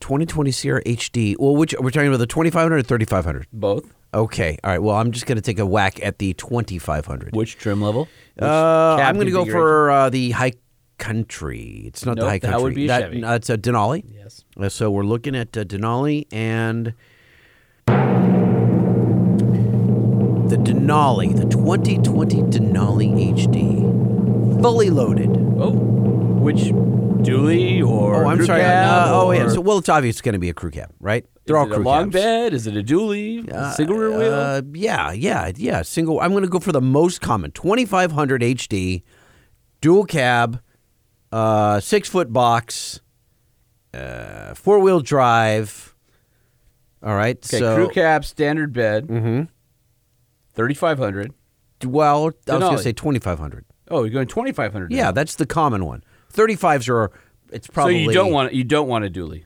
2020 0.00 0.50
Sierra 0.50 0.84
HD. 0.84 1.34
Well, 1.38 1.56
which 1.56 1.74
we're 1.80 1.88
talking 1.90 2.08
about 2.08 2.18
the 2.18 2.26
2500 2.26 2.76
or 2.76 2.82
3500? 2.82 3.46
Both. 3.54 3.94
Okay. 4.16 4.58
All 4.64 4.70
right. 4.70 4.82
Well, 4.82 4.96
I'm 4.96 5.12
just 5.12 5.26
going 5.26 5.36
to 5.36 5.42
take 5.42 5.58
a 5.58 5.66
whack 5.66 6.02
at 6.02 6.18
the 6.18 6.32
2500. 6.34 7.34
Which 7.36 7.56
trim 7.58 7.82
level? 7.82 8.08
Which 8.34 8.42
Uh, 8.44 8.96
I'm 9.00 9.14
going 9.16 9.26
to 9.26 9.32
go 9.32 9.44
for 9.44 9.90
uh, 9.90 10.08
the 10.10 10.30
high 10.30 10.52
country. 10.98 11.82
It's 11.86 12.06
not 12.06 12.16
the 12.16 12.22
Nope, 12.22 12.30
high 12.30 12.38
that 12.38 12.50
country. 12.50 12.62
would 12.64 12.74
be 12.74 12.88
a 12.88 12.98
Chevy. 13.00 13.22
uh, 13.24 13.34
it's 13.34 13.50
a 13.50 13.58
Denali. 13.58 14.04
Yes. 14.12 14.42
Uh, 14.58 14.68
so 14.70 14.90
we're 14.90 15.04
looking 15.04 15.36
at 15.36 15.54
uh, 15.56 15.64
Denali 15.64 16.26
and 16.32 16.94
the 20.48 20.56
Denali, 20.56 21.36
the 21.36 21.44
2020 21.48 22.42
Denali 22.44 23.34
HD, 23.34 24.62
fully 24.62 24.90
loaded. 24.90 25.30
Oh, 25.58 25.70
which 25.72 26.70
dually 27.24 27.86
or 27.86 28.24
Oh, 28.24 28.28
I'm 28.28 28.44
sorry. 28.44 28.62
Uh, 28.62 29.06
oh, 29.12 29.30
yeah. 29.32 29.48
So, 29.48 29.60
well, 29.60 29.78
it's 29.78 29.88
obvious 29.88 30.14
it's 30.16 30.20
going 30.22 30.34
to 30.34 30.38
be 30.38 30.48
a 30.48 30.54
crew 30.54 30.70
cab, 30.70 30.90
right? 31.00 31.24
They're 31.44 31.56
Is 31.56 31.60
all 31.60 31.66
it 31.72 31.74
crew 31.74 31.82
a 31.82 31.84
long 31.84 32.04
cabs. 32.10 32.12
bed? 32.14 32.54
Is 32.54 32.66
it 32.66 32.76
a 32.76 32.82
dually? 32.82 33.48
A 33.50 33.72
single 33.72 33.96
rear 33.96 34.10
wheel? 34.18 34.34
Uh, 34.34 34.62
yeah, 34.72 35.12
yeah, 35.12 35.52
yeah. 35.56 35.82
Single. 35.82 36.20
I'm 36.20 36.32
going 36.32 36.42
to 36.44 36.48
go 36.48 36.58
for 36.60 36.72
the 36.72 36.80
most 36.80 37.20
common 37.20 37.50
2500 37.52 38.42
HD, 38.42 39.02
dual 39.80 40.04
cab, 40.04 40.60
uh, 41.32 41.80
six 41.80 42.08
foot 42.08 42.32
box, 42.32 43.00
uh, 43.94 44.54
four 44.54 44.78
wheel 44.80 45.00
drive. 45.00 45.94
All 47.02 47.14
right. 47.14 47.36
okay, 47.36 47.58
so 47.60 47.76
crew 47.76 47.88
cab, 47.90 48.24
standard 48.24 48.72
bed. 48.72 49.06
Mm-hmm. 49.06 49.42
3500. 50.54 51.32
Well, 51.84 52.30
I 52.48 52.52
was 52.54 52.60
going 52.60 52.76
to 52.76 52.82
say 52.82 52.92
2500. 52.92 53.64
Oh, 53.88 54.02
you're 54.02 54.10
going 54.10 54.26
2500. 54.26 54.90
Yeah, 54.90 55.12
that's 55.12 55.34
the 55.36 55.46
common 55.46 55.84
one. 55.84 56.02
35s 56.36 56.88
are. 56.88 57.10
It's 57.52 57.66
probably. 57.66 58.04
So 58.04 58.10
you 58.10 58.14
don't 58.14 58.32
want 58.32 58.52
you 58.54 58.64
don't 58.64 58.88
want 58.88 59.04
a 59.04 59.10
dually. 59.10 59.44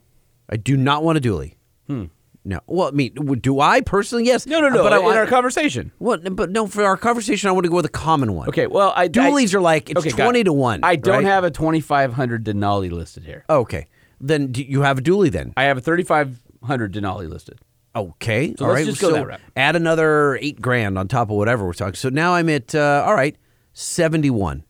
I 0.49 0.57
do 0.57 0.75
not 0.77 1.03
want 1.03 1.17
a 1.17 1.21
dually. 1.21 1.55
Hmm. 1.87 2.05
No. 2.43 2.59
Well, 2.65 2.87
I 2.87 2.91
mean, 2.91 3.13
do 3.39 3.59
I 3.59 3.81
personally? 3.81 4.25
Yes. 4.25 4.47
No, 4.47 4.59
no, 4.61 4.69
no. 4.69 4.81
But 4.81 4.93
I 4.93 4.97
in 4.97 5.03
want 5.03 5.15
our 5.17 5.27
conversation. 5.27 5.91
What? 5.99 6.35
But 6.35 6.49
no, 6.49 6.65
for 6.65 6.83
our 6.83 6.97
conversation, 6.97 7.49
I 7.49 7.51
want 7.51 7.65
to 7.65 7.69
go 7.69 7.75
with 7.75 7.85
a 7.85 7.89
common 7.89 8.33
one. 8.33 8.49
Okay, 8.49 8.65
well, 8.65 8.91
I 8.95 9.07
Dualies 9.09 9.53
I- 9.53 9.59
are 9.59 9.61
like 9.61 9.91
it's 9.91 9.99
okay, 9.99 10.09
twenty 10.09 10.43
to 10.43 10.51
one. 10.51 10.79
I 10.83 10.95
don't 10.95 11.17
right? 11.17 11.25
have 11.25 11.43
a 11.43 11.51
2500 11.51 12.43
Denali 12.43 12.89
listed 12.91 13.23
here. 13.25 13.45
Okay, 13.47 13.87
then 14.19 14.47
do 14.51 14.63
you 14.63 14.81
have 14.81 14.97
a 14.97 15.01
dually 15.01 15.31
then? 15.31 15.53
I 15.55 15.63
have 15.65 15.77
a 15.77 15.81
3500 15.81 16.91
Denali 16.93 17.29
listed. 17.29 17.59
Okay, 17.95 18.55
So 18.57 18.65
all 18.65 18.71
let's 18.71 18.79
right. 18.79 18.85
just 18.87 19.01
go 19.01 19.09
so 19.09 19.15
that 19.15 19.27
route. 19.27 19.41
Add 19.55 19.75
another 19.75 20.37
eight 20.41 20.59
grand 20.61 20.97
on 20.97 21.07
top 21.07 21.29
of 21.29 21.35
whatever 21.35 21.65
we're 21.65 21.73
talking. 21.73 21.93
So 21.93 22.09
now 22.09 22.33
I'm 22.33 22.49
at 22.49 22.73
uh, 22.73 23.03
all 23.05 23.13
right, 23.13 23.35
seventy-one. 23.73 24.63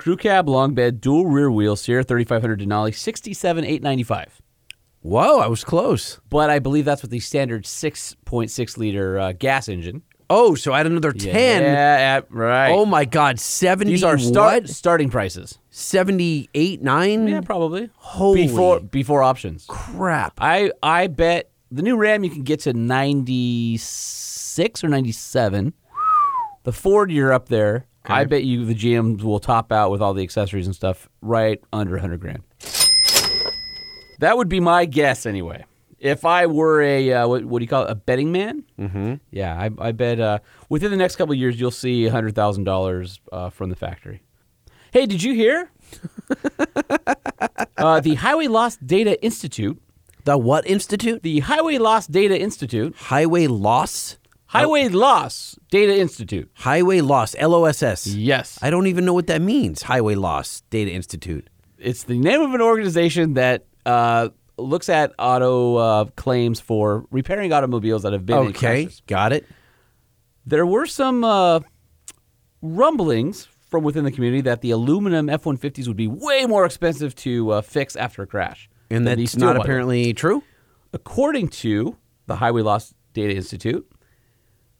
Crew 0.00 0.16
cab, 0.16 0.48
long 0.48 0.72
bed, 0.72 0.98
dual 0.98 1.26
rear 1.26 1.50
wheel, 1.50 1.76
Sierra 1.76 2.02
3500 2.02 2.60
Denali, 2.60 2.94
67,895. 2.94 4.40
Whoa, 5.02 5.40
I 5.40 5.46
was 5.46 5.62
close. 5.62 6.18
But 6.30 6.48
I 6.48 6.58
believe 6.58 6.86
that's 6.86 7.02
with 7.02 7.10
the 7.10 7.20
standard 7.20 7.64
6.6 7.64 8.78
liter 8.78 9.18
uh, 9.18 9.32
gas 9.32 9.68
engine. 9.68 10.00
Oh, 10.30 10.54
so 10.54 10.72
add 10.72 10.86
another 10.86 11.12
ten. 11.12 11.62
Yeah, 11.62 12.20
right. 12.30 12.70
Oh 12.70 12.86
my 12.86 13.04
God, 13.04 13.40
seventy. 13.40 13.90
These 13.90 14.04
are 14.04 14.16
start, 14.16 14.62
what? 14.62 14.70
starting 14.70 15.10
prices. 15.10 15.58
Seventy-eight, 15.70 16.80
nine. 16.80 17.26
Yeah, 17.26 17.40
probably. 17.40 17.90
Holy 17.96 18.46
before 18.46 18.78
before 18.78 19.24
options. 19.24 19.66
crap! 19.68 20.34
I 20.40 20.70
I 20.84 21.08
bet 21.08 21.50
the 21.72 21.82
new 21.82 21.96
Ram 21.96 22.22
you 22.22 22.30
can 22.30 22.44
get 22.44 22.60
to 22.60 22.72
96 22.72 24.84
or 24.84 24.88
97. 24.88 25.74
The 26.62 26.72
Ford 26.72 27.10
you're 27.10 27.32
up 27.32 27.48
there. 27.48 27.86
I 28.10 28.24
bet 28.24 28.44
you 28.44 28.64
the 28.64 28.74
GMs 28.74 29.22
will 29.22 29.40
top 29.40 29.72
out 29.72 29.90
with 29.90 30.02
all 30.02 30.14
the 30.14 30.22
accessories 30.22 30.66
and 30.66 30.74
stuff 30.74 31.08
right 31.20 31.62
under 31.72 31.92
100 31.92 32.20
grand. 32.20 32.42
That 34.20 34.36
would 34.36 34.48
be 34.48 34.60
my 34.60 34.84
guess 34.84 35.26
anyway. 35.26 35.64
If 35.98 36.24
I 36.24 36.46
were 36.46 36.80
a 36.80 37.12
uh, 37.12 37.28
what, 37.28 37.44
what 37.44 37.58
do 37.58 37.64
you 37.64 37.68
call 37.68 37.84
it, 37.84 37.90
a 37.90 37.94
betting 37.94 38.32
man? 38.32 38.64
Mm-hmm. 38.78 39.14
Yeah, 39.30 39.54
I, 39.54 39.70
I 39.78 39.92
bet 39.92 40.18
uh, 40.18 40.38
within 40.68 40.90
the 40.90 40.96
next 40.96 41.16
couple 41.16 41.32
of 41.32 41.38
years 41.38 41.60
you'll 41.60 41.70
see 41.70 42.08
hundred 42.08 42.34
thousand 42.34 42.66
uh, 42.66 42.72
dollars 42.72 43.20
from 43.50 43.68
the 43.68 43.76
factory. 43.76 44.22
Hey, 44.92 45.06
did 45.06 45.22
you 45.22 45.34
hear? 45.34 45.70
uh, 47.76 48.00
the 48.00 48.14
Highway 48.16 48.46
Lost 48.48 48.84
Data 48.86 49.22
Institute. 49.22 49.80
The 50.24 50.36
what 50.36 50.66
institute? 50.66 51.22
The 51.22 51.40
Highway 51.40 51.78
Lost 51.78 52.10
Data 52.10 52.38
Institute. 52.38 52.94
Highway 52.96 53.46
Loss. 53.46 54.18
Highway 54.50 54.88
Loss 54.88 55.58
Data 55.70 55.96
Institute. 55.96 56.50
Highway 56.54 57.00
Loss. 57.00 57.36
L 57.38 57.54
O 57.54 57.66
S 57.66 57.84
S. 57.84 58.06
Yes. 58.08 58.58
I 58.60 58.70
don't 58.70 58.88
even 58.88 59.04
know 59.04 59.14
what 59.14 59.28
that 59.28 59.40
means. 59.40 59.82
Highway 59.82 60.16
Loss 60.16 60.62
Data 60.70 60.90
Institute. 60.90 61.48
It's 61.78 62.02
the 62.02 62.18
name 62.18 62.40
of 62.40 62.52
an 62.52 62.60
organization 62.60 63.34
that 63.34 63.66
uh, 63.86 64.30
looks 64.58 64.88
at 64.88 65.12
auto 65.20 65.76
uh, 65.76 66.04
claims 66.16 66.58
for 66.60 67.06
repairing 67.12 67.52
automobiles 67.52 68.02
that 68.02 68.12
have 68.12 68.26
been 68.26 68.38
in 68.38 68.46
Okay, 68.48 68.84
crashes. 68.84 69.02
got 69.06 69.32
it. 69.32 69.46
There 70.44 70.66
were 70.66 70.86
some 70.86 71.22
uh, 71.22 71.60
rumblings 72.60 73.46
from 73.68 73.84
within 73.84 74.02
the 74.04 74.10
community 74.10 74.40
that 74.42 74.62
the 74.62 74.72
aluminum 74.72 75.28
F 75.28 75.44
150s 75.44 75.86
would 75.86 75.96
be 75.96 76.08
way 76.08 76.44
more 76.46 76.64
expensive 76.66 77.14
to 77.16 77.50
uh, 77.50 77.60
fix 77.62 77.94
after 77.94 78.22
a 78.22 78.26
crash. 78.26 78.68
And 78.90 79.06
than 79.06 79.18
that's 79.20 79.32
steel 79.32 79.46
not 79.46 79.56
apparently 79.56 80.12
true. 80.12 80.42
According 80.92 81.48
to 81.48 81.96
the 82.26 82.34
Highway 82.34 82.62
Loss 82.62 82.94
Data 83.12 83.32
Institute, 83.34 83.88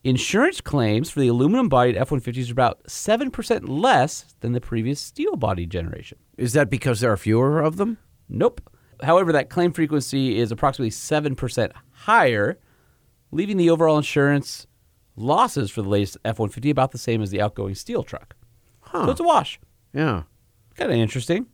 insurance 0.05 0.61
claims 0.61 1.11
for 1.11 1.21
the 1.21 1.29
aluminum 1.29 1.69
bodied 1.69 1.97
F 1.97 2.11
150s 2.11 2.49
are 2.49 2.53
about 2.53 2.83
7% 2.85 3.69
less 3.69 4.35
than 4.41 4.53
the 4.53 4.61
previous 4.61 5.01
steel 5.01 5.37
body 5.37 5.67
generation. 5.67 6.19
Is 6.37 6.53
that 6.55 6.71
because 6.71 7.01
there 7.01 7.13
are 7.13 7.17
fewer 7.17 7.61
of 7.61 7.77
them? 7.77 7.99
Nope. 8.29 8.61
However, 9.03 9.33
that 9.33 9.51
claim 9.51 9.73
frequency 9.73 10.39
is 10.39 10.53
approximately 10.53 10.91
7% 10.91 11.73
higher, 11.93 12.59
leaving 13.31 13.57
the 13.57 13.71
overall 13.71 13.97
insurance 13.97 14.67
losses 15.17 15.71
for 15.71 15.83
the 15.83 15.89
latest 15.89 16.17
F 16.25 16.39
150 16.39 16.71
about 16.71 16.93
the 16.93 16.99
same 16.99 17.23
as 17.23 17.31
the 17.31 17.41
outgoing 17.41 17.75
steel 17.75 18.03
truck. 18.03 18.37
Huh. 18.81 19.07
So 19.07 19.11
it's 19.13 19.21
a 19.21 19.25
wash. 19.25 19.61
Yeah. 19.93 20.23
Kind 20.77 20.91
of 20.93 20.99
interesting. 20.99 21.47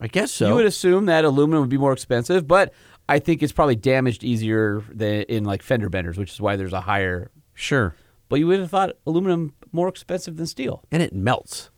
I 0.00 0.06
guess 0.08 0.32
so. 0.32 0.48
You 0.48 0.54
would 0.54 0.66
assume 0.66 1.06
that 1.06 1.24
aluminum 1.24 1.60
would 1.60 1.70
be 1.70 1.78
more 1.78 1.92
expensive, 1.92 2.48
but 2.48 2.72
I 3.08 3.18
think 3.18 3.42
it's 3.42 3.52
probably 3.52 3.76
damaged 3.76 4.24
easier 4.24 4.82
than 4.90 5.22
in 5.22 5.44
like 5.44 5.62
fender 5.62 5.88
benders, 5.88 6.16
which 6.16 6.32
is 6.32 6.40
why 6.40 6.56
there's 6.56 6.72
a 6.72 6.80
higher. 6.80 7.30
Sure. 7.60 7.94
But 8.28 8.38
you 8.38 8.46
would 8.46 8.60
have 8.60 8.70
thought 8.70 8.96
aluminum 9.06 9.52
more 9.72 9.88
expensive 9.88 10.36
than 10.36 10.46
steel. 10.46 10.82
And 10.90 11.02
it 11.02 11.12
melts. 11.12 11.70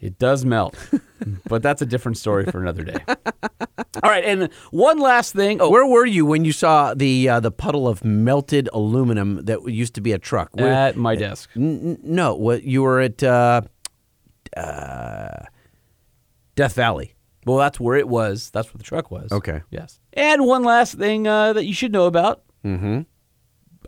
It 0.00 0.18
does 0.18 0.44
melt, 0.44 0.76
but 1.48 1.62
that's 1.62 1.80
a 1.80 1.86
different 1.86 2.18
story 2.18 2.44
for 2.44 2.60
another 2.60 2.84
day. 2.84 2.98
All 4.02 4.10
right, 4.10 4.22
and 4.24 4.52
one 4.70 4.98
last 4.98 5.32
thing. 5.32 5.58
Oh, 5.60 5.70
Where 5.70 5.86
were 5.86 6.04
you 6.04 6.26
when 6.26 6.44
you 6.44 6.52
saw 6.52 6.92
the 6.92 7.26
uh, 7.30 7.40
the 7.40 7.50
puddle 7.50 7.88
of 7.88 8.04
melted 8.04 8.68
aluminum 8.74 9.42
that 9.46 9.66
used 9.70 9.94
to 9.94 10.02
be 10.02 10.12
a 10.12 10.18
truck? 10.18 10.50
Where- 10.54 10.70
at 10.70 10.96
my 10.96 11.14
desk. 11.16 11.48
N- 11.56 11.80
n- 11.82 11.98
no, 12.02 12.34
what 12.34 12.64
you 12.64 12.82
were 12.82 13.00
at 13.00 13.22
uh, 13.22 13.62
uh, 14.54 15.44
Death 16.56 16.74
Valley. 16.74 17.14
Well, 17.46 17.56
that's 17.56 17.80
where 17.80 17.96
it 17.96 18.08
was. 18.08 18.50
That's 18.50 18.68
where 18.74 18.78
the 18.78 18.84
truck 18.84 19.10
was. 19.10 19.32
Okay. 19.32 19.62
Yes. 19.70 19.98
And 20.12 20.44
one 20.44 20.62
last 20.62 20.94
thing 20.98 21.26
uh, 21.26 21.54
that 21.54 21.64
you 21.64 21.72
should 21.72 21.92
know 21.92 22.04
about. 22.06 22.42
Mm-hmm. 22.64 23.02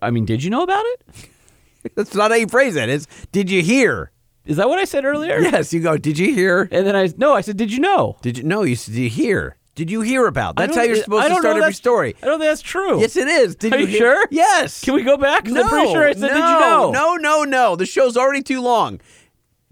I 0.02 0.10
mean, 0.10 0.24
did 0.24 0.42
you 0.42 0.50
know 0.50 0.62
about 0.62 0.84
it? 0.86 1.30
That's 1.94 2.14
not 2.14 2.30
how 2.30 2.36
you 2.36 2.48
phrase 2.48 2.74
that. 2.74 2.88
It's 2.88 3.06
did 3.32 3.50
you 3.50 3.62
hear? 3.62 4.10
Is 4.44 4.56
that 4.56 4.68
what 4.68 4.78
I 4.78 4.84
said 4.84 5.04
earlier? 5.04 5.38
Yes, 5.40 5.72
you 5.72 5.80
go. 5.80 5.96
Did 5.98 6.18
you 6.18 6.34
hear? 6.34 6.68
And 6.72 6.86
then 6.86 6.96
I 6.96 7.10
no, 7.16 7.34
I 7.34 7.40
said, 7.42 7.56
did 7.56 7.72
you 7.72 7.80
know? 7.80 8.16
Did 8.22 8.38
you 8.38 8.44
no? 8.44 8.62
You 8.62 8.76
said, 8.76 8.94
did 8.94 9.00
you 9.02 9.10
hear? 9.10 9.56
Did 9.74 9.90
you 9.92 10.00
hear 10.00 10.26
about? 10.26 10.56
That's 10.56 10.74
how 10.74 10.82
you're 10.82 10.96
supposed 10.96 11.28
to 11.28 11.34
start 11.34 11.56
every 11.58 11.72
story. 11.72 12.16
I 12.20 12.26
don't 12.26 12.40
think 12.40 12.50
that's 12.50 12.62
true. 12.62 13.00
Yes, 13.00 13.14
it 13.14 13.28
is. 13.28 13.54
Did 13.54 13.72
Are 13.74 13.78
you 13.78 13.86
hear- 13.86 13.98
sure? 13.98 14.26
Yes. 14.30 14.82
Can 14.82 14.94
we 14.94 15.04
go 15.04 15.16
back? 15.16 15.44
'Cause 15.44 15.52
No, 15.54 15.62
I'm 15.62 15.68
pretty 15.68 15.92
sure 15.92 16.08
I 16.08 16.12
said, 16.14 16.20
no, 16.22 16.28
did 16.28 16.34
you 16.36 16.40
know? 16.40 16.90
No, 16.90 17.14
no, 17.14 17.44
no. 17.44 17.76
The 17.76 17.86
show's 17.86 18.16
already 18.16 18.42
too 18.42 18.60
long. 18.60 19.00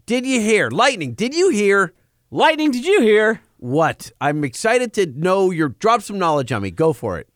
Did 0.06 0.24
you 0.24 0.40
hear? 0.40 0.70
Lightning, 0.70 1.14
did 1.14 1.34
you 1.34 1.48
hear? 1.48 1.92
Lightning, 2.30 2.70
did 2.70 2.84
you 2.84 3.00
hear? 3.00 3.40
What? 3.56 4.12
I'm 4.20 4.44
excited 4.44 4.92
to 4.92 5.06
know 5.06 5.50
your 5.50 5.70
drop 5.70 6.02
some 6.02 6.18
knowledge 6.18 6.52
on 6.52 6.62
me. 6.62 6.70
Go 6.70 6.92
for 6.92 7.18
it. 7.18 7.28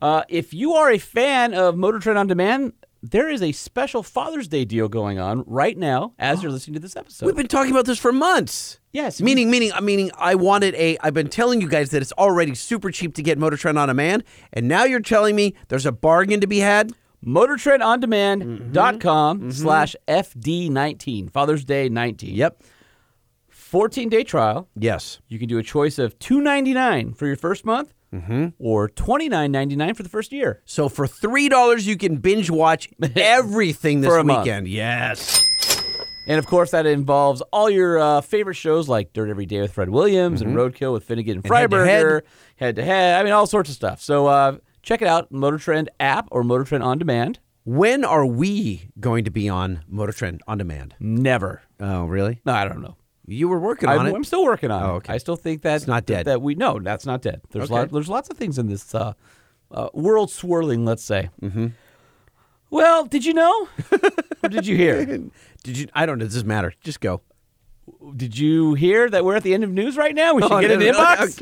Uh, 0.00 0.22
if 0.28 0.52
you 0.52 0.74
are 0.74 0.90
a 0.90 0.98
fan 0.98 1.54
of 1.54 1.76
Motor 1.76 1.98
Trend 1.98 2.18
on 2.18 2.26
Demand, 2.26 2.72
there 3.02 3.28
is 3.28 3.42
a 3.42 3.52
special 3.52 4.02
Father's 4.02 4.48
Day 4.48 4.64
deal 4.64 4.88
going 4.88 5.18
on 5.18 5.44
right 5.46 5.76
now 5.76 6.14
as 6.18 6.42
you're 6.42 6.50
listening 6.50 6.74
to 6.74 6.80
this 6.80 6.96
episode. 6.96 7.26
We've 7.26 7.36
been 7.36 7.46
talking 7.46 7.70
about 7.70 7.86
this 7.86 7.98
for 7.98 8.12
months. 8.12 8.80
Yes. 8.92 9.20
Meaning, 9.20 9.50
meaning, 9.50 9.72
meaning, 9.82 10.10
I 10.18 10.34
wanted 10.34 10.74
a. 10.74 10.98
I've 11.00 11.14
been 11.14 11.28
telling 11.28 11.60
you 11.60 11.68
guys 11.68 11.90
that 11.90 12.02
it's 12.02 12.12
already 12.12 12.54
super 12.54 12.90
cheap 12.90 13.14
to 13.14 13.22
get 13.22 13.38
Motor 13.38 13.56
Trend 13.56 13.78
on 13.78 13.88
demand, 13.88 14.24
and 14.52 14.68
now 14.68 14.84
you're 14.84 15.00
telling 15.00 15.36
me 15.36 15.54
there's 15.68 15.86
a 15.86 15.92
bargain 15.92 16.40
to 16.40 16.46
be 16.46 16.58
had. 16.58 16.92
MotorTrendOnDemand.com 17.24 19.50
slash 19.50 19.96
FD19, 20.06 21.32
Father's 21.32 21.64
Day 21.64 21.88
19. 21.88 22.34
Yep. 22.34 22.62
14 23.48 24.08
day 24.08 24.22
trial. 24.22 24.68
Yes. 24.76 25.18
You 25.26 25.40
can 25.40 25.48
do 25.48 25.58
a 25.58 25.62
choice 25.62 25.98
of 25.98 26.16
$2.99 26.20 27.16
for 27.16 27.26
your 27.26 27.34
first 27.34 27.64
month 27.64 27.92
or 28.58 28.88
$29.99 28.88 29.96
for 29.96 30.02
the 30.02 30.08
first 30.08 30.32
year. 30.32 30.62
So 30.64 30.88
for 30.88 31.06
three 31.06 31.48
dollars, 31.48 31.86
you 31.86 31.96
can 31.96 32.16
binge 32.16 32.50
watch 32.50 32.88
everything 33.16 34.00
this 34.00 34.12
a 34.12 34.24
month. 34.24 34.44
weekend. 34.46 34.68
Yes. 34.68 35.42
And 36.28 36.38
of 36.40 36.46
course, 36.46 36.72
that 36.72 36.86
involves 36.86 37.40
all 37.52 37.70
your 37.70 37.98
uh, 38.00 38.20
favorite 38.20 38.54
shows 38.56 38.88
like 38.88 39.12
Dirt 39.12 39.28
Every 39.30 39.46
Day 39.46 39.60
with 39.60 39.72
Fred 39.72 39.90
Williams 39.90 40.42
and 40.42 40.56
Roadkill 40.56 40.92
with 40.92 41.04
Finnegan 41.04 41.36
and 41.36 41.44
Mm-hmm. 41.44 41.54
Head 41.54 41.70
to 41.70 41.76
Freiburger, 41.76 42.22
head 42.56 42.76
to 42.76 42.84
head. 42.84 43.20
I 43.20 43.22
mean, 43.22 43.32
all 43.32 43.46
sorts 43.46 43.70
of 43.70 43.76
stuff. 43.76 44.00
So 44.02 44.26
uh, 44.26 44.56
check 44.82 45.02
it 45.02 45.08
out, 45.08 45.30
Motor 45.30 45.58
Trend 45.58 45.88
app 46.00 46.26
or 46.32 46.42
Motor 46.42 46.64
Trend 46.64 46.82
on 46.82 46.98
demand. 46.98 47.38
When 47.64 48.04
are 48.04 48.26
we 48.26 48.90
going 48.98 49.24
to 49.24 49.30
be 49.30 49.48
on 49.48 49.80
Motor 49.88 50.12
Trend 50.12 50.40
on 50.48 50.58
demand? 50.58 50.94
Never. 50.98 51.62
Oh, 51.78 52.06
really? 52.06 52.40
No, 52.44 52.54
I 52.54 52.66
don't 52.66 52.82
know. 52.82 52.96
You 53.26 53.48
were 53.48 53.58
working 53.58 53.88
I'm, 53.88 53.98
on 54.00 54.06
it. 54.06 54.14
I'm 54.14 54.24
still 54.24 54.44
working 54.44 54.70
on 54.70 54.82
Oh, 54.82 54.86
it. 54.94 54.96
okay. 54.98 55.14
I 55.14 55.18
still 55.18 55.36
think 55.36 55.62
that's 55.62 55.86
not 55.86 56.06
dead. 56.06 56.26
That 56.26 56.40
we 56.42 56.54
no, 56.54 56.78
that's 56.78 57.04
not 57.06 57.22
dead. 57.22 57.40
There's 57.50 57.64
Okay. 57.64 57.74
lot, 57.74 57.90
there's 57.92 58.08
lots 58.08 58.28
of 58.30 58.36
things 58.36 58.58
in 58.58 58.68
this 58.68 58.94
uh, 58.94 59.14
uh, 59.70 59.88
world 59.92 60.30
swirling. 60.30 60.84
Let's 60.84 61.02
say. 61.02 61.30
Mm-hmm. 61.42 61.68
Well, 62.70 63.04
did 63.06 63.24
you 63.24 63.34
know? 63.34 63.68
or 64.42 64.48
did 64.48 64.66
you 64.66 64.76
hear? 64.76 65.04
Did 65.64 65.78
you? 65.78 65.88
I 65.94 66.06
don't 66.06 66.18
know. 66.18 66.24
Does 66.26 66.34
this 66.34 66.44
matter. 66.44 66.72
Just 66.82 67.00
go. 67.00 67.20
Did 68.16 68.38
you 68.38 68.74
hear 68.74 69.08
that 69.10 69.24
we're 69.24 69.34
at 69.36 69.42
the 69.42 69.52
end 69.54 69.64
of 69.64 69.70
news 69.70 69.96
right 69.96 70.14
now? 70.14 70.34
We 70.34 70.42
should 70.42 70.52
Oh, 70.52 70.60
get 70.60 70.70
in 70.70 70.78
the 70.78 70.92
no, 70.92 70.98
no, 70.98 71.04
inbox. 71.04 71.40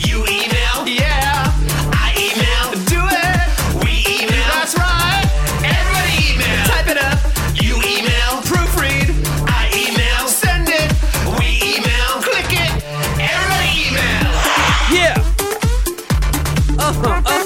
You 0.08 0.18
email? 0.26 0.86
Yeah. 0.88 1.37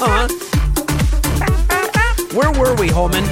Huh. 0.07 0.29
Uh. 0.29 0.29
Where 2.35 2.51
were 2.59 2.75
we, 2.77 2.89
Holman? 2.89 3.25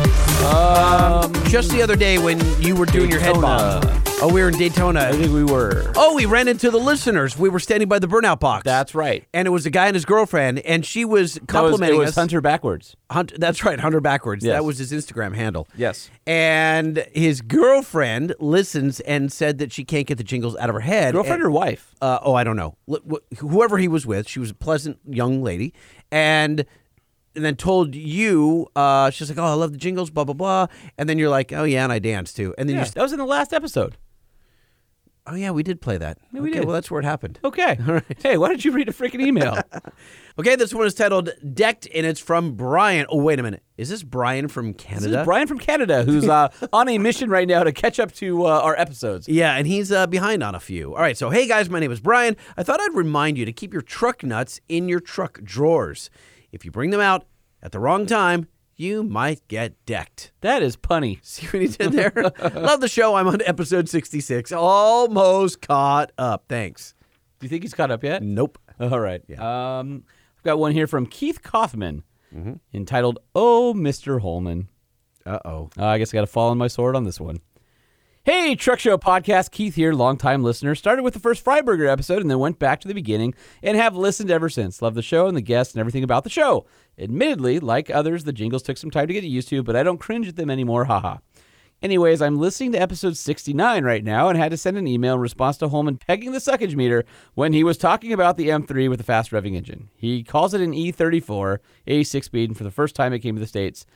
Um, 0.44 1.32
just 1.48 1.70
the 1.70 1.80
other 1.82 1.96
day 1.96 2.18
when 2.18 2.38
you 2.62 2.76
were 2.76 2.84
doing 2.86 3.10
your 3.10 3.20
head 3.20 3.34
bob. 3.40 3.84
Oh, 4.22 4.30
we 4.30 4.42
were 4.42 4.48
in 4.50 4.58
Daytona. 4.58 5.00
I 5.00 5.12
think 5.12 5.32
we 5.32 5.44
were. 5.44 5.90
Oh, 5.96 6.14
we 6.14 6.26
ran 6.26 6.46
into 6.48 6.70
the 6.70 6.76
listeners. 6.78 7.38
We 7.38 7.48
were 7.48 7.58
standing 7.58 7.88
by 7.88 7.98
the 7.98 8.06
burnout 8.06 8.38
box. 8.40 8.64
That's 8.64 8.94
right. 8.94 9.24
And 9.32 9.48
it 9.48 9.50
was 9.50 9.64
a 9.64 9.70
guy 9.70 9.86
and 9.86 9.96
his 9.96 10.04
girlfriend, 10.04 10.58
and 10.58 10.84
she 10.84 11.06
was 11.06 11.34
That 11.34 11.40
was, 11.44 11.46
complimenting 11.50 11.96
it 11.96 12.00
was 12.00 12.08
us. 12.10 12.14
Hunter 12.16 12.42
backwards. 12.42 12.94
Hunt, 13.10 13.32
that's 13.38 13.64
right, 13.64 13.80
Hunter 13.80 14.00
backwards. 14.02 14.44
Yes. 14.44 14.56
That 14.56 14.64
was 14.66 14.76
his 14.76 14.92
Instagram 14.92 15.34
handle. 15.34 15.66
Yes. 15.74 16.10
And 16.26 17.06
his 17.14 17.40
girlfriend 17.40 18.34
listens 18.38 19.00
and 19.00 19.32
said 19.32 19.56
that 19.58 19.72
she 19.72 19.84
can't 19.84 20.06
get 20.06 20.18
the 20.18 20.24
jingles 20.24 20.54
out 20.56 20.68
of 20.68 20.74
her 20.74 20.80
head. 20.80 21.14
Girlfriend 21.14 21.36
And- 21.42 21.44
or 21.48 21.50
wife? 21.50 21.94
Uh, 22.02 22.18
oh, 22.22 22.34
I 22.34 22.44
don't 22.44 22.56
know. 22.56 22.76
Wh- 22.90 22.96
wh- 23.10 23.38
Whoever 23.38 23.78
he 23.78 23.88
was 23.88 24.04
with, 24.06 24.28
she 24.28 24.38
was 24.40 24.50
a 24.50 24.54
pleasant 24.54 24.98
young 25.08 25.42
lady, 25.42 25.72
and 26.10 26.64
and 27.36 27.44
then 27.44 27.54
told 27.56 27.94
you, 27.94 28.66
uh, 28.74 29.10
she's 29.10 29.28
like, 29.28 29.38
"Oh, 29.38 29.44
I 29.44 29.52
love 29.54 29.72
the 29.72 29.78
jingles," 29.78 30.10
blah 30.10 30.24
blah 30.24 30.34
blah, 30.34 30.66
and 30.98 31.08
then 31.08 31.18
you're 31.18 31.28
like, 31.30 31.52
"Oh 31.52 31.64
yeah, 31.64 31.84
and 31.84 31.92
I 31.92 31.98
dance 31.98 32.32
too," 32.32 32.54
and 32.58 32.68
then 32.68 32.76
Yeah, 32.76 32.84
you, 32.84 32.90
that 32.90 33.02
was 33.02 33.12
in 33.12 33.18
the 33.18 33.24
last 33.24 33.52
episode. 33.52 33.96
"Oh 35.26 35.34
yeah, 35.34 35.50
we 35.50 35.62
did 35.62 35.80
play 35.80 35.98
that." 35.98 36.18
Yeah, 36.32 36.40
we 36.40 36.50
okay, 36.50 36.58
did. 36.60 36.66
well 36.66 36.74
that's 36.74 36.90
where 36.90 37.00
it 37.00 37.04
happened. 37.04 37.38
Okay. 37.44 37.78
All 37.86 37.94
right. 37.94 38.04
Hey, 38.22 38.36
why 38.38 38.48
don't 38.48 38.64
you 38.64 38.72
read 38.72 38.88
a 38.88 38.92
freaking 38.92 39.20
email? 39.26 39.58
Okay, 40.38 40.56
this 40.56 40.72
one 40.72 40.86
is 40.86 40.94
titled 40.94 41.28
"Decked," 41.52 41.86
and 41.94 42.06
it's 42.06 42.20
from 42.20 42.54
Brian. 42.54 43.04
Oh, 43.10 43.20
wait 43.20 43.38
a 43.38 43.42
minute, 43.42 43.62
is 43.76 43.90
this 43.90 44.02
Brian 44.02 44.48
from 44.48 44.72
This 44.72 44.82
Canada? 44.84 45.20
is 45.20 45.24
Brian 45.26 45.46
from 45.46 45.58
Canada 45.58 46.02
who's 46.04 46.26
uh, 46.26 46.48
on 46.72 46.88
a 46.88 46.96
mission 46.96 47.28
right 47.28 47.46
now 47.46 47.62
to 47.62 47.72
catch 47.72 48.00
up 48.00 48.10
to 48.12 48.46
uh, 48.46 48.60
our 48.60 48.74
episodes. 48.78 49.28
Yeah, 49.28 49.54
and 49.56 49.66
he's 49.66 49.92
uh, 49.92 50.06
behind 50.06 50.42
on 50.42 50.54
a 50.54 50.60
few. 50.60 50.94
All 50.94 51.02
right, 51.02 51.16
so 51.18 51.28
hey 51.28 51.46
guys, 51.46 51.68
my 51.68 51.78
name 51.78 51.92
is 51.92 52.00
Brian. 52.00 52.36
I 52.56 52.62
thought 52.62 52.80
I'd 52.80 52.94
remind 52.94 53.36
you 53.36 53.44
to 53.44 53.52
keep 53.52 53.74
your 53.74 53.82
truck 53.82 54.22
nuts 54.22 54.60
in 54.68 54.88
your 54.88 55.00
truck 55.00 55.42
drawers. 55.42 56.08
If 56.52 56.64
you 56.64 56.70
bring 56.70 56.88
them 56.88 57.00
out 57.00 57.26
at 57.62 57.72
the 57.72 57.80
wrong 57.80 58.06
time, 58.06 58.46
you 58.80 59.02
might 59.02 59.46
get 59.46 59.74
decked. 59.84 60.32
That 60.40 60.62
is 60.62 60.76
punny. 60.76 61.18
See 61.24 61.46
what 61.48 61.60
he 61.62 61.68
did 61.68 61.92
there? 61.92 62.12
Love 62.54 62.80
the 62.80 62.88
show. 62.88 63.14
I'm 63.14 63.28
on 63.28 63.42
episode 63.44 63.88
66. 63.88 64.52
Almost 64.52 65.60
caught 65.60 66.12
up. 66.16 66.44
Thanks. 66.48 66.94
Do 67.38 67.44
you 67.44 67.48
think 67.50 67.62
he's 67.62 67.74
caught 67.74 67.90
up 67.90 68.02
yet? 68.02 68.22
Nope. 68.22 68.58
All 68.80 68.98
right. 68.98 69.22
Yeah. 69.28 69.78
Um, 69.78 70.04
I've 70.38 70.42
got 70.44 70.58
one 70.58 70.72
here 70.72 70.86
from 70.86 71.04
Keith 71.06 71.42
Kaufman 71.42 72.02
entitled 72.72 73.18
"Oh, 73.34 73.74
Mr. 73.76 74.20
Holman." 74.20 74.68
Uh-oh. 75.26 75.68
Uh, 75.78 75.84
I 75.86 75.98
guess 75.98 76.14
I 76.14 76.16
got 76.16 76.22
to 76.22 76.26
fall 76.26 76.50
on 76.50 76.56
my 76.58 76.68
sword 76.68 76.96
on 76.96 77.04
this 77.04 77.20
one. 77.20 77.40
Hey, 78.32 78.54
Truck 78.54 78.78
Show 78.78 78.96
Podcast. 78.96 79.50
Keith 79.50 79.74
here, 79.74 79.92
longtime 79.92 80.44
listener. 80.44 80.76
Started 80.76 81.02
with 81.02 81.14
the 81.14 81.18
first 81.18 81.44
Freiburger 81.44 81.90
episode 81.90 82.22
and 82.22 82.30
then 82.30 82.38
went 82.38 82.60
back 82.60 82.78
to 82.78 82.86
the 82.86 82.94
beginning 82.94 83.34
and 83.60 83.76
have 83.76 83.96
listened 83.96 84.30
ever 84.30 84.48
since. 84.48 84.80
Love 84.80 84.94
the 84.94 85.02
show 85.02 85.26
and 85.26 85.36
the 85.36 85.40
guests 85.40 85.74
and 85.74 85.80
everything 85.80 86.04
about 86.04 86.22
the 86.22 86.30
show. 86.30 86.64
Admittedly, 86.96 87.58
like 87.58 87.90
others, 87.90 88.22
the 88.22 88.32
jingles 88.32 88.62
took 88.62 88.76
some 88.76 88.88
time 88.92 89.08
to 89.08 89.12
get 89.12 89.24
used 89.24 89.48
to, 89.48 89.64
but 89.64 89.74
I 89.74 89.82
don't 89.82 89.98
cringe 89.98 90.28
at 90.28 90.36
them 90.36 90.48
anymore. 90.48 90.84
Haha. 90.84 91.16
Anyways, 91.82 92.22
I'm 92.22 92.38
listening 92.38 92.70
to 92.70 92.80
episode 92.80 93.16
69 93.16 93.82
right 93.82 94.04
now 94.04 94.28
and 94.28 94.38
had 94.38 94.52
to 94.52 94.56
send 94.56 94.76
an 94.76 94.86
email 94.86 95.14
in 95.14 95.20
response 95.20 95.56
to 95.56 95.68
Holman 95.68 95.96
pegging 95.96 96.30
the 96.30 96.38
suckage 96.38 96.76
meter 96.76 97.04
when 97.34 97.52
he 97.52 97.64
was 97.64 97.78
talking 97.78 98.12
about 98.12 98.36
the 98.36 98.50
M3 98.50 98.88
with 98.88 99.00
the 99.00 99.04
fast 99.04 99.32
revving 99.32 99.56
engine. 99.56 99.88
He 99.96 100.22
calls 100.22 100.54
it 100.54 100.60
an 100.60 100.72
E34, 100.72 101.58
a 101.88 102.04
six 102.04 102.26
speed, 102.26 102.50
and 102.50 102.56
for 102.56 102.62
the 102.62 102.70
first 102.70 102.94
time 102.94 103.12
it 103.12 103.18
came 103.18 103.34
to 103.34 103.40
the 103.40 103.46
States, 103.48 103.86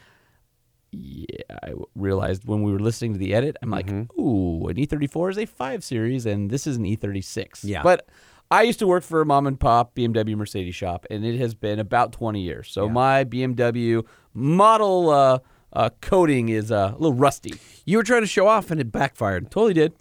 yeah, 1.00 1.58
I 1.62 1.72
realized 1.94 2.44
when 2.46 2.62
we 2.62 2.72
were 2.72 2.78
listening 2.78 3.12
to 3.14 3.18
the 3.18 3.34
edit, 3.34 3.56
I'm 3.62 3.70
like, 3.70 3.90
ooh, 3.90 4.66
an 4.68 4.76
E34 4.76 5.32
is 5.32 5.38
a 5.38 5.46
5 5.46 5.84
Series, 5.84 6.26
and 6.26 6.50
this 6.50 6.66
is 6.66 6.76
an 6.76 6.84
E36. 6.84 7.60
Yeah. 7.62 7.82
But 7.82 8.08
I 8.50 8.62
used 8.62 8.78
to 8.80 8.86
work 8.86 9.02
for 9.02 9.20
a 9.20 9.26
mom 9.26 9.46
and 9.46 9.58
pop 9.58 9.94
BMW 9.94 10.36
Mercedes 10.36 10.74
shop, 10.74 11.06
and 11.10 11.24
it 11.24 11.38
has 11.38 11.54
been 11.54 11.78
about 11.78 12.12
20 12.12 12.40
years. 12.40 12.70
So 12.70 12.88
my 12.88 13.24
BMW 13.24 14.06
model 14.32 15.10
uh, 15.10 15.38
uh, 15.72 15.90
coding 16.00 16.48
is 16.50 16.70
uh, 16.70 16.92
a 16.92 16.98
little 16.98 17.14
rusty. 17.14 17.54
You 17.84 17.96
were 17.98 18.04
trying 18.04 18.22
to 18.22 18.28
show 18.28 18.46
off 18.46 18.70
and 18.70 18.80
it 18.80 18.92
backfired. 18.92 19.50
Totally 19.50 19.74
did. 19.74 19.94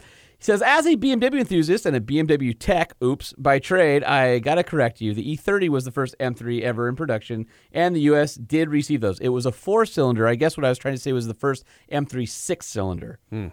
He 0.44 0.46
says, 0.48 0.62
as 0.62 0.86
a 0.86 0.98
BMW 0.98 1.40
enthusiast 1.40 1.86
and 1.86 1.96
a 1.96 2.02
BMW 2.02 2.54
tech, 2.60 2.96
oops, 3.02 3.34
by 3.38 3.60
trade, 3.60 4.04
I 4.04 4.40
gotta 4.40 4.62
correct 4.62 5.00
you. 5.00 5.14
The 5.14 5.38
E30 5.38 5.70
was 5.70 5.86
the 5.86 5.92
first 5.92 6.18
M3 6.20 6.60
ever 6.64 6.90
in 6.90 6.98
production, 6.98 7.46
and 7.72 7.96
the 7.96 8.02
US 8.02 8.36
did 8.36 8.68
receive 8.68 9.00
those. 9.00 9.22
It 9.22 9.30
was 9.30 9.46
a 9.46 9.54
four 9.54 9.86
cylinder. 9.86 10.28
I 10.28 10.36
guess 10.36 10.58
what 10.58 10.66
I 10.66 10.70
was 10.70 10.78
trying 10.78 10.96
to 10.96 11.00
say 11.00 11.14
was 11.14 11.28
the 11.28 11.34
first 11.34 11.64
M3 11.90 12.28
six 12.28 12.66
cylinder. 12.66 13.20
Hmm. 13.30 13.48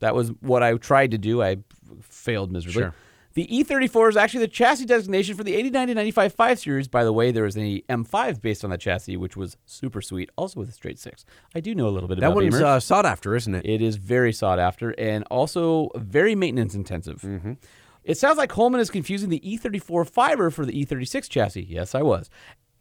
That 0.00 0.14
was 0.14 0.28
what 0.40 0.62
I 0.62 0.74
tried 0.74 1.12
to 1.12 1.18
do. 1.18 1.42
I 1.42 1.56
failed 2.02 2.52
miserably. 2.52 2.82
Sure. 2.82 2.94
The 3.36 3.46
E34 3.48 4.08
is 4.08 4.16
actually 4.16 4.40
the 4.40 4.48
chassis 4.48 4.86
designation 4.86 5.36
for 5.36 5.44
the 5.44 5.54
89 5.54 5.88
to 5.88 5.94
95 5.94 6.32
5 6.32 6.58
Series. 6.58 6.88
By 6.88 7.04
the 7.04 7.12
way, 7.12 7.32
there 7.32 7.42
was 7.44 7.54
an 7.54 7.82
M5 7.86 8.40
based 8.40 8.64
on 8.64 8.70
that 8.70 8.80
chassis, 8.80 9.18
which 9.18 9.36
was 9.36 9.58
super 9.66 10.00
sweet, 10.00 10.30
also 10.36 10.58
with 10.58 10.70
a 10.70 10.72
straight 10.72 10.98
six. 10.98 11.26
I 11.54 11.60
do 11.60 11.74
know 11.74 11.86
a 11.86 11.90
little 11.90 12.08
bit 12.08 12.18
That 12.18 12.28
about 12.28 12.40
that 12.40 12.50
one's 12.50 12.62
uh, 12.62 12.80
sought 12.80 13.04
after, 13.04 13.36
isn't 13.36 13.54
it? 13.54 13.66
It 13.66 13.82
is 13.82 13.96
very 13.96 14.32
sought 14.32 14.58
after 14.58 14.98
and 14.98 15.22
also 15.30 15.90
very 15.96 16.34
maintenance 16.34 16.74
intensive. 16.74 17.20
Mm-hmm. 17.20 17.52
It 18.04 18.16
sounds 18.16 18.38
like 18.38 18.52
Holman 18.52 18.80
is 18.80 18.88
confusing 18.88 19.28
the 19.28 19.40
E34 19.40 20.08
fiber 20.08 20.48
for 20.48 20.64
the 20.64 20.72
E36 20.72 21.28
chassis. 21.28 21.66
Yes, 21.68 21.94
I 21.94 22.00
was. 22.00 22.30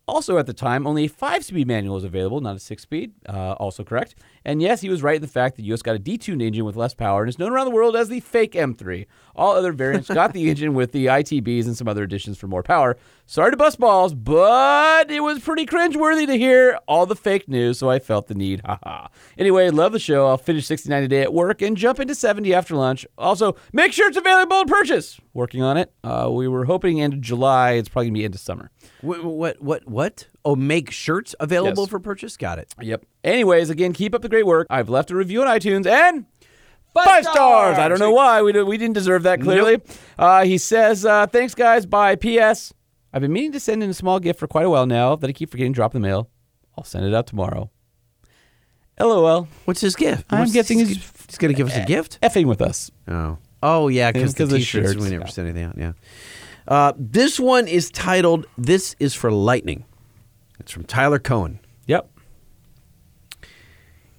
Also, 0.08 0.38
at 0.38 0.46
the 0.46 0.54
time, 0.54 0.88
only 0.88 1.06
a 1.06 1.10
five 1.10 1.44
speed 1.44 1.68
manual 1.68 1.96
was 1.96 2.06
available, 2.06 2.40
not 2.40 2.56
a 2.56 2.60
six 2.60 2.84
speed. 2.84 3.12
Uh, 3.28 3.54
also 3.54 3.84
correct. 3.84 4.16
And 4.46 4.62
yes, 4.62 4.82
he 4.82 4.90
was 4.90 5.02
right 5.02 5.16
in 5.16 5.22
the 5.22 5.28
fact 5.28 5.56
that 5.56 5.64
US 5.64 5.82
got 5.82 5.96
a 5.96 6.00
detuned 6.00 6.42
engine 6.44 6.66
with 6.66 6.76
less 6.76 6.94
power 6.94 7.24
and 7.24 7.30
is 7.30 7.40
known 7.40 7.52
around 7.52 7.66
the 7.66 7.72
world 7.72 7.96
as 7.96 8.10
the 8.10 8.20
fake 8.20 8.54
M3. 8.54 9.08
All 9.36 9.54
other 9.54 9.72
variants 9.72 10.08
got 10.08 10.34
the 10.34 10.48
engine 10.50 10.76
with 10.76 10.92
the 10.92 11.08
ITBs 11.08 11.66
and 11.66 11.76
some 11.76 11.88
other 11.88 12.04
additions 12.04 12.38
for 12.38 12.48
more 12.48 12.62
power. 12.62 12.96
Sorry 13.26 13.50
to 13.50 13.58
bust 13.58 13.80
balls, 13.80 14.14
but 14.14 15.10
it 15.10 15.22
was 15.22 15.40
pretty 15.40 15.66
cringeworthy 15.66 16.28
to 16.28 16.38
hear 16.38 16.80
all 16.88 17.08
the 17.08 17.16
fake 17.16 17.50
news, 17.50 17.80
so 17.80 17.90
I 17.90 17.98
felt 17.98 18.28
the 18.28 18.36
need. 18.36 18.62
Haha. 18.66 19.08
anyway, 19.36 19.72
love 19.72 19.94
the 19.94 20.00
show. 20.00 20.28
I'll 20.28 20.38
finish 20.38 20.68
69 20.68 21.02
today 21.02 21.24
at 21.24 21.34
work 21.34 21.64
and 21.64 21.76
jump 21.76 22.00
into 22.00 22.14
70 22.14 22.54
after 22.54 22.76
lunch. 22.76 23.06
Also, 23.18 23.56
make 23.74 23.94
sure 23.94 24.08
it's 24.08 24.18
available 24.18 24.64
to 24.64 24.72
purchase. 24.72 25.20
Working 25.34 25.64
on 25.64 25.76
it. 25.78 25.92
Uh, 26.04 26.30
we 26.32 26.48
were 26.48 26.66
hoping 26.66 27.02
end 27.02 27.14
of 27.14 27.22
July. 27.22 27.72
It's 27.72 27.90
probably 27.90 28.10
gonna 28.10 28.20
be 28.20 28.26
end 28.26 28.36
of 28.36 28.42
summer. 28.42 28.70
What, 29.02 29.26
what, 29.26 29.60
what, 29.60 29.88
what? 29.88 30.28
Oh, 30.46 30.56
make 30.56 30.92
shirts 30.92 31.34
available 31.40 31.84
Yes. 31.84 31.90
for 31.90 32.00
purchase? 32.00 32.38
Got 32.38 32.60
it. 32.60 32.74
Yep. 32.80 33.04
Anyways, 33.24 33.72
again, 33.72 33.94
keep 33.94 34.14
up 34.14 34.22
the 34.22 34.30
great 34.30 34.46
work. 34.46 34.68
I've 34.70 34.90
left 34.90 35.10
a 35.10 35.16
review 35.16 35.42
on 35.42 35.48
iTunes 35.48 35.88
and 35.88 36.26
five, 36.94 37.26
stars. 37.26 37.78
I 37.80 37.88
don't 37.90 37.98
know 38.00 38.12
why 38.12 38.42
we, 38.44 38.54
do, 38.54 38.64
we 38.66 38.78
didn't 38.78 38.94
deserve 38.94 39.24
that. 39.24 39.42
Clearly, 39.42 39.82
uh, 40.20 40.44
he 40.46 40.58
says, 40.60 41.04
uh, 41.06 41.26
"Thanks, 41.28 41.56
guys. 41.56 41.86
Bye." 41.88 42.16
P.S. 42.16 42.74
I've 43.12 43.22
been 43.22 43.34
meaning 43.34 43.54
to 43.54 43.60
send 43.60 43.82
in 43.82 43.90
a 43.90 43.94
small 43.94 44.20
gift 44.20 44.40
for 44.40 44.48
quite 44.48 44.66
a 44.66 44.70
while 44.70 44.86
now 44.86 45.16
that 45.16 45.28
I 45.30 45.34
keep 45.34 45.50
forgetting 45.50 45.74
to 45.74 45.76
drop 45.78 45.96
in 45.96 46.02
the 46.02 46.08
mail. 46.08 46.30
I'll 46.78 46.84
send 46.84 47.06
it 47.06 47.14
out 47.16 47.26
tomorrow. 47.28 47.72
LOL. 49.00 49.48
What's 49.66 49.82
his 49.82 49.96
gift? 49.96 50.26
I'm 50.30 50.40
What's- 50.40 50.54
guessing 50.54 50.80
he's, 50.80 50.90
He's 51.28 51.38
going 51.38 51.52
to 51.54 51.58
give 51.58 51.68
us 51.68 51.76
a 51.76 51.86
gift? 51.86 52.20
effing 52.22 52.46
with 52.46 52.62
us. 52.62 52.92
Oh. 53.08 53.38
Oh, 53.64 53.88
yeah, 53.88 54.12
because 54.12 54.36
the 54.36 54.46
t-shirts, 54.48 54.96
we 54.96 55.10
never 55.10 55.28
sent 55.28 55.48
anything 55.48 55.64
out, 55.64 55.78
yeah. 55.78 55.94
Uh, 56.68 56.94
this 56.98 57.40
one 57.40 57.68
is 57.68 57.90
titled, 57.90 58.46
This 58.58 58.96
is 59.00 59.14
for 59.16 59.32
Lightning. 59.32 59.86
It's 60.60 60.72
from 60.72 60.84
Tyler 60.86 61.20
Cohen. 61.20 61.60
Yep. 61.88 62.10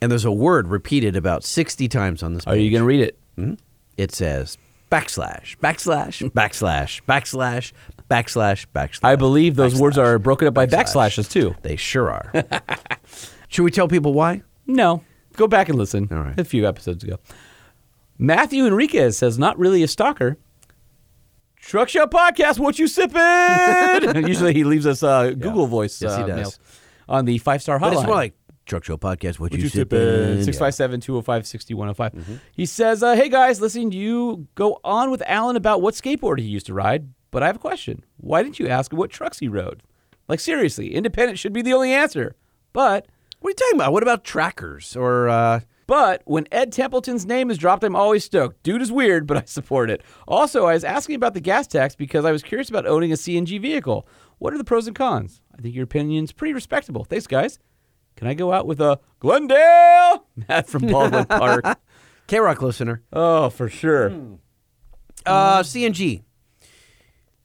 And 0.00 0.10
there's 0.10 0.24
a 0.24 0.32
word 0.32 0.68
repeated 0.68 1.16
about 1.16 1.42
60 1.44 1.88
times 1.88 2.22
on 2.22 2.34
this 2.34 2.46
Are 2.46 2.56
you 2.56 2.70
going 2.70 2.82
to 2.82 2.86
read 2.86 3.00
it? 3.00 3.18
Mhm. 3.38 3.58
It 3.96 4.12
says 4.12 4.58
backslash, 4.92 5.56
backslash, 5.58 6.30
backslash, 6.32 7.02
backslash, 7.08 7.72
backslash, 8.10 8.66
backslash. 8.74 9.00
I 9.02 9.16
believe 9.16 9.56
those 9.56 9.74
words 9.74 9.96
are 9.98 10.18
broken 10.18 10.46
up 10.48 10.54
by 10.54 10.66
backslash. 10.66 11.16
backslashes 11.18 11.30
too. 11.30 11.54
They 11.62 11.76
sure 11.76 12.10
are. 12.10 12.30
Should 13.48 13.62
we 13.62 13.70
tell 13.70 13.88
people 13.88 14.12
why? 14.12 14.42
No. 14.66 15.02
Go 15.36 15.46
back 15.48 15.68
and 15.68 15.78
listen. 15.78 16.08
All 16.10 16.18
right. 16.18 16.38
A 16.38 16.44
few 16.44 16.66
episodes 16.68 17.02
ago. 17.04 17.18
Matthew 18.18 18.64
Enriquez 18.66 19.16
says, 19.18 19.38
not 19.38 19.58
really 19.58 19.82
a 19.82 19.88
stalker. 19.88 20.38
Truck 21.66 21.88
Show 21.88 22.06
Podcast, 22.06 22.60
what 22.60 22.78
you 22.78 22.86
sipping? 22.86 24.26
Usually 24.28 24.54
he 24.54 24.62
leaves 24.62 24.86
us 24.86 25.02
uh, 25.02 25.30
Google 25.30 25.66
voice 25.66 26.00
Yes, 26.00 26.16
he 26.16 26.22
uh, 26.22 26.26
does. 26.26 26.36
mails 26.36 26.58
on 27.08 27.24
the 27.24 27.38
five 27.38 27.60
star 27.60 27.78
hotline. 27.78 27.80
But 27.80 27.92
it's 27.94 28.06
more 28.06 28.14
like 28.14 28.34
Truck 28.66 28.84
Show 28.84 28.96
Podcast. 28.96 29.40
What, 29.40 29.50
What 29.50 29.54
you, 29.54 29.64
you 29.64 29.68
sipping? 29.68 29.98
sipping? 29.98 30.44
657 30.44 31.00
205 31.00 31.44
6105. 31.44 32.12
Mm-hmm. 32.12 32.34
He 32.52 32.66
says, 32.66 33.02
uh, 33.02 33.16
Hey 33.16 33.28
guys, 33.28 33.60
listening 33.60 33.90
to 33.90 33.96
you 33.96 34.46
go 34.54 34.78
on 34.84 35.10
with 35.10 35.24
Alan 35.26 35.56
about 35.56 35.82
what 35.82 35.94
skateboard 35.94 36.38
he 36.38 36.46
used 36.46 36.66
to 36.66 36.74
ride, 36.74 37.08
but 37.32 37.42
I 37.42 37.46
have 37.46 37.56
a 37.56 37.60
question. 37.60 38.04
Why 38.16 38.44
didn't 38.44 38.60
you 38.60 38.68
ask 38.68 38.92
him 38.92 38.98
what 39.00 39.10
trucks 39.10 39.40
he 39.40 39.48
rode? 39.48 39.82
Like, 40.28 40.38
seriously, 40.38 40.94
independent 40.94 41.38
should 41.40 41.52
be 41.52 41.62
the 41.62 41.72
only 41.72 41.92
answer. 41.92 42.36
But. 42.72 43.08
What 43.40 43.48
are 43.48 43.50
you 43.50 43.54
talking 43.54 43.80
about? 43.80 43.92
What 43.92 44.02
about 44.04 44.22
trackers 44.22 44.94
or. 44.94 45.28
Uh... 45.28 45.60
But 45.86 46.22
when 46.24 46.46
Ed 46.50 46.72
Templeton's 46.72 47.24
name 47.26 47.50
is 47.50 47.58
dropped, 47.58 47.84
I'm 47.84 47.94
always 47.94 48.24
stoked. 48.24 48.62
Dude 48.64 48.82
is 48.82 48.90
weird, 48.90 49.26
but 49.26 49.36
I 49.36 49.42
support 49.46 49.88
it. 49.90 50.02
Also, 50.26 50.66
I 50.66 50.72
was 50.74 50.82
asking 50.84 51.14
about 51.14 51.34
the 51.34 51.40
gas 51.40 51.66
tax 51.66 51.94
because 51.94 52.24
I 52.24 52.32
was 52.32 52.42
curious 52.42 52.68
about 52.68 52.86
owning 52.86 53.12
a 53.12 53.14
CNG 53.14 53.60
vehicle. 53.60 54.06
What 54.38 54.52
are 54.52 54.58
the 54.58 54.64
pros 54.64 54.86
and 54.88 54.96
cons? 54.96 55.40
I 55.56 55.62
think 55.62 55.74
your 55.74 55.84
opinion's 55.84 56.32
pretty 56.32 56.52
respectable. 56.54 57.04
Thanks, 57.04 57.26
guys. 57.26 57.58
Can 58.16 58.26
I 58.26 58.34
go 58.34 58.52
out 58.52 58.66
with 58.66 58.80
a 58.80 58.98
Glendale? 59.20 60.26
Matt 60.48 60.68
from 60.68 60.86
Baldwin 60.86 61.26
Park. 61.26 61.64
KROQ 62.28 62.62
listener. 62.62 63.02
Oh, 63.12 63.50
for 63.50 63.68
sure. 63.68 64.10
Uh, 65.24 65.60
CNG. 65.62 66.20
Uh, 66.20 66.24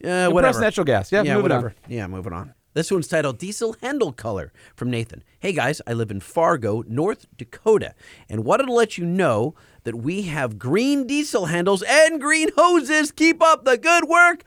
Compressed 0.01 0.33
whatever. 0.33 0.59
natural 0.61 0.85
gas. 0.85 1.11
Yeah, 1.11 1.21
moving 1.23 1.41
whatever. 1.43 1.67
on. 1.67 1.73
Yeah, 1.91 2.07
moving 2.07 2.33
on. 2.33 2.53
This 2.73 2.89
one's 2.89 3.09
titled 3.09 3.37
Diesel 3.37 3.75
Handle 3.81 4.13
Color 4.13 4.53
from 4.75 4.89
Nathan. 4.89 5.23
Hey 5.39 5.51
guys, 5.51 5.81
I 5.85 5.91
live 5.91 6.09
in 6.09 6.21
Fargo, 6.21 6.83
North 6.87 7.25
Dakota, 7.37 7.93
and 8.29 8.45
wanted 8.45 8.67
to 8.67 8.71
let 8.71 8.97
you 8.97 9.03
know 9.03 9.55
that 9.83 9.95
we 9.95 10.21
have 10.23 10.57
green 10.57 11.05
diesel 11.05 11.47
handles 11.47 11.83
and 11.83 12.21
green 12.21 12.49
hoses. 12.55 13.11
Keep 13.11 13.43
up 13.43 13.65
the 13.65 13.77
good 13.77 14.05
work. 14.05 14.45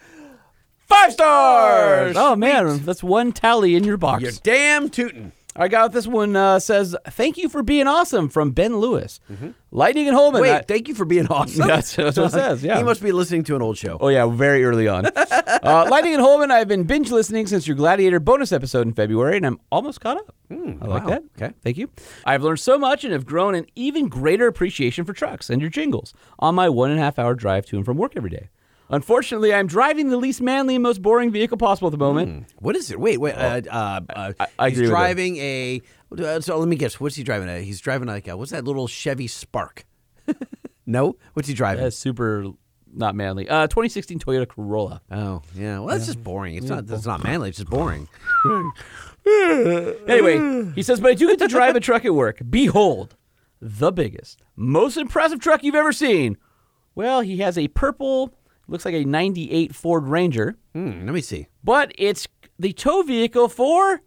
Five 0.86 1.12
stars. 1.12 2.16
Oh, 2.16 2.36
man. 2.36 2.84
That's 2.84 3.02
one 3.02 3.32
tally 3.32 3.74
in 3.74 3.84
your 3.84 3.96
box. 3.96 4.22
You're 4.22 4.32
damn 4.42 4.88
tootin'. 4.88 5.32
I 5.56 5.68
got 5.68 5.92
this 5.92 6.06
one 6.06 6.34
uh, 6.34 6.58
says, 6.58 6.96
Thank 7.10 7.36
you 7.36 7.48
for 7.48 7.62
being 7.62 7.86
awesome 7.86 8.28
from 8.28 8.50
Ben 8.50 8.76
Lewis. 8.78 9.20
Lightning 9.70 10.08
and 10.08 10.16
Holman. 10.16 10.42
Wait, 10.42 10.52
I- 10.52 10.62
thank 10.62 10.88
you 10.88 10.94
for 10.94 11.04
being 11.04 11.26
awesome. 11.28 11.66
That's, 11.68 11.94
that's 11.96 12.16
what 12.16 12.26
it 12.26 12.30
says. 12.32 12.62
Yeah. 12.64 12.76
He 12.78 12.82
must 12.82 13.02
be 13.02 13.12
listening 13.12 13.44
to 13.44 13.56
an 13.56 13.62
old 13.62 13.76
show. 13.78 13.98
Oh 14.00 14.08
yeah, 14.08 14.26
very 14.26 14.64
early 14.64 14.88
on. 14.88 15.06
uh, 15.16 15.86
Lightning 15.90 16.14
and 16.14 16.22
Holman, 16.22 16.50
I've 16.50 16.68
been 16.68 16.84
binge 16.84 17.10
listening 17.10 17.46
since 17.46 17.66
your 17.66 17.76
Gladiator 17.76 18.20
bonus 18.20 18.50
episode 18.52 18.86
in 18.86 18.92
February, 18.94 19.36
and 19.36 19.46
I'm 19.46 19.60
almost 19.70 20.00
caught 20.00 20.16
up. 20.18 20.34
I 20.50 20.54
like 20.54 20.60
Hmm, 20.78 20.86
wow. 20.88 21.06
that. 21.08 21.22
Okay. 21.40 21.54
thank 21.62 21.76
you. 21.78 21.88
I've 22.24 22.42
learned 22.42 22.60
so 22.60 22.78
much 22.78 23.04
and 23.04 23.12
have 23.12 23.24
grown 23.26 23.54
an 23.54 23.66
even 23.74 24.08
greater 24.08 24.46
appreciation 24.46 25.04
for 25.04 25.12
trucks 25.12 25.50
and 25.50 25.60
your 25.60 25.70
jingles 25.70 26.12
on 26.38 26.54
my 26.54 26.68
one 26.68 26.90
and 26.90 27.00
a 27.00 27.02
half 27.02 27.18
hour 27.18 27.34
drive 27.34 27.64
to 27.66 27.76
and 27.76 27.84
from 27.84 27.96
work 27.96 28.12
every 28.16 28.30
day. 28.30 28.48
Unfortunately, 28.90 29.52
I'm 29.54 29.66
driving 29.66 30.10
the 30.10 30.16
least 30.18 30.40
manly 30.42 30.74
and 30.76 30.82
most 30.82 31.00
boring 31.02 31.30
vehicle 31.32 31.56
possible 31.56 31.88
at 31.88 31.92
the 31.92 31.98
moment. 31.98 32.46
What 32.58 32.76
is 32.76 32.90
it? 32.90 33.00
Wait, 33.00 33.18
wait. 33.18 33.34
Uh, 33.34 33.62
uh, 33.70 34.00
uh, 34.10 34.32
I- 34.38 34.46
I 34.58 34.68
he's 34.68 34.78
agree 34.78 34.88
with 34.88 34.90
driving 34.90 35.36
a. 35.38 35.82
Uh, 36.16 36.40
so 36.40 36.58
let 36.58 36.68
me 36.68 36.76
guess. 36.76 37.00
What's 37.00 37.16
he 37.16 37.22
driving? 37.24 37.48
A, 37.48 37.60
he's 37.60 37.80
driving 37.80 38.08
like 38.08 38.28
a, 38.28 38.36
what's 38.36 38.50
that 38.52 38.64
little 38.64 38.86
Chevy 38.86 39.26
Spark? 39.26 39.84
no, 40.86 41.16
what's 41.32 41.48
he 41.48 41.54
driving? 41.54 41.82
That's 41.82 41.96
super 41.96 42.46
not 42.96 43.14
manly. 43.16 43.48
Uh, 43.48 43.66
2016 43.66 44.20
Toyota 44.20 44.46
Corolla. 44.46 45.00
Oh 45.10 45.42
yeah. 45.54 45.78
Well, 45.80 45.88
that's 45.88 46.06
just 46.06 46.22
boring. 46.22 46.54
It's 46.56 46.68
not. 46.68 46.86
That's 46.86 47.06
not 47.06 47.24
manly. 47.24 47.48
It's 47.48 47.58
just 47.58 47.70
boring. 47.70 48.06
Anyway, 49.26 50.72
he 50.74 50.82
says, 50.82 51.00
but 51.00 51.10
I 51.10 51.14
do 51.14 51.26
get 51.28 51.38
to 51.38 51.48
drive 51.48 51.76
a 51.76 51.80
truck 51.80 52.04
at 52.04 52.14
work. 52.14 52.40
Behold, 52.48 53.16
the 53.60 53.90
biggest, 53.90 54.42
most 54.56 54.96
impressive 54.96 55.40
truck 55.40 55.62
you've 55.64 55.74
ever 55.74 55.92
seen. 55.92 56.36
Well, 56.94 57.22
he 57.22 57.38
has 57.38 57.56
a 57.58 57.68
purple, 57.68 58.32
looks 58.68 58.84
like 58.84 58.94
a 58.94 59.04
98 59.04 59.74
Ford 59.74 60.08
Ranger, 60.08 60.56
Hmm, 60.74 61.04
let 61.06 61.14
me 61.14 61.20
see. 61.20 61.46
but 61.62 61.92
it's 61.98 62.26
the 62.58 62.72
tow 62.72 63.02
vehicle 63.02 63.48
for 63.48 64.00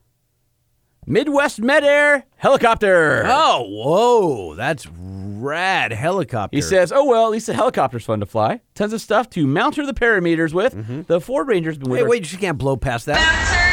Midwest 1.05 1.59
Med 1.61 1.83
Air 1.83 2.25
helicopter. 2.35 3.23
Oh, 3.25 3.63
whoa, 3.69 4.55
that's 4.55 4.87
rad 4.91 5.93
helicopter. 5.93 6.55
He 6.57 6.61
says, 6.61 6.91
"Oh 6.91 7.05
well, 7.05 7.25
at 7.25 7.31
least 7.31 7.47
the 7.47 7.53
helicopter's 7.53 8.03
fun 8.03 8.19
to 8.19 8.25
fly. 8.25 8.61
Tons 8.75 8.91
of 8.91 8.99
stuff 9.01 9.29
to 9.31 9.47
mount 9.47 9.75
her 9.77 9.85
the 9.85 9.93
parameters 9.93 10.53
with. 10.53 11.07
The 11.07 11.21
Ford 11.21 11.47
Ranger's 11.47 11.77
been 11.77 11.89
with 11.91 11.99
"Hey, 11.99 12.03
her. 12.03 12.09
wait, 12.09 12.31
you 12.31 12.37
can't 12.37 12.57
blow 12.57 12.75
past 12.75 13.05
that." 13.05 13.63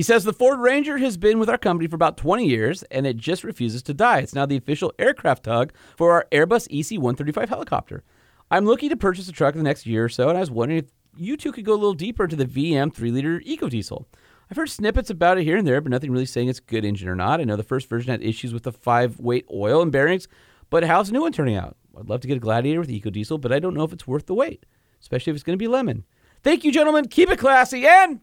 He 0.00 0.04
says 0.04 0.24
the 0.24 0.32
Ford 0.32 0.60
Ranger 0.60 0.96
has 0.96 1.18
been 1.18 1.38
with 1.38 1.50
our 1.50 1.58
company 1.58 1.86
for 1.86 1.94
about 1.94 2.16
20 2.16 2.46
years 2.46 2.82
and 2.84 3.06
it 3.06 3.18
just 3.18 3.44
refuses 3.44 3.82
to 3.82 3.92
die. 3.92 4.20
It's 4.20 4.34
now 4.34 4.46
the 4.46 4.56
official 4.56 4.94
aircraft 4.98 5.42
tug 5.42 5.74
for 5.94 6.12
our 6.12 6.26
Airbus 6.32 6.68
EC 6.70 6.98
135 6.98 7.50
helicopter. 7.50 8.02
I'm 8.50 8.64
looking 8.64 8.88
to 8.88 8.96
purchase 8.96 9.28
a 9.28 9.32
truck 9.32 9.54
in 9.54 9.58
the 9.58 9.64
next 9.68 9.84
year 9.84 10.06
or 10.06 10.08
so, 10.08 10.30
and 10.30 10.38
I 10.38 10.40
was 10.40 10.50
wondering 10.50 10.78
if 10.78 10.90
you 11.18 11.36
two 11.36 11.52
could 11.52 11.66
go 11.66 11.74
a 11.74 11.74
little 11.74 11.92
deeper 11.92 12.24
into 12.24 12.34
the 12.34 12.46
VM 12.46 12.94
3 12.94 13.10
liter 13.10 13.40
EcoDiesel. 13.40 14.06
I've 14.50 14.56
heard 14.56 14.70
snippets 14.70 15.10
about 15.10 15.36
it 15.36 15.44
here 15.44 15.58
and 15.58 15.66
there, 15.66 15.82
but 15.82 15.90
nothing 15.90 16.10
really 16.10 16.24
saying 16.24 16.48
it's 16.48 16.60
a 16.60 16.62
good 16.62 16.86
engine 16.86 17.10
or 17.10 17.14
not. 17.14 17.38
I 17.38 17.44
know 17.44 17.56
the 17.56 17.62
first 17.62 17.86
version 17.86 18.10
had 18.10 18.22
issues 18.22 18.54
with 18.54 18.62
the 18.62 18.72
five 18.72 19.20
weight 19.20 19.44
oil 19.52 19.82
and 19.82 19.92
bearings, 19.92 20.28
but 20.70 20.82
how's 20.82 21.08
the 21.08 21.12
new 21.12 21.20
one 21.20 21.32
turning 21.32 21.56
out? 21.56 21.76
I'd 21.94 22.08
love 22.08 22.22
to 22.22 22.26
get 22.26 22.38
a 22.38 22.40
Gladiator 22.40 22.80
with 22.80 22.88
EcoDiesel, 22.88 23.38
but 23.38 23.52
I 23.52 23.58
don't 23.58 23.74
know 23.74 23.84
if 23.84 23.92
it's 23.92 24.06
worth 24.06 24.24
the 24.24 24.34
wait, 24.34 24.64
especially 24.98 25.32
if 25.32 25.34
it's 25.34 25.44
going 25.44 25.58
to 25.58 25.62
be 25.62 25.68
lemon. 25.68 26.06
Thank 26.42 26.64
you, 26.64 26.72
gentlemen. 26.72 27.08
Keep 27.08 27.28
it 27.28 27.38
classy 27.38 27.86
and 27.86 28.20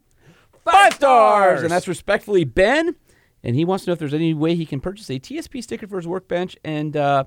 five 0.71 0.93
stars. 0.93 1.61
And 1.63 1.71
that's 1.71 1.87
respectfully 1.87 2.43
Ben. 2.43 2.95
And 3.43 3.55
he 3.55 3.65
wants 3.65 3.85
to 3.85 3.89
know 3.89 3.93
if 3.93 3.99
there's 3.99 4.13
any 4.13 4.33
way 4.33 4.55
he 4.55 4.65
can 4.65 4.79
purchase 4.81 5.09
a 5.09 5.19
TSP 5.19 5.63
sticker 5.63 5.87
for 5.87 5.97
his 5.97 6.07
workbench. 6.07 6.57
And 6.63 6.95
uh, 6.97 7.25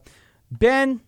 Ben, 0.51 1.01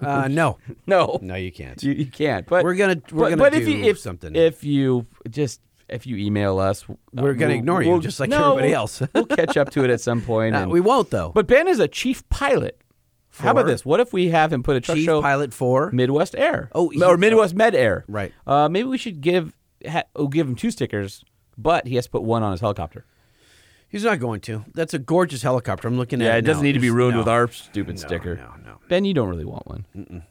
Uh, 0.00 0.28
no, 0.30 0.56
no, 0.86 1.18
no, 1.20 1.34
you 1.34 1.50
can't. 1.52 1.82
you, 1.82 1.92
you 1.92 2.06
can't. 2.06 2.46
But 2.46 2.64
We're 2.64 2.74
gonna- 2.76 3.02
we're 3.10 3.22
but, 3.24 3.28
gonna 3.30 3.36
but 3.36 3.54
if 3.54 3.64
do 3.64 3.72
you, 3.72 3.84
if, 3.84 3.98
something. 3.98 4.34
If 4.36 4.62
you 4.64 5.06
just 5.28 5.60
if 5.88 6.06
you 6.06 6.16
email 6.16 6.58
us, 6.58 6.84
uh, 6.88 6.94
We're 7.12 7.34
gonna 7.34 7.48
we'll- 7.50 7.58
ignore 7.58 7.82
you, 7.82 7.90
we'll- 7.90 7.98
just 8.00 8.18
like 8.20 8.30
no, 8.30 8.52
everybody 8.52 8.72
else. 8.72 9.02
we'll 9.14 9.26
catch 9.26 9.56
up 9.56 9.70
to 9.70 9.84
it 9.84 9.90
at 9.90 10.00
some 10.00 10.22
point. 10.32 10.54
Uh, 10.54 10.60
and- 10.60 10.70
we 10.70 10.80
won't 10.80 11.10
though. 11.10 11.32
But 11.34 11.46
Ben 11.48 11.66
is 11.68 11.80
a 11.80 11.88
chief 11.88 12.26
pilot. 12.30 12.80
How 13.36 13.50
about 13.50 13.66
this? 13.66 13.84
What 13.84 13.98
if 13.98 14.12
we 14.12 14.28
have 14.28 14.52
him 14.52 14.62
put 14.62 14.76
a 14.76 14.80
truck 14.80 14.96
Chief 14.96 15.04
show 15.06 15.20
pilot 15.20 15.52
for 15.52 15.90
Midwest 15.90 16.36
Air? 16.36 16.70
Oh, 16.72 16.86
or 16.86 16.92
he- 17.16 17.16
Midwest 17.20 17.54
Med 17.56 17.74
Air. 17.74 18.04
Right. 18.06 18.32
Uh, 18.46 18.68
maybe 18.68 18.88
we 18.88 18.96
should 18.96 19.20
give 19.20 19.56
ha- 19.86 20.04
oh, 20.14 20.28
give 20.28 20.46
him 20.46 20.54
two 20.54 20.70
stickers, 20.70 21.24
but 21.56 21.86
he 21.86 21.94
has 21.96 22.04
to 22.06 22.10
put 22.10 22.22
one 22.22 22.42
on 22.42 22.52
his 22.52 22.60
helicopter. 22.60 23.04
He's 23.88 24.04
not 24.04 24.18
going 24.18 24.40
to. 24.42 24.64
That's 24.74 24.92
a 24.92 24.98
gorgeous 24.98 25.42
helicopter. 25.42 25.86
I'm 25.86 25.96
looking 25.96 26.20
at. 26.20 26.24
Yeah, 26.24 26.34
it 26.34 26.38
it 26.38 26.42
doesn't 26.42 26.62
now. 26.62 26.66
need 26.66 26.72
to 26.72 26.80
be 26.80 26.90
ruined 26.90 27.14
no. 27.14 27.20
with 27.20 27.28
our 27.28 27.48
stupid 27.48 27.96
No, 27.96 28.00
sticker. 28.00 28.36
No, 28.36 28.52
no. 28.64 28.78
Ben, 28.88 29.04
you 29.04 29.14
don't 29.14 29.28
really 29.28 29.44
want 29.44 29.66
one. 29.68 30.24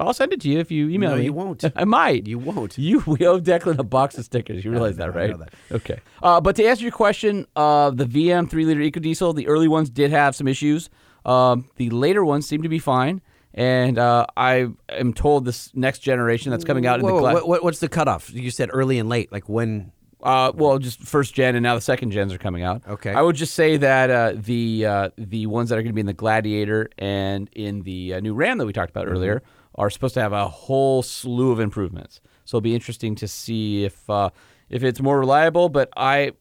I'll 0.00 0.14
send 0.14 0.32
it 0.32 0.40
to 0.40 0.48
you 0.48 0.58
if 0.58 0.70
you 0.70 0.88
email 0.88 1.10
me. 1.10 1.14
No, 1.16 1.18
me. 1.18 1.24
you 1.26 1.32
won't. 1.32 1.64
I 1.76 1.84
might. 1.84 2.26
You 2.26 2.38
won't. 2.38 2.76
You 2.78 3.02
we 3.06 3.26
owe 3.26 3.38
Declan 3.38 3.78
a 3.78 3.82
box 3.84 4.16
of 4.18 4.24
stickers. 4.24 4.64
You 4.64 4.70
realize 4.70 4.96
that, 4.96 5.08
I 5.08 5.12
right? 5.12 5.30
know 5.30 5.36
that. 5.38 5.52
Okay. 5.70 6.00
Uh, 6.22 6.40
but 6.40 6.56
to 6.56 6.64
answer 6.64 6.82
your 6.82 6.92
question, 6.92 7.46
uh, 7.54 7.90
the 7.90 8.06
VM 8.06 8.48
three 8.50 8.64
liter 8.64 8.80
EcoDiesel, 8.80 9.34
the 9.36 9.46
early 9.46 9.68
ones 9.68 9.90
did 9.90 10.10
have 10.10 10.34
some 10.34 10.48
issues. 10.48 10.88
Um, 11.24 11.68
the 11.76 11.90
later 11.90 12.24
ones 12.24 12.48
seem 12.48 12.62
to 12.62 12.68
be 12.68 12.78
fine. 12.78 13.20
And 13.54 13.98
uh, 13.98 14.24
I 14.36 14.68
am 14.88 15.12
told 15.12 15.44
this 15.44 15.70
next 15.74 15.98
generation 15.98 16.50
that's 16.50 16.64
coming 16.64 16.86
out 16.86 16.98
in 17.00 17.04
Whoa, 17.04 17.16
the 17.16 17.20
gla- 17.20 17.34
what, 17.34 17.46
what- 17.48 17.64
what's 17.64 17.80
the 17.80 17.88
cutoff? 17.88 18.32
You 18.32 18.50
said 18.50 18.70
early 18.72 18.98
and 18.98 19.08
late. 19.10 19.30
Like 19.30 19.48
when? 19.48 19.92
Uh, 20.22 20.52
well, 20.54 20.78
just 20.78 21.00
first 21.00 21.34
gen, 21.34 21.54
and 21.56 21.62
now 21.62 21.74
the 21.74 21.80
second 21.80 22.10
gens 22.10 22.32
are 22.32 22.38
coming 22.38 22.62
out. 22.62 22.82
Okay. 22.86 23.12
I 23.12 23.22
would 23.22 23.36
just 23.36 23.54
say 23.54 23.76
that 23.76 24.10
uh, 24.10 24.32
the 24.36 24.86
uh, 24.86 25.08
the 25.16 25.46
ones 25.46 25.70
that 25.70 25.78
are 25.78 25.82
going 25.82 25.90
to 25.90 25.94
be 25.94 26.00
in 26.00 26.06
the 26.06 26.12
Gladiator 26.12 26.90
and 26.98 27.48
in 27.52 27.82
the 27.82 28.14
uh, 28.14 28.20
new 28.20 28.34
Ram 28.34 28.58
that 28.58 28.66
we 28.66 28.72
talked 28.72 28.90
about 28.90 29.08
earlier 29.08 29.42
are 29.74 29.90
supposed 29.90 30.14
to 30.14 30.20
have 30.20 30.32
a 30.32 30.48
whole 30.48 31.02
slew 31.02 31.50
of 31.50 31.60
improvements. 31.60 32.20
So 32.44 32.56
it'll 32.56 32.62
be 32.62 32.74
interesting 32.74 33.14
to 33.16 33.28
see 33.28 33.84
if 33.84 34.08
uh, 34.08 34.30
if 34.68 34.84
it's 34.84 35.00
more 35.00 35.18
reliable. 35.18 35.68
But 35.68 35.90
I 35.96 36.32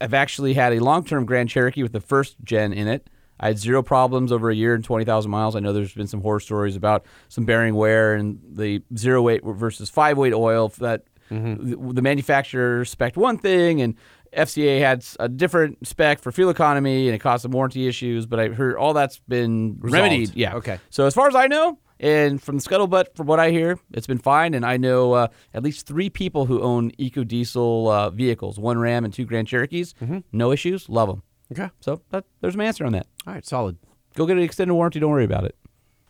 have 0.00 0.14
actually 0.14 0.54
had 0.54 0.72
a 0.72 0.80
long 0.80 1.04
term 1.04 1.24
Grand 1.24 1.48
Cherokee 1.48 1.82
with 1.82 1.92
the 1.92 2.00
first 2.00 2.36
gen 2.44 2.72
in 2.72 2.88
it. 2.88 3.08
I 3.40 3.48
had 3.48 3.58
zero 3.58 3.82
problems 3.82 4.30
over 4.30 4.48
a 4.48 4.54
year 4.54 4.74
and 4.74 4.84
20,000 4.84 5.28
miles. 5.30 5.56
I 5.56 5.60
know 5.60 5.72
there's 5.72 5.92
been 5.92 6.06
some 6.06 6.20
horror 6.20 6.38
stories 6.38 6.76
about 6.76 7.04
some 7.28 7.44
bearing 7.44 7.74
wear 7.74 8.14
and 8.14 8.38
the 8.46 8.82
zero 8.96 9.22
weight 9.22 9.42
versus 9.44 9.90
five 9.90 10.16
weight 10.16 10.32
oil 10.32 10.68
that 10.78 11.02
the, 11.28 11.90
the 11.94 12.02
manufacturer 12.02 12.84
spec'd 12.84 13.16
one 13.16 13.38
thing 13.38 13.80
and 13.80 13.94
FCA 14.36 14.80
had 14.80 15.04
a 15.20 15.28
different 15.28 15.86
spec 15.86 16.20
for 16.20 16.32
fuel 16.32 16.50
economy 16.50 17.06
and 17.06 17.14
it 17.14 17.20
caused 17.20 17.42
some 17.42 17.52
warranty 17.52 17.86
issues. 17.86 18.26
But 18.26 18.40
I 18.40 18.48
heard 18.48 18.76
all 18.76 18.92
that's 18.92 19.18
been 19.28 19.76
Resolved. 19.78 19.94
remedied. 20.02 20.34
Yeah. 20.34 20.54
Okay. 20.56 20.78
So 20.90 21.06
as 21.06 21.14
far 21.14 21.28
as 21.28 21.34
I 21.36 21.46
know, 21.46 21.78
and 22.00 22.42
from 22.42 22.58
the 22.58 22.62
scuttlebutt, 22.62 23.14
from 23.16 23.28
what 23.28 23.38
I 23.38 23.50
hear, 23.52 23.78
it's 23.92 24.08
been 24.08 24.18
fine. 24.18 24.54
And 24.54 24.66
I 24.66 24.76
know 24.76 25.12
uh, 25.12 25.28
at 25.54 25.62
least 25.62 25.86
three 25.86 26.10
people 26.10 26.46
who 26.46 26.60
own 26.60 26.90
EcoDiesel 26.92 27.88
uh, 27.88 28.10
vehicles: 28.10 28.58
one 28.58 28.78
Ram 28.78 29.04
and 29.04 29.14
two 29.14 29.24
Grand 29.24 29.46
Cherokees. 29.46 29.94
No 30.32 30.50
issues. 30.50 30.88
Love 30.88 31.08
them. 31.08 31.22
Okay. 31.52 31.70
So 31.80 32.00
that, 32.10 32.24
there's 32.40 32.56
my 32.56 32.64
answer 32.64 32.84
on 32.84 32.92
that. 32.92 33.06
All 33.26 33.34
right, 33.34 33.46
solid. 33.46 33.78
Go 34.16 34.26
get 34.26 34.36
an 34.36 34.42
extended 34.42 34.74
warranty. 34.74 34.98
Don't 34.98 35.10
worry 35.12 35.24
about 35.24 35.44
it. 35.44 35.56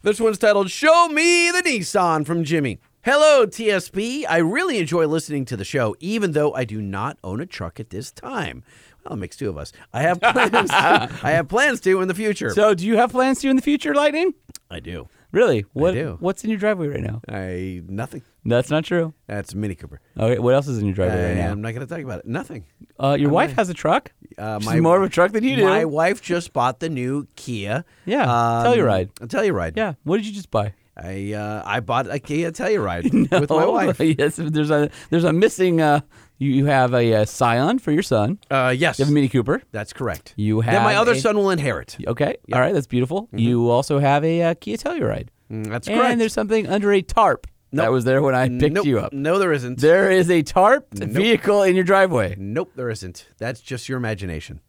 This 0.02 0.18
one's 0.20 0.38
titled 0.38 0.70
Show 0.70 1.08
Me 1.08 1.50
the 1.50 1.62
Nissan 1.62 2.24
from 2.26 2.44
Jimmy. 2.44 2.78
Hello, 3.04 3.46
TSP. 3.46 4.24
I 4.26 4.38
really 4.38 4.78
enjoy 4.78 5.06
listening 5.06 5.44
to 5.46 5.58
the 5.58 5.64
show, 5.64 5.94
even 6.00 6.32
though 6.32 6.54
I 6.54 6.64
do 6.64 6.80
not 6.80 7.18
own 7.22 7.38
a 7.42 7.44
truck 7.44 7.78
at 7.78 7.90
this 7.90 8.10
time. 8.10 8.62
Well, 9.04 9.12
it 9.12 9.16
makes 9.16 9.36
two 9.36 9.50
of 9.50 9.58
us. 9.58 9.72
I 9.92 10.00
have 10.00 10.22
plans. 10.22 10.70
I 10.72 11.32
have 11.32 11.46
plans 11.48 11.80
to 11.82 12.00
in 12.00 12.08
the 12.08 12.14
future. 12.14 12.48
So, 12.48 12.72
do 12.72 12.86
you 12.86 12.96
have 12.96 13.10
plans 13.10 13.42
to 13.42 13.50
in 13.50 13.56
the 13.56 13.62
future, 13.62 13.94
Lightning? 13.94 14.32
I 14.70 14.80
do. 14.80 15.08
Really? 15.32 15.66
What? 15.74 15.92
do. 15.92 16.16
What's 16.20 16.44
in 16.44 16.50
your 16.50 16.58
driveway 16.58 16.86
right 16.88 17.02
now? 17.02 17.20
I 17.28 17.82
nothing. 17.86 18.22
That's 18.46 18.70
not 18.70 18.84
true. 18.84 19.12
That's 19.26 19.54
Mini 19.54 19.74
Cooper. 19.74 20.00
Okay, 20.18 20.38
what 20.38 20.54
else 20.54 20.66
is 20.68 20.78
in 20.78 20.86
your 20.86 20.94
driveway 20.94 21.28
right 21.28 21.36
now? 21.36 21.50
I'm 21.50 21.60
not 21.60 21.74
going 21.74 21.86
to 21.86 21.94
talk 21.94 22.02
about 22.02 22.20
it. 22.20 22.26
Nothing. 22.26 22.64
Uh, 22.98 23.16
your 23.20 23.28
I'm 23.28 23.34
wife 23.34 23.50
not- 23.50 23.56
has 23.58 23.68
a 23.68 23.74
truck. 23.74 24.12
Uh, 24.38 24.60
She's 24.60 24.80
more 24.80 24.96
of 24.96 25.02
a 25.02 25.10
truck 25.10 25.32
than 25.32 25.44
you 25.44 25.56
do. 25.56 25.64
My 25.64 25.84
wife 25.84 26.22
just 26.22 26.54
bought 26.54 26.80
the 26.80 26.88
new 26.88 27.26
Kia. 27.36 27.84
Yeah, 28.06 28.22
um, 28.22 28.64
Telluride. 28.66 29.10
A 29.20 29.26
Telluride. 29.26 29.76
Yeah. 29.76 29.94
What 30.04 30.16
did 30.16 30.26
you 30.26 30.32
just 30.32 30.50
buy? 30.50 30.72
I 30.96 31.32
uh, 31.32 31.62
I 31.66 31.80
bought 31.80 32.08
a 32.08 32.18
Kia 32.18 32.52
Telluride 32.52 33.30
with 33.40 33.50
my 33.50 33.66
wife. 33.66 33.98
yes, 34.18 34.36
there's 34.36 34.70
a 34.70 34.90
there's 35.10 35.24
a 35.24 35.32
missing. 35.32 35.80
Uh, 35.80 36.00
you, 36.38 36.50
you 36.50 36.66
have 36.66 36.94
a, 36.94 37.14
uh 37.14 37.24
Scion 37.24 37.78
for 37.78 37.92
your 37.92 38.02
son. 38.02 38.38
Uh, 38.50 38.74
yes. 38.76 38.98
You 38.98 39.04
have 39.04 39.10
a 39.10 39.14
Mini 39.14 39.28
Cooper. 39.28 39.62
That's 39.72 39.92
correct. 39.92 40.34
You 40.36 40.60
have 40.62 40.74
Then 40.74 40.82
my 40.82 40.96
other 40.96 41.12
a- 41.12 41.18
son 41.18 41.36
will 41.36 41.50
inherit. 41.50 41.96
Okay. 42.06 42.36
All 42.52 42.60
right. 42.60 42.72
That's 42.72 42.86
beautiful. 42.88 43.28
You 43.32 43.70
also 43.70 43.98
have 44.00 44.24
a 44.24 44.42
uh, 44.42 44.54
Kia 44.54 44.76
Telluride. 44.76 45.28
Mm, 45.50 45.68
that's 45.68 45.88
and 45.88 46.20
there's 46.20 46.32
something 46.32 46.66
under 46.66 46.92
a 46.92 47.02
tarp 47.02 47.46
that 47.72 47.90
was 47.92 48.04
there 48.04 48.22
when 48.22 48.34
I 48.34 48.48
picked 48.48 48.74
Nope. 48.74 48.86
you 48.86 48.98
up. 49.00 49.12
No, 49.12 49.38
there 49.38 49.52
isn't. 49.52 49.80
There 49.80 50.10
is 50.10 50.30
a 50.30 50.42
tarp 50.42 50.86
Nope. 50.94 51.10
vehicle 51.10 51.62
in 51.64 51.74
your 51.74 51.84
driveway. 51.84 52.34
Nope, 52.38 52.72
there 52.76 52.88
isn't. 52.88 53.26
That's 53.38 53.60
just 53.60 53.88
your 53.88 53.98
imagination. 53.98 54.60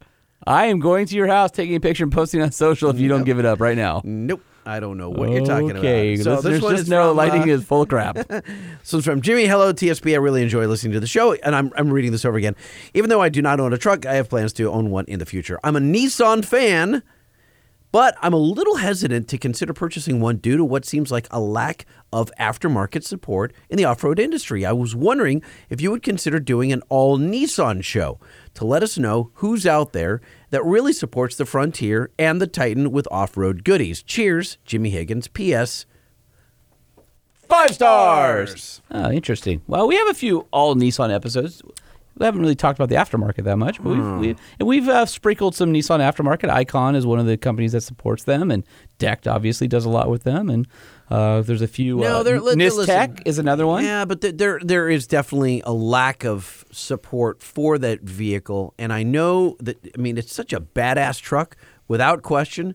I 0.46 0.66
am 0.66 0.78
going 0.80 1.06
to 1.06 1.14
your 1.16 1.26
house, 1.28 1.50
taking 1.50 1.74
a 1.76 1.80
picture, 1.80 2.04
and 2.04 2.12
posting 2.12 2.42
on 2.42 2.52
social 2.52 2.90
if 2.90 2.98
you 3.00 3.08
don't 3.08 3.24
give 3.24 3.38
it 3.38 3.44
up 3.44 3.60
right 3.60 3.76
now. 3.76 4.02
Nope. 4.04 4.42
I 4.66 4.80
don't 4.80 4.98
know 4.98 5.10
what 5.10 5.30
you're 5.30 5.46
talking 5.46 5.76
Okay, 5.76 6.14
about. 6.14 6.24
So 6.24 6.34
listeners, 6.34 6.54
this 6.54 6.62
one 6.62 6.72
just 6.72 6.82
is 6.82 6.88
know 6.88 7.10
from, 7.10 7.16
lighting 7.16 7.42
uh, 7.42 7.54
is 7.54 7.64
full 7.64 7.82
of 7.82 7.88
crap. 7.88 8.18
So 8.82 8.98
it's 8.98 9.06
from 9.06 9.20
Jimmy. 9.20 9.46
Hello, 9.46 9.72
TSP. 9.72 10.12
I 10.12 10.16
really 10.16 10.42
enjoy 10.42 10.66
listening 10.66 10.92
to 10.92 11.00
the 11.00 11.06
show, 11.06 11.34
and 11.34 11.56
I'm, 11.56 11.72
I'm 11.76 11.92
reading 11.92 12.12
this 12.12 12.24
over 12.24 12.36
again. 12.36 12.54
Even 12.94 13.10
though 13.10 13.20
I 13.20 13.28
do 13.28 13.42
not 13.42 13.58
own 13.58 13.72
a 13.72 13.78
truck, 13.78 14.06
I 14.06 14.14
have 14.14 14.28
plans 14.28 14.52
to 14.54 14.70
own 14.70 14.90
one 14.90 15.04
in 15.06 15.18
the 15.18 15.26
future. 15.26 15.58
I'm 15.64 15.74
a 15.74 15.80
Nissan 15.80 16.44
fan, 16.44 17.02
but 17.90 18.16
I'm 18.22 18.32
a 18.32 18.38
little 18.38 18.76
hesitant 18.76 19.26
to 19.28 19.38
consider 19.38 19.72
purchasing 19.72 20.20
one 20.20 20.36
due 20.36 20.56
to 20.56 20.64
what 20.64 20.84
seems 20.84 21.10
like 21.10 21.26
a 21.32 21.40
lack 21.40 21.86
of 22.12 22.30
aftermarket 22.38 23.02
support 23.02 23.52
in 23.68 23.76
the 23.76 23.84
off 23.84 24.04
road 24.04 24.20
industry. 24.20 24.64
I 24.64 24.72
was 24.72 24.94
wondering 24.94 25.42
if 25.68 25.80
you 25.80 25.90
would 25.90 26.02
consider 26.02 26.38
doing 26.38 26.72
an 26.72 26.82
all 26.88 27.18
Nissan 27.18 27.82
show 27.82 28.20
to 28.54 28.64
let 28.64 28.82
us 28.82 28.98
know 28.98 29.30
who's 29.34 29.66
out 29.66 29.92
there 29.92 30.20
that 30.50 30.64
really 30.64 30.92
supports 30.92 31.36
the 31.36 31.44
Frontier 31.46 32.10
and 32.18 32.40
the 32.40 32.46
Titan 32.46 32.92
with 32.92 33.08
off 33.10 33.36
road 33.36 33.64
goodies. 33.64 34.02
Cheers, 34.02 34.58
Jimmy 34.64 34.90
Higgins. 34.90 35.28
P.S. 35.28 35.86
Five 37.48 37.70
stars. 37.70 38.80
Oh, 38.90 39.10
interesting. 39.10 39.62
Well, 39.66 39.86
we 39.86 39.96
have 39.96 40.08
a 40.08 40.14
few 40.14 40.46
all 40.50 40.74
Nissan 40.74 41.14
episodes. 41.14 41.62
We 42.18 42.24
haven't 42.24 42.40
really 42.40 42.54
talked 42.56 42.78
about 42.78 42.88
the 42.88 42.94
aftermarket 42.96 43.44
that 43.44 43.58
much, 43.58 43.80
but 43.82 43.90
Hmm. 43.94 44.18
we've, 44.18 44.20
we've, 44.20 44.38
and 44.58 44.66
we've 44.68 44.88
uh, 44.88 45.04
sprinkled 45.06 45.54
some 45.54 45.72
Nissan 45.72 46.00
aftermarket. 46.00 46.48
Icon 46.48 46.96
is 46.96 47.06
one 47.06 47.18
of 47.18 47.26
the 47.26 47.36
companies 47.36 47.72
that 47.72 47.82
supports 47.82 48.24
them, 48.24 48.50
and 48.50 48.64
Decked 48.98 49.28
obviously 49.28 49.68
does 49.68 49.84
a 49.84 49.90
lot 49.90 50.08
with 50.08 50.24
them. 50.24 50.48
And 50.48 50.66
uh, 51.10 51.42
there's 51.42 51.62
a 51.62 51.68
few. 51.68 51.98
No, 51.98 52.18
uh, 52.18 52.22
they're- 52.22 52.40
li- 52.40 52.54
Nistec 52.54 53.22
is 53.26 53.38
another 53.38 53.66
one. 53.66 53.84
Yeah, 53.84 54.04
but 54.04 54.20
there 54.20 54.58
there 54.62 54.88
is 54.88 55.06
definitely 55.06 55.62
a 55.64 55.72
lack 55.72 56.24
of 56.24 56.64
support 56.72 57.42
for 57.42 57.78
that 57.78 58.02
vehicle, 58.02 58.74
and 58.78 58.92
I 58.92 59.02
know 59.02 59.56
that. 59.60 59.76
I 59.96 60.00
mean, 60.00 60.18
it's 60.18 60.34
such 60.34 60.52
a 60.52 60.60
badass 60.60 61.20
truck, 61.20 61.56
without 61.88 62.22
question. 62.22 62.74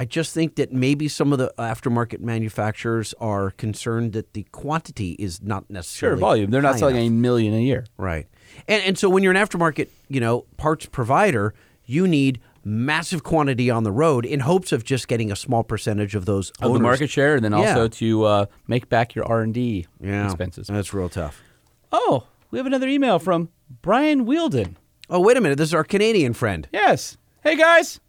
I 0.00 0.04
just 0.04 0.32
think 0.32 0.54
that 0.56 0.72
maybe 0.72 1.08
some 1.08 1.32
of 1.32 1.40
the 1.40 1.52
aftermarket 1.58 2.20
manufacturers 2.20 3.14
are 3.20 3.50
concerned 3.50 4.12
that 4.12 4.32
the 4.32 4.44
quantity 4.52 5.16
is 5.18 5.42
not 5.42 5.68
necessarily 5.68 6.18
Sure, 6.20 6.28
volume. 6.28 6.50
They're 6.52 6.62
not 6.62 6.74
high 6.74 6.78
selling 6.78 6.96
enough. 6.96 7.08
a 7.08 7.10
million 7.14 7.52
a 7.54 7.60
year. 7.60 7.84
Right. 7.96 8.28
And 8.68 8.80
and 8.84 8.96
so 8.98 9.08
when 9.10 9.24
you're 9.24 9.32
an 9.32 9.38
aftermarket, 9.44 9.88
you 10.08 10.20
know, 10.20 10.44
parts 10.56 10.86
provider, 10.86 11.52
you 11.84 12.06
need 12.06 12.40
massive 12.68 13.22
quantity 13.22 13.70
on 13.70 13.82
the 13.82 13.90
road 13.92 14.24
in 14.26 14.40
hopes 14.40 14.72
of 14.72 14.84
just 14.84 15.08
getting 15.08 15.32
a 15.32 15.36
small 15.36 15.64
percentage 15.64 16.14
of 16.14 16.26
those 16.26 16.50
Of 16.60 16.72
the 16.74 16.80
market 16.80 17.08
share, 17.10 17.34
and 17.34 17.44
then 17.44 17.52
Yeah. 17.52 17.58
also 17.58 17.88
to 17.88 18.24
uh, 18.24 18.46
make 18.66 18.88
back 18.88 19.14
your 19.14 19.24
R 19.26 19.40
and 19.40 19.54
D 19.54 19.86
Yeah. 20.00 20.24
expenses. 20.26 20.66
That's 20.68 20.92
real 20.94 21.08
tough. 21.08 21.42
Oh, 21.90 22.24
we 22.50 22.58
have 22.58 22.66
another 22.66 22.88
email 22.88 23.18
from 23.18 23.48
Brian 23.82 24.26
Wielden. 24.26 24.74
Oh, 25.10 25.20
wait 25.20 25.36
a 25.36 25.40
minute. 25.40 25.56
This 25.58 25.68
is 25.70 25.74
our 25.74 25.84
Canadian 25.84 26.34
friend. 26.34 26.68
Yes. 26.72 27.16
Hey 27.42 27.56
guys, 27.56 28.00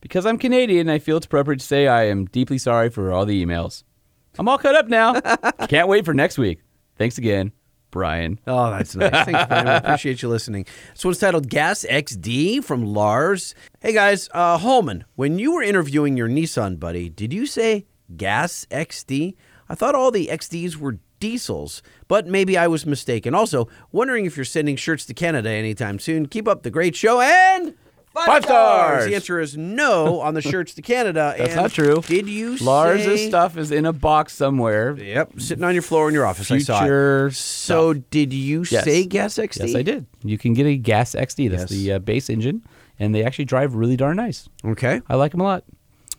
because 0.00 0.26
I'm 0.26 0.38
Canadian, 0.38 0.88
I 0.88 0.98
feel 0.98 1.16
it's 1.18 1.26
appropriate 1.26 1.60
to 1.60 1.66
say 1.66 1.86
I 1.86 2.04
am 2.04 2.24
deeply 2.26 2.58
sorry 2.58 2.90
for 2.90 3.12
all 3.12 3.24
the 3.24 3.44
emails. 3.44 3.84
I'm 4.38 4.48
all 4.48 4.58
cut 4.58 4.74
up 4.74 4.88
now. 4.88 5.20
Can't 5.68 5.86
wait 5.86 6.04
for 6.04 6.12
next 6.14 6.38
week. 6.38 6.60
Thanks 6.96 7.18
again, 7.18 7.52
Brian. 7.94 8.40
Oh, 8.48 8.70
that's 8.70 8.96
nice. 8.96 9.24
Thanks, 9.24 9.48
man. 9.48 9.66
We 9.66 9.70
appreciate 9.70 10.20
you 10.20 10.28
listening. 10.28 10.66
This 10.94 11.04
one's 11.04 11.20
titled 11.20 11.48
Gas 11.48 11.86
XD 11.88 12.64
from 12.64 12.84
Lars. 12.84 13.54
Hey, 13.78 13.92
guys. 13.92 14.28
Uh, 14.34 14.58
Holman, 14.58 15.04
when 15.14 15.38
you 15.38 15.54
were 15.54 15.62
interviewing 15.62 16.16
your 16.16 16.28
Nissan 16.28 16.80
buddy, 16.80 17.08
did 17.08 17.32
you 17.32 17.46
say 17.46 17.86
Gas 18.16 18.66
XD? 18.72 19.36
I 19.68 19.76
thought 19.76 19.94
all 19.94 20.10
the 20.10 20.26
XDs 20.26 20.74
were 20.74 20.98
diesels, 21.20 21.84
but 22.08 22.26
maybe 22.26 22.58
I 22.58 22.66
was 22.66 22.84
mistaken. 22.84 23.32
Also, 23.32 23.68
wondering 23.92 24.26
if 24.26 24.36
you're 24.36 24.44
sending 24.44 24.74
shirts 24.74 25.06
to 25.06 25.14
Canada 25.14 25.50
anytime 25.50 26.00
soon. 26.00 26.26
Keep 26.26 26.48
up 26.48 26.64
the 26.64 26.70
great 26.70 26.96
show 26.96 27.20
and. 27.20 27.76
Five, 28.14 28.44
stars. 28.44 29.06
The 29.06 29.14
answer 29.16 29.40
is 29.40 29.56
no 29.56 30.20
on 30.20 30.34
the 30.34 30.40
shirts 30.42 30.74
to 30.74 30.82
Canada. 30.82 31.34
That's 31.36 31.52
And 31.52 31.62
not 31.62 31.72
true. 31.72 32.00
Did 32.06 32.28
you 32.28 32.56
Lars' 32.58 33.04
say- 33.04 33.28
stuff 33.28 33.56
is 33.58 33.72
in 33.72 33.84
a 33.86 33.92
box 33.92 34.32
somewhere. 34.34 34.96
Yep, 34.96 35.40
sitting 35.40 35.64
on 35.64 35.74
your 35.74 35.82
floor 35.82 36.08
in 36.08 36.14
your 36.14 36.24
office. 36.24 36.50
I 36.50 36.58
saw 36.58 36.76
it. 36.76 36.80
Future 36.82 37.30
So, 37.32 37.94
did 37.94 38.32
you 38.32 38.64
Yes. 38.70 38.84
say 38.84 39.04
Gas 39.04 39.36
XD? 39.38 39.66
Yes, 39.66 39.74
I 39.74 39.82
did. 39.82 40.06
You 40.22 40.38
can 40.38 40.54
get 40.54 40.64
a 40.66 40.76
gas 40.76 41.14
XD. 41.14 41.48
That's 41.48 41.62
Yes. 41.62 41.70
the 41.70 41.92
uh, 41.94 41.98
base 41.98 42.30
engine, 42.30 42.62
and 43.00 43.14
they 43.14 43.24
actually 43.24 43.46
drive 43.46 43.74
really 43.74 43.96
darn 43.96 44.16
nice. 44.16 44.48
Okay. 44.64 45.00
I 45.08 45.16
like 45.16 45.32
them 45.32 45.40
a 45.40 45.44
lot. 45.44 45.64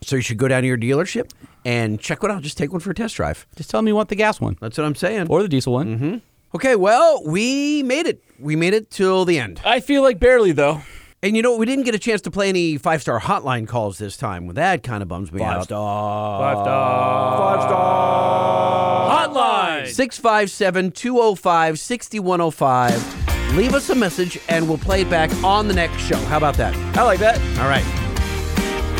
So 0.03 0.17
you 0.17 0.21
should 0.21 0.37
go 0.37 0.47
down 0.49 0.61
to 0.63 0.67
your 0.67 0.77
dealership 0.77 1.31
and 1.63 1.99
check 1.99 2.21
one 2.21 2.31
out. 2.31 2.41
Just 2.43 2.57
take 2.57 2.71
one 2.71 2.81
for 2.81 2.91
a 2.91 2.93
test 2.93 3.15
drive. 3.15 3.47
Just 3.55 3.69
tell 3.69 3.79
them 3.79 3.87
you 3.87 3.95
want 3.95 4.09
the 4.09 4.15
gas 4.15 4.39
one 4.41 4.57
That's 4.59 4.77
what 4.77 4.83
I'm 4.83 4.95
saying. 4.95 5.27
or 5.29 5.41
the 5.41 5.47
diesel 5.49 5.71
one. 5.73 5.95
Mm-hmm. 5.95 6.15
Okay, 6.55 6.75
well, 6.75 7.23
we 7.25 7.81
made 7.83 8.05
it. 8.05 8.21
We 8.37 8.55
made 8.55 8.73
it 8.73 8.91
till 8.91 9.25
the 9.25 9.39
end. 9.39 9.61
I 9.65 9.79
feel 9.79 10.01
like 10.03 10.19
barely 10.19 10.51
though. 10.51 10.81
And 11.25 11.35
you 11.35 11.41
know, 11.41 11.57
we 11.57 11.65
didn't 11.65 11.85
get 11.85 11.95
a 11.95 11.99
chance 11.99 12.21
to 12.21 12.29
play 12.29 12.49
any 12.49 12.77
five 12.77 13.01
star 13.01 13.19
hotline 13.19 13.67
calls 13.67 13.97
this 13.97 14.15
time. 14.15 14.45
Well, 14.45 14.53
that 14.53 14.83
kind 14.83 15.01
of 15.01 15.09
bums 15.09 15.31
me 15.31 15.41
out. 15.41 15.63
star. 15.63 16.39
Five 16.39 16.63
star. 16.63 17.37
Five 17.39 17.61
star. 17.63 19.27
Hotline. 19.27 19.87
657 19.87 20.91
205 20.91 21.79
6105. 21.79 23.55
Leave 23.55 23.73
us 23.73 23.89
a 23.89 23.95
message 23.95 24.39
and 24.49 24.69
we'll 24.69 24.77
play 24.77 25.01
it 25.01 25.09
back 25.09 25.33
on 25.43 25.67
the 25.67 25.73
next 25.73 25.97
show. 25.97 26.17
How 26.25 26.37
about 26.37 26.57
that? 26.57 26.75
I 26.95 27.01
like 27.01 27.19
that. 27.21 27.39
All 27.59 27.67
right. 27.67 27.83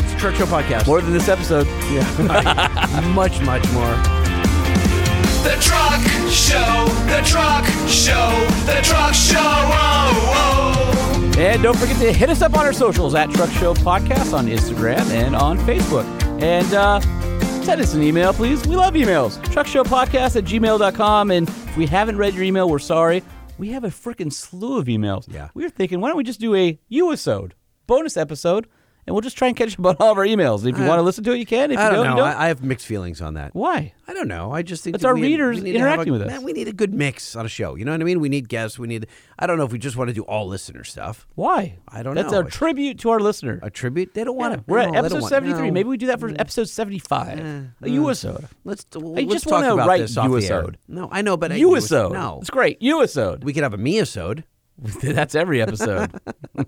It's 0.02 0.12
a 0.12 0.18
Truck 0.18 0.34
Show 0.34 0.46
Podcast. 0.46 0.88
More 0.88 1.00
than 1.00 1.12
this 1.12 1.28
episode. 1.28 1.68
Yeah. 1.92 3.12
much, 3.14 3.40
much 3.42 3.70
more. 3.70 3.94
The 5.44 5.56
truck 5.60 6.00
show, 6.28 6.86
the 7.06 7.22
truck 7.24 7.64
show, 7.86 8.46
the 8.66 8.80
truck 8.82 9.14
show. 9.14 9.38
Oh, 9.38 10.32
oh. 10.34 10.75
And 11.38 11.62
don't 11.62 11.76
forget 11.76 11.98
to 11.98 12.12
hit 12.12 12.30
us 12.30 12.40
up 12.40 12.54
on 12.54 12.64
our 12.64 12.72
socials 12.72 13.14
at 13.14 13.30
Truck 13.30 13.50
Show 13.50 13.74
Podcast 13.74 14.32
on 14.32 14.46
Instagram 14.46 15.04
and 15.10 15.36
on 15.36 15.58
Facebook. 15.58 16.06
And 16.40 16.72
uh, 16.72 16.98
send 17.62 17.78
us 17.78 17.92
an 17.92 18.02
email, 18.02 18.32
please. 18.32 18.66
We 18.66 18.74
love 18.74 18.94
emails. 18.94 19.36
Truckshowpodcast 19.48 20.36
at 20.36 20.44
gmail.com. 20.44 21.30
And 21.30 21.46
if 21.46 21.76
we 21.76 21.86
haven't 21.86 22.16
read 22.16 22.32
your 22.32 22.42
email, 22.42 22.70
we're 22.70 22.78
sorry. 22.78 23.22
We 23.58 23.68
have 23.72 23.84
a 23.84 23.88
freaking 23.88 24.32
slew 24.32 24.78
of 24.78 24.86
emails. 24.86 25.30
Yeah. 25.30 25.50
We 25.52 25.62
were 25.62 25.68
thinking, 25.68 26.00
why 26.00 26.08
don't 26.08 26.16
we 26.16 26.24
just 26.24 26.40
do 26.40 26.54
a 26.54 26.78
U-isode, 26.88 27.52
bonus 27.86 28.16
episode, 28.16 28.66
and 29.06 29.14
we'll 29.14 29.22
just 29.22 29.36
try 29.36 29.48
and 29.48 29.56
catch 29.56 29.78
up 29.78 29.86
on 29.86 29.96
all 30.00 30.12
of 30.12 30.18
our 30.18 30.26
emails. 30.26 30.66
If 30.66 30.76
you 30.76 30.82
uh, 30.82 30.86
I- 30.86 30.88
want 30.88 30.98
to 30.98 31.02
listen 31.02 31.22
to 31.24 31.32
it, 31.32 31.38
you 31.38 31.46
can. 31.46 31.70
If 31.70 31.78
I 31.78 31.86
you 31.86 31.92
don't 31.92 32.04
know. 32.04 32.10
you 32.10 32.16
don't. 32.16 32.28
I, 32.28 32.44
I 32.44 32.48
have 32.48 32.62
mixed 32.62 32.86
feelings 32.86 33.20
on 33.22 33.34
that. 33.34 33.54
Why? 33.54 33.92
I 34.08 34.14
don't 34.14 34.26
know. 34.26 34.52
I 34.52 34.62
just 34.62 34.82
think 34.82 34.96
It's 34.96 35.04
our 35.04 35.14
readers 35.14 35.62
need 35.62 35.76
interacting 35.76 36.08
a- 36.08 36.12
with 36.12 36.22
us. 36.22 36.28
Man, 36.28 36.42
we 36.42 36.52
need 36.52 36.66
a 36.66 36.72
good 36.72 36.92
mix 36.92 37.36
on 37.36 37.46
a 37.46 37.48
show. 37.48 37.76
You 37.76 37.84
know 37.84 37.92
what 37.92 38.00
I 38.00 38.04
mean? 38.04 38.20
We 38.20 38.28
need 38.28 38.48
guests. 38.48 38.78
We 38.78 38.88
need. 38.88 39.06
I 39.38 39.46
don't 39.46 39.58
know 39.58 39.64
if 39.64 39.72
we 39.72 39.78
just 39.78 39.96
want 39.96 40.08
to 40.08 40.14
do 40.14 40.22
all 40.22 40.48
listener 40.48 40.82
stuff. 40.82 41.26
Why? 41.34 41.78
I 41.88 42.02
don't 42.02 42.14
That's 42.14 42.32
know. 42.32 42.42
That's 42.42 42.54
a 42.54 42.58
tribute 42.58 42.98
to 43.00 43.10
our 43.10 43.20
listener. 43.20 43.60
A 43.62 43.70
tribute? 43.70 44.14
They 44.14 44.24
don't 44.24 44.36
want 44.36 44.52
Yeah, 44.52 44.56
to. 44.56 44.64
We're 44.66 44.78
at 44.80 44.94
episode 44.94 45.28
73. 45.28 45.70
Maybe 45.70 45.88
we 45.88 45.96
do 45.96 46.06
that 46.06 46.18
for 46.18 46.28
mm. 46.30 46.40
episode 46.40 46.68
75. 46.68 47.38
Eh, 47.38 47.42
a 47.42 47.66
eh. 47.82 47.88
U-isode. 47.88 48.46
Let's. 48.64 48.86
I 48.94 48.98
let's 48.98 49.32
just 49.32 49.46
want 49.46 49.66
to 49.66 49.76
write 49.76 50.00
this 50.00 50.16
No, 50.88 51.08
I 51.12 51.22
know, 51.22 51.36
but 51.36 51.52
I- 51.52 51.56
U-isode. 51.56 52.12
No, 52.12 52.38
It's 52.40 52.50
great. 52.50 52.82
U-isode. 52.82 53.44
we 53.44 53.52
could 53.52 53.62
have 53.62 53.74
a 53.74 53.78
me-isode. 53.78 54.42
That's 55.02 55.34
every 55.34 55.62
episode. 55.62 56.10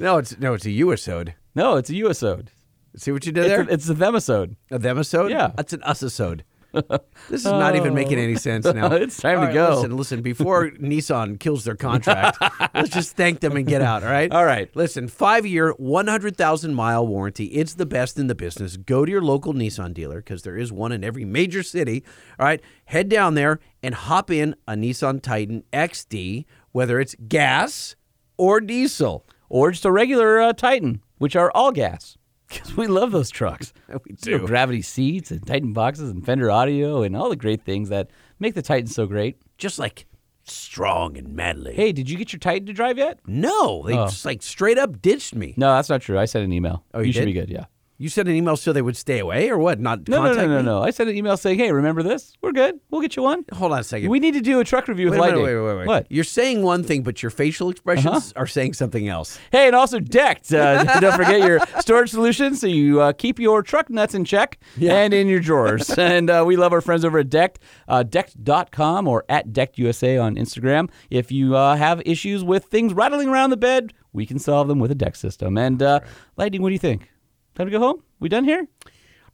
no, 0.00 0.18
it's 0.18 0.38
no, 0.38 0.54
it's 0.54 0.66
a 0.66 0.70
you-isode. 0.70 1.34
no, 1.54 1.76
it's 1.76 1.90
a 1.90 1.94
U-isode. 1.94 2.48
See 2.96 3.12
what 3.12 3.24
you 3.24 3.32
did 3.32 3.44
It's, 3.44 3.48
there? 3.48 3.60
a, 3.62 3.66
it's 3.72 3.86
the 3.86 3.94
Themisode. 3.94 4.56
A 4.70 4.78
them-isode? 4.78 5.30
Yeah. 5.30 5.52
That's 5.56 5.72
an 5.72 5.82
us-isode. 5.82 6.42
This 7.28 7.42
is 7.42 7.44
not 7.44 7.76
even 7.76 7.94
making 7.94 8.18
any 8.18 8.34
sense 8.36 8.64
now. 8.64 8.90
It's 8.92 9.18
time 9.18 9.40
All 9.40 9.46
to 9.46 9.52
go. 9.52 9.74
Listen, 9.74 9.96
listen. 9.96 10.22
Before 10.22 10.70
Nissan 10.70 11.38
kills 11.38 11.64
their 11.64 11.76
contract, 11.76 12.38
let's 12.74 12.88
just 12.88 13.14
thank 13.16 13.40
them 13.40 13.56
and 13.56 13.66
get 13.66 13.80
out. 13.82 14.02
All 14.02 14.10
right. 14.10 14.32
All 14.32 14.44
right. 14.44 14.74
Listen, 14.74 15.06
one 15.08 16.06
hundred 16.06 16.36
thousand 16.36 16.74
mile 16.74 17.06
warranty. 17.06 17.44
It's 17.46 17.74
the 17.74 17.86
best 17.86 18.18
in 18.18 18.26
the 18.26 18.34
business. 18.34 18.76
Go 18.76 19.04
to 19.04 19.10
your 19.12 19.20
local 19.22 19.52
Nissan 19.52 19.92
dealer 19.94 20.16
because 20.16 20.42
there 20.42 20.56
is 20.56 20.72
one 20.72 20.92
in 20.92 21.04
every 21.04 21.24
major 21.24 21.62
city. 21.62 22.02
All 22.40 22.46
right. 22.46 22.60
Head 22.86 23.08
down 23.08 23.34
there 23.34 23.60
and 23.82 23.94
hop 23.94 24.30
in 24.30 24.56
a 24.66 24.72
Nissan 24.72 25.22
Titan 25.22 25.64
XD, 25.72 26.46
whether 26.72 26.98
it's 27.00 27.14
gas 27.28 27.94
or 28.36 28.60
diesel. 28.60 29.26
or 29.48 29.70
just 29.70 29.84
a 29.84 29.92
regular 29.92 30.40
uh, 30.40 30.52
Titan, 30.52 31.02
which 31.18 31.36
are 31.36 31.50
all 31.54 31.70
gas. 31.72 32.16
Because 32.48 32.76
we 32.76 32.86
love 32.86 33.12
those 33.12 33.30
trucks. 33.30 33.72
we 33.88 33.94
You 34.26 34.32
know, 34.32 34.38
do. 34.38 34.46
gravity 34.46 34.82
seats 34.82 35.30
and 35.30 35.46
Titan 35.46 35.72
boxes 35.72 36.10
and 36.10 36.24
Fender 36.24 36.50
audio 36.50 37.02
and 37.02 37.14
all 37.16 37.28
the 37.30 37.36
great 37.36 37.62
things 37.64 37.88
that 37.90 38.10
make 38.38 38.54
the 38.54 38.62
Titan 38.62 38.86
so 38.88 39.06
great. 39.06 39.36
Just 39.58 39.78
like 39.78 40.06
strong 40.44 41.16
and 41.16 41.34
manly. 41.34 41.74
Hey, 41.74 41.92
did 41.92 42.10
you 42.10 42.16
get 42.18 42.32
your 42.32 42.40
Titan 42.40 42.66
to 42.66 42.72
drive 42.72 42.98
yet? 42.98 43.20
No, 43.26 43.84
they 43.86 43.96
Oh. 43.96 44.06
just 44.06 44.24
like 44.24 44.42
straight 44.42 44.76
up 44.78 45.00
ditched 45.00 45.34
me. 45.34 45.54
No, 45.56 45.72
that's 45.74 45.88
not 45.88 46.00
true. 46.02 46.18
I 46.18 46.24
sent 46.24 46.44
an 46.44 46.52
email. 46.52 46.84
Oh, 46.94 47.00
you 47.00 47.12
should 47.12 47.20
did? 47.20 47.26
be 47.26 47.32
good. 47.34 47.48
Yeah. 47.50 47.66
You 48.02 48.08
sent 48.08 48.28
an 48.28 48.34
email 48.34 48.56
so 48.56 48.72
they 48.72 48.82
would 48.82 48.96
stay 48.96 49.20
away 49.20 49.48
or 49.48 49.58
what? 49.58 49.78
Not 49.78 50.08
No, 50.08 50.24
no, 50.24 50.32
no, 50.32 50.46
no, 50.48 50.56
me? 50.58 50.62
no. 50.64 50.82
I 50.82 50.90
sent 50.90 51.08
an 51.08 51.14
email 51.16 51.36
saying, 51.36 51.58
"Hey, 51.60 51.70
remember 51.70 52.02
this? 52.02 52.32
We're 52.42 52.50
good. 52.50 52.80
We'll 52.90 53.00
get 53.00 53.14
you 53.14 53.22
one." 53.22 53.44
Hold 53.52 53.70
on 53.70 53.78
a 53.78 53.84
second. 53.84 54.10
We 54.10 54.18
need 54.18 54.34
to 54.34 54.40
do 54.40 54.58
a 54.58 54.64
truck 54.64 54.88
review 54.88 55.06
Wait 55.06 55.10
with 55.12 55.20
Lightning. 55.20 55.44
wait, 55.44 55.54
wait, 55.54 55.76
wait. 55.78 55.86
What? 55.86 56.06
You're 56.10 56.24
saying 56.24 56.62
one 56.64 56.82
thing, 56.82 57.04
but 57.04 57.22
your 57.22 57.30
facial 57.30 57.70
expressions 57.70 58.06
Uh-huh. 58.32 58.42
are 58.42 58.46
saying 58.48 58.72
something 58.72 59.06
else. 59.06 59.38
Hey, 59.52 59.68
and 59.68 59.76
also 59.76 60.00
Decked. 60.00 60.52
Uh, 60.52 60.82
don't 61.00 61.14
forget 61.14 61.46
your 61.46 61.60
storage 61.78 62.10
solution 62.10 62.56
so 62.56 62.66
you 62.66 63.00
uh, 63.00 63.12
keep 63.12 63.38
your 63.38 63.62
truck 63.62 63.88
nuts 63.88 64.14
in 64.16 64.24
check 64.24 64.58
and 64.80 65.14
in 65.14 65.28
your 65.28 65.38
drawers. 65.40 65.88
and 65.96 66.28
uh, 66.28 66.42
we 66.44 66.56
love 66.56 66.72
our 66.72 66.80
friends 66.80 67.04
over 67.04 67.20
at 67.20 67.30
Decked, 67.30 67.60
uh, 67.86 68.02
Decked.com 68.02 69.06
or 69.06 69.24
at 69.28 69.50
DeckedUSA 69.52 70.20
on 70.20 70.34
Instagram. 70.34 70.90
If 71.08 71.30
you 71.30 71.54
uh, 71.54 71.76
have 71.76 72.02
issues 72.04 72.42
with 72.42 72.64
things 72.64 72.94
rattling 72.94 73.28
around 73.28 73.50
the 73.50 73.56
bed, 73.56 73.92
we 74.12 74.26
can 74.26 74.40
solve 74.40 74.66
them 74.66 74.80
with 74.80 74.90
a 74.90 74.96
Deck 74.96 75.14
system. 75.14 75.56
And 75.56 75.80
uh, 75.80 76.00
Lightning, 76.36 76.62
what 76.62 76.70
do 76.70 76.72
you 76.72 76.80
think? 76.80 77.08
Time 77.54 77.66
to 77.66 77.70
go 77.70 77.78
home? 77.78 78.02
We 78.18 78.28
done 78.30 78.44
here? 78.44 78.66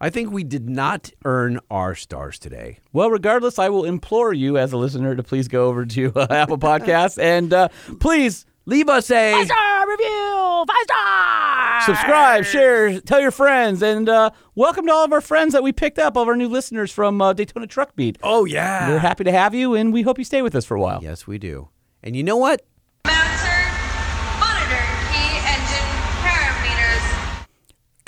I 0.00 0.10
think 0.10 0.30
we 0.32 0.42
did 0.44 0.68
not 0.68 1.10
earn 1.24 1.60
our 1.70 1.94
stars 1.94 2.38
today. 2.38 2.78
Well, 2.92 3.10
regardless, 3.10 3.58
I 3.58 3.68
will 3.68 3.84
implore 3.84 4.32
you 4.32 4.58
as 4.58 4.72
a 4.72 4.76
listener 4.76 5.14
to 5.14 5.22
please 5.22 5.46
go 5.46 5.66
over 5.66 5.84
to 5.86 6.12
uh, 6.16 6.26
Apple 6.30 6.58
Podcasts 6.58 7.20
and 7.20 7.52
uh, 7.52 7.68
please 8.00 8.44
leave 8.66 8.88
us 8.88 9.10
a 9.10 9.32
five 9.32 9.46
star 9.46 9.88
review, 9.88 10.64
five 10.66 10.84
stars. 10.84 11.84
Subscribe, 11.86 12.44
share, 12.44 13.00
tell 13.00 13.20
your 13.20 13.30
friends, 13.30 13.82
and 13.82 14.08
uh, 14.08 14.30
welcome 14.56 14.86
to 14.86 14.92
all 14.92 15.04
of 15.04 15.12
our 15.12 15.20
friends 15.20 15.52
that 15.52 15.62
we 15.62 15.70
picked 15.72 15.98
up, 15.98 16.16
all 16.16 16.24
of 16.24 16.28
our 16.28 16.36
new 16.36 16.48
listeners 16.48 16.90
from 16.92 17.22
uh, 17.22 17.32
Daytona 17.32 17.68
Truck 17.68 17.96
Meet. 17.96 18.18
Oh 18.22 18.44
yeah, 18.44 18.88
we're 18.88 18.98
happy 18.98 19.24
to 19.24 19.32
have 19.32 19.54
you, 19.54 19.74
and 19.74 19.92
we 19.92 20.02
hope 20.02 20.18
you 20.18 20.24
stay 20.24 20.42
with 20.42 20.56
us 20.56 20.64
for 20.64 20.76
a 20.76 20.80
while. 20.80 21.00
Yes, 21.02 21.26
we 21.26 21.38
do. 21.38 21.68
And 22.02 22.14
you 22.14 22.22
know 22.22 22.36
what? 22.36 22.62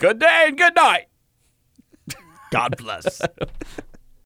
Good 0.00 0.18
day 0.18 0.44
and 0.46 0.56
good 0.56 0.74
night. 0.74 1.08
God 2.50 2.74
bless. 2.78 3.20